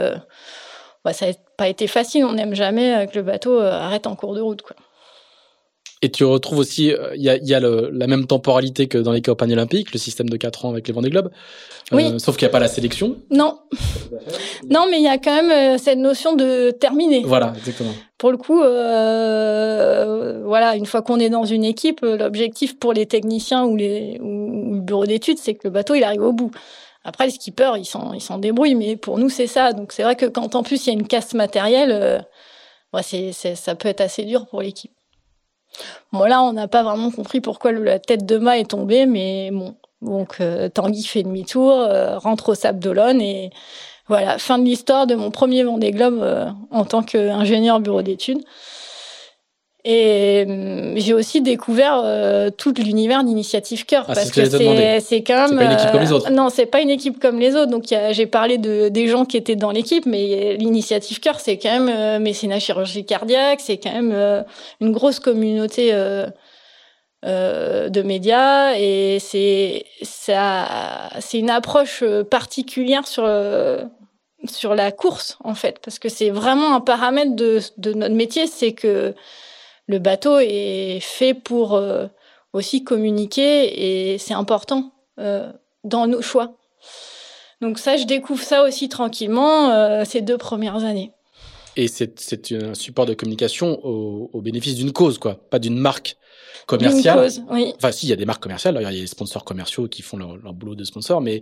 bah, 1.05 1.13
ça 1.13 1.27
n'a 1.27 1.33
pas 1.57 1.69
été 1.69 1.87
facile, 1.87 2.25
on 2.25 2.33
n'aime 2.33 2.55
jamais 2.55 3.07
que 3.07 3.17
le 3.17 3.23
bateau 3.23 3.59
arrête 3.59 4.07
en 4.07 4.15
cours 4.15 4.35
de 4.35 4.41
route 4.41 4.61
quoi. 4.61 4.75
Et 6.01 6.09
tu 6.09 6.23
retrouves 6.23 6.59
aussi, 6.59 6.91
euh, 6.91 7.15
il 7.15 7.23
y 7.23 7.29
a, 7.29 7.37
y 7.37 7.53
a 7.53 7.59
le, 7.59 7.89
la 7.91 8.05
même 8.05 8.27
temporalité 8.27 8.87
que 8.87 8.97
dans 8.97 9.11
les 9.11 9.21
campagnes 9.21 9.53
olympiques, 9.53 9.93
le 9.93 9.97
système 9.97 10.29
de 10.29 10.37
4 10.37 10.65
ans 10.65 10.69
avec 10.69 10.87
les 10.87 10.93
Vendée 10.93 11.09
Globe. 11.09 11.31
Euh, 11.93 11.95
oui. 11.95 12.19
sauf 12.19 12.35
qu'il 12.37 12.45
n'y 12.45 12.49
a 12.49 12.51
pas 12.51 12.59
la 12.59 12.67
sélection. 12.67 13.15
Non. 13.31 13.59
non, 14.69 14.85
mais 14.91 14.97
il 14.97 15.03
y 15.03 15.07
a 15.07 15.17
quand 15.17 15.33
même 15.33 15.51
euh, 15.51 15.77
cette 15.79 15.97
notion 15.97 16.35
de 16.35 16.71
terminer. 16.71 17.23
Voilà, 17.25 17.53
exactement. 17.57 17.91
Pour 18.17 18.29
le 18.29 18.37
coup, 18.37 18.61
euh, 18.61 20.43
voilà, 20.45 20.75
une 20.75 20.85
fois 20.85 21.01
qu'on 21.01 21.19
est 21.19 21.29
dans 21.29 21.45
une 21.45 21.63
équipe, 21.63 22.01
l'objectif 22.01 22.77
pour 22.77 22.93
les 22.93 23.05
techniciens 23.05 23.65
ou, 23.65 23.75
les, 23.75 24.19
ou 24.21 24.75
le 24.75 24.81
bureau 24.81 25.05
d'études, 25.05 25.37
c'est 25.37 25.55
que 25.55 25.61
le 25.63 25.69
bateau 25.69 25.95
il 25.95 26.03
arrive 26.03 26.21
au 26.21 26.33
bout. 26.33 26.51
Après, 27.05 27.25
le 27.25 27.31
skipper, 27.31 27.73
il 27.77 27.85
s'en, 27.85 28.13
il 28.13 28.21
s'en 28.21 28.39
débrouille, 28.39 28.75
mais 28.75 28.97
pour 28.97 29.17
nous, 29.19 29.29
c'est 29.29 29.47
ça. 29.47 29.71
Donc, 29.71 29.91
c'est 29.93 30.03
vrai 30.03 30.15
que 30.15 30.25
quand 30.25 30.55
en 30.55 30.63
plus 30.63 30.85
il 30.85 30.89
y 30.89 30.89
a 30.89 30.99
une 30.99 31.07
casse 31.07 31.33
matérielle, 31.33 31.91
euh, 31.91 32.19
ouais, 32.93 33.03
c'est, 33.03 33.31
c'est, 33.31 33.55
ça 33.55 33.75
peut 33.75 33.87
être 33.87 34.01
assez 34.01 34.25
dur 34.25 34.47
pour 34.47 34.61
l'équipe. 34.61 34.91
Bon, 36.11 36.23
là, 36.23 36.41
on 36.41 36.53
n'a 36.53 36.67
pas 36.67 36.83
vraiment 36.83 37.11
compris 37.11 37.41
pourquoi 37.41 37.71
la 37.71 37.99
tête 37.99 38.25
de 38.25 38.37
mât 38.37 38.57
est 38.57 38.71
tombée, 38.71 39.05
mais 39.05 39.51
bon. 39.51 39.75
Donc, 40.01 40.37
euh, 40.39 40.69
Tanguy 40.69 41.03
fait 41.03 41.23
demi-tour, 41.23 41.71
euh, 41.71 42.17
rentre 42.17 42.49
au 42.49 42.55
Sable 42.55 42.79
d'Olonne 42.79 43.21
et 43.21 43.49
voilà, 44.07 44.37
fin 44.37 44.59
de 44.59 44.63
l'histoire 44.63 45.07
de 45.07 45.15
mon 45.15 45.31
premier 45.31 45.63
Vendée 45.63 45.91
Globe 45.91 46.19
euh, 46.21 46.45
en 46.69 46.85
tant 46.85 47.01
qu'ingénieur 47.01 47.79
bureau 47.79 48.01
d'études. 48.01 48.43
Et 49.87 50.45
hum, 50.47 50.93
j'ai 50.95 51.13
aussi 51.13 51.41
découvert 51.41 52.01
euh, 52.03 52.49
tout 52.49 52.73
l'univers 52.75 53.23
d'Initiative 53.23 53.85
Cœur 53.85 54.05
ah, 54.07 54.15
parce 54.15 54.31
que 54.31 54.43
c'est 54.43 54.99
c'est 54.99 55.21
quand 55.21 55.47
même 55.47 55.57
pas 55.57 55.63
une 55.65 55.71
équipe 55.73 55.91
comme 55.91 56.01
les 56.01 56.11
autres. 56.11 56.27
Euh, 56.31 56.33
non, 56.33 56.49
c'est 56.49 56.65
pas 56.65 56.81
une 56.81 56.89
équipe 56.89 57.19
comme 57.19 57.39
les 57.39 57.55
autres. 57.55 57.69
Donc 57.69 57.83
j'ai 57.87 58.25
parlé 58.25 58.57
de 58.57 58.89
des 58.89 59.07
gens 59.07 59.25
qui 59.25 59.37
étaient 59.37 59.55
dans 59.55 59.69
l'équipe, 59.69 60.07
mais 60.07 60.57
l'Initiative 60.57 61.19
Cœur 61.19 61.39
c'est 61.39 61.59
quand 61.59 61.69
même 61.69 61.89
euh, 61.89 62.17
mécénat 62.17 62.59
chirurgie 62.59 63.05
cardiaque, 63.05 63.59
c'est 63.61 63.77
quand 63.77 63.93
même 63.93 64.11
euh, 64.11 64.41
une 64.81 64.91
grosse 64.91 65.19
communauté 65.19 65.93
de 67.23 68.01
médias 68.01 68.73
et 68.77 69.19
c'est 69.19 69.85
ça 70.01 71.09
c'est 71.19 71.37
une 71.37 71.51
approche 71.51 72.03
particulière 72.31 73.07
sur 73.07 73.29
sur 74.47 74.75
la 74.75 74.91
course 74.91 75.37
en 75.43 75.53
fait 75.55 75.79
parce 75.83 75.99
que 75.99 76.09
c'est 76.09 76.29
vraiment 76.31 76.75
un 76.75 76.81
paramètre 76.81 77.35
de 77.35 77.59
de 77.77 77.93
notre 77.93 78.15
métier, 78.15 78.47
c'est 78.47 78.73
que 78.73 79.13
le 79.87 79.99
bateau 79.99 80.39
est 80.39 80.99
fait 81.01 81.33
pour 81.33 81.75
euh, 81.75 82.07
aussi 82.53 82.83
communiquer 82.83 84.13
et 84.13 84.17
c'est 84.17 84.33
important 84.33 84.93
euh, 85.19 85.51
dans 85.83 86.07
nos 86.07 86.21
choix. 86.21 86.57
Donc 87.61 87.79
ça, 87.79 87.97
je 87.97 88.05
découvre 88.05 88.43
ça 88.43 88.63
aussi 88.63 88.89
tranquillement 88.89 89.71
euh, 89.71 90.03
ces 90.05 90.21
deux 90.21 90.37
premières 90.37 90.83
années. 90.83 91.11
Et 91.77 91.87
c'est 91.87 92.53
un 92.53 92.73
support 92.73 93.05
de 93.05 93.13
communication 93.13 93.79
au, 93.83 94.29
au 94.31 94.41
bénéfice 94.41 94.75
d'une 94.75 94.93
cause, 94.93 95.17
quoi, 95.17 95.35
pas 95.49 95.59
d'une 95.59 95.77
marque 95.77 96.15
commerciale. 96.67 97.19
Cause, 97.19 97.43
oui. 97.49 97.73
Enfin, 97.75 97.91
si, 97.91 98.07
il 98.07 98.09
y 98.09 98.13
a 98.13 98.15
des 98.15 98.25
marques 98.25 98.41
commerciales, 98.41 98.77
il 98.79 98.83
y 98.83 98.85
a 98.85 98.91
des 98.91 99.07
sponsors 99.07 99.43
commerciaux 99.43 99.89
qui 99.89 100.01
font 100.01 100.15
leur, 100.15 100.37
leur 100.37 100.53
boulot 100.53 100.75
de 100.75 100.85
sponsor, 100.85 101.19
mais 101.19 101.41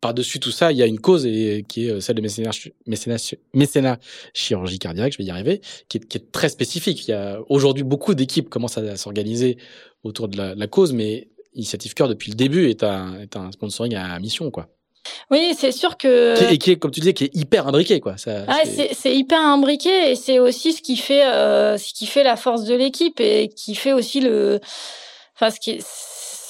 par-dessus 0.00 0.40
tout 0.40 0.50
ça, 0.50 0.72
il 0.72 0.78
y 0.78 0.82
a 0.82 0.86
une 0.86 1.00
cause 1.00 1.26
et, 1.26 1.64
qui 1.68 1.86
est 1.86 1.90
euh, 1.90 2.00
celle 2.00 2.16
de 2.16 2.22
mécénat, 2.22 2.50
mécénat, 2.86 3.16
mécénat 3.54 3.98
chirurgie 4.32 4.78
cardiaque, 4.78 5.12
je 5.12 5.18
vais 5.18 5.24
y 5.24 5.30
arriver, 5.30 5.60
qui 5.88 5.98
est, 5.98 6.06
qui 6.06 6.18
est 6.18 6.32
très 6.32 6.48
spécifique. 6.48 7.06
Il 7.06 7.10
y 7.10 7.14
a 7.14 7.38
aujourd'hui 7.48 7.82
beaucoup 7.82 8.14
d'équipes 8.14 8.48
commencent 8.48 8.78
à, 8.78 8.96
s'organiser 8.96 9.58
autour 10.02 10.28
de 10.28 10.36
la, 10.36 10.54
la, 10.54 10.66
cause, 10.66 10.92
mais 10.92 11.28
Initiative 11.54 11.94
Cœur 11.94 12.08
depuis 12.08 12.30
le 12.30 12.36
début 12.36 12.68
est 12.68 12.82
un, 12.82 13.20
est 13.20 13.36
un 13.36 13.52
sponsoring 13.52 13.94
à 13.94 14.18
mission, 14.18 14.50
quoi. 14.50 14.68
Oui, 15.30 15.54
c'est 15.56 15.72
sûr 15.72 15.96
que 15.96 16.52
et 16.52 16.58
qui 16.58 16.72
est, 16.72 16.76
comme 16.76 16.90
tu 16.90 17.00
disais, 17.00 17.14
qui 17.14 17.24
est 17.24 17.34
hyper 17.34 17.66
imbriqué, 17.66 18.00
quoi. 18.00 18.16
Ça, 18.16 18.44
ah, 18.48 18.60
c'est 18.64 19.14
hyper 19.14 19.40
imbriqué 19.40 20.10
et 20.10 20.14
c'est 20.14 20.38
aussi 20.38 20.72
ce 20.72 20.82
qui 20.82 20.96
fait 20.96 21.24
euh, 21.24 21.78
ce 21.78 21.92
qui 21.94 22.06
fait 22.06 22.22
la 22.22 22.36
force 22.36 22.64
de 22.64 22.74
l'équipe 22.74 23.18
et 23.20 23.48
qui 23.48 23.74
fait 23.74 23.92
aussi 23.92 24.20
le, 24.20 24.60
enfin 25.34 25.50
ce 25.50 25.58
qui 25.58 25.78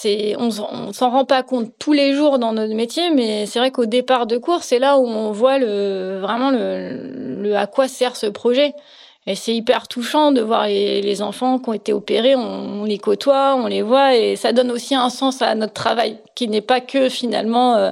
c'est 0.01 0.35
on, 0.39 0.49
on 0.49 0.93
s'en 0.93 1.11
rend 1.11 1.25
pas 1.27 1.43
compte 1.43 1.73
tous 1.79 1.93
les 1.93 2.15
jours 2.15 2.39
dans 2.39 2.53
notre 2.53 2.75
métier, 2.75 3.11
mais 3.11 3.45
c'est 3.45 3.59
vrai 3.59 3.71
qu'au 3.71 3.85
départ 3.85 4.27
de 4.27 4.39
cours, 4.39 4.63
c'est 4.63 4.79
là 4.79 4.97
où 4.97 5.07
on 5.07 5.31
voit 5.31 5.59
le 5.59 6.19
vraiment 6.21 6.51
le, 6.51 7.37
le 7.43 7.57
à 7.57 7.67
quoi 7.67 7.87
sert 7.87 8.17
ce 8.17 8.27
projet. 8.27 8.73
Et 9.27 9.35
c'est 9.35 9.55
hyper 9.55 9.87
touchant 9.87 10.33
de 10.33 10.41
voir 10.41 10.67
les, 10.67 11.03
les, 11.03 11.21
enfants 11.21 11.59
qui 11.59 11.69
ont 11.69 11.75
été 11.75 11.93
opérés, 11.93 12.35
on, 12.35 12.41
on, 12.41 12.85
les 12.85 12.99
côtoie, 12.99 13.55
on 13.55 13.67
les 13.67 13.83
voit, 13.83 14.17
et 14.17 14.35
ça 14.35 14.55
donne 14.55 14.71
aussi 14.71 14.95
un 14.95 15.11
sens 15.11 15.43
à 15.43 15.55
notre 15.55 15.75
travail, 15.75 16.19
qui 16.35 16.49
n'est 16.49 16.63
pas 16.63 16.81
que 16.81 17.11
finalement 17.11 17.77
euh, 17.77 17.91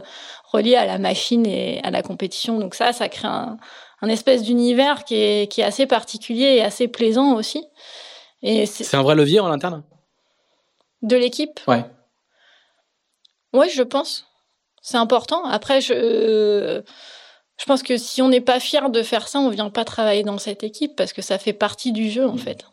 relié 0.50 0.74
à 0.76 0.86
la 0.86 0.96
machine 0.96 1.46
et 1.46 1.80
à 1.84 1.90
la 1.90 2.00
compétition. 2.00 2.58
Donc 2.58 2.74
ça, 2.74 2.94
ça 2.94 3.10
crée 3.10 3.28
un, 3.28 3.58
un 4.00 4.08
espèce 4.08 4.42
d'univers 4.42 5.04
qui 5.04 5.16
est, 5.16 5.52
qui 5.52 5.60
est 5.60 5.64
assez 5.64 5.84
particulier 5.84 6.56
et 6.56 6.62
assez 6.62 6.88
plaisant 6.88 7.34
aussi. 7.34 7.66
Et 8.42 8.64
c'est 8.64 8.96
un 8.96 9.02
vrai 9.02 9.14
levier 9.14 9.40
en 9.40 9.48
interne? 9.48 9.82
De 11.02 11.16
l'équipe? 11.16 11.60
Ouais. 11.66 11.84
Oui, 13.52 13.68
je 13.74 13.82
pense. 13.82 14.26
C'est 14.82 14.96
important. 14.96 15.44
Après, 15.44 15.80
je, 15.80 16.82
je 17.58 17.64
pense 17.64 17.82
que 17.82 17.96
si 17.96 18.22
on 18.22 18.28
n'est 18.28 18.40
pas 18.40 18.60
fier 18.60 18.90
de 18.90 19.02
faire 19.02 19.28
ça, 19.28 19.40
on 19.40 19.50
vient 19.50 19.70
pas 19.70 19.84
travailler 19.84 20.22
dans 20.22 20.38
cette 20.38 20.62
équipe 20.62 20.94
parce 20.96 21.12
que 21.12 21.22
ça 21.22 21.38
fait 21.38 21.52
partie 21.52 21.92
du 21.92 22.10
jeu, 22.10 22.26
en 22.26 22.34
mmh. 22.34 22.38
fait. 22.38 22.64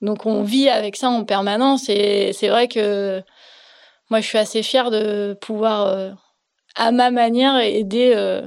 Donc, 0.00 0.26
on 0.26 0.42
vit 0.42 0.68
avec 0.68 0.96
ça 0.96 1.08
en 1.08 1.24
permanence 1.24 1.88
et 1.88 2.32
c'est 2.32 2.48
vrai 2.48 2.68
que 2.68 3.22
moi, 4.10 4.20
je 4.20 4.26
suis 4.26 4.38
assez 4.38 4.62
fière 4.62 4.90
de 4.90 5.36
pouvoir, 5.40 5.86
euh, 5.86 6.10
à 6.74 6.90
ma 6.90 7.10
manière, 7.10 7.56
aider, 7.58 8.12
euh, 8.14 8.42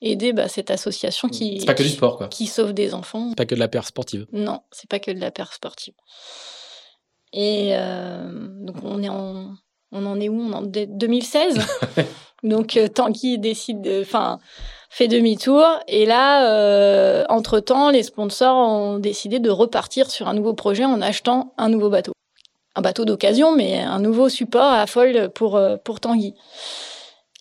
aider 0.00 0.32
bah, 0.32 0.48
cette 0.48 0.70
association 0.70 1.28
qui. 1.28 1.58
C'est 1.60 1.66
pas 1.66 1.74
que 1.74 1.82
du 1.82 1.88
sport, 1.88 2.18
quoi. 2.18 2.28
Qui 2.28 2.46
sauve 2.46 2.72
des 2.72 2.94
enfants. 2.94 3.30
C'est 3.30 3.36
pas 3.36 3.46
que 3.46 3.54
de 3.54 3.60
la 3.60 3.68
paire 3.68 3.86
sportive. 3.86 4.26
Non, 4.32 4.60
c'est 4.70 4.88
pas 4.88 5.00
que 5.00 5.10
de 5.10 5.18
la 5.18 5.30
paire 5.30 5.52
sportive. 5.52 5.94
Et 7.32 7.70
euh, 7.72 8.30
donc, 8.60 8.76
on 8.84 9.02
est 9.02 9.08
en 9.08 9.54
on 9.92 10.06
en 10.06 10.20
est 10.20 10.28
où? 10.28 10.40
On 10.40 10.52
en 10.52 10.64
est 10.72 10.86
2016. 10.86 11.58
Donc 12.42 12.76
euh, 12.76 12.88
Tanguy 12.88 13.38
décide, 13.38 13.88
enfin, 14.00 14.40
fait 14.90 15.08
demi-tour. 15.08 15.64
Et 15.88 16.06
là, 16.06 16.50
euh, 16.50 17.24
entre 17.28 17.60
temps, 17.60 17.90
les 17.90 18.02
sponsors 18.02 18.56
ont 18.56 18.98
décidé 18.98 19.38
de 19.38 19.50
repartir 19.50 20.10
sur 20.10 20.28
un 20.28 20.34
nouveau 20.34 20.54
projet 20.54 20.84
en 20.84 21.00
achetant 21.00 21.54
un 21.58 21.68
nouveau 21.68 21.88
bateau, 21.88 22.12
un 22.74 22.82
bateau 22.82 23.04
d'occasion, 23.04 23.54
mais 23.54 23.80
un 23.80 24.00
nouveau 24.00 24.28
support 24.28 24.72
à 24.72 24.86
folle 24.86 25.30
pour 25.34 25.56
euh, 25.56 25.76
pour 25.76 26.00
Tanguy. 26.00 26.34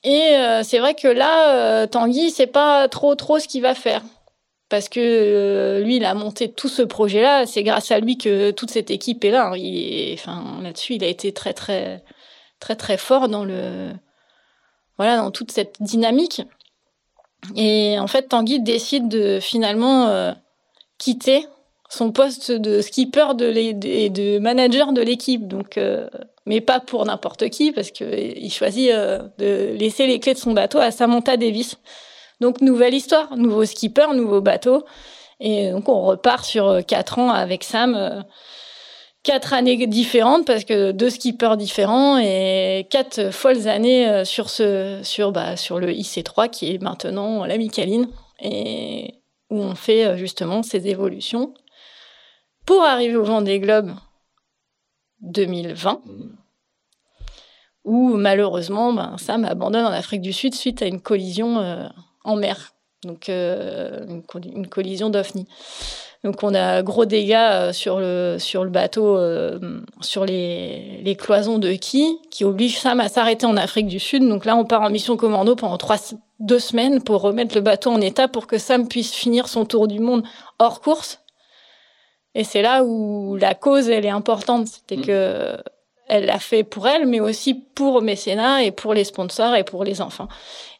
Et 0.03 0.35
euh, 0.35 0.63
c'est 0.63 0.79
vrai 0.79 0.95
que 0.95 1.07
là, 1.07 1.55
euh, 1.55 1.87
Tanguy, 1.87 2.31
c'est 2.31 2.47
pas 2.47 2.87
trop 2.87 3.15
trop 3.15 3.39
ce 3.39 3.47
qu'il 3.47 3.61
va 3.61 3.75
faire 3.75 4.01
parce 4.69 4.87
que 4.89 4.99
euh, 4.99 5.79
lui, 5.81 5.97
il 5.97 6.05
a 6.05 6.13
monté 6.13 6.49
tout 6.49 6.69
ce 6.69 6.81
projet-là. 6.81 7.45
C'est 7.45 7.61
grâce 7.61 7.91
à 7.91 7.99
lui 7.99 8.17
que 8.17 8.51
toute 8.51 8.71
cette 8.71 8.89
équipe 8.89 9.23
est 9.25 9.31
là. 9.31 9.51
Il, 9.55 10.13
enfin, 10.13 10.59
là-dessus, 10.63 10.95
il 10.95 11.03
a 11.03 11.07
été 11.07 11.33
très 11.33 11.53
très 11.53 12.03
très 12.61 12.77
très 12.77 12.95
fort 12.95 13.27
dans 13.27 13.43
le 13.43 13.89
voilà 14.97 15.17
dans 15.17 15.31
toute 15.31 15.51
cette 15.51 15.75
dynamique. 15.81 16.43
Et 17.55 17.97
en 17.99 18.07
fait, 18.07 18.29
Tanguy 18.29 18.61
décide 18.61 19.09
de 19.09 19.39
finalement 19.41 20.07
euh, 20.07 20.31
quitter 20.99 21.47
son 21.89 22.11
poste 22.11 22.51
de 22.51 22.81
skipper 22.81 23.33
de 23.35 23.51
et 23.51 24.09
de 24.09 24.39
manager 24.39 24.93
de 24.93 25.01
l'équipe. 25.01 25.47
Donc, 25.47 25.77
euh, 25.77 26.07
mais 26.45 26.61
pas 26.61 26.79
pour 26.79 27.03
n'importe 27.05 27.49
qui, 27.49 27.71
parce 27.71 27.91
que 27.91 28.05
il 28.37 28.51
choisit 28.51 28.91
euh, 28.91 29.23
de 29.39 29.75
laisser 29.75 30.05
les 30.05 30.19
clés 30.19 30.35
de 30.35 30.39
son 30.39 30.53
bateau 30.53 30.77
à 30.77 30.91
Samantha 30.91 31.35
Davis. 31.35 31.77
Donc, 32.39 32.61
nouvelle 32.61 32.93
histoire, 32.93 33.35
nouveau 33.35 33.65
skipper, 33.65 34.13
nouveau 34.13 34.41
bateau. 34.41 34.85
Et 35.39 35.71
donc, 35.71 35.89
on 35.89 36.01
repart 36.01 36.45
sur 36.45 36.85
quatre 36.85 37.17
ans 37.17 37.31
avec 37.31 37.63
Sam 37.63 38.23
quatre 39.23 39.53
années 39.53 39.85
différentes 39.87 40.45
parce 40.47 40.63
que 40.63 40.91
deux 40.91 41.09
skippers 41.09 41.57
différents 41.57 42.17
et 42.17 42.87
quatre 42.89 43.31
folles 43.31 43.67
années 43.67 44.07
euh, 44.09 44.25
sur 44.25 44.49
ce 44.49 44.99
sur 45.03 45.31
bah 45.31 45.57
sur 45.57 45.79
le 45.79 45.91
IC3 45.91 46.49
qui 46.49 46.73
est 46.73 46.81
maintenant 46.81 47.45
la 47.45 47.57
Micaline 47.57 48.07
et 48.39 49.15
où 49.49 49.59
on 49.59 49.75
fait 49.75 50.05
euh, 50.05 50.17
justement 50.17 50.63
ces 50.63 50.87
évolutions 50.87 51.53
pour 52.65 52.81
arriver 52.83 53.15
au 53.15 53.23
Vendée 53.23 53.59
Globe 53.59 53.93
2020 55.21 56.01
où 57.83 58.15
malheureusement 58.15 58.93
ben, 58.93 59.17
Sam 59.19 59.45
abandonne 59.45 59.85
en 59.85 59.91
Afrique 59.91 60.21
du 60.21 60.33
Sud 60.33 60.55
suite 60.55 60.81
à 60.81 60.87
une 60.87 61.01
collision 61.01 61.59
euh, 61.59 61.87
en 62.23 62.35
mer 62.35 62.73
donc 63.03 63.29
une, 63.29 64.67
collision 64.69 65.09
d'OVNI. 65.09 65.47
Donc 66.23 66.43
on 66.43 66.53
a 66.53 66.83
gros 66.83 67.05
dégâts 67.05 67.33
euh, 67.33 67.73
sur 67.73 67.99
le 67.99 68.37
sur 68.37 68.63
le 68.63 68.69
bateau, 68.69 69.17
euh, 69.17 69.81
sur 70.01 70.23
les, 70.23 71.01
les 71.03 71.15
cloisons 71.15 71.57
de 71.57 71.73
quai, 71.73 72.05
qui 72.29 72.45
obligent 72.45 72.77
Sam 72.77 72.99
à 72.99 73.09
s'arrêter 73.09 73.47
en 73.47 73.57
Afrique 73.57 73.87
du 73.87 73.99
Sud. 73.99 74.27
Donc 74.27 74.45
là, 74.45 74.55
on 74.55 74.63
part 74.63 74.83
en 74.83 74.91
mission 74.91 75.17
commando 75.17 75.55
pendant 75.55 75.77
trois 75.77 75.97
deux 76.39 76.59
semaines 76.59 77.01
pour 77.01 77.21
remettre 77.21 77.55
le 77.55 77.61
bateau 77.61 77.89
en 77.89 78.01
état 78.01 78.27
pour 78.27 78.45
que 78.45 78.59
Sam 78.59 78.87
puisse 78.87 79.13
finir 79.13 79.47
son 79.47 79.65
tour 79.65 79.87
du 79.87 79.99
monde 79.99 80.23
hors 80.59 80.81
course. 80.81 81.21
Et 82.35 82.43
c'est 82.43 82.61
là 82.61 82.83
où 82.83 83.35
la 83.35 83.55
cause 83.55 83.89
elle 83.89 84.05
est 84.05 84.09
importante, 84.09 84.67
c'était 84.67 84.97
mmh. 84.97 85.05
que 85.05 85.57
elle 86.07 86.25
l'a 86.25 86.39
fait 86.39 86.63
pour 86.63 86.87
elle, 86.87 87.07
mais 87.07 87.19
aussi 87.19 87.53
pour 87.53 88.01
mécénat 88.01 88.63
et 88.63 88.71
pour 88.71 88.93
les 88.93 89.05
sponsors 89.05 89.55
et 89.55 89.63
pour 89.63 89.83
les 89.83 90.01
enfants. 90.01 90.27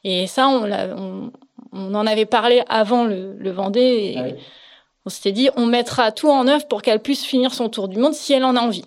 Et 0.04 0.28
ça, 0.28 0.50
on, 0.50 0.70
on, 0.72 1.32
on 1.72 1.96
en 1.96 2.06
avait 2.06 2.26
parlé 2.26 2.64
avant 2.68 3.06
le, 3.06 3.34
le 3.38 3.52
Vendée. 3.52 4.14
Et, 4.14 4.16
ah 4.20 4.24
oui 4.26 4.34
on 5.06 5.10
s'était 5.10 5.32
dit, 5.32 5.50
on 5.56 5.66
mettra 5.66 6.12
tout 6.12 6.30
en 6.30 6.48
œuvre 6.48 6.68
pour 6.68 6.82
qu'elle 6.82 7.00
puisse 7.00 7.24
finir 7.24 7.54
son 7.54 7.70
tour 7.70 7.88
du 7.88 7.98
monde 7.98 8.14
si 8.14 8.34
elle 8.34 8.44
en 8.44 8.56
a 8.56 8.60
envie. 8.60 8.86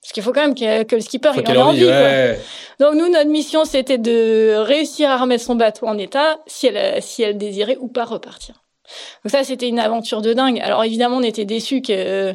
Parce 0.00 0.12
qu'il 0.12 0.22
faut 0.22 0.32
quand 0.32 0.42
même 0.42 0.54
que, 0.54 0.94
le 0.94 1.00
skipper 1.00 1.32
il 1.36 1.48
en 1.48 1.52
ait 1.52 1.58
envie. 1.58 2.38
Donc 2.78 2.94
nous, 2.94 3.10
notre 3.10 3.28
mission, 3.28 3.64
c'était 3.64 3.98
de 3.98 4.54
réussir 4.56 5.10
à 5.10 5.18
remettre 5.18 5.44
son 5.44 5.56
bateau 5.56 5.86
en 5.86 5.98
état, 5.98 6.38
si 6.46 6.66
elle, 6.68 7.02
si 7.02 7.22
elle 7.22 7.36
désirait 7.36 7.76
ou 7.78 7.88
pas 7.88 8.04
repartir. 8.04 8.62
Donc 9.22 9.30
ça, 9.30 9.44
c'était 9.44 9.68
une 9.68 9.78
aventure 9.78 10.22
de 10.22 10.32
dingue. 10.32 10.58
Alors 10.60 10.82
évidemment, 10.84 11.18
on 11.18 11.22
était 11.22 11.44
déçus 11.44 11.82
que 11.82 12.34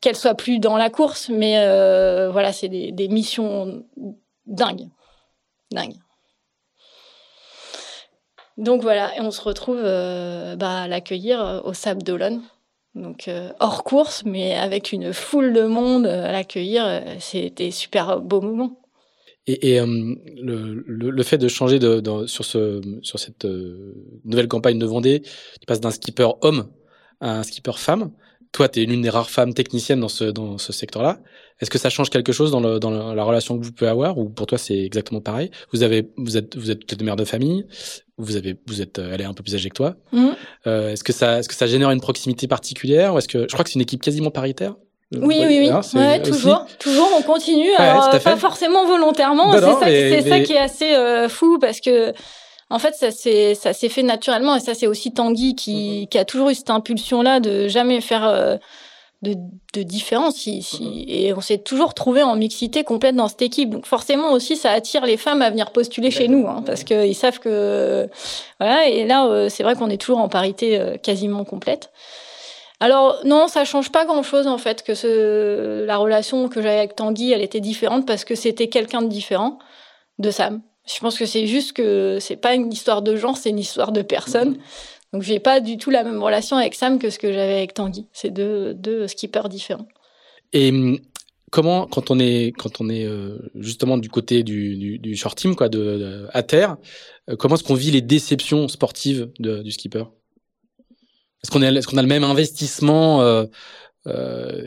qu'elle 0.00 0.16
soit 0.16 0.34
plus 0.34 0.58
dans 0.58 0.76
la 0.76 0.90
course, 0.90 1.28
mais 1.28 1.58
euh, 1.58 2.28
voilà, 2.32 2.52
c'est 2.52 2.68
des, 2.68 2.90
des 2.90 3.06
missions 3.06 3.84
dingues, 4.46 4.88
dingues. 5.70 5.94
Donc 8.58 8.82
voilà, 8.82 9.16
et 9.16 9.20
on 9.20 9.30
se 9.30 9.40
retrouve 9.40 9.80
euh, 9.82 10.56
bah, 10.56 10.82
à 10.82 10.88
l'accueillir 10.88 11.44
euh, 11.44 11.60
au 11.62 11.72
Sable 11.72 12.02
d'Olonne. 12.02 12.42
Donc 12.94 13.28
euh, 13.28 13.50
hors 13.58 13.84
course, 13.84 14.24
mais 14.24 14.54
avec 14.54 14.92
une 14.92 15.12
foule 15.12 15.52
de 15.52 15.62
monde 15.62 16.06
à 16.06 16.30
l'accueillir, 16.30 17.02
c'était 17.20 17.70
super 17.70 18.20
beau 18.20 18.42
moment. 18.42 18.78
Et, 19.46 19.80
le, 19.80 21.22
fait 21.22 21.38
de 21.38 21.48
changer 21.48 21.78
de, 21.78 22.26
sur 22.26 22.44
cette 22.44 23.46
nouvelle 24.24 24.46
campagne 24.46 24.78
de 24.78 24.86
Vendée, 24.86 25.22
tu 25.22 25.66
passes 25.66 25.80
d'un 25.80 25.90
skipper 25.90 26.28
homme 26.42 26.68
à 27.20 27.38
un 27.38 27.42
skipper 27.42 27.76
femme. 27.76 28.12
Toi, 28.52 28.68
tu 28.68 28.82
es 28.82 28.84
l'une 28.84 29.02
des 29.02 29.10
rares 29.10 29.30
femmes 29.30 29.54
techniciennes 29.54 30.00
dans 30.00 30.08
ce, 30.08 30.24
dans 30.24 30.58
ce 30.58 30.72
secteur-là. 30.72 31.18
Est-ce 31.60 31.70
que 31.70 31.78
ça 31.78 31.90
change 31.90 32.10
quelque 32.10 32.32
chose 32.32 32.50
dans, 32.50 32.60
le, 32.60 32.78
dans 32.78 33.14
la 33.14 33.24
relation 33.24 33.58
que 33.58 33.64
vous 33.64 33.72
pouvez 33.72 33.90
avoir 33.90 34.18
ou 34.18 34.28
pour 34.28 34.46
toi 34.46 34.58
c'est 34.58 34.78
exactement 34.78 35.20
pareil? 35.20 35.50
Vous 35.72 35.82
avez, 35.82 36.10
vous 36.16 36.36
êtes, 36.36 36.56
vous 36.56 36.70
êtes 36.70 36.84
peut-être 36.84 37.02
mère 37.02 37.16
de 37.16 37.24
famille. 37.24 37.64
Vous 38.18 38.36
avez, 38.36 38.56
vous 38.66 38.82
êtes, 38.82 38.98
elle 38.98 39.20
est 39.20 39.24
un 39.24 39.32
peu 39.32 39.42
plus 39.42 39.54
âgée 39.54 39.70
que 39.70 39.74
toi. 39.74 39.96
Mmh. 40.12 40.28
Euh, 40.66 40.92
est-ce 40.92 41.02
que 41.02 41.12
ça, 41.12 41.38
est-ce 41.38 41.48
que 41.48 41.54
ça 41.54 41.66
génère 41.66 41.90
une 41.90 42.00
proximité 42.00 42.46
particulière 42.46 43.14
ou 43.14 43.18
est-ce 43.18 43.28
que 43.28 43.42
je 43.42 43.52
crois 43.52 43.64
que 43.64 43.70
c'est 43.70 43.76
une 43.76 43.82
équipe 43.82 44.02
quasiment 44.02 44.30
paritaire? 44.30 44.74
Oui, 45.14 45.36
oui, 45.40 45.58
oui. 45.60 45.68
Hein, 45.68 45.82
ouais, 45.94 46.22
toujours, 46.22 46.66
toujours, 46.78 47.08
on 47.18 47.22
continue. 47.22 47.68
Ouais, 47.68 47.76
alors, 47.76 48.10
pas 48.18 48.36
forcément 48.36 48.86
volontairement. 48.86 49.52
C'est 49.52 49.60
ça, 49.60 49.78
mais... 49.82 50.22
ça, 50.22 50.40
qui 50.40 50.52
est 50.54 50.58
assez 50.58 50.94
euh, 50.94 51.28
fou 51.28 51.58
parce 51.58 51.80
que, 51.80 52.12
en 52.72 52.78
fait, 52.78 52.94
ça 52.94 53.10
s'est, 53.10 53.54
ça 53.54 53.72
s'est 53.72 53.88
fait 53.88 54.02
naturellement 54.02 54.56
et 54.56 54.60
ça, 54.60 54.74
c'est 54.74 54.86
aussi 54.86 55.12
Tanguy 55.12 55.54
qui, 55.54 56.02
mmh. 56.02 56.06
qui 56.08 56.18
a 56.18 56.24
toujours 56.24 56.50
eu 56.50 56.54
cette 56.54 56.70
impulsion-là 56.70 57.40
de 57.40 57.68
jamais 57.68 58.00
faire 58.00 58.24
euh, 58.24 58.56
de, 59.22 59.36
de 59.74 59.82
différence. 59.82 60.46
Mhm. 60.46 60.60
Et 61.06 61.32
on 61.32 61.40
s'est 61.40 61.58
toujours 61.58 61.94
trouvé 61.94 62.22
en 62.22 62.34
mixité 62.36 62.84
complète 62.84 63.14
dans 63.14 63.28
cette 63.28 63.42
équipe. 63.42 63.70
Donc 63.70 63.86
forcément 63.86 64.32
aussi, 64.32 64.56
ça 64.56 64.70
attire 64.72 65.06
les 65.06 65.16
femmes 65.16 65.42
à 65.42 65.50
venir 65.50 65.70
postuler 65.70 66.10
chez 66.10 66.28
nous, 66.28 66.46
hein, 66.48 66.62
parce 66.66 66.84
qu'ils 66.84 67.14
savent 67.14 67.38
que 67.38 68.08
voilà. 68.58 68.88
Et 68.88 69.06
là, 69.06 69.26
euh, 69.26 69.48
c'est 69.48 69.62
vrai 69.62 69.76
qu'on 69.76 69.90
est 69.90 70.00
toujours 70.00 70.18
en 70.18 70.28
parité 70.28 70.78
euh, 70.78 70.96
quasiment 70.96 71.44
complète. 71.44 71.90
Alors 72.80 73.20
non, 73.24 73.46
ça 73.46 73.64
change 73.64 73.92
pas 73.92 74.04
grand-chose 74.04 74.48
en 74.48 74.58
fait 74.58 74.82
que 74.82 74.94
ce, 74.94 75.84
la 75.84 75.98
relation 75.98 76.48
que 76.48 76.60
j'avais 76.60 76.78
avec 76.78 76.96
Tanguy, 76.96 77.30
elle 77.30 77.42
était 77.42 77.60
différente 77.60 78.06
parce 78.06 78.24
que 78.24 78.34
c'était 78.34 78.68
quelqu'un 78.68 79.02
de 79.02 79.06
différent 79.06 79.58
de 80.18 80.32
Sam. 80.32 80.62
Je 80.94 81.00
pense 81.00 81.18
que 81.18 81.26
c'est 81.26 81.46
juste 81.46 81.72
que 81.72 82.18
c'est 82.20 82.36
pas 82.36 82.54
une 82.54 82.72
histoire 82.72 83.02
de 83.02 83.16
genre, 83.16 83.36
c'est 83.36 83.50
une 83.50 83.58
histoire 83.58 83.92
de 83.92 84.02
personne. 84.02 84.58
Donc 85.12 85.22
j'ai 85.22 85.40
pas 85.40 85.60
du 85.60 85.76
tout 85.76 85.90
la 85.90 86.04
même 86.04 86.22
relation 86.22 86.56
avec 86.56 86.74
Sam 86.74 86.98
que 86.98 87.10
ce 87.10 87.18
que 87.18 87.32
j'avais 87.32 87.54
avec 87.54 87.74
Tanguy. 87.74 88.06
C'est 88.12 88.30
deux, 88.30 88.74
deux 88.74 89.06
skippers 89.06 89.48
différents. 89.48 89.86
Et 90.52 90.70
hum, 90.70 90.98
comment, 91.50 91.86
quand 91.86 92.10
on 92.10 92.18
est, 92.18 92.52
quand 92.56 92.80
on 92.80 92.88
est 92.88 93.04
euh, 93.04 93.38
justement 93.54 93.98
du 93.98 94.08
côté 94.08 94.42
du, 94.42 94.76
du, 94.76 94.98
du 94.98 95.16
short 95.16 95.36
team, 95.36 95.54
quoi, 95.54 95.68
de, 95.68 96.26
à 96.32 96.42
terre, 96.42 96.76
euh, 97.30 97.36
comment 97.36 97.54
est-ce 97.54 97.64
qu'on 97.64 97.74
vit 97.74 97.90
les 97.90 98.00
déceptions 98.00 98.68
sportives 98.68 99.30
de, 99.38 99.62
du 99.62 99.70
skipper? 99.70 100.04
Est-ce 101.44 101.50
qu'on 101.50 101.62
est, 101.62 101.74
est-ce 101.74 101.86
qu'on 101.86 101.98
a 101.98 102.02
le 102.02 102.08
même 102.08 102.24
investissement 102.24 103.20
euh, 103.22 103.44
Euh, 104.06 104.66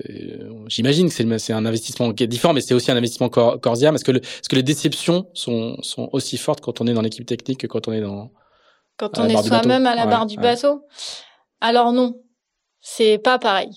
J'imagine 0.68 1.10
que 1.10 1.38
c'est 1.38 1.54
un 1.54 1.66
investissement 1.66 2.14
qui 2.14 2.24
est 2.24 2.28
différent, 2.28 2.54
mais 2.54 2.62
c'est 2.62 2.74
aussi 2.74 2.92
un 2.92 2.98
investissement 2.98 3.30
cor 3.30 3.60
corsia. 3.60 3.92
Est-ce 3.94 4.06
que, 4.06 4.12
le, 4.12 4.20
est 4.20 4.44
-ce 4.44 4.50
que 4.50 4.56
les 4.56 4.64
déceptions 4.64 5.30
sont, 5.34 5.78
sont 5.82 6.10
aussi 6.14 6.38
fortes 6.38 6.62
quand 6.62 6.82
on 6.82 6.88
est 6.88 6.94
dans 6.94 7.02
l'équipe 7.02 7.26
technique 7.26 7.60
que 7.62 7.68
quand 7.68 7.88
on 7.88 7.94
est 7.94 8.02
dans 8.02 8.32
quand 8.98 9.20
on 9.20 9.28
est 9.28 9.44
soi-même 9.44 9.86
à 9.86 9.96
la 9.96 10.06
barre 10.06 10.26
du 10.26 10.38
bateau 10.38 10.86
Alors 11.60 11.92
non, 11.92 12.16
c'est 12.80 13.18
pas 13.18 13.38
pareil. 13.40 13.72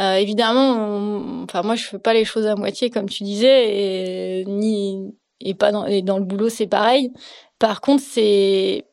Euh, 0.00 0.16
évidemment, 0.16 1.44
enfin 1.44 1.62
moi 1.62 1.76
je 1.76 1.84
fais 1.84 2.00
pas 2.00 2.14
les 2.14 2.24
choses 2.24 2.46
à 2.46 2.56
moitié 2.56 2.90
comme 2.90 3.08
tu 3.08 3.22
disais, 3.22 4.40
et 4.40 4.44
ni 4.44 5.14
et 5.40 5.54
pas 5.54 5.70
dans, 5.70 5.86
et 5.86 6.02
dans 6.02 6.18
le 6.18 6.24
boulot 6.24 6.48
c'est 6.48 6.66
pareil. 6.66 7.12
Par 7.60 7.80
contre, 7.80 8.02
c'est 8.02 8.86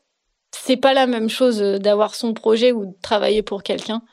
c'est 0.52 0.78
pas 0.78 0.94
la 0.94 1.08
même 1.08 1.30
chose 1.30 1.60
d'avoir 1.60 2.14
son 2.14 2.34
projet 2.34 2.72
ou 2.72 2.86
de 2.86 2.96
travailler 3.02 3.42
pour 3.42 3.64
quelqu'un 3.64 4.04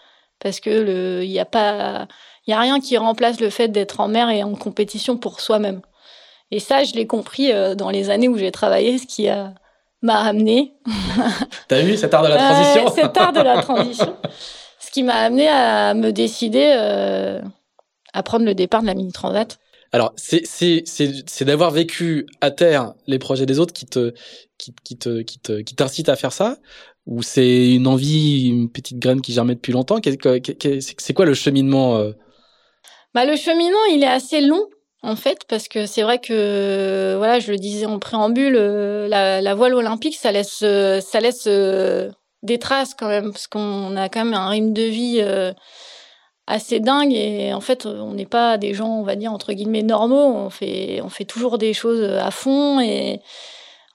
parce 0.40 0.60
que 0.60 0.70
le 0.70 1.24
il 1.24 1.31
y 1.31 1.39
a 1.39 1.44
pas 1.44 2.06
il 2.47 2.51
y 2.51 2.55
a 2.55 2.60
rien 2.60 2.81
qui 2.81 2.97
remplace 2.97 3.40
le 3.40 3.51
fait 3.51 3.69
d'être 3.69 4.01
en 4.01 4.09
mer 4.09 4.31
et 4.31 4.43
en 4.43 4.55
compétition 4.55 5.16
pour 5.19 5.40
soi-même. 5.40 5.82
Et 6.51 6.60
ça, 6.60 6.82
je 6.82 6.94
l'ai 6.94 7.06
compris 7.06 7.52
euh, 7.52 7.74
dans 7.74 7.90
les 7.90 8.09
années 8.09 8.28
où 8.28 8.39
j'ai 8.39 8.51
travaillé, 8.51 8.97
ce 8.97 9.06
qui 9.06 9.28
a 9.28 9.55
m'a 10.01 10.20
amené. 10.20 10.74
T'as 11.69 11.82
vu 11.82 11.97
cet 11.97 12.15
art 12.15 12.23
de 12.23 12.28
la 12.28 12.36
transition 12.36 12.90
Cet 12.94 13.16
art 13.16 13.32
de 13.32 13.40
la 13.40 13.62
transition. 13.62 14.16
Ce 14.78 14.90
qui 14.90 15.02
m'a 15.02 15.16
amené 15.16 15.48
à 15.48 15.94
me 15.94 16.12
décider 16.12 16.74
euh, 16.78 17.43
à 18.15 18.23
prendre 18.23 18.44
le 18.44 18.55
départ 18.55 18.81
de 18.82 18.86
la 18.86 18.94
Mini 18.94 19.12
Transat. 19.12 19.59
Alors, 19.93 20.12
c'est 20.16 20.44
c'est 20.44 21.44
d'avoir 21.44 21.70
vécu 21.70 22.27
à 22.40 22.51
terre 22.51 22.93
les 23.06 23.19
projets 23.19 23.47
des 23.47 23.59
autres 23.59 23.73
qui 23.73 23.86
te 23.86 24.12
qui, 24.59 24.74
qui 24.85 24.98
te 24.98 25.23
qui 25.23 25.39
te 25.39 25.60
qui 25.60 25.74
t'incite 25.74 26.09
à 26.09 26.16
faire 26.16 26.32
ça 26.32 26.59
ou 27.09 27.23
c'est 27.23 27.75
une 27.75 27.87
envie, 27.87 28.49
une 28.49 28.71
petite 28.71 28.99
graine 28.99 29.23
qui 29.23 29.33
germait 29.33 29.55
depuis 29.55 29.73
longtemps? 29.73 29.99
C'est 30.03 31.15
quoi 31.15 31.25
le 31.25 31.35
cheminement 31.35 31.97
euh? 31.97 32.13
Bah 33.15 33.25
le 33.25 33.35
cheminement, 33.35 33.85
il 33.91 34.05
est 34.05 34.09
assez 34.09 34.43
long 34.43 34.67
en 35.03 35.17
fait, 35.17 35.39
parce 35.49 35.69
que 35.69 35.87
c'est 35.87 36.03
vrai 36.03 36.19
que, 36.19 37.15
voilà, 37.17 37.39
je 37.39 37.51
le 37.51 37.57
disais 37.57 37.87
en 37.87 37.99
préambule, 37.99 38.57
euh, 38.57 39.09
la, 39.09 39.55
voile 39.55 39.75
olympique, 39.75 40.17
ça 40.17 40.33
laisse, 40.33 40.61
euh, 40.63 41.01
ça 41.01 41.21
des 42.43 42.59
traces 42.59 42.95
quand 42.95 43.09
même, 43.09 43.33
parce 43.33 43.47
qu'on 43.47 43.97
a 43.97 44.09
quand 44.09 44.25
même 44.25 44.35
un 44.35 44.49
rythme 44.49 44.73
de 44.73 44.83
vie 44.83 45.23
assez 46.47 46.81
dingue 46.81 47.13
et 47.13 47.53
en 47.53 47.61
fait, 47.61 47.87
on 47.87 48.15
n'est 48.15 48.27
pas 48.27 48.59
des 48.59 48.75
gens, 48.75 48.89
on 48.89 49.03
va 49.03 49.17
dire 49.17 49.33
entre 49.33 49.53
guillemets 49.53 49.83
normaux. 49.83 50.35
On 50.35 50.51
fait, 50.51 51.01
on 51.03 51.09
fait 51.11 51.25
toujours 51.25 51.59
des 51.59 51.75
choses 51.75 52.03
à 52.03 52.31
fond 52.31 52.81
et 52.81 53.21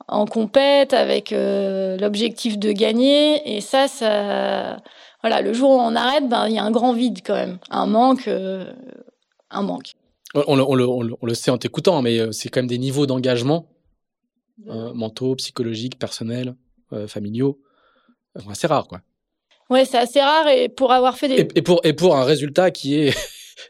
en 0.08 0.26
compète 0.26 0.94
avec 0.94 1.32
l'objectif 1.32 2.58
de 2.58 2.72
gagner. 2.72 3.56
Et 3.56 3.62
ça, 3.62 3.88
ça, 3.88 4.78
voilà, 5.22 5.42
le 5.42 5.54
jour 5.54 5.72
où 5.72 5.80
on 5.80 5.96
arrête, 5.96 6.28
ben 6.28 6.48
il 6.48 6.56
y 6.56 6.60
a 6.60 6.64
un 6.64 6.72
grand 6.72 6.94
vide 6.94 7.20
quand 7.26 7.36
même, 7.36 7.58
un 7.70 7.86
manque, 7.86 8.28
un 8.28 9.62
manque. 9.62 9.94
On, 10.34 10.44
on, 10.48 10.60
on, 10.60 11.10
on, 11.22 11.26
le 11.26 11.34
sait 11.36 11.52
en 11.52 11.58
t'écoutant, 11.58 12.02
mais 12.02 12.20
euh, 12.20 12.32
c'est 12.32 12.50
quand 12.50 12.62
même 12.62 12.68
des 12.68 12.80
niveaux 12.80 13.06
d'engagement 13.06 13.68
euh, 14.68 14.94
mentaux, 14.94 15.36
psychologiques, 15.36 16.00
personnels, 16.00 16.56
euh, 16.92 17.08
familiaux, 17.08 17.60
assez 18.50 18.68
rares, 18.68 18.88
quoi. 18.88 19.02
Ouais, 19.70 19.86
c'est 19.86 19.98
assez 19.98 20.22
rare 20.22 20.48
et 20.50 20.70
pour 20.70 20.92
avoir 20.92 21.18
fait 21.18 21.28
des. 21.28 21.48
Et, 21.56 21.62
pour, 21.62 21.82
et 21.84 21.94
pour 21.94 22.16
un 22.16 22.24
résultat 22.24 22.72
qui 22.72 22.96
est. 22.96 23.16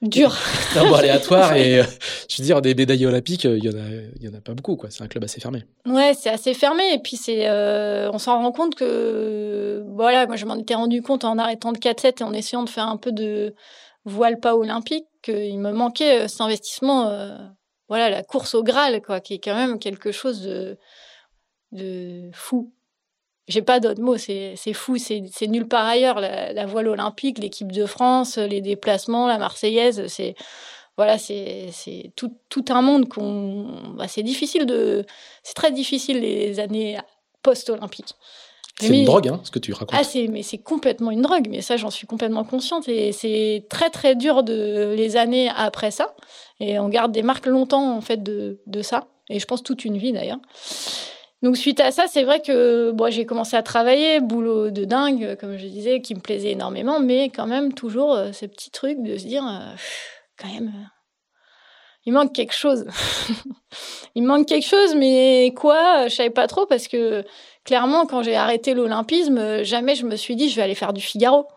dur. 0.01 0.35
un 0.75 0.93
aléatoire 0.93 1.55
et 1.55 1.81
je 2.29 2.37
veux 2.37 2.45
dire 2.45 2.61
des 2.61 2.75
médailles 2.75 3.05
olympiques, 3.05 3.43
il 3.43 3.63
y 3.63 3.69
en 3.69 3.77
a, 3.77 3.89
il 4.15 4.23
y 4.23 4.27
en 4.27 4.33
a 4.33 4.41
pas 4.41 4.53
beaucoup, 4.53 4.75
quoi. 4.75 4.89
C'est 4.91 5.03
un 5.03 5.07
club 5.07 5.23
assez 5.23 5.39
fermé. 5.39 5.63
Ouais, 5.85 6.13
c'est 6.13 6.29
assez 6.29 6.53
fermé 6.53 6.83
et 6.93 6.99
puis 6.99 7.17
c'est, 7.17 7.49
on 7.49 8.17
s'en 8.17 8.41
rend 8.41 8.51
compte 8.51 8.75
que, 8.75 9.83
voilà, 9.95 10.27
moi 10.27 10.35
je 10.35 10.45
m'en 10.45 10.55
étais 10.55 10.75
rendu 10.75 11.01
compte 11.01 11.23
en 11.23 11.37
arrêtant 11.37 11.71
de 11.71 11.77
4-7 11.77 12.21
et 12.21 12.23
en 12.23 12.33
essayant 12.33 12.63
de 12.63 12.69
faire 12.69 12.87
un 12.87 12.97
peu 12.97 13.11
de 13.11 13.53
voile 14.05 14.39
pas 14.39 14.55
olympique 14.55 15.05
qu'il 15.21 15.59
me 15.59 15.71
manquait 15.71 16.23
euh, 16.23 16.27
cet 16.27 16.41
investissement, 16.41 17.07
euh, 17.07 17.37
voilà, 17.87 18.09
la 18.09 18.23
course 18.23 18.55
au 18.55 18.63
Graal, 18.63 19.01
quoi, 19.01 19.19
qui 19.19 19.35
est 19.35 19.39
quand 19.39 19.55
même 19.55 19.79
quelque 19.79 20.11
chose 20.11 20.41
de, 20.41 20.77
de 21.71 22.29
fou. 22.33 22.72
J'ai 23.47 23.61
pas 23.61 23.79
d'autres 23.79 24.01
mots, 24.01 24.17
c'est 24.17 24.55
fou, 24.73 24.97
c'est 24.97 25.47
nulle 25.47 25.67
part 25.67 25.85
ailleurs. 25.85 26.19
La, 26.19 26.65
voile 26.65 26.87
olympique, 26.87 27.39
l'équipe 27.39 27.71
de 27.71 27.85
France, 27.85 28.37
les 28.37 28.61
déplacements, 28.61 29.27
la 29.27 29.37
Marseillaise, 29.37 30.07
c'est 30.07 30.35
voilà, 30.95 31.17
c'est 31.17 31.71
tout, 32.15 32.37
tout 32.49 32.65
un 32.69 32.81
monde 32.81 33.09
qu'on. 33.09 33.95
Bah, 33.97 34.07
c'est 34.07 34.23
difficile 34.23 34.65
de. 34.65 35.05
C'est 35.41 35.55
très 35.55 35.71
difficile 35.71 36.19
les 36.19 36.59
années 36.59 36.99
post-olympiques. 37.41 38.15
C'est 38.79 38.87
une 38.87 39.05
drogue, 39.05 39.27
hein, 39.27 39.39
ce 39.43 39.51
que 39.51 39.59
tu 39.59 39.71
racontes. 39.73 39.97
Ah, 39.99 40.03
c'est, 40.03 40.27
mais 40.27 40.41
c'est 40.41 40.57
complètement 40.57 41.11
une 41.11 41.21
drogue, 41.21 41.47
mais 41.49 41.61
ça, 41.61 41.77
j'en 41.77 41.91
suis 41.91 42.07
complètement 42.07 42.43
consciente. 42.43 42.87
Et 42.87 43.11
c'est 43.11 43.65
très, 43.69 43.89
très 43.89 44.15
dur 44.15 44.43
de 44.43 44.93
les 44.97 45.15
années 45.15 45.49
après 45.55 45.91
ça. 45.91 46.15
Et 46.59 46.79
on 46.79 46.89
garde 46.89 47.11
des 47.11 47.21
marques 47.21 47.45
longtemps, 47.45 47.95
en 47.95 48.01
fait, 48.01 48.23
de, 48.23 48.61
de 48.65 48.81
ça. 48.81 49.07
Et 49.29 49.39
je 49.39 49.45
pense 49.45 49.63
toute 49.63 49.85
une 49.85 49.97
vie, 49.97 50.11
d'ailleurs. 50.11 50.39
Donc, 51.43 51.57
suite 51.57 51.79
à 51.79 51.91
ça, 51.91 52.07
c'est 52.07 52.23
vrai 52.23 52.41
que 52.41 52.95
j'ai 53.09 53.25
commencé 53.25 53.55
à 53.55 53.61
travailler, 53.61 54.19
boulot 54.21 54.71
de 54.71 54.85
dingue, 54.85 55.37
comme 55.39 55.57
je 55.57 55.67
disais, 55.67 56.01
qui 56.01 56.15
me 56.15 56.21
plaisait 56.21 56.51
énormément, 56.51 56.99
mais 56.99 57.25
quand 57.25 57.45
même, 57.45 57.73
toujours 57.73 58.15
euh, 58.15 58.31
ces 58.31 58.47
petits 58.47 58.71
trucs 58.71 59.03
de 59.03 59.17
se 59.17 59.25
dire, 59.25 59.45
euh, 59.45 59.75
quand 60.39 60.47
même, 60.47 60.69
euh, 60.69 60.87
il 62.05 62.13
manque 62.13 62.33
quelque 62.33 62.53
chose. 62.53 62.85
il 64.15 64.23
manque 64.23 64.47
quelque 64.47 64.67
chose, 64.67 64.95
mais 64.95 65.53
quoi 65.55 66.07
Je 66.07 66.15
savais 66.15 66.29
pas 66.29 66.47
trop 66.47 66.65
parce 66.65 66.87
que 66.87 67.23
clairement, 67.63 68.05
quand 68.05 68.23
j'ai 68.23 68.35
arrêté 68.35 68.73
l'olympisme, 68.73 69.37
euh, 69.37 69.63
jamais 69.63 69.95
je 69.95 70.05
me 70.05 70.15
suis 70.15 70.35
dit 70.35 70.49
je 70.49 70.55
vais 70.55 70.63
aller 70.63 70.75
faire 70.75 70.93
du 70.93 71.01
Figaro. 71.01 71.47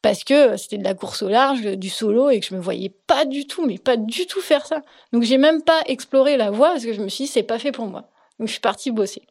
Parce 0.00 0.24
que 0.24 0.56
c'était 0.56 0.78
de 0.78 0.84
la 0.84 0.94
course 0.94 1.22
au 1.22 1.28
large, 1.28 1.62
du 1.62 1.88
solo, 1.88 2.28
et 2.28 2.40
que 2.40 2.46
je 2.46 2.56
me 2.56 2.60
voyais 2.60 2.88
pas 3.06 3.24
du 3.24 3.46
tout, 3.46 3.64
mais 3.64 3.78
pas 3.78 3.96
du 3.96 4.26
tout 4.26 4.40
faire 4.40 4.66
ça. 4.66 4.82
Donc 5.12 5.22
j'ai 5.22 5.38
même 5.38 5.62
pas 5.62 5.80
exploré 5.86 6.36
la 6.36 6.50
voie 6.50 6.70
parce 6.70 6.84
que 6.84 6.92
je 6.92 7.00
me 7.00 7.08
suis 7.08 7.24
dit 7.24 7.30
c'est 7.30 7.44
pas 7.44 7.60
fait 7.60 7.70
pour 7.70 7.86
moi. 7.86 8.10
Donc 8.42 8.48
je 8.48 8.54
suis 8.54 8.60
partie 8.60 8.90
bosser. 8.90 9.22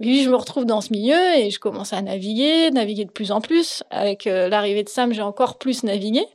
Puis 0.00 0.24
je 0.24 0.28
me 0.28 0.34
retrouve 0.34 0.64
dans 0.64 0.80
ce 0.80 0.92
milieu 0.92 1.36
et 1.36 1.50
je 1.50 1.60
commence 1.60 1.92
à 1.92 2.02
naviguer, 2.02 2.72
naviguer 2.72 3.04
de 3.04 3.12
plus 3.12 3.30
en 3.30 3.40
plus. 3.40 3.84
Avec 3.90 4.26
euh, 4.26 4.48
l'arrivée 4.48 4.82
de 4.82 4.88
Sam, 4.88 5.12
j'ai 5.12 5.22
encore 5.22 5.56
plus 5.56 5.84
navigué. 5.84 6.26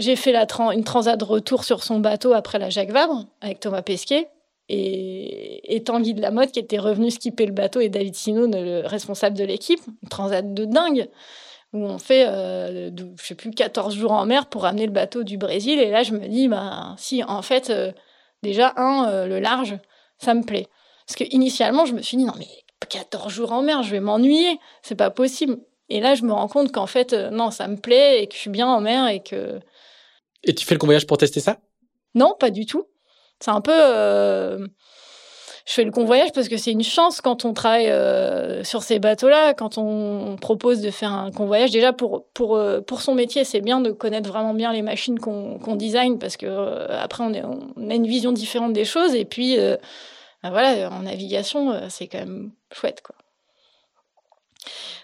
J'ai 0.00 0.16
fait 0.16 0.34
une 0.34 0.82
transat 0.82 1.16
de 1.16 1.24
retour 1.24 1.62
sur 1.62 1.84
son 1.84 2.00
bateau 2.00 2.32
après 2.32 2.58
la 2.58 2.70
Jacques 2.70 2.90
Vabre 2.90 3.26
avec 3.40 3.60
Thomas 3.60 3.82
Pesquet 3.82 4.30
et, 4.68 5.80
Tanguy 5.86 6.14
de 6.14 6.20
la 6.20 6.32
Motte 6.32 6.50
qui 6.50 6.58
était 6.58 6.80
revenu 6.80 7.12
skipper 7.12 7.46
le 7.46 7.52
bateau 7.52 7.78
et 7.78 7.88
David 7.88 8.16
Sino, 8.16 8.48
le 8.48 8.84
responsable 8.84 9.38
de 9.38 9.44
l'équipe, 9.44 9.80
une 10.02 10.08
transat 10.08 10.52
de 10.52 10.64
dingue 10.64 11.08
où 11.72 11.84
on 11.84 11.98
fait, 11.98 12.26
euh, 12.26 12.90
je 12.96 13.24
sais 13.24 13.36
plus, 13.36 13.52
14 13.52 13.94
jours 13.94 14.10
en 14.10 14.26
mer 14.26 14.46
pour 14.46 14.62
ramener 14.62 14.86
le 14.86 14.92
bateau 14.92 15.22
du 15.22 15.38
Brésil. 15.38 15.78
Et 15.78 15.90
là, 15.90 16.02
je 16.02 16.14
me 16.14 16.26
dis, 16.26 16.48
bah, 16.48 16.96
si, 16.98 17.22
en 17.22 17.42
fait, 17.42 17.70
euh, 17.70 17.92
déjà, 18.42 18.74
un, 18.76 19.08
euh, 19.08 19.26
le 19.26 19.40
large, 19.40 19.78
ça 20.22 20.34
me 20.34 20.42
plaît. 20.42 20.68
Parce 21.06 21.16
que 21.16 21.24
initialement, 21.34 21.84
je 21.84 21.94
me 21.94 22.02
suis 22.02 22.16
dit, 22.16 22.24
non, 22.24 22.34
mais 22.38 22.48
14 22.88 23.32
jours 23.32 23.52
en 23.52 23.62
mer, 23.62 23.82
je 23.82 23.90
vais 23.90 24.00
m'ennuyer, 24.00 24.58
c'est 24.82 24.94
pas 24.94 25.10
possible. 25.10 25.58
Et 25.88 26.00
là, 26.00 26.14
je 26.14 26.22
me 26.22 26.32
rends 26.32 26.48
compte 26.48 26.72
qu'en 26.72 26.86
fait, 26.86 27.12
non, 27.12 27.50
ça 27.50 27.68
me 27.68 27.76
plaît 27.76 28.22
et 28.22 28.26
que 28.26 28.34
je 28.34 28.40
suis 28.40 28.50
bien 28.50 28.66
en 28.66 28.80
mer 28.80 29.08
et 29.08 29.20
que. 29.20 29.60
Et 30.44 30.54
tu 30.54 30.64
fais 30.64 30.74
le 30.74 30.78
convoyage 30.78 31.06
pour 31.06 31.18
tester 31.18 31.40
ça? 31.40 31.58
Non, 32.14 32.34
pas 32.38 32.50
du 32.50 32.66
tout. 32.66 32.86
C'est 33.40 33.50
un 33.50 33.60
peu. 33.60 33.72
Euh, 33.74 34.66
je 35.66 35.74
fais 35.74 35.84
le 35.84 35.90
convoyage 35.90 36.32
parce 36.32 36.48
que 36.48 36.56
c'est 36.56 36.72
une 36.72 36.82
chance 36.82 37.20
quand 37.20 37.44
on 37.44 37.52
travaille 37.52 37.90
euh, 37.90 38.64
sur 38.64 38.82
ces 38.82 38.98
bateaux-là, 38.98 39.54
quand 39.54 39.78
on 39.78 40.36
propose 40.40 40.80
de 40.80 40.90
faire 40.90 41.12
un 41.12 41.30
convoyage. 41.30 41.70
Déjà, 41.70 41.92
pour, 41.92 42.26
pour, 42.34 42.56
euh, 42.56 42.80
pour 42.80 43.00
son 43.00 43.14
métier, 43.14 43.44
c'est 43.44 43.60
bien 43.60 43.80
de 43.80 43.90
connaître 43.92 44.28
vraiment 44.28 44.54
bien 44.54 44.72
les 44.72 44.82
machines 44.82 45.20
qu'on 45.20 45.58
qu'on 45.58 45.76
design 45.76 46.18
parce 46.18 46.36
que 46.36 46.90
après, 46.90 47.22
on, 47.22 47.32
est, 47.32 47.44
on, 47.44 47.90
a 47.90 47.94
une 47.94 48.06
vision 48.06 48.32
différente 48.32 48.72
des 48.72 48.84
choses. 48.84 49.14
Et 49.14 49.24
puis, 49.24 49.56
bah 50.42 50.50
voilà, 50.50 50.90
en 50.90 51.02
navigation, 51.02 51.88
c'est 51.88 52.08
quand 52.08 52.18
même 52.18 52.52
chouette, 52.72 53.02
quoi. 53.02 53.14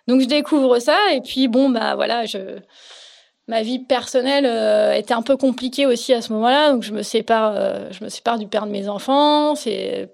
Donc, 0.06 0.20
je 0.20 0.26
découvre 0.26 0.78
ça. 0.78 0.98
Et 1.12 1.20
puis, 1.20 1.48
bon, 1.48 1.68
bah 1.68 1.94
voilà, 1.94 2.24
je 2.24 2.60
ma 3.48 3.62
vie 3.62 3.78
personnelle 3.78 4.46
euh, 4.46 4.92
était 4.92 5.14
un 5.14 5.22
peu 5.22 5.36
compliquée 5.36 5.86
aussi 5.86 6.12
à 6.12 6.22
ce 6.22 6.32
moment-là, 6.34 6.72
donc 6.72 6.82
je 6.82 6.92
me 6.92 7.02
sépare, 7.02 7.54
euh, 7.56 7.88
je 7.90 8.04
me 8.04 8.10
sépare 8.10 8.38
du 8.38 8.46
père 8.46 8.66
de 8.66 8.70
mes 8.70 8.88
enfants. 8.88 9.54
C'est 9.56 10.12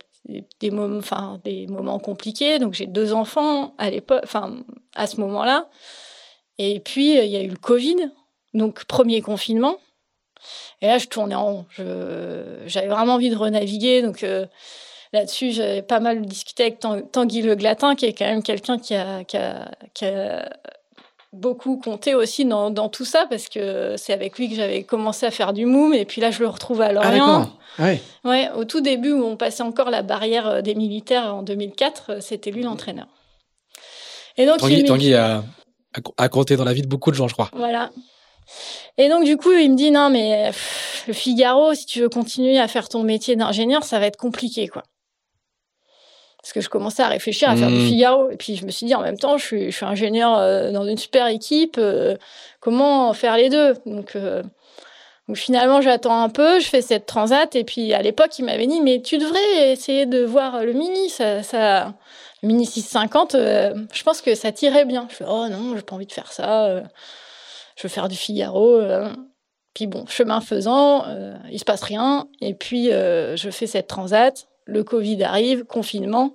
des 0.61 0.71
moments, 0.71 1.99
compliqués. 1.99 2.59
Donc 2.59 2.73
j'ai 2.73 2.87
deux 2.87 3.13
enfants 3.13 3.75
à 3.77 3.91
l'époque, 3.91 4.23
enfin 4.25 4.57
à 4.95 5.07
ce 5.07 5.21
moment-là. 5.21 5.69
Et 6.57 6.81
puis 6.81 7.19
il 7.19 7.27
y 7.27 7.37
a 7.37 7.43
eu 7.43 7.49
le 7.49 7.57
Covid, 7.57 8.11
donc 8.55 8.85
premier 8.85 9.21
confinement. 9.21 9.77
Et 10.81 10.87
là 10.87 10.99
je 10.99 11.09
tournais 11.09 11.35
en 11.35 11.45
rond. 11.45 11.67
J'avais 12.67 12.87
vraiment 12.87 13.15
envie 13.15 13.31
de 13.31 13.37
renaviguer. 13.37 14.03
Euh, 14.23 14.47
là-dessus, 15.15 15.53
j'avais 15.53 15.83
pas 15.83 16.01
mal 16.01 16.27
discuté 16.27 16.65
avec 16.65 16.81
Tanguy 17.13 17.43
Le 17.43 17.55
Glatin, 17.55 17.95
qui 17.95 18.05
est 18.05 18.13
quand 18.13 18.27
même 18.27 18.43
quelqu'un 18.43 18.79
qui 18.79 18.95
a, 18.95 19.25
qui 19.25 19.37
a, 19.39 19.71
qui 19.95 20.05
a 20.05 20.49
beaucoup 21.35 21.77
compté 21.77 22.15
aussi 22.15 22.45
dans, 22.45 22.71
dans, 22.71 22.89
tout 22.89 23.05
ça 23.05 23.27
parce 23.29 23.49
que 23.49 23.97
c'est 23.97 24.13
avec 24.13 24.39
lui 24.39 24.49
que 24.49 24.55
j'avais 24.55 24.85
commencé 24.85 25.27
à 25.27 25.31
faire 25.31 25.53
du 25.53 25.67
moum 25.67 25.93
et 25.93 26.05
puis 26.05 26.21
là 26.21 26.31
je 26.31 26.41
le 26.41 26.49
retrouve 26.49 26.81
à 26.81 26.93
Lorient. 26.93 27.51
Ah, 27.79 27.83
ouais. 27.83 28.01
ouais. 28.25 28.51
au 28.57 28.65
tout 28.65 28.81
début 28.81 29.13
où 29.13 29.25
on 29.25 29.37
passait 29.37 29.63
encore 29.63 29.91
la 29.91 30.03
barrière 30.03 30.47
euh, 30.47 30.63
des 30.63 30.75
militaires 30.75 31.35
en 31.35 31.43
2004, 31.43 32.11
euh, 32.11 32.19
c'était 32.21 32.51
lui 32.51 32.63
l'entraîneur. 32.63 33.07
Et 34.37 34.47
donc 34.47 34.59
Tanguy, 34.59 34.85
Tanguy 34.85 35.15
a, 35.15 35.45
a, 36.17 36.29
compté 36.29 36.57
dans 36.57 36.65
la 36.65 36.73
vie 36.73 36.83
de 36.83 36.89
beaucoup 36.89 37.11
de 37.11 37.17
gens, 37.17 37.29
je 37.29 37.35
crois. 37.35 37.51
Voilà. 37.53 37.91
Et 38.99 39.09
donc 39.09 39.25
du 39.25 39.37
coup, 39.37 39.53
il 39.53 39.73
me 39.73 39.77
dit 39.77 39.91
non 39.91 40.11
mais 40.11 40.51
le 41.07 41.13
Figaro, 41.13 41.75
si 41.75 41.87
tu 41.87 42.01
veux 42.01 42.09
continuer 42.09 42.59
à 42.59 42.69
faire 42.69 42.89
ton 42.89 43.03
métier 43.03 43.37
d'ingénieur, 43.37 43.85
ça 43.85 43.99
va 43.99 44.07
être 44.07 44.17
compliqué 44.17 44.69
quoi. 44.69 44.83
Parce 46.45 46.53
que 46.53 46.61
je 46.61 46.69
commençais 46.69 47.03
à 47.03 47.09
réfléchir 47.09 47.49
à 47.49 47.57
faire 47.57 47.71
du 47.71 47.77
mmh. 47.77 47.87
Figaro. 47.87 48.31
Et 48.31 48.37
puis 48.37 48.55
je 48.55 48.67
me 48.67 48.71
suis 48.71 48.85
dit 48.85 48.95
en 48.95 49.01
même 49.01 49.17
temps, 49.17 49.39
je 49.39 49.47
suis, 49.47 49.71
je 49.71 49.77
suis 49.77 49.87
ingénieur 49.87 50.37
euh, 50.37 50.73
dans 50.73 50.85
une 50.85 50.99
super 50.99 51.27
équipe, 51.29 51.77
euh, 51.79 52.17
comment 52.61 53.15
faire 53.15 53.39
les 53.39 53.49
deux? 53.49 53.73
Donc, 53.87 54.15
euh, 54.15 54.43
donc, 55.27 55.39
finalement, 55.39 55.81
j'attends 55.81 56.21
un 56.21 56.29
peu, 56.29 56.61
je 56.61 56.67
fais 56.67 56.83
cette 56.83 57.07
transat. 57.07 57.57
Et 57.57 57.65
puis 57.65 57.95
à 57.95 58.03
l'époque, 58.03 58.39
il 58.39 58.45
m'avait 58.45 58.67
dit, 58.67 58.83
mais 58.83 59.01
tu 59.01 59.17
devrais 59.17 59.73
essayer 59.73 60.05
de 60.05 60.23
voir 60.23 60.63
le 60.63 60.75
Mini, 60.75 61.09
ça, 61.09 61.43
ça... 61.43 61.95
Le 62.43 62.49
Mini 62.49 62.67
650, 62.67 63.33
je 63.33 64.03
pense 64.03 64.21
que 64.21 64.35
ça 64.35 64.53
tirait 64.53 64.85
bien. 64.85 65.07
Je 65.09 65.15
fais, 65.15 65.25
oh 65.27 65.49
non, 65.49 65.75
j'ai 65.75 65.81
pas 65.81 65.95
envie 65.95 66.05
de 66.05 66.13
faire 66.13 66.31
ça 66.31 66.83
je 67.75 67.83
veux 67.85 67.89
faire 67.89 68.09
du 68.09 68.17
Figaro. 68.17 68.83
Puis 69.73 69.87
bon, 69.87 70.05
chemin 70.07 70.43
faisant, 70.43 71.07
il 71.51 71.59
se 71.59 71.65
passe 71.65 71.83
rien. 71.83 72.29
Et 72.43 72.53
puis, 72.53 72.91
je 72.91 73.49
fais 73.51 73.67
cette 73.67 73.87
transat. 73.87 74.47
Le 74.65 74.85
Covid 74.85 75.23
arrive, 75.23 75.65
confinement. 75.65 76.33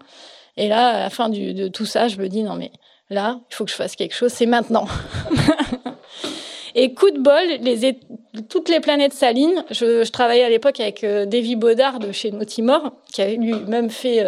Et 0.58 0.68
là, 0.68 0.90
à 0.90 1.00
la 1.00 1.10
fin 1.10 1.30
de 1.30 1.68
tout 1.68 1.86
ça, 1.86 2.08
je 2.08 2.18
me 2.18 2.28
dis, 2.28 2.44
non, 2.44 2.56
mais 2.56 2.72
là, 3.10 3.40
il 3.50 3.56
faut 3.56 3.66
que 3.66 3.72
je 3.72 3.76
fasse 3.76 3.96
quelque 3.96 4.14
chose. 4.14 4.32
C'est 4.32 4.46
maintenant. 4.46 4.88
Et 6.76 6.94
coup 6.94 7.10
de 7.10 7.20
bol, 7.20 8.46
toutes 8.48 8.70
les 8.70 8.80
planètes 8.80 9.14
salines. 9.14 9.64
Je, 9.72 10.08
travaillais 10.10 10.44
à 10.44 10.50
l'époque 10.50 10.80
avec 10.80 11.04
Davy 11.04 11.56
Baudard 11.56 12.00
de 12.00 12.12
chez 12.12 12.32
Nautimor, 12.32 12.92
qui 13.12 13.22
avait 13.22 13.36
lui-même 13.36 13.90
fait 13.90 14.24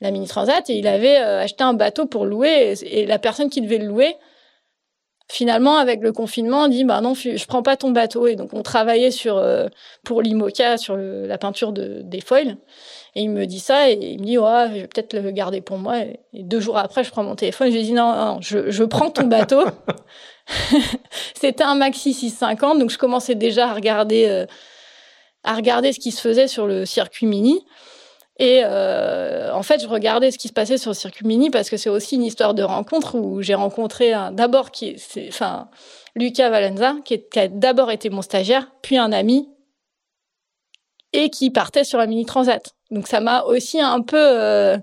la 0.00 0.10
mini 0.10 0.26
transat 0.26 0.68
et 0.70 0.78
il 0.78 0.86
avait 0.86 1.16
acheté 1.16 1.62
un 1.62 1.74
bateau 1.74 2.06
pour 2.06 2.24
louer. 2.24 2.74
et, 2.82 3.04
la 3.04 3.18
personne 3.18 3.50
qui 3.50 3.60
devait 3.60 3.78
le 3.78 3.86
louer 3.86 4.16
finalement, 5.28 5.76
avec 5.76 6.00
le 6.00 6.12
confinement, 6.12 6.64
on 6.64 6.68
dit 6.68 6.84
bah 6.84 7.00
non, 7.00 7.14
je 7.14 7.44
prends 7.46 7.62
pas 7.62 7.76
ton 7.76 7.90
bateau. 7.90 8.26
Et 8.26 8.36
donc, 8.36 8.52
on 8.52 8.62
travaillait 8.62 9.10
sur 9.10 9.36
euh, 9.36 9.68
pour 10.04 10.22
l'IMOCA 10.22 10.78
sur 10.78 10.96
la 10.96 11.38
peinture 11.38 11.72
de, 11.72 12.00
des 12.02 12.20
foils. 12.20 12.56
Et 13.14 13.22
il 13.22 13.30
me 13.30 13.46
dit 13.46 13.60
ça 13.60 13.90
et 13.90 13.94
il 13.94 14.20
me 14.20 14.26
dit 14.26 14.38
ouais, 14.38 14.66
je 14.68 14.80
vais 14.80 14.86
peut-être 14.86 15.14
le 15.14 15.30
garder 15.30 15.60
pour 15.60 15.78
moi. 15.78 15.98
Et, 16.00 16.20
deux 16.34 16.60
jours 16.60 16.78
après, 16.78 17.02
je 17.02 17.10
prends 17.10 17.24
mon 17.24 17.34
téléphone. 17.34 17.70
Je 17.70 17.76
lui 17.76 17.82
dis 17.82 17.92
non, 17.92 18.14
non 18.14 18.38
je, 18.40 18.70
je 18.70 18.84
prends 18.84 19.10
ton 19.10 19.26
bateau. 19.26 19.64
C'était 21.34 21.64
un 21.64 21.74
Maxi 21.74 22.14
650, 22.14 22.78
donc 22.78 22.90
je 22.90 22.98
commençais 22.98 23.34
déjà 23.34 23.70
à 23.70 23.74
regarder 23.74 24.26
euh, 24.28 24.46
à 25.42 25.54
regarder 25.54 25.92
ce 25.92 26.00
qui 26.00 26.12
se 26.12 26.20
faisait 26.20 26.48
sur 26.48 26.66
le 26.66 26.84
circuit 26.84 27.26
mini. 27.26 27.64
Et 28.38 28.62
euh, 28.64 29.52
en 29.54 29.62
fait, 29.62 29.80
je 29.80 29.88
regardais 29.88 30.30
ce 30.30 30.38
qui 30.38 30.48
se 30.48 30.52
passait 30.52 30.76
sur 30.76 30.90
le 30.90 30.94
circuit 30.94 31.26
mini 31.26 31.50
parce 31.50 31.70
que 31.70 31.76
c'est 31.76 31.88
aussi 31.88 32.16
une 32.16 32.24
histoire 32.24 32.52
de 32.52 32.62
rencontre 32.62 33.14
où 33.14 33.40
j'ai 33.40 33.54
rencontré 33.54 34.12
d'abord 34.32 34.70
qui, 34.70 34.96
enfin, 35.28 35.68
Lucas 36.14 36.50
Valenza, 36.50 36.96
qui, 37.04 37.22
qui 37.28 37.38
a 37.38 37.48
d'abord 37.48 37.90
été 37.90 38.10
mon 38.10 38.22
stagiaire, 38.22 38.70
puis 38.82 38.98
un 38.98 39.12
ami, 39.12 39.48
et 41.12 41.30
qui 41.30 41.50
partait 41.50 41.84
sur 41.84 41.98
la 41.98 42.06
mini 42.06 42.26
transat. 42.26 42.74
Donc 42.90 43.08
ça 43.08 43.20
m'a 43.20 43.42
aussi 43.42 43.80
un 43.80 44.02
peu. 44.02 44.16
Euh... 44.18 44.78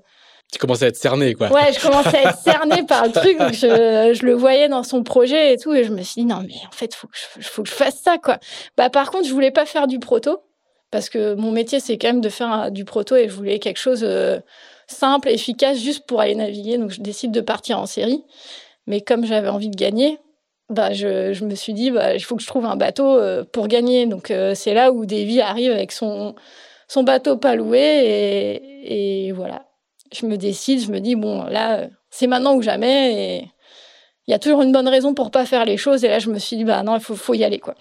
Tu 0.52 0.60
commençais 0.60 0.86
à 0.86 0.88
être 0.90 0.98
cerné, 0.98 1.34
quoi. 1.34 1.52
Ouais, 1.52 1.74
je 1.74 1.80
commençais 1.80 2.18
à 2.18 2.30
être 2.30 2.40
cerné 2.40 2.84
par 2.84 3.06
le 3.06 3.12
truc. 3.12 3.38
Donc 3.38 3.54
je, 3.54 4.14
je, 4.14 4.26
le 4.26 4.34
voyais 4.34 4.68
dans 4.70 4.84
son 4.84 5.04
projet 5.04 5.54
et 5.54 5.58
tout, 5.58 5.74
et 5.74 5.84
je 5.84 5.92
me 5.92 6.02
suis 6.02 6.22
dit 6.22 6.28
non 6.28 6.44
mais 6.46 6.56
en 6.68 6.72
fait 6.72 6.94
faut 6.94 7.08
que 7.08 7.18
je, 7.40 7.48
faut 7.48 7.64
que 7.64 7.70
je 7.70 7.74
fasse 7.74 8.00
ça, 8.02 8.18
quoi. 8.18 8.40
Bah 8.78 8.90
par 8.90 9.12
contre, 9.12 9.28
je 9.28 9.34
voulais 9.34 9.52
pas 9.52 9.66
faire 9.66 9.88
du 9.88 10.00
proto 10.00 10.40
parce 10.94 11.10
que 11.10 11.34
mon 11.34 11.50
métier, 11.50 11.80
c'est 11.80 11.98
quand 11.98 12.10
même 12.10 12.22
de 12.22 12.30
faire 12.30 12.70
du 12.70 12.86
proto 12.86 13.16
et 13.16 13.28
je 13.28 13.34
voulais 13.34 13.58
quelque 13.58 13.80
chose 13.80 14.04
euh, 14.04 14.38
simple, 14.86 15.28
efficace, 15.28 15.80
juste 15.80 16.06
pour 16.06 16.22
aller 16.22 16.36
naviguer. 16.36 16.78
Donc, 16.78 16.92
je 16.92 17.02
décide 17.02 17.32
de 17.32 17.42
partir 17.42 17.80
en 17.80 17.88
série. 17.88 18.24
Mais 18.86 19.02
comme 19.02 19.26
j'avais 19.26 19.48
envie 19.50 19.72
de 19.72 19.76
gagner, 19.76 20.20
bah, 20.70 20.94
je, 20.94 21.44
me 21.44 21.56
suis 21.56 21.74
dit, 21.74 21.90
bah, 21.90 22.14
il 22.14 22.20
faut 22.20 22.36
que 22.36 22.44
je 22.44 22.48
trouve 22.48 22.66
un 22.66 22.76
bateau 22.76 23.08
euh, 23.08 23.44
pour 23.44 23.68
gagner. 23.68 24.06
Donc, 24.06 24.30
euh, 24.30 24.54
c'est 24.54 24.76
là 24.76 24.92
où 24.92 25.08
Davy 25.08 25.42
arrive 25.42 25.72
avec 25.72 25.92
son, 25.92 26.36
son 26.88 27.02
bateau 27.02 27.38
pas 27.38 27.56
loué. 27.56 28.62
Et, 28.84 29.32
voilà, 29.32 29.66
je 30.14 30.28
me 30.28 30.38
décide, 30.38 30.80
je 30.80 30.92
me 30.92 31.00
dis, 31.00 31.16
bon, 31.16 31.46
là, 31.46 31.88
c'est 32.12 32.28
maintenant 32.28 32.54
ou 32.54 32.62
jamais. 32.62 33.50
Il 34.28 34.32
y 34.32 34.36
a 34.36 34.40
toujours 34.40 34.62
une 34.62 34.72
bonne 34.72 34.88
raison 34.88 35.16
pour 35.16 35.32
pas 35.32 35.48
faire 35.48 35.66
les 35.66 35.78
choses. 35.78 36.06
Et 36.06 36.08
là, 36.08 36.20
je 36.20 36.30
me 36.30 36.38
suis 36.38 36.56
dit, 36.56 36.66
bah 36.66 36.84
non, 36.84 36.98
il 36.98 37.02
faut, 37.02 37.16
faut 37.16 37.34
y 37.34 37.44
aller, 37.44 37.58
quoi. 37.58 37.74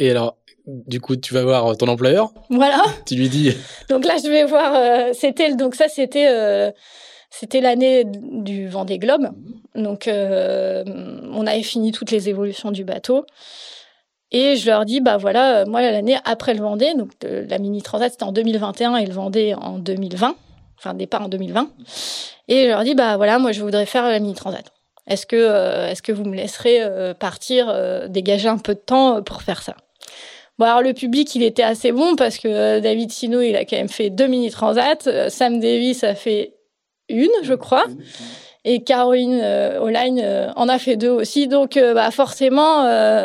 Et 0.00 0.10
alors, 0.10 0.34
du 0.68 1.00
coup, 1.00 1.16
tu 1.16 1.32
vas 1.32 1.42
voir 1.42 1.76
ton 1.76 1.88
employeur. 1.88 2.30
Voilà. 2.50 2.82
Tu 3.06 3.14
lui 3.14 3.28
dis. 3.28 3.54
Donc 3.88 4.04
là, 4.04 4.16
je 4.22 4.28
vais 4.28 4.44
voir. 4.44 4.74
Euh, 4.74 5.12
c'était 5.14 5.54
donc 5.54 5.74
ça, 5.74 5.88
c'était 5.88 6.28
euh, 6.28 6.70
c'était 7.30 7.62
l'année 7.62 8.04
du 8.04 8.68
Vendée 8.68 8.98
Globe. 8.98 9.30
Donc 9.74 10.08
euh, 10.08 10.84
on 11.32 11.46
avait 11.46 11.62
fini 11.62 11.90
toutes 11.90 12.10
les 12.10 12.28
évolutions 12.28 12.70
du 12.70 12.84
bateau. 12.84 13.24
Et 14.30 14.56
je 14.56 14.66
leur 14.66 14.84
dis, 14.84 15.00
bah 15.00 15.16
voilà, 15.16 15.64
moi 15.64 15.80
l'année 15.80 16.18
après 16.26 16.52
le 16.52 16.60
Vendée, 16.60 16.92
donc 16.92 17.12
la 17.22 17.58
mini 17.58 17.80
transat 17.80 18.12
c'était 18.12 18.24
en 18.24 18.32
2021 18.32 18.96
et 18.96 19.06
le 19.06 19.12
Vendée 19.14 19.54
en 19.54 19.78
2020, 19.78 20.36
enfin 20.76 20.92
départ 20.92 21.22
en 21.22 21.28
2020. 21.28 21.70
Et 22.48 22.64
je 22.64 22.68
leur 22.68 22.84
dis, 22.84 22.94
bah 22.94 23.16
voilà, 23.16 23.38
moi 23.38 23.52
je 23.52 23.62
voudrais 23.62 23.86
faire 23.86 24.06
la 24.06 24.18
mini 24.18 24.34
transat. 24.34 24.66
Est-ce 25.06 25.24
que, 25.24 25.88
est-ce 25.88 26.02
que 26.02 26.12
vous 26.12 26.24
me 26.24 26.36
laisserez 26.36 26.82
partir, 27.18 27.74
dégager 28.10 28.48
un 28.48 28.58
peu 28.58 28.74
de 28.74 28.80
temps 28.80 29.22
pour 29.22 29.40
faire 29.40 29.62
ça? 29.62 29.74
Bon, 30.58 30.64
alors 30.64 30.82
le 30.82 30.92
public, 30.92 31.34
il 31.36 31.44
était 31.44 31.62
assez 31.62 31.92
bon 31.92 32.16
parce 32.16 32.38
que 32.38 32.48
euh, 32.48 32.80
David 32.80 33.12
Sino, 33.12 33.40
il 33.40 33.54
a 33.54 33.64
quand 33.64 33.76
même 33.76 33.88
fait 33.88 34.10
deux 34.10 34.26
mini 34.26 34.50
transats. 34.50 35.06
Euh, 35.06 35.28
Sam 35.28 35.60
Davis 35.60 36.02
a 36.02 36.16
fait 36.16 36.54
une, 37.08 37.30
je 37.42 37.54
crois. 37.54 37.84
Et 38.64 38.82
Caroline 38.82 39.40
euh, 39.40 40.50
en 40.56 40.68
a 40.68 40.78
fait 40.80 40.96
deux 40.96 41.10
aussi. 41.10 41.46
Donc, 41.46 41.78
bah, 41.78 42.10
forcément, 42.10 42.82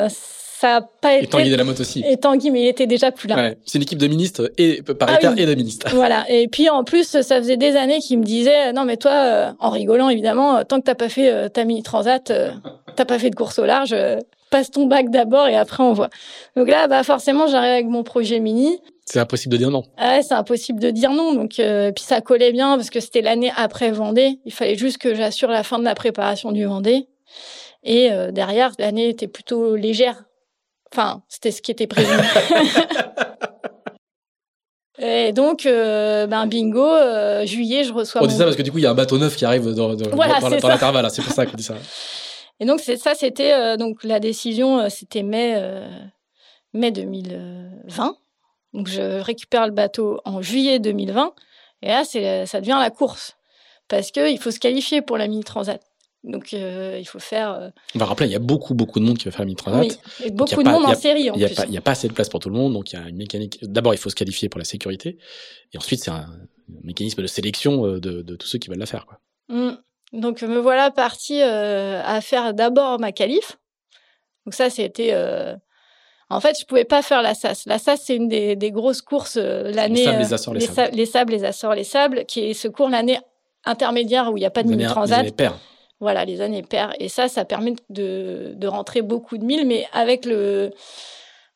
ça 0.07 0.67
n'a 0.67 0.81
pas 1.01 1.15
été. 1.15 1.25
Et 1.25 1.27
Tanguy 1.27 1.49
Delamotte 1.49 1.79
aussi. 1.79 2.03
Et 2.07 2.17
Tanguy, 2.17 2.51
mais 2.51 2.61
il 2.61 2.67
était 2.67 2.85
déjà 2.85 3.11
plus 3.11 3.27
là. 3.27 3.35
Ouais, 3.35 3.57
c'est 3.65 3.79
une 3.79 3.81
équipe 3.81 3.97
de 3.97 4.07
ministres 4.07 4.51
et 4.59 4.83
paritaire 4.83 5.33
ah 5.35 5.41
et 5.41 5.45
de 5.47 5.55
ministres. 5.55 5.87
Voilà. 5.95 6.25
Et 6.29 6.47
puis 6.47 6.69
en 6.69 6.83
plus, 6.83 7.19
ça 7.19 7.39
faisait 7.39 7.57
des 7.57 7.75
années 7.75 7.99
qu'il 7.99 8.19
me 8.19 8.23
disait 8.23 8.71
non 8.73 8.85
mais 8.85 8.97
toi, 8.97 9.55
en 9.59 9.71
rigolant 9.71 10.07
évidemment, 10.09 10.63
tant 10.63 10.79
que 10.79 10.85
t'as 10.85 10.95
pas 10.95 11.09
fait 11.09 11.49
ta 11.49 11.65
mini 11.65 11.81
transat, 11.81 12.31
t'as 12.95 13.05
pas 13.05 13.17
fait 13.17 13.31
de 13.31 13.35
course 13.35 13.57
au 13.57 13.65
large, 13.65 13.95
passe 14.53 14.69
ton 14.69 14.85
bac 14.85 15.09
d'abord 15.09 15.47
et 15.47 15.55
après 15.55 15.81
on 15.81 15.93
voit. 15.93 16.11
Donc 16.55 16.67
là, 16.67 16.87
bah 16.87 17.01
forcément, 17.03 17.47
j'arrive 17.47 17.71
avec 17.71 17.87
mon 17.87 18.03
projet 18.03 18.39
mini. 18.39 18.79
C'est 19.03 19.19
impossible 19.19 19.53
de 19.53 19.57
dire 19.57 19.71
non. 19.71 19.81
Ouais, 19.99 20.21
c'est 20.21 20.35
impossible 20.35 20.79
de 20.79 20.91
dire 20.91 21.09
non. 21.09 21.33
Donc 21.33 21.59
euh, 21.59 21.91
puis 21.91 22.03
ça 22.03 22.21
collait 22.21 22.51
bien 22.51 22.75
parce 22.75 22.91
que 22.91 22.99
c'était 22.99 23.21
l'année 23.21 23.51
après 23.57 23.89
Vendée. 23.89 24.39
Il 24.45 24.53
fallait 24.53 24.75
juste 24.75 24.99
que 24.99 25.15
j'assure 25.15 25.49
la 25.49 25.63
fin 25.63 25.79
de 25.79 25.83
la 25.83 25.95
préparation 25.95 26.51
du 26.51 26.65
Vendée. 26.65 27.07
Et 27.83 28.11
euh, 28.11 28.31
derrière, 28.31 28.73
l'année 28.77 29.09
était 29.09 29.27
plutôt 29.27 29.75
légère. 29.75 30.23
Enfin, 30.93 31.23
c'était 31.27 31.49
ce 31.49 31.63
qui 31.63 31.71
était 31.71 31.87
prévu. 31.87 32.11
Et 34.99 35.33
donc, 35.33 35.65
euh, 35.65 36.27
ben 36.27 36.45
bingo, 36.45 36.87
juillet, 37.45 37.83
je 37.83 37.91
reçois. 37.91 38.21
On 38.21 38.27
dit 38.27 38.35
ça 38.35 38.43
parce 38.43 38.55
que 38.55 38.61
du 38.61 38.71
coup, 38.71 38.77
il 38.77 38.83
y 38.83 38.85
a 38.85 38.91
un 38.91 38.95
bateau 38.95 39.17
neuf 39.17 39.35
qui 39.35 39.43
arrive 39.43 39.73
dans, 39.73 39.95
dans, 39.95 40.05
dans 40.05 40.67
l'intervalle. 40.67 41.09
C'est 41.09 41.23
pour 41.23 41.33
ça 41.33 41.47
qu'on 41.47 41.57
dit 41.57 41.63
ça. 41.63 41.73
Et 42.59 42.65
donc 42.65 42.79
ça, 42.79 43.15
c'était 43.15 43.53
euh, 43.53 43.77
donc 43.77 44.03
la 44.03 44.19
décision, 44.19 44.79
euh, 44.79 44.89
c'était 44.89 45.23
mai 45.23 45.53
euh, 45.55 45.87
mai 46.73 46.91
2020. 46.91 48.15
Donc 48.73 48.87
je 48.87 49.19
récupère 49.19 49.67
le 49.67 49.73
bateau 49.73 50.19
en 50.25 50.41
juillet 50.41 50.79
2020 50.79 51.33
et 51.83 51.87
là 51.89 52.03
c'est 52.05 52.47
ça 52.47 52.59
devient 52.59 52.77
la 52.79 52.89
course 52.89 53.35
parce 53.87 54.09
que 54.09 54.31
il 54.31 54.39
faut 54.39 54.49
se 54.49 54.59
qualifier 54.59 55.03
pour 55.03 55.17
la 55.17 55.27
mini 55.27 55.43
transat. 55.43 55.79
Donc 56.23 56.53
il 56.53 57.05
faut 57.05 57.19
faire. 57.19 57.71
On 57.93 57.99
va 57.99 58.05
rappeler, 58.05 58.27
il 58.27 58.31
y 58.31 58.35
a 58.35 58.39
beaucoup 58.39 58.73
beaucoup 58.73 58.99
de 58.99 59.05
monde 59.05 59.19
qui 59.19 59.25
va 59.25 59.31
faire 59.31 59.41
la 59.41 59.45
mini 59.45 59.57
transat. 59.57 59.81
Oui, 59.81 60.25
et 60.25 60.31
beaucoup 60.31 60.63
de 60.63 60.69
monde 60.69 60.85
en 60.85 60.95
série 60.95 61.29
en 61.29 61.35
Il 61.35 61.69
n'y 61.69 61.77
a, 61.77 61.81
pas 61.81 61.91
assez 61.91 62.07
de 62.07 62.13
place 62.13 62.29
pour 62.29 62.39
tout 62.39 62.49
le 62.49 62.55
monde, 62.55 62.73
donc 62.73 62.93
il 62.93 62.99
y 62.99 63.03
a 63.03 63.07
une 63.07 63.17
mécanique. 63.17 63.59
D'abord, 63.61 63.93
il 63.93 63.97
faut 63.97 64.09
se 64.09 64.15
qualifier 64.15 64.49
pour 64.49 64.57
la 64.57 64.65
sécurité, 64.65 65.19
et 65.73 65.77
ensuite 65.77 66.03
c'est 66.03 66.11
un 66.11 66.25
mécanisme 66.81 67.21
de 67.21 67.27
sélection 67.27 67.83
de, 67.83 67.99
de, 67.99 68.35
tous 68.35 68.47
ceux 68.47 68.57
qui 68.57 68.69
veulent 68.69 68.79
la 68.79 68.87
faire. 68.87 69.05
Quoi. 69.05 69.19
Mmh. 69.49 69.73
Donc 70.13 70.43
me 70.43 70.59
voilà 70.59 70.91
partie 70.91 71.41
euh, 71.41 72.01
à 72.05 72.21
faire 72.21 72.53
d'abord 72.53 72.99
ma 72.99 73.11
qualif. 73.11 73.57
Donc 74.45 74.53
ça 74.53 74.69
c'était 74.69 75.09
euh... 75.11 75.55
en 76.29 76.39
fait 76.39 76.55
je 76.59 76.65
pouvais 76.65 76.85
pas 76.85 77.01
faire 77.01 77.23
la 77.23 77.33
SAS. 77.33 77.65
La 77.65 77.79
SAS 77.79 78.01
c'est 78.05 78.15
une 78.15 78.29
des, 78.29 78.55
des, 78.55 78.71
grosses 78.71 79.01
courses 79.01 79.37
euh, 79.41 79.71
l'année 79.71 80.05
les, 80.05 80.17
les, 80.17 80.33
Açores, 80.33 80.53
les, 80.53 80.61
sables. 80.61 80.95
les 80.95 81.05
sables 81.05 81.33
les 81.33 81.43
Açores 81.43 81.75
les 81.75 81.83
sables 81.83 82.25
qui 82.25 82.41
est 82.41 82.53
ce 82.53 82.67
cours 82.67 82.89
l'année 82.89 83.19
intermédiaire 83.65 84.31
où 84.31 84.37
il 84.37 84.41
n'y 84.41 84.45
a 84.45 84.51
pas 84.51 84.63
de 84.63 84.69
mini 84.69 84.85
transat. 84.85 85.17
Les 85.17 85.27
années 85.27 85.31
paires. 85.31 85.57
Voilà 85.99 86.25
les 86.25 86.41
années 86.41 86.63
paires 86.63 86.93
et 86.99 87.09
ça 87.09 87.27
ça 87.27 87.43
permet 87.43 87.73
de, 87.89 88.53
de 88.55 88.67
rentrer 88.67 89.01
beaucoup 89.01 89.37
de 89.39 89.45
milles 89.45 89.65
mais 89.65 89.87
avec 89.93 90.25
le 90.25 90.71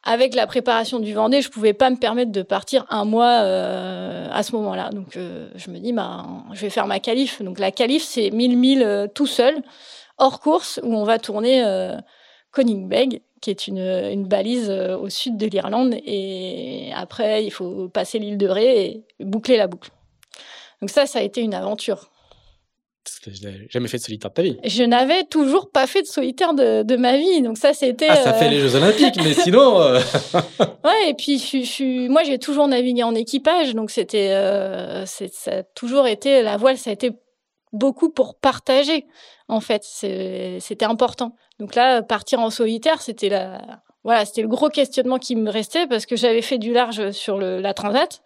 avec 0.08 0.36
la 0.36 0.48
préparation 0.48 1.00
du 1.00 1.14
Vendée, 1.14 1.42
je 1.42 1.50
pouvais 1.50 1.74
pas 1.74 1.90
me 1.90 1.98
permettre 1.98 2.32
de 2.32 2.42
partir 2.42 2.86
un 2.90 3.04
mois 3.04 3.42
euh, 3.42 4.30
à 4.32 4.42
ce 4.42 4.56
moment-là. 4.56 4.90
Donc 4.92 5.18
euh, 5.18 5.50
je 5.56 5.70
me 5.70 5.80
dis, 5.80 5.92
bah, 5.92 6.26
je 6.54 6.62
vais 6.62 6.70
faire 6.70 6.88
ma 6.88 7.02
qualif. 7.02 7.42
Donc 7.42 7.60
la 7.60 7.72
qualif, 7.72 8.04
c'est 8.04 8.32
1000 8.32 8.58
milles 8.58 8.84
euh, 8.84 9.08
tout 9.14 9.28
seul, 9.28 9.62
hors 10.18 10.40
course, 10.40 10.80
où 10.82 10.96
on 10.96 11.04
va 11.04 11.20
tourner 11.20 11.62
euh, 11.66 11.98
Beg, 12.56 13.22
qui 13.42 13.50
est 13.50 13.68
une 13.68 14.26
balise 14.26 14.72
au 14.72 15.10
sud 15.10 15.38
de 15.38 15.46
l'Irlande. 15.46 15.96
Et 16.06 16.90
après, 16.96 17.44
il 17.44 17.52
faut 17.52 17.90
passer 17.90 18.18
l'île 18.18 18.38
de 18.38 18.48
Ré 18.48 18.86
et 19.20 19.26
boucler 19.26 19.58
la 19.58 19.68
boucle. 19.68 19.92
Donc 20.82 20.90
ça, 20.90 21.06
ça 21.06 21.20
a 21.20 21.22
été 21.22 21.42
une 21.42 21.54
aventure. 21.54 22.10
N'avais 23.44 23.68
jamais 23.70 23.88
fait 23.88 23.98
de 23.98 24.04
solitaire 24.04 24.32
de 24.32 24.36
ta 24.36 24.42
vie. 24.42 24.58
Je 24.64 24.84
n'avais 24.84 25.24
toujours 25.24 25.72
pas 25.72 25.88
fait 25.88 26.02
de 26.02 26.08
solitaire 26.08 26.54
de, 26.54 26.84
de 26.84 26.96
ma 26.96 27.18
vie. 27.18 27.42
Donc 27.42 27.58
ça, 27.58 27.74
c'était. 27.74 28.08
Ah, 28.10 28.16
ça 28.16 28.34
fait 28.34 28.50
les 28.50 28.60
Jeux 28.60 28.76
Olympiques, 28.76 29.18
mais 29.24 29.34
sinon. 29.44 29.78
ouais, 29.80 31.10
et 31.10 31.14
puis 31.14 31.40
je, 31.40 31.64
je, 31.64 32.08
moi, 32.08 32.24
j'ai 32.24 32.40
toujours 32.40 32.68
navigué 32.68 33.04
en 33.04 33.16
équipage, 33.16 33.74
donc 33.76 33.92
c'était, 33.92 34.30
ça 35.06 35.52
a 35.52 35.64
toujours 35.76 36.08
été 36.08 36.42
la 36.42 36.58
voile, 36.58 36.78
ça 36.78 36.90
a 36.90 36.94
été 36.94 37.12
beaucoup 37.74 38.10
pour 38.10 38.36
partager. 38.40 39.06
En 39.48 39.62
fait, 39.62 39.84
c'était 39.84 40.86
important. 40.86 41.36
Donc 41.60 41.76
là, 41.76 42.02
partir 42.02 42.40
en 42.40 42.50
solitaire, 42.50 43.02
c'était 43.02 43.30
la, 43.30 43.82
voilà, 44.04 44.26
c'était 44.26 44.42
le 44.42 44.48
gros 44.48 44.70
questionnement 44.70 45.18
qui 45.20 45.36
me 45.36 45.50
restait 45.50 45.88
parce 45.88 46.06
que 46.06 46.16
j'avais 46.16 46.42
fait 46.42 46.58
du 46.58 46.74
large 46.74 47.12
sur 47.12 47.38
le, 47.38 47.60
la 47.60 47.74
transat, 47.74 48.22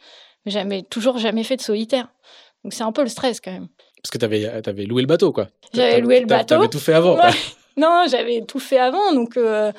mais 0.46 0.52
jamais, 0.52 0.84
toujours 0.84 1.18
jamais 1.18 1.44
fait 1.44 1.58
de 1.58 1.62
solitaire. 1.62 2.10
Donc 2.64 2.74
c'est 2.74 2.84
un 2.84 2.92
peu 2.92 3.02
le 3.02 3.10
stress 3.10 3.42
quand 3.42 3.52
même. 3.52 3.68
Parce 4.02 4.12
que 4.12 4.18
tu 4.18 4.26
avais, 4.26 4.46
avais, 4.46 4.86
loué 4.86 5.02
le 5.02 5.08
bateau, 5.08 5.32
quoi. 5.32 5.48
J'avais 5.74 6.02
loué 6.02 6.20
le 6.20 6.26
bateau. 6.26 6.56
T'avais 6.56 6.68
tout 6.68 6.80
fait 6.80 6.94
avant. 6.94 7.16
Ouais. 7.16 7.32
non, 7.78 8.06
j'avais 8.10 8.42
tout 8.42 8.60
fait 8.60 8.80
avant, 8.80 9.14
donc. 9.14 9.38
Euh, 9.38 9.72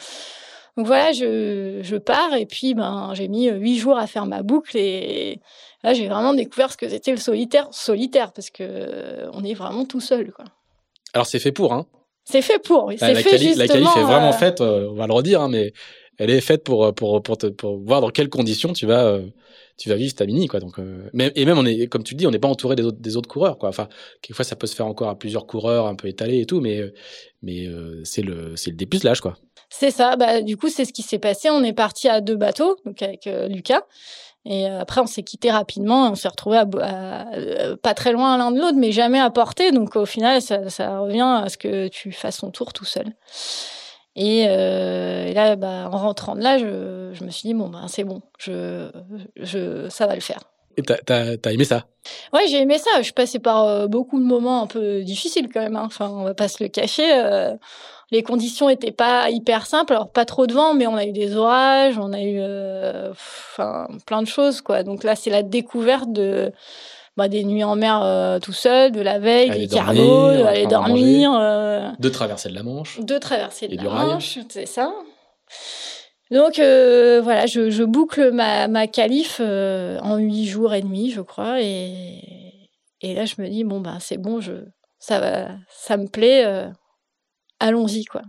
donc 0.77 0.87
voilà, 0.87 1.13
je, 1.13 1.81
je 1.83 1.97
pars 1.97 2.35
et 2.35 2.47
puis 2.47 2.73
ben 2.73 3.11
j'ai 3.13 3.29
mis 3.29 3.51
huit 3.51 3.77
jours 3.77 3.99
à 3.99 4.07
faire 4.07 4.25
ma 4.25 4.43
boucle 4.43 4.79
et 4.79 5.39
là 5.85 5.93
j'ai 5.93 6.09
vraiment 6.09 6.33
découvert 6.33 6.73
ce 6.73 6.79
que 6.79 6.89
c'était 6.89 7.11
le 7.11 7.19
solitaire 7.19 7.69
solitaire 7.73 8.33
parce 8.33 8.49
que 8.49 9.29
on 9.35 9.45
est 9.45 9.53
vraiment 9.53 9.85
tout 9.85 10.01
seul 10.01 10.33
quoi. 10.33 10.47
Alors 11.13 11.27
c'est 11.27 11.41
fait 11.41 11.53
pour 11.53 11.75
hein. 11.75 11.85
C'est 12.25 12.43
fait 12.43 12.59
pour, 12.59 12.85
oui. 12.85 12.97
La, 13.01 13.09
c'est 13.09 13.23
fait 13.23 13.55
la 13.55 13.67
qualif 13.67 13.97
est 13.97 14.03
vraiment 14.03 14.29
euh... 14.29 14.33
faite, 14.33 14.61
euh, 14.61 14.89
on 14.91 14.95
va 14.95 15.07
le 15.07 15.13
redire, 15.13 15.41
hein, 15.41 15.49
mais 15.49 15.73
elle 16.19 16.31
est 16.31 16.41
faite 16.41 16.65
pour 16.65 16.95
pour 16.95 17.23
pour, 17.23 17.39
te, 17.39 17.47
pour 17.47 17.79
voir 17.79 18.01
dans 18.01 18.11
quelles 18.11 18.29
conditions 18.29 18.73
tu 18.73 18.87
vas 18.87 19.05
euh, 19.05 19.27
tu 19.77 19.89
vas 19.89 19.97
vivre 19.97 20.15
ta 20.15 20.27
mini 20.27 20.47
quoi. 20.47 20.61
Donc 20.61 20.79
euh, 20.79 21.11
et 21.15 21.45
même 21.45 21.59
on 21.59 21.67
est 21.67 21.87
comme 21.87 22.03
tu 22.03 22.15
le 22.15 22.19
dis, 22.19 22.27
on 22.27 22.31
n'est 22.31 22.39
pas 22.39 22.49
entouré 22.49 22.77
des 22.77 22.85
autres 22.85 23.01
des 23.01 23.17
autres 23.17 23.29
coureurs 23.29 23.59
quoi. 23.59 23.69
Enfin 23.69 23.89
quelquefois 24.21 24.45
ça 24.45 24.57
peut 24.57 24.67
se 24.67 24.75
faire 24.75 24.87
encore 24.87 25.09
à 25.09 25.19
plusieurs 25.19 25.47
coureurs 25.47 25.87
un 25.87 25.95
peu 25.95 26.09
étalés 26.09 26.41
et 26.41 26.47
tout, 26.47 26.61
mais 26.61 26.81
mais 27.43 27.69
c'est 28.05 28.23
le 28.23 28.57
c'est 28.57 28.71
le 28.71 28.77
dépucelage 28.77 29.21
quoi. 29.21 29.37
C'est 29.71 29.91
ça. 29.91 30.17
Bah 30.17 30.43
du 30.43 30.57
coup 30.57 30.69
c'est 30.69 30.85
ce 30.85 30.93
qui 30.93 31.03
s'est 31.03 31.19
passé. 31.19 31.51
On 31.51 31.65
est 31.65 31.73
parti 31.73 32.09
à 32.09 32.21
deux 32.21 32.37
bateaux 32.37 32.77
donc 32.85 33.03
avec 33.03 33.29
Lucas. 33.49 33.83
Et 34.45 34.67
après, 34.67 35.01
on 35.01 35.07
s'est 35.07 35.23
quitté 35.23 35.53
rapidement. 35.53 36.11
On 36.11 36.15
s'est 36.17 36.27
retrouvé 36.27 36.57
à, 36.59 36.67
à, 36.81 37.77
pas 37.77 37.95
très 37.95 38.11
loin 38.11 38.37
l'un 38.37 38.51
de 38.51 38.59
l'autre, 38.59 38.77
mais 38.77 38.91
jamais 38.91 39.21
à 39.21 39.31
portée. 39.31 39.71
Donc, 39.71 39.95
au 39.95 40.05
final, 40.05 40.43
ça, 40.43 40.69
ça, 40.69 40.99
revient 40.99 41.43
à 41.45 41.49
ce 41.49 41.57
que 41.57 41.87
tu 41.87 42.11
fasses 42.11 42.39
ton 42.39 42.51
tour 42.51 42.73
tout 42.73 42.85
seul. 42.85 43.07
Et, 44.15 44.47
euh, 44.49 45.27
et 45.27 45.33
là, 45.33 45.57
bah, 45.57 45.89
en 45.91 45.97
rentrant 45.97 46.35
de 46.35 46.43
là, 46.43 46.59
je, 46.59 47.11
je 47.13 47.25
me 47.25 47.31
suis 47.31 47.49
dit 47.49 47.55
bon, 47.55 47.69
ben 47.69 47.87
c'est 47.89 48.05
bon, 48.05 48.21
je, 48.39 48.91
je, 49.37 49.89
ça 49.89 50.07
va 50.07 50.15
le 50.15 50.21
faire. 50.21 50.41
Et 50.77 50.83
t'as, 50.83 50.97
t'as, 50.99 51.37
t'as 51.37 51.53
aimé 51.53 51.65
ça? 51.65 51.85
Ouais, 52.33 52.47
j'ai 52.49 52.61
aimé 52.61 52.79
ça. 52.79 52.91
Je 52.99 53.03
suis 53.03 53.13
passée 53.13 53.39
par 53.39 53.65
euh, 53.65 53.87
beaucoup 53.87 54.19
de 54.19 54.25
moments 54.25 54.63
un 54.63 54.67
peu 54.67 55.03
difficiles 55.03 55.49
quand 55.53 55.61
même. 55.61 55.77
Hein. 55.77 55.85
Enfin, 55.85 56.09
on 56.09 56.25
va 56.25 56.35
pas 56.35 56.49
se 56.49 56.63
le 56.63 56.69
cacher. 56.69 57.11
Euh, 57.13 57.55
les 58.11 58.23
conditions 58.23 58.69
étaient 58.69 58.93
pas 58.93 59.29
hyper 59.31 59.67
simples. 59.67 59.93
Alors 59.93 60.11
pas 60.11 60.25
trop 60.25 60.47
de 60.47 60.55
vent, 60.55 60.75
mais 60.75 60.87
on 60.87 60.97
a 60.97 61.05
eu 61.05 61.13
des 61.13 61.37
orages, 61.37 61.99
on 61.99 62.13
a 62.13 62.21
eu, 62.21 62.39
euh, 62.39 63.11
enfin, 63.11 63.87
plein 64.07 64.23
de 64.23 64.27
choses 64.27 64.63
quoi. 64.63 64.83
Donc 64.83 65.05
là, 65.05 65.15
c'est 65.15 65.31
la 65.31 65.43
découverte 65.43 66.11
de 66.13 66.53
bah, 67.17 67.29
des 67.29 67.45
nuits 67.45 67.65
en 67.65 67.77
mer 67.77 68.01
euh, 68.03 68.39
tout 68.39 68.53
seul, 68.53 68.91
de 68.93 69.01
la 69.01 69.19
veille, 69.19 69.51
aller 69.51 69.67
des 69.67 69.75
cargos, 69.75 70.29
aller 70.47 70.67
dormir, 70.67 71.33
euh, 71.35 71.91
de 71.99 72.09
traverser 72.09 72.49
de 72.49 72.55
la 72.55 72.63
Manche, 72.63 73.01
de 73.01 73.19
traverser 73.19 73.69
de 73.69 73.77
la. 73.77 73.83
Manche, 73.83 74.39
c'est 74.49 74.67
ça. 74.67 74.93
Donc 76.31 76.59
euh, 76.59 77.21
voilà, 77.23 77.45
je, 77.45 77.69
je, 77.69 77.85
boucle 77.85 78.31
ma, 78.33 78.67
ma 78.67 78.87
qualif 78.87 79.39
euh, 79.41 79.99
en 80.01 80.17
huit 80.17 80.47
jours 80.47 80.73
et 80.73 80.81
demi, 80.81 81.11
je 81.11 81.21
crois, 81.21 81.61
et, 81.61 82.71
et 83.03 83.15
là 83.15 83.27
je 83.27 83.35
me 83.39 83.49
dis 83.49 83.65
bon 83.65 83.81
ben 83.81 83.99
c'est 84.01 84.17
bon, 84.17 84.41
je 84.41 84.53
ça 84.99 85.21
va, 85.21 85.49
ça 85.69 85.99
me 85.99 86.07
plaît, 86.07 86.47
euh, 86.47 86.71
allons-y 87.61 88.07
quoi. 88.07 88.23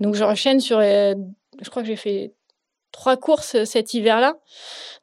Donc 0.00 0.16
j'enchaîne 0.16 0.58
sur, 0.58 0.80
je 0.80 1.70
crois 1.70 1.82
que 1.82 1.86
j'ai 1.86 1.94
fait 1.94 2.34
trois 2.90 3.16
courses 3.16 3.62
cet 3.62 3.94
hiver-là. 3.94 4.34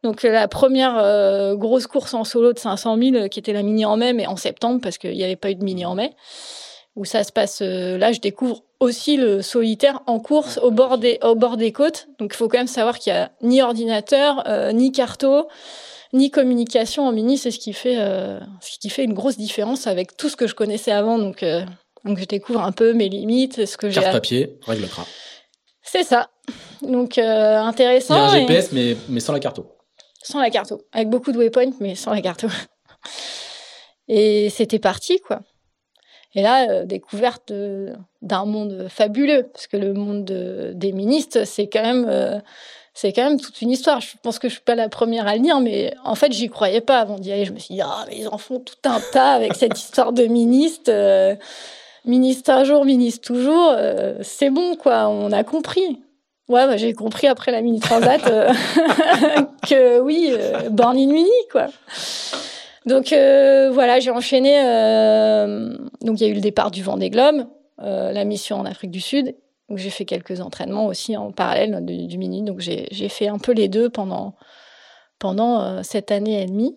Donc 0.04 0.24
la 0.24 0.48
première 0.48 0.98
euh, 0.98 1.56
grosse 1.56 1.88
course 1.88 2.14
en 2.14 2.24
solo 2.24 2.54
de 2.54 2.60
500 2.60 2.98
000 2.98 3.30
qui 3.30 3.40
était 3.40 3.54
la 3.54 3.62
mini 3.62 3.86
en 3.86 3.98
mai, 3.98 4.14
mais 4.14 4.26
en 4.28 4.36
septembre 4.36 4.80
parce 4.82 4.98
qu'il 4.98 5.12
n'y 5.14 5.24
avait 5.24 5.36
pas 5.36 5.52
eu 5.52 5.56
de 5.56 5.64
mini 5.64 5.86
en 5.86 5.96
mai 5.96 6.16
où 6.96 7.06
ça 7.06 7.24
se 7.24 7.32
passe. 7.32 7.60
Euh, 7.62 7.98
là, 7.98 8.12
je 8.12 8.20
découvre 8.20 8.64
aussi 8.80 9.18
le 9.18 9.42
solitaire 9.42 10.02
en 10.08 10.20
course 10.20 10.58
au 10.62 10.72
bord 10.72 10.98
des, 10.98 11.20
au 11.24 11.36
bord 11.36 11.58
des 11.58 11.72
côtes. 11.72 12.08
Donc, 12.20 12.32
il 12.34 12.38
faut 12.38 12.48
quand 12.48 12.58
même 12.58 12.68
savoir 12.68 13.00
qu'il 13.00 13.14
y 13.14 13.16
a 13.16 13.32
ni 13.42 13.62
ordinateur, 13.62 14.44
euh, 14.48 14.72
ni 14.72 14.92
carto, 14.92 15.48
ni 16.14 16.32
communication 16.32 17.08
en 17.08 17.12
mini. 17.12 17.38
C'est 17.38 17.52
ce 17.52 17.60
qui 17.60 17.74
fait, 17.74 17.96
euh, 17.98 18.40
ce 18.60 18.78
qui 18.80 18.90
fait 18.90 19.04
une 19.04 19.14
grosse 19.14 19.38
différence 19.38 19.88
avec 19.88 20.18
tout 20.18 20.30
ce 20.30 20.36
que 20.36 20.48
je 20.48 20.56
connaissais 20.56 20.92
avant. 20.92 21.18
Donc, 21.18 21.44
euh, 21.44 21.64
donc 22.04 22.18
je 22.18 22.26
découvre 22.26 22.62
un 22.62 22.72
peu 22.72 22.94
mes 22.94 23.08
limites, 23.08 23.66
ce 23.66 23.78
que 23.78 23.90
j'ai. 23.90 24.02
Carte 24.02 24.14
papier, 24.14 24.58
règle. 24.66 24.88
C'est 25.84 26.04
ça. 26.04 26.30
Donc, 26.82 27.18
euh, 27.18 27.58
intéressant. 27.58 28.16
Il 28.16 28.18
y 28.18 28.22
a 28.22 28.32
un 28.32 28.36
et- 28.36 28.40
GPS, 28.42 28.72
mais, 28.74 28.98
mais 29.08 29.20
sans 29.20 29.34
la 29.34 29.40
carte. 29.40 29.62
Sans 30.24 30.40
la 30.40 30.50
carto. 30.50 30.82
Avec 30.92 31.10
beaucoup 31.10 31.32
de 31.32 31.38
waypoints, 31.38 31.72
mais 31.80 31.96
sans 31.96 32.14
la 32.14 32.22
carto. 32.22 32.48
Et 34.08 34.50
c'était 34.50 34.80
parti, 34.80 35.20
quoi. 35.20 35.40
Et 36.34 36.42
là, 36.42 36.70
euh, 36.70 36.86
découverte 36.86 37.52
d'un 38.22 38.46
monde 38.46 38.88
fabuleux, 38.90 39.50
parce 39.54 39.68
que 39.68 39.78
le 39.78 39.94
monde 39.94 40.24
de- 40.26 40.72
des 40.76 40.92
ministres, 40.94 41.44
c'est 41.46 41.68
quand 41.68 41.82
même, 41.82 42.06
euh, 42.10 42.40
c'est 42.94 43.12
quand 43.14 43.24
même 43.24 43.40
toute 43.40 43.62
une 43.62 43.70
histoire. 43.72 44.00
Je 44.02 44.14
pense 44.22 44.40
que 44.40 44.48
je 44.48 44.54
suis 44.54 44.64
pas 44.64 44.76
la 44.76 44.88
première 44.90 45.28
à 45.28 45.36
le 45.36 45.42
dire, 45.42 45.60
mais 45.60 45.94
en 46.06 46.16
fait, 46.16 46.32
j'y 46.32 46.50
croyais 46.50 46.82
pas 46.82 47.00
avant 47.00 47.20
d'y 47.20 47.32
aller. 47.32 47.46
Je 47.46 47.52
me 47.52 47.60
suis 47.60 47.76
dit, 47.76 47.82
ah, 47.82 48.06
mais 48.08 48.18
ils 48.20 48.28
en 48.30 48.38
font 48.38 48.60
tout 48.60 48.76
un 48.86 49.00
tas 49.12 49.34
avec 49.34 49.56
cette 49.56 49.78
histoire 49.78 50.14
de 50.14 50.24
ministre. 50.26 50.90
euh, 50.92 51.36
ministre 52.06 52.50
un 52.50 52.64
jour, 52.64 52.84
ministre 52.86 53.22
toujours. 53.28 53.76
c'est 54.24 54.50
bon, 54.50 54.76
quoi. 54.76 55.08
On 55.10 55.32
a 55.32 55.44
compris. 55.44 56.02
Ouais, 56.52 56.68
bah, 56.68 56.76
j'ai 56.76 56.94
compris 56.94 57.28
après 57.28 57.50
la 57.54 57.62
mini 57.62 57.80
transat 57.80 58.28
euh, 58.28 58.52
que 59.70 60.02
oui, 60.02 60.34
euh, 60.38 60.70
born 60.70 60.98
in 60.98 61.08
mini, 61.08 61.30
quoi. 61.50 61.68
Donc 62.86 63.14
euh, 63.14 63.72
voilà, 63.72 64.02
j'ai 64.02 64.12
enchaîné. 64.12 64.60
euh, 64.62 65.78
donc 66.02 66.20
il 66.20 66.28
y 66.28 66.30
a 66.30 66.30
eu 66.30 66.34
le 66.34 66.42
départ 66.42 66.70
du 66.70 66.84
Vendée 66.84 67.10
Globe, 67.10 67.46
la 67.78 68.26
mission 68.26 68.58
en 68.60 68.66
Afrique 68.66 68.92
du 68.92 69.00
Sud. 69.00 69.34
Donc 69.70 69.78
j'ai 69.78 69.90
fait 69.90 70.04
quelques 70.04 70.42
entraînements 70.42 70.88
aussi 70.88 71.16
en 71.16 71.32
parallèle 71.32 71.86
du, 71.86 72.06
du 72.08 72.18
mini. 72.18 72.44
Donc 72.44 72.60
j'ai 72.60 73.10
fait 73.10 73.30
un 73.30 73.38
peu 73.38 73.54
les 73.54 73.70
deux 73.70 73.90
pendant 73.90 74.36
pendant 75.20 75.82
cette 75.84 76.12
année 76.12 76.42
et 76.42 76.46
demie 76.48 76.76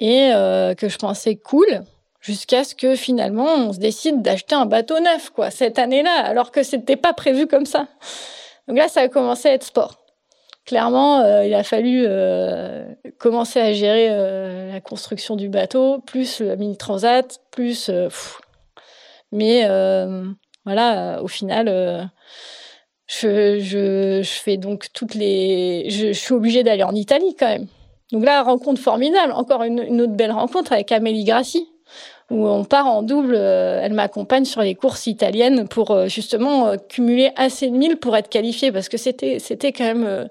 et 0.00 0.30
que 0.76 0.88
je 0.88 0.96
pensais 0.96 1.36
cool 1.36 1.84
jusqu'à 2.20 2.64
ce 2.64 2.74
que 2.74 2.96
finalement 2.96 3.54
on 3.56 3.72
se 3.72 3.78
décide 3.78 4.22
d'acheter 4.22 4.54
un 4.54 4.66
bateau 4.66 4.98
neuf 4.98 5.30
quoi 5.30 5.50
cette 5.50 5.78
année-là 5.78 6.24
alors 6.24 6.50
que 6.50 6.62
c'était 6.62 6.96
pas 6.96 7.12
prévu 7.12 7.46
comme 7.46 7.66
ça. 7.66 7.86
Donc 8.68 8.76
là 8.76 8.88
ça 8.88 9.00
a 9.02 9.08
commencé 9.08 9.48
à 9.48 9.52
être 9.54 9.64
sport 9.64 10.00
clairement, 10.70 11.20
euh, 11.20 11.44
il 11.44 11.52
a 11.54 11.64
fallu 11.64 12.04
euh, 12.06 12.84
commencer 13.18 13.58
à 13.60 13.72
gérer 13.72 14.08
euh, 14.08 14.72
la 14.72 14.80
construction 14.80 15.34
du 15.34 15.48
bateau, 15.48 15.98
plus 15.98 16.40
la 16.40 16.54
mini 16.54 16.76
transat, 16.76 17.40
plus. 17.50 17.90
mais 19.32 19.66
voilà, 20.64 21.20
au 21.22 21.28
final, 21.28 22.10
je, 23.08 24.22
fais 24.24 24.56
donc 24.56 24.86
toutes 24.92 25.14
les. 25.14 25.90
Je, 25.90 26.08
je 26.08 26.18
suis 26.18 26.34
obligée 26.34 26.62
d'aller 26.62 26.84
en 26.84 26.94
Italie 26.94 27.34
quand 27.38 27.48
même. 27.48 27.66
Donc 28.12 28.24
là, 28.24 28.42
rencontre 28.42 28.80
formidable. 28.80 29.32
Encore 29.32 29.62
une, 29.62 29.82
une 29.82 30.00
autre 30.00 30.12
belle 30.12 30.32
rencontre 30.32 30.72
avec 30.72 30.92
Amélie 30.92 31.24
Grassi, 31.24 31.68
où 32.30 32.46
on 32.46 32.64
part 32.64 32.86
en 32.86 33.02
double. 33.02 33.34
euh, 33.34 33.80
elle 33.82 33.92
m'accompagne 33.92 34.44
sur 34.44 34.62
les 34.62 34.74
courses 34.74 35.06
italiennes 35.06 35.68
pour 35.68 35.90
euh, 35.90 36.06
justement 36.06 36.68
euh, 36.68 36.76
cumuler 36.76 37.32
assez 37.36 37.68
de 37.68 37.76
milles 37.76 37.96
pour 37.96 38.16
être 38.16 38.28
qualifiée, 38.28 38.72
parce 38.72 38.88
que 38.88 38.96
c'était 38.96 39.38
c'était 39.38 39.72
quand 39.72 39.84
même 39.84 40.28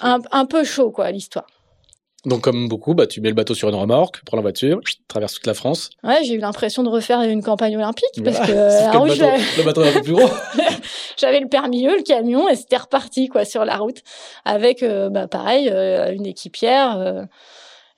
un, 0.00 0.18
un 0.32 0.46
peu 0.46 0.64
chaud, 0.64 0.90
quoi, 0.90 1.10
l'histoire. 1.10 1.46
Donc, 2.24 2.40
comme 2.40 2.66
beaucoup, 2.66 2.94
bah, 2.94 3.06
tu 3.06 3.20
mets 3.20 3.28
le 3.28 3.36
bateau 3.36 3.54
sur 3.54 3.68
une 3.68 3.76
remorque, 3.76 4.20
prends 4.26 4.36
la 4.36 4.42
voiture, 4.42 4.80
traverse 5.06 5.34
toute 5.34 5.46
la 5.46 5.54
France. 5.54 5.90
Ouais, 6.02 6.24
j'ai 6.24 6.34
eu 6.34 6.38
l'impression 6.38 6.82
de 6.82 6.88
refaire 6.88 7.20
une 7.22 7.40
campagne 7.40 7.76
olympique 7.76 8.24
parce 8.24 8.40
que 8.40 8.52
Voilà. 8.52 8.92
Le, 9.04 9.08
bateau, 9.08 9.42
le 9.58 9.62
bateau 9.62 9.84
est 9.84 9.88
un 9.90 9.92
peu 9.92 10.02
plus 10.02 10.12
gros. 10.14 10.28
j'avais 11.16 11.38
le 11.38 11.48
permis 11.48 11.86
E, 11.86 11.96
le 11.98 12.02
camion, 12.02 12.48
et 12.48 12.56
c'était 12.56 12.78
reparti 12.78 13.28
quoi 13.28 13.44
sur 13.44 13.64
la 13.64 13.76
route 13.76 14.02
avec, 14.44 14.82
euh, 14.82 15.08
bah, 15.08 15.28
pareil, 15.28 15.68
euh, 15.70 16.12
une 16.12 16.26
équipière. 16.26 17.26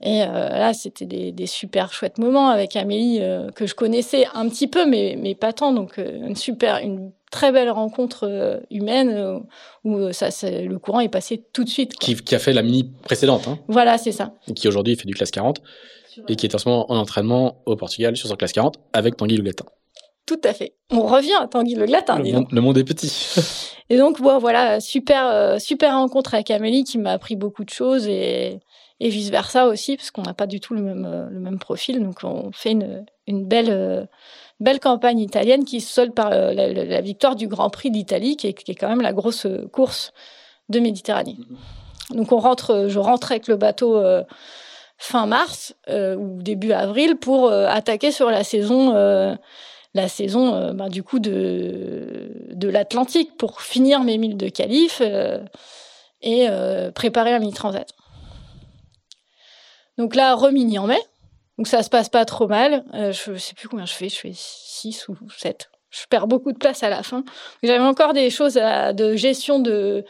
Et 0.00 0.22
euh, 0.22 0.26
là, 0.28 0.72
c'était 0.74 1.06
des, 1.06 1.32
des 1.32 1.46
super 1.46 1.92
chouettes 1.92 2.18
moments 2.18 2.48
avec 2.50 2.76
Amélie 2.76 3.18
euh, 3.20 3.50
que 3.50 3.66
je 3.66 3.74
connaissais 3.74 4.26
un 4.34 4.48
petit 4.48 4.68
peu, 4.68 4.86
mais 4.86 5.16
mais 5.18 5.34
pas 5.34 5.52
tant. 5.52 5.72
Donc 5.72 5.98
euh, 5.98 6.26
une 6.26 6.36
super, 6.36 6.78
une 6.78 7.10
très 7.32 7.50
belle 7.52 7.70
rencontre 7.70 8.60
humaine 8.70 9.40
où 9.84 10.12
ça, 10.12 10.28
le 10.42 10.76
courant 10.78 11.00
est 11.00 11.08
passé 11.10 11.44
tout 11.52 11.62
de 11.64 11.68
suite. 11.68 11.94
qui, 11.94 12.14
qui 12.16 12.34
a 12.34 12.38
fait 12.38 12.52
la 12.54 12.62
mini 12.62 12.90
précédente, 13.02 13.48
hein, 13.48 13.58
Voilà, 13.68 13.98
c'est 13.98 14.12
ça. 14.12 14.32
et 14.48 14.54
qui 14.54 14.66
aujourd'hui 14.68 14.96
fait 14.96 15.06
du 15.06 15.14
classe 15.14 15.30
40, 15.32 15.60
et 16.28 16.36
qui 16.36 16.46
est 16.46 16.54
en 16.54 16.58
ce 16.58 16.68
moment 16.68 16.90
en 16.90 16.96
entraînement 16.96 17.60
au 17.66 17.76
Portugal 17.76 18.16
sur 18.16 18.28
son 18.28 18.36
classe 18.36 18.52
40 18.52 18.76
avec 18.94 19.16
Tanguy 19.16 19.36
Le. 19.36 19.50
Tout 20.26 20.40
à 20.44 20.52
fait. 20.54 20.74
On 20.90 21.02
revient 21.02 21.34
à 21.40 21.46
Tanguy 21.48 21.74
Le 21.74 21.86
Glatin. 21.86 22.18
Le, 22.18 22.24
monde- 22.24 22.32
donc. 22.34 22.52
le 22.52 22.60
monde 22.60 22.78
est 22.78 22.84
petit. 22.84 23.12
Et 23.90 23.96
donc, 23.96 24.20
bon, 24.22 24.38
voilà, 24.38 24.80
super, 24.80 25.58
super 25.60 25.94
rencontre 25.94 26.34
avec 26.34 26.50
Amélie 26.50 26.84
qui 26.84 26.98
m'a 26.98 27.12
appris 27.12 27.36
beaucoup 27.36 27.64
de 27.64 27.70
choses 27.70 28.06
et, 28.06 28.60
et 29.00 29.08
vice 29.08 29.30
versa 29.30 29.68
aussi, 29.68 29.96
parce 29.96 30.10
qu'on 30.10 30.22
n'a 30.22 30.34
pas 30.34 30.46
du 30.46 30.60
tout 30.60 30.74
le 30.74 30.82
même, 30.82 31.04
euh, 31.04 31.28
le 31.30 31.40
même 31.40 31.58
profil. 31.58 32.02
Donc, 32.02 32.24
on 32.24 32.50
fait 32.52 32.72
une, 32.72 33.04
une 33.26 33.46
belle 33.46 34.08
belle 34.60 34.80
campagne 34.80 35.20
italienne 35.20 35.64
qui 35.64 35.80
se 35.80 35.92
solde 35.92 36.14
par 36.14 36.30
la, 36.30 37.00
victoire 37.00 37.36
du 37.36 37.46
Grand 37.46 37.70
Prix 37.70 37.92
d'Italie, 37.92 38.36
qui, 38.36 38.52
qui 38.54 38.72
est, 38.72 38.74
quand 38.74 38.88
même 38.88 39.02
la 39.02 39.12
grosse 39.12 39.46
course 39.72 40.12
de 40.68 40.80
Méditerranée. 40.80 41.36
Mm-hmm. 41.38 42.16
Donc 42.16 42.32
on 42.32 42.38
rentre, 42.38 42.86
je 42.88 42.98
rentre 42.98 43.30
avec 43.30 43.46
le 43.46 43.56
bateau 43.56 44.02
fin 44.96 45.26
mars 45.26 45.76
ou 45.88 46.42
début 46.42 46.72
avril 46.72 47.16
pour 47.16 47.52
attaquer 47.52 48.10
sur 48.10 48.30
la 48.30 48.42
saison 48.42 49.36
la 49.94 50.08
saison 50.08 50.54
euh, 50.54 50.72
bah, 50.72 50.88
du 50.88 51.02
coup 51.02 51.18
de, 51.18 52.30
de 52.52 52.68
l'Atlantique 52.68 53.36
pour 53.36 53.62
finir 53.62 54.02
mes 54.02 54.18
milles 54.18 54.36
de 54.36 54.48
qualif 54.48 55.00
euh, 55.00 55.38
et 56.22 56.46
euh, 56.48 56.90
préparer 56.90 57.30
la 57.30 57.38
mini 57.38 57.52
transat. 57.52 57.88
Donc 59.98 60.14
là, 60.14 60.34
remini 60.34 60.78
en 60.78 60.86
mai. 60.86 61.00
Donc 61.58 61.66
ça 61.66 61.82
se 61.82 61.90
passe 61.90 62.08
pas 62.08 62.24
trop 62.24 62.46
mal. 62.46 62.84
je 62.94 63.36
sais 63.36 63.54
plus 63.54 63.68
combien 63.68 63.84
je 63.84 63.92
fais, 63.92 64.08
je 64.08 64.16
fais 64.16 64.32
6 64.32 65.08
ou 65.08 65.16
7. 65.36 65.70
Je 65.90 66.06
perds 66.08 66.26
beaucoup 66.26 66.52
de 66.52 66.58
place 66.58 66.82
à 66.82 66.88
la 66.88 67.02
fin. 67.02 67.24
J'avais 67.62 67.84
encore 67.84 68.12
des 68.12 68.30
choses 68.30 68.54
de 68.54 69.16
gestion 69.16 69.58
de, 69.58 70.04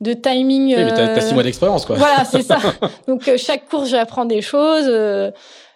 de 0.00 0.12
timing. 0.14 0.74
Oui, 0.74 0.84
mais 0.84 0.94
t'as, 0.94 1.20
6 1.20 1.34
mois 1.34 1.42
d'expérience, 1.42 1.84
quoi. 1.84 1.96
Voilà, 1.96 2.24
c'est 2.24 2.42
ça. 2.42 2.58
Donc 3.06 3.30
chaque 3.36 3.68
course, 3.68 3.90
j'apprends 3.90 4.24
des 4.24 4.40
choses. 4.40 4.90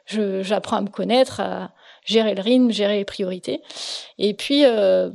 j'apprends 0.07 0.77
à 0.79 0.81
me 0.81 0.89
connaître, 0.89 1.41
à, 1.41 1.71
gérer 2.07 2.35
le 2.35 2.41
rythme, 2.41 2.71
gérer 2.71 2.97
les 2.99 3.05
priorités. 3.05 3.61
Et 4.19 4.33
puis, 4.33 4.65
euh, 4.65 5.11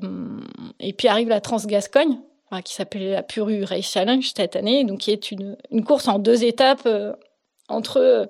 et 0.80 0.94
puis 0.94 1.08
arrive 1.08 1.30
la 1.30 1.42
Transgascogne, 1.42 2.20
qui 2.66 2.74
s'appelait 2.76 3.14
la 3.14 3.24
Puru 3.24 3.64
Race 3.64 3.90
Challenge 3.90 4.30
cette 4.36 4.56
année, 4.56 4.84
donc 4.84 5.00
qui 5.00 5.12
est 5.12 5.32
une, 5.32 5.58
une 5.72 5.84
course 5.84 6.08
en 6.08 6.20
deux 6.20 6.44
étapes 6.44 6.86
euh, 6.86 7.14
entre 7.72 7.98
euh, 7.98 8.26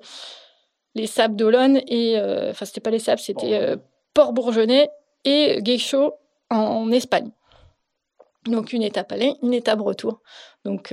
les 0.94 1.06
Sables 1.06 1.36
d'Olonne 1.36 1.80
et, 1.86 2.16
enfin 2.50 2.66
c'était 2.66 2.80
pas 2.80 2.90
les 2.90 2.98
Sables, 2.98 3.20
c'était 3.20 3.76
Port 4.12 4.34
Bourgeonnais 4.34 4.90
et 5.24 5.62
Guécho 5.62 6.12
en, 6.50 6.90
Espagne. 6.92 7.30
Donc 8.44 8.74
une 8.74 8.82
étape 8.82 9.10
aller, 9.10 9.34
une 9.42 9.54
étape 9.54 9.80
retour. 9.80 10.20
Donc, 10.66 10.92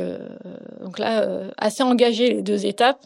donc 0.80 1.00
là, 1.00 1.50
assez 1.58 1.84
engagé 1.84 2.30
les 2.30 2.42
deux 2.42 2.66
étapes 2.66 3.06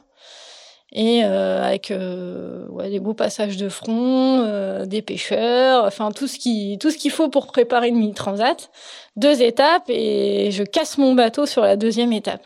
et 0.93 1.25
euh, 1.25 1.63
avec 1.63 1.89
euh, 1.89 2.67
ouais, 2.67 2.89
des 2.89 2.99
beaux 2.99 3.15
passages 3.15 3.57
de 3.57 3.67
front, 3.67 4.41
euh, 4.41 4.85
des 4.85 5.01
pêcheurs, 5.01 5.85
enfin 5.85 6.11
tout 6.11 6.27
ce 6.27 6.37
qui 6.37 6.77
tout 6.79 6.91
ce 6.91 6.97
qu'il 6.97 7.09
faut 7.09 7.29
pour 7.29 7.47
préparer 7.47 7.87
une 7.89 7.97
mini 7.97 8.13
transat. 8.13 8.69
Deux 9.15 9.41
étapes 9.41 9.89
et 9.89 10.51
je 10.51 10.63
casse 10.63 10.99
mon 10.99 11.15
bateau 11.15 11.47
sur 11.47 11.63
la 11.63 11.75
deuxième 11.77 12.13
étape. 12.13 12.45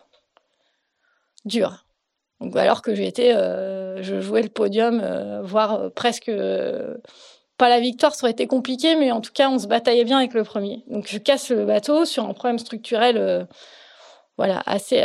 Dur. 1.44 1.87
Donc 2.42 2.56
alors 2.56 2.82
que 2.82 2.94
j'étais, 2.94 3.34
je 3.34 4.22
jouais 4.22 4.44
le 4.44 4.50
podium, 4.50 5.02
voire 5.44 5.92
presque 5.92 6.32
pas 7.58 7.70
la 7.70 7.80
victoire, 7.80 8.14
ça 8.14 8.26
aurait 8.26 8.32
été 8.32 8.46
compliqué, 8.46 8.96
mais 8.96 9.12
en 9.12 9.22
tout 9.22 9.32
cas 9.34 9.50
on 9.50 9.58
se 9.58 9.68
bataillait 9.68 10.04
bien 10.04 10.20
avec 10.20 10.34
le 10.34 10.44
premier. 10.44 10.84
Donc 10.88 11.08
je 11.08 11.18
casse 11.18 11.50
le 11.50 11.66
bateau 11.66 12.06
sur 12.06 12.26
un 12.26 12.34
problème 12.34 12.60
structurel, 12.60 13.48
voilà 14.38 14.62
assez, 14.68 15.04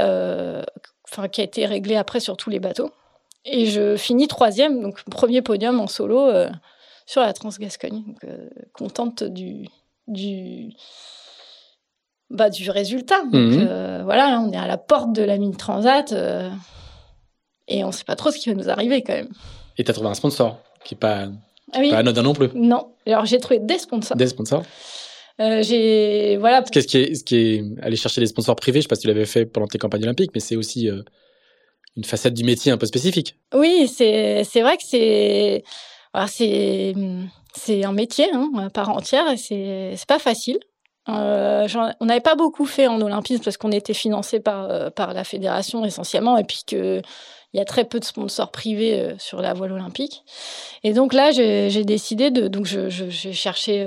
enfin 1.08 1.28
qui 1.28 1.40
a 1.40 1.44
été 1.44 1.64
réglé 1.64 1.96
après 1.96 2.20
sur 2.20 2.36
tous 2.36 2.50
les 2.50 2.60
bateaux. 2.60 2.90
Et 3.44 3.66
je 3.66 3.96
finis 3.96 4.28
troisième, 4.28 4.80
donc 4.80 5.02
premier 5.04 5.42
podium 5.42 5.80
en 5.80 5.88
solo 5.88 6.28
euh, 6.28 6.48
sur 7.06 7.22
la 7.22 7.32
Transgascogne. 7.32 8.04
Donc, 8.06 8.24
euh, 8.24 8.48
contente 8.72 9.24
du, 9.24 9.66
du, 10.06 10.70
bah, 12.30 12.50
du 12.50 12.70
résultat. 12.70 13.22
Donc, 13.24 13.34
mhm. 13.34 13.66
euh, 13.68 14.02
voilà, 14.04 14.40
on 14.40 14.52
est 14.52 14.56
à 14.56 14.68
la 14.68 14.78
porte 14.78 15.12
de 15.12 15.22
la 15.22 15.38
mine 15.38 15.56
Transat 15.56 16.14
et 17.68 17.84
on 17.84 17.88
ne 17.88 17.92
sait 17.92 18.04
pas 18.04 18.16
trop 18.16 18.30
ce 18.30 18.38
qui 18.38 18.48
va 18.48 18.54
nous 18.54 18.68
arriver 18.68 19.02
quand 19.02 19.14
même. 19.14 19.30
Et 19.78 19.84
tu 19.84 19.90
as 19.90 19.94
trouvé 19.94 20.10
un 20.10 20.14
sponsor 20.14 20.58
qui 20.84 20.94
n'est 20.94 20.98
pas, 20.98 21.28
ah 21.72 21.80
pas 21.90 21.98
anodin 21.98 22.22
non 22.22 22.34
plus. 22.34 22.48
Non, 22.54 22.92
alors 23.06 23.24
j'ai 23.24 23.38
trouvé 23.38 23.58
des 23.60 23.78
sponsors. 23.78 24.16
Des 24.16 24.28
sponsors 24.28 24.64
j'ai 25.38 26.36
voilà. 26.38 26.62
Qu'est-ce 26.62 26.86
qui 26.86 26.98
est, 26.98 27.14
ce 27.16 27.24
qui 27.24 27.36
est 27.36 27.64
aller 27.82 27.96
chercher 27.96 28.20
des 28.20 28.28
sponsors 28.28 28.54
privés 28.54 28.80
Je 28.80 28.82
sais 28.82 28.88
pas 28.88 28.94
si 28.94 29.02
tu 29.02 29.08
l'avais 29.08 29.26
fait 29.26 29.44
pendant 29.44 29.66
tes 29.66 29.78
campagnes 29.78 30.04
olympiques, 30.04 30.30
mais 30.34 30.40
c'est 30.40 30.54
aussi 30.54 30.88
une 31.96 32.04
facette 32.04 32.34
du 32.34 32.44
métier 32.44 32.72
un 32.72 32.78
peu 32.78 32.86
spécifique. 32.86 33.36
Oui, 33.54 33.88
c'est 33.88 34.44
c'est 34.44 34.62
vrai 34.62 34.76
que 34.76 34.84
c'est 34.84 35.64
c'est 36.28 36.94
c'est 37.54 37.84
un 37.84 37.92
métier 37.92 38.28
hein, 38.32 38.50
à 38.58 38.70
part 38.70 38.90
entière 38.90 39.28
et 39.30 39.36
c'est 39.36 39.94
c'est 39.96 40.08
pas 40.08 40.18
facile. 40.18 40.58
Euh, 41.08 41.66
on 41.98 42.04
n'avait 42.04 42.20
pas 42.20 42.36
beaucoup 42.36 42.64
fait 42.64 42.86
en 42.86 43.00
olympisme 43.00 43.42
parce 43.42 43.56
qu'on 43.56 43.72
était 43.72 43.94
financé 43.94 44.38
par 44.38 44.70
euh, 44.70 44.90
par 44.90 45.14
la 45.14 45.24
fédération 45.24 45.84
essentiellement 45.84 46.38
et 46.38 46.44
puis 46.44 46.62
que 46.64 47.02
il 47.52 47.58
y 47.58 47.60
a 47.60 47.64
très 47.64 47.84
peu 47.84 48.00
de 48.00 48.04
sponsors 48.04 48.50
privés 48.50 49.00
euh, 49.00 49.14
sur 49.18 49.42
la 49.42 49.54
voile 49.54 49.72
olympique. 49.72 50.24
Et 50.84 50.92
donc 50.92 51.12
là, 51.12 51.30
j'ai 51.30 51.84
décidé 51.84 52.30
de 52.30 52.48
donc 52.48 52.66
je 52.66 52.88
j'ai 52.88 53.32
cherché 53.32 53.86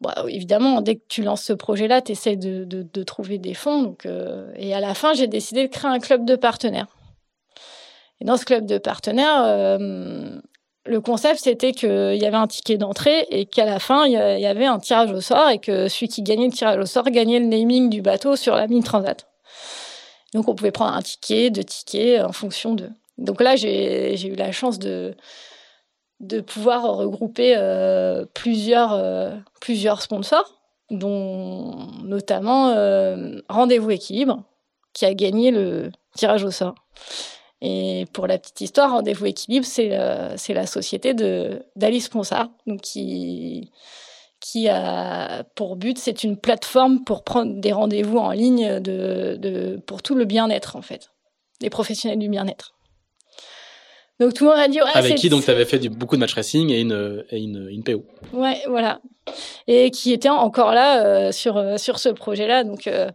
bah, 0.00 0.14
évidemment, 0.28 0.80
dès 0.80 0.96
que 0.96 1.02
tu 1.08 1.22
lances 1.22 1.42
ce 1.42 1.52
projet-là, 1.52 2.00
tu 2.00 2.12
essaies 2.12 2.36
de, 2.36 3.02
trouver 3.02 3.38
des 3.38 3.54
fonds. 3.54 3.96
Euh, 4.06 4.50
et 4.56 4.74
à 4.74 4.80
la 4.80 4.94
fin, 4.94 5.12
j'ai 5.12 5.26
décidé 5.26 5.66
de 5.66 5.72
créer 5.72 5.90
un 5.90 5.98
club 5.98 6.24
de 6.24 6.36
partenaires. 6.36 6.86
Et 8.20 8.24
dans 8.24 8.36
ce 8.36 8.44
club 8.44 8.66
de 8.66 8.78
partenaires, 8.78 9.42
euh, 9.44 10.40
le 10.86 11.00
concept, 11.00 11.40
c'était 11.40 11.72
qu'il 11.72 12.16
y 12.16 12.24
avait 12.24 12.36
un 12.36 12.46
ticket 12.46 12.78
d'entrée 12.78 13.26
et 13.30 13.44
qu'à 13.44 13.66
la 13.66 13.78
fin, 13.78 14.06
il 14.06 14.12
y 14.12 14.46
avait 14.46 14.66
un 14.66 14.78
tirage 14.78 15.12
au 15.12 15.20
sort 15.20 15.50
et 15.50 15.58
que 15.58 15.88
celui 15.88 16.08
qui 16.08 16.22
gagnait 16.22 16.46
le 16.46 16.52
tirage 16.52 16.78
au 16.78 16.86
sort 16.86 17.04
gagnait 17.04 17.38
le 17.38 17.46
naming 17.46 17.90
du 17.90 18.00
bateau 18.00 18.36
sur 18.36 18.56
la 18.56 18.66
mine 18.66 18.82
Transat. 18.82 19.29
Donc, 20.34 20.48
on 20.48 20.54
pouvait 20.54 20.70
prendre 20.70 20.94
un 20.94 21.02
ticket, 21.02 21.50
deux 21.50 21.64
tickets 21.64 22.22
en 22.22 22.32
fonction 22.32 22.74
de. 22.74 22.90
Donc 23.18 23.40
là, 23.40 23.54
j'ai 23.56 24.26
eu 24.26 24.34
la 24.34 24.50
chance 24.50 24.78
de, 24.78 25.14
pouvoir 26.46 26.82
regrouper 26.96 27.54
euh, 27.56 28.24
plusieurs, 28.34 28.94
euh, 28.94 29.30
plusieurs 29.60 30.02
sponsors, 30.02 30.58
dont 30.90 31.86
notamment 32.02 32.70
euh, 32.70 33.40
Rendez-vous 33.48 33.90
Équilibre, 33.90 34.42
qui 34.94 35.04
a 35.04 35.14
gagné 35.14 35.50
le 35.50 35.92
tirage 36.14 36.44
au 36.44 36.50
sort. 36.50 36.74
Et 37.60 38.06
pour 38.14 38.26
la 38.26 38.38
petite 38.38 38.62
histoire, 38.62 38.90
Rendez-vous 38.92 39.26
Équilibre, 39.26 39.66
c'est 39.66 39.88
la 39.90 40.66
société 40.66 41.12
d'Alice 41.76 42.08
Ponsard, 42.08 42.48
donc 42.66 42.80
qui, 42.80 43.70
qui 44.40 44.68
a 44.68 45.44
pour 45.54 45.76
but, 45.76 45.98
c'est 45.98 46.24
une 46.24 46.36
plateforme 46.36 47.04
pour 47.04 47.24
prendre 47.24 47.60
des 47.60 47.72
rendez-vous 47.72 48.18
en 48.18 48.30
ligne 48.30 48.80
de, 48.80 49.36
de, 49.38 49.80
pour 49.86 50.02
tout 50.02 50.14
le 50.14 50.24
bien-être, 50.24 50.76
en 50.76 50.82
fait, 50.82 51.10
des 51.60 51.70
professionnels 51.70 52.18
du 52.18 52.28
bien-être. 52.28 52.74
Donc 54.20 54.34
tout 54.34 54.44
le 54.44 54.50
monde 54.50 54.60
a 54.60 54.68
dit 54.68 54.78
Avec 54.94 55.16
qui 55.16 55.30
donc 55.30 55.44
tu 55.44 55.50
avais 55.50 55.64
fait 55.64 55.78
du, 55.78 55.88
beaucoup 55.88 56.14
de 56.14 56.20
match 56.20 56.34
racing 56.34 56.70
et 56.70 56.80
une, 56.80 57.24
et 57.30 57.38
une, 57.38 57.68
une 57.70 57.82
PO. 57.82 58.04
Ouais, 58.34 58.60
voilà. 58.68 59.00
Et 59.66 59.90
qui 59.90 60.12
était 60.12 60.28
encore 60.28 60.72
là 60.72 61.04
euh, 61.04 61.32
sur, 61.32 61.56
euh, 61.56 61.78
sur 61.78 61.98
ce 61.98 62.10
projet-là. 62.10 62.64
Donc, 62.64 62.86
euh, 62.86 63.10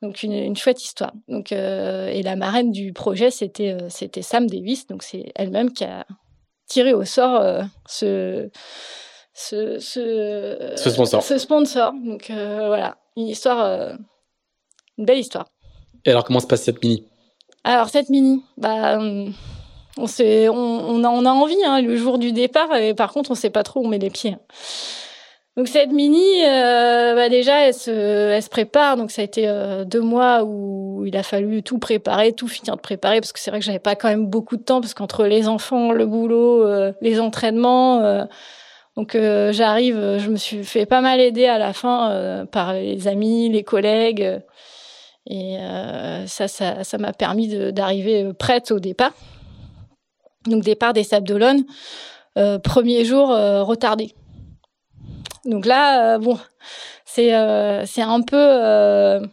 donc 0.00 0.22
une, 0.22 0.32
une, 0.32 0.56
chouette 0.56 0.80
histoire. 0.80 1.12
Donc, 1.26 1.50
et 1.50 2.22
la 2.22 2.36
marraine 2.36 2.70
du 2.70 2.92
projet, 2.92 3.32
c'était 3.32 3.76
c'était 3.88 4.22
Sam 4.22 4.46
Davis. 4.46 4.86
Donc 4.86 5.02
c'est 5.02 5.32
elle-même 5.34 5.72
qui 5.72 5.82
a 5.82 6.06
tiré 6.68 6.94
au 6.94 7.04
sort 7.04 7.42
ce, 7.88 8.48
ce, 9.38 9.78
ce, 9.78 10.72
ce, 10.76 10.90
sponsor. 10.90 11.22
Ce 11.22 11.38
sponsor. 11.38 11.92
Donc 12.04 12.30
voilà, 12.30 12.96
une 13.16 13.28
histoire, 13.28 13.96
une 14.98 15.04
belle 15.04 15.18
histoire. 15.18 15.46
Et 16.04 16.10
alors 16.10 16.24
comment 16.24 16.40
se 16.40 16.46
passe 16.46 16.62
cette 16.62 16.82
mini? 16.82 17.06
Alors 17.64 17.88
cette 17.88 18.08
mini, 18.08 18.42
bah 18.56 18.98
hum, 18.98 19.32
on, 19.96 20.06
sait, 20.06 20.48
on, 20.48 21.04
a, 21.04 21.08
on 21.08 21.24
a 21.24 21.30
envie 21.30 21.62
hein, 21.64 21.82
le 21.82 21.96
jour 21.96 22.18
du 22.18 22.32
départ, 22.32 22.74
et 22.76 22.94
par 22.94 23.12
contre, 23.12 23.30
on 23.30 23.34
sait 23.34 23.50
pas 23.50 23.62
trop 23.62 23.80
où 23.80 23.84
on 23.84 23.88
met 23.88 23.98
les 23.98 24.10
pieds. 24.10 24.36
Donc 25.56 25.66
cette 25.66 25.90
mini, 25.90 26.44
euh, 26.44 27.16
bah 27.16 27.28
déjà, 27.28 27.66
elle 27.66 27.74
se, 27.74 27.90
elle 27.90 28.42
se 28.42 28.48
prépare. 28.48 28.96
Donc 28.96 29.10
ça 29.10 29.22
a 29.22 29.24
été 29.24 29.48
euh, 29.48 29.84
deux 29.84 30.00
mois 30.00 30.44
où 30.44 31.04
il 31.04 31.16
a 31.16 31.24
fallu 31.24 31.64
tout 31.64 31.78
préparer, 31.78 32.32
tout 32.32 32.46
finir 32.46 32.76
de 32.76 32.80
préparer, 32.80 33.20
parce 33.20 33.32
que 33.32 33.40
c'est 33.40 33.50
vrai 33.50 33.58
que 33.58 33.66
j'avais 33.66 33.80
pas 33.80 33.96
quand 33.96 34.08
même 34.08 34.26
beaucoup 34.26 34.56
de 34.56 34.62
temps, 34.62 34.80
parce 34.80 34.94
qu'entre 34.94 35.24
les 35.24 35.48
enfants, 35.48 35.90
le 35.90 36.06
boulot, 36.06 36.64
euh, 36.64 36.92
les 37.00 37.18
entraînements, 37.18 38.24
donc 38.98 39.16
j'arrive, 39.52 40.18
je 40.18 40.28
me 40.28 40.36
suis 40.36 40.64
fait 40.64 40.84
pas 40.84 41.00
mal 41.00 41.20
aider 41.20 41.46
à 41.46 41.56
la 41.58 41.72
fin 41.72 42.46
par 42.50 42.72
les 42.72 43.06
amis, 43.06 43.48
les 43.48 43.62
collègues, 43.62 44.40
et 45.30 45.56
ça, 46.26 46.48
ça, 46.48 46.82
ça 46.82 46.98
m'a 46.98 47.12
permis 47.12 47.72
d'arriver 47.72 48.32
prête 48.36 48.72
au 48.72 48.80
départ. 48.80 49.12
Donc 50.46 50.62
départ 50.62 50.92
des 50.92 51.04
Sables 51.04 51.26
d'Olonne, 51.26 51.64
euh, 52.36 52.58
premier 52.58 53.04
jour 53.04 53.30
euh, 53.30 53.62
retardé. 53.62 54.14
Donc 55.44 55.66
là, 55.66 56.14
euh, 56.14 56.18
bon, 56.18 56.38
c'est 57.04 57.30
c'est 57.86 58.02
un 58.02 58.20
peu 58.22 59.28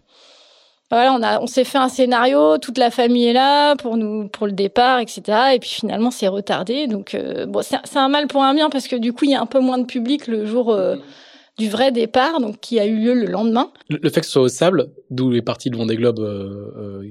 voilà, 0.91 1.13
on 1.13 1.23
a 1.23 1.41
on 1.41 1.47
s'est 1.47 1.63
fait 1.63 1.77
un 1.77 1.89
scénario, 1.89 2.57
toute 2.57 2.77
la 2.77 2.91
famille 2.91 3.27
est 3.27 3.33
là 3.33 3.75
pour 3.75 3.97
nous 3.97 4.27
pour 4.27 4.45
le 4.45 4.53
départ, 4.53 4.99
etc. 4.99 5.21
Et 5.55 5.59
puis 5.59 5.69
finalement 5.69 6.11
c'est 6.11 6.27
retardé. 6.27 6.87
Donc 6.87 7.17
bon, 7.47 7.61
c'est 7.63 7.97
un 7.97 8.07
mal 8.07 8.27
pour 8.27 8.43
un 8.43 8.53
bien 8.53 8.69
parce 8.69 8.87
que 8.87 8.95
du 8.95 9.13
coup 9.13 9.25
il 9.25 9.31
y 9.31 9.35
a 9.35 9.41
un 9.41 9.45
peu 9.47 9.59
moins 9.59 9.77
de 9.77 9.85
public 9.85 10.27
le 10.27 10.45
jour 10.45 10.77
du 11.57 11.69
vrai 11.69 11.91
départ, 11.91 12.39
donc 12.39 12.59
qui 12.59 12.79
a 12.79 12.85
eu 12.85 12.97
lieu 12.97 13.13
le 13.13 13.25
lendemain. 13.25 13.71
Le, 13.89 14.09
fait 14.09 14.19
que 14.19 14.25
ce 14.25 14.33
soit 14.33 14.41
au 14.43 14.47
sable, 14.47 14.91
d'où 15.09 15.31
les 15.31 15.41
parties 15.41 15.69
de 15.69 15.77
Vendée 15.77 15.95
Globe 15.95 16.21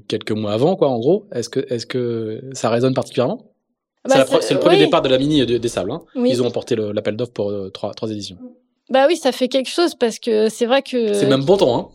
quelques 0.07 0.33
mois 0.33 0.53
avant, 0.53 0.77
quoi, 0.77 0.89
en 0.89 0.99
gros, 0.99 1.27
est-ce 1.33 1.49
que 1.49 1.61
est-ce 1.69 1.87
que 1.87 2.43
ça 2.53 2.71
résonne 2.71 2.95
particulièrement? 2.95 3.51
Bah, 4.09 4.25
c'est 4.41 4.55
le 4.55 4.61
premier 4.61 4.79
départ 4.79 5.03
de 5.03 5.09
la 5.09 5.19
mini 5.19 5.47
des 5.47 5.69
Sables. 5.69 5.91
Hein. 5.91 6.03
Ils 6.15 6.43
ont 6.43 6.47
emporté 6.47 6.77
l'appel 6.77 7.17
d'offres 7.17 7.33
pour 7.33 7.53
trois, 7.73 7.93
trois 7.95 8.11
éditions. 8.11 8.37
Bah 8.91 9.07
oui, 9.09 9.17
ça 9.17 9.33
fait 9.33 9.49
quelque 9.49 9.71
chose 9.71 9.95
parce 9.95 10.19
que 10.19 10.51
c'est 10.51 10.67
vrai 10.67 10.83
que 10.83 11.15
c'est 11.15 11.25
le 11.25 11.31
même 11.31 11.47
ponton. 11.47 11.75
Hein. 11.75 11.89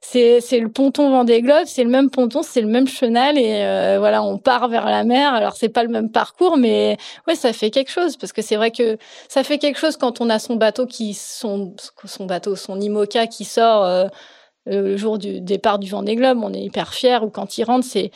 C'est 0.00 0.40
c'est 0.40 0.60
le 0.60 0.70
ponton 0.70 1.10
Vendée 1.10 1.42
Globe, 1.42 1.64
c'est 1.66 1.82
le 1.82 1.90
même 1.90 2.08
ponton, 2.08 2.42
c'est 2.42 2.60
le 2.60 2.68
même 2.68 2.86
chenal 2.86 3.36
et 3.36 3.64
euh, 3.64 3.96
voilà, 3.98 4.22
on 4.22 4.38
part 4.38 4.68
vers 4.68 4.86
la 4.86 5.02
mer. 5.02 5.34
Alors 5.34 5.56
c'est 5.56 5.68
pas 5.68 5.82
le 5.82 5.88
même 5.88 6.08
parcours, 6.08 6.56
mais 6.56 6.98
ouais, 7.26 7.34
ça 7.34 7.52
fait 7.52 7.70
quelque 7.70 7.90
chose 7.90 8.16
parce 8.16 8.32
que 8.32 8.42
c'est 8.42 8.54
vrai 8.54 8.70
que 8.70 8.96
ça 9.28 9.42
fait 9.42 9.58
quelque 9.58 9.78
chose 9.80 9.96
quand 9.96 10.20
on 10.20 10.30
a 10.30 10.38
son 10.38 10.54
bateau 10.54 10.86
qui 10.86 11.14
son 11.14 11.74
son 12.04 12.26
bateau, 12.26 12.54
son 12.54 12.80
IMOCA 12.80 13.26
qui 13.26 13.44
sort. 13.44 13.84
Euh, 13.84 14.06
le 14.68 14.96
jour 14.96 15.16
du 15.16 15.40
départ 15.40 15.78
du 15.78 15.88
Vendée 15.88 16.16
Globe, 16.16 16.40
on 16.42 16.52
est 16.52 16.60
hyper 16.60 16.92
fiers 16.92 17.18
ou 17.22 17.30
quand 17.30 17.56
il 17.56 17.62
rentre, 17.62 17.86
c'est 17.86 18.10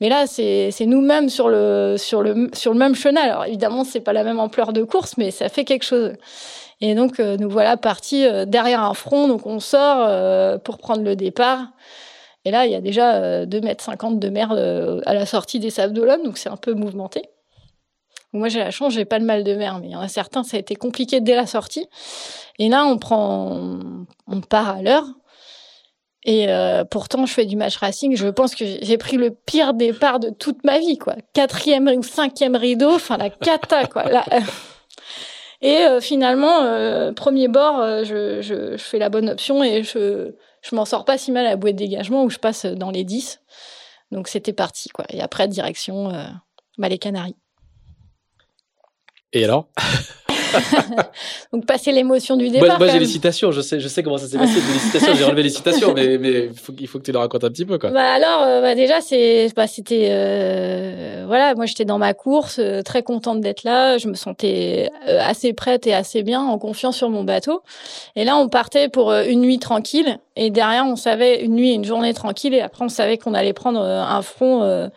mais 0.00 0.08
là 0.08 0.28
c'est 0.28 0.70
c'est 0.70 0.86
nous-mêmes 0.86 1.28
sur 1.28 1.48
le 1.48 1.96
sur 1.98 2.22
le 2.22 2.48
sur 2.52 2.72
le 2.72 2.78
même 2.78 2.94
chenal. 2.94 3.28
Alors 3.28 3.44
évidemment, 3.44 3.82
c'est 3.82 4.00
pas 4.00 4.12
la 4.12 4.22
même 4.22 4.38
ampleur 4.38 4.72
de 4.72 4.84
course, 4.84 5.14
mais 5.18 5.32
ça 5.32 5.48
fait 5.48 5.64
quelque 5.64 5.84
chose. 5.84 6.12
Et 6.80 6.94
donc, 6.94 7.20
euh, 7.20 7.36
nous 7.38 7.48
voilà 7.48 7.76
partis 7.76 8.26
euh, 8.26 8.44
derrière 8.44 8.82
un 8.82 8.94
front. 8.94 9.28
Donc, 9.28 9.46
on 9.46 9.60
sort 9.60 9.98
euh, 10.00 10.58
pour 10.58 10.78
prendre 10.78 11.02
le 11.02 11.16
départ. 11.16 11.68
Et 12.44 12.50
là, 12.50 12.66
il 12.66 12.72
y 12.72 12.74
a 12.74 12.80
déjà 12.80 13.44
2,50 13.44 13.62
mètres 13.64 14.14
de 14.20 14.28
mer 14.28 14.52
à 14.52 15.14
la 15.14 15.26
sortie 15.26 15.58
des 15.58 15.70
Sables 15.70 15.92
d'Olonne. 15.92 16.22
Donc, 16.22 16.38
c'est 16.38 16.48
un 16.48 16.56
peu 16.56 16.74
mouvementé. 16.74 17.22
Moi, 18.32 18.48
j'ai 18.48 18.60
la 18.60 18.70
chance, 18.70 18.92
j'ai 18.92 19.04
pas 19.04 19.18
le 19.18 19.24
mal 19.24 19.42
de 19.42 19.54
mer, 19.54 19.80
mais 19.80 19.88
il 19.88 19.92
y 19.92 19.96
en 19.96 20.00
a 20.00 20.06
certains, 20.06 20.44
ça 20.44 20.56
a 20.56 20.60
été 20.60 20.76
compliqué 20.76 21.20
dès 21.20 21.34
la 21.34 21.46
sortie. 21.46 21.88
Et 22.60 22.68
là, 22.68 22.84
on 22.84 22.98
prend, 22.98 23.78
on 24.28 24.40
part 24.42 24.76
à 24.76 24.82
l'heure. 24.82 25.06
Et 26.24 26.46
pourtant, 26.88 27.26
je 27.26 27.32
fais 27.32 27.46
du 27.46 27.56
match 27.56 27.78
racing. 27.78 28.16
Je 28.16 28.28
pense 28.28 28.54
que 28.54 28.64
j'ai 28.64 28.96
pris 28.96 29.16
le 29.16 29.32
pire 29.32 29.74
départ 29.74 30.20
de 30.20 30.30
toute 30.30 30.62
ma 30.62 30.78
vie, 30.78 30.98
quoi. 30.98 31.16
Quatrième 31.32 31.88
ou 31.88 32.04
cinquième 32.04 32.54
rideau, 32.54 32.94
enfin 32.94 33.16
la 33.16 33.30
cata, 33.30 33.86
quoi. 33.86 34.04
Et 35.62 35.78
euh, 35.78 36.00
finalement, 36.00 36.62
euh, 36.62 37.12
premier 37.12 37.48
bord, 37.48 37.80
euh, 37.80 38.04
je, 38.04 38.76
fais 38.76 38.98
la 38.98 39.08
bonne 39.08 39.30
option 39.30 39.62
et 39.64 39.82
je, 39.82 40.34
je 40.62 40.74
m'en 40.74 40.84
sors 40.84 41.04
pas 41.04 41.18
si 41.18 41.32
mal 41.32 41.46
à 41.46 41.50
la 41.50 41.56
bouée 41.56 41.72
de 41.72 41.78
dégagement 41.78 42.24
où 42.24 42.30
je 42.30 42.38
passe 42.38 42.66
dans 42.66 42.90
les 42.90 43.04
10. 43.04 43.40
Donc 44.12 44.28
c'était 44.28 44.52
parti, 44.52 44.88
quoi. 44.90 45.04
Et 45.10 45.20
après, 45.20 45.48
direction 45.48 46.12
bah, 46.78 46.88
les 46.88 46.98
Canaries. 46.98 47.36
Et 49.32 49.44
alors? 49.44 49.68
Donc 51.52 51.66
passer 51.66 51.92
l'émotion 51.92 52.36
du 52.36 52.48
départ. 52.48 52.78
Moi, 52.78 52.88
j'ai 52.88 52.98
les 52.98 53.06
citations, 53.06 53.52
je 53.52 53.60
sais, 53.60 53.80
je 53.80 53.88
sais 53.88 54.02
comment 54.02 54.18
ça 54.18 54.26
s'est 54.26 54.38
passé. 54.38 54.54
les 54.54 54.78
citations, 54.78 55.14
j'ai 55.14 55.24
relevé 55.24 55.42
les 55.44 55.50
citations, 55.50 55.92
mais, 55.94 56.18
mais 56.18 56.48
faut, 56.54 56.72
il 56.78 56.86
faut 56.86 56.98
que 56.98 57.04
tu 57.04 57.12
le 57.12 57.18
racontes 57.18 57.44
un 57.44 57.50
petit 57.50 57.64
peu, 57.64 57.78
quoi. 57.78 57.90
Bah 57.90 58.12
alors, 58.12 58.42
euh, 58.42 58.60
bah 58.60 58.74
déjà, 58.74 59.00
c'est, 59.00 59.48
bah, 59.54 59.66
c'était, 59.66 60.08
euh, 60.10 61.24
voilà, 61.26 61.54
moi 61.54 61.66
j'étais 61.66 61.84
dans 61.84 61.98
ma 61.98 62.14
course, 62.14 62.58
euh, 62.58 62.82
très 62.82 63.02
contente 63.02 63.40
d'être 63.40 63.64
là. 63.64 63.98
Je 63.98 64.08
me 64.08 64.14
sentais 64.14 64.90
assez 65.06 65.52
prête 65.52 65.86
et 65.86 65.94
assez 65.94 66.22
bien, 66.22 66.42
en 66.42 66.58
confiance 66.58 66.96
sur 66.96 67.10
mon 67.10 67.24
bateau. 67.24 67.62
Et 68.14 68.24
là, 68.24 68.36
on 68.36 68.48
partait 68.48 68.88
pour 68.88 69.12
une 69.12 69.40
nuit 69.40 69.58
tranquille, 69.58 70.18
et 70.36 70.50
derrière, 70.50 70.84
on 70.86 70.96
savait 70.96 71.42
une 71.42 71.54
nuit, 71.54 71.72
une 71.72 71.84
journée 71.84 72.14
tranquille, 72.14 72.54
et 72.54 72.60
après, 72.60 72.84
on 72.84 72.88
savait 72.88 73.18
qu'on 73.18 73.34
allait 73.34 73.52
prendre 73.52 73.80
un 73.80 74.22
front 74.22 74.90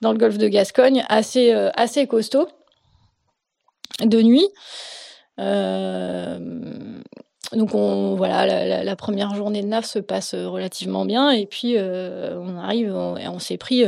dans 0.00 0.12
le 0.12 0.18
golfe 0.18 0.38
de 0.38 0.48
Gascogne 0.48 1.04
assez, 1.08 1.52
assez 1.76 2.06
costaud 2.06 2.48
de 4.00 4.22
nuit. 4.22 4.48
Euh, 5.38 6.38
donc 7.52 7.74
on 7.74 8.14
voilà 8.16 8.82
la, 8.84 8.96
première 8.96 9.34
journée 9.34 9.62
de 9.62 9.66
NAF 9.66 9.84
se 9.84 9.98
passe 9.98 10.34
relativement 10.34 11.04
bien 11.04 11.30
et 11.30 11.46
puis 11.46 11.74
euh, 11.76 12.38
on 12.38 12.56
arrive 12.58 12.88
et 13.18 13.28
on, 13.28 13.38
s'est 13.38 13.56
pris 13.56 13.84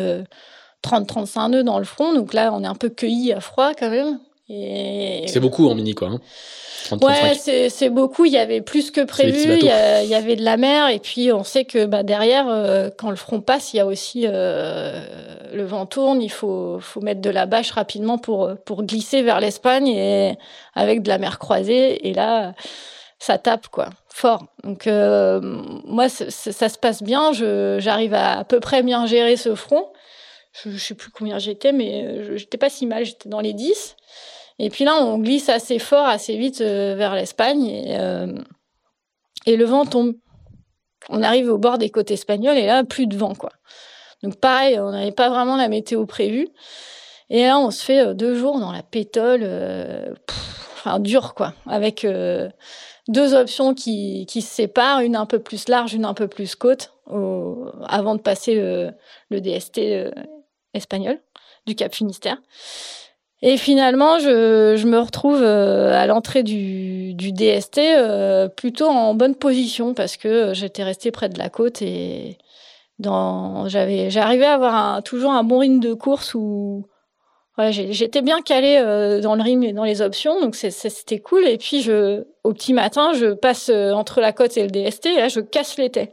30-35 0.82 1.44
euh, 1.44 1.48
nœuds 1.48 1.62
dans 1.64 1.78
le 1.78 1.85
front 1.85 2.14
donc 2.14 2.35
là 2.35 2.52
on 2.52 2.62
est 2.62 2.66
un 2.66 2.74
peu 2.74 2.89
cueilli 2.89 3.32
à 3.32 3.40
froid 3.40 3.72
quand 3.74 3.90
même. 3.90 4.18
Et... 4.48 5.24
C'est 5.26 5.40
beaucoup 5.40 5.68
en 5.68 5.74
mini 5.74 5.94
quoi. 5.94 6.08
Hein 6.08 6.20
ouais, 6.92 7.34
c'est 7.34 7.90
beaucoup. 7.90 8.24
Il 8.24 8.32
y 8.32 8.38
avait 8.38 8.60
plus 8.60 8.90
que 8.90 9.00
prévu. 9.00 9.58
Il 9.60 9.62
y, 9.62 10.08
y, 10.08 10.14
avait 10.14 10.36
de 10.36 10.44
la 10.44 10.56
mer 10.56 10.88
et 10.88 10.98
puis 10.98 11.32
on 11.32 11.44
sait 11.44 11.64
que 11.64 11.86
bah, 11.86 12.02
derrière, 12.02 12.48
euh, 12.48 12.90
quand 12.96 13.10
le 13.10 13.16
front 13.16 13.40
passe, 13.40 13.72
il 13.72 13.78
y 13.78 13.80
a 13.80 13.86
aussi 13.86 14.24
euh, 14.26 15.00
le 15.52 15.64
vent 15.64 15.86
tourne. 15.86 16.22
Il 16.22 16.30
faut, 16.30 16.78
faut 16.80 17.00
mettre 17.00 17.20
de 17.20 17.30
la 17.30 17.46
bâche 17.46 17.70
rapidement 17.70 18.18
pour 18.18 18.50
pour 18.64 18.84
glisser 18.84 19.22
vers 19.22 19.40
l'Espagne 19.40 19.88
et 19.88 20.38
avec 20.74 21.02
de 21.02 21.08
la 21.08 21.18
mer 21.18 21.38
croisée. 21.38 22.06
Et 22.08 22.12
là, 22.12 22.54
ça 23.18 23.38
tape 23.38 23.68
quoi, 23.68 23.90
fort. 24.08 24.46
Donc 24.62 24.86
euh, 24.86 25.40
moi, 25.86 26.08
ça 26.08 26.68
se 26.68 26.78
passe 26.78 27.02
bien. 27.02 27.32
J'arrive 27.32 28.14
à 28.14 28.38
à 28.38 28.44
peu 28.44 28.60
près 28.60 28.82
bien 28.82 29.06
gérer 29.06 29.36
ce 29.36 29.54
front. 29.54 29.86
Je, 30.62 30.70
je 30.70 30.78
sais 30.78 30.94
plus 30.94 31.10
combien 31.10 31.38
j'étais, 31.38 31.72
mais 31.72 32.36
j'étais 32.36 32.58
pas 32.58 32.70
si 32.70 32.86
mal. 32.86 33.04
J'étais 33.04 33.28
dans 33.28 33.40
les 33.40 33.54
10. 33.54 33.96
Et 34.59 34.70
puis 34.70 34.85
là, 34.85 34.97
on 34.97 35.18
glisse 35.18 35.48
assez 35.48 35.78
fort, 35.78 36.06
assez 36.06 36.36
vite 36.36 36.60
euh, 36.60 36.94
vers 36.97 37.14
l'Espagne 37.14 37.66
et, 37.66 37.98
euh, 37.98 38.32
et 39.47 39.56
le 39.56 39.64
vent 39.64 39.85
tombe. 39.85 40.14
On 41.09 41.22
arrive 41.22 41.51
au 41.51 41.59
bord 41.59 41.78
des 41.78 41.90
côtes 41.90 42.10
espagnoles 42.10 42.56
et 42.56 42.66
là, 42.66 42.85
plus 42.85 43.06
de 43.06 43.16
vent, 43.16 43.35
quoi. 43.35 43.51
Donc 44.22 44.36
pareil, 44.36 44.78
on 44.78 44.90
n'avait 44.90 45.12
pas 45.12 45.28
vraiment 45.28 45.56
la 45.56 45.68
météo 45.68 46.06
prévue. 46.06 46.48
Et 47.31 47.47
là, 47.47 47.59
on 47.59 47.70
se 47.70 47.85
fait 47.85 48.01
euh, 48.01 48.14
deux 48.14 48.35
jours 48.36 48.59
dans 48.60 48.72
la 48.72 48.82
pétole, 48.82 49.43
enfin 50.74 51.01
dur, 51.01 51.35
quoi, 51.35 51.52
avec 51.66 52.06
deux 53.09 53.35
options 53.35 53.74
qui, 53.74 54.24
qui 54.26 54.40
se 54.40 54.55
séparent, 54.55 55.01
une 55.01 55.16
un 55.16 55.26
peu 55.26 55.40
plus 55.40 55.68
large, 55.68 55.94
une 55.94 56.05
un 56.05 56.14
peu 56.14 56.28
plus 56.28 56.55
côte, 56.55 56.93
avant 57.06 58.14
de 58.14 58.20
passer 58.20 58.55
le 58.55 59.40
DST 59.40 59.81
espagnol 60.74 61.18
du 61.66 61.74
Cap 61.74 61.94
Finistère. 61.94 62.39
Et 63.46 63.58
finalement, 63.58 64.18
je, 64.18 64.86
me 64.86 64.98
retrouve 64.98 65.42
euh, 65.42 65.92
à 65.92 66.06
l'entrée 66.06 66.42
du, 66.42 67.12
DST 67.12 67.78
euh, 67.78 68.48
plutôt 68.48 68.86
en 68.86 69.12
bonne 69.14 69.34
position 69.34 69.92
parce 69.92 70.16
que 70.16 70.54
j'étais 70.54 70.82
restée 70.82 71.10
près 71.10 71.28
de 71.28 71.38
la 71.38 71.50
côte 71.50 71.82
et 71.82 72.38
j'arrivais 72.98 74.46
à 74.46 74.54
avoir 74.54 75.02
toujours 75.02 75.32
un 75.32 75.44
bon 75.44 75.58
rythme 75.58 75.80
de 75.80 75.92
course 75.92 76.32
où 76.34 76.86
j'étais 77.68 78.22
bien 78.22 78.40
calée 78.40 78.78
euh, 78.80 79.20
dans 79.20 79.34
le 79.34 79.42
rythme 79.42 79.64
et 79.64 79.74
dans 79.74 79.84
les 79.84 80.00
options. 80.00 80.40
Donc 80.40 80.54
c'était 80.54 81.20
cool. 81.20 81.46
Et 81.46 81.58
puis 81.58 81.86
au 82.44 82.52
petit 82.54 82.72
matin 82.72 83.12
je 83.12 83.34
passe 83.34 83.68
entre 83.68 84.22
la 84.22 84.32
côte 84.32 84.56
et 84.56 84.62
le 84.62 84.70
DST 84.70 85.04
et 85.04 85.16
là 85.16 85.28
je 85.28 85.40
casse 85.40 85.76
l'été 85.76 86.12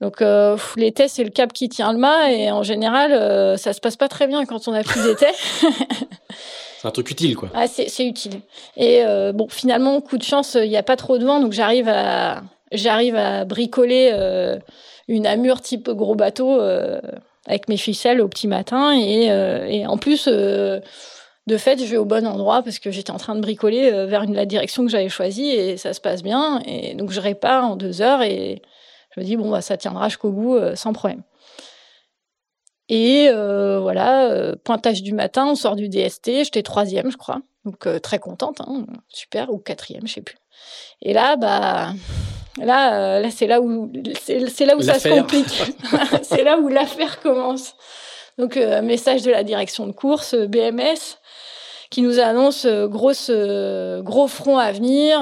donc 0.00 0.22
euh, 0.22 0.56
l'été 0.76 1.08
c'est 1.08 1.24
le 1.24 1.30
cap 1.30 1.52
qui 1.52 1.68
tient 1.68 1.92
le 1.92 1.98
mât 1.98 2.30
et 2.30 2.50
en 2.52 2.62
général 2.62 3.12
euh, 3.12 3.56
ça 3.56 3.72
se 3.72 3.80
passe 3.80 3.96
pas 3.96 4.08
très 4.08 4.26
bien 4.26 4.44
quand 4.44 4.68
on 4.68 4.72
a 4.72 4.84
plus 4.84 5.02
d'été. 5.02 5.26
c'est 6.80 6.86
un 6.86 6.90
truc 6.92 7.10
utile 7.10 7.34
quoi. 7.36 7.50
Ah 7.54 7.66
c'est 7.66 8.06
utile. 8.06 8.40
Et 8.76 9.02
euh, 9.04 9.32
bon 9.32 9.48
finalement 9.48 10.00
coup 10.00 10.16
de 10.16 10.22
chance 10.22 10.56
il 10.60 10.68
n'y 10.68 10.76
a 10.76 10.84
pas 10.84 10.96
trop 10.96 11.18
de 11.18 11.24
vent 11.24 11.40
donc 11.40 11.52
j'arrive 11.52 11.88
à 11.88 12.42
j'arrive 12.70 13.16
à 13.16 13.44
bricoler 13.44 14.10
euh, 14.12 14.56
une 15.08 15.26
amure 15.26 15.60
type 15.60 15.90
gros 15.90 16.14
bateau 16.14 16.60
euh, 16.60 17.00
avec 17.46 17.68
mes 17.68 17.76
ficelles 17.76 18.20
au 18.20 18.28
petit 18.28 18.46
matin 18.46 18.96
et, 18.96 19.24
et 19.70 19.86
en 19.86 19.96
plus 19.96 20.28
de 21.48 21.56
fait, 21.56 21.80
je 21.80 21.86
vais 21.86 21.96
au 21.96 22.04
bon 22.04 22.26
endroit 22.26 22.62
parce 22.62 22.78
que 22.78 22.90
j'étais 22.90 23.10
en 23.10 23.16
train 23.16 23.34
de 23.34 23.40
bricoler 23.40 23.90
vers 24.06 24.22
une, 24.22 24.34
la 24.34 24.44
direction 24.44 24.84
que 24.84 24.90
j'avais 24.90 25.08
choisie 25.08 25.48
et 25.48 25.78
ça 25.78 25.94
se 25.94 26.00
passe 26.02 26.22
bien. 26.22 26.60
Et 26.66 26.94
donc, 26.94 27.10
je 27.10 27.20
répare 27.20 27.64
en 27.64 27.74
deux 27.74 28.02
heures 28.02 28.20
et, 28.20 28.60
je 29.18 29.24
me 29.24 29.26
dis, 29.26 29.36
bon, 29.36 29.50
bah, 29.50 29.60
ça 29.60 29.76
tiendra 29.76 30.08
jusqu'au 30.08 30.30
bout 30.30 30.54
euh, 30.54 30.76
sans 30.76 30.92
problème. 30.92 31.22
Et 32.88 33.28
euh, 33.28 33.80
voilà, 33.80 34.30
euh, 34.30 34.54
pointage 34.62 35.02
du 35.02 35.12
matin, 35.12 35.46
on 35.46 35.54
sort 35.54 35.76
du 35.76 35.88
DST, 35.88 36.44
j'étais 36.44 36.62
troisième, 36.62 37.10
je 37.10 37.16
crois. 37.16 37.40
Donc 37.64 37.86
très 38.00 38.18
contente, 38.18 38.60
hein, 38.60 38.86
super, 39.08 39.52
ou 39.52 39.58
quatrième, 39.58 40.06
je 40.06 40.14
sais 40.14 40.20
plus. 40.22 40.38
Et 41.02 41.12
là, 41.12 41.36
bah, 41.36 41.92
là, 42.56 43.20
là 43.20 43.30
c'est 43.30 43.46
là 43.46 43.60
où, 43.60 43.92
c'est 44.22 44.64
là 44.64 44.74
où 44.76 44.80
ça 44.80 44.98
se 44.98 45.08
complique. 45.08 45.64
c'est 46.22 46.44
là 46.44 46.58
où 46.58 46.68
l'affaire 46.68 47.20
commence. 47.20 47.74
Donc 48.38 48.56
message 48.56 49.22
de 49.22 49.30
la 49.30 49.44
direction 49.44 49.86
de 49.86 49.92
course, 49.92 50.34
BMS, 50.34 51.18
qui 51.90 52.00
nous 52.00 52.20
annonce 52.20 52.66
grosse, 52.66 53.30
gros 53.30 54.28
front 54.28 54.56
à 54.56 54.72
venir. 54.72 55.18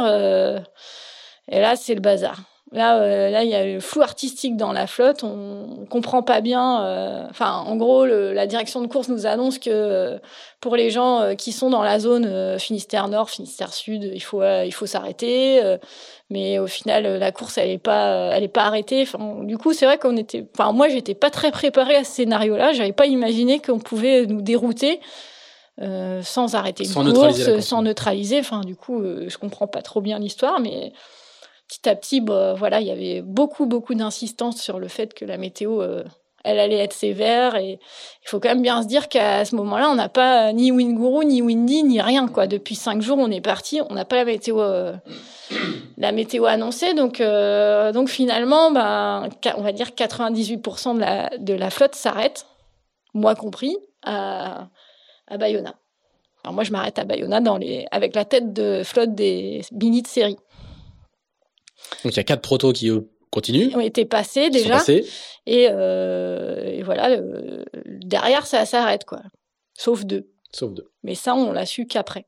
et 1.49 1.61
là, 1.61 1.75
c'est 1.75 1.95
le 1.95 2.01
bazar. 2.01 2.43
Là, 2.73 2.99
euh, 2.99 3.31
là, 3.31 3.45
il 3.45 3.49
y 3.49 3.55
a 3.55 3.65
le 3.65 3.79
flou 3.79 4.03
artistique 4.03 4.57
dans 4.57 4.73
la 4.73 4.89
flotte. 4.89 5.23
On, 5.23 5.83
on 5.83 5.87
comprend 5.87 6.23
pas 6.23 6.41
bien. 6.41 6.85
Euh, 6.85 7.25
enfin, 7.31 7.63
en 7.65 7.77
gros, 7.77 8.05
le, 8.05 8.33
la 8.33 8.49
direction 8.49 8.81
de 8.81 8.89
course 8.89 9.09
nous 9.09 9.25
annonce 9.25 9.61
que 9.61 9.71
euh, 9.71 10.19
pour 10.61 10.75
les 10.75 10.91
gens 10.91 11.37
qui 11.37 11.53
sont 11.53 11.71
dans 11.71 11.85
la 11.85 12.01
zone 12.01 12.59
Finistère 12.59 13.07
Nord, 13.07 13.31
Finistère 13.31 13.73
Sud, 13.73 14.11
il 14.13 14.21
faut 14.21 14.43
il 14.43 14.73
faut 14.73 14.87
s'arrêter. 14.87 15.61
mais 16.29 16.59
au 16.59 16.67
final, 16.67 17.19
la 17.19 17.31
course, 17.31 17.57
elle 17.57 17.71
est 17.71 17.79
pas 17.79 18.31
elle 18.33 18.43
est 18.43 18.49
pas 18.49 18.65
arrêtée. 18.65 19.03
Enfin, 19.03 19.45
du 19.45 19.59
coup, 19.59 19.73
c'est 19.73 19.87
vrai 19.87 19.99
qu'on 19.99 20.17
était. 20.17 20.45
Enfin, 20.59 20.73
moi, 20.73 20.89
j'étais 20.89 21.15
pas 21.15 21.31
très 21.31 21.53
préparée 21.53 21.95
à 21.95 22.03
ce 22.03 22.13
scénario-là. 22.13 22.73
J'avais 22.73 22.93
pas 22.93 23.07
imaginé 23.07 23.61
qu'on 23.61 23.79
pouvait 23.79 24.27
nous 24.27 24.43
dérouter. 24.43 25.01
Sans 26.23 26.55
arrêter 26.55 26.85
une 26.85 27.13
course, 27.13 27.61
sans 27.61 27.83
neutraliser. 27.83 28.41
Enfin, 28.41 28.63
du 28.63 28.75
coup, 28.75 29.03
je 29.05 29.37
comprends 29.39 29.69
pas 29.69 29.83
trop 29.83 30.01
bien 30.01 30.19
l'histoire, 30.19 30.59
mais 30.59 30.93
petit 31.69 31.89
à 31.89 31.95
petit, 31.95 32.21
bah, 32.21 32.55
voilà, 32.55 32.81
il 32.81 32.87
y 32.87 32.91
avait 32.91 33.23
beaucoup, 33.23 33.67
beaucoup 33.67 33.95
d'insistance 33.95 34.61
sur 34.61 34.79
le 34.79 34.89
fait 34.89 35.15
que 35.15 35.25
la 35.25 35.37
météo, 35.37 35.83
euh, 35.83 36.05
elle 36.45 36.61
allait 36.61 36.79
être 36.79 36.93
sévère. 36.93 37.57
Et 37.57 37.73
il 37.73 38.29
faut 38.29 38.41
quand 38.41 38.49
même 38.49 38.63
bien 38.63 38.83
se 38.83 38.87
dire 38.87 39.09
qu'à 39.09 39.45
ce 39.45 39.57
moment-là, 39.57 39.91
on 39.91 39.97
n'a 39.97 40.09
pas 40.09 40.53
ni 40.53 40.71
Winguru, 40.71 41.25
ni 41.27 41.43
Windy, 41.43 41.83
ni 41.83 42.01
rien. 42.01 42.29
Quoi. 42.29 42.47
Depuis 42.47 42.77
cinq 42.77 43.03
jours, 43.03 43.19
on 43.19 43.31
est 43.31 43.41
parti. 43.41 43.81
On 43.91 43.95
n'a 43.95 44.05
pas 44.05 44.17
la 44.17 44.25
météo, 44.25 44.61
euh, 44.61 44.95
la 45.99 46.13
météo 46.13 46.45
annoncée. 46.47 46.95
Donc, 46.95 47.21
euh, 47.21 47.93
donc 47.93 48.09
finalement, 48.09 48.71
ben, 48.71 49.29
on 49.57 49.63
va 49.63 49.73
dire 49.73 49.89
98% 49.89 51.39
de 51.39 51.55
la, 51.55 51.71
flotte 51.71 51.97
s'arrête, 51.97 52.47
moi 53.13 53.35
compris, 53.35 53.77
à, 54.05 54.69
à 55.27 55.37
Bayona. 55.37 55.75
Alors 56.45 56.55
moi, 56.55 56.63
je 56.63 56.71
m'arrête 56.71 57.01
à 57.01 57.05
Bayona 57.05 57.41
dans 57.41 57.57
les, 57.57 57.87
avec 57.91 58.15
la 58.15 58.25
tête 58.25 58.53
de 58.53 58.83
flotte 58.85 59.17
des 59.17 59.63
mini 59.73 60.03
de 60.03 60.07
série. 60.07 60.37
Donc 62.05 62.13
il 62.13 62.17
y 62.17 62.21
a 62.21 62.25
quatre 62.25 62.43
protos 62.43 62.73
qui 62.73 62.89
eux, 62.89 63.09
continuent. 63.31 63.75
Ont 63.75 63.81
été 63.81 64.05
passés 64.05 64.51
déjà. 64.51 64.83
Et, 65.47 65.69
euh, 65.71 66.65
et, 66.65 66.83
voilà, 66.83 67.19
derrière, 67.85 68.47
ça 68.47 68.65
s'arrête, 68.67 69.05
quoi. 69.05 69.23
Sauf 69.75 70.05
deux. 70.05 70.29
Sauf 70.53 70.73
deux. 70.73 70.91
Mais 71.03 71.15
ça, 71.15 71.35
on 71.35 71.53
l'a 71.53 71.67
su 71.67 71.87
qu'après. 71.87 72.27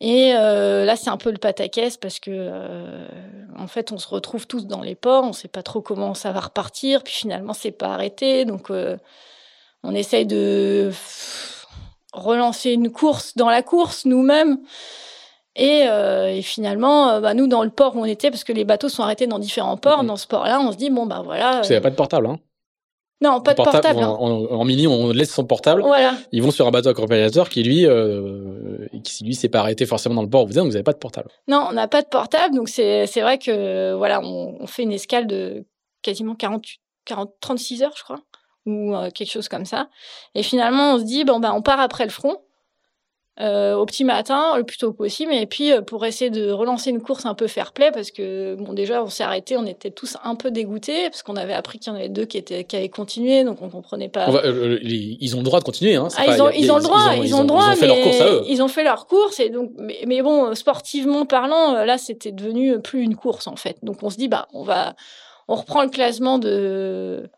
Et 0.00 0.32
euh, 0.34 0.84
là, 0.84 0.96
c'est 0.96 1.10
un 1.10 1.16
peu 1.16 1.30
le 1.30 1.38
pataquès 1.38 1.96
parce 1.96 2.20
que, 2.20 2.30
euh, 2.30 3.08
en 3.56 3.66
fait, 3.66 3.90
on 3.90 3.98
se 3.98 4.06
retrouve 4.06 4.46
tous 4.46 4.66
dans 4.66 4.80
les 4.80 4.94
ports, 4.94 5.24
on 5.24 5.28
ne 5.28 5.32
sait 5.32 5.48
pas 5.48 5.62
trop 5.62 5.80
comment 5.80 6.14
ça 6.14 6.30
va 6.30 6.40
repartir, 6.40 7.02
puis 7.02 7.14
finalement, 7.14 7.52
c'est 7.52 7.72
pas 7.72 7.88
arrêté. 7.88 8.44
Donc, 8.44 8.70
euh, 8.70 8.96
on 9.82 9.94
essaye 9.94 10.24
de 10.24 10.92
relancer 12.12 12.70
une 12.70 12.92
course 12.92 13.36
dans 13.36 13.50
la 13.50 13.62
course 13.62 14.04
nous-mêmes. 14.04 14.58
Et, 15.58 15.86
euh, 15.88 16.30
et 16.30 16.42
finalement, 16.42 17.10
euh, 17.10 17.20
bah, 17.20 17.34
nous, 17.34 17.48
dans 17.48 17.64
le 17.64 17.70
port 17.70 17.96
où 17.96 18.00
on 18.00 18.04
était, 18.04 18.30
parce 18.30 18.44
que 18.44 18.52
les 18.52 18.64
bateaux 18.64 18.88
sont 18.88 19.02
arrêtés 19.02 19.26
dans 19.26 19.40
différents 19.40 19.76
ports, 19.76 20.02
mm-hmm. 20.02 20.06
dans 20.06 20.16
ce 20.16 20.26
port-là, 20.26 20.60
on 20.60 20.72
se 20.72 20.76
dit, 20.76 20.88
bon, 20.88 21.04
bah 21.04 21.22
voilà. 21.24 21.60
Il 21.64 21.70
n'y 21.70 21.76
a 21.76 21.80
pas 21.80 21.90
de 21.90 21.96
portable, 21.96 22.26
hein 22.26 22.38
non, 23.20 23.40
pas 23.40 23.52
de 23.52 23.56
portable. 23.56 23.98
Hein. 24.00 24.08
En, 24.08 24.64
mini, 24.64 24.86
on 24.86 25.10
laisse 25.10 25.32
son 25.32 25.44
portable. 25.44 25.82
Voilà. 25.82 26.14
Ils 26.30 26.40
vont 26.40 26.52
sur 26.52 26.68
un 26.68 26.70
bateau 26.70 26.90
accompagnateur 26.90 27.48
qui 27.48 27.64
lui, 27.64 27.84
euh, 27.84 28.86
qui 29.02 29.24
lui 29.24 29.34
s'est 29.34 29.48
pas 29.48 29.58
arrêté 29.58 29.86
forcément 29.86 30.14
dans 30.14 30.22
le 30.22 30.30
port. 30.30 30.46
Vous 30.46 30.52
donc 30.52 30.66
vous 30.66 30.72
n'avez 30.72 30.84
pas 30.84 30.92
de 30.92 30.98
portable. 30.98 31.28
Non, 31.48 31.66
on 31.68 31.72
n'a 31.72 31.88
pas 31.88 32.02
de 32.02 32.06
portable, 32.06 32.54
donc 32.54 32.68
c'est 32.68 33.06
vrai 33.16 33.38
que 33.38 33.94
voilà, 33.94 34.20
on, 34.22 34.58
on, 34.60 34.66
fait 34.68 34.84
une 34.84 34.92
escale 34.92 35.26
de 35.26 35.64
quasiment 36.02 36.36
40, 36.36 36.64
40 37.06 37.32
36 37.40 37.82
heures, 37.82 37.94
je 37.96 38.04
crois, 38.04 38.20
ou 38.66 38.94
euh, 38.94 39.10
quelque 39.10 39.32
chose 39.32 39.48
comme 39.48 39.64
ça. 39.64 39.88
Et 40.36 40.44
finalement, 40.44 40.94
on 40.94 40.98
se 40.98 41.04
dit 41.04 41.24
bon 41.24 41.40
bah 41.40 41.52
on 41.54 41.62
part 41.62 41.80
après 41.80 42.04
le 42.04 42.10
front. 42.10 42.36
Euh, 43.40 43.76
au 43.76 43.86
petit 43.86 44.02
matin, 44.02 44.56
le 44.56 44.64
plus 44.64 44.78
tôt 44.78 44.92
possible, 44.92 45.32
et 45.32 45.46
puis 45.46 45.70
euh, 45.70 45.80
pour 45.80 46.04
essayer 46.04 46.28
de 46.28 46.50
relancer 46.50 46.90
une 46.90 47.00
course 47.00 47.24
un 47.24 47.34
peu 47.34 47.46
fair 47.46 47.70
play, 47.70 47.92
parce 47.92 48.10
que 48.10 48.56
bon 48.56 48.72
déjà 48.72 49.00
on 49.04 49.08
s'est 49.08 49.22
arrêté, 49.22 49.56
on 49.56 49.64
était 49.64 49.92
tous 49.92 50.16
un 50.24 50.34
peu 50.34 50.50
dégoûtés, 50.50 51.08
parce 51.08 51.22
qu'on 51.22 51.36
avait 51.36 51.52
appris 51.52 51.78
qu'il 51.78 51.92
y 51.92 51.94
en 51.94 51.98
avait 51.98 52.08
deux 52.08 52.24
qui 52.24 52.36
étaient 52.36 52.64
qui 52.64 52.74
avaient 52.74 52.88
continué, 52.88 53.44
donc 53.44 53.62
on 53.62 53.68
comprenait 53.68 54.08
pas. 54.08 54.28
Euh, 54.28 54.80
ils 54.82 55.36
ont 55.36 55.38
le 55.38 55.44
droit 55.44 55.60
de 55.60 55.64
continuer, 55.64 55.94
hein. 55.94 56.08
Ah, 56.16 56.24
ils, 56.26 56.42
ont, 56.42 56.50
ils, 56.50 56.72
ont, 56.72 56.78
le 56.78 56.82
droit, 56.82 57.14
ils 57.14 57.32
ont, 57.32 57.42
le 57.42 57.46
droit, 57.46 57.66
ils 57.68 57.74
ont 57.74 57.76
fait 57.76 57.86
leur 57.86 58.02
course 58.02 58.20
à 58.20 58.28
eux. 58.28 58.42
Ils 58.48 58.62
ont 58.62 58.68
fait 58.68 58.84
leur 58.84 59.06
course, 59.06 59.38
et 59.38 59.50
donc 59.50 59.70
mais, 59.78 60.00
mais 60.04 60.20
bon 60.20 60.52
sportivement 60.56 61.24
parlant, 61.24 61.84
là 61.84 61.96
c'était 61.96 62.32
devenu 62.32 62.80
plus 62.80 63.02
une 63.02 63.14
course 63.14 63.46
en 63.46 63.54
fait. 63.54 63.76
Donc 63.84 64.02
on 64.02 64.10
se 64.10 64.16
dit 64.16 64.26
bah 64.26 64.48
on 64.52 64.64
va 64.64 64.96
on 65.46 65.54
reprend 65.54 65.82
le 65.82 65.90
classement 65.90 66.40
de 66.40 67.30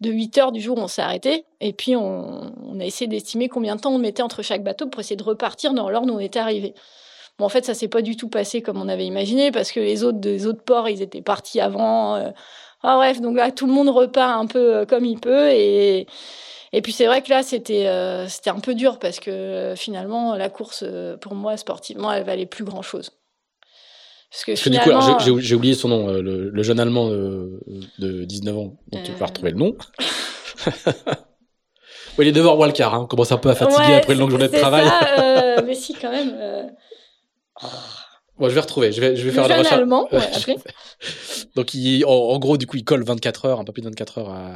de 0.00 0.10
8 0.10 0.38
heures 0.38 0.52
du 0.52 0.60
jour 0.60 0.78
on 0.78 0.88
s'est 0.88 1.02
arrêté. 1.02 1.46
Et 1.60 1.72
puis, 1.72 1.96
on, 1.96 2.80
a 2.80 2.84
essayé 2.84 3.08
d'estimer 3.08 3.48
combien 3.48 3.76
de 3.76 3.80
temps 3.80 3.92
on 3.92 3.98
mettait 3.98 4.22
entre 4.22 4.42
chaque 4.42 4.62
bateau 4.62 4.88
pour 4.88 5.00
essayer 5.00 5.16
de 5.16 5.22
repartir 5.22 5.74
dans 5.74 5.88
l'ordre 5.90 6.12
où 6.12 6.16
on 6.16 6.20
était 6.20 6.38
arrivé. 6.38 6.74
Bon, 7.38 7.46
en 7.46 7.48
fait, 7.48 7.64
ça 7.64 7.74
s'est 7.74 7.88
pas 7.88 8.02
du 8.02 8.16
tout 8.16 8.28
passé 8.28 8.62
comme 8.62 8.80
on 8.80 8.88
avait 8.88 9.06
imaginé 9.06 9.50
parce 9.50 9.72
que 9.72 9.80
les 9.80 10.04
autres 10.04 10.18
des 10.18 10.46
autres 10.46 10.62
ports, 10.62 10.88
ils 10.88 11.02
étaient 11.02 11.22
partis 11.22 11.60
avant. 11.60 12.16
Euh. 12.16 12.30
Ah, 12.82 12.96
bref, 12.96 13.20
donc 13.20 13.36
là, 13.36 13.50
tout 13.50 13.66
le 13.66 13.72
monde 13.72 13.88
repart 13.88 14.40
un 14.40 14.46
peu 14.46 14.76
euh, 14.76 14.86
comme 14.86 15.04
il 15.04 15.18
peut. 15.18 15.50
Et, 15.50 16.06
et 16.72 16.82
puis, 16.82 16.92
c'est 16.92 17.06
vrai 17.06 17.22
que 17.22 17.30
là, 17.30 17.42
c'était 17.42 17.86
euh, 17.86 18.26
un 18.46 18.60
peu 18.60 18.74
dur 18.74 18.98
parce 18.98 19.20
que 19.20 19.74
finalement, 19.76 20.36
la 20.36 20.50
course, 20.50 20.84
pour 21.20 21.34
moi, 21.34 21.56
sportivement, 21.56 22.12
elle 22.12 22.24
valait 22.24 22.46
plus 22.46 22.64
Parce 24.46 24.62
que, 24.62 24.68
du 24.68 24.80
coup, 24.80 24.90
j'ai 25.38 25.54
oublié 25.54 25.74
son 25.74 25.88
nom, 25.88 26.08
euh, 26.08 26.20
le, 26.20 26.62
jeune 26.64 26.80
Allemand 26.80 27.08
de, 27.08 27.60
de 28.00 28.24
19 28.24 28.56
ans, 28.56 28.76
dont 28.90 29.02
tu 29.04 29.12
vas 29.12 29.26
retrouver 29.26 29.52
le 29.52 29.58
nom. 29.58 29.76
oui, 32.18 32.24
il 32.24 32.28
est 32.28 32.32
devant 32.32 32.56
Walcar, 32.56 32.94
hein. 32.94 33.02
on 33.02 33.06
commence 33.06 33.30
un 33.30 33.36
peu 33.36 33.50
à 33.50 33.54
fatiguer 33.54 33.94
après 33.94 34.14
une 34.14 34.18
longue 34.18 34.30
journée 34.30 34.48
de 34.48 34.58
travail. 34.58 34.88
Ça, 34.88 35.20
euh, 35.20 35.62
mais 35.66 35.74
si, 35.74 35.94
quand 35.94 36.10
même. 36.10 36.32
Euh... 36.34 36.64
Bon, 38.36 38.48
je 38.48 38.54
vais 38.54 38.60
retrouver, 38.60 38.90
je 38.90 39.00
vais, 39.00 39.14
je 39.14 39.24
vais 39.24 39.30
faire 39.30 39.46
la 39.46 39.58
recherche. 39.58 39.72
allemand, 39.72 40.08
ouais, 40.10 40.18
après. 40.34 40.56
Donc, 41.54 41.72
il, 41.74 42.04
en, 42.04 42.36
gros, 42.40 42.56
du 42.56 42.66
coup, 42.66 42.76
il 42.76 42.84
colle 42.84 43.04
24 43.04 43.44
heures, 43.44 43.60
un 43.60 43.64
peu 43.64 43.72
plus 43.72 43.82
de 43.82 43.86
24 43.86 44.18
heures 44.18 44.30
à, 44.30 44.54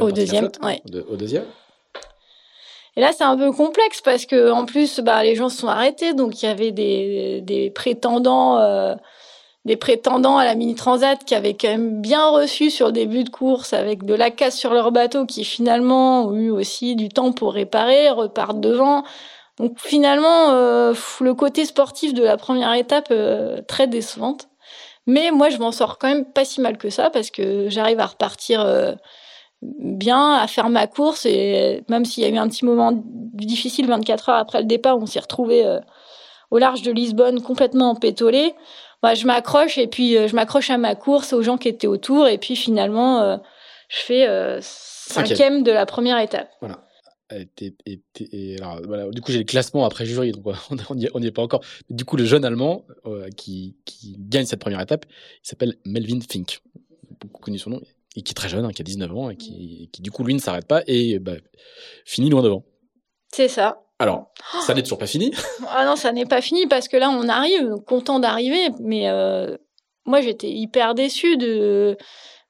au 0.00 0.10
deuxième, 0.10 0.48
ouais. 0.62 0.82
au 1.08 1.14
deuxième. 1.14 1.44
Et 2.96 3.00
là, 3.00 3.12
c'est 3.12 3.24
un 3.24 3.36
peu 3.36 3.50
complexe 3.52 4.00
parce 4.00 4.24
que 4.26 4.50
en 4.50 4.66
plus, 4.66 5.00
bah, 5.00 5.24
les 5.24 5.34
gens 5.34 5.48
se 5.48 5.58
sont 5.58 5.68
arrêtés, 5.68 6.14
donc 6.14 6.42
il 6.42 6.46
y 6.46 6.48
avait 6.48 6.70
des, 6.70 7.40
des 7.42 7.70
prétendants, 7.70 8.58
euh, 8.58 8.94
des 9.64 9.76
prétendants 9.76 10.38
à 10.38 10.44
la 10.44 10.54
mini 10.54 10.76
transat 10.76 11.24
qui 11.24 11.34
avaient 11.34 11.54
quand 11.54 11.68
même 11.68 12.00
bien 12.00 12.28
reçu 12.28 12.70
sur 12.70 12.86
le 12.86 12.92
début 12.92 13.24
de 13.24 13.30
course 13.30 13.72
avec 13.72 14.04
de 14.04 14.14
la 14.14 14.30
casse 14.30 14.56
sur 14.56 14.72
leur 14.72 14.92
bateau, 14.92 15.26
qui 15.26 15.44
finalement 15.44 16.26
ont 16.26 16.34
eu 16.34 16.50
aussi 16.50 16.94
du 16.94 17.08
temps 17.08 17.32
pour 17.32 17.54
réparer, 17.54 18.10
repartent 18.10 18.60
devant. 18.60 19.02
Donc 19.58 19.78
finalement, 19.80 20.50
euh, 20.50 20.94
le 21.20 21.34
côté 21.34 21.64
sportif 21.64 22.14
de 22.14 22.22
la 22.22 22.36
première 22.36 22.74
étape 22.74 23.08
euh, 23.10 23.60
très 23.66 23.88
décevante. 23.88 24.48
Mais 25.06 25.30
moi, 25.32 25.50
je 25.50 25.58
m'en 25.58 25.72
sors 25.72 25.98
quand 25.98 26.08
même 26.08 26.24
pas 26.24 26.44
si 26.44 26.60
mal 26.60 26.78
que 26.78 26.90
ça 26.90 27.10
parce 27.10 27.30
que 27.30 27.68
j'arrive 27.68 28.00
à 28.00 28.06
repartir 28.06 28.64
bien 29.78 30.34
à 30.34 30.46
faire 30.46 30.68
ma 30.68 30.86
course 30.86 31.26
et 31.26 31.82
même 31.88 32.04
s'il 32.04 32.22
y 32.22 32.26
a 32.26 32.28
eu 32.28 32.36
un 32.36 32.48
petit 32.48 32.64
moment 32.64 32.92
difficile 32.94 33.86
24 33.86 34.28
heures 34.28 34.36
après 34.36 34.60
le 34.60 34.66
départ, 34.66 34.98
on 34.98 35.06
s'est 35.06 35.20
retrouvé 35.20 35.64
euh, 35.64 35.80
au 36.50 36.58
large 36.58 36.82
de 36.82 36.92
Lisbonne 36.92 37.40
complètement 37.42 37.90
empétolé. 37.90 38.54
Bah, 39.02 39.14
je 39.14 39.26
m'accroche 39.26 39.78
et 39.78 39.86
puis 39.86 40.16
euh, 40.16 40.28
je 40.28 40.34
m'accroche 40.34 40.70
à 40.70 40.78
ma 40.78 40.94
course 40.94 41.32
aux 41.32 41.42
gens 41.42 41.56
qui 41.56 41.68
étaient 41.68 41.86
autour 41.86 42.26
et 42.28 42.38
puis 42.38 42.56
finalement 42.56 43.20
euh, 43.20 43.36
je 43.88 43.98
fais 43.98 44.58
cinquième 44.60 45.62
de 45.62 45.72
la 45.72 45.86
première 45.86 46.18
étape. 46.18 46.50
Voilà. 46.60 46.80
Et, 47.56 48.56
alors, 48.60 48.80
voilà. 48.86 49.08
Du 49.10 49.20
coup, 49.20 49.32
j'ai 49.32 49.38
le 49.38 49.44
classement 49.44 49.84
après 49.84 50.04
jury, 50.04 50.30
donc 50.30 50.44
on 50.90 50.94
n'y 50.94 51.26
est, 51.26 51.32
pas 51.32 51.42
encore. 51.42 51.62
du 51.90 52.04
coup, 52.04 52.16
le 52.16 52.24
jeune 52.24 52.44
Allemand 52.44 52.84
qui, 53.36 53.76
qui, 53.84 54.16
gagne 54.18 54.44
cette 54.44 54.60
première 54.60 54.80
étape, 54.80 55.06
il 55.08 55.48
s'appelle 55.48 55.74
Melvin 55.84 56.20
Fink. 56.20 56.60
Beaucoup 57.20 57.42
connu 57.42 57.58
son 57.58 57.70
nom 57.70 57.80
et 58.14 58.22
qui 58.22 58.30
est 58.30 58.34
très 58.34 58.48
jeune, 58.48 58.64
hein, 58.64 58.72
qui 58.72 58.82
a 58.82 58.84
19 58.84 59.16
ans, 59.16 59.30
et 59.30 59.36
qui, 59.36 59.90
qui, 59.92 60.02
du 60.02 60.10
coup, 60.10 60.24
lui, 60.24 60.34
ne 60.34 60.38
s'arrête 60.38 60.66
pas 60.66 60.82
et 60.86 61.18
bah, 61.18 61.34
finit 62.04 62.30
loin 62.30 62.42
devant. 62.42 62.64
C'est 63.32 63.48
ça. 63.48 63.82
Alors, 63.98 64.30
ça 64.66 64.74
n'est 64.74 64.82
toujours 64.82 64.98
pas 64.98 65.06
fini. 65.06 65.32
ah 65.68 65.84
non, 65.84 65.96
ça 65.96 66.12
n'est 66.12 66.26
pas 66.26 66.40
fini 66.40 66.66
parce 66.66 66.88
que 66.88 66.96
là, 66.96 67.10
on 67.10 67.28
arrive, 67.28 67.76
content 67.86 68.18
d'arriver, 68.18 68.70
mais 68.80 69.08
euh, 69.08 69.56
moi, 70.04 70.20
j'étais 70.20 70.50
hyper 70.50 70.94
déçu 70.94 71.36
de, 71.36 71.96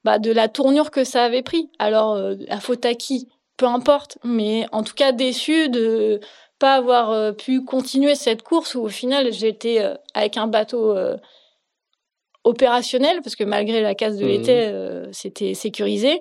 bah, 0.05 0.19
de 0.19 0.33
la 0.33 0.49
tournure 0.49 0.91
que 0.91 1.05
ça 1.05 1.25
avait 1.25 1.43
pris. 1.43 1.71
Alors, 1.79 2.15
euh, 2.15 2.35
la 2.49 2.61
faute 2.61 2.85
à 2.85 2.95
qui? 2.95 3.29
Peu 3.57 3.67
importe, 3.67 4.19
mais 4.25 4.67
en 4.73 4.83
tout 4.83 4.95
cas, 4.95 5.13
déçu 5.13 5.69
de 5.69 6.19
pas 6.59 6.75
avoir 6.75 7.11
euh, 7.11 7.33
pu 7.33 7.65
continuer 7.65 8.17
cette 8.17 8.43
course 8.43 8.75
où 8.75 8.81
au 8.83 8.89
final, 8.89 9.33
j'étais 9.33 9.81
avec 10.13 10.37
un 10.37 10.49
bateau 10.49 10.97
opérationnel 12.45 13.21
parce 13.23 13.37
que 13.37 13.45
malgré 13.45 13.81
la 13.81 13.95
casse 13.95 14.17
de 14.17 14.27
l'été, 14.27 14.53
mmh. 14.53 14.71
euh, 14.73 15.07
c'était 15.13 15.55
sécurisé. 15.55 16.21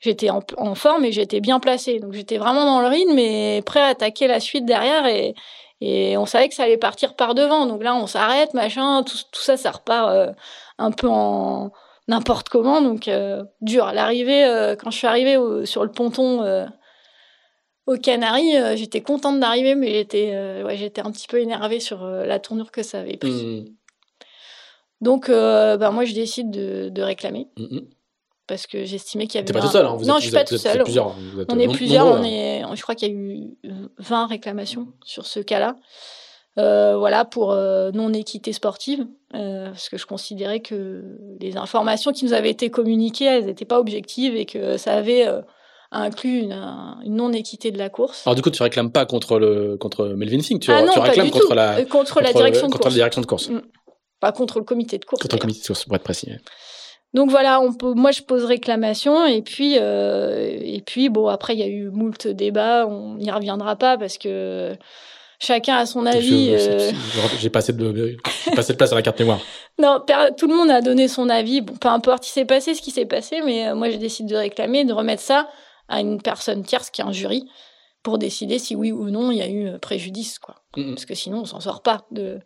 J'étais 0.00 0.30
en, 0.30 0.74
forme 0.74 1.04
et 1.04 1.12
j'étais 1.12 1.40
bien 1.40 1.60
placé. 1.60 2.00
Donc 2.00 2.12
j'étais 2.12 2.36
vraiment 2.36 2.64
dans 2.64 2.80
le 2.80 2.88
rythme 2.88 3.18
et 3.18 3.62
prêt 3.64 3.80
à 3.80 3.86
attaquer 3.86 4.26
la 4.26 4.40
suite 4.40 4.66
derrière 4.66 5.06
et, 5.06 5.34
et 5.80 6.16
on 6.16 6.26
savait 6.26 6.48
que 6.48 6.56
ça 6.56 6.64
allait 6.64 6.76
partir 6.76 7.14
par 7.14 7.34
devant. 7.34 7.66
Donc 7.66 7.84
là, 7.84 7.94
on 7.94 8.08
s'arrête, 8.08 8.52
machin, 8.52 9.04
tout, 9.04 9.16
tout, 9.30 9.40
ça, 9.40 9.56
ça 9.56 9.70
repart 9.70 10.10
euh, 10.10 10.32
un 10.78 10.90
peu 10.90 11.08
en 11.08 11.70
n'importe 12.08 12.48
comment. 12.48 12.82
Donc 12.82 13.06
euh, 13.06 13.44
dur. 13.60 13.92
L'arrivée, 13.92 14.74
quand 14.80 14.90
je 14.90 14.98
suis 14.98 15.06
arrivée 15.06 15.36
sur 15.66 15.84
le 15.84 15.92
ponton 15.92 16.66
aux 17.86 17.96
Canaries, 17.96 18.76
j'étais 18.76 19.02
contente 19.02 19.38
d'arriver, 19.38 19.76
mais 19.76 19.92
j'étais 19.92 20.62
ouais, 20.64 20.76
j'étais 20.76 21.00
un 21.00 21.12
petit 21.12 21.28
peu 21.28 21.38
énervée 21.38 21.78
sur 21.78 22.04
la 22.04 22.40
tournure 22.40 22.72
que 22.72 22.82
ça 22.82 22.98
avait 22.98 23.18
pris. 23.18 23.30
Mmh. 23.30 23.81
Donc, 25.02 25.28
euh, 25.28 25.76
bah, 25.76 25.90
moi, 25.90 26.04
je 26.04 26.14
décide 26.14 26.50
de, 26.50 26.88
de 26.88 27.02
réclamer. 27.02 27.48
Mm-hmm. 27.58 27.84
Parce 28.46 28.66
que 28.66 28.84
j'estimais 28.84 29.26
qu'il 29.26 29.36
y 29.36 29.38
avait. 29.38 29.46
T'es 29.46 29.52
pas 29.52 29.60
tout 29.60 29.68
seul, 29.68 29.86
hein, 29.86 29.94
vous 29.96 30.04
Non, 30.04 30.16
êtes, 30.16 30.22
je 30.22 30.26
suis 30.28 30.34
pas 30.34 30.44
tout 30.44 30.56
seul. 30.56 30.82
Plusieurs, 30.82 31.14
on 31.48 31.58
est 31.58 31.68
plusieurs. 31.68 32.06
On 32.06 32.22
est, 32.24 32.62
je 32.74 32.82
crois 32.82 32.94
qu'il 32.94 33.08
y 33.08 33.10
a 33.10 33.14
eu 33.14 33.56
20 33.98 34.26
réclamations 34.26 34.88
sur 35.04 35.26
ce 35.26 35.40
cas-là. 35.40 35.76
Euh, 36.58 36.96
voilà, 36.98 37.24
pour 37.24 37.52
euh, 37.52 37.90
non-équité 37.92 38.52
sportive. 38.52 39.06
Euh, 39.34 39.70
parce 39.70 39.88
que 39.88 39.96
je 39.96 40.04
considérais 40.04 40.60
que 40.60 41.02
les 41.40 41.56
informations 41.56 42.12
qui 42.12 42.26
nous 42.26 42.34
avaient 42.34 42.50
été 42.50 42.68
communiquées, 42.68 43.24
elles 43.24 43.46
n'étaient 43.46 43.64
pas 43.64 43.80
objectives 43.80 44.36
et 44.36 44.44
que 44.44 44.76
ça 44.76 44.92
avait 44.92 45.26
euh, 45.26 45.40
inclus 45.90 46.40
une, 46.40 46.52
une 47.04 47.16
non-équité 47.16 47.70
de 47.70 47.78
la 47.78 47.88
course. 47.88 48.26
Alors 48.26 48.34
du 48.34 48.42
coup, 48.42 48.50
tu 48.50 48.62
réclames 48.62 48.92
pas 48.92 49.06
contre 49.06 49.38
le 49.38 49.78
contre 49.78 50.08
Melvin 50.08 50.40
Fink, 50.40 50.60
tu, 50.60 50.70
ah 50.70 50.82
non, 50.82 50.92
tu 50.92 50.98
réclames 50.98 51.30
contre 51.30 51.54
la 51.54 51.82
contre, 51.86 52.20
la 52.20 52.32
direction 52.34 52.66
de 52.66 52.72
contre 52.72 52.82
course. 52.82 52.94
la 52.94 52.98
direction 52.98 53.20
de 53.22 53.26
course. 53.26 53.48
Mm. 53.48 53.62
Pas 54.22 54.30
contre 54.30 54.60
le 54.60 54.64
comité 54.64 54.98
de 54.98 55.04
course. 55.04 55.20
Contre 55.20 55.34
le 55.34 55.40
comité 55.40 55.60
de 55.60 55.66
course, 55.66 55.84
pour 55.84 55.96
être 55.96 56.04
précis. 56.04 56.30
Donc 57.12 57.28
voilà, 57.28 57.60
on 57.60 57.74
peut, 57.74 57.92
moi 57.92 58.12
je 58.12 58.22
pose 58.22 58.44
réclamation 58.44 59.26
et 59.26 59.42
puis 59.42 59.78
euh, 59.78 60.58
et 60.60 60.80
puis 60.80 61.08
bon 61.08 61.26
après 61.26 61.54
il 61.54 61.58
y 61.58 61.64
a 61.64 61.66
eu 61.66 61.90
moult 61.90 62.28
débats, 62.28 62.86
on 62.86 63.16
n'y 63.16 63.32
reviendra 63.32 63.74
pas 63.74 63.98
parce 63.98 64.18
que 64.18 64.76
chacun 65.40 65.74
a 65.74 65.86
son 65.86 66.06
avis. 66.06 66.50
Euh. 66.52 66.92
J'ai 67.40 67.50
passé 67.50 67.72
de 67.72 68.72
place 68.74 68.92
à 68.92 68.94
la 68.94 69.02
carte 69.02 69.18
mémoire. 69.18 69.40
Non, 69.80 70.00
tout 70.36 70.46
le 70.46 70.54
monde 70.54 70.70
a 70.70 70.82
donné 70.82 71.08
son 71.08 71.28
avis. 71.28 71.62
Bon, 71.62 71.74
peu 71.74 71.88
importe, 71.88 72.28
il 72.28 72.30
s'est 72.30 72.44
passé 72.44 72.74
ce 72.74 72.82
qui 72.82 72.92
s'est 72.92 73.06
passé, 73.06 73.40
mais 73.44 73.68
euh, 73.68 73.74
moi 73.74 73.90
je 73.90 73.96
décide 73.96 74.26
de 74.26 74.36
réclamer, 74.36 74.84
de 74.84 74.92
remettre 74.92 75.22
ça 75.22 75.48
à 75.88 76.00
une 76.00 76.22
personne 76.22 76.62
tierce 76.62 76.90
qui 76.90 77.00
est 77.00 77.04
un 77.04 77.12
jury 77.12 77.50
pour 78.04 78.18
décider 78.18 78.60
si 78.60 78.76
oui 78.76 78.92
ou 78.92 79.10
non 79.10 79.32
il 79.32 79.38
y 79.38 79.42
a 79.42 79.48
eu 79.48 79.78
préjudice 79.80 80.38
quoi. 80.38 80.54
Parce 80.76 81.06
que 81.06 81.14
sinon 81.14 81.40
on 81.40 81.44
s'en 81.44 81.58
sort 81.58 81.82
pas 81.82 82.06
de. 82.12 82.38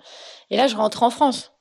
Et 0.51 0.57
là 0.57 0.69
je 0.69 0.77
rentre 0.77 1.03
en 1.03 1.11
France 1.11 1.53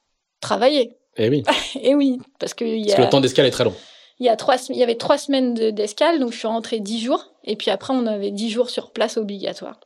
travailler. 0.45 0.95
Eh 1.17 1.29
oui. 1.29 1.43
Et 1.75 1.79
eh 1.89 1.95
oui, 1.95 2.19
parce 2.39 2.53
que, 2.53 2.65
y 2.65 2.91
a... 2.91 2.95
que 2.95 3.01
le 3.01 3.09
temps 3.09 3.21
d'escale 3.21 3.45
est 3.45 3.51
très 3.51 3.63
long. 3.63 3.75
Il 4.19 4.25
y, 4.25 4.29
a 4.29 4.37
trois, 4.37 4.55
il 4.69 4.77
y 4.77 4.83
avait 4.83 4.95
trois 4.95 5.17
semaines 5.17 5.53
d'escale, 5.53 6.19
donc 6.19 6.31
je 6.31 6.37
suis 6.37 6.47
rentrée 6.47 6.79
dix 6.79 7.01
jours. 7.01 7.33
Et 7.43 7.57
puis 7.57 7.69
après, 7.69 7.93
on 7.93 8.05
avait 8.05 8.31
dix 8.31 8.49
jours 8.49 8.69
sur 8.69 8.91
place 8.91 9.17
obligatoire. 9.17 9.77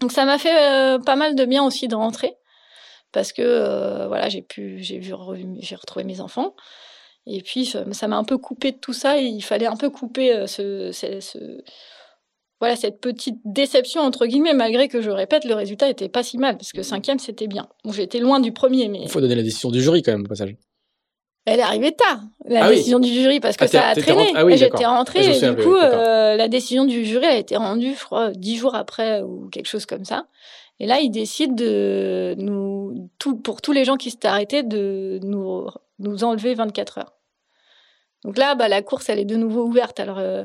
Donc 0.00 0.12
ça 0.12 0.24
m'a 0.24 0.38
fait 0.38 0.56
euh, 0.56 0.98
pas 1.00 1.16
mal 1.16 1.34
de 1.34 1.44
bien 1.44 1.64
aussi 1.64 1.88
de 1.88 1.96
rentrer. 1.96 2.36
Parce 3.10 3.32
que 3.32 3.42
euh, 3.42 4.06
voilà, 4.06 4.28
j'ai 4.28 4.42
pu, 4.42 4.80
j'ai 4.80 4.98
vu, 4.98 5.12
j'ai 5.58 5.74
retrouvé 5.74 6.04
mes 6.04 6.20
enfants. 6.20 6.54
Et 7.26 7.42
puis 7.42 7.66
ça 7.66 8.06
m'a 8.06 8.16
un 8.16 8.24
peu 8.24 8.38
coupé 8.38 8.70
de 8.70 8.78
tout 8.78 8.92
ça. 8.92 9.18
Et 9.18 9.24
il 9.24 9.42
fallait 9.42 9.66
un 9.66 9.76
peu 9.76 9.90
couper 9.90 10.32
euh, 10.32 10.46
ce, 10.46 10.92
ce 10.92 11.38
voilà 12.60 12.76
cette 12.76 13.00
petite 13.00 13.36
déception 13.44 14.00
entre 14.00 14.26
guillemets, 14.26 14.54
malgré 14.54 14.88
que 14.88 15.02
je 15.02 15.10
répète, 15.10 15.44
le 15.44 15.54
résultat 15.54 15.88
était 15.88 16.08
pas 16.08 16.22
si 16.22 16.38
mal 16.38 16.56
parce 16.56 16.72
que 16.72 16.82
cinquième 16.82 17.18
c'était 17.18 17.46
bien. 17.46 17.68
Bon, 17.84 17.92
j'étais 17.92 18.18
loin 18.18 18.40
du 18.40 18.52
premier, 18.52 18.88
mais 18.88 19.00
il 19.02 19.08
faut 19.08 19.20
donner 19.20 19.34
la 19.34 19.42
décision 19.42 19.70
du 19.70 19.82
jury 19.82 20.02
quand 20.02 20.12
même 20.12 20.24
au 20.24 20.28
passage. 20.28 20.54
Elle 21.46 21.60
est 21.60 21.62
arrivée 21.62 21.92
tard, 21.92 22.22
la 22.44 22.64
ah 22.64 22.68
décision 22.70 22.98
du 22.98 23.08
jury, 23.08 23.38
parce 23.38 23.56
que 23.56 23.64
ah, 23.64 23.68
ça 23.68 23.86
a 23.86 23.94
traîné. 23.94 24.32
Ah 24.34 24.44
J'étais 24.56 24.84
rentrée 24.84 25.36
et 25.36 25.40
du 25.40 25.62
coup, 25.62 25.76
euh, 25.76 26.34
la 26.34 26.48
décision 26.48 26.84
du 26.84 27.04
jury 27.04 27.24
a 27.24 27.36
été 27.36 27.56
rendue, 27.56 27.94
je 27.94 28.04
crois, 28.04 28.32
dix 28.32 28.56
jours 28.56 28.74
après 28.74 29.22
ou 29.22 29.48
quelque 29.50 29.68
chose 29.68 29.86
comme 29.86 30.04
ça. 30.04 30.26
Et 30.80 30.86
là, 30.86 30.98
ils 30.98 31.10
décident 31.10 31.54
de 31.54 32.34
nous, 32.38 33.10
tout, 33.18 33.36
pour 33.36 33.62
tous 33.62 33.70
les 33.70 33.84
gens 33.84 33.96
qui 33.96 34.10
s'étaient 34.10 34.26
arrêtés, 34.26 34.64
de 34.64 35.20
nous, 35.22 35.68
nous 36.00 36.24
enlever 36.24 36.54
24 36.54 36.98
heures. 36.98 37.12
Donc 38.24 38.38
là, 38.38 38.56
bah, 38.56 38.66
la 38.66 38.82
course, 38.82 39.08
elle 39.08 39.20
est 39.20 39.24
de 39.24 39.36
nouveau 39.36 39.64
ouverte. 39.64 40.00
Alors, 40.00 40.18
euh, 40.18 40.44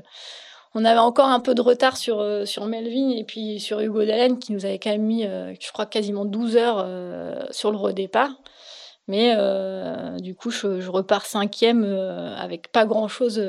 on 0.73 0.85
avait 0.85 0.99
encore 0.99 1.27
un 1.27 1.39
peu 1.39 1.53
de 1.53 1.61
retard 1.61 1.97
sur, 1.97 2.19
euh, 2.19 2.45
sur 2.45 2.65
Melvin 2.65 3.09
et 3.09 3.23
puis 3.23 3.59
sur 3.59 3.79
Hugo 3.79 4.05
Dallène 4.05 4.39
qui 4.39 4.53
nous 4.53 4.65
avait 4.65 4.79
quand 4.79 4.91
même 4.91 5.03
mis, 5.03 5.25
euh, 5.25 5.53
je 5.59 5.71
crois, 5.71 5.85
quasiment 5.85 6.23
12 6.23 6.55
heures 6.55 6.83
euh, 6.85 7.43
sur 7.51 7.71
le 7.71 7.77
redépart. 7.77 8.29
Mais 9.07 9.35
du 10.21 10.35
coup, 10.35 10.51
je, 10.51 10.87
repars 10.87 11.25
cinquième 11.25 11.83
avec 11.83 12.71
pas 12.71 12.85
grand-chose 12.85 13.43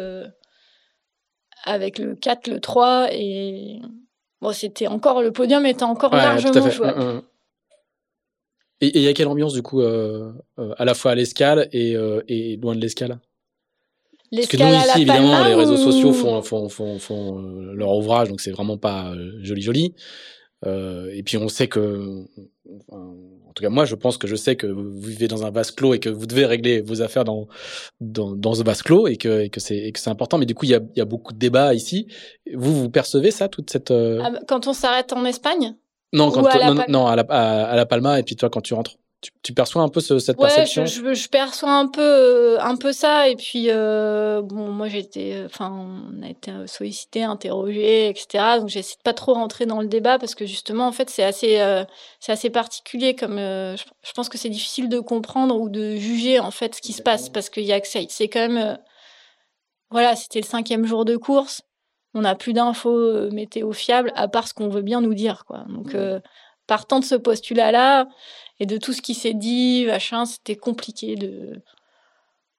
avec 1.64 1.98
le 1.98 2.16
4, 2.16 2.48
le 2.48 2.58
3 2.58 3.08
et 3.12 3.80
bon, 4.40 4.52
c'était 4.52 4.88
encore 4.88 5.22
le 5.22 5.30
podium 5.30 5.64
était 5.64 5.84
encore 5.84 6.16
largement 6.16 6.68
jouable. 6.68 6.98
Mm, 7.00 7.16
mm. 7.16 7.22
Et 8.80 8.98
il 8.98 9.02
y 9.02 9.08
a 9.08 9.12
quelle 9.12 9.28
ambiance 9.28 9.52
du 9.52 9.62
coup 9.62 9.82
à 9.82 10.84
la 10.84 10.94
fois 10.94 11.12
à 11.12 11.14
l'escale 11.14 11.68
et, 11.70 11.92
et 12.26 12.56
loin 12.56 12.74
de 12.74 12.80
l'escale? 12.80 13.20
Parce 14.34 14.48
que 14.48 14.56
nous 14.56 14.74
ici, 14.74 15.02
évidemment, 15.02 15.44
les 15.44 15.54
réseaux 15.54 15.76
sociaux 15.76 16.12
font, 16.12 16.40
font, 16.42 16.68
font, 16.68 16.98
font 16.98 17.38
euh, 17.38 17.72
leur 17.74 17.94
ouvrage, 17.94 18.28
donc 18.28 18.40
c'est 18.40 18.50
vraiment 18.50 18.78
pas 18.78 19.12
euh, 19.12 19.32
joli 19.42 19.62
joli. 19.62 19.94
Euh, 20.64 21.10
et 21.12 21.22
puis 21.22 21.36
on 21.36 21.48
sait 21.48 21.66
que, 21.66 22.24
en 22.90 23.52
tout 23.54 23.62
cas 23.62 23.68
moi, 23.68 23.84
je 23.84 23.94
pense 23.94 24.16
que 24.16 24.26
je 24.26 24.36
sais 24.36 24.56
que 24.56 24.66
vous 24.66 25.00
vivez 25.00 25.28
dans 25.28 25.44
un 25.44 25.50
vase 25.50 25.70
clos 25.70 25.92
et 25.94 25.98
que 25.98 26.08
vous 26.08 26.26
devez 26.26 26.46
régler 26.46 26.80
vos 26.80 27.02
affaires 27.02 27.24
dans 27.24 27.48
dans, 28.00 28.34
dans 28.34 28.54
ce 28.54 28.62
vase 28.62 28.82
clos 28.82 29.06
et 29.08 29.16
que 29.16 29.40
et 29.40 29.50
que 29.50 29.60
c'est 29.60 29.92
que 29.92 30.00
c'est 30.00 30.10
important. 30.10 30.38
Mais 30.38 30.46
du 30.46 30.54
coup, 30.54 30.64
il 30.64 30.70
y 30.70 30.74
a, 30.74 30.80
y 30.96 31.00
a 31.00 31.04
beaucoup 31.04 31.32
de 31.32 31.38
débats 31.38 31.74
ici. 31.74 32.06
Vous 32.54 32.74
vous 32.74 32.90
percevez 32.90 33.32
ça, 33.32 33.48
toute 33.48 33.70
cette 33.70 33.90
ah, 33.90 34.32
quand 34.48 34.66
on 34.66 34.72
s'arrête 34.72 35.12
en 35.12 35.24
Espagne? 35.24 35.74
Non, 36.14 36.30
quand 36.30 36.44
à 36.44 36.72
non, 36.72 36.84
non, 36.88 37.06
à 37.06 37.16
la, 37.16 37.22
à 37.22 37.74
la 37.74 37.86
Palma 37.86 38.18
et 38.18 38.22
puis 38.22 38.36
toi 38.36 38.50
quand 38.50 38.60
tu 38.60 38.74
rentres 38.74 38.96
tu, 39.42 39.54
perçois 39.54 39.82
un 39.82 39.88
peu 39.88 40.00
cette 40.00 40.36
perception? 40.36 40.84
je, 40.84 41.14
je, 41.14 41.28
perçois 41.28 41.72
un 41.72 41.86
peu, 41.86 42.00
euh, 42.02 42.60
un 42.60 42.76
peu 42.76 42.92
ça. 42.92 43.28
Et 43.28 43.36
puis, 43.36 43.66
euh, 43.68 44.42
bon, 44.42 44.70
moi, 44.70 44.88
j'ai 44.88 44.98
été, 44.98 45.42
enfin, 45.44 45.70
on 45.70 46.22
a 46.22 46.28
été 46.28 46.50
sollicité, 46.66 47.22
interrogé, 47.22 48.08
etc. 48.08 48.58
Donc, 48.58 48.68
j'essaie 48.68 48.96
de 48.96 49.02
pas 49.02 49.14
trop 49.14 49.34
rentrer 49.34 49.66
dans 49.66 49.80
le 49.80 49.86
débat 49.86 50.18
parce 50.18 50.34
que 50.34 50.44
justement, 50.44 50.86
en 50.86 50.92
fait, 50.92 51.08
c'est 51.08 51.22
assez, 51.22 51.60
euh, 51.60 51.84
c'est 52.20 52.32
assez 52.32 52.50
particulier. 52.50 53.14
Comme, 53.14 53.36
je, 53.38 54.12
pense 54.14 54.28
que 54.28 54.38
c'est 54.38 54.48
difficile 54.48 54.88
de 54.88 54.98
comprendre 54.98 55.58
ou 55.60 55.68
de 55.68 55.96
juger 55.96 56.40
en 56.40 56.50
fait 56.50 56.74
ce 56.74 56.80
qui 56.80 56.92
se 56.92 57.02
passe 57.02 57.28
parce 57.28 57.48
qu'il 57.48 57.64
y 57.64 57.72
a 57.72 57.80
que 57.80 57.88
c'est 57.88 58.28
quand 58.28 58.48
même, 58.48 58.78
voilà, 59.90 60.16
c'était 60.16 60.40
le 60.40 60.46
cinquième 60.46 60.84
jour 60.84 61.04
de 61.04 61.16
course. 61.16 61.62
On 62.14 62.22
n'a 62.22 62.34
plus 62.34 62.52
d'infos 62.52 63.30
météo 63.30 63.72
fiables 63.72 64.12
à 64.16 64.28
part 64.28 64.48
ce 64.48 64.54
qu'on 64.54 64.68
veut 64.68 64.82
bien 64.82 65.00
nous 65.00 65.14
dire, 65.14 65.44
quoi. 65.46 65.64
Donc, 65.68 65.94
partant 66.66 67.00
de 67.00 67.04
ce 67.04 67.14
postulat-là 67.14 68.06
et 68.62 68.66
de 68.66 68.76
tout 68.76 68.92
ce 68.92 69.02
qui 69.02 69.14
s'est 69.14 69.34
dit, 69.34 69.84
machin, 69.86 70.24
c'était 70.24 70.54
compliqué 70.54 71.16
de 71.16 71.60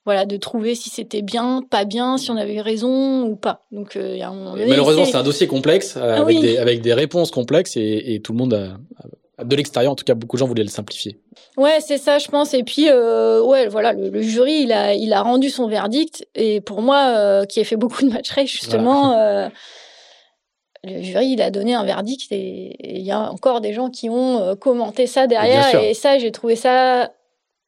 voilà 0.05 0.25
de 0.25 0.35
trouver 0.35 0.75
si 0.75 0.89
c'était 0.89 1.21
bien, 1.21 1.61
pas 1.69 1.85
bien, 1.85 2.17
si 2.17 2.29
on 2.29 2.35
avait 2.35 2.59
raison 2.59 3.23
ou 3.23 3.37
pas. 3.37 3.61
Donc 3.71 3.95
euh, 3.95 4.17
malheureusement 4.67 5.05
c'est 5.05 5.15
un 5.15 5.23
dossier 5.23 5.47
complexe 5.47 5.95
euh, 5.95 6.15
ah 6.17 6.21
avec, 6.21 6.41
des, 6.41 6.57
avec 6.57 6.81
des 6.81 6.93
réponses 6.93 7.31
complexes 7.31 7.77
et, 7.77 8.19
tout 8.21 8.33
le 8.33 8.37
monde 8.37 8.53
a, 8.53 9.45
de 9.45 9.55
l'extérieur 9.55 9.93
en 9.93 9.95
tout 9.95 10.03
cas 10.03 10.13
beaucoup 10.13 10.35
de 10.35 10.39
gens 10.39 10.45
voulaient 10.45 10.63
le 10.63 10.67
simplifier. 10.67 11.21
Ouais 11.55 11.79
c'est 11.79 11.97
ça 11.97 12.19
je 12.19 12.27
pense 12.27 12.53
et 12.53 12.63
puis 12.63 12.89
euh, 12.89 13.41
ouais 13.41 13.69
voilà 13.69 13.93
le, 13.93 14.21
jury 14.21 14.63
il 14.63 14.73
a 14.73 14.93
il 14.93 15.13
a 15.13 15.21
rendu 15.21 15.49
son 15.49 15.69
verdict 15.69 16.27
et 16.35 16.59
pour 16.59 16.81
moi 16.81 17.45
qui 17.45 17.61
ai 17.61 17.63
fait 17.63 17.77
beaucoup 17.77 18.03
de 18.03 18.09
match 18.11 18.29
race 18.31 18.49
justement 18.49 19.15
le 20.83 21.01
jury, 21.01 21.27
il 21.27 21.41
a 21.41 21.49
donné 21.49 21.73
un 21.73 21.85
verdict 21.85 22.31
et 22.31 22.97
il 22.97 23.03
y 23.03 23.11
a 23.11 23.31
encore 23.31 23.61
des 23.61 23.73
gens 23.73 23.89
qui 23.89 24.09
ont 24.09 24.39
euh, 24.41 24.55
commenté 24.55 25.07
ça 25.07 25.27
derrière. 25.27 25.73
Et 25.81 25.93
ça, 25.93 26.17
j'ai 26.17 26.31
trouvé 26.31 26.55
ça 26.55 27.13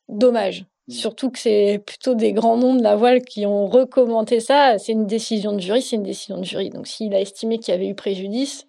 dommage. 0.10 0.66
Mm. 0.88 0.94
Surtout 0.94 1.32
que 1.32 1.40
c'est 1.40 1.82
plutôt 1.86 2.14
des 2.14 2.34
grands 2.34 2.58
noms 2.58 2.76
de 2.76 2.84
la 2.84 2.96
voile 2.96 3.22
qui 3.22 3.46
ont 3.46 3.68
recommenté 3.68 4.40
ça. 4.42 4.78
C'est 4.78 4.92
une 4.92 5.08
décision 5.08 5.54
de 5.54 5.60
jury, 5.60 5.82
c'est 5.82 5.96
une 5.96 6.04
décision 6.04 6.38
de 6.38 6.44
jury. 6.44 6.70
Donc 6.70 6.88
s'il 6.88 7.14
a 7.16 7.22
estimé 7.22 7.58
qu'il 7.58 7.74
y 7.74 7.76
avait 7.76 7.88
eu 7.88 7.96
préjudice, 7.96 8.68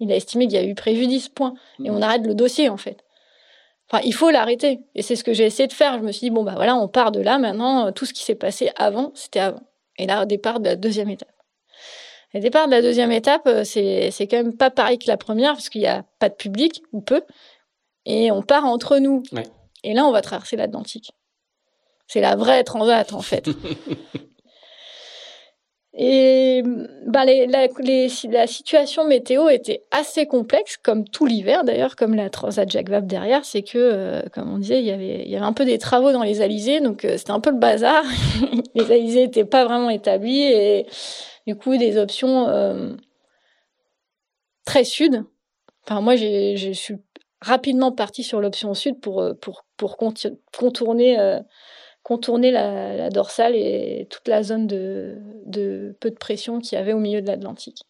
il 0.00 0.10
a 0.10 0.16
estimé 0.16 0.46
qu'il 0.46 0.56
y 0.56 0.60
a 0.60 0.64
eu 0.64 0.74
préjudice, 0.74 1.28
point. 1.28 1.54
Et 1.84 1.90
on 1.90 1.98
mm. 1.98 2.02
arrête 2.02 2.26
le 2.26 2.34
dossier, 2.34 2.70
en 2.70 2.78
fait. 2.78 3.04
Enfin, 3.90 4.02
il 4.04 4.14
faut 4.14 4.30
l'arrêter. 4.30 4.80
Et 4.94 5.02
c'est 5.02 5.16
ce 5.16 5.22
que 5.22 5.34
j'ai 5.34 5.44
essayé 5.44 5.66
de 5.66 5.72
faire. 5.72 5.98
Je 5.98 6.02
me 6.02 6.12
suis 6.12 6.26
dit, 6.26 6.30
bon, 6.30 6.44
bah 6.44 6.54
voilà, 6.56 6.76
on 6.76 6.88
part 6.88 7.12
de 7.12 7.20
là. 7.20 7.38
Maintenant, 7.38 7.92
tout 7.92 8.04
ce 8.06 8.14
qui 8.14 8.24
s'est 8.24 8.34
passé 8.34 8.70
avant, 8.76 9.12
c'était 9.14 9.38
avant. 9.38 9.60
Et 9.98 10.06
là, 10.06 10.22
au 10.22 10.24
départ 10.24 10.60
de 10.60 10.64
la 10.64 10.76
deuxième 10.76 11.08
étape. 11.08 11.35
Le 12.36 12.42
départ 12.42 12.66
de 12.66 12.72
la 12.72 12.82
deuxième 12.82 13.12
étape, 13.12 13.46
euh, 13.46 13.64
c'est, 13.64 14.10
c'est 14.10 14.26
quand 14.26 14.36
même 14.36 14.54
pas 14.54 14.68
pareil 14.68 14.98
que 14.98 15.06
la 15.08 15.16
première, 15.16 15.52
parce 15.52 15.70
qu'il 15.70 15.80
n'y 15.80 15.86
a 15.86 16.04
pas 16.18 16.28
de 16.28 16.34
public, 16.34 16.82
ou 16.92 17.00
peu, 17.00 17.22
et 18.04 18.30
on 18.30 18.42
part 18.42 18.66
entre 18.66 18.98
nous. 18.98 19.22
Et 19.82 19.94
là, 19.94 20.04
on 20.04 20.12
va 20.12 20.20
traverser 20.20 20.56
l'Atlantique. 20.56 21.12
C'est 22.06 22.20
la 22.20 22.36
vraie 22.36 22.62
transat, 22.62 23.14
en 23.14 23.22
fait. 23.22 23.48
et 25.98 26.62
bah, 27.06 27.24
les, 27.24 27.46
la, 27.46 27.68
la 28.30 28.46
situation 28.46 29.06
météo 29.06 29.48
était 29.48 29.82
assez 29.90 30.26
complexe, 30.26 30.76
comme 30.76 31.08
tout 31.08 31.24
l'hiver 31.24 31.64
d'ailleurs, 31.64 31.96
comme 31.96 32.14
la 32.14 32.28
transat 32.28 32.70
Jacques 32.70 32.90
Vabre 32.90 33.06
derrière. 33.06 33.46
C'est 33.46 33.62
que, 33.62 33.78
euh, 33.78 34.22
comme 34.30 34.52
on 34.52 34.58
disait, 34.58 34.80
il 34.80 34.84
y, 34.84 34.90
avait, 34.90 35.26
y 35.26 35.34
avait 35.34 35.46
un 35.46 35.54
peu 35.54 35.64
des 35.64 35.78
travaux 35.78 36.12
dans 36.12 36.22
les 36.22 36.42
alizés, 36.42 36.80
donc 36.80 37.06
euh, 37.06 37.16
c'était 37.16 37.30
un 37.30 37.40
peu 37.40 37.50
le 37.50 37.56
bazar. 37.56 38.04
les 38.74 38.92
alizés 38.92 39.24
n'étaient 39.24 39.46
pas 39.46 39.64
vraiment 39.64 39.88
établis 39.88 40.42
et 40.42 40.86
du 41.46 41.56
coup 41.56 41.78
des 41.78 41.96
options 41.96 42.46
euh, 42.46 42.92
très 44.66 44.84
sud. 44.84 45.24
Enfin, 45.84 46.02
moi, 46.02 46.14
je 46.16 46.72
suis 46.74 46.96
rapidement 47.40 47.90
partie 47.90 48.22
sur 48.22 48.42
l'option 48.42 48.74
sud 48.74 49.00
pour, 49.00 49.24
pour, 49.40 49.64
pour 49.78 49.96
contourner, 49.96 51.40
contourner 52.06 52.52
la, 52.52 53.10
dorsale 53.10 53.56
et 53.56 54.06
toute 54.08 54.28
la 54.28 54.44
zone 54.44 54.68
de, 54.68 55.18
peu 55.98 56.10
de 56.10 56.14
pression 56.14 56.60
qu'il 56.60 56.78
y 56.78 56.80
avait 56.80 56.92
au 56.92 57.00
milieu 57.00 57.20
de 57.20 57.26
l'Atlantique. 57.26 57.82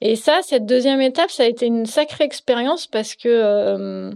Et 0.00 0.16
ça, 0.16 0.40
cette 0.42 0.64
deuxième 0.64 1.02
étape, 1.02 1.30
ça 1.30 1.42
a 1.42 1.46
été 1.46 1.66
une 1.66 1.84
sacrée 1.84 2.24
expérience 2.24 2.86
parce 2.86 3.14
que 3.14 4.10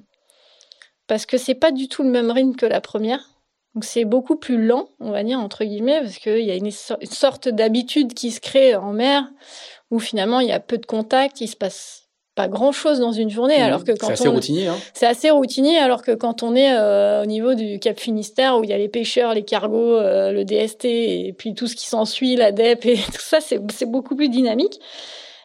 parce 1.08 1.26
que 1.26 1.36
c'est 1.36 1.54
pas 1.54 1.72
du 1.72 1.88
tout 1.88 2.02
le 2.02 2.08
même 2.08 2.30
rythme 2.30 2.56
que 2.56 2.64
la 2.64 2.80
première. 2.80 3.28
Donc 3.74 3.84
c'est 3.84 4.06
beaucoup 4.06 4.36
plus 4.36 4.64
lent, 4.64 4.88
on 4.98 5.10
va 5.10 5.22
dire, 5.24 5.40
entre 5.40 5.64
guillemets, 5.64 6.00
parce 6.00 6.16
qu'il 6.16 6.44
y 6.46 6.50
a 6.50 6.54
une, 6.54 6.70
sorte 6.70 7.50
d'habitude 7.50 8.14
qui 8.14 8.30
se 8.30 8.40
crée 8.40 8.76
en 8.76 8.94
mer, 8.94 9.30
où 9.90 9.98
finalement 9.98 10.40
il 10.40 10.48
y 10.48 10.52
a 10.52 10.60
peu 10.60 10.78
de 10.78 10.86
contact, 10.86 11.42
il 11.42 11.48
se 11.48 11.56
passe 11.56 12.01
pas 12.34 12.48
grand 12.48 12.72
chose 12.72 12.98
dans 12.98 13.12
une 13.12 13.28
journée, 13.28 13.58
mmh. 13.58 13.62
alors 13.62 13.84
que 13.84 13.92
quand 13.92 14.06
c'est 14.06 14.12
assez 14.12 14.28
routinier. 14.28 14.66
Hein. 14.68 14.76
C'est 14.94 15.06
assez 15.06 15.30
routinier, 15.30 15.78
alors 15.78 16.02
que 16.02 16.12
quand 16.12 16.42
on 16.42 16.54
est 16.54 16.72
euh, 16.72 17.22
au 17.22 17.26
niveau 17.26 17.54
du 17.54 17.78
Cap 17.78 18.00
Finistère, 18.00 18.58
où 18.58 18.64
il 18.64 18.70
y 18.70 18.72
a 18.72 18.78
les 18.78 18.88
pêcheurs, 18.88 19.34
les 19.34 19.44
cargos, 19.44 19.96
euh, 19.96 20.32
le 20.32 20.44
DST, 20.44 20.86
et 20.86 21.34
puis 21.36 21.54
tout 21.54 21.66
ce 21.66 21.76
qui 21.76 21.86
s'ensuit, 21.86 22.36
la 22.36 22.50
DEP, 22.50 22.86
et 22.86 22.96
tout 23.12 23.20
ça, 23.20 23.38
c'est 23.40 23.86
beaucoup 23.86 24.16
plus 24.16 24.30
dynamique. 24.30 24.80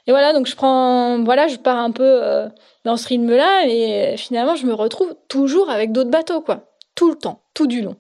Et 0.08 0.12
voilà, 0.12 0.32
donc 0.32 0.48
je 0.48 0.56
prends, 0.56 1.22
voilà, 1.24 1.48
je 1.48 1.58
pars 1.58 1.78
un 1.78 1.92
peu 1.92 2.04
euh, 2.06 2.48
dans 2.86 2.96
ce 2.96 3.10
rythme-là, 3.10 3.66
et 3.68 4.16
finalement 4.16 4.56
je 4.56 4.66
me 4.66 4.74
retrouve 4.74 5.14
toujours 5.28 5.70
avec 5.70 5.92
d'autres 5.92 6.10
bateaux, 6.10 6.40
quoi, 6.40 6.72
tout 6.96 7.10
le 7.10 7.18
temps, 7.18 7.42
tout 7.54 7.68
du 7.68 7.82
long. 7.82 7.98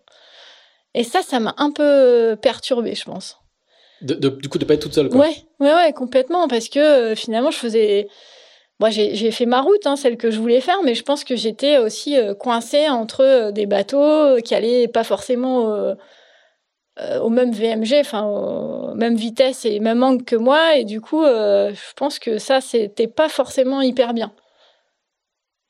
Et 0.93 1.03
ça, 1.03 1.21
ça 1.21 1.41
m'a 1.41 1.53
un 1.57 1.71
peu 1.71 2.37
perturbée, 2.41 2.95
je 2.95 3.03
pense. 3.03 3.37
De, 4.01 4.29
du 4.29 4.47
coup, 4.47 4.57
de 4.57 4.65
pas 4.65 4.75
être 4.75 4.83
toute 4.83 4.93
seule, 4.93 5.09
quoi. 5.09 5.19
Ouais, 5.19 5.35
ouais, 5.59 5.73
ouais, 5.73 5.91
complètement, 5.91 6.47
parce 6.47 6.69
que 6.69 7.13
finalement, 7.15 7.51
je 7.51 7.57
faisais. 7.57 8.07
Moi, 8.79 8.91
j'ai 8.91 9.31
fait 9.31 9.47
ma 9.47 9.61
route, 9.61 9.87
hein, 9.87 9.95
celle 9.95 10.17
que 10.17 10.29
je 10.29 10.39
voulais 10.39 10.61
faire, 10.61 10.77
mais 10.83 10.93
je 10.93 11.03
pense 11.03 11.23
que 11.23 11.35
j'étais 11.35 11.79
aussi 11.79 12.15
euh, 12.15 12.35
coincée 12.35 12.89
entre 12.89 13.21
euh, 13.21 13.51
des 13.51 13.65
bateaux 13.65 14.39
qui 14.43 14.53
allaient 14.53 14.87
pas 14.87 15.03
forcément 15.03 15.95
au 17.21 17.29
même 17.29 17.51
VMG, 17.51 17.93
enfin, 17.99 18.93
même 18.95 19.15
vitesse 19.15 19.65
et 19.65 19.79
même 19.79 20.01
angle 20.01 20.23
que 20.23 20.35
moi, 20.35 20.77
et 20.77 20.83
du 20.83 20.99
coup, 20.99 21.23
je 21.23 21.93
pense 21.95 22.17
que 22.17 22.39
ça, 22.39 22.59
c'était 22.59 23.07
pas 23.07 23.29
forcément 23.29 23.81
hyper 23.81 24.13
bien. 24.13 24.33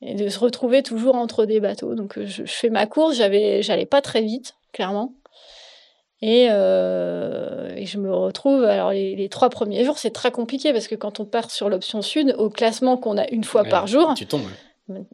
Et 0.01 0.13
de 0.13 0.29
se 0.29 0.39
retrouver 0.39 0.83
toujours 0.83 1.15
entre 1.15 1.45
des 1.45 1.59
bateaux. 1.59 1.95
Donc, 1.95 2.17
je, 2.23 2.43
fais 2.45 2.69
ma 2.69 2.85
course, 2.85 3.15
j'allais 3.15 3.85
pas 3.85 4.01
très 4.01 4.21
vite, 4.21 4.55
clairement. 4.71 5.13
Euh, 6.23 7.75
et, 7.75 7.85
je 7.85 7.99
me 7.99 8.13
retrouve, 8.13 8.63
alors 8.63 8.91
les, 8.91 9.29
trois 9.29 9.49
premiers 9.49 9.85
jours, 9.85 9.97
c'est 9.97 10.11
très 10.11 10.31
compliqué 10.31 10.73
parce 10.73 10.87
que 10.87 10.95
quand 10.95 11.19
on 11.19 11.25
part 11.25 11.51
sur 11.51 11.69
l'option 11.69 12.01
sud, 12.01 12.35
au 12.37 12.49
classement 12.49 12.97
qu'on 12.97 13.17
a 13.17 13.29
une 13.29 13.43
fois 13.43 13.63
par 13.63 13.87
jour, 13.87 14.13
tu 14.15 14.25
tombes. 14.25 14.41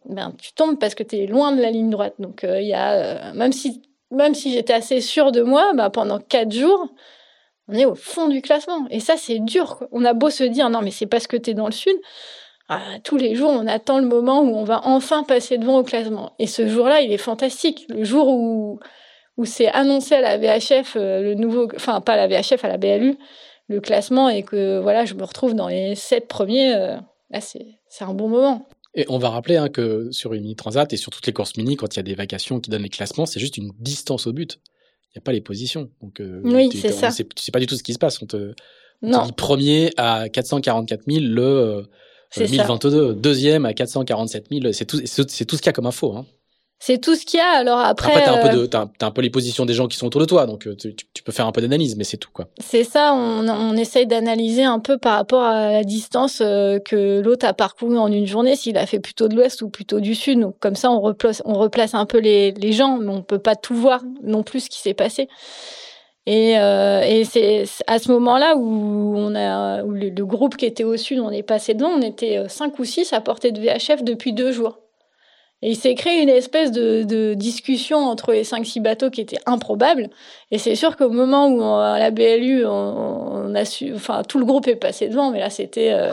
Ben, 0.06 0.34
tu 0.40 0.54
tombes 0.54 0.78
parce 0.78 0.94
que 0.94 1.04
tu 1.04 1.18
es 1.18 1.26
loin 1.26 1.52
de 1.52 1.62
la 1.62 1.72
ligne 1.72 1.90
droite. 1.90 2.14
Donc, 2.20 2.44
euh, 2.44 2.62
il 2.62 2.68
y 2.68 2.74
a, 2.74 2.94
euh, 2.94 3.34
même 3.34 3.52
si, 3.52 3.82
même 4.12 4.36
si 4.36 4.54
j'étais 4.54 4.74
assez 4.74 5.02
sûre 5.02 5.32
de 5.32 5.42
moi, 5.42 5.74
ben, 5.74 5.90
pendant 5.90 6.20
quatre 6.20 6.52
jours, 6.52 6.90
on 7.68 7.74
est 7.74 7.86
au 7.86 7.96
fond 7.96 8.28
du 8.28 8.42
classement. 8.42 8.86
Et 8.92 9.00
ça, 9.00 9.18
c'est 9.18 9.40
dur. 9.40 9.84
On 9.92 10.06
a 10.06 10.14
beau 10.14 10.30
se 10.30 10.44
dire, 10.44 10.70
non, 10.70 10.82
mais 10.82 10.92
c'est 10.92 11.08
parce 11.08 11.26
que 11.26 11.38
tu 11.38 11.52
es 11.52 11.54
dans 11.54 11.66
le 11.66 11.72
sud. 11.72 11.96
Ah, 12.70 12.82
tous 13.04 13.18
les 13.18 13.36
jours, 13.36 13.50
on 13.50 13.68
attend 13.68 14.00
le 14.00 14.06
moment 14.06 14.42
où 14.42 14.56
on 14.56 14.64
va 14.64 14.82
enfin 14.86 15.24
passer 15.24 15.58
devant 15.58 15.80
au 15.80 15.84
classement. 15.84 16.34
Et 16.40 16.48
ce 16.48 16.68
jour-là, 16.68 17.02
il 17.02 17.12
est 17.12 17.18
fantastique. 17.18 17.86
Le 17.90 18.04
jour 18.04 18.30
où 18.30 18.80
où 19.38 19.46
c'est 19.46 19.68
annoncé 19.68 20.16
à 20.16 20.22
la 20.22 20.38
VHF 20.38 20.96
euh, 20.96 21.22
le 21.22 21.34
nouveau, 21.36 21.68
enfin 21.76 22.02
pas 22.02 22.14
à 22.14 22.28
la 22.28 22.28
VHF, 22.28 22.64
à 22.64 22.68
la 22.68 22.78
BLU, 22.78 23.18
le 23.68 23.80
classement 23.80 24.30
et 24.30 24.44
que 24.44 24.80
voilà, 24.80 25.06
je 25.06 25.14
me 25.14 25.24
retrouve 25.24 25.56
dans 25.56 25.68
les 25.68 25.96
sept 25.96 26.28
premiers. 26.28 26.76
Euh, 26.76 26.98
là, 27.30 27.42
c'est 27.42 27.66
un 28.02 28.14
bon 28.14 28.30
moment. 28.30 28.68
Et 28.96 29.06
on 29.10 29.18
va 29.18 29.30
rappeler 29.30 29.58
hein, 29.58 29.70
que 29.70 30.12
sur 30.12 30.34
une 30.34 30.42
mini 30.42 30.56
transat 30.56 30.92
et 30.94 30.98
sur 30.98 31.12
toutes 31.12 31.26
les 31.26 31.34
courses 31.34 31.58
mini, 31.58 31.76
quand 31.76 31.96
il 31.96 31.98
y 31.98 32.00
a 32.00 32.04
des 32.04 32.14
vacations 32.14 32.60
qui 32.60 32.70
donnent 32.70 32.84
les 32.84 32.90
classements, 32.90 33.26
c'est 33.26 33.40
juste 33.40 33.58
une 33.58 33.72
distance 33.80 34.28
au 34.28 34.34
but. 34.34 34.60
Il 35.10 35.18
n'y 35.18 35.20
a 35.20 35.24
pas 35.24 35.32
les 35.32 35.42
positions. 35.42 35.90
Donc, 36.02 36.20
euh, 36.20 36.42
oui, 36.44 36.70
c'est 36.72 36.92
ça. 36.92 37.10
Sais 37.10 37.26
pas 37.52 37.60
du 37.60 37.66
tout 37.66 37.76
ce 37.76 37.84
qui 37.84 37.94
se 37.94 38.00
passe. 38.00 38.22
On 38.22 38.28
te, 38.28 38.54
on 39.02 39.26
dit 39.26 39.32
premier 39.32 39.92
à 39.98 40.30
444 40.30 41.04
000 41.08 41.26
le 41.26 41.86
1022, 42.38 43.16
deuxième 43.16 43.66
à 43.66 43.74
447 43.74 44.48
000. 44.52 44.72
C'est 44.74 44.86
tout, 44.86 45.02
c'est 45.06 45.46
tout 45.46 45.56
ce 45.56 45.62
qu'il 45.62 45.68
y 45.68 45.70
a 45.70 45.74
comme 45.74 45.88
info. 45.88 46.16
Hein 46.16 46.26
c'est 46.86 46.98
tout 46.98 47.16
ce 47.16 47.26
qu'il 47.26 47.38
y 47.38 47.42
a. 47.42 47.52
Alors 47.52 47.80
après, 47.80 48.12
après 48.12 48.26
t'as 48.26 48.34
un, 48.34 48.50
peu 48.50 48.78
euh, 48.78 49.06
un 49.08 49.12
peu 49.12 49.22
les 49.22 49.30
positions 49.30 49.66
des 49.66 49.74
gens 49.74 49.88
qui 49.88 49.96
sont 49.96 50.08
autour 50.08 50.20
de 50.20 50.26
toi, 50.26 50.46
donc 50.46 50.68
euh, 50.68 50.76
tu, 50.76 51.24
peux 51.24 51.32
faire 51.32 51.48
un 51.48 51.54
peu 51.54 51.62
d'analyse, 51.62 51.96
mais 51.96 52.04
c'est 52.04 52.18
tout 52.18 52.30
quoi. 52.34 52.50
C'est 52.60 52.84
ça. 52.84 53.14
On, 53.14 53.48
on 53.48 53.78
essaye 53.78 54.06
d'analyser 54.06 54.66
un 54.66 54.80
peu 54.80 54.98
par 54.98 55.16
rapport 55.16 55.44
à 55.44 55.72
la 55.72 55.84
distance 55.86 56.42
euh, 56.42 56.80
que 56.80 57.22
l'autre 57.22 57.46
a 57.46 57.54
parcouru 57.54 57.98
en 57.98 58.12
une 58.12 58.28
journée, 58.28 58.58
s'il 58.58 58.78
a 58.78 58.86
fait 58.86 59.00
plutôt 59.00 59.30
de 59.30 59.36
l'ouest 59.38 59.62
ou 59.62 59.70
plutôt 59.70 60.02
du 60.02 60.14
sud. 60.14 60.42
Donc 60.42 60.60
comme 60.60 60.76
ça, 60.76 60.92
on 60.92 61.00
replace, 61.00 61.42
on 61.46 61.54
replace 61.54 61.94
un 61.94 62.06
peu 62.06 62.20
les, 62.20 62.52
les 62.52 62.74
gens, 62.74 62.98
mais 62.98 63.14
on 63.14 63.22
peut 63.22 63.40
pas 63.40 63.56
tout 63.56 63.76
voir 63.76 64.02
non 64.22 64.44
plus 64.44 64.66
ce 64.66 64.70
qui 64.70 64.80
s'est 64.82 64.94
passé. 64.94 65.30
Et, 66.26 66.52
et 66.52 67.24
c'est 67.26 67.64
à 67.88 68.00
ce 68.00 68.12
moment-là 68.12 68.56
où 68.58 69.14
on 69.18 69.36
a 69.36 69.84
où 69.84 69.92
le, 69.92 70.10
le, 70.10 70.26
groupe 70.26 70.56
qui 70.58 70.66
était 70.66 70.86
au 70.86 70.96
sud, 70.98 71.20
on 71.20 71.32
est 71.32 71.44
passé 71.44 71.74
devant, 71.74 71.90
on 71.90 72.02
était 72.02 72.44
cinq 72.50 72.80
ou 72.80 72.86
six 72.86 73.12
à 73.14 73.20
portée 73.22 73.52
de 73.52 73.62
VHF 73.62 74.04
depuis 74.04 74.32
deux 74.32 74.52
jours. 74.52 74.83
Et 75.64 75.70
il 75.70 75.76
s'est 75.78 75.96
créé 75.96 76.22
une 76.22 76.28
espèce 76.28 76.74
de, 76.74 77.36
discussion 77.36 78.00
entre 78.00 78.34
les 78.34 78.44
5-6 78.44 78.82
bateaux 78.82 79.10
qui 79.10 79.22
était 79.22 79.40
improbable. 79.46 80.10
Et 80.52 80.58
c'est 80.58 80.76
sûr 80.76 80.98
qu'au 80.98 81.08
moment 81.08 81.48
où 81.48 81.64
à 81.64 81.98
la 82.00 82.12
BLU, 82.12 82.66
on, 82.66 83.56
a 83.56 83.64
su, 83.64 83.94
enfin, 83.96 84.24
tout 84.24 84.40
le 84.40 84.46
groupe 84.46 84.68
est 84.68 84.76
passé 84.76 85.08
devant, 85.08 85.32
mais 85.32 85.40
là, 85.40 85.50
c'était 85.50 85.94
euh, 85.94 86.12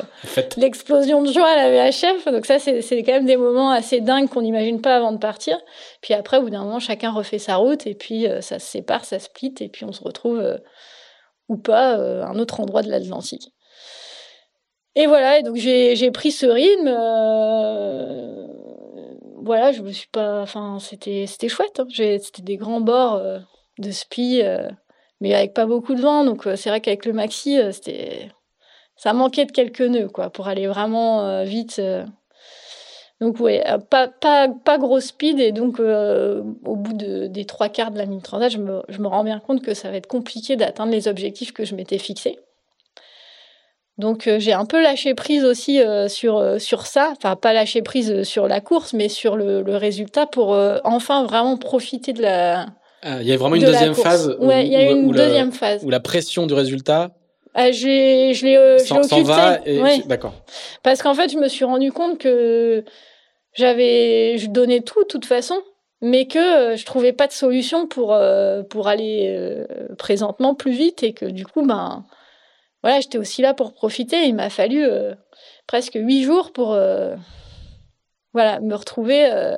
l'explosion 0.56 1.20
de 1.22 1.32
joie 1.32 1.48
à 1.48 1.56
la 1.56 1.90
VHF. 1.90 2.26
Donc 2.26 2.46
ça, 2.46 2.60
c'est 2.60 3.02
quand 3.02 3.12
même 3.12 3.26
des 3.26 3.36
moments 3.36 3.72
assez 3.72 4.00
dingues 4.00 4.28
qu'on 4.28 4.42
n'imagine 4.42 4.80
pas 4.80 4.94
avant 4.94 5.10
de 5.10 5.18
partir. 5.18 5.58
Puis 6.00 6.14
après, 6.14 6.36
au 6.36 6.42
bout 6.42 6.50
d'un 6.50 6.62
moment, 6.62 6.78
chacun 6.78 7.10
refait 7.10 7.40
sa 7.40 7.56
route 7.56 7.88
et 7.88 7.94
puis 7.94 8.28
euh, 8.28 8.40
ça 8.42 8.60
se 8.60 8.66
sépare, 8.66 9.04
ça 9.04 9.18
split 9.18 9.54
et 9.58 9.68
puis 9.68 9.84
on 9.84 9.90
se 9.90 10.04
retrouve, 10.04 10.38
euh, 10.38 10.58
ou 11.48 11.56
pas, 11.56 11.94
à 11.94 12.28
un 12.28 12.38
autre 12.38 12.60
endroit 12.60 12.82
de 12.82 12.88
l'Atlantique. 12.88 13.52
Et 14.94 15.06
voilà, 15.06 15.40
et 15.40 15.42
donc 15.42 15.56
j'ai 15.56 16.10
pris 16.12 16.30
ce 16.30 16.46
rythme 16.46 16.88
voilà, 19.42 19.72
je 19.72 19.82
me 19.82 19.90
suis 19.90 20.08
pas. 20.08 20.42
Enfin, 20.42 20.78
c'était 20.80 21.26
c'était 21.26 21.48
chouette. 21.48 21.80
Hein. 21.80 21.86
C'était 21.90 22.42
des 22.42 22.56
grands 22.56 22.80
bords 22.80 23.16
euh, 23.16 23.38
de 23.78 23.90
spi, 23.90 24.40
euh, 24.42 24.68
mais 25.20 25.34
avec 25.34 25.54
pas 25.54 25.66
beaucoup 25.66 25.94
de 25.94 26.00
vent. 26.00 26.24
Donc 26.24 26.46
euh, 26.46 26.56
c'est 26.56 26.70
vrai 26.70 26.80
qu'avec 26.80 27.06
le 27.06 27.12
maxi, 27.12 27.58
c'était 27.72 28.30
ça 28.96 29.12
manquait 29.12 29.46
de 29.46 29.52
quelques 29.52 29.80
nœuds 29.80 30.08
quoi 30.08 30.30
pour 30.30 30.48
aller 30.48 30.66
vraiment 30.66 31.44
vite. 31.44 31.80
Donc 33.20 33.38
ouais, 33.40 33.62
pas, 33.90 34.08
pas, 34.08 34.48
pas 34.48 34.78
gros 34.78 35.00
speed 35.00 35.40
et 35.40 35.52
donc 35.52 35.78
au 35.78 36.76
bout 36.76 36.94
de, 36.94 37.26
des 37.26 37.44
trois 37.44 37.68
quarts 37.68 37.90
de 37.90 37.98
la 37.98 38.06
mini 38.06 38.22
transat, 38.22 38.50
je 38.50 38.58
me, 38.58 38.82
je 38.88 38.98
me 39.00 39.08
rends 39.08 39.24
bien 39.24 39.40
compte 39.40 39.62
que 39.62 39.74
ça 39.74 39.90
va 39.90 39.96
être 39.96 40.06
compliqué 40.06 40.56
d'atteindre 40.56 40.92
les 40.92 41.06
objectifs 41.06 41.52
que 41.52 41.64
je 41.64 41.74
m'étais 41.74 41.98
fixés. 41.98 42.38
Donc 44.00 44.26
euh, 44.26 44.40
j'ai 44.40 44.52
un 44.52 44.64
peu 44.64 44.82
lâché 44.82 45.14
prise 45.14 45.44
aussi 45.44 45.80
euh, 45.80 46.08
sur 46.08 46.38
euh, 46.38 46.58
sur 46.58 46.86
ça, 46.86 47.12
enfin 47.16 47.36
pas 47.36 47.52
lâché 47.52 47.82
prise 47.82 48.22
sur 48.24 48.48
la 48.48 48.60
course, 48.60 48.94
mais 48.94 49.08
sur 49.08 49.36
le, 49.36 49.62
résultat 49.76 50.26
pour 50.26 50.58
enfin 50.84 51.24
vraiment 51.24 51.56
profiter 51.56 52.12
de 52.12 52.22
la. 52.22 52.66
Ah, 53.02 53.18
il 53.20 53.28
y 53.28 53.32
a 53.32 53.36
vraiment 53.36 53.54
une 53.54 53.64
deuxième 53.64 53.94
phase. 53.94 54.36
Ouais, 54.40 54.66
il 54.66 54.72
y 54.72 54.76
a 54.76 54.90
une 54.90 55.10
deuxième 55.10 55.52
phase 55.52 55.84
où 55.84 55.90
la 55.90 56.00
pression 56.00 56.46
du 56.46 56.54
résultat. 56.54 57.12
Ah, 57.54 57.70
j'ai 57.72 58.32
je 58.34 58.46
l'ai 58.46 58.78
s'en 58.78 59.22
va 59.22 59.58
et 59.66 59.80
d'accord. 60.06 60.34
Parce 60.82 61.02
qu'en 61.02 61.14
fait 61.14 61.30
je 61.30 61.38
me 61.38 61.48
suis 61.48 61.64
rendu 61.64 61.92
compte 61.92 62.18
que 62.18 62.84
j'avais 63.54 64.38
je 64.38 64.46
donnais 64.48 64.80
tout 64.80 65.02
de 65.02 65.08
toute 65.08 65.26
façon, 65.26 65.56
mais 66.00 66.26
que 66.26 66.74
je 66.76 66.84
trouvais 66.84 67.12
pas 67.12 67.26
de 67.26 67.32
solution 67.32 67.86
pour 67.86 68.18
pour 68.70 68.88
aller 68.88 69.64
présentement 69.98 70.54
plus 70.54 70.72
vite 70.72 71.02
et 71.02 71.12
que 71.12 71.26
du 71.26 71.46
coup 71.46 71.66
ben 71.66 72.04
voilà, 72.82 73.00
j'étais 73.00 73.18
aussi 73.18 73.42
là 73.42 73.54
pour 73.54 73.74
profiter. 73.74 74.26
Il 74.26 74.34
m'a 74.34 74.50
fallu 74.50 74.84
euh, 74.84 75.14
presque 75.66 75.94
huit 75.94 76.24
jours 76.24 76.52
pour 76.52 76.72
euh, 76.72 77.14
voilà, 78.32 78.60
me 78.60 78.74
retrouver 78.74 79.30
euh, 79.30 79.56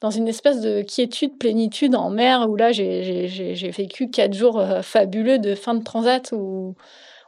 dans 0.00 0.10
une 0.10 0.28
espèce 0.28 0.60
de 0.60 0.82
quiétude, 0.82 1.38
plénitude 1.38 1.94
en 1.94 2.10
mer, 2.10 2.48
où 2.48 2.56
là, 2.56 2.72
j'ai 2.72 3.72
vécu 3.76 4.10
quatre 4.10 4.34
jours 4.34 4.62
fabuleux 4.82 5.38
de 5.38 5.54
fin 5.54 5.74
de 5.74 5.84
transat, 5.84 6.32
où 6.32 6.74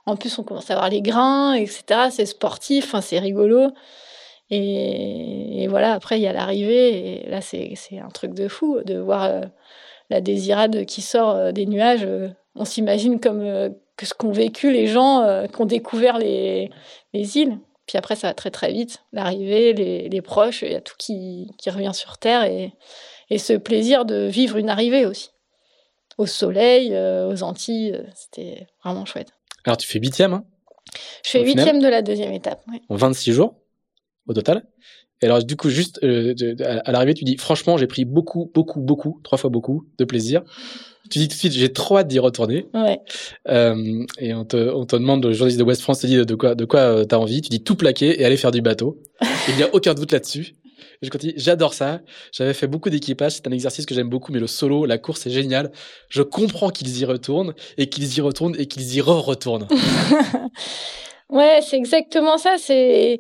en 0.07 0.17
plus, 0.17 0.39
on 0.39 0.43
commence 0.43 0.71
à 0.71 0.75
avoir 0.75 0.91
les 0.91 1.01
grains, 1.01 1.55
etc. 1.55 2.09
C'est 2.11 2.27
sportif, 2.27 2.95
c'est 3.01 3.21
rigolo. 3.21 3.71
Et, 4.51 5.67
voilà, 5.69 5.93
après, 5.93 6.19
il 6.19 6.23
y 6.23 6.27
a 6.27 6.33
l'arrivée, 6.33 7.23
et 7.23 7.31
là, 7.31 7.41
c'est 7.41 7.77
un 8.05 8.09
truc 8.09 8.35
de 8.35 8.49
fou 8.49 8.81
de 8.85 8.99
voir 8.99 9.31
la 10.11 10.21
désirade 10.21 10.85
qui 10.85 11.01
sort 11.01 11.53
des 11.53 11.67
nuages. 11.67 12.09
On 12.57 12.65
s'imagine 12.65 13.21
comme 13.21 13.73
que 13.97 14.07
ce 14.07 14.15
qu'ont 14.15 14.33
vécu 14.33 14.73
les 14.73 14.87
gens 14.87 15.21
euh, 15.23 15.47
qui 15.47 15.61
ont 15.61 15.67
découvert 15.67 16.19
les, 16.19 16.71
les, 17.13 17.39
îles. 17.39 17.59
Puis 17.87 17.99
après, 17.99 18.17
ça 18.17 18.29
va 18.29 18.35
très 18.35 18.51
très 18.51 18.73
vite. 18.73 19.05
L'arrivée, 19.13 19.73
les, 19.73 20.09
les, 20.09 20.23
proches, 20.23 20.63
il 20.63 20.73
y 20.73 20.75
a 20.75 20.81
tout 20.81 20.95
qui, 20.99 21.51
qui 21.59 21.71
revient 21.71 21.93
sur 21.95 22.19
Terre 22.19 22.45
et, 22.45 22.73
et, 23.31 23.39
ce 23.39 23.53
plaisir 23.53 24.05
de 24.05 24.27
vivre 24.27 24.57
une 24.57 24.71
arrivée 24.71 25.07
aussi. 25.07 25.31
Au 26.19 26.27
soleil, 26.27 26.95
euh, 26.95 27.31
aux 27.31 27.43
Antilles, 27.43 27.93
euh, 27.95 28.03
c'était 28.15 28.67
vraiment 28.83 29.05
chouette. 29.05 29.33
Alors 29.65 29.77
tu 29.77 29.89
fais 29.89 29.99
huitième 29.99 30.33
hein? 30.33 30.45
Je 31.25 31.31
fais 31.31 31.43
huitième 31.43 31.81
de 31.81 31.89
la 31.89 32.03
deuxième 32.03 32.33
étape. 32.33 32.63
En 32.89 32.97
26 32.97 33.33
jours 33.33 33.57
au 34.27 34.35
total 34.35 34.65
et 35.23 35.27
alors, 35.27 35.43
du 35.43 35.57
coup, 35.57 35.71
juste 35.71 36.03
à 36.03 36.93
l'arrivée, 36.93 37.15
tu 37.15 37.25
dis, 37.25 37.39
franchement, 37.39 37.79
j'ai 37.79 37.87
pris 37.87 38.05
beaucoup, 38.05 38.51
beaucoup, 38.53 38.81
beaucoup, 38.81 39.21
trois 39.25 39.39
fois 39.39 39.49
beaucoup 39.49 39.87
de 39.97 40.05
plaisir. 40.05 40.43
Tu 41.11 41.19
dis 41.19 41.29
tout 41.29 41.35
de 41.35 41.39
suite, 41.39 41.53
j'ai 41.53 41.73
trop 41.73 41.99
hâte 41.99 42.09
d'y 42.09 42.19
retourner. 42.19 42.67
Ouais. 42.73 42.99
Euh, 43.49 44.05
et 44.19 44.33
on 44.33 44.45
te, 44.45 44.57
on 44.57 44.87
te 44.87 44.97
demande, 44.97 45.25
le 45.25 45.33
journaliste 45.33 45.59
de 45.59 45.65
West 45.65 45.83
France 45.83 46.01
te 46.01 46.07
dit 46.07 46.25
de 46.25 46.35
quoi, 46.35 46.55
de 46.55 46.65
quoi 46.65 46.81
euh, 46.81 47.05
t'as 47.05 47.19
envie. 47.19 47.43
Tu 47.43 47.51
dis 47.51 47.63
tout 47.63 47.77
plaquer 47.77 48.21
et 48.21 48.25
aller 48.25 48.39
faire 48.39 48.51
du 48.51 48.63
bateau. 48.63 48.99
Il 49.49 49.57
n'y 49.57 49.63
a 49.63 49.75
aucun 49.75 49.93
doute 49.95 50.13
là-dessus. 50.13 50.55
Je 51.03 51.11
continue. 51.11 51.35
J'adore 51.37 51.75
ça. 51.75 52.01
J'avais 52.33 52.55
fait 52.55 52.67
beaucoup 52.67 52.89
d'équipage. 52.89 53.33
C'est 53.33 53.47
un 53.47 53.53
exercice 53.53 53.85
que 53.85 53.95
j'aime 53.95 54.09
beaucoup, 54.09 54.33
mais 54.33 54.41
le 54.41 54.47
solo, 54.47 54.87
la 54.87 54.97
course, 54.97 55.21
c'est 55.21 55.31
génial. 55.31 55.71
Je 56.09 56.23
comprends 56.23 56.71
qu'ils 56.71 56.99
y 56.99 57.05
retournent 57.05 57.55
et 57.77 57.89
qu'ils 57.89 58.17
y 58.17 58.21
retournent 58.23 58.57
et 58.59 58.67
qu'ils 58.67 58.95
y 58.97 59.01
re-retournent. 59.03 59.69
ouais, 61.29 61.61
c'est 61.63 61.77
exactement 61.77 62.39
ça. 62.39 62.57
C'est, 62.59 63.19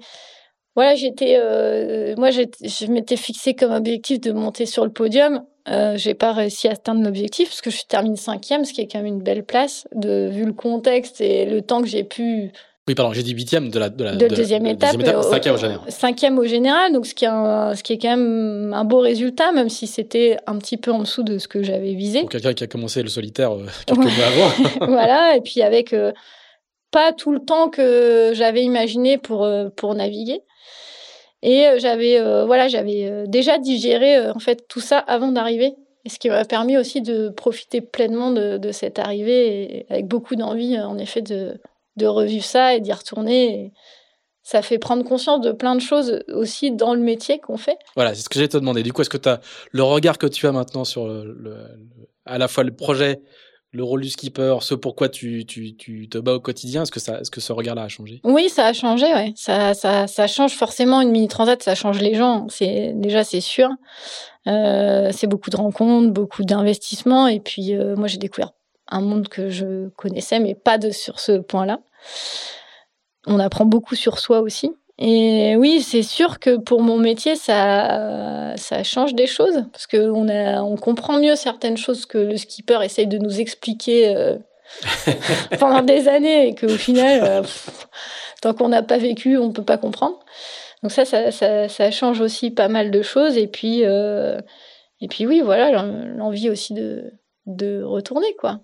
voilà, 0.75 0.95
j'étais, 0.95 1.37
euh, 1.39 2.15
moi, 2.17 2.31
je 2.31 2.87
m'étais 2.87 3.17
fixé 3.17 3.55
comme 3.55 3.73
objectif 3.73 4.21
de 4.21 4.33
monter 4.33 4.65
sur 4.65 4.85
le 4.85 4.93
podium. 4.93 5.45
Euh, 5.69 5.97
j'ai 5.97 6.15
pas 6.15 6.33
réussi 6.33 6.69
à 6.69 6.73
atteindre 6.73 7.03
l'objectif 7.03 7.49
parce 7.49 7.63
que 7.63 7.71
je 7.71 7.85
termine 7.89 8.17
cinquième, 8.17 8.65
ce 8.65 8.73
qui 8.73 8.83
est 8.83 8.87
quand 8.87 8.99
même 8.99 9.07
une 9.07 9.23
belle 9.23 9.45
place 9.45 9.89
de 9.95 10.29
vu 10.31 10.45
le 10.45 10.53
contexte 10.53 11.21
et 11.23 11.47
le 11.47 11.63
temps 11.63 11.81
que 11.81 11.89
j'ai 11.89 12.05
pu 12.05 12.51
Oui, 12.87 12.95
pardon, 12.95 13.15
j'ai 13.15 13.23
dit 13.23 13.33
huitième 13.33 13.71
de 13.71 13.79
la, 13.79 13.89
de 13.89 14.05
la 14.05 14.15
de 14.15 14.29
deuxième 14.29 14.67
étape, 14.67 14.97
deuxième 14.97 15.21
étape 15.21 15.25
cinquième 15.25 15.55
au 15.55 15.59
général. 15.59 15.81
Cinquième 15.89 16.39
au 16.39 16.45
général, 16.45 16.93
donc 16.93 17.07
ce 17.07 17.15
qui, 17.15 17.25
est 17.25 17.29
un, 17.29 17.75
ce 17.75 17.83
qui 17.83 17.95
est 17.95 17.99
quand 17.99 18.15
même 18.15 18.75
un 18.75 18.85
beau 18.85 19.01
résultat, 19.01 19.53
même 19.53 19.71
si 19.71 19.87
c'était 19.87 20.37
un 20.47 20.59
petit 20.59 20.77
peu 20.77 20.93
en 20.93 20.99
dessous 20.99 21.23
de 21.23 21.39
ce 21.39 21.49
que 21.49 21.63
j'avais 21.63 21.95
visé. 21.95 22.21
Pour 22.21 22.29
quelqu'un 22.29 22.53
qui 22.53 22.65
a 22.65 22.67
commencé 22.67 23.03
le 23.03 23.09
solitaire 23.09 23.53
euh, 23.53 23.65
quelques 23.87 24.01
mois 24.01 24.27
avant. 24.27 24.87
voilà, 24.93 25.35
et 25.35 25.41
puis 25.41 25.63
avec 25.63 25.95
euh, 25.95 26.13
pas 26.91 27.13
tout 27.13 27.33
le 27.33 27.41
temps 27.41 27.71
que 27.71 28.33
j'avais 28.35 28.63
imaginé 28.63 29.17
pour, 29.17 29.45
euh, 29.45 29.71
pour 29.75 29.95
naviguer. 29.95 30.43
Et 31.45 31.67
j'avais 31.79 32.19
voilà, 32.47 32.69
j'avais 32.69 33.29
déjà 33.29 33.59
digéré 33.59 34.29
en 34.31 34.39
fait 34.39 34.67
tout 34.67 34.81
ça 34.81 34.99
avant 34.99 35.31
d'arriver. 35.31 35.75
Et 36.05 36.11
ce 36.11 36.19
qui 36.19 36.29
m'a 36.29 36.45
permis 36.45 36.77
aussi 36.77 37.01
de 37.01 37.31
profiter 37.31 37.81
pleinement 37.81 38.31
de, 38.31 38.73
cette 38.73 38.99
arrivée 38.99 39.87
avec 39.89 40.07
beaucoup 40.07 40.37
d'envie, 40.37 40.79
en 40.79 40.99
effet, 40.99 41.23
de, 41.23 41.59
revivre 42.03 42.45
ça 42.45 42.75
et 42.75 42.81
d'y 42.81 42.93
retourner. 42.93 43.73
ça 44.43 44.61
fait 44.61 44.79
prendre 44.79 45.03
conscience 45.05 45.41
de 45.41 45.53
plein 45.53 45.75
de 45.75 45.81
choses 45.81 46.23
aussi 46.29 46.73
dans 46.73 46.95
le 46.95 47.01
métier 47.01 47.39
qu'on 47.39 47.57
fait. 47.57 47.79
Voilà, 47.97 48.15
c'est 48.15 48.23
ce 48.23 48.29
que 48.29 48.39
j'ai 48.39 48.49
te 48.49 48.59
demander. 48.59 48.83
Du 48.83 48.93
coup, 48.93 49.01
est-ce 49.01 49.11
que 49.11 49.17
tu 49.17 49.31
as 49.31 49.41
le 49.71 49.83
regard 49.83 50.19
que 50.19 50.27
tu 50.27 50.47
as 50.47 50.53
maintenant 50.53 50.85
sur 50.85 51.07
le, 51.07 51.57
à 52.27 52.37
la 52.37 52.49
fois 52.49 52.65
le 52.65 52.75
projet, 52.75 53.23
le 53.75 53.83
rôle 53.83 54.03
du 54.03 54.09
skipper, 54.09 54.59
ce 54.61 54.75
pourquoi 54.75 55.09
tu, 55.09 55.45
tu, 55.47 55.75
tu 55.75 56.09
te 56.09 56.17
bats 56.17 56.35
au 56.35 56.41
quotidien, 56.41 56.83
est-ce 56.83 56.93
que, 56.93 57.01
ça, 57.01 57.21
est-ce 57.21 57.31
que 57.31 57.41
ce 57.41 57.53
regard-là 57.53 57.83
a 57.83 57.89
changé? 57.89 58.21
Oui, 58.23 58.49
ça 58.49 58.67
a 58.67 58.73
changé, 58.73 59.07
ouais. 59.07 59.33
Ça, 59.37 59.75
ça, 59.75 60.07
ça 60.07 60.27
change 60.29 60.55
forcément 60.55 61.01
une 61.01 61.11
mini-transat, 61.11 61.61
ça 61.61 61.75
change 61.75 62.01
les 62.01 62.15
gens, 62.15 62.47
c'est, 62.49 62.93
déjà 62.95 63.25
c'est 63.25 63.41
sûr. 63.41 63.69
Euh, 64.47 65.11
c'est 65.13 65.27
beaucoup 65.27 65.51
de 65.51 65.57
rencontres, 65.57 66.13
beaucoup 66.13 66.45
d'investissements, 66.45 67.27
et 67.27 67.41
puis 67.41 67.75
euh, 67.75 67.97
moi 67.97 68.07
j'ai 68.07 68.19
découvert 68.19 68.53
un 68.89 69.01
monde 69.01 69.29
que 69.29 69.49
je 69.49 69.89
connaissais, 69.91 70.39
mais 70.39 70.55
pas 70.55 70.79
de 70.79 70.91
sur 70.91 71.19
ce 71.19 71.33
point-là. 71.33 71.81
On 73.27 73.41
apprend 73.41 73.65
beaucoup 73.65 73.97
sur 73.97 74.19
soi 74.19 74.41
aussi. 74.41 74.71
Et 74.99 75.57
oui, 75.57 75.83
c'est 75.83 76.03
sûr 76.03 76.39
que 76.39 76.57
pour 76.57 76.81
mon 76.81 76.99
métier, 76.99 77.35
ça, 77.35 78.55
change 78.85 79.15
des 79.15 79.27
choses, 79.27 79.65
parce 79.73 79.87
qu'on 79.87 80.29
on 80.29 80.77
comprend 80.77 81.19
mieux 81.19 81.35
certaines 81.35 81.77
choses 81.77 82.07
que 82.07 82.19
le 82.19 82.37
skipper 82.37 82.79
essaye 82.85 83.09
de 83.09 83.19
nous 83.19 83.41
expliquer 83.41 84.15
euh, 84.15 84.37
pendant 85.59 85.83
des 85.83 86.07
années, 86.07 86.49
et 86.49 86.55
qu'au 86.55 86.69
final, 86.69 87.21
euh, 87.25 87.43
tant 88.41 88.55
qu'on 88.55 88.69
n'a 88.69 88.83
pas 88.83 88.99
vécu, 88.99 89.37
on 89.37 89.49
ne 89.49 89.53
peut 89.53 89.65
pas 89.65 89.79
comprendre. 89.79 90.21
Donc 90.83 90.93
ça 90.93 91.05
ça, 91.05 91.33
ça, 91.69 91.91
change 91.91 92.21
aussi 92.21 92.51
pas 92.51 92.69
mal 92.69 92.91
de 92.91 93.03
choses. 93.03 93.37
Et 93.37 93.49
puis, 93.49 93.85
euh, 93.85 94.39
et 95.01 95.09
puis 95.09 95.27
oui, 95.27 95.41
voilà, 95.41 95.83
l'envie 95.83 96.51
aussi 96.51 96.73
de, 96.75 97.13
de 97.47 97.83
retourner, 97.83 98.35
quoi. 98.39 98.61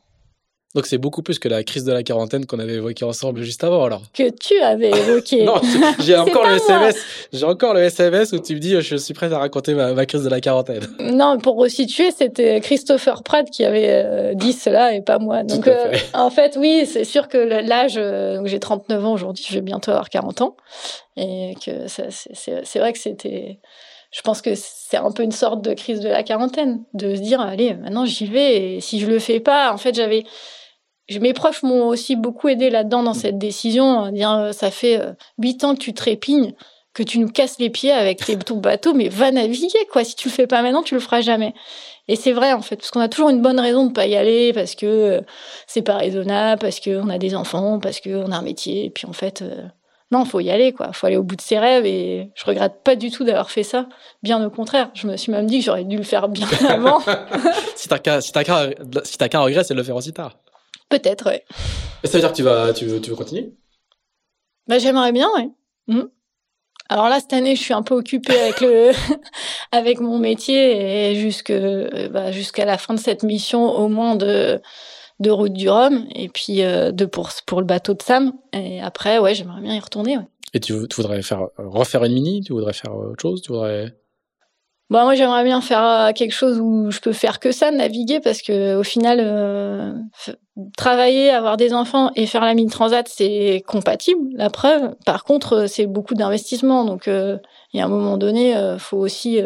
Donc 0.76 0.86
c'est 0.86 0.98
beaucoup 0.98 1.22
plus 1.22 1.40
que 1.40 1.48
la 1.48 1.64
crise 1.64 1.82
de 1.82 1.92
la 1.92 2.04
quarantaine 2.04 2.46
qu'on 2.46 2.60
avait 2.60 2.74
évoqué 2.74 3.04
ensemble 3.04 3.42
juste 3.42 3.64
avant 3.64 3.84
alors. 3.84 4.02
Que 4.14 4.30
tu 4.30 4.56
avais 4.60 4.90
évoqué. 4.90 5.42
non, 5.44 5.60
j'ai 5.98 6.16
encore 6.16 6.46
le 6.46 6.56
SMS. 6.56 6.96
J'ai 7.32 7.44
encore 7.44 7.74
le 7.74 7.80
SMS 7.80 8.32
où 8.32 8.38
tu 8.38 8.54
me 8.54 8.60
dis 8.60 8.80
je 8.80 8.96
suis 8.96 9.12
prête 9.12 9.32
à 9.32 9.38
raconter 9.38 9.74
ma, 9.74 10.06
crise 10.06 10.22
de 10.22 10.28
la 10.28 10.40
quarantaine. 10.40 10.86
Non, 11.00 11.38
pour 11.38 11.56
resituer, 11.56 12.12
c'était 12.12 12.60
Christopher 12.60 13.24
Pratt 13.24 13.50
qui 13.50 13.64
avait 13.64 13.88
euh, 13.88 14.34
dit 14.34 14.52
cela 14.52 14.94
et 14.94 15.02
pas 15.02 15.18
moi. 15.18 15.42
Donc 15.42 15.66
euh, 15.66 15.92
en 16.14 16.30
fait, 16.30 16.56
oui, 16.56 16.86
c'est 16.86 17.04
sûr 17.04 17.28
que 17.28 17.36
l'âge 17.36 17.94
euh, 17.96 18.40
j'ai 18.44 18.60
39 18.60 19.04
ans 19.04 19.12
aujourd'hui, 19.12 19.44
je 19.48 19.54
vais 19.54 19.60
bientôt 19.60 19.90
avoir 19.90 20.08
40 20.08 20.40
ans 20.40 20.56
et 21.16 21.54
que 21.64 21.88
c'est 21.88 22.78
vrai 22.78 22.92
que 22.92 22.98
c'était 22.98 23.58
je 24.10 24.20
pense 24.22 24.42
que 24.42 24.54
c'est 24.54 24.96
un 24.96 25.12
peu 25.12 25.22
une 25.22 25.32
sorte 25.32 25.62
de 25.62 25.74
crise 25.74 26.00
de 26.00 26.08
la 26.08 26.22
quarantaine, 26.22 26.84
de 26.94 27.14
se 27.14 27.20
dire 27.20 27.40
allez 27.40 27.74
maintenant 27.74 28.04
j'y 28.04 28.26
vais 28.26 28.76
et 28.76 28.80
si 28.80 29.00
je 29.00 29.06
le 29.06 29.18
fais 29.18 29.40
pas, 29.40 29.72
en 29.72 29.76
fait 29.76 29.94
j'avais 29.94 30.24
mes 31.18 31.32
proches 31.32 31.62
m'ont 31.62 31.88
aussi 31.88 32.14
beaucoup 32.14 32.48
aidé 32.48 32.70
là-dedans 32.70 33.02
dans 33.02 33.14
cette 33.14 33.38
décision. 33.38 34.10
Dire, 34.12 34.30
euh, 34.30 34.52
ça 34.52 34.70
fait 34.70 35.00
euh, 35.00 35.12
huit 35.38 35.64
ans 35.64 35.74
que 35.74 35.80
tu 35.80 35.92
trépignes, 35.92 36.52
que 36.94 37.02
tu 37.02 37.18
nous 37.18 37.28
casses 37.28 37.58
les 37.58 37.70
pieds 37.70 37.90
avec 37.90 38.24
tes, 38.24 38.38
ton 38.38 38.58
bateau, 38.58 38.94
mais 38.94 39.08
va 39.08 39.32
naviguer, 39.32 39.86
quoi. 39.90 40.04
Si 40.04 40.14
tu 40.14 40.28
le 40.28 40.32
fais 40.34 40.46
pas 40.46 40.62
maintenant, 40.62 40.82
tu 40.82 40.94
le 40.94 41.00
feras 41.00 41.20
jamais. 41.20 41.54
Et 42.06 42.16
c'est 42.16 42.32
vrai, 42.32 42.52
en 42.52 42.62
fait, 42.62 42.76
parce 42.76 42.90
qu'on 42.90 43.00
a 43.00 43.08
toujours 43.08 43.30
une 43.30 43.42
bonne 43.42 43.58
raison 43.58 43.86
de 43.86 43.92
pas 43.92 44.06
y 44.06 44.16
aller, 44.16 44.52
parce 44.52 44.74
que 44.74 44.86
euh, 44.86 45.20
c'est 45.66 45.82
pas 45.82 45.96
raisonnable, 45.96 46.60
parce 46.60 46.80
qu'on 46.80 47.08
a 47.08 47.18
des 47.18 47.34
enfants, 47.34 47.80
parce 47.80 48.00
qu'on 48.00 48.30
a 48.30 48.36
un 48.36 48.42
métier. 48.42 48.84
Et 48.86 48.90
puis, 48.90 49.06
en 49.06 49.12
fait, 49.12 49.42
non, 50.10 50.24
faut 50.24 50.40
y 50.40 50.50
aller, 50.50 50.72
quoi. 50.72 50.92
Faut 50.92 51.06
aller 51.06 51.16
au 51.16 51.22
bout 51.22 51.36
de 51.36 51.40
ses 51.40 51.58
rêves. 51.58 51.86
Et 51.86 52.30
je 52.34 52.44
regrette 52.44 52.82
pas 52.82 52.96
du 52.96 53.10
tout 53.10 53.24
d'avoir 53.24 53.50
fait 53.50 53.62
ça. 53.62 53.88
Bien 54.22 54.44
au 54.44 54.50
contraire. 54.50 54.90
Je 54.94 55.06
me 55.06 55.16
suis 55.16 55.30
même 55.30 55.46
dit 55.46 55.60
que 55.60 55.64
j'aurais 55.66 55.84
dû 55.84 55.96
le 55.96 56.02
faire 56.02 56.28
bien 56.28 56.48
avant. 56.68 57.00
si 57.76 57.88
t'as 57.88 57.98
qu'un 57.98 58.20
si 58.20 58.32
si 59.04 59.28
qu'un 59.28 59.40
regret, 59.40 59.62
c'est 59.62 59.74
de 59.74 59.78
le 59.78 59.84
faire 59.84 59.96
aussi 59.96 60.12
tard. 60.12 60.36
Peut-être, 60.88 61.26
ouais. 61.26 61.44
Et 62.02 62.08
ça 62.08 62.14
veut 62.14 62.20
dire 62.20 62.32
que 62.32 62.36
tu 62.36 62.42
vas, 62.42 62.72
tu 62.72 62.86
veux, 62.86 63.00
tu 63.00 63.10
veux 63.10 63.16
continuer? 63.16 63.54
Bah, 64.66 64.78
J'aimerais 64.78 65.12
bien, 65.12 65.28
ouais. 65.36 65.48
Mmh. 65.86 66.02
Alors 66.88 67.08
là, 67.08 67.20
cette 67.20 67.32
année, 67.32 67.54
je 67.54 67.60
suis 67.60 67.74
un 67.74 67.82
peu 67.82 67.94
occupée 67.94 68.36
avec 68.36 68.60
le, 68.60 68.90
avec 69.72 70.00
mon 70.00 70.18
métier 70.18 71.12
et 71.12 71.14
jusque, 71.14 71.52
bah, 72.10 72.32
jusqu'à 72.32 72.64
la 72.64 72.78
fin 72.78 72.94
de 72.94 72.98
cette 72.98 73.22
mission, 73.22 73.62
au 73.62 73.86
moins 73.86 74.16
de, 74.16 74.60
de 75.20 75.30
route 75.30 75.52
du 75.52 75.68
Rhum 75.68 76.06
et 76.14 76.28
puis 76.28 76.62
euh, 76.62 76.92
de 76.92 77.04
pour, 77.04 77.30
pour 77.46 77.60
le 77.60 77.66
bateau 77.66 77.94
de 77.94 78.02
Sam. 78.02 78.32
Et 78.52 78.80
après, 78.80 79.18
ouais, 79.18 79.34
j'aimerais 79.34 79.60
bien 79.60 79.74
y 79.74 79.80
retourner. 79.80 80.18
Ouais. 80.18 80.26
Et 80.54 80.60
tu, 80.60 80.74
tu, 80.88 80.96
voudrais 80.96 81.22
faire 81.22 81.46
refaire 81.58 82.04
une 82.04 82.14
mini? 82.14 82.40
Tu 82.40 82.52
voudrais 82.52 82.72
faire 82.72 82.94
autre 82.94 83.20
chose? 83.20 83.40
Tu 83.42 83.52
voudrais 83.52 83.94
Bon, 84.90 85.04
moi, 85.04 85.14
j'aimerais 85.14 85.44
bien 85.44 85.60
faire 85.60 85.84
euh, 85.84 86.12
quelque 86.12 86.32
chose 86.32 86.58
où 86.58 86.90
je 86.90 86.98
peux 86.98 87.12
faire 87.12 87.38
que 87.38 87.52
ça, 87.52 87.70
naviguer, 87.70 88.18
parce 88.18 88.42
que 88.42 88.74
au 88.74 88.82
final, 88.82 89.20
euh, 89.22 89.92
travailler, 90.76 91.30
avoir 91.30 91.56
des 91.56 91.72
enfants 91.72 92.10
et 92.16 92.26
faire 92.26 92.44
la 92.44 92.54
mini 92.54 92.68
transat, 92.68 93.06
c'est 93.08 93.62
compatible. 93.68 94.20
La 94.34 94.50
preuve. 94.50 94.96
Par 95.06 95.22
contre, 95.22 95.52
euh, 95.52 95.66
c'est 95.68 95.86
beaucoup 95.86 96.14
d'investissement, 96.14 96.84
donc 96.84 97.06
il 97.06 97.40
y 97.74 97.80
a 97.80 97.84
un 97.84 97.88
moment 97.88 98.16
donné, 98.16 98.52
faut 98.78 98.98
aussi. 98.98 99.40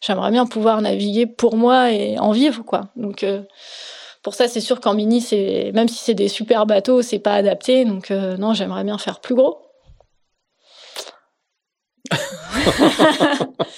j'aimerais 0.00 0.32
bien 0.32 0.46
pouvoir 0.46 0.82
naviguer 0.82 1.26
pour 1.26 1.56
moi 1.56 1.92
et 1.92 2.18
en 2.18 2.32
vivre, 2.32 2.64
quoi. 2.64 2.88
Donc 2.96 3.24
pour 4.22 4.34
ça, 4.34 4.48
c'est 4.48 4.60
sûr 4.60 4.80
qu'en 4.80 4.94
mini, 4.94 5.20
c'est 5.20 5.72
même 5.74 5.88
si 5.88 5.98
c'est 5.98 6.14
des 6.14 6.28
super 6.28 6.66
bateaux, 6.66 7.02
c'est 7.02 7.18
pas 7.18 7.34
adapté. 7.34 7.84
Donc 7.84 8.10
non, 8.10 8.54
j'aimerais 8.54 8.84
bien 8.84 8.98
faire 8.98 9.20
plus 9.20 9.34
gros. 9.34 9.58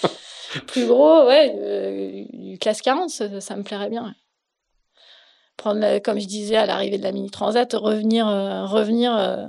Plus 0.66 0.86
gros, 0.86 1.26
ouais, 1.26 1.54
euh, 1.56 2.56
classe 2.60 2.80
40, 2.80 3.10
ça, 3.10 3.56
me 3.56 3.62
plairait 3.62 3.90
bien. 3.90 4.14
Prendre, 5.56 5.98
comme 5.98 6.20
je 6.20 6.26
disais, 6.26 6.56
à 6.56 6.66
l'arrivée 6.66 6.98
de 6.98 7.02
la 7.02 7.12
mini 7.12 7.30
transat, 7.30 7.72
revenir, 7.74 8.28
euh, 8.28 8.64
revenir 8.64 9.16
euh, 9.16 9.46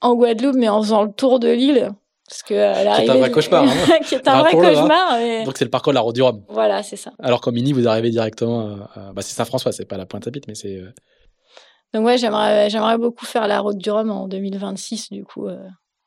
en 0.00 0.14
Guadeloupe, 0.14 0.56
mais 0.56 0.68
en 0.68 0.82
faisant 0.82 1.04
le 1.04 1.12
tour 1.12 1.38
de 1.38 1.48
l'île. 1.48 1.90
Parce 2.28 2.42
que 2.42 2.54
C'est 2.54 3.08
un 3.10 3.18
vrai 3.18 3.30
cauchemar. 3.30 3.64
Hein. 3.64 3.98
c'est 4.04 4.28
un 4.28 4.40
vrai 4.40 4.52
cauchemar. 4.52 5.44
Donc 5.44 5.56
c'est 5.56 5.64
le 5.64 5.70
parcours 5.70 5.92
de 5.92 5.94
la 5.94 6.00
route 6.00 6.14
du 6.14 6.22
Rhum. 6.22 6.44
Voilà, 6.48 6.82
c'est 6.82 6.96
ça. 6.96 7.12
Alors 7.20 7.40
qu'en 7.40 7.52
mini, 7.52 7.72
vous 7.72 7.86
arrivez 7.86 8.10
directement. 8.10 8.78
À... 8.94 9.12
Bah, 9.12 9.22
c'est 9.22 9.34
Saint-François, 9.34 9.72
c'est 9.72 9.84
pas 9.84 9.96
la 9.96 10.06
Pointe-à-Pitre, 10.06 10.46
mais 10.48 10.54
c'est. 10.54 10.82
Donc 11.94 12.04
ouais, 12.04 12.18
j'aimerais, 12.18 12.68
j'aimerais 12.68 12.98
beaucoup 12.98 13.26
faire 13.26 13.46
la 13.46 13.60
route 13.60 13.78
du 13.78 13.90
Rhum 13.90 14.10
en 14.10 14.26
2026, 14.28 15.10
du 15.10 15.24
coup, 15.24 15.48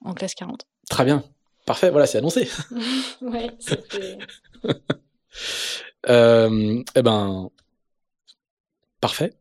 en 0.03 0.13
classe 0.13 0.35
40. 0.35 0.65
Très 0.89 1.05
bien. 1.05 1.23
Parfait, 1.69 1.91
voilà, 1.91 2.07
c'est 2.07 2.17
annoncé. 2.17 2.49
ouais, 3.21 3.51
euh, 6.09 6.83
eh 6.95 7.01
ben, 7.03 7.49
parfait. 8.99 9.33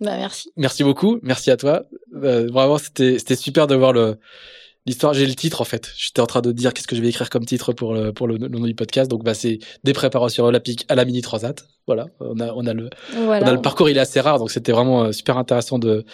Bah, 0.00 0.16
merci. 0.16 0.50
Merci 0.56 0.82
beaucoup, 0.82 1.18
merci 1.22 1.50
à 1.50 1.58
toi. 1.58 1.82
Euh, 2.14 2.50
vraiment, 2.50 2.78
c'était 2.78 3.18
c'était 3.18 3.36
super 3.36 3.66
de 3.66 3.74
voir 3.74 3.92
le 3.92 4.18
l'histoire. 4.86 5.14
J'ai 5.14 5.26
le 5.26 5.34
titre 5.34 5.60
en 5.60 5.64
fait. 5.64 5.90
J'étais 5.96 6.20
en 6.20 6.26
train 6.26 6.40
de 6.40 6.52
dire 6.52 6.72
qu'est-ce 6.72 6.86
que 6.86 6.96
je 6.96 7.00
vais 7.00 7.08
écrire 7.08 7.30
comme 7.30 7.44
titre 7.44 7.72
pour 7.72 7.94
le 7.94 8.12
pour 8.12 8.26
le, 8.26 8.38
nom 8.38 8.66
du 8.66 8.74
podcast. 8.74 9.10
Donc 9.10 9.24
bah 9.24 9.34
c'est 9.34 9.58
des 9.84 9.92
préparations 9.92 10.44
olympiques 10.44 10.84
à 10.88 10.94
la 10.94 11.04
mini 11.04 11.20
transat. 11.20 11.66
Voilà, 11.86 12.06
on 12.20 12.38
a 12.40 12.52
on 12.52 12.66
a 12.66 12.74
le 12.74 12.90
on 13.16 13.30
a 13.30 13.52
le 13.52 13.60
parcours. 13.60 13.88
Il 13.88 13.96
est 13.96 14.00
assez 14.00 14.20
rare, 14.20 14.38
donc 14.38 14.50
c'était 14.50 14.72
vraiment 14.72 15.04
euh, 15.04 15.12
super 15.12 15.38
intéressant 15.38 15.78
de 15.78 16.04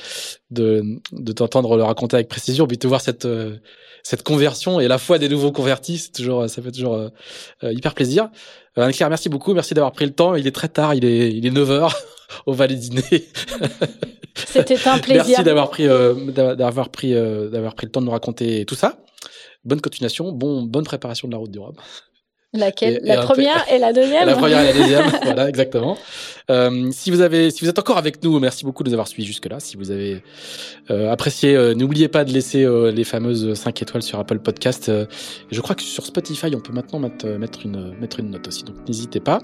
de 0.51 0.83
de 1.13 1.33
t'entendre 1.33 1.77
le 1.77 1.83
raconter 1.83 2.17
avec 2.17 2.29
précision, 2.29 2.67
puis 2.67 2.79
de 2.79 2.89
voir 2.89 3.01
cette 3.01 3.25
euh, 3.25 3.57
cette 4.03 4.23
conversion 4.23 4.79
et 4.79 4.87
la 4.87 4.99
foi 4.99 5.19
des 5.19 5.29
nouveaux 5.29 5.51
convertis, 5.51 5.99
c'est 5.99 6.13
toujours, 6.13 6.49
ça 6.49 6.63
fait 6.63 6.71
toujours 6.71 6.95
euh, 6.95 7.11
hyper 7.65 7.93
plaisir. 7.93 8.31
Anne-Claire, 8.77 9.09
merci 9.09 9.29
beaucoup, 9.29 9.53
merci 9.53 9.75
d'avoir 9.75 9.91
pris 9.91 10.05
le 10.05 10.13
temps. 10.13 10.37
Il 10.37 10.47
est 10.47 10.55
très 10.55 10.69
tard, 10.69 10.95
il 10.95 11.05
est, 11.05 11.33
il 11.33 11.45
est 11.45 11.51
9 11.51 11.69
h 11.69 11.93
au 12.47 12.53
Valais 12.53 12.77
Dîner. 12.77 13.03
C'était 14.35 14.89
un 14.89 14.99
plaisir. 14.99 15.25
Merci 15.27 15.43
d'avoir 15.45 15.71
pris, 15.71 15.87
euh, 15.89 16.15
d'avoir 16.55 16.91
pris, 16.91 17.13
d'avoir 17.13 17.75
pris 17.75 17.87
le 17.87 17.93
temps 17.93 18.01
de 18.01 18.07
nous 18.07 18.13
raconter 18.13 18.65
tout 18.65 18.75
ça. 18.75 18.99
Bonne 19.65 19.81
continuation, 19.81 20.31
bon, 20.33 20.63
bonne 20.63 20.85
préparation 20.85 21.27
de 21.27 21.33
la 21.33 21.39
route 21.39 21.51
du 21.51 21.59
Rhum. 21.59 21.75
Laquelle 22.57 23.01
La 23.05 23.23
première 23.23 23.65
et 23.73 23.79
la 23.79 23.93
deuxième 23.95 24.27
La 24.27 24.35
première 24.35 24.61
et 24.61 24.73
la 24.73 24.73
deuxième, 24.73 25.05
voilà, 25.23 25.49
exactement. 25.49 25.97
Euh, 26.49 26.91
si 26.93 27.11
vous 27.11 27.23
avez, 27.23 27.51
si 27.51 27.65
vous 27.65 27.71
êtes 27.71 27.79
encore 27.79 27.99
avec 27.99 28.23
nous, 28.23 28.39
merci 28.39 28.65
beaucoup 28.65 28.85
de 28.85 28.89
nous 28.89 28.95
avoir 28.95 29.09
suivis 29.09 29.27
jusque-là. 29.27 29.59
Si 29.59 29.77
vous 29.77 29.91
avez 29.91 30.23
euh, 30.91 31.11
apprécié, 31.11 31.57
euh, 31.57 31.75
n'oubliez 31.75 32.07
pas 32.07 32.25
de 32.25 32.33
laisser 32.33 32.65
euh, 32.65 32.93
les 32.93 33.03
fameuses 33.03 33.55
5 33.55 33.83
étoiles 33.83 34.03
sur 34.03 34.19
Apple 34.21 34.39
Podcast. 34.39 34.91
je 35.51 35.61
crois 35.61 35.75
que 35.75 35.83
sur 35.83 36.07
Spotify, 36.07 36.55
on 36.55 36.61
peut 36.61 36.73
maintenant 36.73 37.01
mettre, 37.01 37.27
mettre 37.27 37.67
une, 37.67 37.95
mettre 38.01 38.21
une 38.21 38.31
note 38.31 38.47
aussi. 38.47 38.63
Donc 38.63 38.77
n'hésitez 38.87 39.21
pas. 39.21 39.41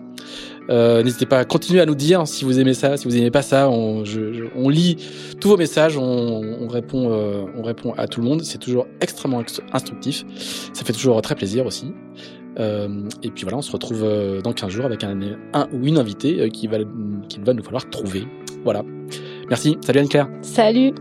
n'hésitez 0.69 1.27
pas 1.27 1.39
à 1.39 1.45
continuer 1.45 1.81
à 1.81 1.87
nous 1.87 1.95
dire 1.97 2.27
si 2.29 2.45
vous 2.45 2.61
aimez 2.61 2.75
ça, 2.75 2.97
si 2.97 3.07
vous 3.07 3.17
aimez 3.17 3.31
pas 3.31 3.43
ça. 3.43 3.69
On, 3.69 4.05
je, 4.05 4.49
on 4.55 4.69
lit 4.69 4.97
tous 5.41 5.49
vos 5.49 5.57
messages, 5.57 5.97
on, 5.97 6.03
on 6.03 6.69
répond, 6.69 7.11
on 7.57 7.63
répond 7.63 7.95
à 7.95 8.07
tout 8.07 8.21
le 8.21 8.27
monde. 8.27 8.43
C'est 8.45 8.59
toujours 8.59 8.87
extrêmement 9.01 9.43
instructif. 9.73 10.25
Ça 10.73 10.85
fait 10.85 10.93
toujours 10.93 11.21
très 11.23 11.35
plaisir 11.35 11.67
aussi. 11.67 11.93
Euh, 12.59 13.09
et 13.23 13.31
puis 13.31 13.45
voilà, 13.45 13.59
on 13.59 13.63
se 13.63 13.73
retrouve 13.73 14.03
euh, 14.05 14.41
dans 14.41 14.53
15 14.53 14.71
jours 14.71 14.85
avec 14.85 15.05
un, 15.05 15.19
un 15.55 15.69
ou 15.73 15.87
une 15.87 15.99
invitée 15.99 16.41
euh, 16.41 16.49
qui 16.49 16.67
va, 16.67 16.79
qu'il 17.29 17.45
va 17.45 17.55
nous 17.55 17.63
falloir 17.63 17.89
trouver. 17.89 18.25
Voilà. 18.65 18.83
Merci. 19.49 19.79
Salut 19.81 20.01
Anne-Claire. 20.01 20.29
Salut. 20.43 20.93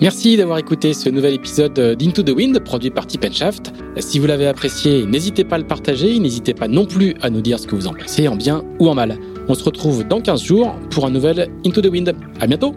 Merci 0.00 0.38
d'avoir 0.38 0.56
écouté 0.56 0.94
ce 0.94 1.10
nouvel 1.10 1.34
épisode 1.34 1.74
d'Into 1.74 2.22
the 2.22 2.30
Wind 2.30 2.58
produit 2.60 2.88
par 2.88 3.06
Tip 3.06 3.30
Shaft. 3.30 3.72
Si 3.98 4.18
vous 4.18 4.26
l'avez 4.26 4.46
apprécié, 4.46 5.04
n'hésitez 5.04 5.44
pas 5.44 5.56
à 5.56 5.58
le 5.58 5.66
partager, 5.66 6.18
n'hésitez 6.18 6.54
pas 6.54 6.68
non 6.68 6.86
plus 6.86 7.14
à 7.20 7.28
nous 7.28 7.42
dire 7.42 7.58
ce 7.58 7.66
que 7.66 7.74
vous 7.74 7.86
en 7.86 7.92
pensez, 7.92 8.26
en 8.26 8.34
bien 8.34 8.64
ou 8.78 8.88
en 8.88 8.94
mal. 8.94 9.18
On 9.48 9.54
se 9.54 9.62
retrouve 9.62 10.08
dans 10.08 10.22
15 10.22 10.42
jours 10.42 10.74
pour 10.90 11.04
un 11.04 11.10
nouvel 11.10 11.50
Into 11.66 11.82
the 11.82 11.88
Wind. 11.88 12.14
À 12.40 12.46
bientôt! 12.46 12.74